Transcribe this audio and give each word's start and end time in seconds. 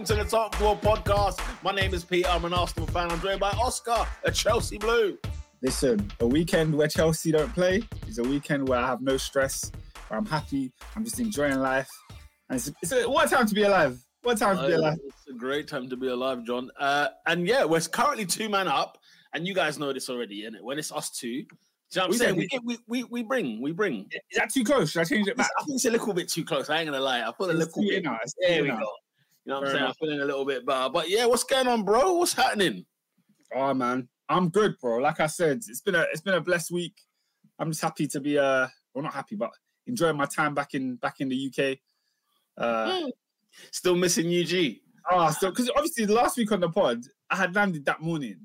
welcome 0.00 0.16
to 0.16 0.24
the 0.24 0.30
Top 0.30 0.54
Four 0.54 0.76
podcast. 0.78 1.38
My 1.62 1.72
name 1.72 1.92
is 1.92 2.06
Peter. 2.06 2.26
I'm 2.30 2.46
an 2.46 2.54
Arsenal 2.54 2.86
fan. 2.86 3.10
I'm 3.10 3.20
joined 3.20 3.38
by 3.38 3.50
Oscar, 3.50 4.06
a 4.24 4.32
Chelsea 4.32 4.78
Blue. 4.78 5.18
Listen, 5.60 6.10
a 6.20 6.26
weekend 6.26 6.74
where 6.74 6.88
Chelsea 6.88 7.32
don't 7.32 7.52
play 7.52 7.82
is 8.08 8.16
a 8.16 8.22
weekend 8.22 8.66
where 8.66 8.78
I 8.78 8.86
have 8.86 9.02
no 9.02 9.18
stress, 9.18 9.70
where 10.08 10.18
I'm 10.18 10.24
happy, 10.24 10.72
I'm 10.96 11.04
just 11.04 11.20
enjoying 11.20 11.58
life. 11.58 11.90
And 12.48 12.56
it's, 12.58 12.72
it's 12.80 12.92
a, 12.92 13.10
what 13.10 13.26
a 13.26 13.28
time 13.34 13.46
to 13.46 13.54
be 13.54 13.64
alive. 13.64 14.02
What 14.22 14.38
time 14.38 14.56
to 14.56 14.68
be 14.68 14.72
Uh, 14.72 14.78
alive. 14.78 14.98
It's 15.04 15.26
a 15.28 15.34
great 15.34 15.68
time 15.68 15.90
to 15.90 15.98
be 15.98 16.08
alive, 16.08 16.46
John. 16.46 16.70
Uh, 16.78 17.08
and 17.26 17.46
yeah, 17.46 17.66
we're 17.66 17.80
currently 17.80 18.24
two 18.24 18.48
man 18.48 18.68
up, 18.68 18.96
and 19.34 19.46
you 19.46 19.52
guys 19.52 19.78
know 19.78 19.92
this 19.92 20.08
already, 20.08 20.44
innit? 20.44 20.62
When 20.62 20.78
it's 20.78 20.92
us 20.92 21.10
two, 21.10 21.28
do 21.28 21.34
you 21.36 21.42
know 21.42 21.48
what 21.90 22.04
I'm 22.04 22.10
We 22.10 22.16
saying? 22.16 22.36
We, 22.36 22.46
get, 22.46 22.64
we, 22.64 22.78
we, 22.86 23.04
we 23.04 23.22
bring, 23.22 23.60
we 23.60 23.72
bring. 23.72 24.08
Is 24.30 24.38
that 24.38 24.50
too 24.50 24.64
close? 24.64 24.92
Should 24.92 25.02
I 25.02 25.04
change 25.04 25.28
it 25.28 25.36
back? 25.36 25.50
I 25.58 25.64
think 25.64 25.74
it's 25.74 25.84
a 25.84 25.90
little 25.90 26.14
bit 26.14 26.30
too 26.30 26.44
close. 26.46 26.70
I 26.70 26.78
ain't 26.78 26.86
gonna 26.86 27.04
lie. 27.04 27.20
I 27.20 27.30
put 27.36 27.50
a 27.50 27.52
little 27.52 27.82
bit. 27.82 28.02
it's 28.02 28.34
There 28.40 28.62
we 28.62 28.70
go. 28.70 28.88
You 29.44 29.50
know 29.50 29.60
what 29.60 29.68
I'm 29.68 29.70
saying? 29.72 29.84
enough. 29.84 29.96
I'm 30.00 30.06
feeling 30.06 30.20
a 30.20 30.24
little 30.24 30.44
bit 30.44 30.66
better. 30.66 30.90
But 30.90 31.08
yeah, 31.08 31.26
what's 31.26 31.44
going 31.44 31.66
on, 31.66 31.82
bro? 31.82 32.14
What's 32.14 32.34
happening? 32.34 32.84
Oh 33.54 33.74
man, 33.74 34.08
I'm 34.28 34.48
good, 34.48 34.76
bro. 34.80 34.98
Like 34.98 35.20
I 35.20 35.26
said, 35.26 35.58
it's 35.66 35.80
been 35.80 35.94
a 35.94 36.06
it's 36.12 36.20
been 36.20 36.34
a 36.34 36.40
blessed 36.40 36.70
week. 36.70 36.94
I'm 37.58 37.70
just 37.70 37.82
happy 37.82 38.06
to 38.08 38.20
be 38.20 38.38
uh 38.38 38.66
well 38.94 39.02
not 39.04 39.14
happy, 39.14 39.36
but 39.36 39.50
enjoying 39.86 40.16
my 40.16 40.26
time 40.26 40.54
back 40.54 40.74
in 40.74 40.96
back 40.96 41.20
in 41.20 41.28
the 41.28 41.50
UK. 41.50 41.78
Uh 42.56 43.08
Still 43.72 43.96
missing 43.96 44.26
UG. 44.26 44.76
oh, 45.10 45.30
so 45.32 45.50
because 45.50 45.70
obviously 45.70 46.04
the 46.04 46.12
last 46.14 46.36
week 46.36 46.52
on 46.52 46.60
the 46.60 46.68
pod, 46.68 47.04
I 47.30 47.36
had 47.36 47.54
landed 47.54 47.84
that 47.86 48.00
morning. 48.00 48.38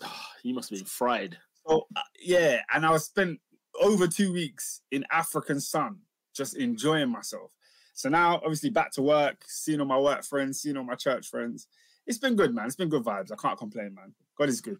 You 0.44 0.54
must 0.54 0.70
have 0.70 0.78
been 0.78 0.86
fried. 0.86 1.36
So 1.66 1.86
uh, 1.96 2.00
yeah, 2.22 2.62
and 2.72 2.86
I 2.86 2.90
was 2.90 3.04
spent 3.06 3.40
over 3.82 4.06
two 4.06 4.32
weeks 4.32 4.82
in 4.92 5.04
African 5.10 5.60
sun, 5.60 5.98
just 6.32 6.56
enjoying 6.56 7.10
myself. 7.10 7.52
So 7.98 8.08
now, 8.08 8.36
obviously, 8.36 8.70
back 8.70 8.92
to 8.92 9.02
work, 9.02 9.42
seeing 9.48 9.80
all 9.80 9.86
my 9.86 9.98
work 9.98 10.22
friends, 10.22 10.60
seeing 10.60 10.76
all 10.76 10.84
my 10.84 10.94
church 10.94 11.26
friends. 11.26 11.66
It's 12.06 12.18
been 12.18 12.36
good, 12.36 12.54
man. 12.54 12.66
It's 12.66 12.76
been 12.76 12.88
good 12.88 13.02
vibes. 13.02 13.32
I 13.32 13.34
can't 13.34 13.58
complain, 13.58 13.92
man. 13.92 14.14
God 14.38 14.48
is 14.48 14.60
good. 14.60 14.78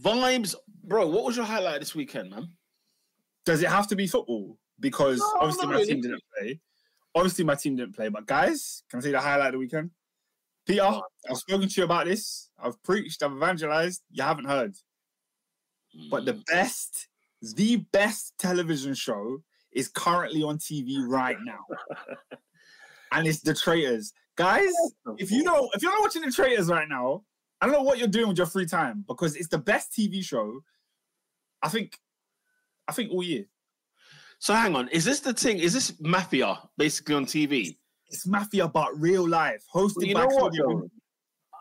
Vibes, 0.00 0.54
bro. 0.84 1.08
What 1.08 1.24
was 1.24 1.36
your 1.36 1.44
highlight 1.44 1.80
this 1.80 1.96
weekend, 1.96 2.30
man? 2.30 2.46
Does 3.44 3.60
it 3.60 3.68
have 3.68 3.88
to 3.88 3.96
be 3.96 4.06
football? 4.06 4.56
Because 4.78 5.18
No, 5.18 5.34
obviously 5.40 5.66
my 5.66 5.72
really. 5.72 5.86
team 5.86 6.00
didn't 6.00 6.22
play. 6.38 6.60
Obviously 7.12 7.44
my 7.44 7.56
team 7.56 7.74
didn't 7.74 7.96
play. 7.96 8.08
But 8.08 8.24
guys, 8.24 8.84
can 8.88 9.00
I 9.00 9.02
say 9.02 9.10
the 9.10 9.20
highlight 9.20 9.48
of 9.48 9.52
the 9.54 9.58
weekend? 9.58 9.90
Peter, 10.64 10.84
I've 10.84 11.38
spoken 11.38 11.68
to 11.68 11.80
you 11.80 11.86
about 11.86 12.06
this. 12.06 12.50
I've 12.56 12.80
preached. 12.84 13.20
I've 13.20 13.32
evangelized. 13.32 14.02
You 14.12 14.22
haven't 14.22 14.44
heard. 14.44 14.76
But 16.08 16.24
the 16.24 16.34
mm. 16.34 16.46
best, 16.46 17.08
the 17.42 17.78
best 17.90 18.34
television 18.38 18.94
show 18.94 19.42
is 19.78 19.88
currently 19.88 20.42
on 20.42 20.58
TV 20.58 21.06
right 21.06 21.36
now. 21.44 21.64
and 23.12 23.26
it's 23.26 23.40
The 23.40 23.54
Traitors. 23.54 24.12
Guys, 24.36 24.72
if 25.18 25.30
you 25.30 25.44
don't, 25.44 25.70
if 25.74 25.82
you're 25.82 25.92
not 25.92 26.02
watching 26.02 26.22
The 26.22 26.32
Traitors 26.32 26.68
right 26.68 26.88
now, 26.88 27.22
I 27.60 27.66
don't 27.66 27.74
know 27.74 27.82
what 27.82 27.98
you're 27.98 28.08
doing 28.08 28.28
with 28.28 28.36
your 28.36 28.46
free 28.46 28.66
time 28.66 29.04
because 29.06 29.36
it's 29.36 29.48
the 29.48 29.58
best 29.58 29.92
TV 29.92 30.22
show. 30.22 30.60
I 31.62 31.68
think, 31.68 31.98
I 32.86 32.92
think 32.92 33.12
all 33.12 33.22
year. 33.22 33.46
So 34.40 34.54
hang 34.54 34.76
on, 34.76 34.88
is 34.88 35.04
this 35.04 35.20
the 35.20 35.32
thing? 35.32 35.58
Is 35.58 35.72
this 35.74 35.92
mafia 36.00 36.58
basically 36.76 37.14
on 37.14 37.26
TV? 37.26 37.76
It's 38.08 38.26
mafia, 38.26 38.68
but 38.68 38.98
real 38.98 39.28
life, 39.28 39.64
hosted 39.74 40.06
You 40.06 40.14
by 40.14 40.24
know 40.24 40.36
what, 40.36 40.52
though? 40.56 40.88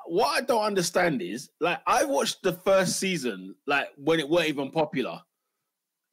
What 0.05 0.37
I 0.37 0.45
don't 0.45 0.63
understand 0.63 1.21
is 1.21 1.49
like 1.59 1.81
I 1.85 2.05
watched 2.05 2.41
the 2.43 2.53
first 2.53 2.99
season 2.99 3.55
like 3.65 3.89
when 3.97 4.19
it 4.19 4.29
weren't 4.29 4.47
even 4.47 4.71
popular. 4.71 5.19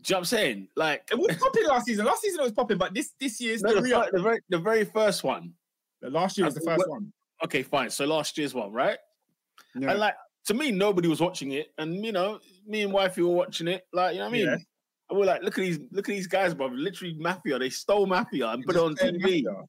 Do 0.05 0.11
you 0.11 0.15
know 0.15 0.19
what 0.19 0.21
I'm 0.21 0.25
saying? 0.27 0.69
Like 0.77 1.09
It 1.11 1.19
was 1.19 1.37
popping 1.37 1.67
last 1.67 1.87
season. 1.87 2.05
Last 2.05 2.21
season 2.23 2.41
it 2.41 2.45
was 2.45 2.53
popping, 2.53 2.77
but 2.79 2.93
this 2.95 3.13
this 3.19 3.41
year's 3.41 3.63
no, 3.63 3.75
the 3.75 3.81
the, 3.81 4.11
the 4.13 4.23
very 4.23 4.41
the 4.51 4.59
very 4.59 4.85
first 4.85 5.25
one. 5.25 5.53
The 6.03 6.11
Last 6.11 6.37
year 6.37 6.45
was 6.45 6.55
the 6.55 6.61
Uh, 6.63 6.75
first 6.75 6.79
what- 6.81 6.91
one. 6.91 7.13
Okay, 7.45 7.63
fine. 7.63 7.91
So 7.91 8.05
last 8.05 8.37
year's 8.39 8.55
one, 8.55 8.73
right? 8.73 8.99
Yeah. 9.75 9.91
And 9.93 9.99
like 10.01 10.15
to 10.47 10.55
me, 10.55 10.71
nobody 10.71 11.09
was 11.09 11.21
watching 11.21 11.53
it, 11.53 11.69
and 11.79 12.05
you 12.05 12.13
know, 12.13 12.39
me 12.67 12.83
and 12.83 12.93
wifey 12.93 13.23
were 13.23 13.35
watching 13.35 13.67
it. 13.69 13.87
Like 13.93 14.13
you 14.15 14.19
know 14.21 14.27
what 14.27 14.31
I 14.31 14.33
mean? 14.33 14.47
Yeah. 14.47 14.57
And 15.11 15.19
we're 15.19 15.27
like, 15.27 15.43
look 15.43 15.59
at 15.59 15.63
these, 15.63 15.79
look 15.91 16.09
at 16.09 16.15
these 16.15 16.27
guys, 16.27 16.55
bro. 16.55 16.67
Literally 16.67 17.15
mafia. 17.19 17.59
They 17.59 17.71
stole 17.71 18.07
mafia 18.07 18.49
and 18.49 18.65
put 18.65 18.77
it 18.77 18.81
on 18.83 18.95
TV. 18.97 19.21
mafia. 19.21 19.65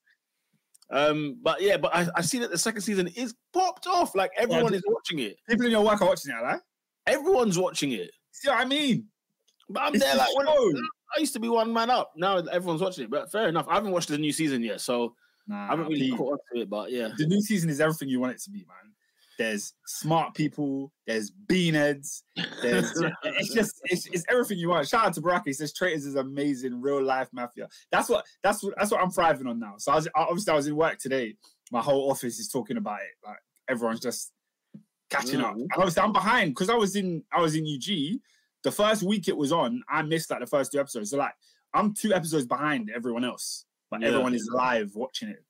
Um, 0.91 1.37
but 1.41 1.61
yeah, 1.61 1.77
but 1.77 1.93
I, 1.95 2.07
I 2.15 2.21
see 2.21 2.39
that 2.39 2.51
the 2.51 2.57
second 2.57 2.81
season 2.81 3.07
is 3.07 3.33
popped 3.53 3.87
off. 3.87 4.15
Like 4.15 4.31
everyone 4.37 4.71
d- 4.71 4.77
is 4.77 4.83
watching 4.87 5.19
it. 5.19 5.37
People 5.49 5.65
in 5.65 5.71
your 5.71 5.83
work 5.83 6.01
are 6.01 6.07
watching 6.07 6.31
it, 6.31 6.41
right? 6.41 6.59
Everyone's 7.07 7.57
watching 7.57 7.91
it. 7.93 8.11
See 8.31 8.49
what 8.49 8.59
I 8.59 8.65
mean? 8.65 9.05
But 9.69 9.83
I'm 9.83 9.97
there 9.97 10.15
like 10.15 10.35
when. 10.35 10.47
I 10.47 11.19
used 11.19 11.33
to 11.33 11.39
be 11.39 11.49
one 11.49 11.71
man 11.71 11.89
up. 11.89 12.11
Now 12.15 12.37
everyone's 12.37 12.81
watching 12.81 13.05
it. 13.05 13.09
But 13.09 13.31
fair 13.31 13.47
enough. 13.47 13.67
I 13.69 13.75
haven't 13.75 13.91
watched 13.91 14.09
the 14.09 14.17
new 14.17 14.31
season 14.31 14.63
yet, 14.63 14.81
so 14.81 15.15
I 15.51 15.67
haven't 15.67 15.87
really 15.87 16.11
caught 16.11 16.33
up 16.33 16.39
to 16.53 16.61
it. 16.61 16.69
But 16.69 16.91
yeah, 16.91 17.09
The 17.17 17.25
new 17.25 17.41
season 17.41 17.69
is 17.69 17.79
everything 17.79 18.09
you 18.09 18.19
want 18.19 18.33
it 18.33 18.41
to 18.43 18.49
be, 18.49 18.59
man. 18.59 18.93
There's 19.37 19.73
smart 19.85 20.33
people. 20.33 20.93
There's 21.05 21.31
beanheads. 21.47 22.23
There's 22.61 22.91
it's 23.23 23.53
just 23.53 23.81
it's, 23.85 24.07
it's 24.07 24.23
everything 24.29 24.57
you 24.57 24.69
want. 24.69 24.87
Shout 24.87 25.05
out 25.05 25.13
to 25.15 25.21
Baraka. 25.21 25.43
He 25.47 25.53
says 25.53 25.73
Traitors 25.73 26.05
is 26.05 26.15
amazing, 26.15 26.81
real 26.81 27.03
life 27.03 27.27
mafia. 27.33 27.67
That's 27.91 28.07
what 28.07 28.25
that's 28.43 28.63
what 28.63 28.75
that's 28.77 28.91
what 28.91 29.01
I'm 29.01 29.11
thriving 29.11 29.47
on 29.47 29.59
now. 29.59 29.73
So 29.77 29.91
I 29.91 29.95
was 29.95 30.07
obviously 30.15 30.53
I 30.53 30.55
was 30.55 30.67
in 30.67 30.75
work 30.75 30.99
today. 30.99 31.35
My 31.71 31.81
whole 31.81 32.09
office 32.09 32.39
is 32.39 32.47
talking 32.47 32.77
about 32.77 32.99
it. 33.01 33.27
Like 33.27 33.37
everyone's 33.67 33.99
just 33.99 34.31
catching 35.09 35.41
up. 35.41 35.55
Mm. 35.55 35.61
And 35.61 35.71
obviously 35.77 36.03
I'm 36.03 36.13
behind 36.13 36.51
because 36.51 36.69
I 36.69 36.75
was 36.75 36.95
in 36.95 37.23
I 37.33 37.41
was 37.41 37.55
in 37.55 37.65
UG. 37.65 38.19
The 38.65 38.71
first 38.71 39.03
week 39.03 39.27
it 39.27 39.37
was 39.37 39.51
on, 39.51 39.83
I 39.87 40.01
missed 40.01 40.31
like 40.31 40.39
the 40.39 40.47
first 40.47 40.71
two 40.71 40.79
episodes. 40.79 41.11
So 41.11 41.17
like 41.17 41.33
I'm 41.75 41.93
two 41.93 42.13
episodes 42.13 42.47
behind 42.47 42.89
everyone 42.93 43.23
else, 43.23 43.65
but 43.91 44.01
Yeah. 44.01 44.07
everyone 44.07 44.33
is 44.33 44.49
live 44.51 44.95
watching 44.95 45.29
it. 45.29 45.43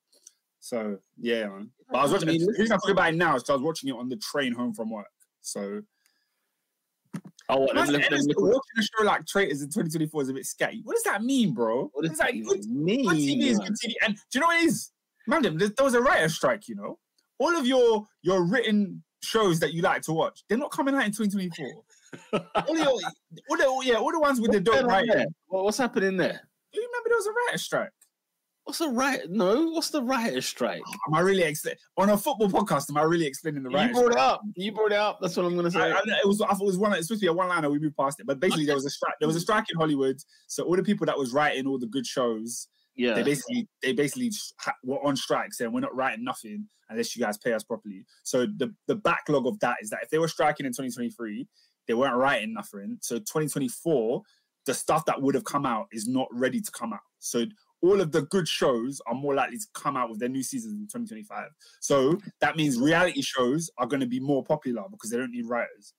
So 0.59 0.97
yeah, 1.17 1.47
man. 1.47 1.71
But 1.89 1.97
I 1.99 2.03
was 2.03 2.11
I 2.11 2.15
watching. 2.15 2.27
mean, 2.29 2.41
the 2.45 2.51
reason 2.59 2.73
I 2.73 2.75
talk 2.75 2.89
about 2.89 3.13
it 3.13 3.15
now 3.15 3.35
is 3.37 3.43
because 3.43 3.51
I 3.51 3.53
was 3.53 3.61
watching 3.61 3.89
it 3.89 3.95
on 3.95 4.09
the 4.09 4.17
train 4.17 4.51
home 4.53 4.73
from 4.73 4.89
work. 4.89 5.07
So 5.41 5.81
oh, 7.47 7.57
what, 7.59 7.75
them 7.75 7.77
Imagine 7.87 8.01
little- 8.01 8.25
them 8.27 8.53
watching 8.53 8.79
a 8.79 8.81
show 8.81 9.03
like 9.05 9.25
Traitors 9.25 9.61
in 9.61 9.69
2024 9.69 10.21
is 10.23 10.29
a 10.29 10.33
bit 10.33 10.43
scatty. 10.43 10.81
What 10.83 10.95
does 10.95 11.03
that 11.03 11.23
mean, 11.23 11.53
bro? 11.53 11.89
what 11.93 12.01
does 12.01 12.11
It's 12.11 12.19
like 12.19 12.33
that 12.35 12.43
good, 12.43 12.65
mean? 12.69 13.07
good 13.07 13.15
TV 13.17 13.43
is 13.43 13.59
good 13.59 13.75
TV. 13.81 13.93
And 14.05 14.15
do 14.15 14.21
you 14.33 14.41
know 14.41 14.47
what 14.47 14.61
it 14.61 14.65
is? 14.65 14.91
Man, 15.27 15.41
there, 15.41 15.51
there 15.51 15.85
was 15.85 15.93
a 15.93 16.01
writer 16.01 16.27
strike. 16.27 16.67
You 16.67 16.75
know, 16.75 16.99
all 17.39 17.55
of 17.55 17.65
your 17.65 18.05
your 18.23 18.43
written 18.43 19.03
shows 19.23 19.59
that 19.61 19.73
you 19.73 19.81
like 19.81 20.01
to 20.03 20.11
watch, 20.13 20.43
they're 20.49 20.57
not 20.57 20.71
coming 20.71 20.93
out 20.95 21.05
in 21.05 21.11
2024. 21.11 21.83
All 22.33 22.77
your, 22.77 22.87
all 22.87 23.57
the, 23.57 23.81
yeah, 23.85 23.95
all 23.95 24.11
the 24.11 24.19
ones 24.19 24.39
with 24.39 24.51
the 24.51 24.57
What's 24.57 24.65
dope 24.65 24.73
going 24.73 24.85
on 24.85 24.91
writing. 24.91 25.15
there? 25.15 25.25
What's 25.47 25.77
happening 25.77 26.17
there? 26.17 26.41
Do 26.73 26.81
you 26.81 26.87
remember 26.87 27.09
there 27.09 27.17
was 27.17 27.27
a 27.27 27.31
writer 27.31 27.57
strike? 27.57 27.89
What's 28.65 28.79
the 28.79 28.89
right? 28.89 29.21
No, 29.29 29.69
what's 29.69 29.91
the 29.91 30.01
writer's 30.01 30.47
strike? 30.47 30.81
Am 31.07 31.13
I 31.13 31.19
really 31.19 31.43
explaining 31.43 31.77
on 31.97 32.09
a 32.09 32.17
football 32.17 32.49
podcast? 32.49 32.89
Am 32.89 32.97
I 32.97 33.03
really 33.03 33.27
explaining 33.27 33.61
the 33.61 33.69
writers? 33.69 33.95
You 33.95 34.01
brought 34.01 34.13
strike? 34.13 34.17
it 34.17 34.29
up. 34.29 34.41
You 34.55 34.71
brought 34.71 34.91
it 34.91 34.97
up. 34.97 35.19
That's 35.21 35.37
what 35.37 35.45
I'm 35.45 35.55
gonna 35.55 35.69
say. 35.69 35.81
I, 35.81 35.91
I, 35.91 36.01
it 36.23 36.27
was 36.27 36.41
I 36.41 36.47
thought 36.47 36.61
it 36.61 36.65
was 36.65 36.77
one. 36.79 36.91
It's 36.93 37.07
supposed 37.07 37.21
to 37.21 37.25
be 37.25 37.29
a 37.29 37.33
one 37.33 37.47
liner. 37.47 37.69
We 37.69 37.77
moved 37.77 37.95
past 37.95 38.19
it, 38.19 38.25
but 38.25 38.39
basically 38.39 38.65
there 38.65 38.73
was 38.73 38.85
a 38.85 38.89
strike. 38.89 39.13
There 39.19 39.27
was 39.27 39.35
a 39.35 39.39
strike 39.39 39.65
in 39.71 39.77
Hollywood. 39.77 40.17
So 40.47 40.63
all 40.63 40.75
the 40.75 40.81
people 40.81 41.05
that 41.05 41.17
was 41.17 41.31
writing 41.31 41.67
all 41.67 41.77
the 41.77 41.85
good 41.85 42.07
shows, 42.07 42.67
yeah. 42.95 43.13
they 43.13 43.21
basically 43.21 43.67
they 43.83 43.93
basically 43.93 44.31
were 44.83 45.05
on 45.05 45.15
strike, 45.15 45.53
saying 45.53 45.71
we're 45.71 45.81
not 45.81 45.95
writing 45.95 46.23
nothing 46.23 46.67
unless 46.89 47.15
you 47.15 47.23
guys 47.23 47.37
pay 47.37 47.53
us 47.53 47.63
properly. 47.63 48.03
So 48.23 48.47
the 48.47 48.73
the 48.87 48.95
backlog 48.95 49.45
of 49.45 49.59
that 49.59 49.77
is 49.79 49.91
that 49.91 49.99
if 50.01 50.09
they 50.09 50.17
were 50.17 50.27
striking 50.27 50.65
in 50.65 50.71
2023, 50.71 51.47
they 51.87 51.93
weren't 51.93 52.15
writing 52.15 52.53
nothing. 52.53 52.97
So 53.01 53.17
2024, 53.17 54.21
the 54.65 54.73
stuff 54.73 55.05
that 55.05 55.21
would 55.21 55.35
have 55.35 55.45
come 55.45 55.65
out 55.65 55.87
is 55.91 56.07
not 56.07 56.27
ready 56.31 56.59
to 56.59 56.71
come 56.71 56.93
out. 56.93 56.99
So 57.19 57.45
all 57.81 58.01
of 58.01 58.11
the 58.11 58.23
good 58.23 58.47
shows 58.47 59.01
are 59.05 59.13
more 59.13 59.35
likely 59.35 59.57
to 59.57 59.67
come 59.73 59.95
out 59.95 60.09
with 60.09 60.19
their 60.19 60.29
new 60.29 60.43
seasons 60.43 60.73
in 60.73 60.87
2025. 60.87 61.49
So 61.79 62.19
that 62.41 62.55
means 62.57 62.79
reality 62.79 63.21
shows 63.21 63.69
are 63.77 63.85
going 63.85 63.99
to 63.99 64.07
be 64.07 64.19
more 64.19 64.43
popular 64.43 64.83
because 64.89 65.09
they 65.11 65.17
don't 65.17 65.31
need 65.31 65.45
writers. 65.45 65.93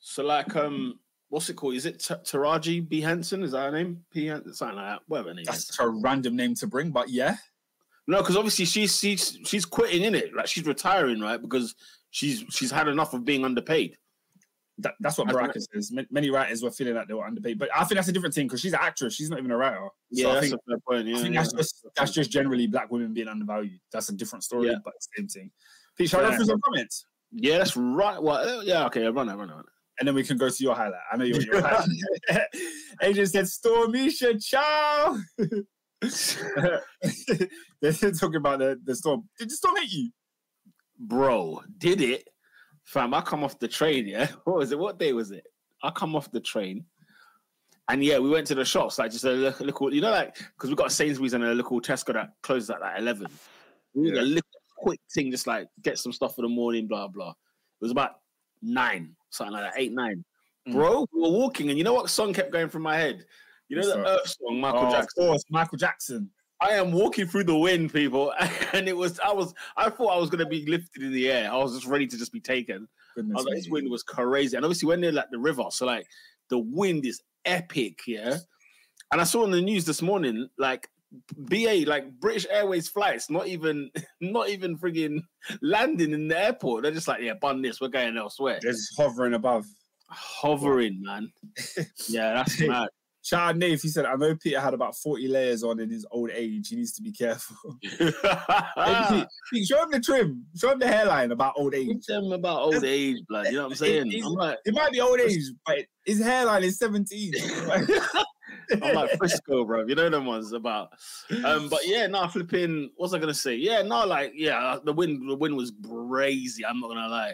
So 0.00 0.22
like, 0.22 0.54
um, 0.54 0.98
what's 1.28 1.48
it 1.48 1.54
called? 1.54 1.74
Is 1.74 1.86
it 1.86 2.00
T- 2.00 2.14
Taraji 2.14 2.86
B 2.86 3.00
Henson? 3.00 3.42
Is 3.42 3.52
that 3.52 3.64
her 3.64 3.72
name? 3.72 4.04
P 4.12 4.26
Hen- 4.26 4.52
something 4.52 4.76
like 4.76 4.86
that. 4.86 5.02
Whatever 5.06 5.34
name 5.34 5.44
That's 5.44 5.70
is. 5.70 5.78
a 5.80 5.88
random 5.88 6.36
name 6.36 6.54
to 6.56 6.66
bring, 6.66 6.90
but 6.90 7.08
yeah. 7.08 7.36
No, 8.06 8.18
because 8.18 8.36
obviously 8.36 8.64
she's 8.64 8.98
she's 8.98 9.38
she's 9.44 9.64
quitting 9.64 10.02
in 10.02 10.14
it. 10.14 10.34
Like 10.34 10.46
she's 10.46 10.64
retiring, 10.66 11.20
right? 11.20 11.40
Because 11.40 11.74
she's 12.10 12.44
she's 12.50 12.70
had 12.70 12.88
enough 12.88 13.12
of 13.12 13.24
being 13.24 13.44
underpaid. 13.44 13.96
That, 14.80 14.94
that's 15.00 15.18
what 15.18 15.26
Baraka 15.28 15.60
says. 15.60 15.92
Many 16.10 16.30
writers 16.30 16.62
were 16.62 16.70
feeling 16.70 16.94
like 16.94 17.08
they 17.08 17.14
were 17.14 17.26
underpaid, 17.26 17.58
but 17.58 17.68
I 17.74 17.80
think 17.80 17.96
that's 17.96 18.08
a 18.08 18.12
different 18.12 18.34
thing 18.34 18.46
because 18.46 18.60
she's 18.60 18.72
an 18.72 18.78
actress. 18.80 19.14
She's 19.14 19.28
not 19.28 19.40
even 19.40 19.50
a 19.50 19.56
writer. 19.56 19.88
Yeah, 20.10 20.24
so 20.24 20.30
I 20.30 20.34
that's 20.34 20.48
think, 20.48 20.60
a 20.60 20.70
fair 20.70 20.78
point. 20.88 21.08
Yeah, 21.08 21.16
I 21.16 21.20
think 21.20 21.34
yeah. 21.34 21.42
that's 21.42 21.52
just 21.52 21.86
that's 21.96 22.12
just 22.12 22.30
generally 22.30 22.66
black 22.68 22.90
women 22.90 23.12
being 23.12 23.26
undervalued. 23.28 23.80
That's 23.92 24.08
a 24.08 24.14
different 24.14 24.44
story, 24.44 24.68
Yeah. 24.68 24.76
but 24.84 24.94
same 25.16 25.26
thing. 25.26 25.50
Pete, 25.96 26.10
shall 26.10 26.24
I 26.24 26.30
Yeah. 26.30 26.38
some 26.38 26.60
comments? 26.60 27.04
yeah, 27.32 27.58
that's 27.58 27.76
right. 27.76 28.22
Well, 28.22 28.58
uh, 28.58 28.62
yeah, 28.62 28.86
okay, 28.86 29.04
run 29.06 29.28
it, 29.28 29.34
run 29.34 29.50
it. 29.50 29.66
And 29.98 30.06
then 30.06 30.14
we 30.14 30.22
can 30.22 30.38
go 30.38 30.48
to 30.48 30.62
your 30.62 30.76
highlight. 30.76 31.00
I 31.12 31.16
know 31.16 31.24
you're 31.24 31.40
your 31.40 31.60
highlight. 31.60 31.88
Adrian 33.02 33.26
said, 33.26 33.48
Storm 33.48 33.94
Isha, 33.96 34.38
ciao. 34.38 35.18
They're 37.80 37.92
talking 37.92 38.36
about 38.36 38.60
the, 38.60 38.80
the 38.84 38.94
storm. 38.94 39.28
Did 39.38 39.50
the 39.50 39.54
storm 39.54 39.74
hit 39.76 39.90
you? 39.90 40.10
Bro, 41.00 41.62
did 41.78 42.00
it? 42.00 42.28
Fam, 42.88 43.12
I 43.12 43.20
come 43.20 43.44
off 43.44 43.58
the 43.58 43.68
train, 43.68 44.06
yeah. 44.06 44.28
What 44.44 44.56
was 44.56 44.72
it? 44.72 44.78
What 44.78 44.98
day 44.98 45.12
was 45.12 45.30
it? 45.30 45.46
I 45.82 45.90
come 45.90 46.16
off 46.16 46.30
the 46.32 46.40
train. 46.40 46.86
And 47.90 48.02
yeah, 48.02 48.18
we 48.18 48.30
went 48.30 48.46
to 48.46 48.54
the 48.54 48.64
shops, 48.64 48.98
like 48.98 49.10
just 49.10 49.24
a 49.24 49.30
little, 49.30 49.66
little 49.66 49.94
you 49.94 50.00
know, 50.00 50.10
like 50.10 50.36
because 50.36 50.70
we 50.70 50.76
got 50.76 50.86
a 50.86 50.90
Sainsbury's 50.90 51.34
and 51.34 51.44
a 51.44 51.52
little 51.54 51.82
Tesco 51.82 52.14
that 52.14 52.30
closes 52.42 52.70
at 52.70 52.80
like 52.80 52.98
eleven. 52.98 53.26
We 53.92 54.10
Yeah. 54.10 54.22
yeah. 54.22 54.40
quick 54.78 55.00
thing, 55.12 55.30
just 55.30 55.46
like 55.46 55.68
get 55.82 55.98
some 55.98 56.12
stuff 56.14 56.34
for 56.34 56.42
the 56.42 56.48
morning, 56.48 56.86
blah 56.86 57.08
blah. 57.08 57.30
It 57.30 57.36
was 57.82 57.90
about 57.90 58.20
nine, 58.62 59.14
something 59.28 59.52
like 59.52 59.64
that, 59.72 59.80
eight, 59.80 59.92
nine. 59.92 60.24
Mm. 60.66 60.72
Bro, 60.72 61.06
we 61.12 61.20
were 61.20 61.30
walking, 61.30 61.68
and 61.68 61.76
you 61.76 61.84
know 61.84 61.92
what 61.94 62.08
song 62.08 62.32
kept 62.32 62.52
going 62.52 62.70
from 62.70 62.82
my 62.82 62.96
head? 62.96 63.26
You 63.68 63.76
know 63.76 63.82
What's 63.82 63.92
the 63.96 64.02
that? 64.02 64.08
Earth 64.08 64.36
song, 64.42 64.60
Michael 64.60 64.86
Oh, 64.86 64.90
Jackson. 64.90 65.22
Of 65.24 65.28
course, 65.28 65.44
Michael 65.50 65.78
Jackson. 65.78 66.30
I 66.60 66.72
am 66.72 66.92
walking 66.92 67.26
through 67.26 67.44
the 67.44 67.56
wind, 67.56 67.92
people, 67.92 68.32
and 68.72 68.88
it 68.88 68.96
was 68.96 69.20
I 69.20 69.32
was 69.32 69.54
I 69.76 69.90
thought 69.90 70.08
I 70.08 70.18
was 70.18 70.30
gonna 70.30 70.46
be 70.46 70.66
lifted 70.66 71.02
in 71.02 71.12
the 71.12 71.30
air. 71.30 71.50
I 71.50 71.56
was 71.56 71.74
just 71.74 71.86
ready 71.86 72.06
to 72.06 72.18
just 72.18 72.32
be 72.32 72.40
taken. 72.40 72.88
Goodness 73.14 73.44
like, 73.44 73.54
this 73.54 73.68
wind 73.68 73.90
was 73.90 74.02
crazy, 74.02 74.56
and 74.56 74.64
obviously 74.64 74.88
when 74.88 75.00
they're 75.00 75.12
like 75.12 75.30
the 75.30 75.38
river, 75.38 75.64
so 75.70 75.86
like 75.86 76.06
the 76.48 76.58
wind 76.58 77.06
is 77.06 77.20
epic, 77.44 78.00
yeah. 78.06 78.38
And 79.10 79.20
I 79.20 79.24
saw 79.24 79.44
on 79.44 79.50
the 79.50 79.60
news 79.60 79.84
this 79.84 80.02
morning, 80.02 80.48
like 80.58 80.88
BA, 81.36 81.84
like 81.86 82.10
British 82.20 82.46
Airways 82.50 82.88
flights, 82.88 83.30
not 83.30 83.46
even 83.46 83.90
not 84.20 84.48
even 84.48 84.78
frigging 84.78 85.20
landing 85.62 86.12
in 86.12 86.28
the 86.28 86.38
airport. 86.38 86.82
They're 86.82 86.92
just 86.92 87.08
like, 87.08 87.22
yeah, 87.22 87.34
bun 87.34 87.62
this, 87.62 87.80
we're 87.80 87.88
going 87.88 88.16
elsewhere. 88.16 88.58
They're 88.60 88.72
just 88.72 88.96
hovering 88.96 89.34
above. 89.34 89.66
Hovering, 90.10 91.02
man. 91.02 91.32
Yeah, 92.08 92.34
that's 92.34 92.60
mad. 92.60 92.88
Shout 93.22 93.40
out 93.50 93.56
Nave. 93.56 93.82
He 93.82 93.88
said, 93.88 94.06
I 94.06 94.14
know 94.14 94.34
Peter 94.36 94.60
had 94.60 94.74
about 94.74 94.96
40 94.96 95.28
layers 95.28 95.62
on 95.62 95.80
in 95.80 95.90
his 95.90 96.06
old 96.10 96.30
age. 96.30 96.68
He 96.68 96.76
needs 96.76 96.92
to 96.94 97.02
be 97.02 97.12
careful. 97.12 97.56
Pete, 99.50 99.66
show 99.66 99.82
him 99.82 99.90
the 99.90 100.00
trim. 100.02 100.44
Show 100.56 100.70
him 100.72 100.78
the 100.78 100.86
hairline 100.88 101.32
about 101.32 101.54
old 101.56 101.74
age. 101.74 101.88
Teach 101.88 102.08
him 102.08 102.32
about 102.32 102.60
old 102.62 102.84
age, 102.84 103.18
blood. 103.28 103.46
You 103.46 103.52
know 103.54 103.64
what 103.64 103.70
I'm 103.72 103.76
saying? 103.76 104.10
He's- 104.10 104.24
I'm 104.24 104.32
like, 104.32 104.58
It 104.64 104.74
might 104.74 104.92
be 104.92 105.00
old 105.00 105.20
age, 105.20 105.42
but 105.66 105.78
his 106.04 106.20
hairline 106.22 106.62
is 106.64 106.78
17. 106.78 107.32
I'm 108.82 108.94
like 108.94 109.16
Frisco, 109.18 109.64
bro. 109.64 109.86
You 109.86 109.94
know 109.94 110.10
them 110.10 110.26
ones 110.26 110.52
about. 110.52 110.90
Um, 111.44 111.68
but 111.68 111.80
yeah, 111.86 112.06
no, 112.06 112.28
flipping. 112.28 112.90
What's 112.96 113.14
I 113.14 113.18
gonna 113.18 113.32
say? 113.34 113.54
Yeah, 113.56 113.82
no, 113.82 114.04
like 114.06 114.32
yeah, 114.34 114.78
the 114.84 114.92
wind, 114.92 115.28
the 115.28 115.36
wind 115.36 115.56
was 115.56 115.72
crazy. 115.86 116.64
I'm 116.66 116.78
not 116.80 116.88
gonna 116.88 117.08
lie. 117.08 117.32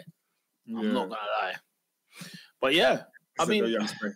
I'm 0.67 0.93
not 0.93 1.09
gonna 1.09 1.21
lie. 1.41 1.53
But 2.61 2.73
yeah, 2.73 3.03
I 3.39 3.45
mean- 3.45 3.63
no 3.63 3.69
young 3.69 3.87
spray. 3.87 4.11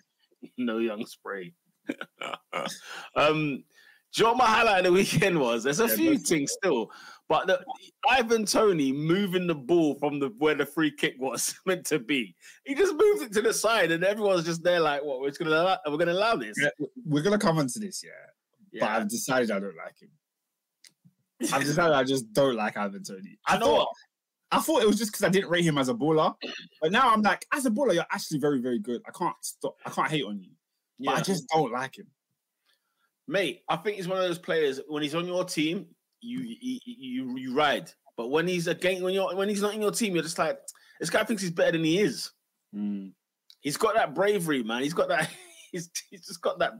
no 0.57 0.77
young 0.77 1.05
spray. 1.05 1.53
um, 3.15 3.63
do 4.11 4.21
you 4.21 4.23
know 4.23 4.29
what 4.31 4.37
my 4.37 4.45
highlight 4.47 4.79
of 4.79 4.85
the 4.85 4.91
weekend 4.91 5.39
was? 5.39 5.63
There's 5.63 5.79
a 5.79 5.87
Yeah, 5.87 5.95
few 5.95 6.17
things 6.17 6.51
still, 6.51 6.91
but 7.27 7.45
the, 7.47 7.63
Ivan 8.09 8.45
Toney 8.45 8.91
moving 8.91 9.45
the 9.45 9.55
ball 9.55 9.95
from 9.99 10.19
the 10.19 10.33
where 10.39 10.55
the 10.55 10.65
free 10.65 10.91
kick 10.91 11.15
was 11.19 11.53
meant 11.65 11.85
to 11.87 11.99
be. 11.99 12.35
He 12.65 12.73
just 12.73 12.95
moved 12.95 13.23
it 13.23 13.33
to 13.33 13.41
the 13.41 13.53
side, 13.53 13.91
and 13.91 14.03
everyone's 14.03 14.45
just 14.45 14.63
there 14.63 14.79
like, 14.79 15.03
"What? 15.03 15.21
We're 15.21 15.31
gonna 15.31 15.51
allow, 15.51 15.77
we're 15.87 15.97
gonna 15.97 16.13
allow 16.13 16.35
this?" 16.35 16.57
Yeah, 16.59 16.69
We're 17.05 17.21
gonna 17.23 17.37
come 17.37 17.59
onto 17.59 17.79
this, 17.79 18.03
yeah. 18.03 18.79
But 18.79 18.89
I've 18.89 19.09
decided 19.09 19.51
I 19.51 19.59
don't 19.59 19.75
like 19.75 19.99
him. 20.01 20.09
I've 21.53 21.63
decided 21.63 21.93
I 21.93 22.03
just 22.03 22.33
don't 22.33 22.55
like 22.55 22.77
Ivan 22.77 23.03
Toney. 23.03 23.37
I 23.47 23.57
know 23.57 23.65
thought 23.65 23.77
what? 23.77 23.89
I 24.51 24.59
thought 24.59 24.81
it 24.81 24.87
was 24.87 24.97
just 24.97 25.11
because 25.11 25.23
I 25.23 25.29
didn't 25.29 25.49
rate 25.49 25.63
him 25.63 25.77
as 25.77 25.89
a 25.89 25.93
baller, 25.93 26.33
but 26.81 26.91
now 26.91 27.11
I'm 27.13 27.21
like, 27.21 27.45
as 27.53 27.67
a 27.67 27.69
baller, 27.69 27.93
you're 27.93 28.05
actually 28.11 28.39
very, 28.39 28.59
very 28.59 28.79
good. 28.79 29.01
I 29.07 29.11
can't 29.11 29.35
stop. 29.41 29.75
I 29.85 29.91
can't 29.91 30.09
hate 30.09 30.25
on 30.25 30.39
you, 30.39 30.49
but 30.99 31.15
I 31.15 31.21
just 31.21 31.47
don't 31.49 31.71
like 31.71 31.97
him. 31.97 32.07
Mate, 33.27 33.61
I 33.69 33.75
think 33.77 33.97
he's 33.97 34.07
one 34.07 34.17
of 34.17 34.23
those 34.23 34.39
players 34.39 34.79
when 34.87 35.03
he's 35.03 35.15
on 35.15 35.27
your 35.27 35.45
team, 35.45 35.85
you 36.21 36.39
you 36.41 36.79
you, 36.85 37.37
you 37.37 37.53
ride. 37.55 37.91
But 38.17 38.29
when 38.29 38.47
he's 38.47 38.67
again 38.67 39.03
when 39.03 39.13
you're 39.13 39.35
when 39.35 39.47
he's 39.49 39.61
not 39.61 39.73
in 39.75 39.81
your 39.81 39.91
team, 39.91 40.13
you're 40.15 40.23
just 40.23 40.39
like 40.39 40.59
this 40.99 41.09
guy 41.09 41.23
thinks 41.23 41.41
he's 41.41 41.51
better 41.51 41.73
than 41.73 41.83
he 41.83 41.99
is. 42.01 42.31
Hmm. 42.73 43.07
He's 43.61 43.77
got 43.77 43.93
that 43.95 44.15
bravery, 44.15 44.63
man. 44.63 44.81
He's 44.83 44.93
got 44.93 45.09
that. 45.09 45.29
He's 45.71 45.87
he's 46.09 46.25
just 46.25 46.41
got 46.41 46.57
that 46.57 46.73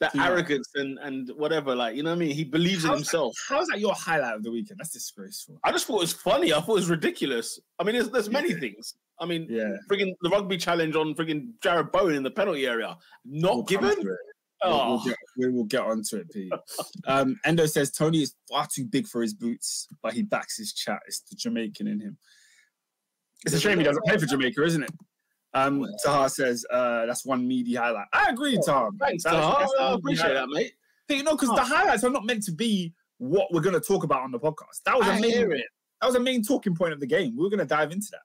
that 0.00 0.12
Yeah. 0.16 0.26
arrogance 0.26 0.68
and 0.74 0.98
and 0.98 1.30
whatever. 1.36 1.76
Like 1.76 1.94
you 1.94 2.02
know 2.02 2.10
what 2.10 2.16
I 2.16 2.18
mean. 2.18 2.34
He 2.34 2.42
believes 2.42 2.84
in 2.84 2.90
himself. 2.90 3.28
himself. 3.28 3.36
How's 3.48 3.68
that 3.68 3.78
your 3.78 3.94
highlight 3.94 4.34
of 4.34 4.42
the 4.42 4.50
weekend? 4.50 4.80
That's 4.80 4.90
disgraceful. 4.90 5.60
I 5.62 5.70
just 5.70 5.86
thought 5.86 5.98
it 5.98 6.00
was 6.00 6.12
funny. 6.12 6.52
I 6.52 6.56
thought 6.60 6.72
it 6.72 6.80
was 6.80 6.90
ridiculous. 6.90 7.60
I 7.78 7.84
mean, 7.84 7.94
there's 7.94 8.10
there's 8.10 8.28
many 8.28 8.50
Yeah. 8.50 8.58
things. 8.58 8.94
I 9.20 9.26
mean, 9.26 9.46
Yeah, 9.48 9.76
frigging 9.90 10.14
the 10.22 10.30
rugby 10.30 10.56
challenge 10.56 10.96
on 10.96 11.14
frigging 11.14 11.52
Jared 11.62 11.92
Bowen 11.92 12.14
in 12.14 12.22
the 12.22 12.30
penalty 12.30 12.66
area, 12.66 12.96
not 13.24 13.54
we'll 13.54 13.62
given. 13.64 13.90
it. 13.90 13.98
We'll, 13.98 14.16
Oh, 14.62 14.88
we'll 14.90 15.04
get, 15.04 15.16
we 15.38 15.48
will 15.50 15.64
get 15.64 15.80
onto 15.80 16.16
it, 16.16 16.30
Pete. 16.30 16.52
Um, 17.06 17.38
Endo 17.46 17.64
says 17.64 17.90
Toney 17.90 18.22
is 18.22 18.34
far 18.50 18.66
too 18.72 18.84
big 18.84 19.06
for 19.06 19.22
his 19.22 19.32
boots, 19.32 19.88
but 20.02 20.12
he 20.12 20.22
backs 20.22 20.58
his 20.58 20.74
chat. 20.74 21.00
It's 21.06 21.20
the 21.20 21.34
Jamaican 21.36 21.86
in 21.86 21.98
him. 21.98 22.18
It's 23.46 23.54
a 23.54 23.60
shame 23.60 23.78
he 23.78 23.84
doesn't 23.84 24.04
play 24.04 24.18
for 24.18 24.26
Jamaica, 24.26 24.62
isn't 24.62 24.82
it? 24.82 24.90
Um, 25.54 25.84
Taha 26.04 26.28
says 26.28 26.64
uh, 26.70 27.06
that's 27.06 27.24
one 27.24 27.48
meaty 27.48 27.74
highlight. 27.74 28.06
I 28.12 28.28
agree, 28.28 28.58
Taha. 28.64 28.90
thanks. 29.00 29.24
Taha. 29.24 29.66
I 29.80 29.94
appreciate 29.94 30.34
that, 30.34 30.48
mate. 30.50 30.72
You 31.08 31.22
know, 31.24 31.32
because 31.32 31.48
the 31.56 31.64
highlights 31.64 32.04
are 32.04 32.10
not 32.10 32.24
meant 32.26 32.42
to 32.44 32.52
be 32.52 32.92
what 33.18 33.48
we're 33.52 33.62
going 33.62 33.74
to 33.74 33.80
talk 33.80 34.04
about 34.04 34.20
on 34.22 34.30
the 34.30 34.38
podcast. 34.38 34.82
That 34.84 34.96
was 34.96 35.08
a 35.08 35.12
I 35.12 35.20
main, 35.20 35.30
hear 35.30 35.52
it. 35.52 35.64
that 36.00 36.06
was 36.06 36.14
a 36.16 36.20
main 36.20 36.42
talking 36.44 36.76
point 36.76 36.92
of 36.92 37.00
the 37.00 37.06
game. 37.06 37.34
We 37.36 37.42
were 37.42 37.50
going 37.50 37.58
to 37.60 37.64
dive 37.64 37.90
into 37.92 38.08
that. 38.12 38.20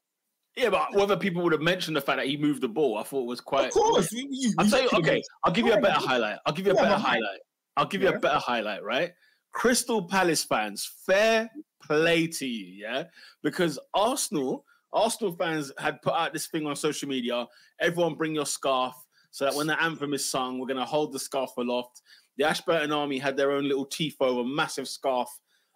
Yeah, 0.55 0.69
but 0.69 0.93
whether 0.93 1.17
people 1.17 1.43
would 1.43 1.51
have 1.51 1.61
mentioned 1.61 1.97
the 1.97 2.01
fact 2.01 2.17
that 2.17 2.27
he 2.27 2.37
moved 2.37 2.61
the 2.61 2.69
ball, 2.69 2.97
I 2.97 3.03
thought 3.03 3.25
was 3.25 3.41
quite. 3.41 3.67
of 3.67 3.73
course, 3.73 4.11
we, 4.13 4.25
we, 4.25 4.53
I'll 4.57 4.69
tell 4.69 4.81
you. 4.81 4.89
Okay. 4.93 5.21
I'll 5.43 5.51
give 5.51 5.65
you 5.65 5.73
a 5.73 5.81
better 5.81 5.99
highlight. 5.99 6.37
I'll 6.45 6.53
give 6.53 6.65
you 6.65 6.71
a 6.71 6.75
better 6.75 6.95
highlight. 6.95 7.39
I'll 7.75 7.87
give 7.87 8.01
you 8.01 8.09
a 8.09 8.19
better 8.19 8.39
highlight. 8.39 8.83
Right, 8.83 9.11
Crystal 9.51 10.03
Palace 10.03 10.43
fans, 10.43 10.89
fair 11.05 11.49
play 11.83 12.27
to 12.27 12.47
you, 12.47 12.85
yeah, 12.85 13.03
because 13.43 13.77
Arsenal, 13.93 14.63
Arsenal 14.93 15.35
fans 15.35 15.73
had 15.77 16.01
put 16.01 16.13
out 16.13 16.31
this 16.31 16.47
thing 16.47 16.65
on 16.65 16.75
social 16.75 17.09
media. 17.09 17.45
Everyone 17.81 18.15
bring 18.15 18.33
your 18.33 18.45
scarf 18.45 18.95
so 19.31 19.43
that 19.43 19.55
when 19.55 19.67
the 19.67 19.81
anthem 19.83 20.13
is 20.13 20.29
sung, 20.29 20.57
we're 20.57 20.67
gonna 20.67 20.85
hold 20.85 21.11
the 21.11 21.19
scarf 21.19 21.51
aloft. 21.57 22.01
The 22.37 22.45
Ashburton 22.45 22.93
Army 22.93 23.17
had 23.17 23.35
their 23.35 23.51
own 23.51 23.67
little 23.67 23.85
tifo, 23.85 24.39
a 24.39 24.43
massive 24.45 24.87
scarf 24.87 25.27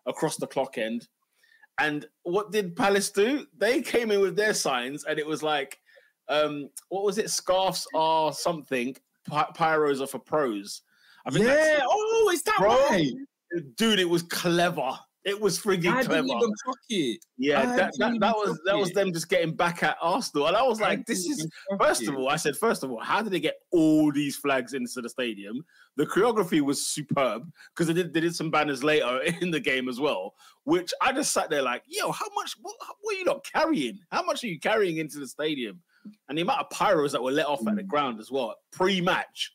across 0.05 0.37
the 0.37 0.47
clock 0.47 0.77
end. 0.77 1.07
And 1.79 2.05
what 2.23 2.51
did 2.51 2.75
Palace 2.75 3.09
do? 3.09 3.45
They 3.57 3.81
came 3.81 4.11
in 4.11 4.19
with 4.21 4.35
their 4.35 4.53
signs, 4.53 5.05
and 5.05 5.17
it 5.17 5.25
was 5.25 5.41
like, 5.41 5.79
um, 6.27 6.69
what 6.89 7.03
was 7.03 7.17
it? 7.17 7.29
Scarfs 7.29 7.87
are 7.93 8.33
something, 8.33 8.93
py- 9.29 9.53
pyros 9.55 10.01
are 10.01 10.07
for 10.07 10.19
pros. 10.19 10.81
I 11.25 11.31
that's- 11.45 11.79
yeah. 11.79 11.85
Oh, 11.89 12.29
is 12.33 12.43
that 12.43 12.55
Bro, 12.59 12.69
right? 12.89 13.11
dude, 13.75 13.99
it 13.99 14.09
was 14.09 14.23
clever. 14.23 14.91
It 15.25 15.39
was 15.39 15.59
frigging 15.59 15.89
I 15.91 16.03
clever. 16.03 16.23
didn't 16.23 16.29
even 16.29 16.53
clock 16.63 16.77
it. 16.89 17.19
yeah, 17.37 17.59
I 17.61 17.65
that, 17.75 17.93
that, 17.97 18.19
that 18.21 18.35
was 18.35 18.59
that 18.65 18.77
was 18.77 18.91
them 18.91 19.11
just 19.11 19.27
getting 19.27 19.53
back 19.53 19.83
at 19.83 19.97
Arsenal, 20.01 20.47
and 20.47 20.55
I 20.55 20.63
was 20.63 20.79
like, 20.79 21.05
this 21.05 21.25
is 21.25 21.45
First 21.77 22.07
of 22.07 22.15
all, 22.15 22.29
I 22.29 22.37
said, 22.37 22.55
first 22.55 22.83
of 22.83 22.91
all, 22.91 23.01
how 23.01 23.21
did 23.21 23.33
they 23.33 23.41
get 23.41 23.55
all 23.71 24.11
these 24.13 24.37
flags 24.37 24.73
into 24.73 25.01
the 25.01 25.09
stadium? 25.09 25.65
The 25.97 26.05
choreography 26.05 26.61
was 26.61 26.87
superb 26.87 27.51
because 27.75 27.87
they 27.87 27.93
did 27.93 28.13
they 28.13 28.21
did 28.21 28.33
some 28.35 28.49
banners 28.49 28.81
later 28.83 29.19
in 29.41 29.51
the 29.51 29.59
game 29.59 29.89
as 29.89 29.99
well, 29.99 30.35
which 30.63 30.93
I 31.01 31.11
just 31.11 31.33
sat 31.33 31.49
there 31.49 31.63
like, 31.63 31.83
yo, 31.85 32.11
how 32.13 32.27
much? 32.33 32.55
What, 32.61 32.75
what 33.01 33.15
are 33.15 33.17
you 33.19 33.25
not 33.25 33.43
carrying? 33.43 33.99
How 34.11 34.23
much 34.23 34.43
are 34.43 34.47
you 34.47 34.59
carrying 34.59 34.97
into 34.97 35.19
the 35.19 35.27
stadium? 35.27 35.81
And 36.29 36.37
the 36.37 36.43
amount 36.43 36.61
of 36.61 36.69
pyros 36.69 37.11
that 37.11 37.21
were 37.21 37.31
let 37.31 37.45
off 37.45 37.67
at 37.67 37.75
the 37.75 37.83
Mm. 37.83 37.87
ground 37.87 38.19
as 38.21 38.31
well 38.31 38.55
pre-match. 38.71 39.51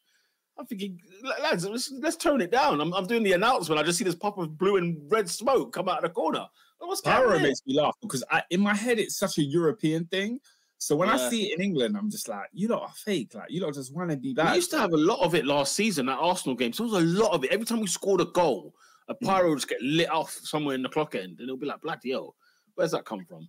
I'm 0.57 0.67
thinking, 0.67 1.01
lads, 1.43 1.67
let's, 1.67 1.91
let's 2.01 2.17
tone 2.17 2.41
it 2.41 2.51
down. 2.51 2.81
I'm, 2.81 2.93
I'm 2.95 3.07
doing 3.07 3.23
the 3.23 3.33
announcement. 3.33 3.81
I 3.81 3.83
just 3.83 3.99
see 3.99 4.05
this 4.05 4.15
pop 4.15 4.39
of 4.39 4.57
blue 4.57 4.77
and 4.77 5.01
red 5.11 5.29
smoke 5.29 5.73
come 5.73 5.89
out 5.89 5.99
of 5.99 6.05
the 6.05 6.11
corner. 6.11 6.47
What's 6.79 7.01
Pyro 7.01 7.39
makes 7.39 7.63
me 7.67 7.75
laugh 7.75 7.97
because 8.03 8.23
I, 8.31 8.43
in 8.51 8.61
my 8.61 8.75
head 8.75 8.99
it's 8.99 9.17
such 9.17 9.39
a 9.39 9.43
European 9.43 10.05
thing. 10.07 10.39
So 10.79 10.95
when 10.95 11.09
I 11.09 11.17
see 11.31 11.47
it 11.51 11.59
in 11.59 11.65
England, 11.65 11.97
I'm 11.97 12.11
just 12.11 12.29
like, 12.29 12.49
you 12.53 12.69
lot 12.69 12.83
are 12.83 12.93
fake. 12.95 13.35
Like 13.35 13.51
you 13.51 13.63
lot 13.63 13.73
just 13.73 13.95
want 13.95 14.11
to 14.11 14.19
be 14.19 14.35
bad. 14.35 14.51
We 14.51 14.57
used 14.57 14.71
to 14.73 14.79
have 14.79 14.93
a 14.93 14.99
lot 14.99 15.21
of 15.21 15.35
it 15.35 15.47
last 15.47 15.75
season 15.75 16.11
at 16.11 16.19
Arsenal 16.19 16.55
games. 16.55 16.77
There 16.77 16.87
was 16.87 17.03
a 17.03 17.07
lot 17.07 17.33
of 17.33 17.43
it. 17.43 17.53
Every 17.53 17.65
time 17.65 17.81
we 17.81 17.87
scored 17.87 18.21
a 18.21 18.27
goal, 18.27 18.75
a 19.09 19.15
Hmm. 19.15 19.27
pyro 19.27 19.49
would 19.51 19.57
just 19.59 19.69
get 19.69 19.81
lit 19.81 20.11
off 20.11 20.33
somewhere 20.43 20.75
in 20.75 20.83
the 20.83 20.89
clock 20.91 21.15
end, 21.15 21.39
and 21.39 21.49
it'll 21.49 21.57
be 21.57 21.67
like, 21.67 21.81
bloody 21.81 22.11
hell, 22.11 22.37
where's 22.75 22.91
that 22.91 23.07
come 23.07 23.25
from? 23.25 23.49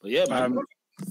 But 0.00 0.12
yeah, 0.12 0.24
man. 0.28 0.56
Um, 0.56 0.64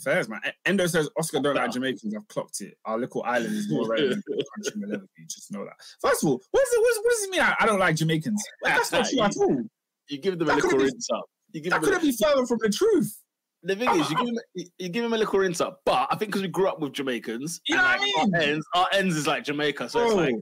Fairs, 0.03 0.29
man. 0.29 0.39
Endo 0.65 0.87
says 0.87 1.09
Oscar 1.17 1.39
don't 1.39 1.55
like 1.55 1.71
Jamaicans. 1.71 2.13
I've 2.15 2.27
clocked 2.27 2.61
it. 2.61 2.77
Our 2.85 2.97
little 2.99 3.23
island 3.23 3.53
is 3.55 3.69
more 3.69 3.87
relevant 3.89 4.23
to 4.27 4.35
the 4.35 4.45
country 4.55 4.81
we'll 4.81 4.95
ever 4.95 5.07
be. 5.17 5.25
Just 5.25 5.51
know 5.51 5.65
that. 5.65 5.73
First 6.01 6.23
of 6.23 6.29
all, 6.29 6.41
what, 6.51 6.61
is 6.67 6.73
it, 6.73 6.81
what, 6.81 6.91
is, 6.91 6.97
what 7.03 7.11
does 7.11 7.23
it 7.23 7.29
mean? 7.31 7.41
I, 7.41 7.55
I 7.59 7.65
don't 7.65 7.79
like 7.79 7.95
Jamaicans. 7.95 8.43
Like, 8.63 8.75
that's 8.75 8.91
not 8.91 9.07
true 9.09 9.21
at 9.21 9.35
all. 9.37 9.63
you 10.09 10.17
give 10.19 10.37
them 10.39 10.47
a 10.47 10.51
that 10.51 10.55
little 10.55 10.69
could've 10.71 10.85
rinse 10.85 11.07
up. 11.13 11.25
You 11.53 11.61
give 11.61 11.71
That 11.71 11.81
a, 11.81 11.85
couldn't 11.85 12.01
be 12.01 12.11
further 12.21 12.45
from 12.45 12.59
the 12.61 12.69
truth. 12.69 13.17
the 13.63 13.75
thing 13.75 13.89
is, 13.89 14.09
you 14.09 14.15
give, 14.17 14.25
them, 14.25 14.35
you 14.77 14.89
give 14.89 15.03
them 15.03 15.13
a 15.13 15.17
little 15.17 15.39
rinse 15.39 15.59
up. 15.61 15.81
But 15.85 16.07
I 16.11 16.15
think 16.15 16.29
because 16.31 16.41
we 16.41 16.47
grew 16.47 16.67
up 16.67 16.79
with 16.79 16.93
Jamaicans, 16.93 17.59
You 17.67 17.75
know 17.75 17.83
what 17.83 17.99
I 17.99 18.03
mean? 18.03 18.35
our 18.35 18.41
ends, 18.41 18.65
our 18.75 18.87
ends 18.93 19.15
is 19.15 19.27
like 19.27 19.43
Jamaica, 19.43 19.89
so 19.89 20.05
it's 20.05 20.13
like 20.15 20.35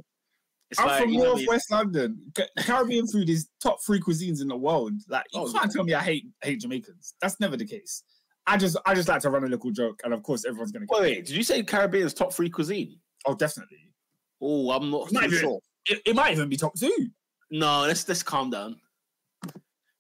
it's 0.72 0.80
I'm 0.80 0.86
like 0.88 1.02
from 1.02 1.12
know 1.14 1.18
what 1.20 1.26
I 1.26 1.34
mean? 1.34 1.46
Northwest 1.46 1.72
London. 1.72 2.32
Caribbean 2.60 3.08
food 3.08 3.28
is 3.28 3.50
top 3.60 3.78
three 3.84 4.00
cuisines 4.00 4.40
in 4.40 4.48
the 4.48 4.56
world. 4.56 4.94
Like 5.10 5.26
you 5.34 5.42
Oh, 5.42 5.52
can't 5.52 5.72
tell 5.72 5.84
me 5.84 5.96
I 5.96 6.02
hate 6.02 6.26
hate 6.44 6.60
Jamaicans. 6.62 7.16
That's 7.22 7.40
never 7.40 7.58
the 7.58 7.66
case. 7.66 8.04
I 8.48 8.58
just 8.58 8.78
I 8.86 8.96
just 8.96 9.08
like 9.08 9.22
to 9.22 9.30
run 9.30 9.44
a 9.44 9.48
little 9.48 9.72
joke, 9.72 10.02
and 10.04 10.14
of 10.14 10.24
course 10.24 10.46
everyone's 10.46 10.72
gonna. 10.72 10.86
Wait, 10.90 11.02
wait, 11.02 11.26
did 11.26 11.36
you 11.36 11.44
say 11.44 11.62
Caribbean's 11.64 12.14
top 12.14 12.34
three 12.34 12.50
cuisine? 12.50 13.00
Oh, 13.26 13.36
definitely. 13.36 13.94
Oh, 14.42 14.72
I'm 14.72 14.90
not 14.90 15.10
too 15.10 15.30
be. 15.30 15.38
sure. 15.38 15.60
It, 15.86 16.02
it 16.06 16.16
might 16.16 16.32
even 16.32 16.50
be 16.50 16.58
top 16.58 16.76
two. 16.78 17.10
No, 17.52 17.82
let's 17.82 18.08
let's 18.08 18.24
calm 18.24 18.50
down. 18.50 18.78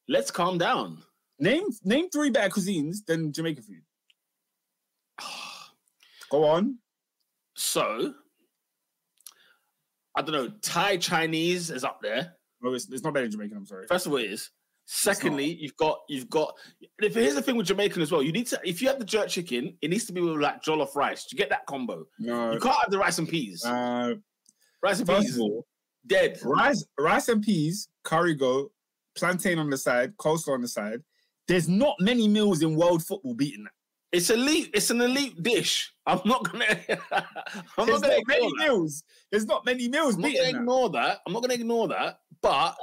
Let's 0.07 0.31
calm 0.31 0.57
down. 0.57 1.03
Name 1.39 1.65
name 1.83 2.09
three 2.09 2.29
better 2.29 2.49
cuisines 2.49 3.05
than 3.05 3.31
Jamaican 3.31 3.63
food. 3.63 3.81
Go 6.29 6.45
on. 6.45 6.77
So, 7.55 8.13
I 10.15 10.21
don't 10.21 10.31
know. 10.31 10.49
Thai 10.61 10.97
Chinese 10.97 11.71
is 11.71 11.83
up 11.83 12.01
there. 12.01 12.35
No, 12.61 12.73
it's, 12.73 12.89
it's 12.89 13.03
not 13.03 13.13
better 13.13 13.25
than 13.25 13.31
Jamaican. 13.31 13.57
I'm 13.57 13.65
sorry. 13.65 13.87
First 13.87 14.05
of 14.05 14.11
all, 14.11 14.19
it 14.19 14.31
is. 14.31 14.49
Secondly, 14.91 15.55
you've 15.61 15.77
got 15.77 15.99
you've 16.09 16.29
got. 16.31 16.51
If 16.97 17.13
here's 17.13 17.35
the 17.35 17.43
thing 17.43 17.55
with 17.57 17.67
Jamaican 17.67 18.01
as 18.01 18.11
well, 18.11 18.23
you 18.23 18.31
need 18.31 18.47
to 18.47 18.59
if 18.63 18.81
you 18.81 18.87
have 18.87 18.97
the 18.97 19.05
jerk 19.05 19.27
chicken, 19.29 19.77
it 19.83 19.89
needs 19.91 20.05
to 20.05 20.13
be 20.13 20.19
with 20.19 20.41
like 20.41 20.63
jollof 20.63 20.95
rice. 20.95 21.27
You 21.31 21.37
get 21.37 21.49
that 21.49 21.67
combo. 21.67 22.07
No, 22.17 22.53
You 22.53 22.59
can't 22.59 22.75
have 22.81 22.89
the 22.89 22.97
rice 22.97 23.19
and 23.19 23.29
peas. 23.29 23.63
uh, 23.63 24.15
rice 24.81 24.97
and 24.97 25.07
peas 25.07 25.37
all, 25.37 25.67
dead. 26.07 26.39
rice, 26.43 26.83
rice 26.99 27.27
and 27.29 27.39
peas, 27.43 27.87
curry 28.03 28.33
go, 28.33 28.71
plantain 29.15 29.59
on 29.59 29.69
the 29.69 29.77
side, 29.77 30.17
coleslaw 30.17 30.53
on 30.55 30.61
the 30.61 30.67
side. 30.67 31.01
There's 31.47 31.69
not 31.69 31.95
many 31.99 32.27
meals 32.27 32.63
in 32.63 32.75
world 32.75 33.03
football 33.05 33.35
beating 33.35 33.65
that. 33.65 33.73
It's 34.11 34.31
elite. 34.31 34.71
It's 34.73 34.89
an 34.89 35.01
elite 35.01 35.43
dish. 35.43 35.93
I'm 36.07 36.19
not 36.25 36.51
gonna. 36.51 36.65
I'm 37.11 37.85
not 37.85 38.01
gonna 38.01 38.07
not 38.17 38.23
many 38.27 38.47
that. 38.47 38.55
meals. 38.67 39.03
There's 39.29 39.45
not 39.45 39.65
many 39.65 39.87
meals 39.87 40.15
I'm 40.15 40.21
not 40.21 40.33
gonna 40.33 40.51
that. 40.51 40.55
ignore 40.57 40.89
that. 40.89 41.19
I'm 41.27 41.33
not 41.33 41.43
gonna 41.43 41.53
ignore 41.53 41.87
that. 41.89 42.21
But 42.41 42.75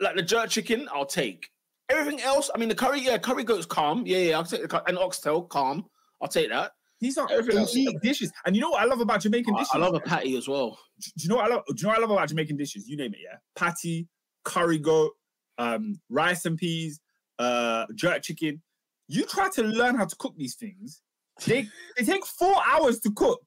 like 0.00 0.16
the 0.16 0.22
jerk 0.22 0.50
chicken, 0.50 0.88
I'll 0.92 1.06
take. 1.06 1.48
Everything 1.88 2.20
else, 2.20 2.50
I 2.54 2.58
mean, 2.58 2.68
the 2.68 2.74
curry, 2.74 3.00
yeah, 3.00 3.18
curry 3.18 3.42
goat's 3.44 3.66
calm. 3.66 4.04
Yeah, 4.06 4.18
yeah, 4.18 4.36
I'll 4.36 4.44
take 4.44 4.62
the 4.62 4.68
cur- 4.68 4.82
and 4.86 4.96
oxtail, 4.98 5.42
calm. 5.42 5.84
I'll 6.22 6.28
take 6.28 6.48
that. 6.50 6.72
These 7.00 7.16
are 7.18 7.26
Everything 7.30 7.60
else- 7.62 7.76
dishes. 8.02 8.30
And 8.46 8.54
you 8.54 8.60
know 8.62 8.70
what 8.70 8.82
I 8.82 8.84
love 8.84 9.00
about 9.00 9.22
Jamaican 9.22 9.54
I, 9.54 9.58
dishes? 9.60 9.70
I 9.74 9.78
love 9.78 9.94
a 9.94 10.00
patty 10.00 10.36
as 10.36 10.46
well. 10.46 10.78
do 11.00 11.10
you 11.22 11.28
know 11.28 11.36
what 11.36 11.46
I 11.50 11.54
love? 11.54 11.62
Do 11.66 11.74
you 11.76 11.82
know 11.84 11.88
what 11.88 11.98
I 11.98 12.00
love 12.02 12.10
about 12.10 12.28
Jamaican 12.28 12.56
dishes? 12.56 12.88
You 12.88 12.96
name 12.96 13.12
it, 13.14 13.20
yeah. 13.22 13.38
Patty, 13.56 14.06
curry 14.44 14.78
goat, 14.78 15.12
um, 15.58 15.98
rice 16.10 16.44
and 16.44 16.56
peas, 16.58 17.00
uh, 17.38 17.86
jerk 17.94 18.22
chicken. 18.22 18.62
You 19.08 19.24
try 19.24 19.48
to 19.54 19.62
learn 19.62 19.96
how 19.96 20.04
to 20.04 20.16
cook 20.16 20.34
these 20.36 20.54
things. 20.54 21.02
They 21.46 21.68
they 21.96 22.04
take 22.04 22.24
four 22.26 22.54
hours 22.68 23.00
to 23.00 23.10
cook. 23.12 23.40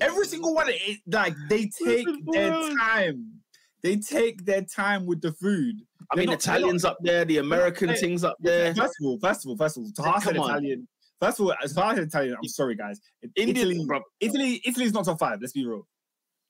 Every 0.00 0.26
single 0.26 0.54
one, 0.54 0.66
it, 0.68 0.98
like 1.06 1.34
they 1.48 1.70
take 1.84 2.06
their 2.32 2.50
time. 2.76 3.41
They 3.82 3.96
take 3.96 4.44
their 4.44 4.62
time 4.62 5.06
with 5.06 5.20
the 5.20 5.32
food. 5.32 5.76
I 6.10 6.14
They're 6.14 6.22
mean, 6.22 6.30
not- 6.30 6.40
Italians 6.40 6.84
up 6.84 6.98
there, 7.00 7.24
the 7.24 7.38
American 7.38 7.88
Hey, 7.88 7.96
things 7.96 8.22
up 8.24 8.36
there. 8.40 8.74
First 8.74 8.94
of 9.00 9.06
all, 9.06 9.18
first 9.18 9.44
of 9.44 9.50
all, 9.50 9.56
first 9.56 9.76
of 9.76 9.82
all, 9.82 10.14
an 10.14 10.36
Italian. 10.36 10.88
First 11.20 11.40
of 11.40 11.46
all, 11.46 11.54
as 11.62 11.72
far 11.72 11.92
as 11.92 11.98
Italian, 11.98 12.36
I'm 12.36 12.48
sorry, 12.48 12.74
guys. 12.74 13.00
Indian, 13.36 13.56
Italy, 13.56 13.84
bro. 13.86 14.00
Italy, 14.20 14.60
Italy's 14.64 14.92
not 14.92 15.04
top 15.04 15.18
five. 15.18 15.40
Let's 15.40 15.52
be 15.52 15.64
real. 15.66 15.86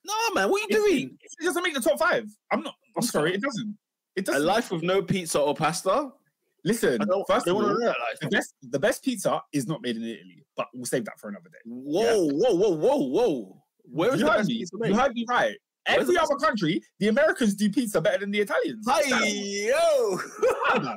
No, 0.05 0.15
man, 0.35 0.51
what 0.51 0.59
are 0.59 0.61
you 0.63 0.67
Italy, 0.71 0.91
doing? 1.05 1.19
Italy 1.23 1.47
doesn't 1.47 1.63
make 1.63 1.75
the 1.75 1.81
top 1.81 1.99
five. 1.99 2.29
I'm 2.51 2.63
not. 2.63 2.75
I'm 2.97 3.03
sorry, 3.03 3.35
it 3.35 3.41
doesn't. 3.43 3.79
It 4.17 4.25
doesn't. 4.27 4.43
A 4.43 4.45
life 4.45 4.71
with 4.71 4.83
no 4.83 5.03
pizza 5.03 5.39
or 5.41 5.55
pasta? 5.55 6.11
Listen, 6.65 7.01
first 7.29 7.47
of 7.49 7.55
all, 7.57 7.63
to 7.63 7.69
know 7.69 7.79
that 7.81 7.97
the 8.21 8.29
best 8.29 8.55
the 8.63 8.79
best 8.79 9.03
pizza 9.05 9.43
is 9.53 9.67
not 9.67 9.83
made 9.83 9.97
in 9.97 10.05
Italy, 10.05 10.45
but 10.57 10.69
we'll 10.75 10.85
save 10.85 11.05
that 11.07 11.19
for 11.19 11.29
another 11.29 11.49
day. 11.51 11.59
Whoa, 11.65 12.29
whoa, 12.29 12.55
whoa, 12.55 12.71
whoa, 12.71 12.97
whoa. 13.09 13.63
Where 13.85 14.15
is 14.15 14.21
you 14.21 14.27
heard 14.29 14.47
me. 14.47 14.65
You 14.85 14.95
heard 14.95 15.13
me 15.15 15.27
right. 15.29 15.57
Where's 15.89 16.03
Every 16.03 16.19
other 16.19 16.37
country, 16.37 16.83
the 17.01 17.09
Americans 17.09 17.55
do 17.55 17.69
pizza 17.71 18.01
better 18.01 18.19
than 18.19 18.31
the 18.31 18.41
Italians. 18.41 18.87
What's 18.87 19.09
that, 19.11 19.23
Hey, 19.25 19.69
yo! 19.69 20.19
about? 20.75 20.97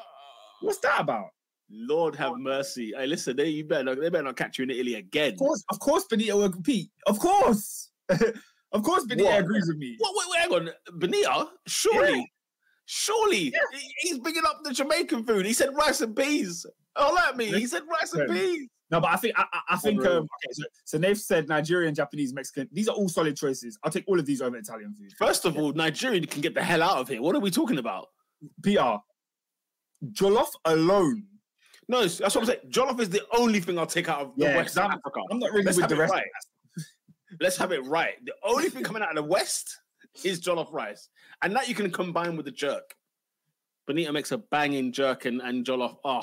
What's 0.60 0.78
that 0.78 1.00
about? 1.00 1.26
Lord 1.70 2.14
have 2.16 2.32
mercy. 2.36 2.92
Hey, 2.96 3.06
listen, 3.06 3.36
they 3.36 3.48
you 3.48 3.64
better 3.64 3.84
not, 3.84 4.00
they 4.00 4.08
better 4.08 4.24
not 4.24 4.36
catch 4.36 4.58
you 4.58 4.64
in 4.64 4.70
Italy 4.70 4.94
again. 4.96 5.32
Of 5.34 5.38
course, 5.38 5.64
of 5.70 5.78
course, 5.80 6.04
Benito 6.10 6.36
will 6.36 6.50
compete. 6.50 6.90
Of 7.06 7.18
course, 7.18 7.90
of 8.72 8.82
course, 8.82 9.04
Benito 9.06 9.28
What? 9.30 9.40
agrees 9.40 9.66
with 9.68 9.78
me. 9.78 9.96
What, 9.98 10.14
wait, 10.16 10.26
wait, 10.30 10.40
hang 10.40 10.68
on. 10.68 10.98
Benita, 10.98 11.48
surely, 11.66 12.18
Yeah. 12.18 12.24
surely, 12.86 13.44
Yeah. 13.52 13.78
he's 14.00 14.18
bringing 14.18 14.42
up 14.46 14.60
the 14.64 14.72
Jamaican 14.72 15.24
food. 15.24 15.46
He 15.46 15.52
said 15.52 15.70
rice 15.74 16.00
and 16.00 16.14
peas. 16.14 16.66
Oh, 16.96 17.16
at 17.28 17.36
me. 17.36 17.46
He 17.46 17.66
said 17.66 17.82
rice 17.88 18.12
and 18.14 18.28
peas. 18.30 18.68
No, 18.90 19.00
but 19.00 19.10
I 19.10 19.16
think 19.16 19.34
I, 19.38 19.44
I- 19.68 19.76
think 19.76 20.00
um, 20.04 20.22
okay. 20.22 20.52
So, 20.52 20.64
so 20.84 20.98
they've 20.98 21.18
said 21.18 21.48
Nigerian, 21.48 21.94
Japanese, 21.94 22.32
Mexican. 22.34 22.68
These 22.72 22.88
are 22.88 22.94
all 22.94 23.08
solid 23.08 23.36
choices. 23.36 23.78
I'll 23.84 23.90
take 23.90 24.04
all 24.08 24.18
of 24.18 24.26
these 24.26 24.42
over 24.42 24.56
Italian 24.56 24.94
food. 24.98 25.12
First 25.16 25.44
of 25.44 25.56
all, 25.56 25.72
Nigerian 25.72 26.26
can 26.26 26.40
get 26.40 26.54
the 26.54 26.62
hell 26.62 26.82
out 26.82 26.98
of 26.98 27.08
here. 27.08 27.22
What 27.22 27.36
are 27.36 27.40
we 27.40 27.50
talking 27.50 27.78
about? 27.78 28.08
PR, 28.62 28.96
jollof 30.12 30.48
alone. 30.64 31.24
No, 31.88 32.00
that's 32.06 32.20
what 32.20 32.36
I'm 32.38 32.44
saying. 32.46 32.60
Jollof 32.68 33.00
is 33.00 33.10
the 33.10 33.22
only 33.36 33.60
thing 33.60 33.78
I'll 33.78 33.86
take 33.86 34.08
out 34.08 34.20
of 34.22 34.32
the 34.36 34.44
Yeah, 34.46 34.56
West 34.56 34.78
I'm- 34.78 34.90
Africa. 34.90 35.20
I'm 35.30 35.38
not 35.38 35.50
really 35.52 35.64
Let's 35.64 35.76
with 35.78 35.88
the 35.88 35.96
rest. 35.96 36.12
right. 36.12 36.26
Let's 37.40 37.56
have 37.58 37.70
it 37.72 37.84
right. 37.84 38.14
The 38.24 38.32
only 38.44 38.68
thing 38.70 38.82
coming 38.82 39.02
out 39.02 39.10
of 39.10 39.16
the 39.16 39.22
West 39.22 39.78
is 40.24 40.40
jollof 40.40 40.72
rice, 40.72 41.08
and 41.42 41.54
that 41.54 41.68
you 41.68 41.74
can 41.74 41.90
combine 41.90 42.36
with 42.36 42.46
the 42.46 42.52
jerk. 42.52 42.94
Bonita 43.86 44.12
makes 44.12 44.32
a 44.32 44.38
banging 44.38 44.92
jerk 44.92 45.24
and, 45.26 45.40
and 45.40 45.64
jollof. 45.64 45.96
Oh, 46.04 46.22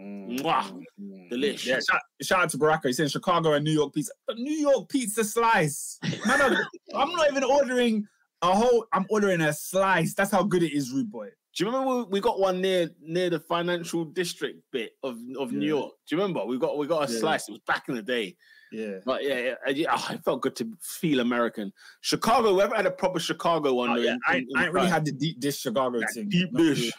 Mm, 0.00 0.40
Mwah. 0.40 0.62
Mm, 0.72 0.84
mm. 1.00 1.30
delish. 1.32 1.66
Yeah, 1.66 1.78
shout, 1.88 2.00
shout 2.22 2.40
out 2.42 2.50
to 2.50 2.58
Baraka. 2.58 2.88
He's 2.88 2.96
saying 2.96 3.08
Chicago 3.10 3.52
and 3.52 3.64
New 3.64 3.72
York 3.72 3.92
pizza. 3.94 4.12
But 4.26 4.38
New 4.38 4.52
York 4.52 4.88
pizza 4.88 5.24
slice. 5.24 5.98
Man, 6.26 6.40
I'm, 6.42 6.52
I'm 6.94 7.10
not 7.12 7.30
even 7.30 7.44
ordering 7.44 8.06
a 8.42 8.52
whole. 8.54 8.86
I'm 8.92 9.06
ordering 9.10 9.40
a 9.42 9.52
slice. 9.52 10.14
That's 10.14 10.30
how 10.30 10.42
good 10.42 10.62
it 10.62 10.72
is, 10.72 10.90
rude 10.92 11.10
boy. 11.10 11.28
Do 11.54 11.64
you 11.64 11.70
remember 11.70 11.96
we, 11.98 12.02
we 12.04 12.20
got 12.20 12.40
one 12.40 12.60
near 12.60 12.90
near 13.00 13.28
the 13.28 13.40
financial 13.40 14.04
district 14.06 14.62
bit 14.72 14.92
of, 15.02 15.18
of 15.38 15.52
New 15.52 15.66
York? 15.66 15.92
Do 16.08 16.16
you 16.16 16.22
remember? 16.22 16.44
We 16.46 16.58
got 16.58 16.78
we 16.78 16.86
got 16.86 17.08
a 17.08 17.12
Yeah. 17.12 17.18
slice. 17.20 17.48
It 17.48 17.52
was 17.52 17.60
back 17.66 17.88
in 17.88 17.94
the 17.94 18.02
day. 18.02 18.36
Yeah. 18.72 19.00
But 19.04 19.22
yeah, 19.22 19.38
yeah, 19.66 19.70
yeah 19.70 19.86
oh, 19.94 20.08
it 20.14 20.24
felt 20.24 20.40
good 20.40 20.56
to 20.56 20.72
feel 20.80 21.20
American. 21.20 21.70
Chicago, 22.00 22.54
we 22.54 22.62
ever 22.62 22.74
had 22.74 22.86
a 22.86 22.90
proper 22.90 23.20
Chicago 23.20 23.74
one? 23.74 23.90
Oh, 23.90 23.96
yeah. 23.96 24.12
in- 24.12 24.20
I, 24.26 24.36
in- 24.36 24.48
I 24.56 24.60
in 24.60 24.64
ain't 24.66 24.74
really 24.74 24.88
had 24.88 25.04
the 25.04 25.12
deep 25.12 25.40
dish 25.40 25.58
Chicago 25.60 26.00
That 26.00 26.10
thing. 26.14 26.30
deep 26.30 26.50
dish. 26.56 26.78
really. 26.78 26.92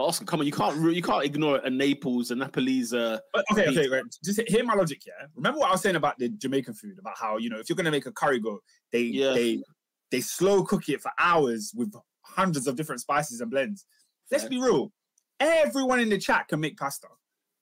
But 0.00 0.06
Oscar, 0.06 0.24
come 0.24 0.40
on, 0.40 0.46
you 0.46 0.52
can't 0.52 0.94
you 0.94 1.02
can't 1.02 1.26
ignore 1.26 1.58
a 1.58 1.68
Naples, 1.68 2.30
a 2.30 2.34
Napolese. 2.34 2.94
Uh, 2.98 3.18
But 3.34 3.44
okay, 3.52 3.68
okay, 3.68 3.86
right. 3.86 4.02
Just 4.24 4.40
hear 4.48 4.64
my 4.64 4.72
logic, 4.72 5.02
yeah. 5.06 5.26
Remember 5.36 5.58
what 5.58 5.68
I 5.68 5.72
was 5.72 5.82
saying 5.82 5.96
about 5.96 6.18
the 6.18 6.30
Jamaican 6.30 6.72
food, 6.72 6.98
about 6.98 7.18
how 7.18 7.36
you 7.36 7.50
know 7.50 7.58
if 7.58 7.68
you're 7.68 7.76
gonna 7.76 7.90
make 7.90 8.06
a 8.06 8.12
curry 8.12 8.40
go, 8.40 8.60
they 8.92 9.02
Yeah. 9.02 9.34
they 9.34 9.62
they 10.10 10.22
slow 10.22 10.64
cook 10.64 10.88
it 10.88 11.02
for 11.02 11.10
hours 11.18 11.74
with 11.76 11.92
hundreds 12.22 12.66
of 12.66 12.76
different 12.76 13.02
spices 13.02 13.42
and 13.42 13.50
blends. 13.50 13.84
Let's 14.30 14.46
be 14.46 14.58
real. 14.58 14.90
Everyone 15.38 16.00
in 16.00 16.08
the 16.08 16.16
chat 16.16 16.48
can 16.48 16.60
make 16.60 16.78
pasta. 16.78 17.08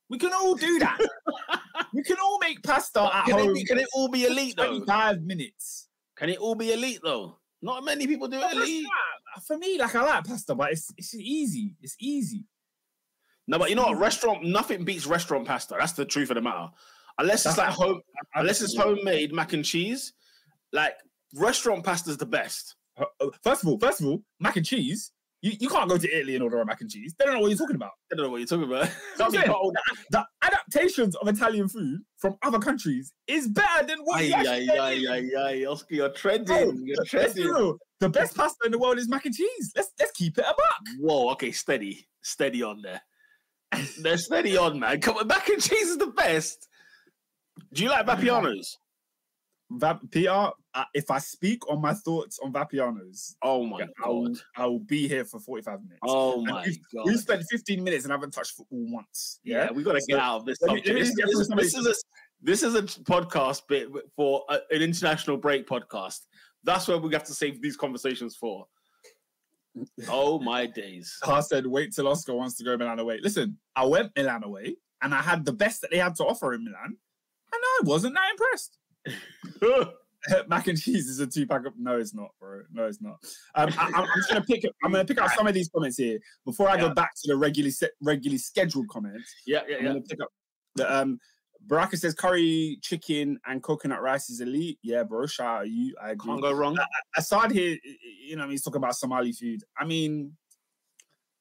We 0.08 0.18
can 0.18 0.32
all 0.32 0.54
do 0.54 0.78
that. 0.78 0.96
we 1.92 2.04
can 2.04 2.18
all 2.22 2.38
make 2.38 2.62
pasta 2.62 3.00
at 3.00 3.24
can, 3.24 3.36
it 3.36 3.42
home. 3.46 3.54
be, 3.54 3.64
can 3.64 3.78
it 3.80 3.88
all 3.94 4.08
be 4.08 4.26
elite 4.26 4.54
though? 4.56 4.78
25 4.84 5.22
minutes. 5.22 5.88
Can 6.16 6.28
it 6.28 6.38
all 6.38 6.54
be 6.54 6.72
elite 6.72 7.00
though? 7.02 7.36
Not 7.62 7.84
many 7.84 8.06
people 8.06 8.28
do 8.28 8.38
But 8.38 8.52
elite. 8.54 8.86
For 9.46 9.58
me, 9.58 9.78
like 9.78 9.94
I 9.94 10.02
like 10.04 10.24
pasta, 10.24 10.54
but 10.54 10.72
it's 10.72 10.92
it's 10.96 11.14
easy. 11.14 11.76
It's 11.82 11.96
easy. 12.00 12.44
No, 13.46 13.58
but 13.58 13.70
you 13.70 13.76
know 13.76 13.84
what? 13.84 13.98
Restaurant, 13.98 14.44
nothing 14.44 14.84
beats 14.84 15.06
restaurant 15.06 15.46
pasta. 15.46 15.76
That's 15.78 15.92
the 15.92 16.04
truth 16.04 16.30
of 16.30 16.34
the 16.34 16.42
matter. 16.42 16.68
Unless 17.18 17.46
it's 17.46 17.58
like 17.58 17.70
home, 17.70 18.00
unless 18.34 18.62
it's 18.62 18.76
homemade 18.76 19.32
mac 19.32 19.52
and 19.52 19.64
cheese, 19.64 20.12
like 20.72 20.94
restaurant 21.34 21.84
pasta 21.84 22.10
is 22.10 22.18
the 22.18 22.26
best. 22.26 22.76
Uh, 22.96 23.06
uh, 23.20 23.30
First 23.42 23.62
of 23.62 23.68
all, 23.68 23.78
first 23.78 24.00
of 24.00 24.06
all, 24.06 24.22
mac 24.38 24.56
and 24.56 24.66
cheese. 24.66 25.12
You, 25.40 25.52
you 25.60 25.68
can't 25.68 25.88
go 25.88 25.96
to 25.96 26.16
Italy 26.16 26.34
and 26.34 26.42
order 26.42 26.60
a 26.60 26.66
mac 26.66 26.80
and 26.80 26.90
cheese. 26.90 27.14
They 27.16 27.24
don't 27.24 27.34
know 27.34 27.40
what 27.40 27.48
you're 27.48 27.58
talking 27.58 27.76
about. 27.76 27.92
I 28.10 28.16
don't 28.16 28.26
know 28.26 28.30
what 28.30 28.38
you're 28.38 28.46
talking 28.46 28.64
about. 28.64 28.90
So 29.16 29.24
I'm 29.24 29.30
saying, 29.30 29.46
oh, 29.48 29.72
the 30.10 30.24
adaptations 30.42 31.14
of 31.16 31.28
Italian 31.28 31.68
food 31.68 32.00
from 32.16 32.36
other 32.42 32.58
countries 32.58 33.12
is 33.26 33.48
better 33.48 33.86
than 33.86 33.98
what 34.04 34.24
you 34.24 34.32
actually 34.32 34.70
ay, 34.70 34.90
in. 34.92 35.08
ay, 35.08 35.30
ay, 35.38 35.64
Oscar, 35.66 35.94
you're 35.94 36.10
trending. 36.10 36.82
You're 36.84 37.04
trending. 37.04 37.46
real. 37.46 37.78
The 38.00 38.08
best 38.08 38.36
pasta 38.36 38.58
in 38.64 38.72
the 38.72 38.78
world 38.78 38.98
is 38.98 39.08
mac 39.08 39.26
and 39.26 39.34
cheese. 39.34 39.72
Let's 39.74 39.90
let's 39.98 40.12
keep 40.12 40.38
it 40.38 40.44
a 40.44 40.54
buck. 40.54 40.96
Whoa, 41.00 41.30
okay, 41.32 41.50
steady, 41.50 42.08
steady 42.22 42.62
on 42.62 42.82
there. 42.82 43.02
They're 44.02 44.18
steady 44.18 44.56
on, 44.56 44.78
man. 44.78 45.00
Come 45.00 45.16
on, 45.16 45.26
mac 45.26 45.48
and 45.48 45.60
cheese 45.60 45.88
is 45.88 45.98
the 45.98 46.08
best. 46.08 46.68
Do 47.72 47.82
you 47.82 47.90
like 47.90 48.06
Vapianos? 48.06 48.76
Vap- 49.70 50.10
PR, 50.10 50.54
uh, 50.74 50.84
if 50.94 51.10
I 51.10 51.18
speak 51.18 51.68
on 51.70 51.82
my 51.82 51.92
thoughts 51.92 52.38
on 52.42 52.52
Vapianos, 52.52 53.34
Oh 53.42 53.64
my 53.66 53.86
I 54.02 54.08
will, 54.08 54.28
god. 54.28 54.36
I 54.56 54.66
will 54.66 54.78
be 54.78 55.06
here 55.06 55.24
for 55.26 55.38
45 55.40 55.82
minutes. 55.82 55.98
Oh 56.02 56.38
And 56.38 56.46
my 56.46 56.64
we've- 56.64 56.80
god. 56.94 57.04
We've 57.06 57.18
spent 57.20 57.42
15 57.50 57.84
minutes 57.84 58.04
and 58.04 58.12
I 58.12 58.16
haven't 58.16 58.30
touched 58.30 58.52
football 58.52 58.86
once. 58.90 59.40
yeah, 59.44 59.64
Yeah. 59.64 59.72
we 59.72 59.82
got 59.82 59.92
to 59.92 60.02
get 60.08 60.18
out 60.18 60.36
of 60.38 60.46
this 60.46 60.58
subject. 60.58 60.86
This, 60.86 61.14
this 61.14 61.38
is, 61.38 61.48
this 61.48 61.74
is 61.74 61.86
a 61.86 61.94
this 62.40 62.62
is 62.62 62.74
a 62.76 62.82
podcast 62.82 63.62
bit 63.68 63.88
for 64.16 64.44
a, 64.48 64.58
an 64.70 64.80
international 64.80 65.36
break 65.36 65.66
podcast. 65.66 66.20
That's 66.64 66.88
where 66.88 66.96
we 66.98 67.12
have 67.12 67.24
to 67.24 67.34
save 67.34 67.60
these 67.60 67.76
conversations 67.76 68.36
for. 68.36 68.66
Oh 70.08 70.38
my 70.40 70.66
days! 70.66 71.18
I 71.26 71.40
said, 71.40 71.66
wait 71.66 71.94
till 71.94 72.08
Oscar 72.08 72.34
wants 72.34 72.56
to 72.56 72.64
go 72.64 72.76
Milan 72.76 72.98
away. 73.00 73.20
Listen, 73.22 73.58
I 73.76 73.84
went 73.84 74.12
Milan 74.16 74.44
away 74.44 74.76
and 75.02 75.14
I 75.14 75.20
had 75.22 75.44
the 75.44 75.52
best 75.52 75.82
that 75.82 75.90
they 75.90 75.98
had 75.98 76.14
to 76.16 76.24
offer 76.24 76.54
in 76.54 76.64
Milan, 76.64 76.86
and 76.86 76.96
I 77.52 77.80
wasn't 77.84 78.14
that 78.14 78.30
impressed. 78.30 78.78
Mac 80.48 80.66
and 80.66 80.80
cheese 80.80 81.08
is 81.08 81.20
a 81.20 81.26
two 81.26 81.46
pack 81.46 81.64
of 81.64 81.74
no, 81.78 81.98
it's 81.98 82.14
not, 82.14 82.30
bro. 82.40 82.62
No, 82.72 82.86
it's 82.86 83.00
not. 83.00 83.18
Um, 83.54 83.72
I, 83.78 84.00
am 84.00 84.06
just 84.16 84.28
gonna 84.28 84.44
pick. 84.44 84.64
I'm 84.84 84.92
gonna 84.92 85.04
pick 85.04 85.18
out 85.18 85.30
some 85.30 85.46
of 85.46 85.54
these 85.54 85.68
comments 85.68 85.96
here 85.96 86.18
before 86.44 86.68
I 86.68 86.74
Yeah. 86.74 86.88
go 86.88 86.94
back 86.94 87.12
to 87.14 87.28
the 87.28 87.36
regularly 87.36 87.70
set, 87.70 87.92
regularly 88.00 88.38
scheduled 88.38 88.88
comments. 88.88 89.32
yeah, 89.46 89.60
yeah, 89.68 89.76
I'm 89.76 89.84
yeah. 89.84 89.88
gonna 89.90 90.02
pick 90.02 90.20
up 90.20 90.28
the 90.74 90.96
um. 90.96 91.18
Baraka 91.66 91.96
says 91.96 92.14
curry, 92.14 92.78
chicken, 92.82 93.38
and 93.46 93.62
coconut 93.62 94.00
rice 94.00 94.30
is 94.30 94.40
elite. 94.40 94.78
Yeah, 94.82 95.02
bro. 95.02 95.26
Shout 95.26 95.58
out 95.58 95.64
to 95.64 95.68
you. 95.68 95.94
I 96.00 96.12
agree. 96.12 96.30
Can't 96.30 96.40
go 96.40 96.52
wrong. 96.52 96.78
Aside 97.16 97.50
here, 97.50 97.76
you 98.24 98.36
know, 98.36 98.48
he's 98.48 98.62
talking 98.62 98.78
about 98.78 98.94
Somali 98.94 99.32
food. 99.32 99.64
I 99.76 99.84
mean, 99.84 100.36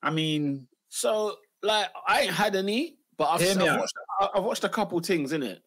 I 0.02 0.10
mean, 0.10 0.68
So, 0.90 1.36
like, 1.62 1.90
I 2.08 2.22
ain't 2.22 2.34
had 2.34 2.56
any, 2.56 2.98
but 3.18 3.26
I've, 3.26 3.42
I've, 3.42 3.80
watched, 3.80 3.94
I've 4.36 4.44
watched 4.44 4.64
a 4.64 4.70
couple 4.70 5.00
things 5.00 5.34
in 5.34 5.44
it. 5.44 5.62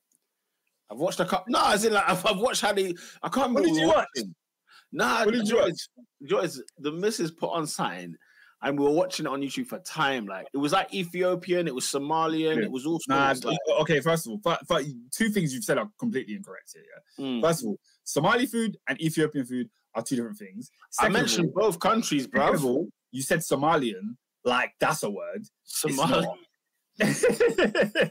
I've 0.90 0.98
watched 0.98 1.20
a 1.20 1.24
couple. 1.24 1.46
No, 1.48 1.60
as 1.70 1.84
in 1.84 1.92
like 1.92 2.08
I've, 2.08 2.24
I've 2.26 2.38
watched 2.38 2.62
how 2.62 2.72
they. 2.72 2.94
I 3.22 3.28
can't 3.28 3.48
remember. 3.48 3.60
What 3.60 3.66
did 3.68 3.76
you 3.76 3.86
watch? 3.88 4.08
Nah, 4.92 5.24
What 5.24 5.34
did 5.34 5.46
you 5.48 5.54
Joyce, 5.56 5.88
Joyce, 6.26 6.62
the 6.78 6.90
missus 6.90 7.30
put 7.30 7.50
on 7.50 7.64
sign, 7.66 8.16
and 8.62 8.76
we 8.76 8.84
were 8.84 8.90
watching 8.90 9.24
it 9.26 9.28
on 9.28 9.40
YouTube 9.40 9.66
for 9.68 9.78
time. 9.80 10.26
Like 10.26 10.46
it 10.52 10.56
was 10.58 10.72
like 10.72 10.92
Ethiopian, 10.92 11.68
it 11.68 11.74
was 11.74 11.84
Somalian, 11.84 12.56
Yeah. 12.56 12.62
it 12.64 12.70
was 12.72 12.86
all 12.86 12.98
Nah, 13.08 13.34
like, 13.44 13.56
okay. 13.82 14.00
First 14.00 14.26
of 14.26 14.32
all, 14.32 14.38
but, 14.42 14.60
but 14.68 14.84
two 15.12 15.28
things 15.28 15.54
you've 15.54 15.62
said 15.62 15.78
are 15.78 15.88
completely 16.00 16.34
incorrect 16.34 16.72
here. 16.74 16.82
Yeah. 17.18 17.24
mm. 17.24 17.40
First 17.40 17.62
of 17.62 17.68
all, 17.68 17.78
Somali 18.02 18.46
food 18.46 18.76
and 18.88 19.00
Ethiopian 19.00 19.44
food 19.46 19.70
are 19.94 20.02
two 20.02 20.16
different 20.16 20.38
things. 20.38 20.70
I 20.98 21.04
Second 21.04 21.14
of 21.16 21.20
mentioned 21.22 21.52
all- 21.54 21.62
both 21.70 21.78
countries, 21.78 22.26
bro. 22.26 22.56
all, 22.56 22.88
you 23.12 23.22
said 23.22 23.40
Somalian, 23.40 24.16
like 24.44 24.72
that's 24.80 25.04
a 25.04 25.10
word. 25.10 25.46
Somali. 25.62 26.26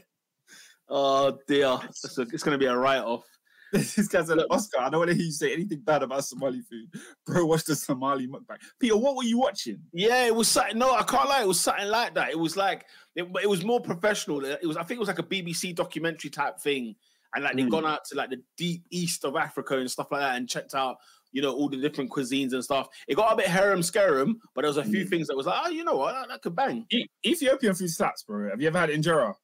Oh 0.90 1.38
dear, 1.46 1.78
it's, 1.84 2.18
a- 2.18 2.22
it's 2.22 2.42
gonna 2.42 2.58
be 2.58 2.66
a 2.66 2.76
write-off. 2.76 3.24
this 3.72 4.08
guy 4.08 4.24
said, 4.24 4.38
Oscar, 4.50 4.80
I 4.80 4.90
don't 4.90 4.98
want 4.98 5.10
to 5.10 5.14
hear 5.16 5.26
you 5.26 5.30
say 5.30 5.52
anything 5.52 5.78
bad 5.84 6.02
about 6.02 6.24
Somali 6.24 6.60
food. 6.60 6.88
Bro, 7.24 7.46
watch 7.46 7.62
the 7.64 7.76
Somali 7.76 8.26
mukbang. 8.26 8.56
Peter, 8.80 8.96
what 8.96 9.14
were 9.14 9.22
you 9.22 9.38
watching? 9.38 9.78
Yeah, 9.92 10.26
it 10.26 10.34
was 10.34 10.48
something. 10.48 10.76
No, 10.76 10.92
I 10.92 11.04
can't 11.04 11.28
lie. 11.28 11.42
It 11.42 11.46
was 11.46 11.60
something 11.60 11.86
like 11.86 12.14
that. 12.14 12.30
It 12.30 12.38
was 12.38 12.56
like 12.56 12.84
it, 13.14 13.28
it 13.40 13.48
was 13.48 13.64
more 13.64 13.80
professional. 13.80 14.44
It 14.44 14.66
was. 14.66 14.76
I 14.76 14.82
think 14.82 14.96
it 14.96 14.98
was 14.98 15.08
like 15.08 15.20
a 15.20 15.22
BBC 15.22 15.72
documentary 15.76 16.30
type 16.30 16.58
thing, 16.58 16.96
and 17.32 17.44
like 17.44 17.54
they'd 17.54 17.66
Mm. 17.66 17.70
gone 17.70 17.86
out 17.86 18.04
to 18.06 18.16
like 18.16 18.30
the 18.30 18.42
deep 18.58 18.82
east 18.90 19.24
of 19.24 19.36
Africa 19.36 19.78
and 19.78 19.88
stuff 19.88 20.08
like 20.10 20.20
that, 20.22 20.34
and 20.36 20.48
checked 20.48 20.74
out 20.74 20.96
you 21.30 21.40
know 21.40 21.52
all 21.54 21.68
the 21.68 21.76
different 21.76 22.10
cuisines 22.10 22.52
and 22.54 22.64
stuff. 22.64 22.88
It 23.06 23.14
got 23.14 23.32
a 23.32 23.36
bit 23.36 23.46
harem 23.46 23.84
scarum, 23.84 24.40
but 24.52 24.62
there 24.62 24.68
was 24.68 24.78
a 24.78 24.84
few 24.84 25.04
Mm. 25.04 25.10
things 25.10 25.28
that 25.28 25.36
was 25.36 25.46
like, 25.46 25.62
oh, 25.64 25.70
you 25.70 25.84
know 25.84 25.94
what, 25.94 26.12
that, 26.14 26.28
that 26.28 26.42
could 26.42 26.56
bang. 26.56 26.86
E- 26.90 27.06
Ethiopian 27.24 27.72
food 27.76 27.90
slaps, 27.90 28.24
bro. 28.24 28.50
Have 28.50 28.60
you 28.60 28.66
ever 28.66 28.80
had 28.80 28.90
injera? 28.90 29.34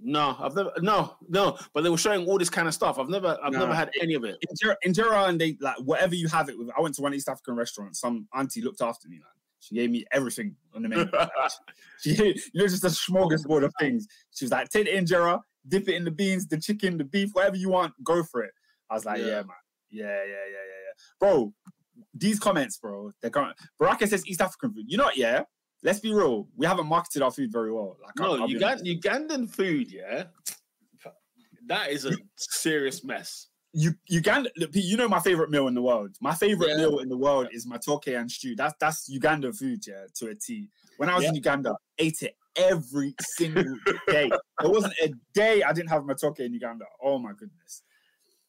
No, 0.00 0.36
I've 0.38 0.54
never. 0.54 0.72
No, 0.80 1.16
no. 1.28 1.58
But 1.74 1.82
they 1.84 1.90
were 1.90 1.98
showing 1.98 2.26
all 2.26 2.38
this 2.38 2.50
kind 2.50 2.66
of 2.66 2.74
stuff. 2.74 2.98
I've 2.98 3.08
never. 3.08 3.38
I've 3.42 3.52
Nah. 3.52 3.60
never 3.60 3.74
had 3.74 3.90
any 4.00 4.14
of 4.14 4.24
it. 4.24 4.36
Injera, 4.50 4.74
injera 4.86 5.28
and 5.28 5.40
they 5.40 5.56
like 5.60 5.76
whatever 5.78 6.14
you 6.14 6.28
have 6.28 6.48
it 6.48 6.58
with. 6.58 6.70
I 6.76 6.80
went 6.80 6.94
to 6.96 7.02
one 7.02 7.14
East 7.14 7.28
African 7.28 7.54
restaurant. 7.54 7.96
Some 7.96 8.26
auntie 8.34 8.62
looked 8.62 8.80
after 8.82 9.08
me, 9.08 9.16
man. 9.16 9.28
She 9.60 9.76
gave 9.76 9.90
me 9.90 10.04
everything 10.10 10.56
on 10.74 10.82
the 10.82 10.88
menu. 10.88 11.06
she, 12.00 12.10
you 12.16 12.34
know, 12.54 12.66
just 12.66 12.82
a 12.84 12.88
smorgasbord 12.88 13.64
of 13.64 13.72
things. 13.78 14.08
She 14.34 14.44
was 14.44 14.50
like, 14.50 14.68
take 14.70 14.86
the 14.86 14.92
injera, 14.92 15.40
dip 15.68 15.88
it 15.88 15.94
in 15.94 16.04
the 16.04 16.10
beans, 16.10 16.48
the 16.48 16.58
chicken, 16.58 16.98
the 16.98 17.04
beef, 17.04 17.30
whatever 17.32 17.54
you 17.56 17.68
want, 17.68 17.92
go 18.02 18.24
for 18.24 18.42
it. 18.42 18.50
I 18.90 18.94
was 18.94 19.04
like, 19.04 19.20
Yeah. 19.20 19.26
yeah, 19.26 19.34
man. 19.42 19.48
Yeah, 19.90 20.06
yeah, 20.06 20.24
yeah, 20.24 20.26
yeah, 20.26 20.80
yeah. 20.86 20.92
Bro, 21.20 21.54
these 22.14 22.40
comments, 22.40 22.78
bro, 22.78 23.12
they're 23.20 23.30
coming. 23.30 23.52
Baraka 23.78 24.06
says 24.08 24.26
East 24.26 24.40
African 24.40 24.72
food. 24.74 24.86
You 24.88 24.96
know 24.96 25.04
what? 25.04 25.16
Yeah, 25.16 25.42
let's 25.82 26.00
be 26.00 26.12
real. 26.12 26.48
We 26.56 26.66
haven't 26.66 26.86
marketed 26.86 27.22
our 27.22 27.30
food 27.30 27.50
very 27.52 27.72
well. 27.72 27.96
Like, 28.02 28.20
I'll- 28.20 28.36
No, 28.36 28.42
I'll 28.44 28.48
Ugand- 28.48 29.00
Ugandan 29.00 29.48
food, 29.50 29.90
yeah. 29.90 30.24
That 31.66 31.90
is 31.90 32.04
a 32.04 32.12
serious 32.36 33.04
mess. 33.04 33.48
you 33.72 33.92
Uganda. 34.08 34.50
You 34.72 34.96
know 34.96 35.08
my 35.08 35.20
favorite 35.20 35.48
meal 35.50 35.68
in 35.68 35.74
the 35.74 35.80
world. 35.80 36.14
My 36.20 36.34
favorite 36.34 36.70
Yeah. 36.70 36.76
meal 36.78 36.98
in 36.98 37.08
the 37.08 37.16
world 37.16 37.48
is 37.52 37.66
matoke 37.66 38.18
and 38.18 38.30
stew. 38.30 38.54
That's 38.56 38.74
that's 38.80 39.08
Ugandan 39.08 39.56
food, 39.56 39.86
yeah, 39.86 40.04
to 40.16 40.28
a 40.28 40.34
T. 40.34 40.68
When 40.98 41.08
I 41.08 41.14
was 41.16 41.24
in 41.24 41.34
Uganda, 41.34 41.74
ate 41.98 42.20
it 42.22 42.36
every 42.56 43.14
single 43.20 43.78
day. 44.08 44.28
There 44.60 44.70
wasn't 44.70 44.92
a 45.02 45.10
day 45.32 45.62
I 45.62 45.72
didn't 45.72 45.88
have 45.88 46.02
matoke 46.02 46.40
in 46.40 46.52
Uganda. 46.52 46.84
Oh 47.02 47.18
my 47.18 47.32
goodness. 47.32 47.82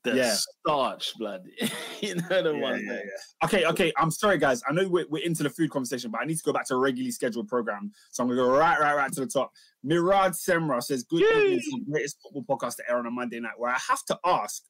The 0.04 0.16
Yeah. 0.16 0.36
starch, 0.36 1.14
blood. 1.18 1.44
you 2.02 2.16
know 2.16 2.42
the 2.44 2.54
Yeah, 2.54 2.62
one. 2.62 2.86
yeah, 2.86 2.94
yeah. 2.94 3.46
Okay, 3.46 3.66
okay. 3.66 3.94
I'm 3.98 4.12
sorry, 4.12 4.38
guys. 4.38 4.62
I 4.68 4.74
know 4.74 4.88
we're, 4.88 5.06
we're 5.10 5.24
into 5.24 5.44
the 5.44 5.50
food 5.50 5.70
conversation, 5.72 6.12
but 6.12 6.20
I 6.22 6.26
need 6.26 6.38
to 6.38 6.44
go 6.44 6.52
back 6.52 6.68
to 6.68 6.74
a 6.76 6.78
regularly 6.78 7.12
scheduled 7.12 7.48
program. 7.48 7.92
So 8.12 8.22
I'm 8.24 8.30
gonna 8.30 8.42
go 8.42 8.50
right, 8.50 8.78
right, 8.80 8.96
right 8.96 9.12
to 9.14 9.20
the 9.22 9.28
top. 9.28 9.52
Mirad 9.86 10.32
Semra 10.32 10.84
says, 10.84 11.04
"Good 11.04 11.22
evening, 11.24 11.62
the 11.86 11.92
greatest 11.92 12.18
football 12.22 12.58
podcast 12.58 12.76
to 12.78 12.90
air 12.90 12.98
on 12.98 13.06
a 13.06 13.12
Monday 13.12 13.40
night." 13.40 13.54
Where 13.58 13.72
I 13.72 13.80
have 13.90 14.04
to 14.08 14.20
ask, 14.26 14.64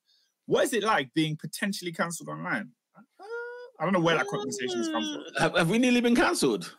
what 0.46 0.66
is 0.66 0.74
it 0.74 0.84
like 0.84 1.12
being 1.16 1.36
potentially 1.36 1.92
cancelled 1.92 2.30
online? 2.30 2.70
Uh, 2.96 3.24
I 3.80 3.86
don't 3.86 3.94
know 3.94 4.02
where 4.02 4.16
that 4.18 4.28
conversation 4.28 4.78
has 4.78 4.90
come 4.90 5.04
from. 5.04 5.24
Have, 5.42 5.58
have 5.58 5.70
we 5.70 5.80
nearly 5.80 6.02
been 6.02 6.16
cancelled? 6.16 6.76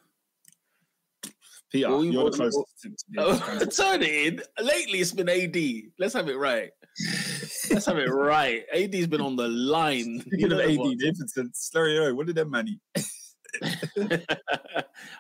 Peter, 1.73 1.89
Well, 1.89 1.99
we- 2.01 2.11
you're 2.11 2.31
the 2.31 2.39
well, 2.39 2.51
closest 2.51 3.05
to, 3.15 3.19
Oh, 3.19 3.65
turn 3.93 4.03
it 4.03 4.09
in. 4.35 4.43
Lately, 4.65 5.01
it's 5.01 5.11
been 5.13 5.29
AD. 5.29 5.57
Let's 5.99 6.15
have 6.15 6.29
it 6.29 6.37
right. 6.37 6.71
Let's 7.71 7.87
have 7.87 7.99
it 7.99 8.09
right. 8.11 8.65
AD's 8.73 9.07
been 9.07 9.21
on 9.21 9.37
the 9.37 9.49
line. 9.49 10.21
Speaking 10.21 10.39
You 10.41 10.47
of 10.47 10.51
know 10.53 10.57
the 10.59 10.73
AD, 10.73 10.79
one. 10.79 10.97
Davidson, 10.99 11.51
Slurry, 11.55 12.15
what 12.15 12.27
did 12.27 12.37
them 12.37 12.51
man 12.51 12.69
eat? 12.69 12.81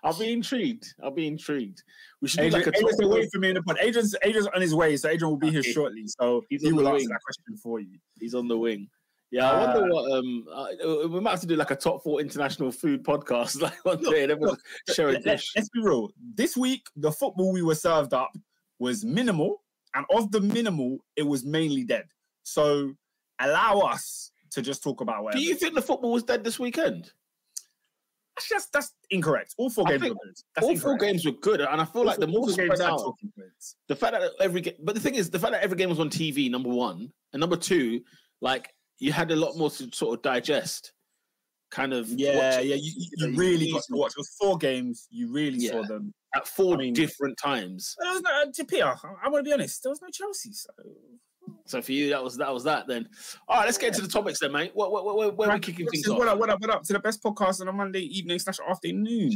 I'll 0.02 0.18
be 0.18 0.32
intrigued. 0.32 0.94
I'll 1.02 1.10
be 1.10 1.26
intrigued. 1.26 1.82
We 2.20 2.28
should 2.28 2.40
Adrian, 2.40 2.64
like 2.66 2.74
a 2.74 2.78
Adrian's 2.78 3.00
waiting 3.02 3.30
for 3.32 3.38
me 3.38 3.48
in 3.50 3.54
the 3.54 3.62
pod. 3.62 3.78
Adrian's, 3.80 4.14
Adrian's 4.22 4.48
on 4.48 4.60
his 4.60 4.74
way, 4.74 4.96
so 4.96 5.08
Adrian 5.08 5.30
will 5.30 5.38
be 5.38 5.50
here 5.50 5.62
shortly. 5.62 6.04
So 6.06 6.42
He's 6.48 6.62
he 6.62 6.72
will 6.72 6.88
answer 6.88 7.08
that 7.08 7.20
question 7.24 7.56
for 7.62 7.80
you. 7.80 7.98
He's 8.20 8.34
on 8.34 8.48
the 8.48 8.56
wing. 8.58 8.88
Yeah, 9.30 9.50
I 9.50 9.66
wonder 9.66 9.86
Uh, 9.86 9.94
what. 9.94 10.12
Um, 10.12 10.44
uh, 10.52 11.08
we 11.08 11.20
might 11.20 11.30
have 11.30 11.40
to 11.40 11.46
do 11.46 11.56
like 11.56 11.70
a 11.70 11.76
top 11.76 12.02
four 12.04 12.20
international 12.20 12.70
food 12.70 13.02
podcast, 13.04 13.60
like 13.62 13.84
one 13.84 14.02
day, 14.02 14.22
and 14.22 14.32
everyone 14.32 14.56
share 14.94 15.08
a 15.08 15.12
Let, 15.12 15.24
Let's 15.24 15.68
be 15.70 15.80
real. 15.82 16.10
This 16.34 16.56
week, 16.56 16.82
the 16.96 17.10
football 17.10 17.52
we 17.52 17.62
were 17.62 17.74
served 17.74 18.12
up 18.14 18.30
was 18.78 19.04
minimal, 19.04 19.62
and 19.94 20.04
of 20.14 20.30
the 20.30 20.40
minimal, 20.40 20.98
it 21.16 21.22
was 21.26 21.44
mainly 21.44 21.84
dead. 21.84 22.04
So 22.44 22.94
allow 23.40 23.80
us 23.80 24.30
to 24.52 24.62
just 24.62 24.82
talk 24.82 25.00
about 25.00 25.24
whatever. 25.24 25.40
Do 25.40 25.44
you 25.44 25.56
think 25.56 25.74
the 25.74 25.82
football 25.82 26.12
was 26.12 26.22
dead 26.22 26.44
this 26.44 26.58
weekend? 26.58 27.12
that's 28.36 28.48
just 28.48 28.72
that's 28.72 28.92
incorrect. 29.10 29.54
All 29.58 29.70
four 29.70 29.86
I 29.86 29.92
games 29.92 30.02
were 30.02 30.08
good. 30.14 30.34
That's 30.54 30.66
all 30.66 30.76
four 30.76 30.96
games 30.96 31.24
were 31.24 31.32
good, 31.32 31.60
and 31.60 31.80
I 31.80 31.84
feel 31.84 32.00
All 32.02 32.06
like 32.06 32.18
the 32.18 32.26
four- 32.26 32.34
all 32.36 32.46
more 32.46 32.50
spread 32.50 32.80
out, 32.80 33.14
the 33.88 33.96
fact 33.96 34.12
that 34.14 34.30
every 34.40 34.60
game, 34.60 34.74
but 34.82 34.94
the 34.94 35.00
thing 35.00 35.14
is, 35.14 35.30
the 35.30 35.38
fact 35.38 35.52
that 35.52 35.62
every 35.62 35.76
game 35.76 35.88
was 35.88 36.00
on 36.00 36.10
TV, 36.10 36.50
number 36.50 36.68
one, 36.68 37.12
and 37.32 37.40
number 37.40 37.56
two, 37.56 38.02
like 38.40 38.74
you 38.98 39.12
had 39.12 39.30
a 39.30 39.36
lot 39.36 39.56
more 39.56 39.70
to 39.70 39.88
sort 39.92 40.18
of 40.18 40.22
digest. 40.22 40.92
Kind 41.70 41.92
of 41.92 42.08
Yeah, 42.08 42.60
yeah, 42.60 42.76
you, 42.76 42.92
you, 42.94 43.08
you 43.16 43.36
really 43.36 43.72
got 43.72 43.82
to 43.84 43.96
watch. 43.96 44.12
It 44.12 44.18
was 44.18 44.36
four 44.40 44.56
games. 44.58 45.08
You 45.10 45.32
really 45.32 45.58
saw 45.58 45.82
them. 45.82 46.14
at 46.36 46.46
four 46.46 46.74
I 46.74 46.78
mean- 46.78 46.94
different 46.94 47.36
times. 47.36 47.96
There 48.00 48.12
was 48.12 48.22
no, 48.22 48.50
to 48.52 48.64
Pierre, 48.64 48.94
I'm 49.24 49.32
going 49.32 49.42
to 49.42 49.48
be 49.48 49.52
honest. 49.52 49.82
There 49.82 49.90
was 49.90 50.00
no 50.00 50.08
Chelsea. 50.12 50.52
So. 50.52 50.70
So 51.66 51.80
for 51.80 51.92
you, 51.92 52.10
that 52.10 52.22
was 52.22 52.36
that 52.36 52.52
was 52.52 52.64
that. 52.64 52.86
Then, 52.86 53.08
all 53.48 53.56
right, 53.58 53.64
let's 53.64 53.78
get 53.78 53.88
into 53.88 54.02
the 54.02 54.08
topics 54.08 54.40
then, 54.40 54.52
mate. 54.52 54.72
What, 54.74 54.92
what, 54.92 55.04
what, 55.04 55.16
where, 55.16 55.30
where 55.30 55.50
are 55.50 55.54
we 55.54 55.60
kicking 55.60 55.86
things 55.86 56.06
off? 56.08 56.18
What 56.18 56.28
up, 56.28 56.38
what 56.38 56.50
up, 56.50 56.60
what 56.60 56.70
up 56.70 56.82
to 56.84 56.92
the 56.92 56.98
best 56.98 57.22
podcast 57.22 57.60
on 57.60 57.68
a 57.68 57.72
Monday 57.72 58.00
evening 58.00 58.38
slash 58.38 58.58
afternoon. 58.68 59.32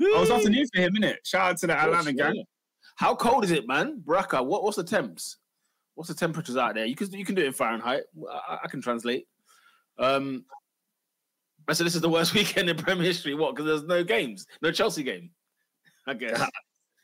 I 0.00 0.20
was 0.20 0.30
afternoon 0.30 0.66
for 0.72 0.80
him, 0.80 0.94
innit? 0.94 1.16
Shout 1.24 1.50
out 1.50 1.58
to 1.58 1.66
the 1.66 1.76
Atlanta 1.76 2.12
gang. 2.12 2.36
yeah. 2.36 2.42
How 2.96 3.14
cold 3.14 3.44
is 3.44 3.50
it, 3.50 3.66
man? 3.66 4.02
Baraka, 4.06 4.42
what, 4.42 4.62
what's 4.62 4.76
the 4.76 4.84
temps? 4.84 5.38
What's 5.96 6.08
the 6.08 6.14
temperatures 6.14 6.56
out 6.56 6.74
there? 6.74 6.86
You 6.86 6.94
can 6.96 7.10
you 7.12 7.24
can 7.24 7.34
do 7.34 7.42
it 7.42 7.46
in 7.46 7.52
Fahrenheit. 7.52 8.02
I, 8.30 8.58
I 8.64 8.68
can 8.68 8.80
translate. 8.80 9.26
Um, 9.98 10.44
I 11.68 11.72
said 11.72 11.86
this 11.86 11.94
is 11.94 12.00
the 12.00 12.08
worst 12.08 12.34
weekend 12.34 12.68
in 12.68 12.76
Premier 12.76 13.04
history. 13.04 13.34
What? 13.34 13.54
Because 13.54 13.66
there's 13.66 13.88
no 13.88 14.04
games, 14.04 14.46
no 14.62 14.70
Chelsea 14.70 15.02
game. 15.02 15.30
I 16.06 16.14
guess. 16.14 16.40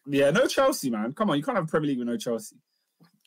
Yeah, 0.07 0.31
no 0.31 0.47
Chelsea, 0.47 0.91
man. 0.91 1.13
Come 1.13 1.31
on, 1.31 1.37
you 1.37 1.43
can't 1.43 1.59
have 1.59 1.69
Premier 1.69 1.89
League 1.91 1.99
with 1.99 2.09
no 2.09 2.17
Chelsea. 2.17 2.57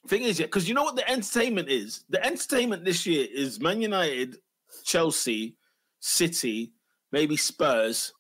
Thing 0.08 0.24
is, 0.24 0.40
yeah, 0.40 0.48
because 0.48 0.68
you 0.68 0.76
know 0.76 0.84
what 0.84 0.96
the 0.98 1.10
entertainment 1.10 1.70
is. 1.70 2.04
The 2.10 2.24
entertainment 2.26 2.84
this 2.84 3.06
year 3.06 3.26
is 3.34 3.60
Man 3.62 3.82
United, 3.82 4.38
Chelsea, 4.84 5.56
City, 6.02 6.74
maybe 7.14 7.38
Spurs. 7.38 8.12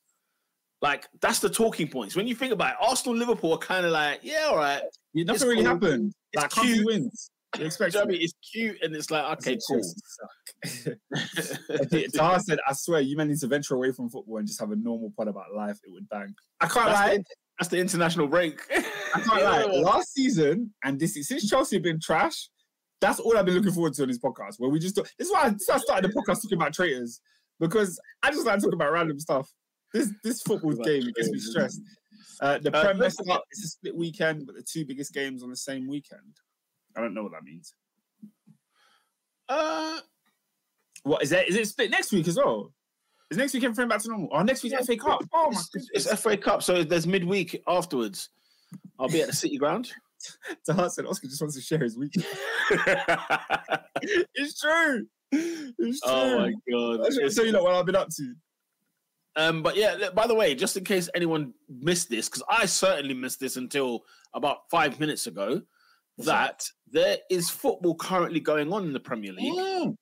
Like 0.82 1.08
that's 1.22 1.39
the 1.39 1.50
talking 1.50 1.88
points. 1.89 2.15
When 2.15 2.28
you 2.28 2.36
think 2.36 2.54
about 2.54 2.72
it, 2.72 2.78
Arsenal, 2.82 3.17
Liverpool 3.17 3.54
are 3.54 3.58
kind 3.58 3.86
of 3.86 3.91
like, 3.91 4.19
yeah, 4.24 4.48
all 4.50 4.58
right. 4.58 4.82
Yeah, 5.13 5.26
nothing 5.26 5.48
really 5.50 5.63
cool. 5.63 5.74
happened. 5.74 6.13
It's 6.32 6.41
Like, 6.43 6.52
cute. 6.52 6.86
wins. 6.86 7.30
You 7.60 7.65
expect 7.65 7.93
you 7.93 8.00
know 8.00 8.06
I 8.06 8.08
mean? 8.08 8.22
It's 8.22 8.34
cute 8.52 8.78
and 8.82 8.96
it's 8.96 9.12
like, 9.12 9.38
okay, 9.38 9.58
cool. 9.67 9.80
Chelsea 9.80 10.98
suck. 10.98 10.98
Tahar 12.13 12.39
said, 12.39 12.60
I 12.67 12.74
swear, 12.74 13.02
you 13.02 13.15
men 13.15 13.28
need 13.28 13.39
to 13.39 13.48
venture 13.48 13.76
away 13.76 13.91
from 13.91 14.10
football 14.10 14.38
and 14.38 14.48
just 14.48 14.60
have 14.60 14.72
a 14.72 14.76
normal 14.76 15.13
pod 15.15 15.28
about 15.28 15.54
life. 15.56 15.78
It 15.84 15.91
would 15.91 16.08
bang. 16.10 16.34
I 16.62 16.67
can't 16.67 16.88
That's 16.88 17.00
lie. 17.00 17.17
the, 17.17 17.24
that's 17.60 17.70
the 17.70 17.78
international 17.78 18.28
break. 18.28 18.60
I 19.16 19.20
can't 19.20 19.44
lie. 19.44 19.63
Last 19.63 20.13
season, 20.13 20.74
and 20.84 21.00
this 21.00 21.13
since 21.28 21.50
Chelsea 21.50 21.76
have 21.76 21.84
been 21.84 22.00
trash, 22.00 22.50
that's 23.00 23.20
all 23.20 23.38
I've 23.38 23.46
been 23.46 23.56
looking 23.56 23.72
forward 23.72 23.94
to 23.94 24.04
on 24.04 24.08
this 24.08 24.18
podcast. 24.20 24.56
Where 24.58 24.70
we 24.70 24.80
just 24.80 24.96
do, 24.96 25.04
this 25.18 25.28
is 25.28 25.34
why 25.34 25.44
I, 25.44 25.50
this 25.50 25.62
is 25.62 25.70
why 25.70 25.76
I 25.76 25.80
started 25.80 26.10
the 26.12 26.16
podcast 26.16 26.42
talking 26.42 26.58
about 26.58 26.74
traitors 26.74 27.22
because 27.60 28.00
I 28.24 28.32
just 28.32 28.46
like 28.46 28.60
talking 28.60 28.74
about 28.74 28.92
random 28.92 29.20
stuff. 29.20 29.50
This 29.94 30.10
this 30.24 30.42
football 30.42 30.74
game 30.74 31.04
it 31.08 31.16
gets 31.16 31.30
me 31.30 31.38
stressed. 31.39 31.82
Uh, 32.42 32.58
the 32.58 32.76
Uh, 32.76 32.84
Prem 32.84 32.98
messed 32.98 33.22
up. 33.30 33.44
It's 33.52 33.63
a 33.63 33.68
split 33.68 33.96
weekend, 33.96 34.46
but 34.48 34.56
the 34.56 34.63
two 34.63 34.86
biggest 34.86 35.13
games 35.13 35.44
on 35.44 35.50
the 35.50 35.56
same 35.56 35.88
weekend. 35.88 36.22
I 36.98 37.02
don't 37.02 37.13
know 37.13 37.24
what 37.24 37.32
that 37.34 37.44
means. 37.44 37.74
Uh, 39.48 40.00
What 41.04 41.22
is 41.22 41.30
that? 41.32 41.48
Is 41.48 41.56
it 41.56 41.68
split 41.68 41.92
next 41.92 42.12
week 42.12 42.28
as 42.28 42.38
well? 42.38 42.74
Is 43.34 43.38
next 43.38 43.56
week 43.56 43.63
everything 43.63 43.88
back 43.88 44.00
to 44.04 44.10
normal? 44.10 44.30
Oh, 44.32 44.43
next 44.43 44.62
week's 44.62 44.86
FA 44.86 44.96
Cup. 44.96 45.24
Oh 45.34 45.50
my 45.50 45.58
it's, 45.58 45.69
goodness! 45.69 46.06
it's 46.06 46.22
FA 46.22 46.38
Cup, 46.38 46.62
so 46.62 46.84
there's 46.84 47.08
midweek 47.08 47.63
afterwards. 47.67 48.30
I'll 49.00 49.10
be 49.10 49.22
at 49.22 49.28
the 49.28 49.34
City 49.34 49.58
Ground. 49.58 49.91
Tahar 50.67 50.88
said 50.91 51.08
Oscar 51.08 51.26
just 51.26 51.41
wants 51.41 51.56
to 51.56 51.62
share 51.63 51.80
his 51.80 51.98
weekend. 51.98 52.28
it's 54.36 54.62
true. 54.62 55.08
It's 55.32 56.00
true. 56.02 56.12
oh 56.12 56.38
my 56.38 56.54
god! 56.72 57.08
I 57.08 57.10
should 57.10 57.24
It's- 57.24 57.34
tell 57.34 57.48
you 57.48 57.54
lot 57.54 57.63
what 57.63 57.74
I've 57.74 57.88
been 57.88 57.96
up 57.96 58.10
to. 58.10 58.36
Um, 59.36 59.63
but 59.63 59.76
yeah, 59.76 60.10
by 60.13 60.28
the 60.28 60.36
way, 60.36 60.54
just 60.54 60.78
in 60.78 60.84
case 60.84 61.10
anyone 61.15 61.56
missed 61.67 62.12
this, 62.12 62.30
because 62.30 62.43
I 62.48 62.67
certainly 62.67 63.15
missed 63.15 63.39
this 63.39 63.58
until 63.58 64.04
about 64.36 64.69
five 64.69 65.00
minutes 65.00 65.26
ago, 65.26 65.60
What's 66.17 66.28
that 66.28 66.63
there 66.91 67.17
is 67.32 67.50
football 67.50 67.96
currently 67.96 68.41
going 68.41 68.72
on 68.72 68.84
in 68.84 68.93
the 68.93 69.00
Premier 69.00 69.34
League. 69.34 69.56
Mm. 69.56 69.98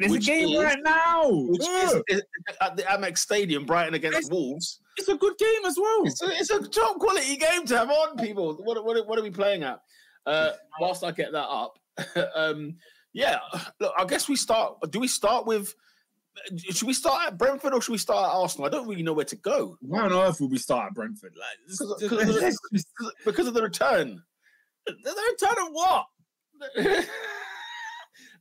There's 0.00 0.14
a 0.14 0.18
game 0.18 0.48
is, 0.48 0.64
right 0.64 0.82
now. 0.82 1.28
Which 1.30 1.60
is, 1.60 2.02
is, 2.08 2.22
at 2.62 2.74
the 2.76 2.84
Amex 2.84 3.18
Stadium, 3.18 3.66
Brighton 3.66 3.92
against 3.94 4.18
it's, 4.18 4.30
Wolves. 4.30 4.80
It's 4.96 5.08
a 5.08 5.16
good 5.16 5.36
game 5.36 5.66
as 5.66 5.76
well. 5.78 6.06
It's 6.06 6.22
a, 6.22 6.28
it's 6.30 6.50
a 6.50 6.66
top 6.66 6.98
quality 6.98 7.36
game 7.36 7.66
to 7.66 7.76
have 7.76 7.90
on, 7.90 8.16
people. 8.16 8.54
What, 8.64 8.82
what, 8.82 9.06
what 9.06 9.18
are 9.18 9.22
we 9.22 9.30
playing 9.30 9.62
at? 9.62 9.80
Uh, 10.24 10.52
whilst 10.80 11.04
I 11.04 11.10
get 11.10 11.32
that 11.32 11.48
up, 11.48 11.78
um, 12.34 12.76
yeah, 13.12 13.40
look, 13.78 13.92
I 13.98 14.06
guess 14.06 14.26
we 14.26 14.36
start. 14.36 14.78
Do 14.90 15.00
we 15.00 15.08
start 15.08 15.46
with? 15.46 15.74
Should 16.56 16.86
we 16.86 16.94
start 16.94 17.26
at 17.26 17.38
Brentford 17.38 17.74
or 17.74 17.82
should 17.82 17.92
we 17.92 17.98
start 17.98 18.30
at 18.30 18.34
Arsenal? 18.34 18.66
I 18.66 18.70
don't 18.70 18.88
really 18.88 19.02
know 19.02 19.12
where 19.12 19.24
to 19.26 19.36
go. 19.36 19.76
Why 19.82 20.00
on 20.00 20.12
earth 20.12 20.40
would 20.40 20.50
we 20.50 20.58
start 20.58 20.86
at 20.86 20.94
Brentford? 20.94 21.34
Like 21.38 21.58
because, 21.68 22.00
because, 22.00 22.36
of, 22.36 22.54
the, 22.70 23.12
because 23.26 23.46
of 23.48 23.54
the 23.54 23.62
return. 23.62 24.22
The 24.86 25.14
return 25.32 25.66
of 25.66 25.72
what? 25.72 26.06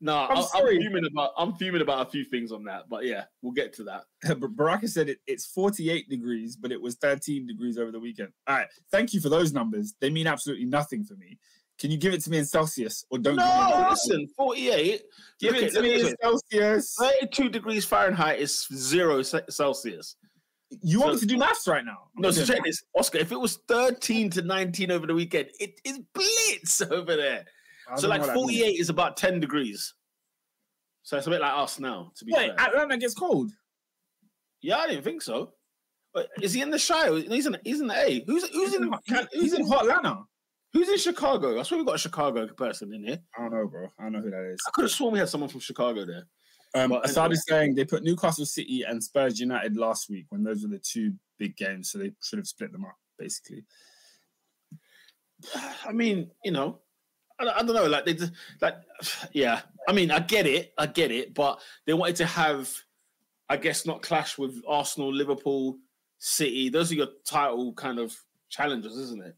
no, 0.01 0.15
I'm, 0.15 0.38
I'm, 0.38 0.45
I'm, 0.53 0.79
fuming 0.79 1.05
about 1.12 1.31
I'm 1.38 1.53
fuming 1.53 1.81
about 1.81 2.07
a 2.07 2.09
few 2.09 2.23
things 2.23 2.51
on 2.51 2.63
that, 2.65 2.89
but 2.89 3.05
yeah, 3.05 3.25
we'll 3.41 3.53
get 3.53 3.73
to 3.73 3.83
that. 3.83 4.03
Baraka 4.55 4.88
said 4.88 5.09
it, 5.09 5.19
it's 5.27 5.45
48 5.47 6.09
degrees, 6.09 6.55
but 6.55 6.71
it 6.71 6.81
was 6.81 6.95
13 6.95 7.47
degrees 7.47 7.77
over 7.77 7.91
the 7.91 7.99
weekend. 7.99 8.29
All 8.47 8.55
right, 8.55 8.67
thank 8.91 9.13
you 9.13 9.21
for 9.21 9.29
those 9.29 9.53
numbers. 9.53 9.93
They 9.99 10.09
mean 10.09 10.27
absolutely 10.27 10.65
nothing 10.65 11.03
for 11.03 11.15
me. 11.15 11.38
Can 11.79 11.91
you 11.91 11.97
give 11.97 12.13
it 12.13 12.21
to 12.23 12.29
me 12.29 12.38
in 12.38 12.45
Celsius 12.45 13.05
or 13.09 13.19
don't? 13.19 13.38
No, 13.38 13.88
listen, 13.89 14.27
48. 14.35 15.01
Give 15.39 15.55
it 15.55 15.73
to 15.73 15.81
me 15.81 16.01
in 16.01 16.15
Celsius. 16.21 16.95
32 16.99 17.49
degrees 17.49 17.85
Fahrenheit 17.85 18.39
is 18.39 18.67
zero 18.73 19.21
Celsius. 19.21 20.17
You 20.81 20.99
want 20.99 21.12
so, 21.12 21.13
me 21.15 21.19
to 21.21 21.25
do 21.25 21.38
maths 21.38 21.67
right 21.67 21.83
now? 21.83 22.09
no, 22.15 22.31
so 22.31 22.45
check 22.45 22.63
this, 22.63 22.83
Oscar. 22.95 23.17
If 23.17 23.31
it 23.31 23.39
was 23.39 23.59
13 23.67 24.29
to 24.31 24.41
19 24.43 24.91
over 24.91 25.07
the 25.07 25.15
weekend, 25.15 25.49
it 25.59 25.79
is 25.83 25.99
blitz 26.13 26.81
over 26.81 27.15
there. 27.15 27.45
So 27.97 28.08
like 28.08 28.23
48 28.23 28.80
is 28.80 28.89
about 28.89 29.17
10 29.17 29.39
degrees. 29.39 29.93
So 31.04 31.17
it's 31.17 31.28
a 31.28 31.30
bit 31.30 31.41
like 31.41 31.54
us 31.54 31.80
now, 31.80 32.12
to 32.17 32.25
be 32.25 32.34
Wait, 32.36 32.56
fair. 32.56 32.67
Atlanta 32.67 32.97
gets 32.97 33.13
cold. 33.13 33.52
Yeah, 34.62 34.78
I 34.78 34.88
didn't 34.88 35.04
think 35.04 35.21
so. 35.21 35.54
But 36.13 36.30
is 36.41 36.54
he 36.54 36.62
in 36.62 36.69
the 36.69 36.80
Shire? 36.80 37.15
He's 37.15 37.45
in 37.45 37.58
he's 37.63 37.82
in 37.82 37.88
the 37.88 37.97
A. 37.97 38.23
Who's 38.25 38.47
who's 38.49 38.73
in 38.73 38.91
who's, 39.08 39.28
who's 39.34 39.54
in 39.54 39.67
Hot 39.67 39.84
Atlanta? 39.84 40.23
Who's 40.73 40.89
in 40.89 40.97
Chicago? 40.97 41.60
I 41.60 41.63
swear 41.63 41.80
we 41.80 41.86
got 41.86 41.95
a 41.95 41.99
Chicago 41.99 42.47
person 42.47 42.93
in 42.93 43.04
here. 43.04 43.19
I 43.38 43.43
don't 43.43 43.54
know, 43.54 43.67
bro. 43.67 43.88
I 43.99 44.04
don't 44.04 44.13
know 44.13 44.21
who 44.21 44.32
that 44.32 44.52
is. 44.54 44.60
I 44.67 44.71
could 44.71 44.84
have 44.84 44.91
sworn 44.91 45.13
we 45.13 45.19
had 45.19 45.30
someone 45.30 45.49
from 45.49 45.62
Chicago 45.62 46.06
there. 46.06 46.25
Um, 46.75 46.91
but 46.91 47.06
Asad 47.08 47.32
is 47.32 47.43
saying 47.47 47.73
they 47.73 47.86
put 47.86 48.04
Newcastle 48.04 48.45
City 48.45 48.84
and 48.88 49.04
Spurs 49.04 49.39
United 49.39 49.75
last 49.78 50.10
week 50.10 50.25
when 50.30 50.43
those 50.43 50.62
were 50.62 50.69
the 50.69 50.80
two 50.80 51.13
big 51.39 51.58
games, 51.58 51.89
so 51.89 51.97
they 51.97 52.12
should 52.21 52.38
have 52.38 52.47
split 52.47 52.71
them 52.71 52.86
up, 52.86 52.95
basically. 53.17 53.63
I 55.86 55.91
mean, 55.91 56.30
you 56.43 56.52
know, 56.52 56.80
I, 57.39 57.60
I 57.60 57.63
don't 57.63 57.75
know, 57.75 57.86
like 57.86 58.06
they 58.06 58.13
just, 58.13 58.34
like, 58.62 58.75
yeah. 59.34 59.62
I 59.88 59.93
mean, 59.93 60.12
I 60.12 60.19
get 60.19 60.45
it, 60.45 60.73
I 60.78 60.86
get 60.86 61.12
it, 61.12 61.34
but 61.34 61.60
they 61.86 61.93
wanted 61.93 62.17
to 62.17 62.25
have, 62.25 62.71
I 63.49 63.58
guess, 63.58 63.86
not 63.86 64.02
clash 64.02 64.38
with 64.38 64.62
Arsenal, 64.67 65.13
Liverpool, 65.13 65.78
City. 66.19 66.69
Those 66.69 66.91
are 66.91 66.95
your 66.95 67.08
title 67.25 67.73
kind 67.73 67.97
of 67.97 68.15
challenges, 68.49 68.97
isn't 68.97 69.23
it? 69.23 69.36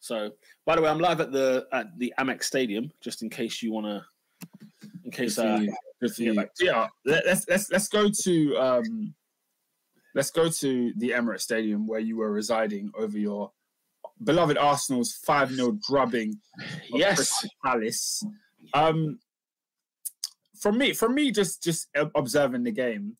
So, 0.00 0.32
by 0.66 0.76
the 0.76 0.82
way, 0.82 0.88
I'm 0.88 0.98
live 0.98 1.20
at 1.20 1.32
the 1.32 1.66
at 1.72 1.98
the 1.98 2.12
Amex 2.18 2.44
Stadium, 2.44 2.90
just 3.00 3.22
in 3.22 3.30
case 3.30 3.62
you 3.62 3.72
want 3.72 3.86
to, 3.86 4.04
in 5.04 5.10
case. 5.10 5.38
Uh, 5.38 5.66
yeah, 6.60 6.88
let's 7.06 7.48
let's 7.48 7.70
let's 7.70 7.88
go 7.88 8.10
to 8.10 8.56
um, 8.56 9.14
let's 10.14 10.30
go 10.30 10.48
to 10.48 10.92
the 10.96 11.10
Emirates 11.10 11.42
Stadium 11.42 11.86
where 11.86 12.00
you 12.00 12.16
were 12.16 12.32
residing 12.32 12.90
over 12.98 13.18
your 13.18 13.50
beloved 14.22 14.58
Arsenal's 14.58 15.12
five 15.12 15.52
0 15.52 15.78
drubbing. 15.86 16.38
Yes, 16.90 17.46
Palace. 17.64 18.24
Um, 18.72 19.18
from 20.58 20.78
me, 20.78 20.92
from 20.92 21.14
me, 21.14 21.30
just 21.30 21.62
just 21.62 21.88
observing 22.14 22.64
the 22.64 22.72
game, 22.72 23.16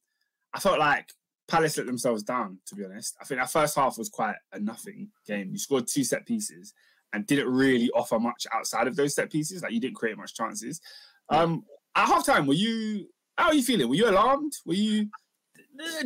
I 0.52 0.61
felt 0.61 0.78
like 0.78 1.11
Palace 1.48 1.76
let 1.76 1.87
themselves 1.87 2.22
down, 2.22 2.59
to 2.66 2.74
be 2.74 2.85
honest. 2.85 3.16
I 3.20 3.24
think 3.24 3.40
that 3.40 3.50
first 3.50 3.76
half 3.76 3.98
was 3.98 4.09
quite 4.09 4.37
a 4.52 4.59
nothing 4.59 5.11
game. 5.26 5.50
You 5.52 5.59
scored 5.59 5.87
two 5.87 6.04
set 6.04 6.26
pieces 6.26 6.72
and 7.12 7.26
didn't 7.26 7.48
really 7.48 7.90
offer 7.94 8.18
much 8.18 8.46
outside 8.52 8.87
of 8.87 8.96
those 8.96 9.14
set 9.14 9.30
pieces. 9.30 9.62
Like 9.62 9.72
you 9.72 9.80
didn't 9.80 9.96
create 9.96 10.16
much 10.16 10.35
chances. 10.35 10.80
Um, 11.28 11.64
at 11.94 12.07
half 12.07 12.26
time, 12.26 12.46
were 12.46 12.54
you 12.54 13.09
how 13.37 13.46
are 13.46 13.54
you 13.54 13.62
feeling? 13.62 13.88
Were 13.88 13.94
you 13.94 14.09
alarmed? 14.09 14.52
Were 14.64 14.74
you 14.74 15.09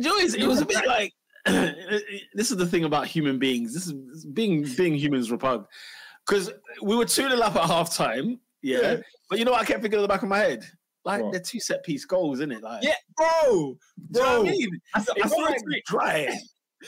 Joyce, 0.01 0.33
it 0.33 0.47
was 0.47 0.61
a 0.61 0.65
bit 0.65 0.85
like 0.87 1.13
this 2.33 2.51
is 2.51 2.57
the 2.57 2.65
thing 2.65 2.83
about 2.83 3.07
human 3.07 3.39
beings. 3.39 3.73
This 3.73 3.87
is 3.87 4.25
being 4.25 4.63
being 4.77 4.95
humans 4.95 5.29
repug. 5.29 5.65
Because 6.27 6.51
we 6.83 6.95
were 6.95 7.05
2 7.05 7.29
0 7.29 7.41
up 7.41 7.55
at 7.55 7.65
half 7.65 7.95
time. 7.95 8.39
Yeah. 8.61 8.81
yeah. 8.81 8.97
But 9.29 9.39
you 9.39 9.45
know 9.45 9.51
what 9.51 9.61
I 9.61 9.65
kept 9.65 9.81
thinking 9.81 9.99
in 9.99 10.01
the 10.01 10.07
back 10.07 10.21
of 10.21 10.29
my 10.29 10.39
head? 10.39 10.65
Like 11.05 11.23
what? 11.23 11.31
they're 11.31 11.41
two 11.41 11.59
set 11.59 11.83
piece 11.83 12.05
goals, 12.05 12.39
isn't 12.39 12.51
it? 12.51 12.61
Like 12.61 12.83
yeah, 12.83 12.95
bro, 13.15 13.77
bro. 14.09 14.41
I 14.41 14.43
mean? 14.43 14.69
I, 14.93 15.01
saw, 15.01 15.13
I 15.23 15.27
saw 15.27 15.37
like 15.37 15.83
dry. 15.85 16.37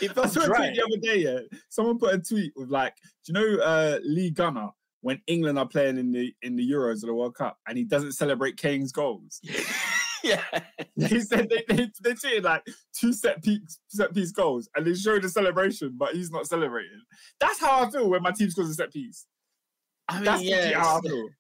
It 0.01 0.13
felt 0.13 0.37
I 0.37 0.45
dry. 0.45 0.71
the 0.71 0.83
other 0.83 0.97
day. 1.01 1.19
Yeah, 1.19 1.39
someone 1.69 1.97
put 1.97 2.13
a 2.13 2.19
tweet 2.19 2.51
with 2.55 2.69
like, 2.69 2.93
do 3.25 3.33
you 3.33 3.33
know 3.33 3.63
uh, 3.63 3.99
Lee 4.03 4.29
Gunner 4.29 4.69
when 4.99 5.21
England 5.27 5.57
are 5.57 5.67
playing 5.67 5.97
in 5.97 6.11
the 6.11 6.33
in 6.41 6.55
the 6.55 6.69
Euros 6.69 7.03
or 7.03 7.07
the 7.07 7.13
World 7.13 7.35
Cup 7.35 7.57
and 7.67 7.77
he 7.77 7.83
doesn't 7.83 8.13
celebrate 8.13 8.57
Kane's 8.57 8.91
goals? 8.91 9.41
yeah, 10.23 10.41
he 10.95 11.21
said 11.21 11.49
they 11.49 11.63
they, 11.67 11.89
they 12.01 12.13
tweeted 12.13 12.43
like 12.43 12.65
two 12.93 13.13
set 13.13 13.43
piece 13.43 13.79
set 13.87 14.13
piece 14.13 14.31
goals 14.31 14.69
and 14.75 14.85
they 14.85 14.93
showed 14.93 15.21
the 15.21 15.29
celebration, 15.29 15.93
but 15.97 16.13
he's 16.13 16.31
not 16.31 16.47
celebrating. 16.47 17.01
That's 17.39 17.59
how 17.59 17.85
I 17.85 17.89
feel 17.89 18.09
when 18.09 18.21
my 18.21 18.31
team 18.31 18.49
scores 18.49 18.69
a 18.69 18.73
set 18.73 18.91
piece. 18.91 19.25
I 20.07 20.15
mean, 20.15 20.25
That's 20.25 20.43
yeah, 20.43 20.79
how 20.79 20.97
I 20.97 21.01
feel. 21.01 21.29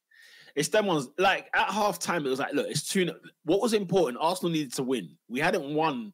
It's 0.53 0.67
them 0.67 0.85
ones. 0.85 1.07
Like 1.17 1.49
at 1.55 1.69
half 1.69 1.97
time, 1.97 2.25
it 2.25 2.29
was 2.29 2.39
like, 2.39 2.53
look, 2.53 2.67
it's 2.67 2.85
two. 2.85 3.09
What 3.45 3.61
was 3.61 3.71
important? 3.71 4.17
Arsenal 4.19 4.51
needed 4.51 4.73
to 4.73 4.83
win. 4.83 5.15
We 5.29 5.39
hadn't 5.39 5.73
won. 5.73 6.11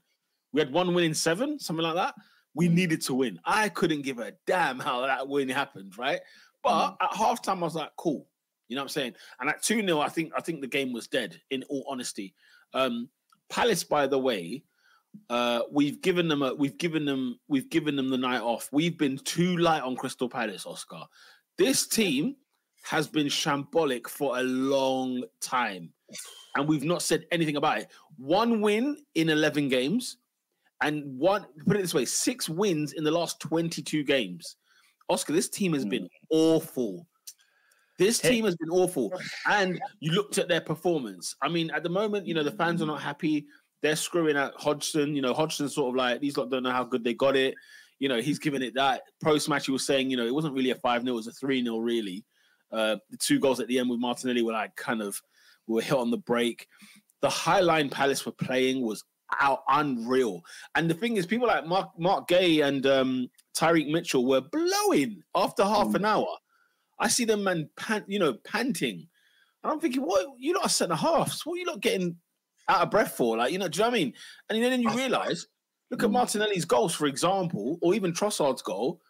We 0.54 0.62
had 0.62 0.72
one 0.72 0.94
win 0.94 1.06
in 1.06 1.16
seven, 1.16 1.58
something 1.58 1.82
like 1.82 1.96
that. 1.96 2.14
We 2.54 2.68
needed 2.68 3.02
to 3.04 3.16
win. 3.16 3.40
I 3.46 3.70
couldn't 3.70 4.04
give 4.04 4.20
a 4.20 4.34
damn 4.46 4.78
how 4.78 5.02
that 5.08 5.28
win 5.28 5.50
happened, 5.50 5.98
right? 5.98 6.20
But 6.64 6.92
mm. 6.92 6.98
at 7.02 7.18
half 7.18 7.42
time, 7.42 7.64
I 7.64 7.66
was 7.66 7.74
like, 7.74 7.90
cool. 7.98 8.28
You 8.68 8.76
know 8.76 8.82
what 8.82 8.86
I'm 8.86 8.90
saying? 8.90 9.14
And 9.40 9.50
at 9.50 9.64
2 9.64 9.82
0, 9.82 10.00
I 10.00 10.10
think 10.10 10.34
I 10.38 10.42
think 10.42 10.62
the 10.62 10.68
game 10.68 10.94
was 10.94 11.08
dead, 11.08 11.40
in 11.50 11.64
all 11.64 11.86
honesty. 11.90 12.34
Um, 12.74 13.10
Palace, 13.50 13.84
by 13.84 14.08
the 14.08 14.20
way, 14.20 14.64
uh, 15.30 15.62
we've 15.72 16.02
given 16.02 16.28
them 16.28 16.42
a 16.42 16.54
we've 16.54 16.78
given 16.78 17.06
them 17.06 17.40
we've 17.48 17.70
given 17.70 17.96
them 17.96 18.10
the 18.10 18.18
night 18.18 18.42
off. 18.42 18.70
We've 18.72 18.98
been 18.98 19.18
too 19.18 19.58
light 19.58 19.82
on 19.84 19.96
Crystal 19.96 20.30
Palace, 20.30 20.66
Oscar. 20.66 21.04
This 21.58 21.88
team 21.88 22.36
has 22.84 23.08
been 23.08 23.28
shambolic 23.28 24.08
for 24.08 24.38
a 24.38 24.44
long 24.44 25.24
time. 25.42 25.92
And 26.56 26.68
we've 26.68 26.86
not 26.86 27.02
said 27.02 27.26
anything 27.32 27.58
about 27.58 27.80
it. 27.80 27.88
One 28.18 28.62
win 28.62 28.98
in 29.16 29.30
11 29.30 29.68
games, 29.68 30.18
and 30.82 31.04
one, 31.18 31.46
put 31.66 31.76
it 31.76 31.82
this 31.82 31.94
way, 31.94 32.06
six 32.06 32.48
wins 32.48 32.94
in 32.94 33.04
the 33.04 33.12
last 33.12 33.40
22 33.42 34.04
games. 34.04 34.56
Oscar, 35.10 35.34
this 35.34 35.50
team 35.50 35.74
has 35.74 35.86
been 35.86 36.04
hmm. 36.04 36.08
awful. 36.30 37.08
This 37.98 38.20
team 38.20 38.46
has 38.46 38.56
been 38.56 38.70
awful. 38.70 39.12
And 39.48 39.80
you 40.00 40.12
looked 40.12 40.38
at 40.38 40.48
their 40.48 40.62
performance. 40.62 41.36
I 41.42 41.48
mean, 41.50 41.72
at 41.72 41.84
the 41.84 41.90
moment, 41.90 42.28
you 42.28 42.34
know, 42.34 42.44
the 42.44 42.52
fans 42.52 42.82
are 42.82 42.86
not 42.86 43.02
happy. 43.02 43.46
They're 43.82 43.96
screwing 43.96 44.38
at 44.38 44.54
Hodgson. 44.58 45.16
You 45.16 45.22
know, 45.22 45.34
Hodgson's 45.34 45.76
sort 45.76 45.90
of 45.90 45.96
like, 45.96 46.20
these 46.20 46.38
lot 46.38 46.50
don't 46.50 46.64
know 46.64 46.72
how 46.72 46.84
good 46.84 47.04
they 47.04 47.14
got 47.14 47.36
it. 47.36 47.56
You 48.00 48.10
know, 48.10 48.20
he's 48.20 48.40
giving 48.40 48.62
it 48.62 48.76
that. 48.76 49.04
Post 49.24 49.50
match, 49.50 49.66
he 49.66 49.72
was 49.72 49.86
saying, 49.86 50.12
you 50.12 50.18
know, 50.18 50.28
it 50.28 50.34
wasn't 50.34 50.54
really 50.54 50.72
a 50.72 50.76
5 50.76 51.02
0, 51.02 51.14
it 51.14 51.16
was 51.16 51.28
a 51.28 51.32
3 51.32 51.64
0, 51.64 51.78
really. 51.78 52.26
Uh, 52.72 52.98
the 53.10 53.18
two 53.18 53.40
goals 53.40 53.60
at 53.60 53.68
the 53.68 53.80
end 53.80 53.90
with 53.90 54.00
Martinelli 54.00 54.42
were 54.42 54.52
like 54.52 54.76
kind 54.76 55.02
of 55.02 55.20
were 55.68 55.82
hit 55.82 55.94
on 55.94 56.12
the 56.12 56.18
break. 56.18 56.68
The 57.22 57.30
High 57.30 57.62
Line 57.62 57.90
Palace 57.90 58.26
were 58.26 58.34
playing 58.34 58.82
was 58.82 59.04
out 59.40 59.64
unreal. 59.70 60.42
And 60.76 60.90
the 60.90 60.94
thing 60.94 61.18
is, 61.18 61.26
people 61.26 61.48
like 61.48 61.66
Mark 61.66 61.90
Marc 61.98 62.28
Guéhi 62.28 62.66
and 62.66 62.86
um, 62.86 63.30
Tyrick 63.58 63.90
Mitchell 63.90 64.26
were 64.26 64.42
blowing 64.42 65.24
after 65.36 65.64
half 65.64 65.94
an 65.96 66.06
hour. 66.06 66.28
I 67.00 67.08
see 67.08 67.26
them 67.26 67.44
man 67.44 67.70
pant, 67.78 68.06
you 68.08 68.20
know, 68.20 68.34
panting. 68.44 69.08
And 69.64 69.74
I'm 69.74 69.80
thinking, 69.80 70.02
what 70.02 70.28
you 70.40 70.54
lot 70.54 70.66
are 70.66 70.70
centre 70.70 70.96
halves. 70.96 71.46
What 71.46 71.56
are 71.56 71.58
you 71.58 71.66
not 71.66 71.82
getting 71.82 72.18
out 72.68 72.82
of 72.82 72.92
breath 72.92 73.16
for? 73.16 73.38
Like, 73.38 73.52
you 73.52 73.60
know, 73.60 73.68
do 73.68 73.78
you 73.78 73.84
know 73.84 73.90
what 73.90 73.96
I 73.96 74.00
mean? 74.00 74.14
And 74.50 74.64
then 74.64 74.82
you 74.82 74.90
realise, 74.92 75.48
look 75.92 76.04
at 76.04 76.12
Martinelli's 76.12 76.66
goals, 76.66 76.94
for 76.94 77.08
example, 77.08 77.78
or 77.82 77.94
even 77.94 78.14
Trossard's 78.14 78.62
goal 78.62 79.02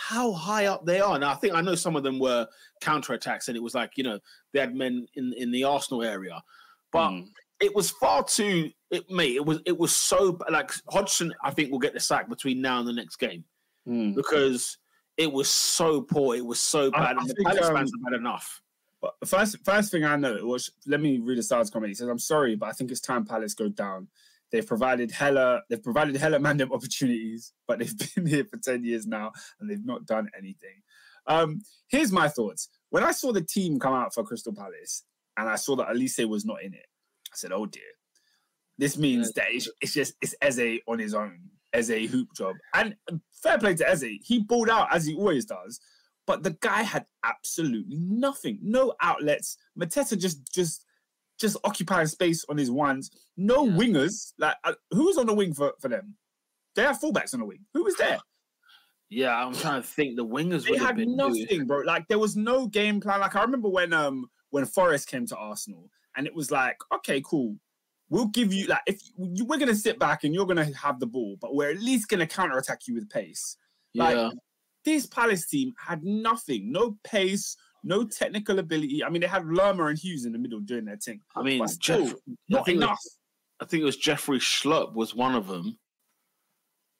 how 0.00 0.30
high 0.30 0.66
up 0.66 0.86
they 0.86 1.00
are. 1.00 1.18
Now, 1.18 1.32
I 1.32 1.34
think 1.34 1.54
I 1.54 1.60
know 1.60 1.74
some 1.74 1.96
of 1.96 2.04
them 2.04 2.20
were 2.20 2.46
counter 2.80 3.14
attacks, 3.14 3.48
and 3.48 3.56
it 3.56 3.62
was 3.62 3.74
like 3.74 3.92
you 3.96 4.04
know 4.04 4.20
they 4.52 4.60
had 4.60 4.74
men 4.74 5.06
in 5.16 5.32
in 5.36 5.50
the 5.50 5.64
Arsenal 5.64 6.04
area, 6.04 6.40
but 6.92 7.10
mm. 7.10 7.26
it 7.60 7.74
was 7.74 7.90
far 7.90 8.22
too. 8.22 8.70
It 8.92 9.10
mate, 9.10 9.34
it 9.34 9.44
was 9.44 9.58
it 9.66 9.76
was 9.76 9.94
so 9.94 10.38
like 10.50 10.70
Hodgson. 10.88 11.34
I 11.42 11.50
think 11.50 11.72
will 11.72 11.80
get 11.80 11.94
the 11.94 12.00
sack 12.00 12.28
between 12.28 12.60
now 12.60 12.78
and 12.78 12.86
the 12.86 12.92
next 12.92 13.16
game 13.16 13.44
mm. 13.88 14.14
because 14.14 14.78
it 15.18 15.30
was 15.30 15.50
so 15.50 16.00
poor. 16.00 16.36
It 16.36 16.46
was 16.46 16.60
so 16.60 16.90
bad, 16.90 17.16
I, 17.16 17.22
I 17.22 17.26
the 17.26 17.34
Palace 17.44 17.66
um, 17.66 17.76
fans 17.76 17.92
have 17.92 18.12
had 18.12 18.18
enough. 18.18 18.62
But 19.02 19.14
first, 19.26 19.56
first 19.64 19.92
thing 19.92 20.04
I 20.04 20.16
know 20.16 20.38
was 20.46 20.70
let 20.86 21.00
me 21.00 21.18
read 21.18 21.38
the 21.38 21.42
stars 21.42 21.70
comment. 21.70 21.90
He 21.90 21.94
says, 21.94 22.08
"I'm 22.08 22.18
sorry, 22.18 22.56
but 22.56 22.68
I 22.68 22.72
think 22.72 22.90
it's 22.90 23.00
time 23.00 23.26
Palace 23.26 23.54
go 23.54 23.68
down. 23.68 24.08
They've 24.50 24.66
provided 24.66 25.10
hella, 25.10 25.62
they've 25.68 25.82
provided 25.82 26.16
hella 26.16 26.38
mandem 26.40 26.72
opportunities, 26.72 27.52
but 27.66 27.78
they've 27.78 27.94
been 28.14 28.26
here 28.26 28.44
for 28.44 28.56
10 28.56 28.84
years 28.84 29.06
now 29.06 29.32
and 29.60 29.68
they've 29.68 29.84
not 29.84 30.06
done 30.06 30.30
anything. 30.36 30.82
Um, 31.26 31.60
here's 31.88 32.12
my 32.12 32.28
thoughts. 32.28 32.68
When 32.90 33.04
I 33.04 33.12
saw 33.12 33.32
the 33.32 33.42
team 33.42 33.78
come 33.78 33.92
out 33.92 34.14
for 34.14 34.24
Crystal 34.24 34.54
Palace 34.54 35.04
and 35.36 35.48
I 35.48 35.56
saw 35.56 35.76
that 35.76 35.88
Olise 35.88 36.26
was 36.26 36.46
not 36.46 36.62
in 36.62 36.72
it, 36.72 36.86
I 37.30 37.34
said, 37.34 37.52
oh 37.52 37.66
dear. 37.66 37.82
This 38.78 38.96
means 38.96 39.32
that 39.32 39.46
it's, 39.50 39.68
it's 39.80 39.92
just 39.92 40.14
it's 40.22 40.36
Eze 40.40 40.80
on 40.86 41.00
his 41.00 41.12
own, 41.12 41.40
Eze 41.72 42.10
hoop 42.10 42.28
job. 42.34 42.56
And 42.74 42.96
fair 43.42 43.58
play 43.58 43.74
to 43.74 43.88
Eze, 43.88 44.04
he 44.22 44.40
balled 44.40 44.70
out 44.70 44.88
as 44.94 45.04
he 45.06 45.14
always 45.14 45.44
does, 45.44 45.80
but 46.26 46.42
the 46.42 46.56
guy 46.60 46.82
had 46.82 47.06
absolutely 47.24 47.96
nothing, 47.98 48.58
no 48.62 48.94
outlets. 49.00 49.56
Mateta 49.78 50.18
just 50.18 50.52
just 50.52 50.84
just 51.38 51.56
occupying 51.64 52.06
space 52.08 52.44
on 52.48 52.56
his 52.58 52.70
ones, 52.70 53.10
no 53.36 53.64
Yeah. 53.66 53.72
wingers. 53.72 54.32
Like 54.38 54.56
uh, 54.64 54.74
who 54.90 55.04
was 55.06 55.18
on 55.18 55.26
the 55.26 55.34
wing 55.34 55.54
for 55.54 55.74
for 55.80 55.88
them? 55.88 56.16
They 56.74 56.82
have 56.82 57.00
fullbacks 57.00 57.34
on 57.34 57.40
the 57.40 57.46
wing. 57.46 57.64
Who 57.74 57.84
was 57.84 57.96
there? 57.96 58.18
Yeah, 59.10 59.34
I'm 59.42 59.54
trying 59.54 59.80
to 59.80 59.88
think. 59.88 60.16
The 60.16 60.26
wingers 60.26 60.66
They 60.68 60.76
had 60.76 60.98
nothing, 60.98 61.66
bro. 61.66 61.78
Like 61.78 62.06
there 62.08 62.18
was 62.18 62.36
no 62.36 62.66
game 62.66 63.00
plan. 63.00 63.20
Like 63.20 63.34
I 63.36 63.40
remember 63.40 63.70
when 63.70 63.94
um 63.94 64.28
when 64.50 64.66
Forest 64.66 65.08
came 65.08 65.24
to 65.28 65.36
Arsenal, 65.36 65.88
and 66.14 66.26
it 66.26 66.34
was 66.34 66.50
like, 66.50 66.76
okay, 66.96 67.22
cool. 67.24 67.56
We'll 68.10 68.26
give 68.28 68.52
you 68.52 68.66
like 68.66 68.80
if 68.86 69.00
you, 69.18 69.44
we're 69.44 69.58
gonna 69.58 69.74
sit 69.74 69.98
back 69.98 70.24
and 70.24 70.34
you're 70.34 70.46
gonna 70.46 70.70
have 70.74 70.98
the 70.98 71.06
ball, 71.06 71.36
but 71.40 71.54
we're 71.54 71.70
at 71.70 71.80
least 71.80 72.08
gonna 72.08 72.26
counter 72.26 72.56
attack 72.56 72.86
you 72.86 72.94
with 72.94 73.08
pace. 73.10 73.56
Like 73.94 74.16
Yeah, 74.16 74.30
this 74.84 75.06
Palace 75.06 75.46
team 75.46 75.74
had 75.78 76.02
nothing, 76.02 76.72
no 76.72 76.96
pace, 77.04 77.56
no 77.84 78.04
technical 78.04 78.58
ability. 78.58 79.04
I 79.04 79.10
mean, 79.10 79.20
they 79.20 79.26
had 79.28 79.46
Lerma 79.46 79.86
and 79.86 79.98
Hughes 79.98 80.24
in 80.24 80.32
the 80.32 80.38
middle 80.38 80.60
doing 80.60 80.86
their 80.86 80.96
thing. 80.96 81.20
I 81.36 81.42
mean, 81.42 81.66
still, 81.68 82.06
Jeff, 82.06 82.14
I 82.14 82.32
Not 82.48 82.64
think 82.64 82.76
it 82.76 82.78
was- 82.78 82.84
enough. 82.84 82.98
I 83.60 83.64
think 83.64 83.82
it 83.82 83.86
was 83.86 83.96
Jeffrey 83.96 84.38
Schlupp 84.38 84.94
was 84.94 85.14
one 85.16 85.34
of 85.34 85.48
them, 85.48 85.76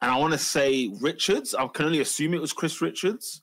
and 0.03 0.11
I 0.11 0.19
want 0.19 0.33
to 0.33 0.39
say 0.39 0.91
Richards. 1.01 1.55
I 1.55 1.67
can 1.69 1.87
only 1.87 2.01
assume 2.01 2.35
it 2.35 2.41
was 2.41 2.53
Chris 2.53 2.83
Richards, 2.83 3.43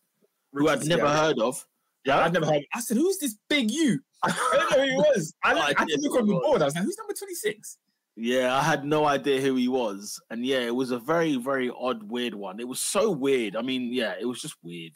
who 0.51 0.67
I'd 0.67 0.85
never 0.85 1.05
yeah. 1.05 1.17
heard 1.17 1.39
of. 1.39 1.65
Yeah, 2.05 2.19
I'd 2.19 2.33
never 2.33 2.45
heard. 2.45 2.63
I 2.73 2.79
said, 2.79 2.97
"Who's 2.97 3.17
this 3.17 3.35
big 3.49 3.71
you?" 3.71 3.99
I 4.23 4.29
don't 4.29 4.71
know 4.71 4.77
who 4.83 4.89
he 4.89 4.95
was. 4.95 5.33
I, 5.43 5.53
Oh, 5.53 5.57
I 5.57 5.61
I 5.63 5.67
had 5.69 5.77
to 5.79 5.95
did. 5.95 6.01
look 6.01 6.19
on 6.19 6.27
the 6.27 6.33
board. 6.33 6.61
I 6.61 6.65
was 6.65 6.75
like, 6.75 6.83
"Who's 6.83 6.97
number 6.97 7.13
26? 7.13 7.77
Yeah, 8.17 8.55
I 8.55 8.61
had 8.61 8.85
no 8.85 9.05
idea 9.05 9.41
who 9.41 9.55
he 9.55 9.67
was, 9.67 10.19
and 10.29 10.45
yeah, 10.45 10.59
it 10.61 10.73
was 10.75 10.91
a 10.91 10.99
very, 10.99 11.35
very 11.35 11.69
odd, 11.77 12.03
weird 12.03 12.33
one. 12.33 12.59
It 12.61 12.67
was 12.67 12.79
so 12.79 13.11
weird. 13.11 13.55
I 13.57 13.61
mean, 13.61 13.91
yeah, 13.91 14.13
it 14.19 14.25
was 14.25 14.39
just 14.41 14.55
weird. 14.63 14.93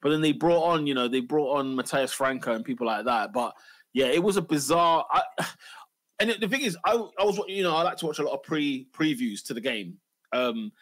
But 0.00 0.08
then 0.10 0.22
they 0.22 0.32
brought 0.32 0.62
on, 0.64 0.86
you 0.86 0.94
know, 0.94 1.06
they 1.08 1.20
brought 1.20 1.58
on 1.58 1.76
Matthias 1.76 2.12
Franco 2.12 2.54
and 2.54 2.64
people 2.64 2.86
like 2.86 3.04
that. 3.04 3.34
But 3.34 3.52
yeah, 3.92 4.06
it 4.06 4.22
was 4.22 4.38
a 4.38 4.42
bizarre. 4.42 5.04
I, 5.10 5.22
and 6.20 6.30
the 6.40 6.48
thing 6.48 6.62
is, 6.62 6.78
I, 6.86 6.92
I 7.18 7.24
was, 7.24 7.38
you 7.48 7.62
know, 7.62 7.76
I 7.76 7.82
like 7.82 7.98
to 7.98 8.06
watch 8.06 8.18
a 8.18 8.22
lot 8.22 8.32
of 8.34 8.42
pre 8.42 8.86
previews 8.92 9.44
to 9.46 9.54
the 9.54 9.60
game. 9.60 9.98
Um, 10.32 10.72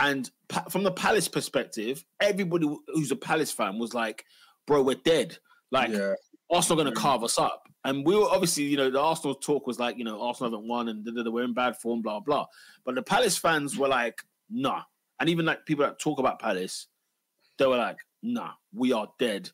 and 0.00 0.28
pa- 0.48 0.64
from 0.68 0.82
the 0.82 0.90
Palace 0.90 1.28
perspective, 1.28 2.04
everybody 2.20 2.66
who's 2.88 3.12
a 3.12 3.16
Palace 3.16 3.52
fan 3.52 3.78
was 3.78 3.94
like, 3.94 4.24
"Bro, 4.66 4.82
we're 4.82 4.96
dead." 4.96 5.38
Like 5.70 5.90
yeah, 5.90 6.14
Arsenal 6.50 6.82
going 6.82 6.94
to 6.94 7.00
carve 7.00 7.24
us 7.24 7.38
up. 7.38 7.68
And 7.84 8.06
we 8.06 8.16
were 8.16 8.24
obviously, 8.24 8.64
you 8.64 8.76
know, 8.78 8.90
the 8.90 9.00
Arsenal 9.00 9.34
talk 9.34 9.66
was 9.66 9.78
like, 9.78 9.98
you 9.98 10.04
know, 10.04 10.20
Arsenal 10.20 10.50
haven't 10.50 10.66
won 10.66 10.88
and 10.88 11.06
we're 11.32 11.44
in 11.44 11.52
bad 11.52 11.76
form, 11.76 12.00
blah, 12.00 12.20
blah. 12.20 12.46
But 12.84 12.94
the 12.94 13.02
Palace 13.02 13.36
fans 13.36 13.76
were 13.76 13.88
like, 13.88 14.22
nah. 14.48 14.82
And 15.20 15.28
even 15.28 15.44
like 15.44 15.66
people 15.66 15.84
that 15.84 15.98
talk 15.98 16.18
about 16.18 16.40
Palace, 16.40 16.86
they 17.58 17.66
were 17.66 17.76
like, 17.76 17.98
nah, 18.22 18.52
we 18.72 18.92
are 18.92 19.08
dead. 19.18 19.50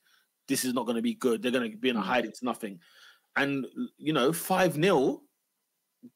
This 0.46 0.64
is 0.64 0.75
not 0.75 0.87
going 0.87 0.96
to 0.96 1.03
be 1.03 1.14
good. 1.14 1.42
They're 1.42 1.51
going 1.51 1.73
to 1.73 1.77
be 1.77 1.88
in 1.88 1.96
a 1.96 2.01
Mm. 2.01 2.05
hiding 2.05 2.33
to 2.33 2.44
nothing. 2.44 2.79
And, 3.37 3.66
you 3.99 4.12
know, 4.12 4.33
5 4.33 4.75
0, 4.75 5.23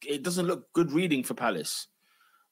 it 0.06 0.22
doesn't 0.22 0.46
look 0.46 0.72
good 0.72 0.92
reading 0.92 1.24
for 1.24 1.34
Palace. 1.34 1.88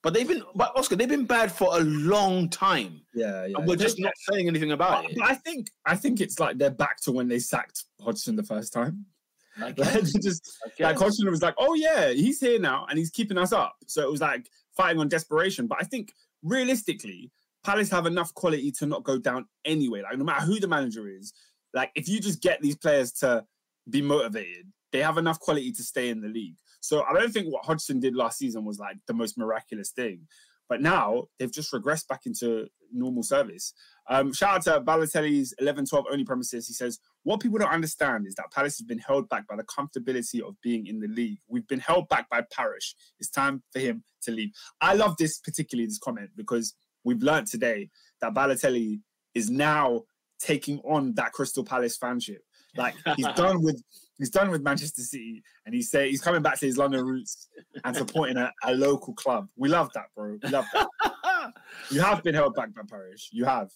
But 0.03 0.15
they've 0.15 0.27
been, 0.27 0.43
but 0.57 0.77
Oscar, 0.77 0.97
they've 0.97 1.09
been 1.09 1.27
bad 1.27 1.53
for 1.53 1.77
a 1.79 1.81
long 1.81 2.49
time. 2.49 3.03
yeah, 3.15 3.47
yeah. 3.47 3.57
And 3.57 3.69
we're 3.69 3.77
just 3.77 4.01
not 4.01 4.13
saying 4.31 4.49
anything 4.49 4.73
about 4.73 5.05
But, 5.05 5.13
it. 5.13 5.17
but 5.19 5.31
I 5.31 5.35
think 5.35 5.69
I 5.87 5.95
think 5.95 6.21
it's 6.21 6.41
like 6.41 6.59
they're 6.59 6.71
back 6.71 7.01
to 7.03 7.13
when 7.13 7.29
they 7.29 7.39
sacked 7.39 7.85
Hodgson 8.01 8.35
the 8.37 8.43
first 8.43 8.73
time. 8.73 9.07
Like, 9.59 9.77
just 9.77 10.51
like. 10.81 10.97
Hodgson 10.99 11.29
was 11.31 11.43
like, 11.43 11.55
"Oh 11.59 11.75
yeah, 11.75 12.09
he's 12.09 12.41
here 12.41 12.59
now 12.59 12.87
and 12.89 12.99
he's 12.99 13.11
keeping 13.11 13.37
us 13.37 13.53
up." 13.53 13.77
So 13.87 14.01
it 14.01 14.11
was 14.11 14.23
like 14.23 14.49
fighting 14.75 14.99
on 14.99 15.09
desperation. 15.09 15.67
But 15.67 15.77
I 15.79 15.85
think 15.85 16.11
realistically, 16.43 17.31
Palace 17.63 17.91
have 17.91 18.07
enough 18.07 18.33
quality 18.33 18.73
to 18.73 18.87
not 18.87 19.05
go 19.05 19.19
down 19.19 19.45
anyway. 19.67 20.01
Like 20.01 20.17
no 20.17 20.25
matter 20.25 20.47
who 20.47 20.59
the 20.59 20.69
manager 20.69 21.07
is, 21.07 21.35
like 21.75 21.91
if 21.95 22.09
you 22.09 22.19
just 22.19 22.41
get 22.41 22.63
these 22.63 22.77
players 22.77 23.13
to 23.21 23.45
be 23.91 24.01
motivated, 24.01 24.73
they 24.91 25.01
have 25.01 25.19
enough 25.19 25.39
quality 25.39 25.71
to 25.73 25.83
stay 25.83 26.09
in 26.09 26.23
the 26.23 26.29
league. 26.29 26.57
So 26.83 27.05
I 27.05 27.13
don't 27.13 27.33
think 27.33 27.47
what 27.47 27.65
Hodgson 27.65 28.01
did 28.01 28.17
last 28.17 28.39
season 28.39 28.65
was 28.65 28.79
like 28.79 28.97
the 29.07 29.15
most 29.15 29.39
miraculous 29.39 29.91
thing. 29.91 30.27
But 30.69 30.83
now 30.83 31.25
they've 31.39 31.53
just 31.53 31.73
regressed 31.73 32.09
back 32.09 32.23
into 32.27 32.67
normal 32.93 33.23
service. 33.23 33.73
Um, 34.09 34.33
shout 34.33 34.55
out 34.55 34.63
to 34.63 34.81
Balotelli's 34.81 35.55
11 35.59 35.87
12 35.87 36.07
only 36.11 36.25
premises. 36.25 36.67
He 36.67 36.73
says, 36.73 36.99
What 37.23 37.41
people 37.41 37.59
don't 37.59 37.71
understand 37.71 38.27
is 38.27 38.35
that 38.35 38.51
Palace 38.53 38.79
has 38.79 38.87
been 38.87 38.99
held 38.99 39.29
back 39.29 39.47
by 39.47 39.57
the 39.57 39.65
comfortability 39.65 40.41
of 40.41 40.61
being 40.61 40.87
in 40.87 40.99
the 40.99 41.09
league. 41.09 41.39
We've 41.47 41.67
been 41.69 41.81
held 41.81 42.09
back 42.09 42.29
by 42.29 42.43
Parish. 42.51 42.95
It's 43.21 43.31
time 43.31 43.63
for 43.73 43.79
him 43.79 44.03
to 44.23 44.33
leave. 44.33 44.51
I 44.81 44.95
love 44.95 45.17
this, 45.19 45.39
particularly 45.39 45.87
this 45.87 45.99
comment, 45.99 46.31
because 46.37 46.75
we've 47.05 47.23
learned 47.23 47.47
today 47.47 47.91
that 48.21 48.35
Balotelli 48.35 49.01
is 49.35 49.51
now 49.51 50.03
taking 50.41 50.79
on 50.81 51.15
that 51.15 51.33
Crystal 51.33 51.65
Palace 51.65 51.99
fanship. 51.99 52.39
Like 52.77 52.95
he's 53.17 53.27
done 53.37 53.63
with 53.63 53.83
he's 54.19 54.31
done 54.31 54.51
with 54.51 54.63
Manchester 54.63 55.03
City, 55.03 55.43
and 55.67 55.75
he 55.75 55.83
say 55.83 56.09
he's 56.11 56.23
coming 56.23 56.43
back 56.43 56.59
to 56.61 56.67
his 56.67 56.79
London 56.79 57.05
roots 57.05 57.49
and 57.85 57.95
supporting 57.95 58.37
a, 58.37 58.51
a 58.65 58.75
local 58.75 59.13
club. 59.15 59.49
We 59.57 59.69
love 59.69 59.91
that, 59.95 60.07
bro. 60.17 60.39
We 60.43 60.49
love 60.49 60.67
that. 60.73 60.89
You 61.91 62.01
have 62.01 62.23
been 62.23 62.37
held 62.37 62.55
back 62.55 62.73
by 62.73 62.83
Parish. 62.89 63.29
You 63.33 63.45
have. 63.45 63.71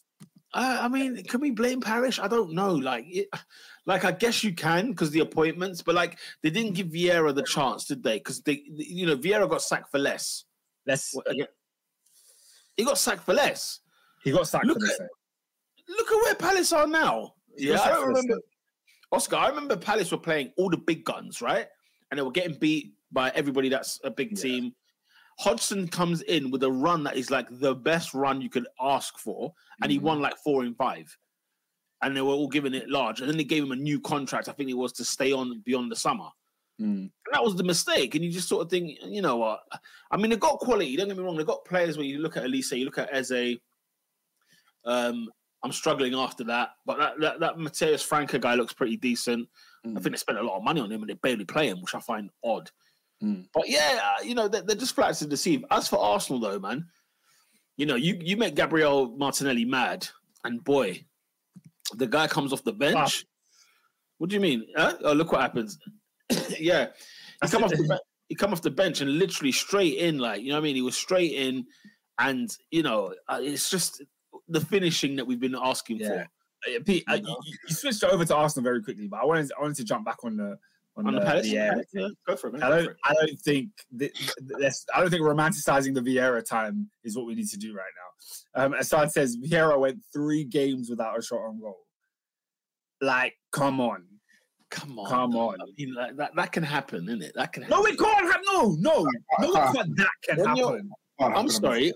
Uh, 0.54 0.78
I 0.82 0.88
mean, 0.88 1.22
can 1.24 1.40
we 1.40 1.50
blame 1.50 1.80
Parish? 1.80 2.20
I 2.20 2.28
don't 2.28 2.52
know. 2.52 2.72
Like, 2.72 3.04
it, 3.09 3.28
like 3.87 4.04
I 4.04 4.12
guess 4.12 4.44
you 4.44 4.54
can 4.54 4.90
because 4.90 5.11
the 5.11 5.18
appointments, 5.20 5.82
but 5.82 5.96
like 5.96 6.18
they 6.42 6.50
didn't 6.50 6.74
give 6.74 6.87
Vieira 6.88 7.35
the 7.35 7.42
chance, 7.42 7.85
did 7.87 8.04
they? 8.04 8.18
Because 8.18 8.40
they, 8.42 8.62
you 8.68 9.06
know, 9.06 9.16
Vieira 9.16 9.50
got 9.50 9.62
sacked 9.62 9.90
for 9.90 9.98
less. 9.98 10.44
What, 11.12 11.28
again? 11.30 11.48
He 12.76 12.85
got 12.85 12.98
sacked 12.98 13.24
for 13.24 13.35
less. 13.35 13.80
He 14.22 14.30
got 14.30 14.46
sacked 14.46 14.66
Look 14.66 14.78
for 14.80 14.87
at- 14.87 15.11
Look 15.88 16.11
at 16.12 16.22
where 16.22 16.35
Palace 16.37 16.72
are 16.72 16.87
now. 16.87 17.35
He 17.56 17.68
Yeah, 17.68 17.80
I 17.80 17.88
don't 17.90 18.09
remember. 18.09 18.38
Oscar, 19.12 19.37
I 19.37 19.49
remember 19.49 19.77
Palace 19.77 20.11
were 20.11 20.19
playing 20.19 20.53
all 20.57 20.69
the 20.71 20.77
big 20.77 21.05
guns, 21.05 21.40
right? 21.40 21.66
And 22.11 22.19
they 22.19 22.23
were 22.23 22.31
getting 22.31 22.59
beat 22.59 22.95
by 23.12 23.31
everybody 23.31 23.69
that's 23.69 24.01
a 24.05 24.11
big 24.11 24.33
Yeah. 24.37 24.42
team. 24.42 24.75
Hodgson 25.38 25.87
comes 25.88 26.23
in 26.23 26.51
with 26.51 26.62
a 26.62 26.71
run 26.73 27.05
that 27.05 27.16
is 27.16 27.31
like 27.31 27.47
the 27.51 27.75
best 27.75 28.14
run 28.14 28.40
you 28.40 28.49
could 28.49 28.66
ask 28.81 29.19
for, 29.19 29.53
and 29.83 29.92
he 29.92 29.99
Mhm. 29.99 30.03
won 30.03 30.21
like 30.21 30.37
four 30.38 30.64
in 30.64 30.75
five. 30.75 31.16
And 32.03 32.16
they 32.16 32.21
were 32.21 32.33
all 32.33 32.49
giving 32.49 32.75
it 32.75 32.88
large. 32.88 33.21
And 33.21 33.29
then 33.29 33.37
they 33.37 33.45
gave 33.45 33.62
him 33.62 33.73
a 33.73 33.77
new 33.77 34.01
contract. 34.01 34.49
I 34.49 34.53
think 34.53 34.71
it 34.71 34.75
was 34.75 34.92
to 34.95 35.05
stay 35.05 35.33
on 35.33 35.61
beyond 35.61 35.90
the 35.90 35.97
summer. 35.97 36.29
Mm. 36.81 36.85
And 36.85 37.11
that 37.33 37.42
was 37.42 37.57
the 37.57 37.64
mistake. 37.64 38.14
And 38.14 38.25
you 38.25 38.31
just 38.31 38.49
sort 38.49 38.62
of 38.62 38.71
think, 38.71 38.99
you 39.03 39.23
know 39.23 39.37
what? 39.37 39.62
I 40.11 40.16
mean, 40.19 40.31
they've 40.31 40.38
got 40.38 40.59
quality. 40.59 40.95
Don't 40.97 41.09
get 41.09 41.16
me 41.16 41.23
wrong. 41.23 41.37
They've 41.37 41.47
got 41.47 41.64
players 41.64 41.97
when 41.97 42.07
you 42.07 42.19
look 42.19 42.37
at 42.37 42.45
Olise, 42.45 42.79
you 42.79 42.85
look 42.85 42.99
at 42.99 43.09
Eze. 43.14 43.59
Um, 44.85 45.31
I'm 45.66 45.72
struggling 45.72 46.14
after 46.14 46.44
that. 46.44 46.70
But 46.87 46.98
that, 46.98 47.20
that, 47.20 47.40
that 47.40 47.57
Matheus 47.57 48.07
França 48.09 48.40
guy 48.40 48.55
looks 48.55 48.72
pretty 48.72 48.96
decent. 48.96 49.48
I 49.85 49.88
Mm. 49.88 49.94
think 50.02 50.14
they 50.14 50.16
spent 50.16 50.38
a 50.38 50.42
lot 50.42 50.57
of 50.57 50.64
money 50.64 50.81
on 50.81 50.90
him 50.90 51.02
and 51.02 51.11
they 51.11 51.14
barely 51.14 51.44
play 51.44 51.68
him, 51.68 51.81
which 51.81 51.94
I 51.94 52.00
find 52.00 52.31
odd. 52.44 52.70
Mm. 53.22 53.46
But 53.52 53.68
yeah, 53.68 54.00
uh, 54.02 54.22
you 54.22 54.35
know, 54.35 54.48
they're, 54.48 54.62
they're 54.62 54.76
just 54.76 54.94
flat 54.94 55.14
to 55.16 55.26
deceive. 55.26 55.64
As 55.70 55.88
for 55.88 55.98
Arsenal, 55.98 56.40
though, 56.40 56.59
man, 56.59 56.87
you 57.76 57.87
know, 57.87 57.94
you, 57.96 58.18
you 58.20 58.37
make 58.37 58.55
Gabriel 58.55 59.16
Martinelli 59.16 59.64
mad, 59.64 60.07
and 60.44 60.62
boy, 60.62 61.05
the 61.94 62.07
guy 62.07 62.26
comes 62.26 62.52
off 62.52 62.64
the 62.64 62.72
bench. 62.72 63.24
What 64.18 64.31
do 64.31 64.35
you 64.35 64.40
mean? 64.40 64.66
Huh? 64.76 64.96
Oh, 65.02 65.12
look 65.12 65.33
what 65.33 65.40
happens. 65.40 65.79
yeah, 66.59 66.88
he 67.42 67.48
come 67.48 67.64
off 67.64 67.70
the 67.70 67.83
be- 67.83 68.05
he 68.29 68.35
come 68.35 68.52
off 68.52 68.62
the 68.62 68.70
bench 68.70 69.00
and 69.02 69.18
literally 69.18 69.52
straight 69.52 69.98
in, 69.98 70.18
like 70.18 70.40
you 70.42 70.48
know 70.48 70.55
what 70.55 70.61
I 70.61 70.64
mean. 70.64 70.76
He 70.76 70.83
was 70.83 70.96
straight 70.96 71.33
in, 71.33 71.64
and 72.18 72.50
you 72.70 72.83
know, 72.83 73.14
uh, 73.29 73.38
it's 73.40 73.70
just 73.70 74.02
the 74.48 74.61
finishing 74.61 75.16
that 75.16 75.26
we've 75.26 75.40
been 75.40 75.54
asking 75.61 75.98
Yeah. 75.98 76.09
for. 76.09 76.74
Uh, 76.76 76.80
Pete, 76.85 77.04
uh, 77.09 77.14
You 77.14 77.18
you, 77.20 77.22
know? 77.26 77.38
you- 77.44 77.59
you 77.68 77.74
switched 77.74 78.04
over 78.04 78.24
to 78.24 78.35
Arsenal 78.35 78.64
very 78.64 78.82
quickly, 78.82 79.06
but 79.09 79.20
I 79.20 79.24
wanted 79.24 79.50
I 79.59 79.62
wanted 79.62 79.76
to 79.76 79.85
jump 79.85 80.04
back 80.04 80.24
on 80.24 80.37
the 80.37 80.59
on, 80.96 81.06
On 81.06 81.12
the 81.12 81.20
the, 81.20 81.26
Palace, 81.26 81.46
Vieira. 81.46 81.85
yeah, 81.92 82.09
go 82.26 82.37
for 82.37 82.46
it. 82.48 82.54
Man. 82.54 82.62
I 82.62 82.68
don't. 82.70 82.96
I 83.04 83.12
don't 83.12 83.38
think 83.42 83.68
I 84.94 85.00
don't 85.00 85.11
think 85.11 85.22
romanticizing 85.22 85.92
the 85.94 86.00
Vieira 86.00 86.42
time 86.42 86.90
is 87.04 87.14
what 87.16 87.26
we 87.26 87.35
need 87.35 87.48
to 87.48 87.59
do 87.59 87.74
right 87.74 87.85
now. 88.54 88.64
Um, 88.64 88.72
Assad 88.72 89.12
says 89.12 89.37
Vieira 89.37 89.78
went 89.78 89.98
three 90.12 90.44
games 90.44 90.88
without 90.88 91.18
a 91.18 91.22
shot 91.22 91.40
on 91.42 91.61
goal. 91.61 91.76
Like, 93.02 93.35
come 93.52 93.80
on. 93.80 94.04
Come 94.70 94.98
on, 94.98 95.09
Come 95.11 95.37
on. 95.37 95.61
I 95.61 95.64
mean, 95.78 95.94
like, 95.94 96.16
that 96.16 96.35
that 96.35 96.50
can 96.52 96.62
happen, 96.64 97.04
isn't 97.09 97.22
it? 97.22 97.32
That 97.37 97.52
can. 97.52 97.64
No, 97.68 97.85
happen. 97.85 97.92
it 97.92 97.98
can't 97.98 98.26
happen. 98.26 98.42
No, 98.52 98.76
no, 98.80 99.06
no, 99.40 99.52
that 99.96 100.09
can 100.22 100.38
When 100.38 100.46
happen. 100.48 100.90
I'm 101.20 101.48
sorry, 101.48 101.92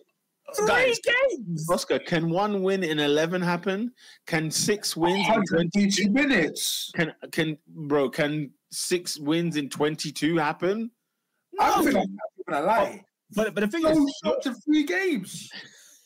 Three 0.56 0.66
guys. 0.66 0.98
games. 1.00 1.66
Oscar, 1.70 1.98
can 1.98 2.30
one 2.30 2.62
win 2.62 2.82
in 2.82 2.98
eleven 2.98 3.40
happen? 3.42 3.92
Can 4.26 4.50
six 4.50 4.96
wins 4.96 5.26
in 5.28 5.44
twenty-two 5.46 6.10
minutes. 6.10 6.90
Can 6.94 7.12
can 7.32 7.56
bro? 7.68 8.08
Can 8.10 8.50
six 8.70 9.18
wins 9.18 9.56
in 9.56 9.68
twenty-two 9.68 10.36
happen? 10.36 10.90
I 11.58 11.70
don't 11.70 11.84
No. 11.84 11.90
think 11.92 12.10
I'm 12.48 12.52
gonna 12.54 12.66
lie. 12.66 13.04
But 13.34 13.54
but 13.54 13.60
the 13.62 13.68
thing 13.68 13.82
No 13.82 13.90
is, 13.90 14.20
shots 14.24 14.46
in 14.46 14.54
three 14.54 14.84
games. 14.84 15.48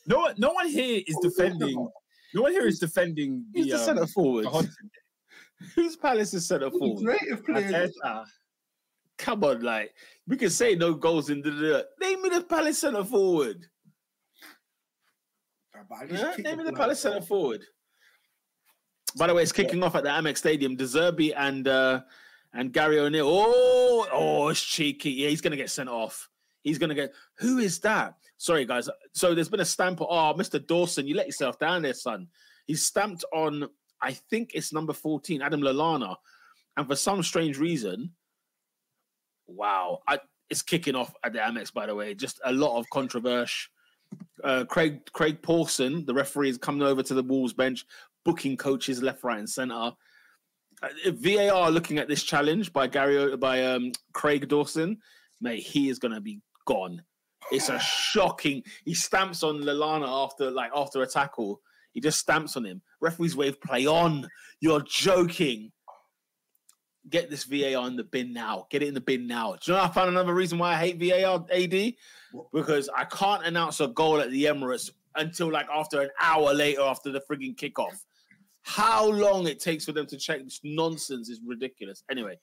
no 0.06 0.18
one, 0.18 0.34
no 0.38 0.52
one 0.52 0.68
here 0.68 1.02
is 1.06 1.16
defending. 1.22 1.88
No 2.34 2.42
one 2.42 2.52
here 2.52 2.66
is 2.66 2.78
defending 2.78 3.44
Who's 3.54 3.66
the, 3.66 3.72
the 3.72 3.78
um, 3.78 3.84
centre 3.84 4.06
forward? 4.06 4.44
the 4.44 4.50
Hodgson. 4.50 4.90
Who's 5.74 5.96
Palace's 5.96 6.46
centre 6.46 6.70
forward? 6.70 7.04
Creative 7.04 7.94
come 9.16 9.44
on, 9.44 9.62
like 9.62 9.94
we 10.26 10.36
can 10.36 10.50
say 10.50 10.74
no 10.74 10.94
goals 10.94 11.30
in 11.30 11.40
the 11.40 11.86
name 12.00 12.22
me 12.22 12.28
the 12.30 12.42
Palace 12.42 12.78
centre 12.78 13.04
forward. 13.04 13.64
But 15.88 16.10
Yeah? 16.10 16.34
Name 16.38 16.58
me 16.58 16.64
the 16.64 16.72
Palace 16.72 17.00
centre 17.00 17.20
forward. 17.20 17.64
By 19.16 19.28
the 19.28 19.34
way, 19.34 19.42
it's 19.42 19.52
kicking 19.52 19.82
off 19.82 19.94
at 19.94 20.02
the 20.02 20.10
Amex 20.10 20.38
Stadium. 20.38 20.76
De 20.76 20.84
Zerbi 20.84 21.32
and 21.36 21.68
uh, 21.68 22.00
and 22.52 22.72
Gary 22.72 22.98
O'Neil. 22.98 23.26
Oh, 23.28 24.06
oh, 24.12 24.48
it's 24.48 24.62
cheeky. 24.62 25.10
Yeah, 25.10 25.28
he's 25.28 25.40
gonna 25.40 25.56
get 25.56 25.70
sent 25.70 25.88
off. 25.88 26.28
He's 26.62 26.78
gonna 26.78 26.94
get. 26.94 27.12
Who 27.38 27.58
is 27.58 27.78
that? 27.80 28.14
Sorry, 28.38 28.64
guys. 28.64 28.88
So 29.12 29.34
there's 29.34 29.48
been 29.48 29.60
a 29.60 29.64
stamp. 29.64 30.00
Oh, 30.00 30.34
Mr. 30.36 30.64
Dawson, 30.64 31.06
you 31.06 31.14
let 31.14 31.26
yourself 31.26 31.58
down 31.58 31.82
there, 31.82 31.94
son. 31.94 32.28
He's 32.66 32.84
stamped 32.84 33.24
on. 33.32 33.68
I 34.00 34.12
think 34.12 34.50
it's 34.54 34.72
number 34.72 34.92
14, 34.92 35.40
Adam 35.40 35.60
Lallana, 35.60 36.16
and 36.76 36.86
for 36.86 36.96
some 36.96 37.22
strange 37.22 37.58
reason, 37.58 38.12
wow, 39.46 40.00
I, 40.06 40.18
it's 40.50 40.60
kicking 40.62 40.94
off 40.94 41.14
at 41.24 41.32
the 41.32 41.38
Amex. 41.38 41.72
By 41.72 41.86
the 41.86 41.94
way, 41.94 42.14
just 42.14 42.40
a 42.44 42.52
lot 42.52 42.78
of 42.78 42.88
controversy. 42.90 43.68
Uh, 44.42 44.64
Craig 44.64 45.00
Craig 45.12 45.40
Pawson, 45.42 46.04
the 46.04 46.14
referee, 46.14 46.50
is 46.50 46.58
coming 46.58 46.82
over 46.82 47.02
to 47.02 47.14
the 47.14 47.22
Wolves 47.22 47.52
bench, 47.52 47.84
booking 48.24 48.56
coaches 48.56 49.02
left, 49.02 49.24
right, 49.24 49.38
and 49.38 49.48
centre. 49.48 49.92
Uh, 50.82 50.90
VAR 51.06 51.70
looking 51.70 51.98
at 51.98 52.08
this 52.08 52.22
challenge 52.22 52.72
by 52.72 52.86
Gary 52.86 53.36
by 53.36 53.64
um, 53.64 53.92
Craig 54.12 54.48
Dawson, 54.48 54.98
mate, 55.40 55.62
he 55.62 55.88
is 55.88 55.98
gonna 55.98 56.20
be 56.20 56.40
gone. 56.66 57.02
It's 57.50 57.68
a 57.68 57.78
shocking. 57.80 58.62
He 58.84 58.94
stamps 58.94 59.42
on 59.42 59.62
Lallana 59.62 60.08
after 60.08 60.50
like 60.50 60.70
after 60.74 61.02
a 61.02 61.06
tackle. 61.06 61.60
He 61.92 62.00
just 62.00 62.18
stamps 62.18 62.56
on 62.56 62.64
him. 62.64 62.82
Referee's 63.00 63.36
wave 63.36 63.60
play 63.60 63.86
on. 63.86 64.28
You're 64.60 64.82
joking. 64.82 65.70
Get 67.08 67.30
this 67.30 67.44
VAR 67.44 67.86
in 67.86 67.96
the 67.96 68.04
bin 68.04 68.32
now. 68.32 68.66
Get 68.70 68.82
it 68.82 68.88
in 68.88 68.94
the 68.94 69.00
bin 69.00 69.26
now. 69.26 69.52
Do 69.52 69.72
you 69.72 69.78
know 69.78 69.84
I 69.84 69.88
found 69.88 70.08
another 70.08 70.34
reason 70.34 70.58
why 70.58 70.72
I 70.72 70.76
hate 70.76 70.98
VAR 70.98 71.44
AD? 71.52 71.94
Because 72.52 72.88
I 72.96 73.04
can't 73.04 73.44
announce 73.44 73.80
a 73.80 73.88
goal 73.88 74.20
at 74.20 74.30
the 74.30 74.44
Emirates 74.44 74.90
until 75.16 75.50
like 75.50 75.66
after 75.72 76.00
an 76.00 76.10
hour 76.20 76.52
later 76.52 76.82
after 76.82 77.12
the 77.12 77.22
frigging 77.30 77.56
kickoff. 77.56 77.96
How 78.62 79.08
long 79.08 79.46
it 79.46 79.60
takes 79.60 79.84
for 79.84 79.92
them 79.92 80.06
to 80.06 80.16
check 80.16 80.42
this 80.42 80.60
nonsense 80.64 81.28
is 81.28 81.40
ridiculous. 81.44 82.02
Anyway, 82.10 82.38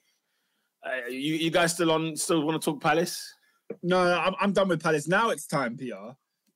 uh, 0.86 1.08
you, 1.08 1.34
you 1.34 1.50
guys 1.50 1.74
still 1.74 1.90
on? 1.90 2.16
Still 2.16 2.44
want 2.44 2.60
to 2.60 2.64
talk 2.64 2.80
Palace? 2.80 3.34
No, 3.82 4.04
no, 4.04 4.18
I'm, 4.18 4.34
I'm 4.40 4.52
done 4.52 4.68
with 4.68 4.82
Palace. 4.82 5.08
Now 5.08 5.30
it's 5.30 5.46
time, 5.46 5.76
PR, 5.76 6.12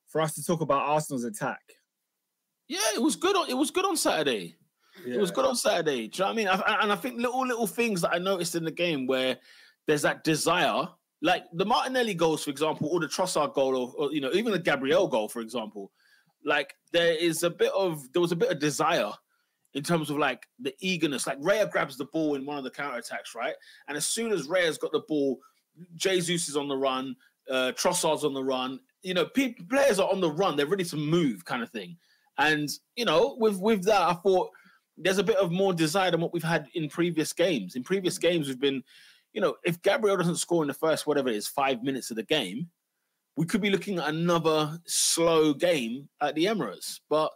for 0.07 0.21
us 0.21 0.35
to 0.35 0.45
talk 0.45 0.61
about 0.61 0.83
Arsenal's 0.83 1.25
attack. 1.25 1.61
Yeah, 2.69 2.79
it 2.95 3.03
was 3.03 3.17
good. 3.17 3.37
On, 3.37 3.49
it 3.49 3.57
was 3.57 3.71
good 3.71 3.85
on 3.85 3.97
Saturday. 3.97 4.57
It 5.07 5.21
was 5.21 5.31
good 5.31 5.45
on 5.45 5.55
Saturday. 5.55 6.09
Do 6.09 6.19
you 6.19 6.25
know 6.25 6.27
what 6.27 6.33
I 6.33 6.37
mean? 6.37 6.49
I, 6.49 6.83
and 6.83 6.93
I 6.93 6.97
think 6.97 7.21
little 7.21 7.47
little 7.47 7.67
things 7.67 8.01
that 8.01 8.13
I 8.13 8.19
noticed 8.19 8.55
in 8.55 8.65
the 8.65 8.71
game 8.71 9.07
where 9.07 9.37
there's 9.87 10.03
that 10.03 10.25
desire, 10.25 10.89
like 11.23 11.45
the 11.53 11.65
Martinelli 11.65 12.15
goals, 12.15 12.45
for 12.45 12.51
example, 12.51 12.89
or 12.89 13.01
the 13.01 13.07
Trossard 13.07 13.55
goal, 13.55 13.77
or, 13.77 13.93
or 13.97 14.13
you 14.13 14.21
know, 14.21 14.33
even 14.33 14.53
the 14.53 14.59
Gabriel 14.59 15.09
goal, 15.09 15.29
for 15.29 15.41
example. 15.41 15.91
Like 16.45 16.75
there 16.93 17.15
is 17.15 17.43
a 17.43 17.51
bit 17.51 17.73
of 17.73 18.13
there 18.13 18.23
was 18.23 18.33
a 18.33 18.37
bit 18.37 18.51
of 18.51 18.59
desire 18.59 19.11
in 19.75 19.83
terms 19.83 20.11
of 20.11 20.19
like 20.19 20.47
the 20.59 20.75
eagerness. 20.81 21.27
Like 21.27 21.41
Raya 21.41 21.71
grabs 21.71 21.97
the 21.97 22.05
ball 22.07 22.35
in 22.35 22.47
one 22.47 22.59
of 22.59 22.65
the 22.65 22.71
counter 22.71 22.99
attacks, 22.99 23.35
right? 23.35 23.55
And 23.89 23.97
as 23.97 24.07
soon 24.07 24.33
as 24.33 24.47
Raya's 24.47 24.79
got 24.79 24.93
the 24.93 25.03
ball, 25.09 25.39
Jesus 25.95 26.49
is 26.49 26.57
on 26.57 26.69
the 26.69 26.77
run, 26.77 27.17
uh, 27.51 27.73
Trossard's 27.77 28.25
on 28.25 28.35
the 28.35 28.45
run. 28.45 28.81
You 29.03 29.15
know, 29.15 29.27
players 29.27 29.99
are 29.99 30.11
on 30.11 30.21
the 30.21 30.31
run; 30.31 30.57
they're 30.57 30.67
ready 30.67 30.85
to 30.85 30.97
move, 30.97 31.45
kind 31.45 31.63
of 31.63 31.71
thing. 31.71 31.97
And 32.39 32.69
you 32.95 33.05
know, 33.05 33.37
with 33.39 33.59
with 33.59 33.85
that, 33.85 34.01
I 34.01 34.15
thought 34.15 34.51
there's 34.97 35.19
a 35.19 35.25
bit 35.25 35.37
of 35.37 35.53
more 35.53 35.75
desire 35.75 36.11
than 36.11 36.21
what 36.21 36.33
we've 36.33 36.43
had 36.43 36.69
in 36.75 36.89
previous 36.89 37.33
games. 37.33 37.77
In 37.77 37.83
previous 37.83 38.19
games, 38.19 38.49
we've 38.49 38.61
been, 38.61 38.83
you 39.37 39.43
know, 39.43 39.55
if 39.65 39.83
Gabriel 39.83 40.17
doesn't 40.17 40.37
score 40.37 40.65
in 40.65 40.69
the 40.69 40.75
first 40.75 41.07
whatever 41.07 41.29
it 41.29 41.37
is 41.37 41.47
five 41.47 41.83
minutes 41.83 42.11
of 42.11 42.17
the 42.17 42.23
game, 42.23 42.71
we 43.37 43.45
could 43.45 43.61
be 43.61 43.69
looking 43.69 43.99
at 43.99 44.09
another 44.09 44.79
slow 44.87 45.53
game 45.53 46.09
at 46.23 46.35
the 46.35 46.47
Emirates. 46.47 47.01
But 47.11 47.31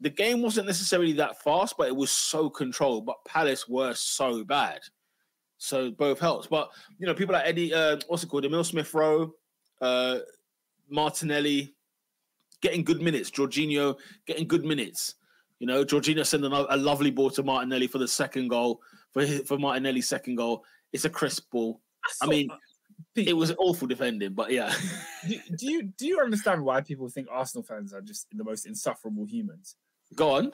the 0.00 0.10
game 0.10 0.42
wasn't 0.42 0.66
necessarily 0.66 1.12
that 1.14 1.42
fast, 1.42 1.76
but 1.78 1.88
it 1.88 1.96
was 1.96 2.10
so 2.10 2.50
controlled. 2.50 3.06
But 3.06 3.16
Palace 3.26 3.66
were 3.66 3.94
so 3.94 4.44
bad, 4.44 4.80
so 5.56 5.90
both 5.90 6.20
helps. 6.20 6.46
But 6.46 6.68
you 6.98 7.06
know, 7.06 7.14
people 7.14 7.32
like 7.32 7.46
Eddie, 7.46 7.72
uh, 7.72 7.96
what's 8.08 8.22
it 8.22 8.26
called, 8.26 8.44
Emil 8.44 8.62
Smith 8.62 8.92
Rowe, 8.92 9.32
uh, 9.80 10.18
Martinelli, 10.90 11.74
getting 12.60 12.84
good 12.84 13.00
minutes. 13.00 13.30
Jorginho 13.30 13.96
getting 14.26 14.46
good 14.46 14.66
minutes. 14.66 15.14
You 15.58 15.68
know, 15.68 15.86
Jorginho 15.86 16.52
a, 16.52 16.74
a 16.74 16.76
lovely 16.76 17.10
ball 17.10 17.30
to 17.30 17.42
Martinelli 17.42 17.86
for 17.86 17.96
the 17.96 18.06
second 18.06 18.48
goal 18.48 18.82
for 19.12 19.22
his, 19.22 19.42
for 19.42 19.58
Martinelli's 19.58 20.08
second 20.08 20.36
goal. 20.36 20.64
It's 20.92 21.04
a 21.04 21.10
crisp 21.10 21.50
ball. 21.50 21.80
I 22.22 22.26
mean, 22.26 22.48
it 23.14 23.36
was 23.36 23.54
awful 23.58 23.86
defending, 23.86 24.34
but 24.34 24.50
yeah. 24.50 24.72
do, 25.28 25.38
do 25.56 25.70
you 25.70 25.82
do 25.82 26.06
you 26.06 26.20
understand 26.20 26.64
why 26.64 26.80
people 26.80 27.08
think 27.08 27.28
Arsenal 27.30 27.62
fans 27.62 27.92
are 27.92 28.00
just 28.00 28.26
the 28.32 28.44
most 28.44 28.66
insufferable 28.66 29.26
humans? 29.26 29.76
Go 30.14 30.36
on. 30.36 30.52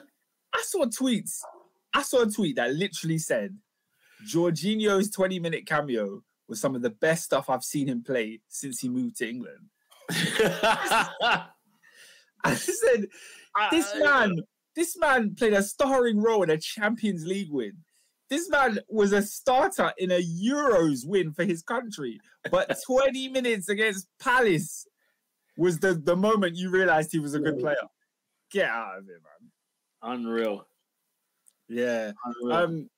I 0.53 0.61
saw 0.63 0.85
tweets. 0.85 1.39
I 1.93 2.01
saw 2.01 2.23
a 2.23 2.29
tweet 2.29 2.57
that 2.57 2.73
literally 2.73 3.17
said, 3.17 3.57
"Jorginho's 4.27 5.09
20 5.11 5.39
minute 5.39 5.65
cameo 5.65 6.21
was 6.47 6.61
some 6.61 6.75
of 6.75 6.81
the 6.81 6.89
best 6.89 7.23
stuff 7.23 7.49
I've 7.49 7.63
seen 7.63 7.87
him 7.87 8.03
play 8.03 8.41
since 8.47 8.79
he 8.79 8.89
moved 8.89 9.17
to 9.17 9.29
England." 9.29 9.69
I 10.09 11.47
said, 12.53 13.07
"This 13.71 13.93
man, 13.97 14.35
this 14.75 14.97
man 14.97 15.35
played 15.35 15.53
a 15.53 15.63
starring 15.63 16.21
role 16.21 16.43
in 16.43 16.49
a 16.49 16.57
Champions 16.57 17.25
League 17.25 17.51
win. 17.51 17.73
This 18.29 18.49
man 18.49 18.79
was 18.89 19.13
a 19.13 19.21
starter 19.21 19.93
in 19.97 20.11
a 20.11 20.21
Euros 20.21 21.05
win 21.05 21.31
for 21.31 21.43
his 21.43 21.61
country, 21.61 22.19
but 22.49 22.75
20 22.85 23.29
minutes 23.29 23.69
against 23.69 24.07
Palace 24.19 24.87
was 25.57 25.79
the, 25.79 25.93
the 25.93 26.15
moment 26.15 26.55
you 26.55 26.69
realized 26.69 27.11
he 27.11 27.19
was 27.19 27.35
a 27.35 27.39
good 27.39 27.59
player. 27.59 27.75
Get 28.51 28.69
out 28.69 28.99
of 28.99 29.05
here, 29.05 29.21
man. 29.23 30.13
Unreal. 30.13 30.67
Yeah. 31.69 32.11
Unreal. 32.25 32.57
Um, 32.57 32.89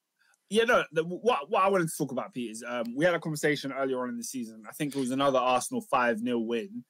yeah, 0.49 0.63
no. 0.63 0.83
The, 0.91 1.03
what 1.03 1.49
what 1.49 1.63
I 1.63 1.67
wanted 1.67 1.89
to 1.89 1.97
talk 1.97 2.11
about, 2.11 2.33
Pete, 2.33 2.51
is 2.51 2.63
um, 2.65 2.95
we 2.95 3.03
had 3.03 3.13
a 3.13 3.19
conversation 3.19 3.73
earlier 3.73 4.01
on 4.01 4.09
in 4.09 4.17
the 4.17 4.23
season. 4.23 4.63
I 4.67 4.71
think 4.71 4.95
it 4.95 4.99
was 4.99 5.11
another 5.11 5.39
Arsenal 5.39 5.81
five 5.81 6.19
0 6.19 6.39
win. 6.39 6.83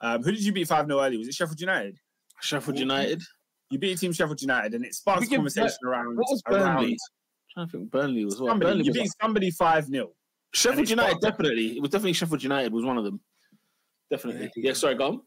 Um, 0.00 0.22
who 0.22 0.32
did 0.32 0.44
you 0.44 0.52
beat 0.52 0.66
five 0.66 0.86
0 0.86 1.00
early? 1.00 1.16
Was 1.16 1.28
it 1.28 1.34
Sheffield 1.34 1.60
United? 1.60 1.98
Sheffield 2.40 2.78
United. 2.78 3.22
You 3.70 3.78
beat 3.78 3.98
Team 3.98 4.12
Sheffield 4.12 4.42
United, 4.42 4.74
and 4.74 4.84
it 4.84 4.94
sparked 4.94 5.26
a 5.26 5.28
conversation 5.28 5.78
around 5.86 6.18
around 6.48 6.96
Burnley? 7.54 7.66
trying 7.66 7.66
to 7.66 7.72
think 7.72 7.90
Burnley 7.90 8.24
was 8.24 8.40
what? 8.40 8.50
somebody. 8.50 8.70
Burnley 8.70 8.84
You 8.84 8.90
was 8.90 8.98
beat 8.98 9.10
somebody 9.20 9.50
five 9.50 9.86
0 9.86 10.10
Sheffield 10.52 10.88
United, 10.88 11.20
definitely. 11.20 11.76
It 11.76 11.80
was 11.80 11.90
definitely 11.90 12.12
Sheffield 12.12 12.42
United 12.42 12.72
was 12.72 12.84
one 12.84 12.96
of 12.96 13.04
them. 13.04 13.20
Definitely. 14.10 14.50
Yeah, 14.56 14.72
sorry, 14.74 14.94
go 14.94 15.06
on. 15.06 15.20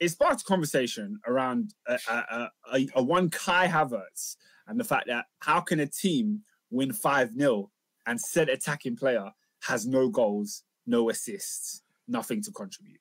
It 0.00 0.08
sparked 0.10 0.42
a 0.42 0.44
conversation 0.44 1.18
around 1.26 1.72
a, 1.86 1.98
a, 2.10 2.50
a, 2.72 2.88
a 2.96 3.02
one 3.02 3.30
Kai 3.30 3.68
Havertz 3.68 4.36
and 4.66 4.78
the 4.78 4.84
fact 4.84 5.06
that 5.06 5.26
how 5.40 5.60
can 5.60 5.80
a 5.80 5.86
team 5.86 6.42
win 6.70 6.92
five 6.92 7.32
0 7.32 7.70
and 8.06 8.20
said 8.20 8.48
attacking 8.48 8.96
player 8.96 9.30
has 9.62 9.86
no 9.86 10.08
goals, 10.08 10.64
no 10.86 11.08
assists, 11.08 11.82
nothing 12.06 12.42
to 12.42 12.50
contribute. 12.50 13.00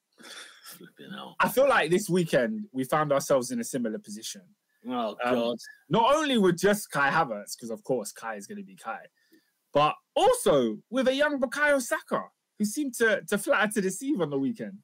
Flipping 0.65 1.11
hell. 1.11 1.35
I 1.39 1.49
feel 1.49 1.67
like 1.67 1.91
this 1.91 2.09
weekend 2.09 2.67
we 2.71 2.83
found 2.85 3.11
ourselves 3.11 3.51
in 3.51 3.59
a 3.59 3.63
similar 3.63 3.99
position. 3.99 4.41
Oh 4.87 5.15
Um, 5.23 5.35
god. 5.35 5.57
Not 5.89 6.15
only 6.15 6.37
with 6.37 6.57
just 6.59 6.91
Kai 6.91 7.09
Havertz, 7.09 7.55
because 7.55 7.69
of 7.69 7.83
course 7.83 8.11
Kai 8.11 8.35
is 8.35 8.47
going 8.47 8.57
to 8.57 8.63
be 8.63 8.75
Kai, 8.75 8.99
but 9.73 9.95
also 10.15 10.77
with 10.89 11.07
a 11.07 11.13
young 11.15 11.39
Bukayo 11.39 11.81
Saka, 11.81 12.23
who 12.59 12.65
seemed 12.65 12.93
to, 12.95 13.21
to 13.29 13.37
flatter 13.37 13.71
to 13.73 13.81
deceive 13.81 14.21
on 14.21 14.29
the 14.29 14.37
weekend. 14.39 14.77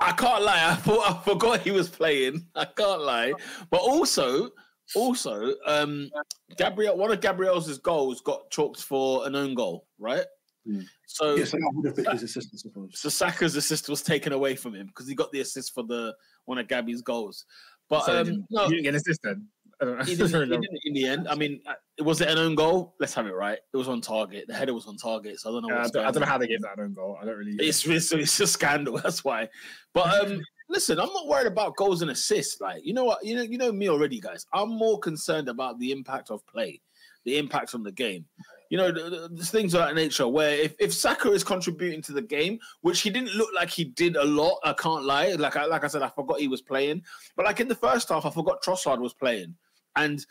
I 0.00 0.12
can't 0.12 0.44
lie. 0.44 0.70
I 0.70 0.74
thought 0.76 1.10
I 1.10 1.22
forgot 1.24 1.60
he 1.60 1.72
was 1.72 1.88
playing. 1.88 2.46
I 2.54 2.66
can't 2.66 3.00
lie. 3.02 3.32
But 3.70 3.80
also, 3.80 4.50
also, 4.94 5.54
um, 5.66 6.08
Gabriel, 6.56 6.96
one 6.96 7.10
of 7.10 7.20
Gabriel's 7.20 7.76
goals 7.78 8.20
got 8.20 8.48
chalked 8.50 8.80
for 8.80 9.26
an 9.26 9.34
own 9.34 9.54
goal, 9.54 9.86
right? 9.98 10.24
Hmm. 10.64 10.82
So, 11.06 11.34
Yes, 11.34 11.52
I 11.52 11.58
would 11.72 11.86
have 11.86 11.96
picked 11.96 12.12
his 12.12 12.22
assistant, 12.22 12.60
I 12.60 12.68
suppose. 12.68 12.90
so 13.00 13.08
Saka's 13.08 13.56
assist 13.56 13.88
was 13.88 14.02
taken 14.02 14.32
away 14.32 14.54
from 14.54 14.74
him 14.74 14.86
because 14.86 15.08
he 15.08 15.14
got 15.16 15.32
the 15.32 15.40
assist 15.40 15.74
for 15.74 15.82
the 15.82 16.14
one 16.44 16.58
of 16.58 16.68
Gabby's 16.68 17.02
goals. 17.02 17.44
But 17.88 18.04
So 18.04 18.12
he 18.12 18.18
um, 18.18 18.24
didn't, 18.26 18.46
no, 18.50 18.68
didn't 18.68 18.82
get 18.82 18.90
an 18.90 18.94
assist 18.96 19.20
then. 19.22 19.46
I 19.80 19.84
don't 19.84 19.98
know. 19.98 20.04
he 20.04 20.16
didn't, 20.16 20.34
he 20.42 20.48
didn't 20.48 20.78
in 20.84 20.94
the 20.94 21.06
end. 21.06 21.28
I 21.28 21.34
mean, 21.34 21.60
uh, 21.66 21.74
was 22.04 22.20
it 22.20 22.28
an 22.28 22.38
own 22.38 22.54
goal? 22.54 22.94
Let's 22.98 23.14
have 23.14 23.26
it 23.26 23.34
right. 23.34 23.58
It 23.72 23.76
was 23.76 23.88
on 23.88 24.00
target. 24.00 24.46
The 24.48 24.54
header 24.54 24.74
was 24.74 24.86
on 24.86 24.96
target. 24.96 25.38
So 25.40 25.50
I 25.50 25.52
don't 25.52 25.62
know. 25.62 25.74
Yeah, 25.74 25.84
I, 25.84 25.88
don't, 25.88 26.06
I 26.06 26.10
don't 26.10 26.20
know 26.20 26.26
how 26.26 26.38
they 26.38 26.48
gave 26.48 26.62
that 26.62 26.78
own 26.78 26.94
goal. 26.94 27.18
I 27.20 27.24
don't 27.24 27.36
really. 27.36 27.56
It's, 27.58 27.86
it's 27.86 28.12
it's 28.12 28.40
a 28.40 28.46
scandal. 28.46 28.98
That's 29.02 29.24
why. 29.24 29.48
But 29.94 30.26
um, 30.26 30.40
listen, 30.68 30.98
I'm 30.98 31.12
not 31.12 31.26
worried 31.28 31.46
about 31.46 31.76
goals 31.76 32.02
and 32.02 32.10
assists. 32.10 32.60
Like 32.60 32.84
you 32.84 32.92
know 32.92 33.04
what, 33.04 33.24
you 33.24 33.36
know, 33.36 33.42
you 33.42 33.58
know 33.58 33.72
me 33.72 33.88
already, 33.88 34.20
guys. 34.20 34.46
I'm 34.52 34.70
more 34.70 34.98
concerned 34.98 35.48
about 35.48 35.78
the 35.78 35.92
impact 35.92 36.30
of 36.30 36.44
play, 36.46 36.80
the 37.24 37.38
impact 37.38 37.74
on 37.74 37.82
the 37.82 37.92
game. 37.92 38.24
You 38.70 38.76
know, 38.76 39.28
things 39.40 39.72
of 39.74 39.80
that 39.80 39.94
nature. 39.94 40.28
Where 40.28 40.50
if 40.50 40.74
if 40.78 40.92
Saka 40.92 41.30
is 41.32 41.42
contributing 41.42 42.02
to 42.02 42.12
the 42.12 42.20
game, 42.22 42.58
which 42.82 43.00
he 43.00 43.08
didn't 43.10 43.34
look 43.34 43.48
like 43.54 43.70
he 43.70 43.84
did 43.84 44.16
a 44.16 44.24
lot. 44.24 44.58
I 44.62 44.74
can't 44.74 45.04
lie. 45.04 45.32
Like 45.32 45.56
I 45.56 45.64
like 45.64 45.84
I 45.84 45.86
said, 45.86 46.02
I 46.02 46.08
forgot 46.08 46.38
he 46.40 46.48
was 46.48 46.60
playing. 46.60 47.02
But 47.36 47.46
like 47.46 47.60
in 47.60 47.68
the 47.68 47.74
first 47.74 48.10
half, 48.10 48.26
I 48.26 48.30
forgot 48.30 48.62
Trossard 48.62 48.98
was 48.98 49.14
playing, 49.14 49.54
and 49.96 50.24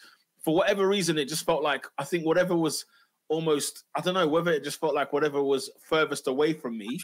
for 0.44 0.54
whatever 0.56 0.88
reason, 0.88 1.18
it 1.18 1.28
just 1.28 1.46
felt 1.46 1.64
like 1.64 1.88
I 1.98 2.04
think 2.04 2.26
whatever 2.26 2.56
was 2.56 2.86
almost 3.30 3.84
I 3.96 4.02
don't 4.02 4.14
know 4.14 4.28
whether 4.28 4.52
it 4.52 4.64
just 4.64 4.80
felt 4.80 4.94
like 4.96 5.12
whatever 5.12 5.44
was 5.44 5.70
furthest 5.84 6.28
away 6.28 6.54
from 6.54 6.78
me 6.78 6.98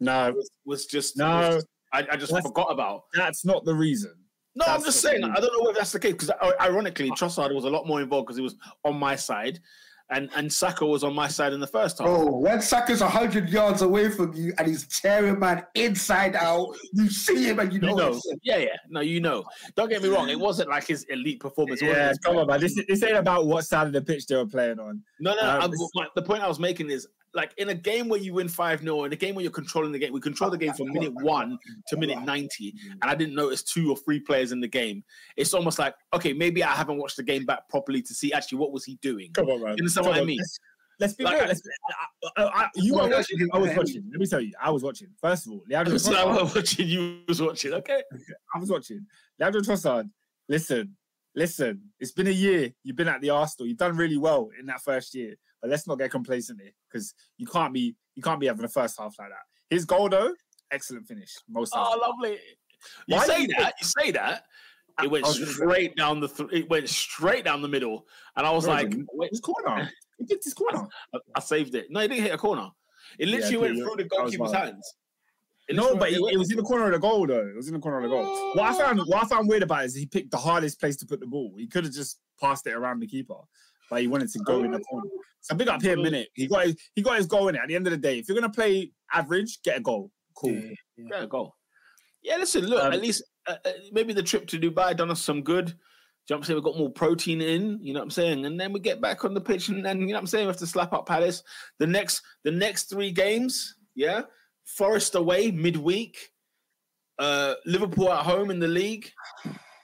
No, 0.00 0.30
was, 0.32 0.50
was 0.66 0.86
just 0.86 1.16
No. 1.16 1.54
was- 1.54 1.66
I, 1.92 2.00
I 2.10 2.16
just 2.16 2.32
That's- 2.32 2.42
forgot 2.44 2.70
about. 2.72 3.04
that's 3.14 3.44
not 3.44 3.64
the 3.64 3.74
reason. 3.74 4.12
No, 4.56 4.66
I'm 4.66 4.82
just 4.84 5.00
saying. 5.00 5.24
I 5.24 5.34
don't 5.40 5.52
know 5.52 5.62
whether 5.64 5.78
that's 5.78 5.92
the 5.92 5.98
case 6.00 6.12
because 6.12 6.30
uh, 6.30 6.52
ironically, 6.60 7.10
Trossard 7.12 7.54
was 7.54 7.64
a 7.64 7.70
lot 7.70 7.86
more 7.86 8.00
involved 8.02 8.26
because 8.26 8.36
he 8.36 8.42
was 8.42 8.56
on 8.84 8.96
my 8.96 9.16
side, 9.16 9.58
and 10.14 10.30
and 10.36 10.52
Saka 10.52 10.86
was 10.86 11.04
on 11.04 11.14
my 11.14 11.28
side 11.28 11.52
in 11.52 11.60
the 11.60 11.66
first 11.66 11.98
half. 11.98 12.06
Bro, 12.06 12.26
when 12.38 12.60
Saka's 12.62 13.00
100 13.00 13.48
yards 13.50 13.82
away 13.82 14.10
from 14.10 14.32
you 14.34 14.52
and 14.58 14.66
he's 14.66 14.86
tearing 14.86 15.38
man 15.38 15.64
inside 15.74 16.36
out, 16.36 16.74
you 16.92 17.08
see 17.10 17.44
him 17.44 17.58
and 17.58 17.72
you 17.72 17.80
know, 17.80 17.88
You 17.90 17.96
know, 17.96 18.20
yeah, 18.42 18.56
yeah. 18.58 18.76
No, 18.88 19.00
you 19.00 19.20
know. 19.20 19.44
Don't 19.76 19.88
get 19.88 20.02
me 20.02 20.08
wrong. 20.08 20.28
It 20.28 20.38
wasn't 20.38 20.68
like 20.70 20.86
his 20.86 21.04
elite 21.04 21.40
performance. 21.40 21.82
Yeah, 21.82 22.12
come 22.24 22.36
on, 22.36 22.46
man. 22.46 22.60
This, 22.60 22.74
this 22.88 23.02
ain't 23.02 23.16
about 23.16 23.46
what 23.46 23.64
side 23.64 23.86
of 23.86 23.92
the 23.92 24.02
pitch 24.02 24.26
they 24.26 24.36
were 24.36 24.46
playing 24.46 24.78
on. 24.78 25.02
No, 25.20 25.34
no. 25.34 25.40
Um, 25.40 25.60
I'm- 25.62 25.70
my- 25.94 26.06
the 26.14 26.22
point 26.22 26.42
I 26.42 26.48
was 26.48 26.58
making 26.58 26.90
is 26.90 27.06
like 27.34 27.52
in 27.58 27.68
a 27.68 27.74
game 27.74 28.08
where 28.08 28.20
you 28.20 28.34
win 28.34 28.48
5 28.48 28.80
0, 28.80 29.04
in 29.04 29.12
a 29.12 29.16
game 29.16 29.34
where 29.34 29.42
you're 29.42 29.52
controlling 29.52 29.92
the 29.92 29.98
game, 29.98 30.12
we 30.12 30.20
control 30.20 30.50
the 30.50 30.58
game 30.58 30.72
from 30.72 30.92
minute 30.92 31.12
one 31.14 31.58
to 31.88 31.96
minute 31.96 32.22
90, 32.22 32.74
and 33.02 33.10
I 33.10 33.14
didn't 33.14 33.34
notice 33.34 33.62
two 33.62 33.90
or 33.90 33.96
three 33.96 34.20
players 34.20 34.52
in 34.52 34.60
the 34.60 34.68
game. 34.68 35.02
It's 35.36 35.54
almost 35.54 35.78
like, 35.78 35.94
okay, 36.12 36.32
maybe 36.32 36.62
I 36.62 36.72
haven't 36.72 36.98
watched 36.98 37.16
the 37.16 37.22
game 37.22 37.44
back 37.44 37.68
properly 37.68 38.02
to 38.02 38.14
see 38.14 38.32
actually 38.32 38.58
what 38.58 38.72
was 38.72 38.84
he 38.84 38.98
doing. 39.02 39.32
Come 39.32 39.48
on, 39.48 39.60
man. 39.60 39.76
You 39.76 39.82
understand 39.82 40.06
Come 40.06 40.14
what 40.14 40.22
I 40.22 40.24
mean? 40.24 40.38
Let's, 40.38 40.60
let's 41.00 41.12
be 41.14 41.24
Like, 41.24 41.38
real. 41.38 41.48
Let's, 41.48 41.62
I, 42.36 42.42
I, 42.42 42.44
I, 42.44 42.68
you 42.76 42.94
oh 42.94 43.04
were 43.04 43.16
watching. 43.16 43.48
I 43.52 43.58
was 43.58 43.76
watching. 43.76 44.04
Let 44.10 44.20
me 44.20 44.26
tell 44.26 44.40
you, 44.40 44.52
I 44.60 44.70
was 44.70 44.82
watching. 44.82 45.08
First 45.20 45.46
of 45.46 45.52
all, 45.52 45.62
Leandro 45.68 45.96
So 45.98 46.14
I 46.14 46.42
was 46.42 46.54
watching, 46.54 46.88
you 46.88 47.20
was 47.28 47.42
watching. 47.42 47.72
Okay. 47.74 48.02
I 48.54 48.58
was 48.58 48.70
watching. 48.70 49.06
Leandro 49.38 49.60
Trossard, 49.60 50.08
listen, 50.48 50.96
listen. 51.34 51.82
It's 51.98 52.12
been 52.12 52.28
a 52.28 52.30
year. 52.30 52.72
You've 52.84 52.96
been 52.96 53.08
at 53.08 53.20
the 53.20 53.30
Arsenal. 53.30 53.66
You've 53.66 53.78
done 53.78 53.96
really 53.96 54.18
well 54.18 54.50
in 54.58 54.66
that 54.66 54.82
first 54.82 55.14
year. 55.14 55.34
But 55.64 55.70
let's 55.70 55.86
not 55.86 55.98
get 55.98 56.10
complacent 56.10 56.60
here 56.60 56.72
because 56.92 57.14
you 57.38 57.46
can't 57.46 57.72
be 57.72 57.96
you 58.14 58.22
can't 58.22 58.38
be 58.38 58.46
having 58.48 58.66
a 58.66 58.68
first 58.68 58.98
half 59.00 59.14
like 59.18 59.30
that. 59.30 59.44
His 59.74 59.86
goal 59.86 60.10
though, 60.10 60.34
excellent 60.70 61.06
finish. 61.06 61.30
Most 61.48 61.74
of 61.74 61.86
Oh, 61.90 61.98
lovely. 61.98 62.38
You 63.06 63.16
Why 63.16 63.24
say 63.24 63.40
you 63.40 63.48
that, 63.58 63.72
you 63.80 63.86
say 63.98 64.10
that. 64.10 64.44
It 65.02 65.10
went 65.10 65.24
I 65.24 65.28
was 65.28 65.38
say- 65.38 65.44
straight 65.46 65.96
down 65.96 66.20
the 66.20 66.28
th- 66.28 66.50
it 66.52 66.68
went 66.68 66.86
straight 66.90 67.46
down 67.46 67.62
the 67.62 67.68
middle. 67.68 68.06
And 68.36 68.46
I 68.46 68.50
was 68.50 68.64
Bro, 68.66 68.74
like, 68.74 68.90
the- 68.90 69.06
wait, 69.14 69.30
his 69.30 69.40
corner. 69.40 69.90
He 70.18 70.26
did 70.26 70.40
his 70.44 70.52
corner. 70.52 70.86
I, 71.14 71.18
I 71.34 71.40
saved 71.40 71.74
it. 71.74 71.86
No, 71.90 72.00
it 72.00 72.08
didn't 72.08 72.24
hit 72.24 72.34
a 72.34 72.38
corner. 72.38 72.68
It 73.18 73.28
literally 73.28 73.56
okay, 73.56 73.66
went 73.66 73.78
through 73.78 73.96
the 74.04 74.04
goalkeeper's 74.08 74.38
wild. 74.52 74.54
hands. 74.54 74.94
It 75.66 75.76
No, 75.76 75.96
but 75.96 76.10
it, 76.12 76.20
it 76.30 76.36
was 76.38 76.50
in 76.50 76.58
the 76.58 76.62
corner 76.62 76.84
of 76.86 76.92
the 76.92 76.98
goal 76.98 77.26
though. 77.26 77.46
It 77.48 77.56
was 77.56 77.68
in 77.68 77.74
the 77.74 77.80
corner 77.80 77.96
of 77.96 78.02
the 78.02 78.10
goal. 78.10 78.52
What 78.54 78.66
I 78.70 78.74
found 78.78 79.00
what 79.06 79.24
I 79.24 79.26
found 79.26 79.48
weird 79.48 79.62
about 79.62 79.84
it 79.84 79.86
is 79.86 79.94
he 79.96 80.04
picked 80.04 80.30
the 80.30 80.36
hardest 80.36 80.78
place 80.78 80.96
to 80.98 81.06
put 81.06 81.20
the 81.20 81.26
ball. 81.26 81.54
He 81.56 81.66
could 81.66 81.84
have 81.84 81.92
just 81.94 82.20
passed 82.38 82.66
it 82.66 82.74
around 82.74 83.00
the 83.00 83.06
keeper, 83.06 83.38
but 83.90 84.00
he 84.00 84.06
wanted 84.06 84.30
to 84.30 84.38
go 84.40 84.64
in 84.64 84.70
the 84.70 84.80
corner. 84.80 85.08
So 85.40 85.54
big 85.54 85.68
up 85.68 85.82
here, 85.82 85.96
minute. 85.96 86.28
He 86.34 86.46
got 86.46 86.66
his, 86.66 86.76
he 86.94 87.02
got 87.02 87.18
his 87.18 87.26
goal 87.26 87.48
in 87.48 87.54
it. 87.54 87.60
At 87.60 87.68
the 87.68 87.76
end 87.76 87.86
of 87.86 87.90
the 87.90 87.98
day, 87.98 88.18
if 88.18 88.28
you're 88.28 88.34
gonna 88.34 88.52
play 88.52 88.92
average, 89.12 89.60
get 89.62 89.78
a 89.78 89.80
goal. 89.80 90.10
Cool. 90.34 90.52
Yeah, 90.52 90.70
yeah. 90.96 91.06
Yeah, 91.12 91.26
go. 91.26 91.54
Yeah, 92.22 92.36
listen, 92.36 92.66
look, 92.66 92.82
Um, 92.82 92.92
at 92.92 93.02
least 93.02 93.22
uh, 93.46 93.56
uh, 93.64 93.70
maybe 93.92 94.14
the 94.14 94.22
trip 94.22 94.46
to 94.48 94.58
Dubai 94.58 94.96
done 94.96 95.10
us 95.10 95.20
some 95.20 95.42
good. 95.42 95.74
Jump 96.26 96.44
saying 96.44 96.58
we 96.58 96.62
got 96.64 96.78
more 96.78 96.90
protein 96.90 97.42
in, 97.42 97.78
you 97.82 97.92
know 97.92 98.00
what 98.00 98.04
I'm 98.04 98.10
saying? 98.10 98.46
And 98.46 98.58
then 98.58 98.72
we 98.72 98.80
get 98.80 99.02
back 99.02 99.26
on 99.26 99.34
the 99.34 99.40
pitch 99.42 99.68
and 99.68 99.84
then 99.84 100.00
you 100.00 100.06
know 100.06 100.14
what 100.14 100.20
I'm 100.20 100.26
saying, 100.26 100.46
we 100.46 100.48
have 100.48 100.56
to 100.56 100.66
slap 100.66 100.94
up 100.94 101.06
Palace. 101.06 101.42
The 101.78 101.86
next 101.86 102.22
the 102.44 102.50
next 102.50 102.84
three 102.84 103.12
games, 103.12 103.76
yeah. 103.94 104.22
Forest 104.64 105.14
away 105.16 105.50
midweek, 105.50 106.16
uh 107.18 107.54
Liverpool 107.66 108.10
at 108.10 108.24
home 108.24 108.50
in 108.50 108.58
the 108.58 108.68
league, 108.68 109.12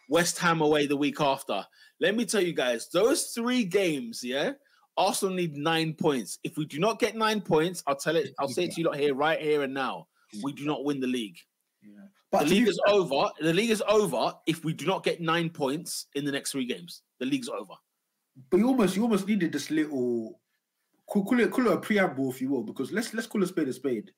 West 0.09 0.39
Ham 0.39 0.63
away 0.63 0.87
the 0.87 0.97
week 0.97 1.21
after. 1.21 1.67
Let 2.01 2.17
me 2.17 2.25
tell 2.25 2.41
you 2.41 2.53
guys, 2.53 2.89
those 2.93 3.27
three 3.35 3.65
games, 3.65 4.23
yeah. 4.25 4.53
Arsenal 4.97 5.35
need 5.35 5.57
nine 5.57 5.95
points. 5.95 6.39
If 6.45 6.57
we 6.57 6.65
do 6.67 6.79
not 6.79 6.99
get 6.99 7.15
nine 7.17 7.41
points, 7.41 7.83
I'll 7.87 7.97
tell 7.97 8.17
it, 8.17 8.35
I'll 8.39 8.49
say 8.49 8.65
it 8.65 8.73
to 8.73 8.81
you 8.81 8.87
lot 8.87 8.97
here, 8.97 9.15
right 9.15 9.41
here 9.41 9.63
and 9.63 9.73
now. 9.73 10.07
We 10.43 10.53
do 10.53 10.65
not 10.65 10.85
win 10.85 11.01
the 11.01 11.07
league. 11.07 11.39
Yeah. 11.83 12.07
But 12.31 12.45
the 12.45 12.51
league 12.55 12.69
is 12.69 12.81
over. 12.87 13.31
The 13.41 13.53
league 13.53 13.71
is 13.71 13.83
over 13.89 14.35
if 14.47 14.65
we 14.65 14.73
do 14.73 14.87
not 14.87 15.03
get 15.03 15.21
nine 15.21 15.51
points 15.51 16.07
in 16.15 16.25
the 16.25 16.33
next 16.33 16.53
three 16.53 16.67
games. 16.67 17.03
The 17.19 17.27
league's 17.27 17.49
over. 17.49 17.75
but 18.51 18.59
you 18.59 18.69
almost 18.69 18.97
you 18.97 19.03
almost 19.03 19.27
needed 19.27 19.53
this 19.53 19.71
little 19.71 20.41
call, 21.07 21.25
call 21.25 21.41
it 21.41 21.51
call 21.51 21.67
it 21.67 21.73
a 21.73 21.79
preamble 21.79 22.31
if 22.31 22.41
you 22.41 22.49
will 22.49 22.63
because 22.63 22.93
let's 22.93 23.13
let's 23.13 23.27
call 23.27 23.43
a 23.43 23.47
spade 23.47 23.69
a 23.69 23.73
spade. 23.73 24.13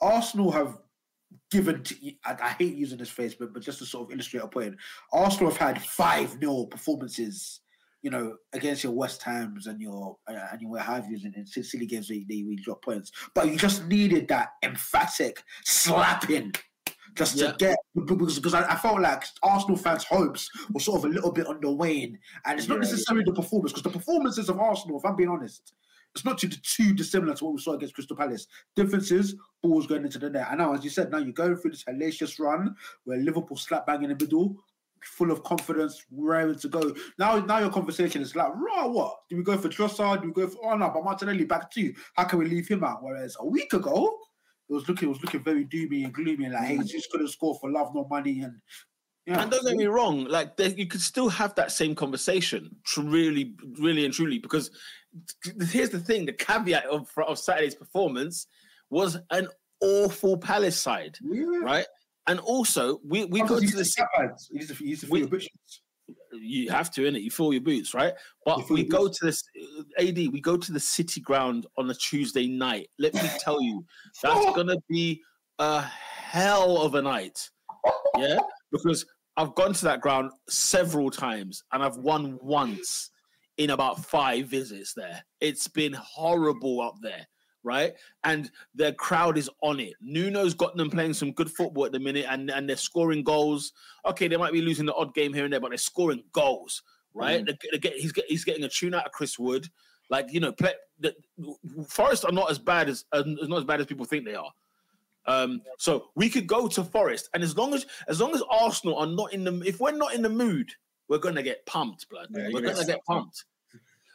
Arsenal 0.00 0.50
have 0.52 0.78
given 1.50 1.82
I 2.24 2.50
hate 2.58 2.74
using 2.74 2.98
this 2.98 3.10
phrase 3.10 3.34
but, 3.34 3.52
but 3.52 3.62
just 3.62 3.78
to 3.80 3.86
sort 3.86 4.06
of 4.06 4.12
illustrate 4.12 4.42
a 4.42 4.48
point 4.48 4.76
Arsenal 5.12 5.50
have 5.50 5.58
had 5.58 5.82
5 5.82 6.40
nil 6.40 6.66
performances 6.66 7.60
you 8.02 8.10
know 8.10 8.36
against 8.52 8.84
your 8.84 8.92
West 8.92 9.22
Hams 9.22 9.66
and 9.66 9.80
your 9.80 10.16
uh, 10.28 10.34
and 10.52 10.60
your 10.60 10.78
have 10.78 11.08
yous 11.08 11.24
in, 11.24 11.34
in 11.34 11.46
silly 11.46 11.86
games 11.86 12.10
where 12.10 12.18
they 12.28 12.42
really 12.42 12.62
drop 12.62 12.84
points 12.84 13.10
but 13.34 13.48
you 13.48 13.56
just 13.56 13.86
needed 13.86 14.28
that 14.28 14.50
emphatic 14.62 15.42
slapping 15.64 16.52
just 17.14 17.36
Yeah. 17.36 17.52
to 17.52 17.56
get 17.56 17.78
because, 17.94 18.38
because 18.38 18.54
I, 18.54 18.72
I 18.72 18.76
felt 18.76 19.00
like 19.00 19.24
Arsenal 19.42 19.76
fans' 19.76 20.04
hopes 20.04 20.50
were 20.72 20.80
sort 20.80 20.98
of 20.98 21.10
a 21.10 21.14
little 21.14 21.32
bit 21.32 21.46
on 21.46 21.60
the 21.60 21.70
wane, 21.72 22.18
and 22.44 22.58
it's 22.58 22.68
not 22.68 22.76
Yeah. 22.76 22.80
necessarily 22.80 23.24
the 23.24 23.32
performance 23.32 23.72
because 23.72 23.84
the 23.84 23.96
performances 23.98 24.48
of 24.48 24.58
Arsenal, 24.58 24.98
if 24.98 25.04
I'm 25.04 25.16
being 25.16 25.28
honest, 25.28 25.74
it's 26.14 26.24
not 26.24 26.38
too 26.38 26.48
too 26.48 26.94
dissimilar 26.94 27.34
to 27.34 27.44
what 27.44 27.54
we 27.54 27.60
saw 27.60 27.72
against 27.72 27.94
Crystal 27.94 28.16
Palace. 28.16 28.46
Differences, 28.76 29.34
balls 29.62 29.86
going 29.86 30.04
into 30.04 30.18
the 30.18 30.30
net. 30.30 30.48
I 30.50 30.54
know, 30.54 30.72
as 30.72 30.84
you 30.84 30.90
said, 30.90 31.10
now 31.10 31.18
you're 31.18 31.32
going 31.32 31.56
through 31.56 31.72
this 31.72 31.84
hellacious 31.84 32.38
run 32.38 32.74
where 33.04 33.18
Liverpool 33.18 33.56
slap 33.56 33.86
bang 33.86 34.02
in 34.04 34.10
the 34.10 34.16
middle, 34.16 34.56
full 35.02 35.30
of 35.30 35.42
confidence, 35.42 36.04
raring 36.12 36.58
to 36.58 36.68
go. 36.68 36.94
Now, 37.18 37.38
now 37.38 37.58
your 37.58 37.70
conversation 37.70 38.22
is 38.22 38.36
like, 38.36 38.52
raw, 38.54 38.86
what? 38.86 39.20
Do 39.28 39.36
we 39.36 39.42
go 39.42 39.58
for 39.58 39.68
Trossard? 39.68 40.22
Do 40.22 40.28
we 40.28 40.32
go 40.32 40.48
for 40.48 40.72
oh 40.72 40.76
no, 40.76 40.90
but 40.90 41.04
Martinelli 41.04 41.44
back 41.44 41.70
too? 41.70 41.92
How 42.14 42.24
can 42.24 42.38
we 42.38 42.46
leave 42.46 42.68
him 42.68 42.84
out? 42.84 43.02
Whereas 43.02 43.36
a 43.40 43.46
week 43.46 43.72
ago, 43.72 44.16
it 44.68 44.72
was 44.72 44.88
looking, 44.88 45.08
it 45.08 45.12
was 45.12 45.22
looking 45.22 45.42
very 45.42 45.66
doomy 45.66 46.04
and 46.04 46.12
gloomy, 46.12 46.48
like, 46.48 46.64
hey, 46.64 46.76
mm. 46.76 46.82
he's 46.82 46.92
just 46.92 47.10
couldn't 47.10 47.28
score 47.28 47.58
for 47.60 47.70
love 47.70 47.90
nor 47.92 48.06
money, 48.08 48.40
and 48.40 48.54
yeah. 49.26 49.40
And 49.40 49.50
don't 49.50 49.64
get 49.64 49.76
me 49.76 49.86
wrong, 49.86 50.24
like 50.26 50.56
there, 50.56 50.68
you 50.68 50.86
could 50.86 51.00
still 51.00 51.30
have 51.30 51.54
that 51.54 51.72
same 51.72 51.94
conversation, 51.94 52.76
really, 52.98 53.54
really 53.80 54.04
and 54.04 54.12
truly. 54.12 54.38
Because 54.38 54.70
here's 55.68 55.90
the 55.90 56.00
thing: 56.00 56.26
the 56.26 56.32
caveat 56.32 56.86
of 56.86 57.08
of 57.26 57.38
Saturday's 57.38 57.74
performance 57.74 58.46
was 58.90 59.18
an 59.30 59.48
awful 59.80 60.36
Palace 60.36 60.80
side, 60.80 61.16
Yeah. 61.22 61.44
right? 61.62 61.86
And 62.26 62.40
also, 62.40 63.00
we 63.04 63.24
we 63.26 63.40
go 63.40 63.60
Because 63.60 63.70
to 63.70 63.76
the 63.76 63.82
use 63.82 63.96
You 64.50 64.58
use 64.60 64.68
to, 64.78 64.84
you 64.84 64.96
to 64.96 65.06
We- 65.10 65.48
you 66.32 66.68
have 66.70 66.90
to 66.90 67.06
in 67.06 67.16
it 67.16 67.22
you 67.22 67.30
fill 67.30 67.52
your 67.52 67.62
boots 67.62 67.94
right? 67.94 68.12
But 68.44 68.68
we 68.68 68.84
go 68.84 69.04
boots. 69.04 69.18
to 69.20 69.26
this 69.26 69.42
uh, 69.78 70.02
ad 70.02 70.16
we 70.16 70.40
go 70.40 70.56
to 70.56 70.72
the 70.72 70.80
city 70.80 71.20
ground 71.20 71.66
on 71.78 71.88
a 71.90 71.94
tuesday 71.94 72.46
night. 72.46 72.90
Let 72.98 73.14
me 73.14 73.22
tell 73.38 73.62
you 73.62 73.84
that's 74.22 74.44
gonna 74.56 74.76
be 74.88 75.22
a 75.58 75.80
hell 75.80 76.82
of 76.82 76.94
a 76.94 77.02
night. 77.02 77.48
Yeah? 78.18 78.38
Because 78.70 79.04
i've 79.36 79.54
gone 79.56 79.72
to 79.72 79.84
that 79.84 80.00
ground 80.00 80.30
several 80.48 81.10
times 81.10 81.64
and 81.72 81.82
i've 81.82 81.96
won 81.96 82.38
once 82.40 83.10
in 83.58 83.70
about 83.70 84.04
five 84.04 84.46
visits 84.46 84.94
there 84.94 85.24
it's 85.40 85.68
been 85.68 85.92
horrible 85.92 86.80
up 86.80 86.96
there 87.00 87.26
right 87.62 87.94
and 88.24 88.50
the 88.74 88.92
crowd 88.94 89.38
is 89.38 89.48
on 89.62 89.80
it 89.80 89.94
nuno's 90.00 90.54
got 90.54 90.76
them 90.76 90.90
playing 90.90 91.14
some 91.14 91.32
good 91.32 91.50
football 91.50 91.86
at 91.86 91.92
the 91.92 92.00
minute 92.00 92.26
and, 92.28 92.50
and 92.50 92.68
they're 92.68 92.76
scoring 92.76 93.22
goals 93.22 93.72
okay, 94.06 94.28
they 94.28 94.36
might 94.36 94.52
be 94.52 94.62
losing 94.62 94.86
the 94.86 94.94
odd 94.94 95.14
game 95.14 95.32
here 95.32 95.44
and 95.44 95.52
there, 95.52 95.60
but 95.60 95.70
they're 95.70 95.78
scoring 95.78 96.22
goals, 96.32 96.82
right? 97.14 97.44
They, 97.44 97.56
they 97.72 97.78
get, 97.78 97.94
he's, 97.94 98.12
get, 98.12 98.24
he's 98.28 98.44
getting 98.44 98.64
a 98.64 98.68
tune 98.68 98.94
out 98.94 99.06
of 99.06 99.12
Chris 99.12 99.38
Wood. 99.38 99.68
Like 100.10 100.26
you 100.30 100.40
know, 100.40 100.52
play, 100.52 100.74
the, 101.00 101.14
Forest 101.88 102.26
are 102.26 102.32
not 102.32 102.50
as 102.50 102.58
bad 102.58 102.90
as 102.90 103.06
uh, 103.12 103.22
not 103.26 103.58
as 103.58 103.64
bad 103.64 103.80
as 103.80 103.86
people 103.86 104.04
think 104.04 104.26
they 104.26 104.34
are. 104.34 104.50
Um, 105.26 105.62
so 105.78 106.10
we 106.14 106.28
could 106.28 106.46
go 106.46 106.68
to 106.68 106.84
Forest, 106.84 107.30
and 107.32 107.42
as 107.42 107.56
long 107.56 107.72
as 107.72 107.86
as 108.06 108.20
long 108.20 108.34
as 108.34 108.42
Arsenal 108.50 108.98
are 108.98 109.06
not 109.06 109.32
in 109.32 109.44
the 109.44 109.62
if 109.66 109.80
we're 109.80 109.92
not 109.92 110.14
in 110.14 110.20
the 110.20 110.28
mood, 110.28 110.70
we're 111.08 111.18
gonna 111.18 111.42
get 111.42 111.64
pumped, 111.66 112.08
blood. 112.08 112.28
Yeah, 112.30 112.48
we're 112.52 112.60
gonna 112.62 112.84
get 112.84 113.04
pumped. 113.04 113.44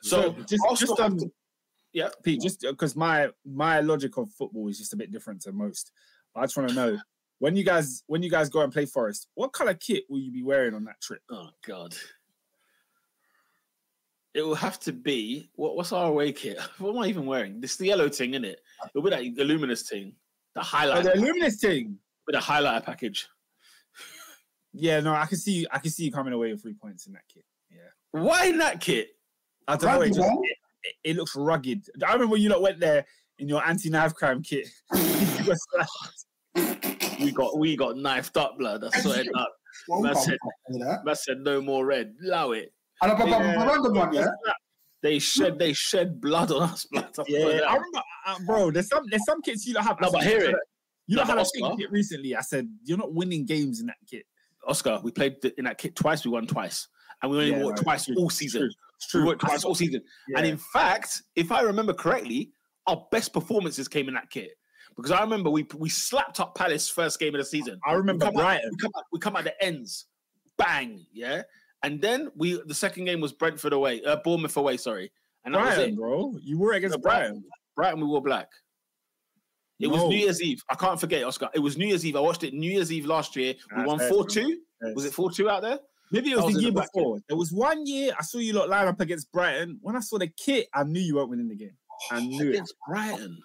So, 0.01 0.21
So, 0.21 0.43
just 0.43 0.63
just 0.79 0.99
um, 0.99 1.17
to- 1.17 1.31
yeah. 1.93 2.09
Pete, 2.23 2.41
just 2.41 2.61
because 2.61 2.95
my 2.95 3.29
my 3.45 3.79
logic 3.81 4.17
of 4.17 4.31
football 4.33 4.67
is 4.69 4.77
just 4.77 4.93
a 4.93 4.97
bit 4.97 5.11
different 5.11 5.41
to 5.41 5.51
most. 5.51 5.91
I 6.35 6.43
just 6.43 6.55
want 6.57 6.69
to 6.69 6.75
know 6.75 6.97
when 7.39 7.55
you 7.55 7.63
guys 7.63 8.03
when 8.07 8.21
you 8.23 8.29
guys 8.29 8.49
go 8.49 8.61
and 8.61 8.71
play 8.71 8.85
Forest, 8.85 9.27
what 9.35 9.51
color 9.53 9.73
kit 9.73 10.03
will 10.09 10.19
you 10.19 10.31
be 10.31 10.43
wearing 10.43 10.73
on 10.73 10.85
that 10.85 11.01
trip? 11.01 11.21
Oh 11.29 11.49
God. 11.65 11.95
It 14.35 14.43
will 14.43 14.55
have 14.55 14.79
to 14.81 14.93
be 14.93 15.49
what, 15.55 15.75
what's 15.75 15.91
our 15.91 16.07
away 16.07 16.31
kit? 16.31 16.59
What 16.77 16.91
am 16.91 16.99
I 16.99 17.07
even 17.07 17.25
wearing? 17.25 17.59
This 17.59 17.75
the 17.77 17.87
yellow 17.87 18.09
thing, 18.09 18.33
isn't 18.35 18.45
it? 18.45 18.59
It'll 18.93 19.01
be 19.03 19.09
that 19.09 19.23
the 19.35 19.43
luminous 19.43 19.89
thing, 19.89 20.13
the 20.55 20.61
Oh, 20.61 20.63
highlight 20.63 21.03
the 21.03 21.15
Luminous 21.19 21.59
thing. 21.59 21.97
with 22.27 22.35
a 22.35 22.39
highlighter 22.39 22.83
package. 22.85 23.27
Yeah, 24.73 24.99
no, 24.99 25.13
I 25.13 25.25
can 25.25 25.37
see 25.37 25.65
I 25.71 25.79
can 25.79 25.91
see 25.91 26.05
you 26.05 26.11
coming 26.11 26.33
away 26.33 26.51
with 26.51 26.61
three 26.61 26.73
points 26.75 27.07
in 27.07 27.13
that 27.13 27.23
kit. 27.33 27.43
Yeah, 27.71 27.77
Why 28.11 28.45
in 28.45 28.57
that 28.59 28.79
kit? 28.81 29.09
I 29.67 29.75
don't 29.77 29.93
know. 29.93 30.01
It, 30.01 30.13
just, 30.13 30.19
it, 30.19 30.39
it- 30.43 30.55
it 31.03 31.15
looks 31.17 31.35
rugged. 31.35 31.85
I 32.05 32.13
remember 32.13 32.31
when 32.33 32.41
you 32.41 32.47
lot 32.49 32.61
went 32.61 32.79
there 32.79 33.05
in 33.37 33.49
your 33.49 33.63
anti 33.67 33.89
knife 33.89 34.13
crime 34.15 34.41
kit. 34.41 34.67
You 34.95 35.45
were 35.45 35.55
slashed. 35.55 37.19
We 37.21 37.31
got 37.31 37.57
we 37.57 37.75
got 37.75 37.97
knifed 37.97 38.37
up, 38.37 38.57
blood. 38.57 38.83
I 38.83 38.99
swear 39.01 39.21
it 39.21 39.27
up. 39.35 39.51
Well, 39.87 40.01
That's 40.01 40.25
we 40.27 40.33
it. 40.33 40.39
that. 40.79 41.03
Man 41.05 41.15
said 41.15 41.39
no 41.39 41.61
more 41.61 41.85
red. 41.85 42.13
Allow 42.25 42.51
it. 42.51 42.73
And 43.01 43.11
a, 43.11 43.15
but, 43.15 43.25
but, 43.25 43.29
Yeah. 43.29 43.65
random 43.67 43.93
one, 43.93 44.13
yeah. 44.13 44.27
They 45.01 45.19
shed 45.19 45.59
they 45.59 45.73
shed 45.73 46.19
blood 46.21 46.51
on 46.51 46.63
us. 46.69 46.85
Blood. 46.91 47.09
Yeah, 47.27 47.39
I 47.67 47.73
remember, 47.75 48.01
uh, 48.27 48.35
bro. 48.45 48.71
There's 48.71 48.87
some 48.89 49.03
there's 49.09 49.25
some 49.25 49.41
kits 49.41 49.65
you 49.65 49.73
don't 49.73 49.83
have. 49.85 49.99
No, 50.01 50.11
but 50.11 50.23
hear 50.23 50.39
it. 50.41 50.55
You 51.07 51.15
No, 51.17 51.23
know 51.23 51.25
how 51.27 51.33
but 51.33 51.37
I 51.39 51.41
Oscar- 51.41 51.77
think 51.77 51.91
recently. 51.91 52.35
I 52.35 52.41
said 52.41 52.69
you're 52.83 52.97
not 52.97 53.13
winning 53.13 53.45
games 53.45 53.79
in 53.81 53.87
that 53.87 53.97
kit. 54.09 54.25
Oscar, 54.67 54.99
we 55.03 55.11
played 55.11 55.37
in 55.57 55.65
that 55.65 55.77
kit 55.77 55.95
twice. 55.95 56.25
We 56.25 56.31
won 56.31 56.47
twice, 56.47 56.87
and 57.21 57.31
we 57.31 57.37
only 57.37 57.51
Yeah, 57.51 57.63
won 57.63 57.75
no, 57.75 57.81
twice 57.81 58.09
all 58.09 58.27
it's 58.27 58.35
season. 58.35 58.61
true, 58.61 58.69
It's 58.95 59.13
We 59.13 59.19
true. 59.19 59.27
won 59.27 59.37
twice 59.37 59.63
all 59.63 59.75
season. 59.75 60.01
And 60.35 60.45
in 60.45 60.57
fact, 60.57 61.23
if 61.35 61.51
I 61.51 61.61
remember 61.61 61.93
correctly, 61.93 62.51
our 62.87 63.05
best 63.11 63.33
performances 63.33 63.87
came 63.87 64.07
in 64.07 64.13
that 64.15 64.29
kit 64.29 64.51
because 64.95 65.11
I 65.11 65.21
remember 65.21 65.49
we 65.49 65.65
we 65.77 65.89
slapped 65.89 66.39
up 66.39 66.55
Palace 66.55 66.89
first 66.89 67.19
game 67.19 67.35
of 67.35 67.39
the 67.39 67.45
season. 67.45 67.79
I 67.85 67.93
remember 67.93 68.25
we 68.25 68.31
come, 68.31 68.37
out, 68.37 68.43
Brighton. 68.43 68.69
we 68.71 68.77
come 68.77 68.91
out, 68.97 69.03
we 69.11 69.19
come 69.19 69.35
at 69.35 69.43
the 69.45 69.63
ends, 69.63 70.05
bang, 70.57 71.05
yeah. 71.13 71.43
And 71.83 72.01
then 72.01 72.29
we 72.35 72.61
the 72.65 72.73
second 72.75 73.05
game 73.05 73.21
was 73.21 73.31
Brentford 73.31 73.71
away, 73.73 74.03
uh, 74.03 74.17
Bournemouth 74.23 74.57
away, 74.57 74.75
sorry, 74.77 75.11
and 75.45 75.53
Brighton, 75.53 75.95
bro. 75.95 76.35
You 76.41 76.57
were 76.59 76.73
against 76.73 76.97
No, 76.97 77.01
Brighton. 77.01 77.31
Brighton. 77.31 77.43
Brighton, 77.75 77.99
we 78.01 78.07
wore 78.07 78.21
black. 78.21 78.49
It 79.79 79.87
was 79.87 80.03
New 80.03 80.17
Year's 80.17 80.41
Eve. 80.41 80.61
I 80.69 80.75
can't 80.75 80.99
forget, 80.99 81.23
Oscar. 81.23 81.49
It 81.53 81.59
was 81.59 81.77
New 81.77 81.87
Year's 81.87 82.05
Eve. 82.05 82.15
I 82.15 82.19
watched 82.19 82.43
it 82.43 82.53
New 82.53 82.69
Year's 82.69 82.91
Eve 82.91 83.05
last 83.05 83.35
year. 83.35 83.55
We 83.75 83.83
won 83.83 83.99
four 84.09 84.27
two. 84.27 84.59
Was 84.95 85.05
it 85.05 85.13
four 85.13 85.31
two 85.31 85.49
out 85.49 85.61
there? 85.61 85.79
Maybe 86.11 86.31
it 86.31 86.37
was 86.37 86.45
was 86.45 86.55
the 86.55 86.61
year 86.61 86.71
the 86.71 86.81
before. 86.81 87.19
There 87.27 87.37
was 87.37 87.51
one 87.51 87.85
year 87.85 88.13
I 88.17 88.23
saw 88.23 88.39
you 88.39 88.53
lot 88.53 88.67
line 88.67 88.87
up 88.87 88.99
against 88.99 89.31
Brighton. 89.31 89.77
When 89.81 89.95
I 89.95 89.99
saw 89.99 90.17
the 90.17 90.27
kit, 90.27 90.67
I 90.73 90.83
knew 90.83 90.99
you 90.99 91.15
weren't 91.15 91.29
winning 91.29 91.47
the 91.47 91.55
game. 91.55 91.77
I 92.11 92.19
knew 92.19 92.47
it. 92.47 92.55
Against 92.55 92.75
Brighton. 92.87 93.37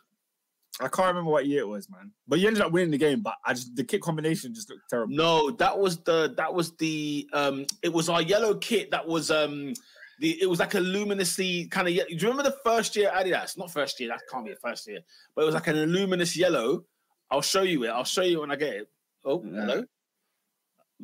I 0.80 0.88
can't 0.88 1.08
remember 1.08 1.30
what 1.30 1.46
year 1.46 1.60
it 1.60 1.68
was, 1.68 1.88
man. 1.88 2.10
But 2.26 2.40
you 2.40 2.48
ended 2.48 2.62
up 2.62 2.72
winning 2.72 2.90
the 2.90 2.98
game. 2.98 3.20
But 3.20 3.34
I 3.44 3.52
just 3.52 3.76
the 3.76 3.84
kit 3.84 4.00
combination 4.00 4.54
just 4.54 4.70
looked 4.70 4.82
terrible. 4.90 5.14
No, 5.14 5.50
that 5.52 5.78
was 5.78 5.98
the 5.98 6.34
that 6.36 6.52
was 6.52 6.72
the 6.76 7.28
um 7.32 7.66
it 7.82 7.92
was 7.92 8.08
our 8.08 8.22
yellow 8.22 8.54
kit 8.54 8.90
that 8.90 9.06
was 9.06 9.30
um 9.30 9.74
the 10.20 10.40
it 10.40 10.48
was 10.48 10.58
like 10.60 10.74
a 10.74 10.80
luminously 10.80 11.66
kind 11.68 11.88
of 11.88 11.94
do 11.94 12.04
you 12.08 12.28
remember 12.28 12.42
the 12.44 12.56
first 12.64 12.94
year 12.96 13.10
Adidas? 13.14 13.56
Not 13.58 13.70
first 13.70 13.98
year, 14.00 14.08
that 14.10 14.20
can't 14.30 14.44
be 14.46 14.52
a 14.52 14.56
first 14.56 14.86
year, 14.88 15.00
but 15.34 15.42
it 15.42 15.46
was 15.46 15.54
like 15.54 15.66
an 15.68 15.76
luminous 15.86 16.36
yellow. 16.36 16.84
I'll 17.30 17.42
show 17.42 17.62
you 17.62 17.84
it. 17.84 17.88
I'll 17.88 18.04
show 18.04 18.22
you 18.22 18.40
when 18.40 18.50
I 18.50 18.56
get 18.56 18.74
it. 18.74 18.88
Oh, 19.24 19.42
Yeah. 19.44 19.60
hello. 19.60 19.84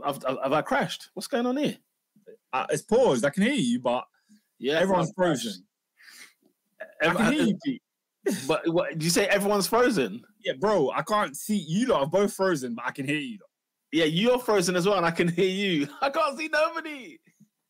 Have, 0.05 0.23
have, 0.23 0.39
have 0.43 0.53
I 0.53 0.63
crashed? 0.63 1.11
What's 1.15 1.27
going 1.27 1.47
on 1.47 1.57
here? 1.57 1.77
Uh, 2.53 2.67
it's 2.71 2.83
paused. 2.83 3.25
I 3.25 3.31
can 3.31 3.43
hear 3.43 3.55
you, 3.55 3.81
but 3.81 4.05
Yeah, 4.59 4.79
everyone's 4.79 5.09
I've 5.11 5.15
frozen. 5.17 5.65
I 7.03 7.09
can 7.15 7.33
hear 7.33 7.43
you, 7.43 7.59
Pete. 7.65 7.83
But 8.47 8.69
what 8.69 8.91
did 8.91 9.03
you 9.03 9.11
say? 9.11 9.27
Everyone's 9.27 9.67
frozen. 9.67 10.23
Yeah, 10.45 10.53
bro. 10.59 10.91
I 10.95 11.03
can't 11.03 11.37
see 11.37 11.57
you 11.57 11.87
lot 11.87 12.03
are 12.03 12.07
both 12.07 12.33
frozen, 12.35 12.75
but 12.75 12.85
I 12.87 12.91
can 12.91 13.07
hear 13.07 13.19
you. 13.19 13.39
Lot. 13.41 13.49
Yeah, 13.93 14.05
you're 14.05 14.39
frozen 14.39 14.77
as 14.77 14.87
well, 14.87 14.97
and 14.99 15.07
I 15.07 15.11
can 15.11 15.27
hear 15.29 15.49
you. 15.49 15.89
I 16.01 16.11
can't 16.11 16.39
see 16.39 16.49
nobody. 16.49 17.19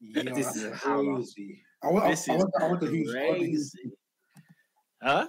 Yeah, 0.01 0.33
This 0.35 0.57
is 0.57 0.73
crazy. 0.81 1.63
I, 1.83 1.89
wa- 1.91 2.01
I, 2.03 2.11
This 2.11 2.29
I 2.29 2.35
is 2.35 2.39
wonder, 2.45 2.63
I 2.63 2.69
wonder 2.69 2.87
who's, 2.87 3.15
I 3.15 3.19
wonder 3.29 3.45
who's, 3.47 3.71
crazy. 3.75 3.91
Huh? 5.03 5.29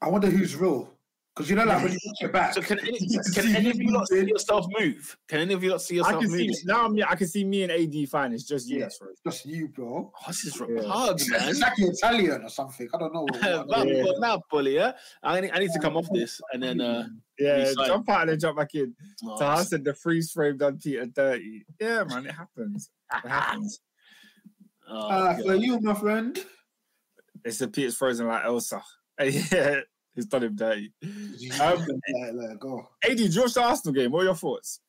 I 0.00 0.08
wonder 0.08 0.28
who's 0.28 0.56
real. 0.56 0.88
Because 1.34 1.48
you 1.48 1.56
know, 1.56 1.64
like 1.64 1.82
when 1.82 1.92
you 1.92 1.98
watch 2.04 2.28
it 2.28 2.30
back, 2.32 2.52
So 2.52 2.60
can 2.60 2.78
any, 2.80 2.90
you 3.00 3.08
get 3.08 3.24
to 3.24 3.32
can 3.32 3.56
any 3.56 3.70
of 3.70 3.76
you 3.76 3.90
not 3.90 4.06
see 4.06 4.22
yourself 4.26 4.66
move? 4.78 5.16
Can 5.28 5.40
any 5.40 5.54
of 5.54 5.64
you 5.64 5.70
not 5.70 5.80
see 5.80 5.94
I 5.94 5.98
yourself 5.98 6.20
can 6.20 6.30
see 6.30 6.46
move? 6.48 6.56
now. 6.66 6.84
I'm, 6.84 6.98
I 7.08 7.14
can 7.14 7.26
see 7.26 7.42
me 7.42 7.62
and 7.62 7.72
AD 7.72 8.06
fine. 8.10 8.34
It's 8.34 8.44
just 8.44 8.68
you. 8.68 8.80
Yeah. 8.80 8.84
Right. 9.00 9.16
just 9.26 9.46
you, 9.46 9.68
bro. 9.68 10.12
Oh, 10.14 10.26
this 10.28 10.44
is 10.44 10.60
Yeah. 10.60 10.82
hard, 10.86 11.16
It's 11.18 11.60
like 11.60 11.72
Italian 11.78 12.42
or 12.42 12.50
something. 12.50 12.86
I 12.94 12.98
don't 12.98 13.14
know. 13.14 13.22
What, 13.22 13.40
what- 13.42 13.68
But 13.68 13.88
Yeah. 13.88 14.02
but 14.04 14.20
now, 14.20 14.42
bully, 14.50 14.74
yeah. 14.74 14.92
I 15.22 15.40
need, 15.40 15.52
I 15.52 15.58
need 15.60 15.70
to 15.72 15.78
come 15.80 15.96
off 15.96 16.06
this 16.12 16.38
and 16.52 16.62
then. 16.62 16.80
uh 16.82 17.06
Yeah, 17.42 17.86
jump 17.86 18.08
out 18.08 18.28
and 18.28 18.40
jump 18.40 18.56
back 18.58 18.74
in. 18.74 18.94
oh, 19.24 19.36
So 19.38 19.46
I 19.46 19.62
said 19.62 19.84
the 19.84 19.94
freeze 19.94 20.30
frame 20.32 20.56
done 20.58 20.78
Peter 20.78 21.06
dirty. 21.06 21.64
Yeah, 21.80 22.04
man, 22.04 22.26
it 22.26 22.32
happens. 22.32 22.90
It 23.24 23.28
happens. 23.28 23.80
oh, 24.88 25.08
God. 25.08 25.42
for 25.44 25.54
you, 25.54 25.80
my 25.80 25.94
friend. 25.94 26.38
It's 27.44 27.58
the 27.58 27.68
Peter's 27.68 27.96
frozen 27.96 28.28
like 28.28 28.44
Elsa. 28.44 28.82
yeah, 29.22 29.80
he's 30.14 30.26
done 30.26 30.44
him 30.44 30.54
dirty. 30.56 30.92
Um, 31.60 31.78
Like, 31.78 32.32
like, 32.34 32.58
go. 32.60 32.88
AD, 33.08 33.18
George 33.30 33.54
the 33.54 33.62
Arsenal 33.62 33.94
game. 33.94 34.12
What 34.12 34.20
are 34.20 34.24
your 34.26 34.34
thoughts? 34.34 34.80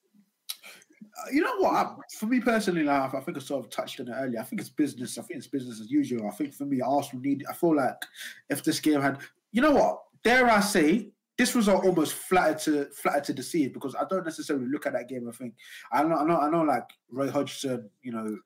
Uh, 1.02 1.30
You 1.32 1.42
know 1.42 1.58
what? 1.58 1.74
I, 1.74 1.96
for 2.18 2.28
me 2.28 2.40
personally, 2.40 2.84
like, 2.84 3.14
I 3.14 3.20
think 3.22 3.38
I 3.38 3.40
sort 3.40 3.66
of 3.66 3.72
touched 3.72 4.00
on 4.00 4.08
it 4.08 4.14
earlier. 4.16 4.40
I 4.40 4.44
think 4.44 4.62
it's 4.62 4.70
business. 4.70 5.18
I 5.18 5.24
think 5.24 5.40
it's 5.40 5.48
business 5.48 5.82
as 5.82 5.90
usual. 5.92 6.28
I 6.28 6.32
think 6.32 6.54
for 6.54 6.66
me, 6.66 6.82
Arsenal 6.82 7.24
need. 7.24 7.44
I 7.50 7.54
feel 7.54 7.76
like 7.76 7.96
if 8.50 8.64
this 8.64 8.80
game 8.80 9.02
had, 9.02 9.20
you 9.52 9.62
know 9.62 9.72
what? 9.72 10.00
Dare 10.24 10.50
I 10.50 10.60
say, 10.60 11.10
this 11.38 11.56
result 11.56 11.86
almost 11.86 12.14
flattered 12.14 12.60
to 12.60 12.86
flattered 12.94 13.24
to 13.26 13.34
deceive 13.34 13.74
because 13.74 13.96
I 13.96 14.06
don't 14.10 14.26
necessarily 14.26 14.68
look 14.68 14.86
at 14.86 14.94
that 14.94 15.10
game 15.10 15.26
and 15.26 15.36
think 15.36 15.56
I 15.92 16.04
know 16.04 16.16
I 16.16 16.24
know 16.26 16.38
I 16.38 16.50
know 16.50 16.62
like 16.62 16.90
Roy 17.12 17.30
Hodgson, 17.30 17.90
you 18.02 18.12
know. 18.12 18.38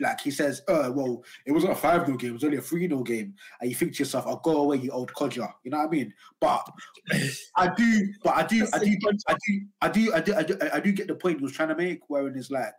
Like 0.00 0.22
he 0.22 0.30
says, 0.30 0.62
oh 0.66 0.90
well, 0.92 1.22
it 1.44 1.52
wasn't 1.52 1.72
a 1.72 1.76
5 1.76 2.06
0 2.06 2.16
game, 2.16 2.30
it 2.30 2.32
was 2.32 2.44
only 2.44 2.56
a 2.56 2.62
3 2.62 2.88
0 2.88 3.02
game. 3.02 3.34
And 3.60 3.68
you 3.68 3.76
think 3.76 3.92
to 3.92 3.98
yourself, 3.98 4.26
I'll 4.26 4.38
go 4.38 4.62
away, 4.62 4.78
you 4.78 4.90
old 4.90 5.12
codger. 5.12 5.46
You 5.62 5.72
know 5.72 5.76
what 5.76 5.88
I 5.88 5.90
mean? 5.90 6.14
But 6.40 6.66
I 7.54 7.68
do, 7.68 8.14
but 8.24 8.34
I 8.34 8.46
do, 8.46 8.66
I 8.72 8.78
do, 8.78 8.96
I 9.28 9.36
do, 9.36 9.60
I 9.82 9.88
do, 9.90 10.12
I 10.14 10.20
do, 10.20 10.34
I 10.36 10.42
do, 10.42 10.58
I 10.72 10.80
do 10.80 10.90
get 10.90 11.08
the 11.08 11.16
point 11.16 11.40
he 11.40 11.42
was 11.42 11.52
trying 11.52 11.68
to 11.68 11.76
make, 11.76 12.00
wherein 12.08 12.34
it's 12.34 12.50
like 12.50 12.72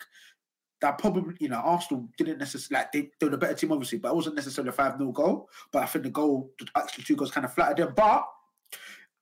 that 0.82 0.98
probably, 0.98 1.36
you 1.40 1.50
know, 1.50 1.58
Arsenal 1.58 2.10
didn't 2.18 2.40
necessarily 2.40 2.82
like 2.82 2.92
they, 2.92 3.12
they 3.20 3.28
were 3.28 3.32
the 3.32 3.38
better 3.38 3.54
team, 3.54 3.72
obviously, 3.72 4.00
but 4.00 4.10
it 4.10 4.16
wasn't 4.16 4.36
necessarily 4.36 4.70
a 4.70 4.74
5 4.74 4.98
0 4.98 5.12
goal. 5.12 5.50
But 5.72 5.84
I 5.84 5.86
think 5.86 6.06
the 6.06 6.10
goal, 6.10 6.52
actually 6.76 7.04
two 7.04 7.16
goals 7.16 7.30
kind 7.30 7.46
of 7.46 7.54
flattered 7.54 7.78
them. 7.78 7.94
But 7.96 8.26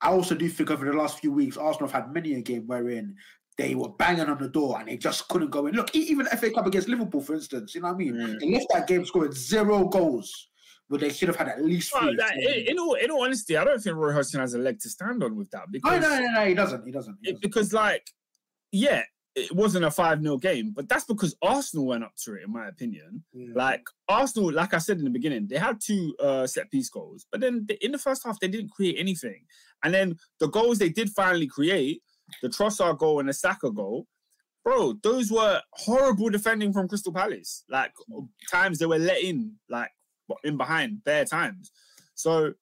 I 0.02 0.10
also 0.10 0.36
do 0.36 0.48
think 0.50 0.72
over 0.72 0.86
the 0.86 0.94
last 0.94 1.20
few 1.20 1.32
weeks, 1.32 1.58
Arsenal 1.58 1.90
have 1.90 2.04
had 2.04 2.14
many 2.14 2.34
a 2.36 2.42
game 2.42 2.64
wherein 2.68 3.16
they 3.58 3.74
were 3.76 3.90
banging 3.90 4.28
on 4.28 4.38
the 4.38 4.50
door 4.50 4.78
and 4.80 4.88
they 4.88 4.98
just 4.98 5.28
couldn't 5.30 5.50
go 5.50 5.68
in. 5.68 5.76
Look, 5.76 5.96
even 5.96 6.26
FA 6.26 6.52
Cup 6.52 6.68
against 6.68 6.90
Liverpool, 6.90 7.22
for 7.22 7.36
instance, 7.36 7.74
you 7.74 7.82
know 7.82 7.88
what 7.88 7.96
I 7.96 7.98
mean? 7.98 8.14
Mm. 8.14 8.40
They 8.40 8.52
left 8.52 8.68
that 8.74 8.88
game 8.88 9.06
scoring 9.06 9.32
zero 9.32 9.88
goals, 9.88 10.50
but 10.90 11.00
they 11.00 11.10
should 11.10 11.30
have 11.30 11.38
had 11.38 11.48
at 11.48 11.64
least 11.64 11.94
Well, 11.94 12.04
three. 12.04 12.18
like, 12.18 12.38
in, 12.38 12.78
all, 12.78 12.96
in 12.96 13.10
all 13.10 13.24
honesty, 13.24 13.56
I 13.56 13.64
don't 13.64 13.80
think 13.82 13.96
Roy 13.96 14.12
Hodgson 14.12 14.42
has 14.42 14.54
a 14.54 14.60
leg 14.60 14.80
to 14.82 14.90
stand 14.90 15.24
on 15.24 15.36
with 15.38 15.50
that 15.52 15.72
because, 15.72 16.02
no, 16.02 16.10
no, 16.10 16.20
no, 16.20 16.32
no, 16.34 16.46
he 16.46 16.54
doesn't. 16.54 16.86
He 16.86 16.92
doesn't. 16.92 17.18
He 17.22 17.32
doesn't. 17.32 17.42
because 17.42 17.72
like, 17.72 18.06
yeah, 18.74 19.04
it 19.36 19.54
wasn't 19.54 19.86
a 19.86 19.92
5 19.92 20.22
0 20.22 20.38
game, 20.38 20.72
but 20.74 20.88
that's 20.88 21.04
because 21.04 21.36
Arsenal 21.42 21.88
went 21.88 22.04
up 22.04 22.16
to 22.24 22.36
it, 22.36 22.44
in 22.46 22.54
my 22.54 22.68
opinion. 22.68 23.24
Yeah. 23.34 23.50
Like 23.54 23.86
Arsenal, 24.08 24.52
like 24.52 24.74
I 24.74 24.78
said 24.78 24.98
in 24.98 25.04
the 25.04 25.10
beginning, 25.10 25.48
they 25.48 25.58
had 25.58 25.80
two 25.82 26.16
uh, 26.20 26.48
set 26.48 26.72
piece 26.72 26.90
goals, 26.90 27.26
but 27.32 27.42
then 27.42 27.66
the, 27.68 27.84
in 27.84 27.92
the 27.92 27.98
first 27.98 28.24
half 28.26 28.40
they 28.40 28.48
didn't 28.48 28.72
create 28.72 28.96
anything. 28.98 29.46
And 29.84 29.94
then 29.94 30.18
the 30.40 30.48
goals 30.48 30.78
they 30.78 30.90
did 30.90 31.10
finally 31.10 31.48
create, 31.48 32.02
the 32.42 32.48
Trossard 32.48 32.98
goal 32.98 33.20
and 33.20 33.28
the 33.28 33.34
Saka 33.34 33.72
goal, 33.72 34.08
bro, 34.64 34.94
those 35.04 35.32
were 35.32 35.62
horrible 35.72 36.30
defending 36.30 36.72
from 36.72 36.88
Crystal 36.88 37.14
Palace. 37.14 37.66
Like 37.70 37.92
times 38.50 38.80
they 38.80 38.86
were 38.86 38.98
let 38.98 39.22
in, 39.22 39.56
like 39.70 39.92
in 40.44 40.58
behind, 40.58 41.04
bare 41.04 41.26
times. 41.26 41.72
So 42.16 42.54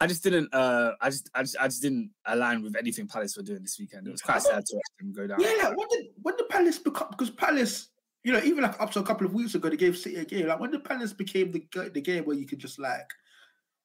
I 0.00 0.06
just 0.06 0.22
didn't. 0.22 0.52
Uh, 0.54 0.92
I 1.00 1.10
just, 1.10 1.30
I 1.34 1.42
just, 1.42 1.56
I 1.58 1.66
just 1.66 1.82
didn't 1.82 2.10
align 2.26 2.62
with 2.62 2.76
anything 2.76 3.06
Palace 3.06 3.36
were 3.36 3.42
doing 3.42 3.62
this 3.62 3.78
weekend. 3.78 4.06
It 4.06 4.10
was 4.10 4.22
quite 4.22 4.42
sad 4.42 4.64
to 4.66 4.76
watch 4.76 4.84
them 4.98 5.12
go 5.12 5.26
down. 5.26 5.40
Yeah, 5.40 5.68
like 5.68 5.76
when 5.76 5.88
did 5.88 6.06
when 6.22 6.36
did 6.36 6.48
Palace 6.48 6.78
become? 6.78 7.08
Because 7.10 7.30
Palace, 7.30 7.88
you 8.22 8.32
know, 8.32 8.40
even 8.44 8.62
like 8.62 8.80
up 8.80 8.90
to 8.92 9.00
a 9.00 9.02
couple 9.02 9.26
of 9.26 9.34
weeks 9.34 9.54
ago, 9.54 9.68
they 9.68 9.76
gave 9.76 9.96
City 9.96 10.16
a 10.16 10.24
game. 10.24 10.46
Like 10.46 10.60
when 10.60 10.70
did 10.70 10.84
Palace 10.84 11.12
became 11.12 11.50
the 11.50 11.90
the 11.92 12.00
game 12.00 12.24
where 12.24 12.36
you 12.36 12.46
could 12.46 12.58
just 12.58 12.78
like 12.78 13.10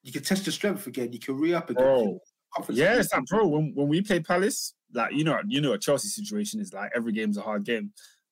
you 0.03 0.11
could 0.11 0.25
test 0.25 0.45
your 0.45 0.53
strength 0.53 0.85
again, 0.85 1.11
you 1.11 1.19
can 1.19 1.37
re 1.37 1.53
up 1.53 1.69
again. 1.69 1.83
Bro, 1.83 2.19
Confidence 2.53 2.79
Yeah, 2.79 2.99
it's 2.99 3.11
like, 3.11 3.25
bro. 3.25 3.47
When 3.47 3.73
when 3.73 3.87
we 3.87 4.01
play 4.01 4.19
Palace, 4.19 4.73
like 4.93 5.13
you 5.13 5.23
know, 5.23 5.39
you 5.47 5.61
know, 5.61 5.73
a 5.73 5.77
Chelsea 5.79 6.07
situation 6.07 6.59
is 6.59 6.71
like 6.73 6.91
every 6.95 7.11
game's 7.11 7.37
a 7.37 7.41
hard 7.41 7.63
game. 7.65 7.91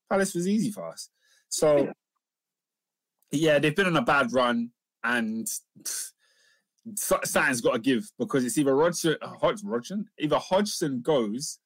Palace 0.09 0.35
was 0.35 0.47
easy 0.47 0.71
for 0.71 0.87
us. 0.87 1.09
So 1.49 1.91
yeah, 3.31 3.57
they've 3.59 3.75
been 3.75 3.87
on 3.87 3.97
a 3.97 4.01
bad 4.03 4.31
run, 4.31 4.69
and 5.03 5.47
pff, 5.81 5.87
so- 5.87 6.12
something's 6.95 7.61
got 7.61 7.73
to 7.73 7.79
give 7.79 8.09
because 8.19 8.45
it's 8.45 8.57
either 8.57 8.73
Rodgson, 8.73 9.15
uh, 9.21 9.33
Hodg, 9.41 9.63
Rodgson, 9.63 10.05
either 10.19 10.37
Hodgson 10.37 11.01
goes, 11.01 11.59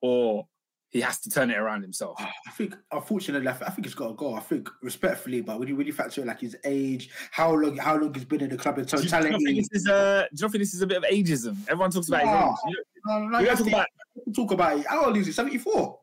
or 0.00 0.46
he 0.90 1.00
has 1.00 1.20
to 1.20 1.30
turn 1.30 1.50
it 1.50 1.56
around 1.56 1.82
himself. 1.82 2.16
Ah, 2.20 2.32
I 2.48 2.50
think, 2.50 2.74
unfortunately, 2.90 3.46
I 3.46 3.52
think 3.52 3.86
he's 3.86 3.94
got 3.94 4.08
to 4.08 4.14
go. 4.14 4.34
I 4.34 4.40
think 4.40 4.68
respectfully, 4.82 5.40
but 5.40 5.58
when 5.58 5.68
you 5.68 5.76
really 5.76 5.92
factor 5.92 6.20
in 6.20 6.26
like 6.26 6.40
his 6.40 6.56
age, 6.64 7.10
how 7.30 7.52
long, 7.52 7.76
how 7.76 7.96
long 7.96 8.12
he's 8.12 8.24
been 8.24 8.40
in 8.40 8.50
the 8.50 8.56
club 8.56 8.78
in 8.78 8.84
Do 8.86 8.96
you, 8.96 9.02
do 9.02 9.16
you 9.16 9.30
not 9.30 9.40
think 9.40 9.56
this 9.58 9.68
is 9.72 9.86
a? 9.86 10.28
Do 10.34 10.44
you 10.44 10.48
think 10.48 10.62
this 10.62 10.74
is 10.74 10.82
a 10.82 10.86
bit 10.86 10.96
of 10.96 11.04
ageism? 11.04 11.56
Everyone 11.68 11.90
talks 11.90 12.08
about 12.08 12.24
Nah. 12.24 12.50
his 12.50 12.60
age. 12.66 12.74
You 12.74 12.84
No, 13.06 13.18
no, 13.20 13.28
no, 13.28 13.38
we 13.38 13.44
you 13.44 13.50
gotta 13.50 13.62
talk 13.64 13.72
about 13.72 13.86
talk 14.34 14.50
about 14.52 14.78
it. 14.78 14.86
How 14.86 15.04
old 15.06 15.16
is 15.16 15.26
he? 15.26 15.32
Seventy 15.32 15.58
four. 15.58 16.00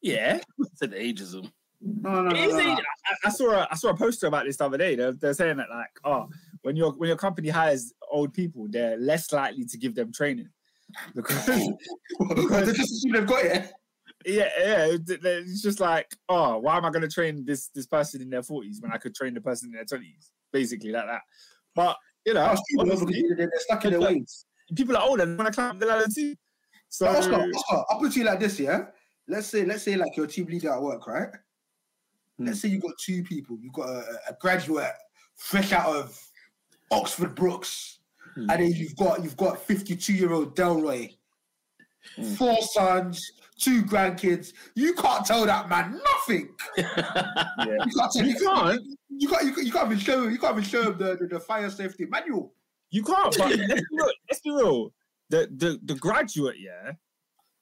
yeah. 0.00 0.38
said 0.74 0.92
ageism. 0.92 1.50
No, 1.80 2.22
no, 2.22 2.22
no. 2.22 2.36
It 2.36 2.48
is 2.48 2.54
no, 2.54 2.62
no. 2.62 2.72
I, 2.74 3.14
I 3.24 3.30
saw 3.30 3.50
a 3.52 3.68
I 3.68 3.74
saw 3.74 3.88
a 3.88 3.96
poster 3.96 4.28
about 4.28 4.44
this 4.44 4.58
the 4.58 4.66
other 4.66 4.78
day. 4.78 4.94
They're, 4.94 5.12
they're 5.12 5.34
saying 5.34 5.56
that 5.56 5.70
like, 5.70 5.90
oh, 6.04 6.28
when 6.62 6.76
your 6.76 6.92
when 6.92 7.08
your 7.08 7.16
company 7.16 7.48
hires 7.48 7.92
old 8.10 8.32
people, 8.34 8.66
they're 8.68 8.96
less 8.96 9.32
likely 9.32 9.64
to 9.64 9.78
give 9.78 9.94
them 9.94 10.12
training 10.12 10.48
because 11.14 11.46
Because 12.18 12.66
they 12.66 12.72
just 12.72 12.92
assume 12.92 13.12
they've 13.12 13.26
got 13.26 13.44
it. 13.44 13.72
yeah, 14.26 14.48
yeah, 14.58 14.84
it- 14.86 15.08
it- 15.10 15.20
it's 15.24 15.62
just 15.62 15.80
like, 15.80 16.06
oh, 16.28 16.58
why 16.58 16.76
am 16.76 16.84
I 16.84 16.90
going 16.90 17.02
to 17.02 17.08
train 17.08 17.44
this 17.44 17.68
this 17.68 17.86
person 17.86 18.20
in 18.22 18.30
their 18.30 18.42
forties 18.42 18.80
when 18.80 18.92
I 18.92 18.98
could 18.98 19.14
train 19.14 19.34
the 19.34 19.40
person 19.40 19.68
in 19.70 19.74
their 19.74 19.84
twenties, 19.84 20.30
basically 20.52 20.92
like 20.92 21.06
that. 21.06 21.22
But 21.74 21.96
you 22.26 22.34
know, 22.34 22.44
That's 22.44 22.62
true, 22.70 22.84
though, 22.84 22.92
obviously, 22.92 23.22
because 23.22 23.36
they're 23.36 23.46
they're 23.48 23.60
stuck 23.60 23.84
in 23.84 23.90
their 23.92 24.00
it's 24.00 24.04
like- 24.06 24.16
ways. 24.16 24.46
people 24.76 24.96
are 24.96 25.02
older 25.02 25.22
and 25.24 25.36
want 25.38 25.48
to 25.52 25.54
climb 25.54 25.78
the 25.78 25.86
ladder 25.86 26.06
too. 26.14 26.34
So 26.88 27.06
But 27.06 27.16
Oscar, 27.16 27.34
Oscar, 27.54 27.84
I'll 27.90 27.98
put 27.98 28.14
you 28.16 28.24
like 28.24 28.38
this, 28.40 28.60
yeah. 28.60 28.86
Let's 29.26 29.46
say, 29.46 29.64
let's 29.64 29.82
say, 29.82 29.96
like 29.96 30.16
your 30.16 30.26
team 30.26 30.46
leader 30.46 30.70
at 30.72 30.82
work, 30.82 31.06
right? 31.06 31.28
Hmm. 32.38 32.46
let's 32.46 32.60
say 32.60 32.68
you've 32.68 32.82
got 32.82 32.92
two 32.98 33.22
people. 33.22 33.56
You've 33.60 33.72
got 33.72 33.88
a, 33.88 34.04
a 34.28 34.36
graduate 34.40 34.92
fresh 35.36 35.72
out 35.72 35.94
of 35.96 36.18
Oxford 36.92 37.34
Brookes, 37.34 37.98
Hmm. 38.34 38.48
and 38.50 38.62
then 38.62 38.72
you've 38.72 38.96
got 38.96 39.22
you've 39.22 39.36
got 39.36 39.60
52 39.62 40.12
year 40.14 40.32
old 40.32 40.54
Delroy, 40.56 41.16
Hmm. 42.16 42.34
four 42.34 42.56
sons, 42.62 43.20
two 43.58 43.82
grandkids. 43.82 44.52
You 44.74 44.94
can't 44.94 45.24
tell 45.26 45.44
that 45.46 45.68
man 45.68 46.00
nothing. 46.04 46.54
Yeah. 46.76 46.84
You 47.86 47.92
can't 47.98 48.12
tell 48.12 48.26
You 48.26 48.34
can't. 48.38 48.82
You 49.10 49.28
can't. 49.28 49.44
You 49.44 49.52
can't, 49.52 49.66
you 49.66 49.72
can't 49.72 49.86
even 49.86 49.98
show. 49.98 50.24
him- 50.24 50.30
You 50.30 50.38
can't 50.38 50.52
even 50.58 50.64
show 50.68 50.82
him 50.90 50.98
the, 50.98 51.16
the, 51.16 51.26
the 51.26 51.40
fire 51.40 51.70
safety 51.70 52.06
manual. 52.06 52.54
You 52.90 53.02
can't. 53.02 53.36
But 53.38 53.56
let's, 53.56 53.80
be 53.80 53.86
real, 53.92 54.10
let's 54.30 54.40
be 54.40 54.50
real. 54.50 54.92
The 55.30 55.48
the 55.56 55.78
the 55.84 55.94
graduate, 55.94 56.56
yeah. 56.58 56.92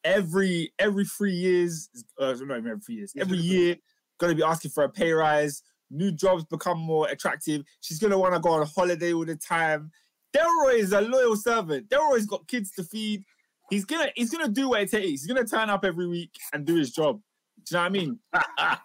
Every 0.05 0.73
every 0.79 1.05
three 1.05 1.35
years, 1.35 1.89
uh, 2.19 2.33
not 2.41 2.59
even 2.59 2.67
every 2.71 2.81
three 2.81 2.95
years. 2.97 3.13
Every 3.19 3.37
year, 3.39 3.77
gonna 4.19 4.35
be 4.35 4.43
asking 4.43 4.71
for 4.71 4.85
a 4.85 4.89
pay 4.89 5.13
rise. 5.13 5.63
New 5.91 6.13
jobs 6.13 6.45
become 6.45 6.79
more 6.79 7.09
attractive. 7.09 7.63
She's 7.81 7.99
gonna 7.99 8.19
want 8.19 8.35
to 8.35 8.41
go 8.41 8.51
on 8.51 8.67
holiday 8.67 9.13
all 9.13 9.25
the 9.25 9.37
time. 9.37 9.91
Delroy 10.37 10.75
is 10.79 10.93
a 10.93 11.01
loyal 11.01 11.35
servant. 11.37 11.89
Delroy's 11.89 12.27
got 12.27 12.47
kids 12.47 12.71
to 12.73 12.85
feed. 12.85 13.25
He's 13.71 13.85
gonna 13.85 14.09
he's 14.15 14.31
gonna 14.31 14.49
do 14.49 14.69
what 14.69 14.83
it 14.83 14.91
takes. 14.91 15.23
He's 15.23 15.27
gonna 15.27 15.45
turn 15.47 15.69
up 15.71 15.85
every 15.85 16.07
week 16.07 16.31
and 16.53 16.65
do 16.65 16.77
his 16.77 16.93
job. 16.93 17.21
Do 17.69 17.75
you 17.75 17.77
know 17.77 17.81
what 17.83 17.87
I 17.87 17.89
mean? 17.91 18.19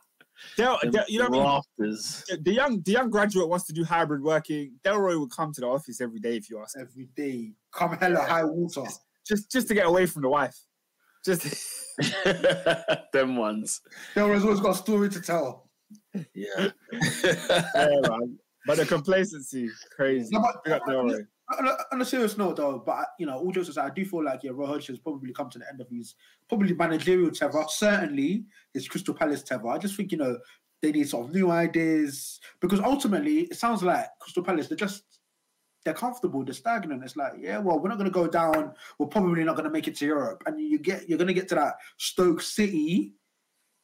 Del, 0.57 0.79
Del- 0.91 1.05
you 1.07 1.19
know 1.19 1.29
what 1.29 1.63
I 1.79 1.83
mean? 1.83 1.91
The- 2.27 2.37
The 2.41 2.53
young 2.53 2.81
the 2.81 2.91
young 2.91 3.09
graduate 3.09 3.47
wants 3.47 3.65
to 3.67 3.73
do 3.73 3.83
hybrid 3.83 4.21
working. 4.23 4.73
Delroy 4.83 5.19
would 5.19 5.31
come 5.31 5.53
to 5.53 5.61
the 5.61 5.67
office 5.67 6.01
every 6.01 6.19
day 6.19 6.35
if 6.37 6.49
you 6.49 6.59
ask. 6.59 6.75
him. 6.75 6.87
Every 6.89 7.05
day, 7.15 7.51
come 7.71 7.95
hella 7.97 8.21
high 8.21 8.43
water. 8.43 8.83
Just 9.27 9.51
just 9.51 9.67
to 9.69 9.73
get 9.73 9.85
away 9.85 10.05
from 10.07 10.23
the 10.23 10.29
wife. 10.29 10.57
Just 11.23 11.43
Them 13.13 13.37
ones. 13.37 13.81
Delroy's 14.15 14.43
always 14.43 14.59
got 14.59 14.71
a 14.71 14.75
story 14.75 15.09
to 15.09 15.21
tell. 15.21 15.64
Yeah. 16.33 16.69
yeah, 16.93 17.99
man. 18.09 18.37
But 18.65 18.77
the 18.77 18.85
complacency, 18.85 19.69
crazy. 19.95 20.29
No, 20.31 20.41
but- 20.41 20.63
Big 20.63 20.73
up 20.73 20.81
uh, 20.83 20.91
Delroy. 20.91 21.27
On 21.59 21.67
a, 21.67 21.77
on 21.91 22.01
a 22.01 22.05
serious 22.05 22.39
note, 22.39 22.55
though, 22.55 22.81
but 22.83 22.91
uh, 22.93 23.03
you 23.19 23.27
know, 23.27 23.37
all 23.37 23.51
jokes 23.51 23.69
aside, 23.69 23.91
I 23.91 23.93
do 23.93 24.03
feel 24.03 24.23
like 24.25 24.39
yeah, 24.41 24.49
Roy 24.51 24.65
Hodgson's 24.65 24.97
probably 24.97 25.31
come 25.31 25.47
to 25.51 25.59
the 25.59 25.69
end 25.69 25.79
of 25.79 25.87
his 25.87 26.15
probably 26.49 26.73
managerial 26.73 27.29
tether. 27.29 27.63
Certainly, 27.67 28.45
his 28.73 28.87
Crystal 28.87 29.13
Palace 29.13 29.43
tether. 29.43 29.67
I 29.67 29.77
just 29.77 29.95
think 29.95 30.11
you 30.11 30.17
know 30.17 30.39
they 30.81 30.91
need 30.91 31.07
sort 31.07 31.27
of 31.27 31.35
new 31.35 31.51
ideas 31.51 32.39
because 32.61 32.79
ultimately 32.79 33.41
it 33.41 33.57
sounds 33.57 33.83
like 33.83 34.07
Crystal 34.19 34.41
Palace 34.43 34.69
they're 34.69 34.75
just 34.75 35.03
they're 35.83 35.93
comfortable, 35.93 36.43
they're 36.43 36.55
stagnant. 36.55 37.03
It's 37.03 37.15
like 37.15 37.33
yeah, 37.39 37.59
well, 37.59 37.79
we're 37.79 37.89
not 37.89 37.99
going 37.99 38.09
to 38.09 38.11
go 38.11 38.27
down. 38.27 38.73
We're 38.97 39.05
probably 39.05 39.43
not 39.43 39.55
going 39.55 39.65
to 39.65 39.71
make 39.71 39.87
it 39.87 39.95
to 39.97 40.05
Europe, 40.07 40.41
and 40.47 40.59
you 40.59 40.79
get 40.79 41.07
you're 41.07 41.19
going 41.19 41.27
to 41.27 41.33
get 41.35 41.47
to 41.49 41.55
that 41.55 41.75
Stoke 41.97 42.41
City 42.41 43.13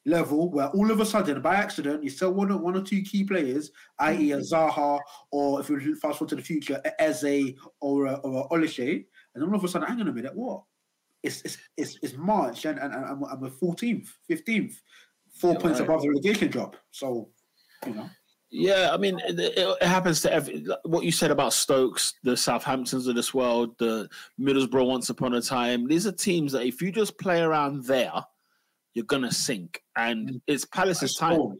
level 0.04 0.50
where 0.50 0.68
all 0.68 0.90
of 0.90 1.00
a 1.00 1.06
sudden, 1.06 1.40
by 1.40 1.56
accident, 1.56 2.02
you 2.02 2.10
sell 2.10 2.32
one 2.32 2.50
or 2.50 2.58
one 2.58 2.76
or 2.76 2.82
two 2.82 3.02
key 3.02 3.24
players, 3.24 3.70
i.e. 4.00 4.32
a 4.32 4.38
mm-hmm. 4.38 4.54
Zaha, 4.54 4.98
or 5.30 5.60
if 5.60 5.68
you 5.70 5.96
fast 5.96 6.18
forward 6.18 6.30
to 6.30 6.36
the 6.36 6.42
future, 6.42 6.80
a 6.84 7.02
Eze 7.02 7.54
or 7.80 8.06
a, 8.06 8.14
or 8.14 8.46
a 8.52 8.54
Olise, 8.54 9.04
and 9.34 9.44
all 9.44 9.54
of 9.54 9.64
a 9.64 9.68
sudden, 9.68 9.88
hang 9.88 10.00
on 10.00 10.08
a 10.08 10.12
minute, 10.12 10.34
what? 10.34 10.64
It's 11.22 11.40
it's 11.42 11.58
it's, 11.76 11.98
it's 12.02 12.16
March 12.16 12.64
and 12.64 12.78
and, 12.80 12.92
and 12.92 13.04
I'm, 13.04 13.24
I'm 13.24 13.44
a 13.44 13.50
14th, 13.50 14.08
15th, 14.28 14.74
four 15.32 15.52
Yeah, 15.52 15.58
points 15.60 15.78
right. 15.78 15.88
above 15.88 16.02
the 16.02 16.08
relegation 16.08 16.48
drop. 16.50 16.76
So, 16.90 17.28
you 17.86 17.94
know, 17.94 18.10
Yeah, 18.50 18.90
I 18.92 18.96
mean, 18.96 19.20
it, 19.20 19.38
it- 19.38 19.76
it 19.80 19.86
happens 19.86 20.20
to 20.22 20.32
every. 20.32 20.66
What 20.84 21.04
you 21.04 21.12
said 21.12 21.30
about 21.30 21.52
Stokes, 21.52 22.14
the 22.24 22.32
Southamptons 22.32 23.06
of 23.06 23.14
this 23.14 23.32
world, 23.32 23.78
the 23.78 24.08
Middlesbrough 24.40 24.86
once 24.86 25.10
upon 25.10 25.34
a 25.34 25.40
time. 25.40 25.86
These 25.86 26.08
are 26.08 26.12
teams 26.12 26.52
that 26.52 26.66
if 26.66 26.82
you 26.82 26.90
just 26.90 27.16
play 27.18 27.40
around 27.40 27.84
there, 27.84 28.12
you're 28.94 29.04
gonna 29.04 29.32
sink. 29.32 29.80
And 29.96 30.28
mm. 30.28 30.40
it's 30.46 30.64
Palace's 30.64 31.14
time. 31.14 31.58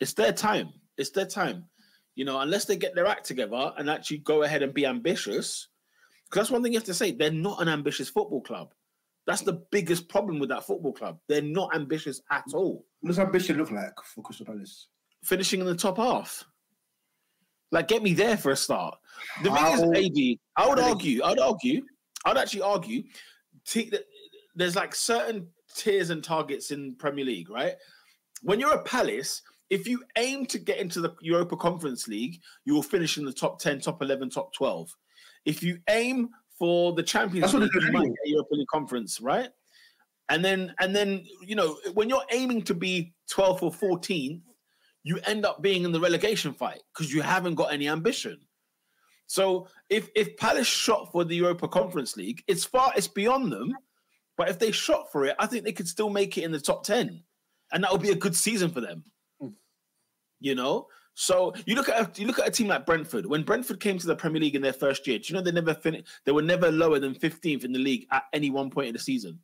It's 0.00 0.14
their 0.14 0.32
time. 0.32 0.70
It's 0.98 1.10
their 1.10 1.26
time. 1.26 1.64
You 2.14 2.24
know, 2.24 2.40
unless 2.40 2.64
they 2.64 2.76
get 2.76 2.94
their 2.94 3.06
act 3.06 3.26
together 3.26 3.72
and 3.76 3.90
actually 3.90 4.18
go 4.18 4.42
ahead 4.42 4.62
and 4.62 4.72
be 4.72 4.86
ambitious. 4.86 5.68
Because 6.24 6.44
that's 6.46 6.50
one 6.50 6.62
thing 6.62 6.72
you 6.72 6.78
have 6.78 6.86
to 6.86 6.94
say. 6.94 7.12
They're 7.12 7.30
not 7.30 7.62
an 7.62 7.68
ambitious 7.68 8.08
football 8.08 8.40
club. 8.40 8.72
That's 9.26 9.42
the 9.42 9.64
biggest 9.70 10.08
problem 10.08 10.38
with 10.38 10.48
that 10.48 10.66
football 10.66 10.92
club. 10.92 11.18
They're 11.28 11.42
not 11.42 11.74
ambitious 11.74 12.20
at 12.30 12.44
all. 12.54 12.84
what 13.00 13.08
does 13.08 13.18
ambition 13.18 13.58
look 13.58 13.70
like 13.70 13.92
for 14.04 14.22
Crystal 14.22 14.46
Palace? 14.46 14.88
finishing 15.26 15.60
in 15.60 15.66
the 15.66 15.74
top 15.74 15.98
half. 15.98 16.44
Like, 17.72 17.88
get 17.88 18.02
me 18.02 18.14
there 18.14 18.36
for 18.36 18.52
a 18.52 18.56
start. 18.56 18.96
The 19.42 19.50
thing 19.50 19.66
is, 19.66 19.82
AD, 19.82 20.38
I 20.56 20.68
would 20.68 20.78
argue, 20.78 21.22
I 21.22 21.30
would 21.30 21.40
argue, 21.40 21.82
I 22.24 22.30
would 22.30 22.38
actually 22.38 22.62
argue, 22.62 23.02
t- 23.66 23.92
there's 24.54 24.76
like 24.76 24.94
certain 24.94 25.48
tiers 25.76 26.10
and 26.10 26.22
targets 26.22 26.70
in 26.70 26.94
Premier 26.96 27.24
League, 27.24 27.50
right? 27.50 27.74
When 28.42 28.60
you're 28.60 28.74
a 28.74 28.82
Palace, 28.82 29.42
if 29.70 29.86
you 29.86 30.02
aim 30.16 30.46
to 30.46 30.58
get 30.58 30.78
into 30.78 31.00
the 31.00 31.14
Europa 31.20 31.56
Conference 31.56 32.08
League, 32.08 32.40
you 32.64 32.74
will 32.74 32.82
finish 32.82 33.18
in 33.18 33.24
the 33.24 33.32
top 33.32 33.58
10, 33.58 33.80
top 33.80 34.02
11, 34.02 34.30
top 34.30 34.52
12. 34.52 34.94
If 35.44 35.62
you 35.62 35.78
aim 35.88 36.30
for 36.58 36.92
the 36.92 37.02
Champions 37.02 37.52
That's 37.52 37.62
League, 37.62 37.82
you 37.82 37.92
might 37.92 38.06
get 38.06 38.16
Europa 38.24 38.54
League 38.54 38.68
Conference, 38.72 39.20
right? 39.20 39.50
And 40.28 40.44
then, 40.44 40.74
and 40.80 40.94
then, 40.94 41.24
you 41.40 41.54
know, 41.54 41.78
when 41.94 42.08
you're 42.08 42.24
aiming 42.32 42.62
to 42.62 42.74
be 42.74 43.14
12th 43.30 43.62
or 43.62 43.98
14th, 43.98 44.40
you 45.04 45.20
end 45.24 45.46
up 45.46 45.62
being 45.62 45.84
in 45.84 45.92
the 45.92 46.00
relegation 46.00 46.52
fight 46.52 46.82
because 46.92 47.12
you 47.12 47.22
haven't 47.22 47.54
got 47.54 47.72
any 47.72 47.88
ambition. 47.88 48.38
So 49.28 49.68
if 49.88 50.08
if 50.14 50.36
Palace 50.36 50.66
shot 50.66 51.12
for 51.12 51.24
the 51.24 51.36
Europa 51.36 51.68
Conference 51.68 52.16
League, 52.16 52.42
it's 52.46 52.64
far 52.64 52.92
it's 52.96 53.08
beyond 53.08 53.52
them. 53.52 53.72
But 54.36 54.48
if 54.48 54.58
they 54.58 54.70
shot 54.70 55.10
for 55.10 55.24
it, 55.24 55.36
I 55.38 55.46
think 55.46 55.64
they 55.64 55.72
could 55.72 55.88
still 55.88 56.10
make 56.10 56.36
it 56.36 56.44
in 56.44 56.52
the 56.52 56.60
top 56.60 56.84
10. 56.84 57.22
And 57.72 57.84
that 57.84 57.92
would 57.92 58.02
be 58.02 58.10
a 58.10 58.16
good 58.16 58.36
season 58.36 58.70
for 58.70 58.80
them. 58.80 59.04
Hmm. 59.40 59.48
You 60.40 60.54
know? 60.54 60.88
So 61.14 61.54
you 61.64 61.74
look 61.74 61.88
at 61.88 61.98
a, 61.98 62.20
you 62.20 62.26
look 62.26 62.38
at 62.38 62.46
a 62.46 62.50
team 62.50 62.68
like 62.68 62.84
Brentford. 62.84 63.24
When 63.24 63.42
Brentford 63.42 63.80
came 63.80 63.96
to 63.98 64.06
the 64.06 64.14
Premier 64.14 64.40
League 64.40 64.54
in 64.54 64.60
their 64.60 64.74
first 64.74 65.06
year, 65.06 65.18
do 65.18 65.24
you 65.28 65.34
know 65.34 65.40
they 65.40 65.50
never 65.50 65.72
finished 65.72 66.06
they 66.26 66.32
were 66.32 66.42
never 66.42 66.70
lower 66.70 66.98
than 66.98 67.14
15th 67.14 67.64
in 67.64 67.72
the 67.72 67.78
league 67.78 68.06
at 68.12 68.24
any 68.34 68.50
one 68.50 68.70
point 68.70 68.88
in 68.88 68.92
the 68.92 68.98
season. 68.98 69.40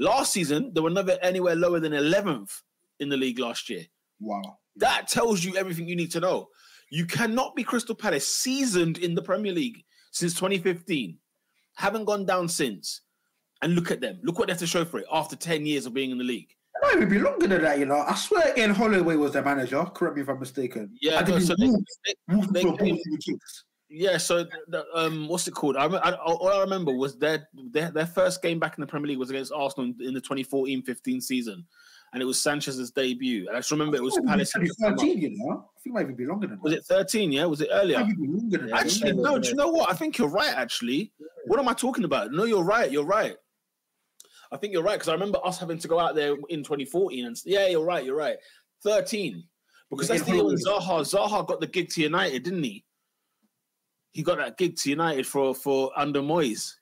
Last 0.00 0.32
season, 0.32 0.72
they 0.74 0.80
were 0.80 0.90
never 0.90 1.16
anywhere 1.22 1.54
lower 1.54 1.78
than 1.78 1.92
11th 1.92 2.50
in 2.98 3.08
the 3.08 3.16
league 3.16 3.38
last 3.38 3.70
year. 3.70 3.84
Wow. 4.20 4.58
That 4.74 5.06
tells 5.06 5.44
you 5.44 5.56
everything 5.56 5.88
you 5.88 5.94
need 5.94 6.10
to 6.10 6.20
know. 6.20 6.48
You 6.90 7.06
cannot 7.06 7.54
be 7.54 7.62
Crystal 7.62 7.94
Palace 7.94 8.26
seasoned 8.26 8.98
in 8.98 9.14
the 9.14 9.22
Premier 9.22 9.52
League 9.52 9.84
since 10.10 10.34
2015. 10.34 11.18
Haven't 11.76 12.04
gone 12.04 12.26
down 12.26 12.48
since. 12.48 13.02
And 13.66 13.74
look 13.74 13.90
at 13.90 14.00
them. 14.00 14.20
Look 14.22 14.38
what 14.38 14.46
they 14.46 14.52
have 14.52 14.60
to 14.60 14.66
show 14.66 14.84
for 14.84 15.00
it 15.00 15.06
after 15.10 15.34
10 15.34 15.66
years 15.66 15.86
of 15.86 15.92
being 15.92 16.12
in 16.12 16.18
the 16.18 16.24
league. 16.24 16.48
It 16.50 16.80
might 16.82 16.94
even 16.94 17.08
be 17.08 17.18
longer 17.18 17.48
than 17.48 17.62
that, 17.62 17.80
you 17.80 17.84
know. 17.84 17.96
I 18.06 18.14
swear 18.14 18.56
Ian 18.56 18.70
Holloway 18.72 19.16
was 19.16 19.32
their 19.32 19.42
manager. 19.42 19.84
Correct 19.86 20.14
me 20.14 20.22
if 20.22 20.28
I'm 20.28 20.38
mistaken. 20.38 20.96
Yeah, 21.02 21.18
I 21.18 21.28
no, 21.28 21.40
so 21.40 21.56
they, 21.58 21.66
moved, 21.66 21.88
they- 22.06 22.14
moved 22.32 22.52
they 22.54 22.62
came- 22.62 22.98
yeah. 23.88 24.18
So 24.18 24.44
the, 24.68 24.84
um, 24.94 25.26
what's 25.26 25.48
it 25.48 25.54
called? 25.54 25.76
I, 25.76 25.86
I 25.86 26.12
all 26.14 26.48
I 26.48 26.60
remember 26.60 26.92
was 26.92 27.18
their, 27.18 27.48
their 27.72 27.90
their 27.90 28.06
first 28.06 28.40
game 28.40 28.60
back 28.60 28.76
in 28.78 28.82
the 28.82 28.86
Premier 28.86 29.08
League 29.08 29.18
was 29.18 29.30
against 29.30 29.52
Arsenal 29.52 29.92
in, 30.00 30.14
the 30.14 30.20
2014-15 30.20 31.22
season, 31.22 31.64
and 32.12 32.22
it 32.22 32.26
was 32.26 32.40
Sanchez's 32.40 32.90
debut. 32.92 33.46
And 33.48 33.56
I 33.56 33.60
just 33.60 33.70
remember 33.72 33.96
it 33.96 34.02
was 34.02 34.16
I 34.18 34.26
Palace. 34.30 34.52
it 34.54 34.62
might 34.80 34.90
13, 34.98 35.18
you 35.18 35.30
know. 35.38 35.50
I 35.76 35.80
think 35.82 35.86
it 35.86 35.92
might 35.92 36.02
even 36.02 36.14
be 36.14 36.26
longer 36.26 36.46
than 36.46 36.60
Was 36.60 36.72
that. 36.72 36.78
it 36.80 36.84
13? 36.86 37.32
Yeah, 37.32 37.46
was 37.46 37.60
it 37.62 37.68
earlier? 37.72 38.00
It 38.00 38.18
longer 38.18 38.58
than. 38.58 38.72
Actually, 38.72 39.12
no. 39.12 39.38
Do 39.38 39.48
you 39.48 39.54
know 39.56 39.68
what? 39.70 39.90
I 39.90 39.94
think 39.94 40.18
you're 40.18 40.28
right. 40.28 40.52
Actually, 40.54 41.12
what 41.46 41.58
am 41.58 41.68
I 41.68 41.72
talking 41.72 42.04
about? 42.04 42.32
No, 42.32 42.44
you're 42.44 42.64
right. 42.64 42.90
You're 42.90 43.04
right. 43.04 43.36
I 44.52 44.56
think 44.56 44.72
you're 44.72 44.82
right 44.82 44.94
because 44.94 45.08
I 45.08 45.12
remember 45.12 45.38
us 45.44 45.58
having 45.58 45.78
to 45.78 45.88
go 45.88 45.98
out 45.98 46.14
there 46.14 46.36
in 46.48 46.62
2014 46.62 47.26
and 47.26 47.36
yeah, 47.44 47.66
you're 47.68 47.84
right. 47.84 48.04
You're 48.04 48.16
right. 48.16 48.36
13 48.82 49.42
because 49.90 50.08
Yeah, 50.08 50.16
that's 50.16 50.28
the 50.28 50.34
year 50.36 50.44
when. 50.44 50.56
Zaha 50.56 51.00
Zaha 51.02 51.46
got 51.46 51.60
the 51.60 51.66
gig 51.66 51.88
to 51.90 52.02
United, 52.02 52.42
didn't 52.42 52.62
he? 52.62 52.84
He 54.12 54.22
got 54.22 54.38
that 54.38 54.56
gig 54.56 54.76
to 54.76 54.90
United 54.90 55.26
for 55.26 55.54
for 55.54 55.90
under 55.96 56.20
Moyes. 56.20 56.72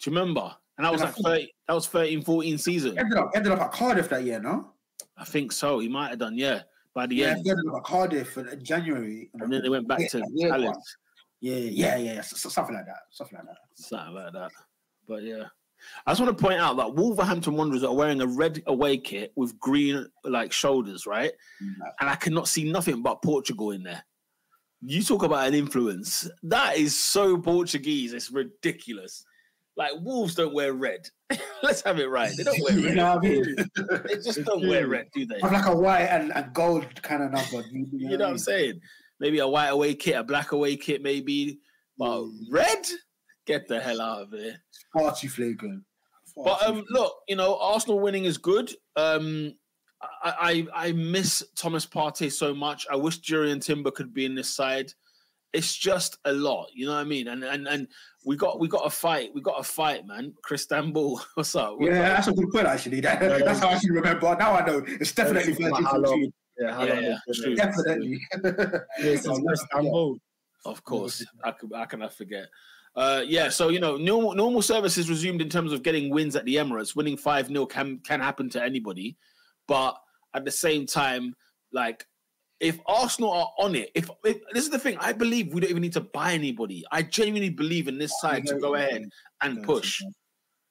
Do 0.00 0.10
you 0.10 0.16
remember? 0.16 0.54
And 0.76 0.84
that 0.84 0.92
was 0.92 1.00
Yeah, 1.02 1.06
like 1.08 1.16
30, 1.16 1.52
that 1.68 1.74
was 1.74 1.86
13, 1.86 2.22
14 2.22 2.58
season. 2.58 2.98
Ended 2.98 3.18
up, 3.18 3.30
ended 3.34 3.52
up 3.52 3.60
at 3.60 3.72
Cardiff 3.72 4.08
that 4.08 4.24
year, 4.24 4.40
no? 4.40 4.72
I 5.16 5.24
think 5.24 5.52
so. 5.52 5.78
He 5.78 5.88
might 5.88 6.08
have 6.10 6.18
done, 6.18 6.36
yeah. 6.36 6.62
By 6.94 7.06
the 7.06 7.16
Yeah, 7.16 7.30
end, 7.30 7.40
he 7.44 7.50
ended 7.50 7.66
up 7.68 7.76
at 7.76 7.84
Cardiff 7.84 8.36
in, 8.38 8.64
January. 8.64 9.30
and 9.34 9.52
then 9.52 9.62
they 9.62 9.68
went 9.68 9.86
back 9.86 10.08
to 10.10 10.18
Yeah, 10.18 10.24
yeah, 10.32 10.48
Palace. 10.50 10.96
Yeah, 11.40 11.56
yeah, 11.56 11.96
yeah, 11.96 12.20
something 12.22 12.74
like 12.74 12.86
that. 12.86 13.00
Something 13.10 13.38
like 13.38 13.46
that. 13.46 13.58
Something 13.74 14.14
like 14.14 14.32
that. 14.32 14.50
But 15.06 15.22
yeah. 15.22 15.44
I 16.06 16.10
just 16.10 16.20
want 16.20 16.36
to 16.36 16.42
point 16.42 16.60
out 16.60 16.76
that 16.76 16.94
Wolverhampton 16.94 17.54
Wanderers 17.54 17.84
are 17.84 17.94
wearing 17.94 18.20
a 18.20 18.26
red 18.26 18.62
away 18.66 18.98
kit 18.98 19.32
with 19.36 19.58
green 19.58 20.06
like 20.24 20.52
shoulders, 20.52 21.06
right? 21.06 21.32
And 22.00 22.10
I 22.10 22.14
cannot 22.16 22.48
see 22.48 22.70
nothing 22.70 23.02
but 23.02 23.22
Portugal 23.22 23.70
in 23.70 23.82
there. 23.82 24.04
You 24.86 25.02
talk 25.02 25.22
about 25.22 25.48
an 25.48 25.54
influence. 25.54 26.28
That 26.42 26.76
is 26.76 26.98
so 26.98 27.38
Portuguese. 27.38 28.12
It's 28.12 28.30
ridiculous. 28.30 29.24
Like 29.76 29.92
Wolves 30.00 30.34
don't 30.34 30.54
wear 30.54 30.72
red. 30.72 31.08
Let's 31.62 31.82
have 31.82 31.98
it 31.98 32.08
right. 32.08 32.30
They 32.36 32.44
don't 32.44 32.60
wear 32.62 32.72
you 32.78 32.86
red. 32.88 32.96
know 32.96 33.16
what 33.16 33.24
I 33.24 33.28
mean? 33.28 33.56
They 34.06 34.14
just 34.16 34.44
don't 34.44 34.68
wear 34.68 34.86
red, 34.86 35.08
do 35.14 35.26
they? 35.26 35.40
Have 35.40 35.52
like 35.52 35.66
a 35.66 35.74
white 35.74 36.02
and, 36.04 36.32
and 36.32 36.52
gold 36.52 37.02
kind 37.02 37.22
of 37.22 37.32
number. 37.32 37.66
You, 37.70 37.86
you 37.92 38.10
You 38.10 38.18
know 38.18 38.26
what 38.26 38.32
I'm 38.32 38.38
saying? 38.38 38.80
Maybe 39.20 39.38
a 39.38 39.48
white 39.48 39.68
away 39.68 39.94
kit, 39.94 40.16
a 40.16 40.22
black 40.22 40.52
away 40.52 40.76
kit, 40.76 41.02
maybe. 41.02 41.60
But 41.98 42.22
mm. 42.22 42.32
red? 42.50 42.86
Get 43.46 43.68
the 43.68 43.80
hell 43.80 44.00
out 44.00 44.22
of 44.22 44.32
here. 44.32 44.56
Party 44.96 45.26
too 45.26 45.28
flagrant. 45.28 45.82
But 46.36 46.66
um, 46.66 46.84
look, 46.90 47.14
you 47.28 47.36
know, 47.36 47.58
Arsenal 47.58 48.00
winning 48.00 48.24
is 48.24 48.38
good. 48.38 48.72
Um, 48.96 49.54
I, 50.22 50.66
I 50.74 50.86
I 50.88 50.92
miss 50.92 51.44
Thomas 51.56 51.86
Partey 51.86 52.32
so 52.32 52.54
much. 52.54 52.86
I 52.90 52.96
wish 52.96 53.20
Jurriën 53.20 53.60
Timber 53.64 53.90
could 53.90 54.12
be 54.12 54.24
in 54.24 54.34
this 54.34 54.50
side. 54.50 54.92
It's 55.52 55.76
just 55.76 56.18
a 56.24 56.32
lot, 56.32 56.66
you 56.74 56.86
know 56.86 56.94
what 56.94 57.00
I 57.00 57.04
mean? 57.04 57.28
And 57.28 57.44
and 57.44 57.68
and 57.68 57.86
we 58.24 58.36
got 58.36 58.58
we 58.58 58.66
got 58.66 58.84
a 58.86 58.90
fight. 58.90 59.30
We 59.34 59.40
got 59.40 59.60
a 59.60 59.62
fight, 59.62 60.06
man. 60.06 60.34
Chris 60.42 60.66
Ball, 60.66 61.20
what's 61.34 61.54
up? 61.54 61.76
Yeah, 61.80 62.08
that's 62.08 62.26
a 62.26 62.32
good 62.32 62.50
point 62.50 62.66
actually. 62.66 63.00
That, 63.00 63.20
that's 63.44 63.60
how 63.60 63.68
I 63.68 63.78
should 63.78 63.90
remember. 63.90 64.36
Now 64.36 64.54
I 64.54 64.66
know 64.66 64.82
it's 64.86 65.12
definitely 65.12 65.52
Yeah, 65.52 65.70
13 65.70 65.84
how 65.84 66.02
14. 66.02 66.32
Yeah, 66.58 66.84
Yeah, 66.84 67.00
yeah, 67.00 67.18
true. 67.34 67.54
Definitely. 67.54 68.20
Yes, 69.00 69.26
it's 69.26 69.40
Istanbul. 69.52 70.18
Of 70.64 70.82
course, 70.82 71.24
I 71.44 71.50
could, 71.50 71.70
how 71.74 71.84
can 71.84 72.02
I 72.02 72.08
forget? 72.08 72.46
Uh, 72.96 73.22
yeah, 73.26 73.48
so 73.48 73.70
you 73.70 73.80
know, 73.80 73.96
normal 73.96 74.34
normal 74.34 74.62
services 74.62 75.10
resumed 75.10 75.40
in 75.40 75.48
terms 75.48 75.72
of 75.72 75.82
getting 75.82 76.10
wins 76.10 76.36
at 76.36 76.44
the 76.44 76.56
Emirates. 76.56 76.94
Winning 76.94 77.16
five 77.16 77.48
0 77.48 77.66
can 77.66 77.98
can 77.98 78.20
happen 78.20 78.48
to 78.50 78.62
anybody, 78.62 79.16
but 79.66 79.96
at 80.34 80.44
the 80.44 80.50
same 80.50 80.86
time, 80.86 81.34
like 81.72 82.06
if 82.60 82.78
Arsenal 82.86 83.32
are 83.32 83.52
on 83.58 83.74
it, 83.74 83.90
if, 83.94 84.08
if 84.24 84.38
this 84.52 84.64
is 84.64 84.70
the 84.70 84.78
thing, 84.78 84.96
I 85.00 85.12
believe 85.12 85.52
we 85.52 85.60
don't 85.60 85.70
even 85.70 85.82
need 85.82 85.92
to 85.94 86.00
buy 86.00 86.32
anybody. 86.32 86.84
I 86.92 87.02
genuinely 87.02 87.50
believe 87.50 87.88
in 87.88 87.98
this 87.98 88.12
side 88.20 88.46
to 88.46 88.54
go 88.54 88.74
ahead 88.74 89.04
and 89.42 89.62
push. 89.64 90.00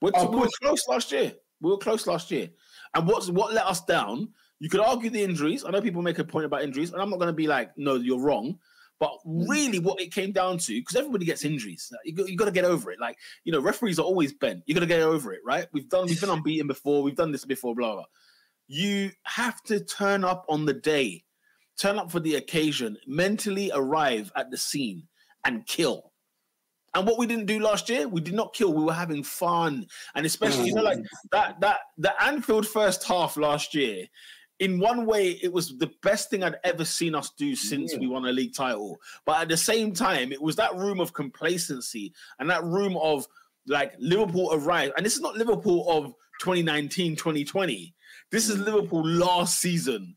We're, 0.01 0.11
Oh, 0.15 0.29
we 0.29 0.37
were 0.37 0.49
close 0.61 0.87
last 0.87 1.11
year. 1.11 1.33
We 1.61 1.71
were 1.71 1.77
close 1.77 2.07
last 2.07 2.31
year, 2.31 2.49
and 2.93 3.07
what's 3.07 3.29
what 3.29 3.53
let 3.53 3.65
us 3.65 3.83
down? 3.85 4.29
You 4.59 4.69
could 4.69 4.79
argue 4.79 5.09
the 5.09 5.21
injuries. 5.21 5.65
I 5.65 5.71
know 5.71 5.81
people 5.81 6.01
make 6.01 6.19
a 6.19 6.23
point 6.23 6.45
about 6.45 6.63
injuries, 6.63 6.93
and 6.93 7.01
I'm 7.01 7.09
not 7.09 7.19
going 7.19 7.27
to 7.27 7.33
be 7.33 7.47
like, 7.47 7.77
no, 7.77 7.95
you're 7.95 8.19
wrong. 8.19 8.57
But 9.03 9.19
Mm. 9.27 9.49
really, 9.49 9.79
what 9.79 9.99
it 9.99 10.13
came 10.13 10.31
down 10.31 10.59
to, 10.59 10.73
because 10.79 10.95
everybody 10.95 11.25
gets 11.25 11.43
injuries, 11.43 11.91
you 12.05 12.13
got, 12.15 12.29
you 12.29 12.37
got 12.37 12.45
to 12.45 12.51
get 12.51 12.63
over 12.63 12.89
it. 12.89 13.01
Like 13.01 13.17
you 13.43 13.51
know, 13.51 13.59
referees 13.59 13.99
are 13.99 14.03
always 14.03 14.31
bent. 14.31 14.63
You 14.65 14.73
got 14.73 14.79
to 14.79 14.85
get 14.85 15.01
over 15.01 15.33
it, 15.33 15.41
right? 15.43 15.67
We've 15.73 15.89
done, 15.89 16.05
we've 16.07 16.21
been 16.21 16.29
unbeaten 16.37 16.67
before. 16.67 17.03
We've 17.03 17.13
done 17.13 17.33
this 17.33 17.43
before. 17.43 17.75
Blah 17.75 17.95
blah. 17.95 18.05
You 18.69 19.11
have 19.23 19.61
to 19.63 19.81
turn 19.81 20.23
up 20.23 20.45
on 20.47 20.65
the 20.65 20.73
day, 20.73 21.25
turn 21.77 21.99
up 21.99 22.13
for 22.13 22.21
the 22.21 22.35
occasion, 22.35 22.95
mentally 23.05 23.71
arrive 23.75 24.31
at 24.37 24.51
the 24.51 24.57
scene 24.57 25.09
and 25.43 25.65
kill. 25.65 26.13
And 26.95 27.05
what 27.05 27.17
we 27.19 27.27
didn't 27.27 27.47
do 27.47 27.59
last 27.59 27.89
year, 27.89 28.07
we 28.07 28.21
did 28.21 28.35
not 28.35 28.53
kill. 28.53 28.73
We 28.73 28.85
were 28.85 28.93
having 28.93 29.23
fun, 29.23 29.85
and 30.15 30.25
especially 30.25 30.67
you 30.67 30.75
know, 30.75 30.83
like 30.83 30.99
that 31.33 31.59
that 31.59 31.79
the 31.97 32.13
Anfield 32.23 32.65
first 32.65 33.03
half 33.03 33.35
last 33.35 33.75
year. 33.75 34.05
In 34.63 34.79
one 34.79 35.05
way, 35.05 35.31
it 35.41 35.51
was 35.51 35.77
the 35.77 35.91
best 36.01 36.29
thing 36.29 36.41
I'd 36.41 36.55
ever 36.63 36.85
seen 36.85 37.15
us 37.15 37.31
do 37.31 37.53
since 37.53 37.91
Yeah. 37.91 37.99
we 37.99 38.07
won 38.07 38.25
a 38.25 38.31
league 38.31 38.53
title. 38.53 38.97
But 39.25 39.41
at 39.41 39.49
the 39.49 39.57
same 39.57 39.93
time, 39.93 40.31
it 40.31 40.41
was 40.41 40.55
that 40.55 40.73
room 40.75 41.01
of 41.01 41.11
complacency 41.11 42.13
and 42.39 42.49
that 42.49 42.63
room 42.63 42.95
of 42.95 43.27
like 43.67 43.93
Liverpool 43.99 44.51
arrived. 44.53 44.93
And 44.95 45.05
this 45.05 45.15
is 45.15 45.21
not 45.21 45.35
Liverpool 45.35 45.85
of 45.89 46.13
2019, 46.39 47.17
2020. 47.17 47.93
This 48.31 48.47
is 48.47 48.57
mm. 48.57 48.65
Liverpool 48.65 49.05
last 49.05 49.59
season 49.59 50.15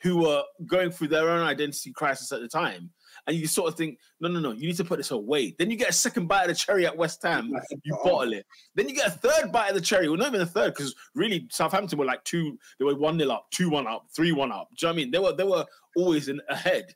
who 0.00 0.18
were 0.18 0.44
going 0.66 0.92
through 0.92 1.08
their 1.08 1.28
own 1.28 1.42
identity 1.42 1.92
crisis 1.92 2.30
at 2.30 2.40
the 2.40 2.48
time. 2.48 2.90
And 3.26 3.36
you 3.36 3.46
sort 3.46 3.68
of 3.68 3.76
think, 3.76 3.98
no, 4.20 4.28
no, 4.28 4.40
no, 4.40 4.50
you 4.50 4.66
need 4.66 4.76
to 4.76 4.84
put 4.84 4.96
this 4.96 5.12
away. 5.12 5.54
Then 5.56 5.70
you 5.70 5.76
get 5.76 5.90
a 5.90 5.92
second 5.92 6.26
bite 6.26 6.42
of 6.42 6.48
the 6.48 6.54
cherry 6.54 6.86
at 6.86 6.96
West 6.96 7.22
Ham, 7.22 7.52
you 7.84 7.96
bottle 8.02 8.32
it. 8.32 8.44
Then 8.74 8.88
you 8.88 8.96
get 8.96 9.06
a 9.06 9.10
third 9.10 9.52
bite 9.52 9.68
of 9.68 9.74
the 9.76 9.80
cherry. 9.80 10.08
Well, 10.08 10.18
not 10.18 10.28
even 10.28 10.40
a 10.40 10.46
third, 10.46 10.74
because 10.74 10.94
really 11.14 11.46
Southampton 11.50 11.98
were 11.98 12.04
like 12.04 12.24
two, 12.24 12.58
they 12.78 12.84
were 12.84 12.96
one 12.96 13.16
nil 13.16 13.30
up, 13.30 13.46
two 13.52 13.70
one 13.70 13.86
up, 13.86 14.06
three 14.14 14.32
one 14.32 14.50
up. 14.50 14.70
Do 14.76 14.86
you 14.86 14.88
know 14.88 14.92
what 14.92 14.94
I 14.94 14.96
mean? 14.96 15.10
They 15.12 15.18
were 15.20 15.32
they 15.32 15.44
were 15.44 15.64
always 15.96 16.28
in 16.28 16.40
ahead. 16.48 16.94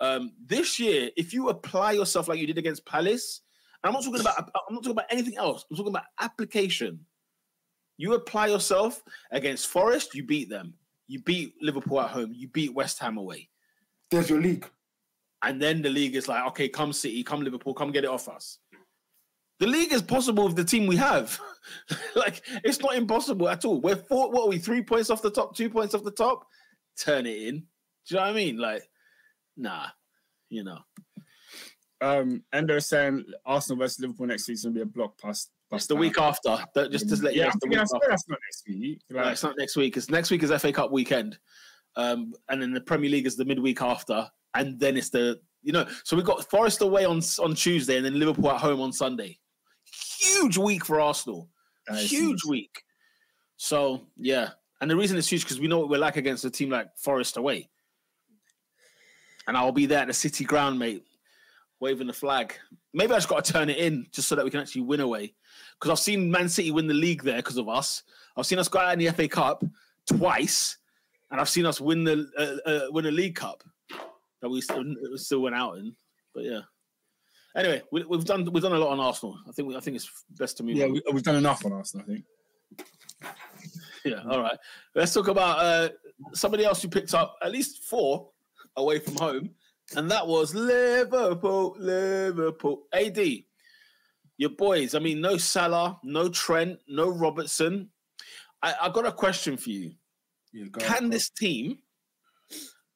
Um, 0.00 0.32
this 0.44 0.78
year, 0.78 1.10
if 1.16 1.32
you 1.32 1.48
apply 1.48 1.92
yourself 1.92 2.28
like 2.28 2.38
you 2.38 2.46
did 2.46 2.58
against 2.58 2.84
Palace, 2.84 3.40
and 3.82 3.88
I'm 3.88 3.94
not 3.94 4.04
talking 4.04 4.20
about 4.20 4.36
I'm 4.38 4.74
not 4.74 4.82
talking 4.82 4.92
about 4.92 5.06
anything 5.10 5.38
else. 5.38 5.64
I'm 5.70 5.76
talking 5.76 5.92
about 5.92 6.04
application. 6.20 7.00
You 7.96 8.14
apply 8.14 8.48
yourself 8.48 9.02
against 9.30 9.68
Forest, 9.68 10.14
you 10.14 10.24
beat 10.24 10.50
them. 10.50 10.74
You 11.08 11.20
beat 11.20 11.54
Liverpool 11.60 12.00
at 12.00 12.10
home. 12.10 12.32
You 12.34 12.48
beat 12.48 12.74
West 12.74 12.98
Ham 12.98 13.16
away. 13.16 13.48
There's 14.10 14.30
your 14.30 14.40
league. 14.40 14.68
And 15.42 15.60
then 15.60 15.82
the 15.82 15.90
league 15.90 16.14
is 16.14 16.28
like, 16.28 16.46
okay, 16.48 16.68
come 16.68 16.92
City, 16.92 17.22
come 17.24 17.42
Liverpool, 17.42 17.74
come 17.74 17.90
get 17.90 18.04
it 18.04 18.10
off 18.10 18.28
us. 18.28 18.58
The 19.58 19.66
league 19.66 19.92
is 19.92 20.02
possible 20.02 20.46
with 20.46 20.56
the 20.56 20.64
team 20.64 20.86
we 20.86 20.96
have. 20.96 21.38
like, 22.16 22.42
it's 22.64 22.80
not 22.80 22.94
impossible 22.96 23.48
at 23.48 23.64
all. 23.64 23.80
We're 23.80 23.96
four, 23.96 24.30
what 24.30 24.44
are 24.44 24.48
we, 24.48 24.58
three 24.58 24.82
points 24.82 25.10
off 25.10 25.22
the 25.22 25.30
top, 25.30 25.56
two 25.56 25.68
points 25.70 25.94
off 25.94 26.04
the 26.04 26.10
top? 26.10 26.46
Turn 26.98 27.26
it 27.26 27.42
in. 27.42 27.54
Do 27.58 27.64
you 28.08 28.16
know 28.16 28.22
what 28.22 28.30
I 28.30 28.32
mean? 28.32 28.56
Like, 28.58 28.82
nah, 29.56 29.86
you 30.48 30.64
know. 30.64 30.78
Um, 32.00 32.42
Endo 32.52 32.80
saying 32.80 33.24
Arsenal 33.46 33.78
versus 33.78 34.00
Liverpool 34.00 34.26
next 34.26 34.48
week 34.48 34.54
is 34.56 34.64
going 34.64 34.74
to 34.74 34.78
be 34.78 34.82
a 34.82 34.86
block 34.86 35.16
past. 35.20 35.50
It's 35.70 35.86
the 35.86 35.96
week 35.96 36.18
after. 36.18 36.58
Don't- 36.74 36.90
Just 36.92 37.08
to 37.08 37.16
let 37.22 37.34
you 37.34 37.40
Yeah, 37.40 37.44
know, 37.44 37.46
I'm 37.46 37.48
it's 37.48 37.56
the 37.56 37.60
thinking 37.60 37.70
week 37.70 37.78
that's, 37.78 37.94
after. 37.94 38.06
that's 38.10 38.28
not 38.28 38.38
next 38.44 38.68
week. 38.68 39.00
No, 39.10 39.28
it's 39.28 39.42
not 39.42 39.54
next 39.58 39.76
week. 39.76 39.96
It's 39.96 40.10
next 40.10 40.30
week 40.30 40.42
is 40.42 40.50
FA 40.60 40.72
Cup 40.72 40.90
weekend, 40.90 41.38
um, 41.96 42.34
and 42.48 42.60
then 42.60 42.72
the 42.72 42.80
Premier 42.80 43.08
League 43.08 43.26
is 43.26 43.36
the 43.36 43.44
midweek 43.44 43.80
after, 43.80 44.28
and 44.54 44.78
then 44.78 44.96
it's 44.96 45.10
the 45.10 45.40
you 45.62 45.72
know. 45.72 45.86
So 46.04 46.16
we've 46.16 46.26
got 46.26 46.48
Forest 46.50 46.82
away 46.82 47.04
on 47.04 47.20
on 47.40 47.54
Tuesday, 47.54 47.96
and 47.96 48.04
then 48.04 48.18
Liverpool 48.18 48.50
at 48.50 48.60
home 48.60 48.80
on 48.80 48.92
Sunday. 48.92 49.38
Huge 50.18 50.58
week 50.58 50.84
for 50.84 51.00
Arsenal. 51.00 51.48
Huge 51.94 52.44
week. 52.44 52.82
So 53.56 54.06
yeah, 54.16 54.50
and 54.80 54.90
the 54.90 54.96
reason 54.96 55.16
it's 55.16 55.30
huge 55.30 55.44
because 55.44 55.60
we 55.60 55.68
know 55.68 55.78
what 55.78 55.88
we're 55.88 55.98
like 55.98 56.16
against 56.16 56.44
a 56.44 56.50
team 56.50 56.70
like 56.70 56.88
Forest 56.96 57.36
away, 57.36 57.68
and 59.46 59.56
I'll 59.56 59.72
be 59.72 59.86
there 59.86 60.00
at 60.00 60.08
the 60.08 60.12
City 60.12 60.44
ground, 60.44 60.78
mate, 60.78 61.04
waving 61.80 62.06
the 62.06 62.12
flag. 62.12 62.54
Maybe 62.92 63.12
I 63.12 63.16
just 63.16 63.28
got 63.28 63.44
to 63.44 63.52
turn 63.52 63.70
it 63.70 63.78
in 63.78 64.06
just 64.12 64.28
so 64.28 64.34
that 64.36 64.44
we 64.44 64.50
can 64.50 64.60
actually 64.60 64.82
win 64.82 65.00
away. 65.00 65.34
Because 65.78 65.90
I've 65.90 66.02
seen 66.02 66.30
Man 66.30 66.48
City 66.48 66.70
win 66.70 66.86
the 66.86 66.94
league 66.94 67.22
there 67.22 67.36
because 67.36 67.56
of 67.56 67.68
us. 67.68 68.02
I've 68.36 68.46
seen 68.46 68.58
us 68.58 68.68
go 68.68 68.78
out 68.78 68.92
in 68.92 68.98
the 68.98 69.10
FA 69.10 69.28
Cup 69.28 69.64
twice, 70.06 70.78
and 71.30 71.40
I've 71.40 71.48
seen 71.48 71.66
us 71.66 71.80
win 71.80 72.04
the 72.04 72.28
uh, 72.38 72.68
uh, 72.68 72.90
win 72.90 73.06
a 73.06 73.10
League 73.10 73.36
Cup 73.36 73.62
that 74.42 74.50
we 74.50 74.60
still, 74.60 74.84
we 74.84 75.16
still 75.16 75.40
went 75.40 75.56
out 75.56 75.78
in. 75.78 75.94
But 76.34 76.44
yeah. 76.44 76.60
Anyway, 77.56 77.82
we, 77.92 78.04
we've 78.04 78.24
done 78.24 78.48
we've 78.52 78.62
done 78.62 78.72
a 78.72 78.78
lot 78.78 78.90
on 78.90 79.00
Arsenal. 79.00 79.38
I 79.48 79.52
think 79.52 79.68
we, 79.68 79.76
I 79.76 79.80
think 79.80 79.96
it's 79.96 80.10
best 80.38 80.56
to 80.58 80.62
move. 80.62 80.76
Yeah, 80.76 80.86
on. 80.86 80.92
we, 80.92 81.02
we've 81.12 81.22
done 81.22 81.36
enough 81.36 81.64
on 81.64 81.72
Arsenal, 81.72 82.04
I 82.06 82.12
think. 82.12 82.24
Yeah, 84.04 84.22
all 84.28 84.40
right. 84.40 84.58
Let's 84.94 85.14
talk 85.14 85.28
about 85.28 85.58
uh, 85.58 85.90
somebody 86.32 86.64
else 86.64 86.82
who 86.82 86.88
picked 86.88 87.14
up 87.14 87.36
at 87.42 87.52
least 87.52 87.84
four 87.84 88.30
away 88.76 88.98
from 88.98 89.16
home, 89.16 89.50
and 89.96 90.10
that 90.10 90.26
was 90.26 90.54
Liverpool. 90.54 91.76
Liverpool. 91.78 92.84
AD, 92.92 93.20
your 94.38 94.50
boys. 94.50 94.94
I 94.94 94.98
mean, 94.98 95.20
no 95.20 95.36
Salah, 95.36 96.00
no 96.02 96.28
Trent, 96.28 96.78
no 96.88 97.10
Robertson. 97.10 97.90
I, 98.62 98.74
I 98.82 98.88
got 98.88 99.06
a 99.06 99.12
question 99.12 99.56
for 99.56 99.70
you. 99.70 99.92
Yeah, 100.52 100.66
Can 100.78 101.04
on. 101.04 101.10
this 101.10 101.30
team, 101.30 101.78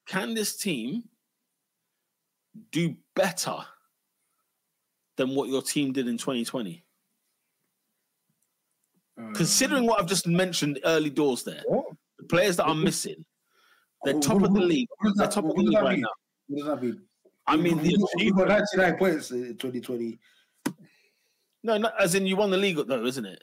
can 0.07 0.35
this 0.35 0.57
team 0.57 1.05
do 2.73 2.95
better 3.15 3.57
than 5.17 5.35
what 5.35 5.49
your 5.49 5.63
team 5.63 5.93
did 5.93 6.09
in 6.09 6.19
2020? 6.19 6.83
Uh, 9.19 9.33
Considering 9.35 9.87
what 9.87 10.01
I've 10.01 10.09
just 10.09 10.27
mentioned 10.27 10.79
early 10.85 11.11
doors 11.11 11.43
there, 11.43 11.63
What? 11.67 11.87
the 12.19 12.25
players 12.25 12.57
that 12.57 12.65
are 12.67 12.75
missing, 12.75 13.25
they're 14.05 14.15
What- 14.15 14.23
top 14.23 14.43
of 14.43 14.53
the 14.55 14.61
league. 14.61 14.89
They're 15.17 15.29
top 15.29 15.45
of 15.45 15.55
the 15.57 15.63
league 15.63 15.75
right 15.79 15.93
mean? 15.93 16.01
now. 16.03 16.09
What 16.49 16.59
does 16.59 16.67
that 16.69 16.83
mean? 16.83 17.03
I 17.47 17.57
mean, 17.57 17.79
we, 17.79 17.83
the 17.97 18.09
we 18.19 18.31
got 18.31 18.51
achievement- 18.51 18.67
99 18.77 18.99
points 18.99 19.31
in 19.31 19.57
2020. 19.57 20.19
no, 21.63 21.79
no, 21.79 21.89
as 21.99 22.15
in 22.15 22.27
you 22.27 22.37
won 22.37 22.51
the 22.51 22.57
league 22.57 22.77
though, 22.87 23.05
isn't 23.07 23.25
it? 23.25 23.43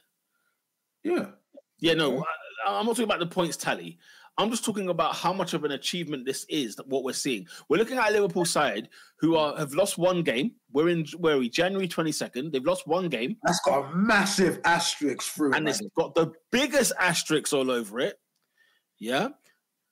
Yeah. 1.04 1.32
Yeah, 1.80 1.96
no, 1.96 2.24
I, 2.66 2.80
I'm 2.80 2.86
not 2.86 2.92
talking 2.94 3.04
about 3.06 3.20
the 3.20 3.26
points 3.28 3.58
tally. 3.58 3.98
I'm 4.38 4.50
just 4.50 4.66
talking 4.66 4.90
about 4.90 5.16
how 5.16 5.32
much 5.32 5.54
of 5.54 5.64
an 5.64 5.72
achievement 5.72 6.26
this 6.26 6.46
is. 6.50 6.76
That 6.76 6.88
what 6.88 7.04
we're 7.04 7.14
seeing. 7.14 7.48
We're 7.70 7.78
looking 7.78 7.98
at 7.98 8.12
Liverpool 8.12 8.46
side 8.46 8.90
who 9.20 9.36
are 9.36 9.56
have 9.58 9.74
lost 9.74 9.98
one 9.98 10.24
game. 10.24 10.54
We're 10.72 10.90
in 10.90 11.06
where 11.18 11.38
we 11.38 11.50
January 11.50 11.88
22nd. 11.88 12.52
They've 12.52 12.66
lost 12.66 12.88
one 12.88 13.10
game, 13.10 13.38
That's 13.44 13.60
got 13.62 13.86
a 13.86 13.96
massive 13.96 14.60
asterisk 14.66 15.22
through 15.22 15.52
it. 15.52 15.56
and 15.58 15.66
man. 15.66 15.74
it's 15.74 15.82
got 15.96 16.16
the 16.16 16.32
biggest 16.52 16.94
asterisks 17.00 17.54
all 17.54 17.70
over 17.70 18.00
it. 18.00 18.16
Yeah. 19.00 19.30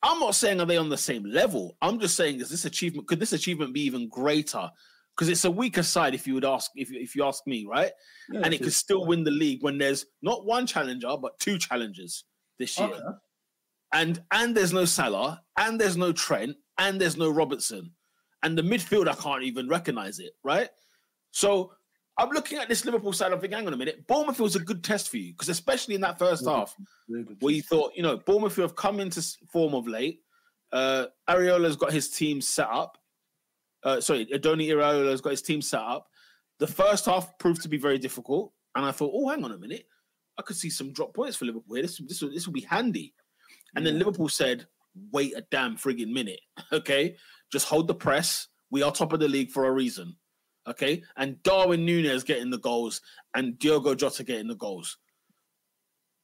I'm 0.03 0.19
not 0.19 0.33
saying 0.33 0.59
are 0.59 0.65
they 0.65 0.77
on 0.77 0.89
the 0.89 0.97
same 0.97 1.23
level. 1.23 1.77
I'm 1.81 1.99
just 1.99 2.15
saying 2.15 2.39
is 2.39 2.49
this 2.49 2.65
achievement 2.65 3.07
could 3.07 3.19
this 3.19 3.33
achievement 3.33 3.73
be 3.73 3.81
even 3.81 4.09
greater? 4.09 4.71
Because 5.15 5.29
it's 5.29 5.45
a 5.45 5.51
weaker 5.51 5.83
side 5.83 6.15
if 6.15 6.25
you 6.25 6.33
would 6.33 6.45
ask 6.45 6.71
if 6.75 6.89
you, 6.89 6.99
if 6.99 7.15
you 7.15 7.23
ask 7.23 7.45
me, 7.45 7.67
right? 7.69 7.91
Yeah, 8.31 8.41
and 8.43 8.53
it 8.55 8.63
could 8.63 8.73
still 8.73 9.05
win 9.05 9.23
the 9.23 9.29
league 9.29 9.61
when 9.61 9.77
there's 9.77 10.05
not 10.23 10.45
one 10.45 10.65
challenger 10.65 11.15
but 11.21 11.37
two 11.37 11.59
challengers 11.59 12.23
this 12.57 12.79
year. 12.79 12.87
Okay. 12.87 13.17
And 13.93 14.21
and 14.31 14.55
there's 14.55 14.71
no 14.73 14.85
Salah, 14.85 15.41
and 15.57 15.79
there's 15.79 15.97
no 15.97 16.11
Trent, 16.13 16.55
and 16.77 16.99
there's 16.99 17.17
no 17.17 17.29
Robertson, 17.29 17.91
and 18.43 18.57
the 18.57 18.61
midfield 18.61 19.07
I 19.09 19.13
can't 19.15 19.43
even 19.43 19.67
recognize 19.67 20.19
it, 20.19 20.31
right? 20.43 20.69
So 21.31 21.73
I'm 22.17 22.29
looking 22.29 22.57
at 22.57 22.69
this 22.69 22.85
Liverpool 22.85 23.13
side. 23.13 23.33
I'm 23.33 23.39
thinking, 23.41 23.57
hang 23.57 23.67
on 23.67 23.73
a 23.73 23.77
minute, 23.77 24.05
Bournemouth 24.07 24.39
was 24.39 24.55
a 24.55 24.59
good 24.59 24.83
test 24.83 25.09
for 25.09 25.17
you 25.17 25.33
because 25.33 25.49
especially 25.49 25.95
in 25.95 26.01
that 26.01 26.19
first 26.19 26.43
Yeah. 26.45 26.51
half 26.57 26.75
where 27.39 27.53
you 27.53 27.61
thought, 27.61 27.93
you 27.95 28.03
know, 28.03 28.17
Bournemouth 28.17 28.55
have 28.57 28.75
come 28.75 28.99
into 28.99 29.21
form 29.51 29.73
of 29.73 29.87
late. 29.87 30.21
Uh, 30.71 31.07
Iraola's 31.29 31.75
got 31.75 31.91
his 31.91 32.09
team 32.09 32.39
set 32.39 32.69
up. 32.69 32.97
Uh, 33.83 33.99
sorry, 33.99 34.25
Andoni 34.27 34.67
Iraola's 34.67 35.19
got 35.21 35.31
his 35.31 35.41
team 35.41 35.61
set 35.61 35.81
up. 35.81 36.07
The 36.59 36.67
first 36.67 37.05
half 37.05 37.37
proved 37.39 37.61
to 37.63 37.69
be 37.69 37.77
very 37.77 37.97
difficult, 37.97 38.53
and 38.75 38.85
I 38.85 38.91
thought, 38.91 39.11
oh, 39.13 39.27
hang 39.29 39.43
on 39.43 39.51
a 39.51 39.57
minute, 39.57 39.85
I 40.37 40.43
could 40.43 40.55
see 40.55 40.69
some 40.69 40.93
drop 40.93 41.13
points 41.13 41.35
for 41.35 41.45
Liverpool 41.45 41.75
here. 41.75 41.83
This 41.83 41.97
this 42.07 42.21
will, 42.21 42.31
this 42.31 42.45
will 42.45 42.53
be 42.53 42.61
handy. 42.61 43.13
And 43.75 43.85
then 43.85 43.97
Liverpool 43.97 44.29
said, 44.29 44.65
wait 45.11 45.35
a 45.35 45.43
damn 45.51 45.77
frigging 45.77 46.11
minute. 46.11 46.41
Okay. 46.73 47.15
Just 47.51 47.67
hold 47.67 47.87
the 47.87 47.93
press. 47.93 48.47
We 48.69 48.81
are 48.81 48.91
top 48.91 49.11
of 49.11 49.19
the 49.19 49.27
league 49.27 49.51
for 49.51 49.65
a 49.65 49.71
reason. 49.71 50.15
Okay. 50.67 51.03
And 51.17 51.41
Darwin 51.43 51.85
Nunez 51.85 52.23
getting 52.23 52.49
the 52.49 52.59
goals 52.59 53.01
and 53.35 53.59
Diogo 53.59 53.93
Jota 53.93 54.23
getting 54.23 54.47
the 54.47 54.55
goals. 54.55 54.97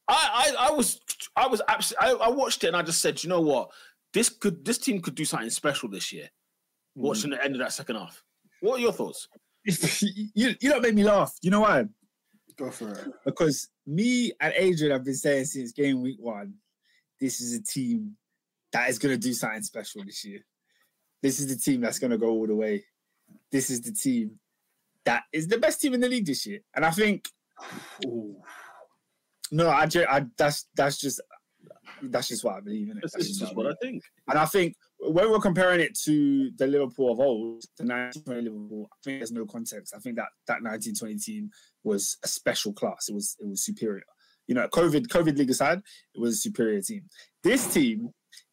I, 0.07 0.53
I, 0.57 0.69
I 0.69 0.71
was, 0.71 1.01
I 1.35 1.47
was 1.47 1.61
absolutely, 1.67 2.21
I, 2.21 2.27
I 2.27 2.29
watched 2.29 2.63
it 2.63 2.67
and 2.67 2.77
I 2.77 2.81
just 2.81 3.01
said, 3.01 3.21
you 3.23 3.29
know 3.29 3.41
what? 3.41 3.71
This 4.13 4.29
could, 4.29 4.63
this 4.63 4.77
team 4.77 5.01
could 5.01 5.15
do 5.15 5.25
something 5.25 5.49
special 5.49 5.89
this 5.89 6.13
year. 6.13 6.29
Mm. 6.97 7.01
Watching 7.01 7.31
the 7.31 7.43
end 7.43 7.55
of 7.55 7.59
that 7.59 7.73
second 7.73 7.97
half. 7.97 8.23
What 8.61 8.79
are 8.79 8.81
your 8.81 8.93
thoughts? 8.93 9.27
you, 9.65 10.55
you 10.61 10.69
don't 10.69 10.81
make 10.81 10.95
me 10.95 11.03
laugh. 11.03 11.33
You 11.41 11.51
know 11.51 11.61
why? 11.61 11.85
Go 12.57 12.71
for 12.71 12.89
it. 12.89 13.07
Because 13.25 13.67
me 13.85 14.31
and 14.39 14.53
Adrian 14.55 14.93
have 14.93 15.03
been 15.03 15.13
saying 15.13 15.45
since 15.45 15.73
game 15.73 16.01
week 16.01 16.17
one, 16.19 16.53
this 17.19 17.41
is 17.41 17.53
a 17.53 17.63
team 17.63 18.15
that 18.71 18.89
is 18.89 18.99
going 18.99 19.13
to 19.13 19.19
do 19.19 19.33
something 19.33 19.63
special 19.63 20.03
this 20.03 20.23
year. 20.25 20.39
This 21.21 21.39
is 21.39 21.47
the 21.47 21.55
team 21.55 21.81
that's 21.81 21.99
going 21.99 22.11
to 22.11 22.17
go 22.17 22.29
all 22.29 22.47
the 22.47 22.55
way. 22.55 22.85
This 23.51 23.69
is 23.69 23.81
the 23.81 23.91
team 23.91 24.39
that 25.07 25.23
is 25.31 25.47
the 25.47 25.57
best 25.57 25.79
team 25.81 25.93
in 25.93 26.01
the 26.01 26.09
league 26.09 26.25
this 26.25 26.45
year. 26.45 26.59
And 26.75 26.85
I 26.85 26.91
think, 26.91 27.29
Ooh. 28.05 28.35
no, 29.51 29.69
I, 29.69 29.85
ju- 29.85 30.05
I 30.07 30.25
that's 30.37 30.67
that's 30.75 30.97
just 30.97 31.21
that's 32.03 32.27
just 32.27 32.43
what 32.43 32.55
I 32.55 32.59
believe 32.59 32.89
in 32.91 32.97
it. 32.97 33.01
That's 33.01 33.15
just 33.15 33.39
just 33.39 33.55
what 33.55 33.65
I 33.65 33.69
what 33.69 33.77
I 33.77 33.85
think. 33.85 34.03
And 34.27 34.37
I 34.37 34.45
think 34.45 34.75
when 34.99 35.31
we're 35.31 35.39
comparing 35.39 35.79
it 35.79 35.97
to 36.03 36.51
the 36.57 36.67
Liverpool 36.67 37.13
of 37.13 37.21
old, 37.21 37.63
the 37.77 37.85
1920 37.85 38.41
Liverpool, 38.41 38.89
I 38.91 38.95
think 39.03 39.19
there's 39.19 39.31
no 39.31 39.45
context. 39.45 39.93
I 39.95 39.99
think 39.99 40.17
that 40.17 40.27
that 40.47 40.61
1920 40.61 41.15
team 41.17 41.49
was 41.85 42.17
a 42.23 42.27
special 42.27 42.73
class. 42.73 43.07
It 43.07 43.13
was 43.13 43.37
it 43.39 43.47
was 43.47 43.63
superior. 43.63 44.03
You 44.47 44.55
know, 44.55 44.67
COVID 44.69 45.07
COVID 45.07 45.37
league 45.37 45.49
aside, 45.49 45.79
it 46.15 46.19
was 46.19 46.33
a 46.33 46.37
superior 46.37 46.81
team. 46.81 47.03
This 47.43 47.71
team 47.73 48.09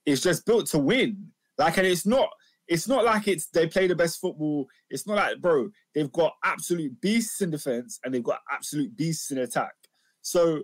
is 0.07 0.20
just 0.20 0.45
built 0.45 0.66
to 0.68 0.78
win. 0.78 1.28
Like, 1.57 1.76
and 1.78 1.86
it's 1.86 2.07
not 2.07 2.28
it's 2.66 2.88
not 2.88 3.05
like 3.05 3.28
it's 3.28 3.47
they 3.49 3.66
play 3.66 3.86
the 3.86 3.95
best 3.95 4.20
football. 4.20 4.66
It's 4.90 5.07
not 5.07 5.16
like, 5.16 5.40
bro, 5.40 5.68
they've 5.95 6.12
got 6.12 6.34
absolute 6.45 7.01
beasts 7.01 7.40
in 7.40 7.51
defense 7.51 8.01
and 8.05 8.14
they've 8.14 8.22
got 8.22 8.40
absolute 8.51 8.97
beasts 8.97 9.30
in 9.30 9.38
attack. 9.38 9.74
So 10.22 10.62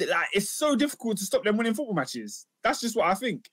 like, 0.00 0.28
it's 0.32 0.50
so 0.50 0.74
difficult 0.74 1.18
to 1.18 1.24
stop 1.24 1.44
them 1.44 1.56
winning 1.56 1.74
football 1.74 1.94
matches. 1.94 2.46
That's 2.62 2.80
just 2.80 2.96
what 2.96 3.06
I 3.06 3.14
think. 3.14 3.48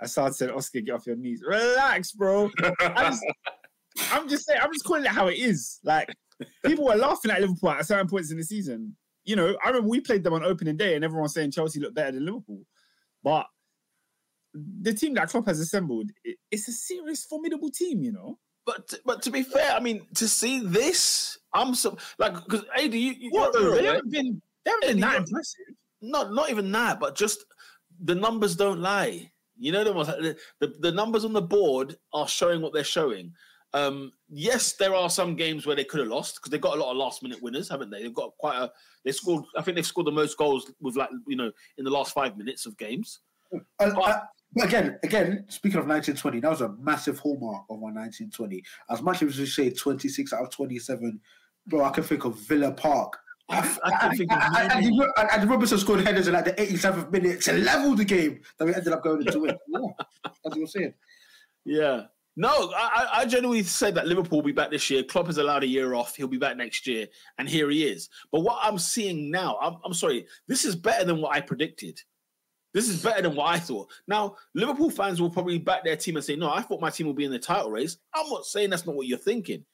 Assad 0.00 0.34
said, 0.34 0.50
Oscar, 0.50 0.80
get 0.80 0.94
off 0.94 1.06
your 1.06 1.16
knees. 1.16 1.42
Relax, 1.46 2.12
bro. 2.12 2.50
I'm 2.80 4.28
just 4.28 4.46
saying, 4.46 4.60
I'm 4.60 4.72
just 4.72 4.84
calling 4.84 5.04
it 5.04 5.10
how 5.10 5.28
it 5.28 5.38
is. 5.38 5.78
Like, 5.84 6.12
people 6.64 6.86
were 6.86 6.96
laughing 6.96 7.30
at 7.30 7.40
Liverpool 7.40 7.70
at 7.70 7.86
certain 7.86 8.08
points 8.08 8.32
in 8.32 8.38
the 8.38 8.42
season. 8.42 8.96
You 9.24 9.36
know, 9.36 9.56
I 9.64 9.68
remember 9.68 9.88
we 9.88 10.00
played 10.00 10.24
them 10.24 10.32
on 10.34 10.42
opening 10.44 10.76
day 10.76 10.94
and 10.94 11.04
everyone 11.04 11.28
saying 11.28 11.52
Chelsea 11.52 11.80
looked 11.80 11.94
better 11.94 12.12
than 12.12 12.24
Liverpool. 12.26 12.62
But 13.22 13.46
the 14.54 14.92
team 14.92 15.14
that 15.14 15.28
Klopp 15.28 15.46
has 15.46 15.60
assembled, 15.60 16.10
it- 16.24 16.38
it's 16.50 16.68
a 16.68 16.72
serious, 16.72 17.24
formidable 17.24 17.70
team, 17.70 18.02
you 18.02 18.12
know? 18.12 18.38
But 18.64 18.94
but 19.04 19.22
to 19.22 19.30
be 19.30 19.42
fair, 19.42 19.72
I 19.72 19.80
mean, 19.80 20.06
to 20.14 20.28
see 20.28 20.60
this, 20.60 21.36
I'm 21.52 21.74
so 21.74 21.96
like 22.18 22.34
because 22.34 22.64
AD, 22.76 22.94
you, 22.94 23.12
you 23.12 23.30
What, 23.30 23.52
though? 23.52 23.74
They 23.74 23.84
haven't 23.86 24.10
been, 24.10 24.40
they 24.64 24.70
haven't 24.70 24.86
been 24.88 25.00
that 25.00 25.16
impressive. 25.18 25.66
not 26.00 26.32
not 26.32 26.48
even 26.50 26.70
that, 26.72 27.00
but 27.00 27.16
just 27.16 27.44
the 28.04 28.14
numbers 28.14 28.54
don't 28.54 28.80
lie. 28.80 29.32
You 29.56 29.72
know 29.72 29.84
the, 29.84 30.36
the, 30.60 30.66
the 30.78 30.92
numbers 30.92 31.24
on 31.24 31.32
the 31.32 31.42
board 31.42 31.96
are 32.12 32.28
showing 32.28 32.60
what 32.62 32.72
they're 32.72 32.84
showing. 32.84 33.34
Um, 33.74 34.12
yes, 34.28 34.74
there 34.74 34.94
are 34.94 35.08
some 35.08 35.34
games 35.34 35.66
where 35.66 35.76
they 35.76 35.84
could 35.84 36.00
have 36.00 36.08
lost 36.08 36.36
because 36.36 36.50
they've 36.50 36.60
got 36.60 36.76
a 36.76 36.80
lot 36.80 36.90
of 36.90 36.96
last 36.96 37.22
minute 37.22 37.42
winners, 37.42 37.68
haven't 37.68 37.90
they? 37.90 38.02
They've 38.02 38.14
got 38.14 38.36
quite 38.38 38.56
a 38.56 38.70
they 39.04 39.12
scored. 39.12 39.44
I 39.56 39.62
think 39.62 39.76
they've 39.76 39.86
scored 39.86 40.06
the 40.06 40.12
most 40.12 40.36
goals 40.36 40.70
with 40.80 40.96
like 40.96 41.10
you 41.26 41.36
know 41.36 41.50
in 41.78 41.84
the 41.84 41.90
last 41.90 42.12
five 42.12 42.36
minutes 42.36 42.66
of 42.66 42.76
games. 42.76 43.20
Uh, 43.52 43.60
uh, 43.80 44.20
again, 44.62 44.98
again, 45.02 45.44
speaking 45.48 45.78
of 45.78 45.86
1920, 45.86 46.40
that 46.40 46.50
was 46.50 46.60
a 46.60 46.70
massive 46.80 47.18
hallmark 47.18 47.64
of 47.70 47.78
my 47.78 47.90
1920. 47.90 48.62
As 48.90 49.02
much 49.02 49.22
as 49.22 49.38
we 49.38 49.46
say 49.46 49.70
26 49.70 50.32
out 50.32 50.42
of 50.42 50.50
27, 50.50 51.20
bro, 51.66 51.84
I 51.84 51.90
can 51.90 52.04
think 52.04 52.24
of 52.24 52.38
Villa 52.40 52.72
Park. 52.72 53.18
I, 53.48 53.58
I 53.84 53.90
can 53.90 54.16
think 54.16 54.32
of 54.32 54.38
And, 54.38 54.72
and, 54.72 54.84
and, 54.84 55.02
and, 55.16 55.30
and 55.30 55.50
Robertson 55.50 55.78
scored 55.78 56.00
headers 56.00 56.28
in 56.28 56.34
like 56.34 56.44
the 56.44 56.52
87th 56.52 57.10
minute 57.10 57.40
to 57.42 57.52
level 57.54 57.94
the 57.94 58.04
game 58.04 58.40
that 58.58 58.64
we 58.64 58.74
ended 58.74 58.92
up 58.92 59.02
going 59.02 59.26
into 59.26 59.44
it. 59.46 59.58
Yeah, 59.68 59.80
as 60.46 60.56
you 60.56 60.62
were 60.62 60.66
saying. 60.66 60.94
Yeah. 61.64 62.04
No, 62.34 62.72
I, 62.74 63.08
I 63.12 63.24
genuinely 63.26 63.62
said 63.62 63.94
that 63.94 64.06
Liverpool 64.06 64.38
will 64.38 64.46
be 64.46 64.52
back 64.52 64.70
this 64.70 64.88
year. 64.88 65.02
Klopp 65.02 65.26
has 65.26 65.36
allowed 65.36 65.64
a 65.64 65.66
year 65.66 65.94
off. 65.94 66.16
He'll 66.16 66.28
be 66.28 66.38
back 66.38 66.56
next 66.56 66.86
year, 66.86 67.06
and 67.38 67.46
here 67.46 67.68
he 67.68 67.84
is. 67.84 68.08
But 68.30 68.40
what 68.40 68.58
I'm 68.62 68.78
seeing 68.78 69.30
now, 69.30 69.58
I'm, 69.60 69.76
I'm 69.84 69.92
sorry, 69.92 70.26
this 70.48 70.64
is 70.64 70.74
better 70.74 71.04
than 71.04 71.20
what 71.20 71.36
I 71.36 71.40
predicted. 71.42 72.00
This 72.72 72.88
is 72.88 73.02
better 73.02 73.20
than 73.20 73.36
what 73.36 73.48
I 73.48 73.58
thought. 73.58 73.90
Now, 74.08 74.36
Liverpool 74.54 74.88
fans 74.88 75.20
will 75.20 75.28
probably 75.28 75.58
back 75.58 75.84
their 75.84 75.96
team 75.96 76.16
and 76.16 76.24
say, 76.24 76.36
"No, 76.36 76.50
I 76.50 76.62
thought 76.62 76.80
my 76.80 76.88
team 76.88 77.06
would 77.06 77.16
be 77.16 77.26
in 77.26 77.30
the 77.30 77.38
title 77.38 77.70
race." 77.70 77.98
I'm 78.14 78.28
not 78.30 78.46
saying 78.46 78.70
that's 78.70 78.86
not 78.86 78.96
what 78.96 79.06
you're 79.06 79.18
thinking. 79.18 79.64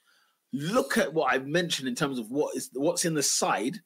Look 0.52 0.98
at 0.98 1.14
what 1.14 1.32
I've 1.32 1.46
mentioned 1.46 1.86
in 1.86 1.94
terms 1.94 2.18
of 2.18 2.30
what 2.30 2.56
is 2.56 2.70
what's 2.72 3.04
in 3.04 3.14
the 3.14 3.22
side. 3.22 3.76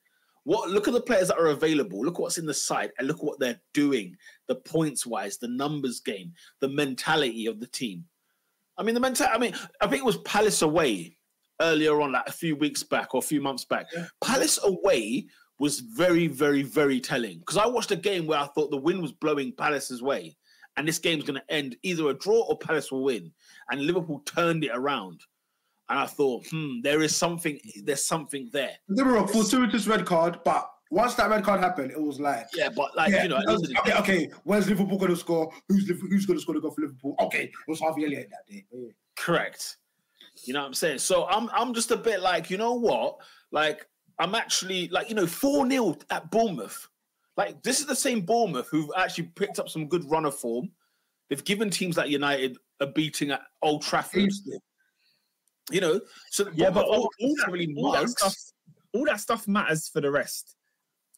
What 0.44 0.70
look 0.70 0.88
at 0.88 0.94
the 0.94 1.00
players 1.00 1.28
that 1.28 1.38
are 1.38 1.48
available. 1.48 2.02
Look 2.02 2.18
what's 2.18 2.38
in 2.38 2.46
the 2.46 2.54
side, 2.54 2.92
and 2.98 3.06
look 3.06 3.22
what 3.22 3.38
they're 3.38 3.60
doing. 3.74 4.16
The 4.48 4.54
points 4.54 5.04
wise, 5.04 5.36
the 5.36 5.48
numbers 5.48 6.00
game, 6.00 6.32
the 6.60 6.68
mentality 6.68 7.44
of 7.46 7.60
the 7.60 7.66
team. 7.66 8.06
I 8.82 8.84
mean, 8.84 8.94
the 8.94 9.00
mental. 9.00 9.28
I 9.32 9.38
mean, 9.38 9.54
I 9.80 9.86
think 9.86 10.00
it 10.00 10.04
was 10.04 10.18
Palace 10.18 10.62
away 10.62 11.16
earlier 11.60 12.00
on, 12.00 12.10
like 12.10 12.28
a 12.28 12.32
few 12.32 12.56
weeks 12.56 12.82
back 12.82 13.14
or 13.14 13.18
a 13.18 13.22
few 13.22 13.40
months 13.40 13.64
back. 13.64 13.86
Palace 14.20 14.58
away 14.64 15.28
was 15.60 15.78
very, 15.78 16.26
very, 16.26 16.64
very 16.64 16.98
telling 16.98 17.38
because 17.38 17.58
I 17.58 17.66
watched 17.66 17.92
a 17.92 17.96
game 17.96 18.26
where 18.26 18.40
I 18.40 18.46
thought 18.48 18.72
the 18.72 18.76
wind 18.76 19.00
was 19.00 19.12
blowing 19.12 19.52
Palace's 19.52 20.02
way, 20.02 20.36
and 20.76 20.88
this 20.88 20.98
game's 20.98 21.22
going 21.22 21.40
to 21.40 21.54
end 21.54 21.76
either 21.84 22.08
a 22.08 22.14
draw 22.14 22.40
or 22.40 22.58
Palace 22.58 22.90
will 22.90 23.04
win, 23.04 23.30
and 23.70 23.86
Liverpool 23.86 24.20
turned 24.26 24.64
it 24.64 24.72
around, 24.74 25.20
and 25.88 26.00
I 26.00 26.06
thought, 26.06 26.44
hmm, 26.48 26.80
there 26.82 27.02
is 27.02 27.14
something. 27.14 27.60
There's 27.84 28.04
something 28.04 28.50
there. 28.52 28.72
They 28.88 29.04
were 29.04 29.18
a 29.18 29.28
fortuitous 29.28 29.86
red 29.86 30.04
card, 30.04 30.40
but 30.44 30.68
once 30.92 31.14
that 31.14 31.30
red 31.30 31.42
card 31.42 31.58
happened, 31.58 31.90
it 31.90 32.00
was 32.00 32.20
like, 32.20 32.48
Yeah, 32.54 32.68
but 32.68 32.94
like 32.94 33.10
yeah, 33.10 33.22
you 33.22 33.30
know, 33.30 33.38
at 33.38 33.46
the 33.46 33.52
end 33.52 33.64
of 33.64 33.70
the 33.70 33.80
okay, 33.80 33.90
day- 33.90 33.98
okay, 33.98 34.30
where's 34.44 34.68
Liverpool 34.68 34.98
going 34.98 35.10
to 35.10 35.16
score? 35.16 35.50
Who's 35.68 35.88
who's 35.88 36.26
going 36.26 36.38
to 36.38 36.42
score 36.42 36.54
to 36.54 36.60
go 36.60 36.70
for 36.70 36.82
Liverpool? 36.82 37.16
Okay, 37.18 37.44
it 37.44 37.50
was 37.66 37.80
Harvey 37.80 38.04
Elliott 38.04 38.30
that 38.30 38.46
day. 38.46 38.66
Yeah. 38.70 38.90
Correct. 39.16 39.78
You 40.44 40.52
know 40.52 40.60
what 40.60 40.66
I'm 40.66 40.74
saying? 40.74 40.98
So 40.98 41.26
I'm 41.28 41.48
I'm 41.54 41.72
just 41.72 41.90
a 41.92 41.96
bit 41.96 42.20
like, 42.20 42.50
you 42.50 42.58
know 42.58 42.74
what? 42.74 43.16
Like 43.52 43.86
I'm 44.18 44.34
actually 44.34 44.88
like, 44.88 45.08
you 45.08 45.14
know, 45.14 45.24
4-0 45.24 46.02
at 46.10 46.30
Bournemouth. 46.30 46.88
Like 47.38 47.62
this 47.62 47.80
is 47.80 47.86
the 47.86 47.96
same 47.96 48.20
Bournemouth 48.20 48.68
who've 48.68 48.90
actually 48.94 49.28
picked 49.34 49.58
up 49.58 49.70
some 49.70 49.88
good 49.88 50.08
run 50.10 50.26
of 50.26 50.34
form. 50.34 50.70
They've 51.30 51.42
given 51.42 51.70
teams 51.70 51.96
like 51.96 52.10
United 52.10 52.58
a 52.80 52.86
beating 52.86 53.30
at 53.30 53.40
Old 53.62 53.80
Trafford. 53.80 54.30
You 55.70 55.80
know, 55.80 56.00
so 56.30 56.50
Yeah, 56.52 56.68
but 56.68 56.84
all, 56.84 57.08
all, 57.18 57.34
that, 57.36 57.50
really 57.50 57.72
all 57.78 57.92
that 57.92 58.10
stuff, 58.10 58.36
all 58.92 59.06
that 59.06 59.20
stuff 59.20 59.48
matters 59.48 59.88
for 59.88 60.02
the 60.02 60.10
rest. 60.10 60.56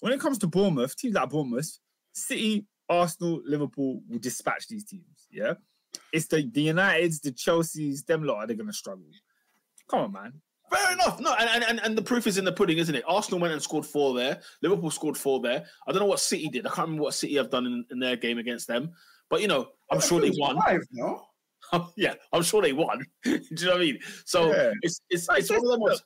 When 0.05 0.13
it 0.13 0.21
comes 0.21 0.37
to 0.41 0.47
Bournemouth, 0.47 0.95
teams 0.97 1.15
like 1.15 1.31
Bournemouth, 1.31 1.79
City, 2.13 2.67
Arsenal, 2.91 3.41
Liverpool 3.47 4.03
will 4.07 4.19
dispatch 4.19 4.69
these 4.69 4.85
teams. 4.85 5.29
Yeah, 5.33 5.55
it's 6.13 6.27
the 6.27 6.47
the 6.53 6.69
Uniteds, 6.69 7.23
the 7.23 7.31
Chelseas, 7.33 8.05
them 8.05 8.23
lot 8.23 8.37
are 8.37 8.47
they 8.47 8.55
going 8.55 8.67
to 8.67 8.73
struggle. 8.75 9.07
Come 9.89 10.01
on, 10.01 10.13
man. 10.13 10.33
Fair 10.71 10.93
enough. 10.93 11.21
No, 11.21 11.33
and, 11.41 11.49
and, 11.49 11.65
and, 11.65 11.81
and 11.87 11.97
the 11.97 12.03
proof 12.03 12.27
is 12.27 12.37
in 12.37 12.45
the 12.45 12.53
pudding, 12.53 12.77
isn't 12.77 12.95
it? 12.95 13.03
Arsenal 13.09 13.41
went 13.41 13.55
and 13.55 13.63
scored 13.63 13.87
four 13.87 14.13
there. 14.15 14.43
Liverpool 14.61 14.91
scored 14.91 15.17
four 15.17 15.41
there. 15.41 15.65
I 15.89 15.93
don't 15.93 16.01
know 16.01 16.07
what 16.07 16.21
City 16.21 16.49
did. 16.51 16.67
I 16.67 16.69
can't 16.69 16.81
remember 16.89 17.05
what 17.05 17.15
City 17.15 17.37
have 17.37 17.49
done 17.49 17.65
in, 17.65 17.87
in 17.91 17.99
their 17.99 18.17
game 18.17 18.37
against 18.37 18.69
them. 18.69 18.91
But 19.31 19.41
you 19.41 19.49
know, 19.49 19.69
I'm 19.91 20.03
sure 20.03 20.21
they 20.21 20.33
won. 20.37 20.61
Five, 20.61 20.83
no? 20.93 21.23
yeah, 21.97 22.13
I'm 22.31 22.43
sure 22.43 22.61
they 22.61 22.75
won. 22.75 23.07
Do 23.25 23.41
you 23.51 23.65
know 23.65 23.73
what 23.73 23.77
I 23.81 23.85
mean? 23.85 23.99
So 24.27 24.53
Yeah. 24.55 24.73
it's 24.83 25.01
it's, 25.09 25.29
Like, 25.29 25.41
it's 25.41 25.49
one 25.51 25.61
of 25.65 25.71
them 25.71 25.81
ones. 25.81 26.03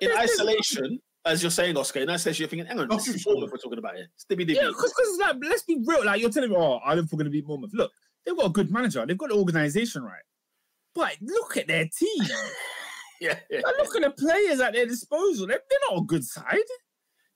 In 0.00 0.08
there's- 0.08 0.36
there's- 0.38 0.40
isolation, 0.40 0.98
as 1.24 1.42
you're 1.42 1.50
saying, 1.50 1.76
Oscar, 1.76 2.00
in 2.00 2.10
isolation, 2.10 2.42
you're 2.42 2.48
thinking, 2.48 2.66
hang 2.66 2.80
on, 2.80 2.88
Oh, 2.90 2.96
this 2.96 3.08
is. 3.08 3.24
Bournemouth 3.24 3.50
we're 3.50 3.58
talking 3.58 3.78
about 3.78 3.96
here. 3.96 4.08
Stibby 4.16 4.44
dibby. 4.44 4.56
Yeah, 4.56 4.68
because 4.68 4.92
like, 5.20 5.36
let's 5.42 5.62
be 5.62 5.82
real. 5.86 6.04
Like 6.04 6.20
you're 6.20 6.30
telling 6.30 6.50
me, 6.50 6.56
oh, 6.56 6.80
are 6.84 6.96
Liverpool 6.96 7.18
going 7.18 7.26
to 7.26 7.30
beat 7.30 7.46
Bournemouth? 7.46 7.72
Look, 7.72 7.92
they've 8.24 8.36
got 8.36 8.46
a 8.46 8.50
good 8.50 8.70
manager. 8.70 9.04
They've 9.06 9.18
got 9.18 9.28
the 9.30 9.36
organisation 9.36 10.02
right. 10.02 10.22
But 10.94 11.16
look 11.20 11.56
at 11.56 11.68
their 11.68 11.84
team. 11.84 12.22
yeah, 13.20 13.38
yeah. 13.50 13.60
Like, 13.64 13.74
look 13.78 13.96
at 13.96 14.02
the 14.02 14.10
players 14.10 14.60
at 14.60 14.72
their 14.72 14.86
disposal. 14.86 15.46
They're, 15.46 15.60
they're 15.70 15.78
not 15.90 16.02
a 16.02 16.06
good 16.06 16.24
side. 16.24 16.58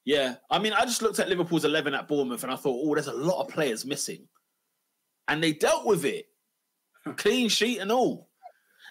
Yeah, 0.05 0.37
I 0.51 0.59
mean, 0.59 0.73
I 0.73 0.85
just 0.85 1.03
looked 1.03 1.19
at 1.19 1.29
Liverpool's 1.29 1.65
11 1.65 1.95
at 1.95 2.07
Bournemouth 2.07 2.45
and 2.45 2.53
I 2.53 2.57
thought, 2.57 2.81
oh, 2.81 2.95
there's 2.95 3.09
a 3.09 3.13
lot 3.13 3.41
of 3.41 3.49
players 3.49 3.85
missing. 3.85 4.29
And 5.27 5.43
they 5.43 5.53
dealt 5.53 5.85
with 5.85 6.05
it. 6.05 6.27
Clean 7.17 7.49
sheet 7.49 7.79
and 7.79 7.91
all. 7.91 8.29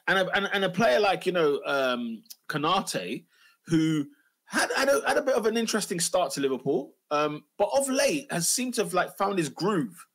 And 0.07 0.19
a, 0.19 0.35
and, 0.35 0.49
and 0.51 0.65
a 0.65 0.69
player 0.69 0.99
like, 0.99 1.25
you 1.25 1.31
know, 1.31 1.61
um, 1.65 2.21
Konaté, 2.49 3.25
who 3.67 4.05
had, 4.47 4.69
had, 4.75 4.89
a, 4.89 5.01
had 5.07 5.17
a 5.17 5.21
bit 5.21 5.35
of 5.35 5.45
an 5.45 5.57
interesting 5.57 5.99
start 5.99 6.31
to 6.33 6.41
Liverpool, 6.41 6.93
um, 7.11 7.43
but 7.57 7.69
of 7.75 7.89
late 7.89 8.31
has 8.31 8.47
seemed 8.47 8.73
to 8.75 8.83
have 8.83 8.93
like 8.93 9.15
found 9.17 9.37
his 9.37 9.49
groove 9.49 10.05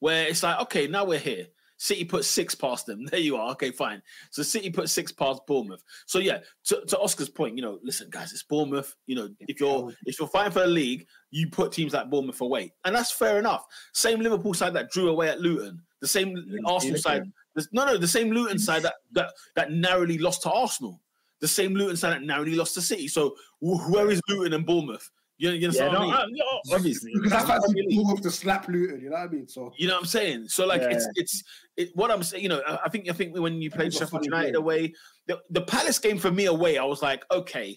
where 0.00 0.26
it's 0.26 0.42
like, 0.42 0.60
okay, 0.60 0.86
now 0.86 1.04
we're 1.04 1.18
here. 1.18 1.46
City 1.82 2.04
put 2.04 2.24
six 2.24 2.54
past 2.54 2.86
them. 2.86 3.04
There 3.10 3.18
you 3.18 3.36
are. 3.36 3.50
Okay, 3.52 3.72
fine. 3.72 4.00
So 4.30 4.44
City 4.44 4.70
put 4.70 4.88
six 4.88 5.10
past 5.10 5.42
Bournemouth. 5.48 5.82
So 6.06 6.20
yeah, 6.20 6.38
to, 6.66 6.80
to 6.86 6.98
Oscar's 6.98 7.28
point, 7.28 7.56
you 7.56 7.62
know, 7.62 7.80
listen, 7.82 8.08
guys, 8.08 8.32
it's 8.32 8.44
Bournemouth. 8.44 8.94
You 9.06 9.16
know, 9.16 9.28
if 9.40 9.58
you're 9.58 9.92
if 10.06 10.20
you're 10.20 10.28
fighting 10.28 10.52
for 10.52 10.60
the 10.60 10.66
league, 10.68 11.06
you 11.30 11.48
put 11.50 11.72
teams 11.72 11.92
like 11.92 12.08
Bournemouth 12.08 12.40
away, 12.40 12.72
and 12.84 12.94
that's 12.94 13.10
fair 13.10 13.38
enough. 13.40 13.66
Same 13.92 14.20
Liverpool 14.20 14.54
side 14.54 14.74
that 14.74 14.90
drew 14.90 15.08
away 15.08 15.28
at 15.28 15.40
Luton. 15.40 15.82
The 16.00 16.06
same 16.06 16.36
Arsenal 16.64 16.98
side. 16.98 17.24
No, 17.72 17.84
no, 17.84 17.96
the 17.96 18.06
same 18.06 18.30
Luton 18.30 18.60
side 18.60 18.82
that 18.82 18.94
that 19.12 19.32
that 19.56 19.72
narrowly 19.72 20.18
lost 20.18 20.42
to 20.42 20.52
Arsenal. 20.52 21.00
The 21.42 21.48
same 21.48 21.74
Luton 21.74 21.96
side 21.96 22.12
that 22.14 22.22
narrowly 22.22 22.54
lost 22.54 22.72
to 22.74 22.80
City. 22.80 23.08
So 23.08 23.36
wh- 23.60 23.90
where 23.90 24.10
is 24.10 24.20
Luton 24.28 24.54
and 24.54 24.64
Bournemouth? 24.64 25.10
You, 25.38 25.50
you 25.50 25.56
Yeah, 25.58 25.66
understand 25.66 25.92
what 25.92 25.98
I 25.98 26.00
no, 26.00 26.06
mean? 26.06 26.14
I- 26.14 26.26
no, 26.70 26.76
obviously. 26.76 27.10
Because 27.14 27.32
that's 27.32 27.48
like 27.48 27.60
Really? 27.74 27.96
move 28.04 28.20
to 28.22 28.30
slap 28.30 28.68
Luton, 28.68 29.00
you 29.00 29.10
know 29.10 29.16
what 29.16 29.28
I 29.28 29.28
mean? 29.28 29.48
So 29.48 29.72
You 29.76 29.88
know 29.88 29.94
what 29.94 30.00
I'm 30.02 30.06
saying? 30.06 30.48
So 30.48 30.66
like 30.66 30.82
it's 30.82 31.04
Yeah. 31.04 31.10
it's 31.22 31.42
it, 31.76 31.90
what 31.96 32.10
I'm 32.12 32.22
saying. 32.22 32.42
You 32.44 32.48
know, 32.48 32.62
I 32.66 32.78
I 32.84 32.88
think 32.88 33.10
I 33.10 33.12
think 33.12 33.36
when 33.36 33.60
you 33.60 33.70
played 33.70 33.86
was 33.86 33.96
a 33.96 33.98
Sheffield 33.98 34.20
funny 34.22 34.26
United 34.26 34.52
game. 34.52 34.62
away, 34.62 34.94
the, 35.26 35.40
the 35.50 35.62
Palace 35.62 35.98
game 35.98 36.18
for 36.18 36.30
me 36.30 36.44
away, 36.46 36.78
I 36.78 36.84
was 36.84 37.02
like, 37.02 37.24
okay, 37.32 37.76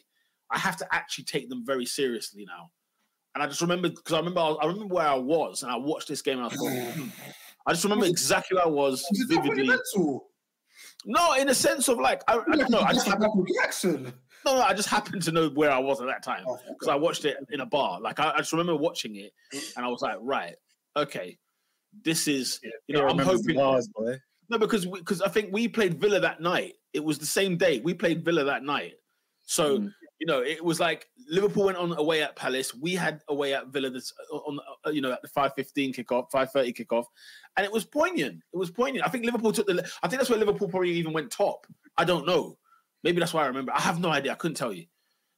I 0.51 0.59
have 0.59 0.77
to 0.77 0.87
actually 0.93 1.23
take 1.23 1.49
them 1.49 1.65
very 1.65 1.87
seriously 1.87 2.45
now. 2.45 2.69
And 3.33 3.43
I 3.43 3.47
just 3.47 3.61
remember 3.61 3.89
because 3.89 4.13
I 4.13 4.17
remember 4.19 4.41
I, 4.41 4.49
was- 4.49 4.57
I 4.61 4.65
remember 4.67 4.93
where 4.93 5.07
I 5.07 5.15
was 5.15 5.63
and 5.63 5.71
I 5.71 5.75
watched 5.77 6.07
this 6.07 6.21
game 6.21 6.37
and 6.37 6.45
I 6.45 6.49
thought, 6.49 6.71
hmm. 6.93 7.09
I 7.65 7.71
just 7.71 7.83
remember 7.83 8.05
exactly 8.05 8.55
where 8.57 8.65
I 8.67 8.69
was 8.69 9.03
Is 9.11 9.27
it 9.27 9.33
not 9.33 9.43
really 9.45 9.65
vividly. 9.65 9.77
Mental? 11.05 11.23
No, 11.27 11.33
in 11.41 11.49
a 11.49 11.55
sense 11.55 11.87
of 11.87 11.97
like 11.99 12.21
I, 12.27 12.37
I 12.37 12.55
don't 12.55 12.69
know. 12.69 12.79
I 12.79 12.93
just 12.93 13.05
just 13.05 13.07
like 13.07 13.19
Michael 13.19 13.45
Jackson. 13.61 14.13
no, 14.45 14.55
no, 14.55 14.61
I 14.61 14.73
just 14.73 14.89
happened 14.89 15.21
to 15.23 15.31
know 15.31 15.49
where 15.49 15.71
I 15.71 15.79
was 15.79 15.99
at 16.01 16.07
that 16.07 16.23
time 16.23 16.43
Oh, 16.47 16.57
because 16.67 16.87
I 16.87 16.95
watched 16.95 17.25
it 17.25 17.37
in 17.51 17.61
a 17.61 17.65
bar. 17.65 17.99
Like 18.01 18.19
I, 18.19 18.31
I 18.31 18.37
just 18.37 18.51
remember 18.53 18.75
watching 18.75 19.15
it 19.15 19.31
and 19.75 19.85
I 19.85 19.89
was 19.89 20.01
like, 20.01 20.17
right, 20.21 20.55
okay, 20.95 21.37
this 22.03 22.27
is 22.27 22.59
you 22.87 22.95
know 22.95 23.07
I'm 23.07 23.17
hoping. 23.19 23.55
bars, 23.55 23.87
boy. 23.95 24.17
No, 24.49 24.57
because 24.59 24.85
because 24.85 25.21
I 25.21 25.29
think 25.29 25.49
we 25.51 25.67
played 25.67 25.99
Villa 25.99 26.19
that 26.19 26.39
night. 26.41 26.73
It 26.93 27.03
was 27.03 27.17
the 27.17 27.25
same 27.25 27.57
day 27.57 27.79
we 27.83 27.93
played 27.93 28.23
Villa 28.23 28.43
that 28.45 28.63
night. 28.63 28.93
So 29.43 29.79
Mm. 29.79 29.91
You 30.25 30.31
know, 30.31 30.41
it 30.41 30.65
was 30.65 30.79
like 30.79 31.07
Liverpool 31.29 31.65
went 31.65 31.77
on 31.77 31.95
away 31.99 32.23
at 32.23 32.35
Palace. 32.35 32.73
We 32.73 32.95
had 32.95 33.21
away 33.27 33.53
at 33.53 33.67
Villa 33.67 33.91
this 33.91 34.11
on 34.31 34.59
uh, 34.83 34.89
you 34.89 34.99
know 34.99 35.11
at 35.11 35.21
the 35.21 35.27
five 35.27 35.53
fifteen 35.53 35.93
kickoff, 35.93 36.31
five 36.31 36.51
thirty 36.51 36.73
kickoff, 36.73 37.05
and 37.55 37.63
it 37.63 37.71
was 37.71 37.85
poignant. 37.85 38.41
It 38.51 38.57
was 38.57 38.71
poignant. 38.71 39.05
I 39.05 39.09
think 39.11 39.23
Liverpool 39.23 39.51
took 39.51 39.67
the. 39.67 39.87
I 40.01 40.07
think 40.07 40.19
that's 40.19 40.31
where 40.31 40.39
Liverpool 40.39 40.67
probably 40.67 40.89
even 40.93 41.13
went 41.13 41.29
top. 41.29 41.67
I 41.95 42.05
don't 42.05 42.25
know. 42.25 42.57
Maybe 43.03 43.19
that's 43.19 43.35
why 43.35 43.43
I 43.43 43.45
remember. 43.45 43.71
I 43.75 43.81
have 43.81 43.99
no 43.99 44.09
idea. 44.09 44.31
I 44.31 44.35
couldn't 44.35 44.57
tell 44.57 44.73
you. 44.73 44.87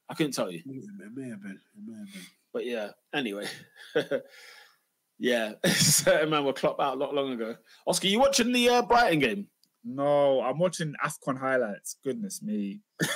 I 0.08 0.14
couldn't 0.14 0.32
tell 0.32 0.50
you. 0.50 0.60
It 0.60 0.64
may 0.64 1.28
have 1.28 1.42
been. 1.42 1.60
It 1.60 1.86
may 1.86 1.98
have 1.98 2.10
been. 2.10 2.22
But 2.54 2.64
yeah. 2.64 2.92
Anyway. 3.12 3.46
yeah, 5.18 5.52
certain 5.66 6.30
man 6.30 6.46
were 6.46 6.54
clocked 6.54 6.80
out 6.80 6.94
a 6.94 6.98
lot 6.98 7.14
long 7.14 7.32
ago. 7.32 7.56
Oscar, 7.86 8.08
you 8.08 8.20
watching 8.20 8.52
the 8.52 8.70
uh, 8.70 8.80
Brighton 8.80 9.18
game? 9.18 9.48
No, 9.84 10.40
I'm 10.42 10.58
watching 10.58 10.92
AFCON 11.04 11.38
highlights. 11.38 11.96
Goodness 12.04 12.42
me. 12.42 12.80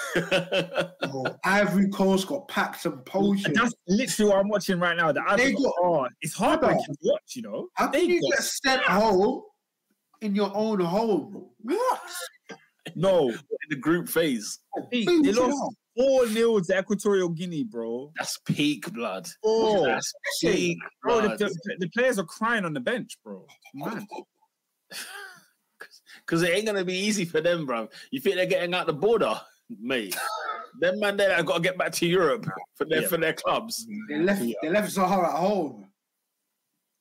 Oh, 1.04 1.26
Ivory 1.44 1.88
Coast 1.90 2.26
got 2.28 2.46
packs 2.48 2.84
and 2.86 2.94
And 2.94 3.04
potions. 3.06 3.54
that's 3.58 3.74
literally 3.88 4.30
what 4.30 4.38
I'm 4.40 4.48
watching 4.48 4.78
right 4.78 4.96
now. 4.96 5.10
The 5.12 5.20
They 5.36 5.44
Ivory 5.48 5.54
got- 5.54 5.74
oh, 5.82 6.08
it's 6.22 6.34
heartbreaking 6.34 6.84
to 6.84 6.96
watch, 7.02 7.34
you 7.36 7.42
know. 7.42 7.68
How 7.74 7.88
can 7.88 8.08
you 8.08 8.20
get 8.30 8.42
sent 8.42 8.82
home 8.82 9.42
in 10.22 10.34
your 10.34 10.50
own 10.54 10.80
home? 10.80 11.46
What? 11.60 12.00
No, 12.94 13.28
in 13.30 13.36
the 13.68 13.76
group 13.76 14.08
phase. 14.08 14.60
they, 14.90 15.02
Who 15.04 15.22
they 15.22 15.32
did 15.32 15.36
lost 15.36 15.76
4 15.98 16.26
0 16.28 16.60
to 16.60 16.78
Equatorial 16.78 17.28
Guinea, 17.30 17.64
bro. 17.64 18.12
That's 18.16 18.38
peak 18.46 18.90
blood. 18.92 19.26
Oh, 19.44 19.84
That's 19.84 20.12
peak 20.40 20.78
bro, 21.02 21.20
the, 21.22 21.36
the, 21.36 21.76
the 21.80 21.88
players 21.90 22.18
are 22.18 22.24
crying 22.24 22.64
on 22.64 22.72
the 22.72 22.80
bench, 22.80 23.18
bro. 23.24 23.44
Man. 23.74 24.06
Because 26.20 26.42
it 26.42 26.50
ain't 26.50 26.66
gonna 26.66 26.84
be 26.84 26.94
easy 26.96 27.24
for 27.24 27.40
them, 27.40 27.66
bro. 27.66 27.88
You 28.10 28.20
think 28.20 28.36
they're 28.36 28.46
getting 28.46 28.74
out 28.74 28.86
the 28.86 28.92
border, 28.92 29.40
mate? 29.80 30.16
them 30.80 30.98
man 31.00 31.16
there 31.18 31.34
have 31.34 31.44
got 31.44 31.56
to 31.56 31.62
get 31.62 31.76
back 31.76 31.92
to 31.92 32.06
Europe 32.06 32.46
for 32.76 32.86
their 32.86 33.02
Yeah. 33.02 33.08
for 33.08 33.18
their 33.18 33.34
clubs. 33.34 33.86
They 34.08 34.18
left. 34.18 34.42
They 34.62 34.68
left 34.70 34.90
Zahara 34.90 35.28
at 35.28 35.38
home. 35.38 35.86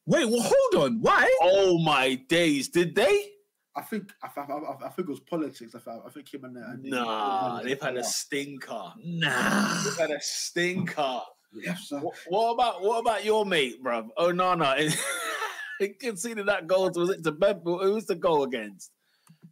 Wait, 0.06 0.26
well, 0.26 0.42
hold 0.42 0.84
on. 0.86 1.02
Why? 1.02 1.34
Oh 1.42 1.78
my 1.80 2.16
days, 2.16 2.68
did 2.70 2.96
they? 2.96 3.28
I 3.76 3.82
think. 3.84 4.12
I, 4.22 4.28
I, 4.36 4.42
I, 4.42 4.76
I 4.88 4.90
think 4.90 5.08
it 5.08 5.12
was 5.12 5.20
politics. 5.22 5.74
I, 5.76 5.80
think- 5.80 6.02
I 6.06 6.10
think 6.10 6.34
him 6.34 6.44
and. 6.44 6.58
uh, 6.58 6.74
Nah, 7.04 7.62
they've 7.64 7.82
had 7.82 7.96
a 7.96 8.04
stinker. 8.04 8.92
Nah. 9.04 9.84
They've 9.86 9.98
had 9.98 10.12
a 10.12 10.20
stinker. 10.20 11.22
Left 11.66 11.86
Zahara. 11.88 12.06
What, 12.06 12.16
what 12.28 12.52
about 12.52 12.82
what 12.82 13.00
about 13.00 13.24
your 13.26 13.46
mate, 13.46 13.82
bruv? 13.84 14.10
Oh 14.18 14.32
no, 14.32 14.54
no. 14.56 14.76
He 15.80 15.90
conceded 15.90 16.46
that 16.48 16.68
goal. 16.68 16.92
Was 16.94 17.10
it 17.10 17.24
to 17.24 17.32
Beb? 17.32 17.64
Who 17.64 17.94
was 17.96 18.06
the 18.06 18.14
goal 18.14 18.44
against? 18.44 18.92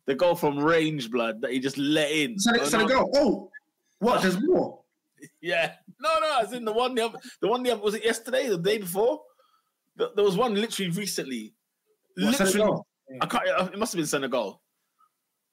The 0.05 0.15
goal 0.15 0.35
from 0.35 0.57
range, 0.59 1.11
blood 1.11 1.41
that 1.41 1.51
he 1.51 1.59
just 1.59 1.77
let 1.77 2.11
in. 2.11 2.37
So, 2.39 2.51
they, 2.51 2.59
Oh, 2.61 2.63
so 2.65 2.77
they 2.79 2.85
go. 2.85 3.11
Oh, 3.15 3.51
what? 3.99 4.21
There's 4.21 4.41
more. 4.41 4.79
Yeah. 5.41 5.73
No, 5.99 6.09
no, 6.19 6.39
as 6.41 6.53
in 6.53 6.65
the 6.65 6.71
one 6.73 6.95
the 6.95 7.05
other, 7.05 7.17
the 7.41 7.47
one 7.47 7.61
the 7.63 7.71
other, 7.71 7.81
was 7.81 7.93
it 7.93 8.03
yesterday, 8.05 8.47
the 8.47 8.57
day 8.57 8.77
before? 8.77 9.21
Th- 9.97 10.09
There 10.15 10.23
was 10.25 10.37
one 10.37 10.55
literally 10.55 10.91
recently. 10.91 11.53
Literally, 12.17 12.81
I 13.21 13.25
can't. 13.25 13.73
It 13.73 13.77
must 13.79 13.93
have 13.93 13.97
been 13.99 14.05
Senegal. 14.07 14.61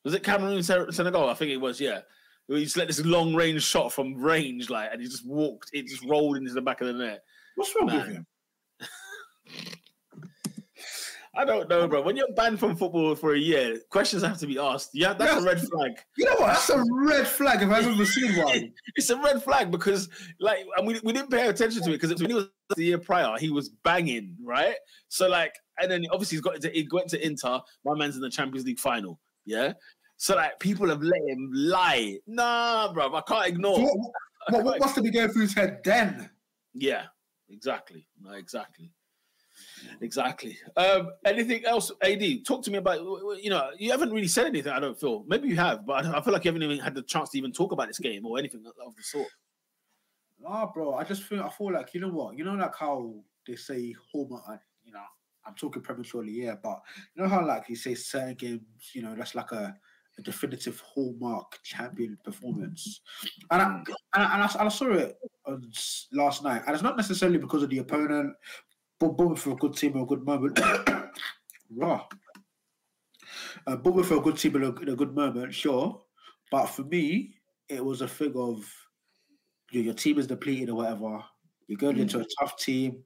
Was 0.05 0.15
it 0.15 0.23
Cameroon, 0.23 0.63
Sen- 0.63 0.91
Senegal? 0.93 1.29
I 1.29 1.35
think 1.35 1.51
it 1.51 1.57
was. 1.57 1.81
Yeah. 1.81 2.01
He 2.49 2.63
just 2.63 2.77
let 2.77 2.87
this 2.87 3.05
long 3.05 3.35
range 3.35 3.63
shot 3.65 3.93
from 3.93 4.15
range, 4.15 4.71
like, 4.71 4.91
and 4.93 5.03
he 5.03 5.09
just 5.09 5.27
walked. 5.27 5.71
It 5.73 5.87
just 5.89 6.05
rolled 6.05 6.37
into 6.37 6.53
the 6.53 6.63
back 6.63 6.81
of 6.81 6.87
the 6.87 6.93
net. 6.93 7.23
What's 7.57 7.75
wrong 7.75 7.87
with 7.87 8.07
him? 8.07 8.27
I 11.37 11.45
don't 11.45 11.69
know, 11.69 11.87
bro. 11.87 12.01
When 12.01 12.17
you're 12.17 12.33
banned 12.35 12.59
from 12.59 12.77
football 12.77 13.15
for 13.15 13.35
a 13.35 13.39
year, 13.39 13.79
questions 13.91 14.23
have 14.23 14.39
to 14.39 14.47
be 14.47 14.59
asked. 14.59 14.91
Yeah, 14.95 15.13
that's 15.13 15.43
a 15.43 15.45
red 15.45 15.61
flag. 15.61 15.93
You 16.17 16.25
know 16.25 16.37
what? 16.37 16.47
That's 16.47 16.71
a 16.71 16.83
red 16.91 17.27
flag 17.27 17.63
if 17.63 17.69
I've 17.69 17.87
ever 17.87 18.07
seen 18.07 18.37
one. 18.43 18.73
It's 18.95 19.11
a 19.11 19.17
red 19.17 19.43
flag 19.43 19.71
because, 19.71 20.09
like, 20.41 20.61
and 20.77 20.87
we, 20.87 20.99
we 21.05 21.13
didn't 21.13 21.31
pay 21.31 21.49
attention 21.49 21.83
to 21.83 21.91
it 21.91 22.01
because 22.01 22.19
when 22.21 22.31
he 22.31 22.35
was 22.35 22.49
the 22.75 22.85
year 22.85 22.99
prior, 22.99 23.37
he 23.39 23.51
was 23.51 23.69
banging, 23.69 24.35
right? 24.43 24.77
So, 25.09 25.29
like, 25.29 25.55
and 25.79 25.91
then 25.91 26.07
obviously 26.11 26.37
he's 26.37 26.43
got 26.43 26.57
into, 26.57 26.71
he 26.71 26.89
went 26.91 27.09
to 27.11 27.25
Inter. 27.25 27.61
My 27.85 27.95
man's 27.95 28.17
in 28.17 28.23
the 28.23 28.31
Champions 28.31 28.67
League 28.67 28.79
final, 28.79 29.21
yeah. 29.45 29.75
So, 30.17 30.37
like, 30.37 30.59
people 30.59 30.89
have 30.89 31.03
let 31.03 31.21
him 31.27 31.51
lie. 31.53 32.19
Nah, 32.27 32.93
bro, 32.95 33.15
I 33.15 33.21
can't 33.21 33.47
ignore. 33.47 33.77
So 33.77 33.83
what, 33.83 34.13
what, 34.49 34.65
what 34.65 34.81
must 34.81 34.95
have 34.95 35.05
been 35.05 35.13
going 35.13 35.29
through 35.29 35.43
his 35.43 35.55
head 35.55 35.81
then? 35.85 36.31
Yeah, 36.73 37.05
exactly. 37.51 38.07
No, 38.23 38.33
exactly. 38.33 38.91
Exactly. 40.01 40.59
Um, 40.77 41.11
anything 41.25 41.65
else, 41.65 41.91
AD? 42.03 42.45
Talk 42.45 42.63
to 42.65 42.71
me 42.71 42.79
about. 42.79 43.01
You 43.43 43.51
know, 43.51 43.71
you 43.79 43.91
haven't 43.91 44.11
really 44.11 44.29
said 44.29 44.47
anything. 44.47 44.73
I 44.73 44.81
don't 44.81 44.99
feel. 44.99 45.25
Maybe 45.27 45.49
you 45.49 45.57
have, 45.57 45.87
but 45.87 46.07
I 46.07 46.21
feel 46.21 46.33
like 46.33 46.45
you 46.45 46.51
haven't 46.51 46.63
even 46.63 46.79
had 46.79 46.95
the 46.95 47.03
chance 47.03 47.31
to 47.31 47.39
even 47.39 47.53
talk 47.53 47.73
about 47.73 47.89
this 47.89 47.99
game 47.99 48.25
or 48.27 48.39
anything 48.39 48.65
of 48.67 48.97
the 48.97 49.03
sort. 49.03 49.29
Nah, 50.39 50.67
bro. 50.73 50.95
I 50.95 51.05
just 51.05 51.23
feel 51.23 51.43
I 51.43 51.51
feel 51.51 51.73
like 51.73 51.95
you 51.95 52.01
know 52.01 52.11
what? 52.11 52.37
You 52.37 52.45
know, 52.45 52.55
like 52.55 52.77
how 52.77 53.15
they 53.47 53.57
say 53.57 53.95
home. 54.13 54.41
uh, 54.49 54.57
You 54.85 54.93
know, 54.93 55.01
I'm 55.47 55.55
talking 55.55 55.83
prematurely, 55.83 56.33
yeah, 56.33 56.55
but 56.63 56.81
you 57.15 57.23
know 57.23 57.29
how 57.29 57.47
like 57.47 57.69
you 57.69 57.77
say 57.77 57.95
certain 57.95 58.35
games. 58.35 58.63
You 58.93 59.03
know, 59.03 59.15
that's 59.17 59.35
like 59.35 59.53
a, 59.53 59.75
a 60.19 60.23
definitive 60.23 60.81
hallmark 60.81 61.59
champion 61.63 62.19
performance. 62.25 63.01
And 63.51 63.63
I, 63.63 63.65
and 63.67 63.87
I, 64.15 64.35
and 64.35 64.43
I, 64.43 64.51
and 64.59 64.63
I 64.63 64.69
saw 64.69 64.93
it 64.93 65.17
on 65.47 65.71
last 66.13 66.43
night, 66.43 66.63
and 66.67 66.75
it's 66.75 66.83
not 66.83 66.97
necessarily 66.97 67.39
because 67.39 67.63
of 67.63 67.71
the 67.71 67.79
opponent, 67.79 68.35
but 68.99 69.39
for 69.39 69.53
a 69.53 69.57
good 69.57 69.77
team 69.77 69.97
or 69.97 70.03
a 70.03 70.07
good 70.07 70.25
moment. 70.25 70.59
Raw. 71.71 72.07
Uh, 73.67 73.77
for 73.77 74.17
a 74.17 74.21
good 74.21 74.37
team 74.37 74.57
in 74.57 74.63
a, 74.65 74.69
a 74.69 74.97
good 74.97 75.15
moment, 75.15 75.53
sure. 75.53 76.01
But 76.51 76.67
for 76.67 76.85
me, 76.85 77.35
it 77.69 77.85
was 77.85 78.01
a 78.01 78.09
thing 78.09 78.33
of 78.37 78.65
your, 79.73 79.85
your 79.85 79.95
team 79.95 80.19
is 80.19 80.27
depleted 80.27 80.71
or 80.71 80.77
whatever. 80.77 81.23
You're 81.67 81.79
going 81.79 81.99
into 81.99 82.21
a 82.21 82.27
tough 82.39 82.57
team, 82.59 83.03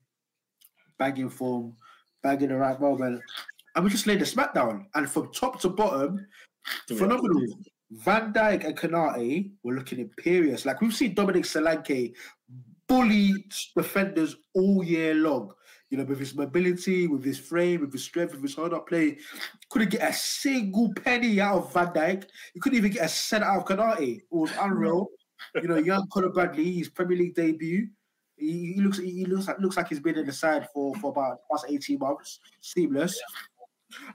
bagging 0.98 1.30
form, 1.30 1.76
bagging 2.22 2.50
the 2.50 2.56
right 2.56 2.78
moment. 2.80 3.22
And 3.74 3.84
we 3.84 3.90
just 3.90 4.06
laid 4.06 4.20
the 4.20 4.24
smackdown. 4.24 4.84
And 4.94 5.10
from 5.10 5.32
top 5.32 5.60
to 5.62 5.70
bottom, 5.70 6.26
phenomenal. 6.88 7.46
Van 7.92 8.32
Dijk 8.32 8.64
and 8.64 8.76
Konaté 8.76 9.50
were 9.62 9.74
looking 9.74 9.98
imperious. 9.98 10.64
Like 10.64 10.80
we've 10.80 10.94
seen 10.94 11.14
Dominic 11.14 11.44
Solanke 11.44 12.12
bully 12.86 13.32
defenders 13.76 14.36
all 14.54 14.84
year 14.84 15.14
long. 15.14 15.52
You 15.90 15.98
know, 15.98 16.04
with 16.04 16.20
his 16.20 16.34
mobility, 16.34 17.08
with 17.08 17.24
his 17.24 17.38
frame, 17.38 17.80
with 17.80 17.92
his 17.92 18.04
strength, 18.04 18.32
with 18.32 18.42
his 18.42 18.54
hold 18.54 18.72
up 18.72 18.88
play. 18.88 19.18
Couldn't 19.68 19.90
get 19.90 20.08
a 20.08 20.12
single 20.12 20.92
penny 20.94 21.40
out 21.40 21.58
of 21.58 21.72
Van 21.72 21.88
Dijk. 21.88 22.24
You 22.54 22.60
couldn't 22.60 22.78
even 22.78 22.92
get 22.92 23.04
a 23.04 23.08
cent 23.08 23.42
out 23.42 23.58
of 23.58 23.64
Konaté. 23.64 24.18
It 24.18 24.22
was 24.30 24.52
unreal. 24.60 25.08
you 25.54 25.68
know, 25.68 25.78
young 25.78 26.06
Conor 26.12 26.28
Bradley, 26.28 26.72
his 26.72 26.88
Premier 26.88 27.18
League 27.18 27.34
debut. 27.34 27.88
He, 28.36 28.74
he 28.74 28.80
looks 28.80 28.98
he 28.98 29.26
looks 29.26 29.48
like 29.48 29.58
looks 29.58 29.76
like 29.76 29.88
he's 29.88 30.00
been 30.00 30.16
in 30.16 30.26
the 30.26 30.32
side 30.32 30.68
for, 30.72 30.94
for 30.96 31.10
about 31.10 31.38
the 31.38 31.54
past 31.54 31.66
18 31.68 31.98
months. 31.98 32.40
Seamless. 32.60 33.20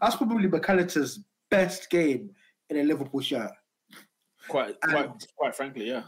That's 0.02 0.16
probably 0.16 0.48
Mac 0.48 0.68
Allister's 0.70 1.20
best 1.52 1.90
game 1.90 2.32
in 2.70 2.78
a 2.78 2.84
Liverpool 2.84 3.22
shirt. 3.22 3.52
Quite, 4.48 4.80
quite, 4.82 5.10
quite 5.36 5.56
frankly, 5.56 5.88
yeah. 5.88 6.04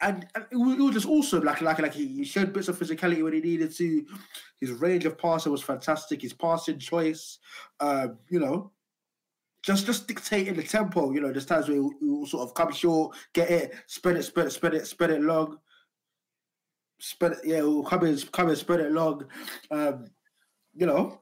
And, 0.00 0.26
and 0.34 0.44
it, 0.50 0.56
was, 0.56 0.78
it 0.78 0.82
was 0.82 0.94
just 0.94 1.06
awesome. 1.06 1.42
Like, 1.42 1.60
like, 1.60 1.80
like 1.80 1.94
he 1.94 2.06
he 2.06 2.24
showed 2.24 2.52
bits 2.52 2.68
of 2.68 2.78
physicality 2.78 3.22
when 3.22 3.32
he 3.32 3.40
needed 3.40 3.74
to. 3.76 4.06
His 4.60 4.70
range 4.70 5.04
of 5.06 5.18
passing 5.18 5.52
was 5.52 5.62
fantastic. 5.62 6.22
His 6.22 6.32
passing 6.32 6.78
choice, 6.78 7.38
um, 7.80 8.18
you 8.28 8.38
know, 8.38 8.70
just 9.62 9.86
just 9.86 10.06
dictating 10.06 10.54
the 10.54 10.62
tempo. 10.62 11.12
You 11.12 11.20
know, 11.20 11.32
there's 11.32 11.46
times 11.46 11.68
where 11.68 11.76
you, 11.76 11.92
you 12.00 12.26
sort 12.26 12.48
of 12.48 12.54
come 12.54 12.72
short, 12.72 13.16
get 13.32 13.50
it, 13.50 13.74
spread 13.86 14.16
it, 14.16 14.22
spread 14.22 14.46
it, 14.46 14.50
spread 14.50 14.74
it, 14.74 14.86
spread 14.86 15.10
it 15.10 15.22
long. 15.22 15.58
Spread 17.00 17.32
it, 17.32 17.38
yeah, 17.44 17.60
come 17.88 18.06
in, 18.06 18.18
come 18.32 18.50
in, 18.50 18.56
spread 18.56 18.80
it 18.80 18.92
long. 18.92 19.24
Um, 19.70 20.06
you 20.74 20.86
know, 20.86 21.20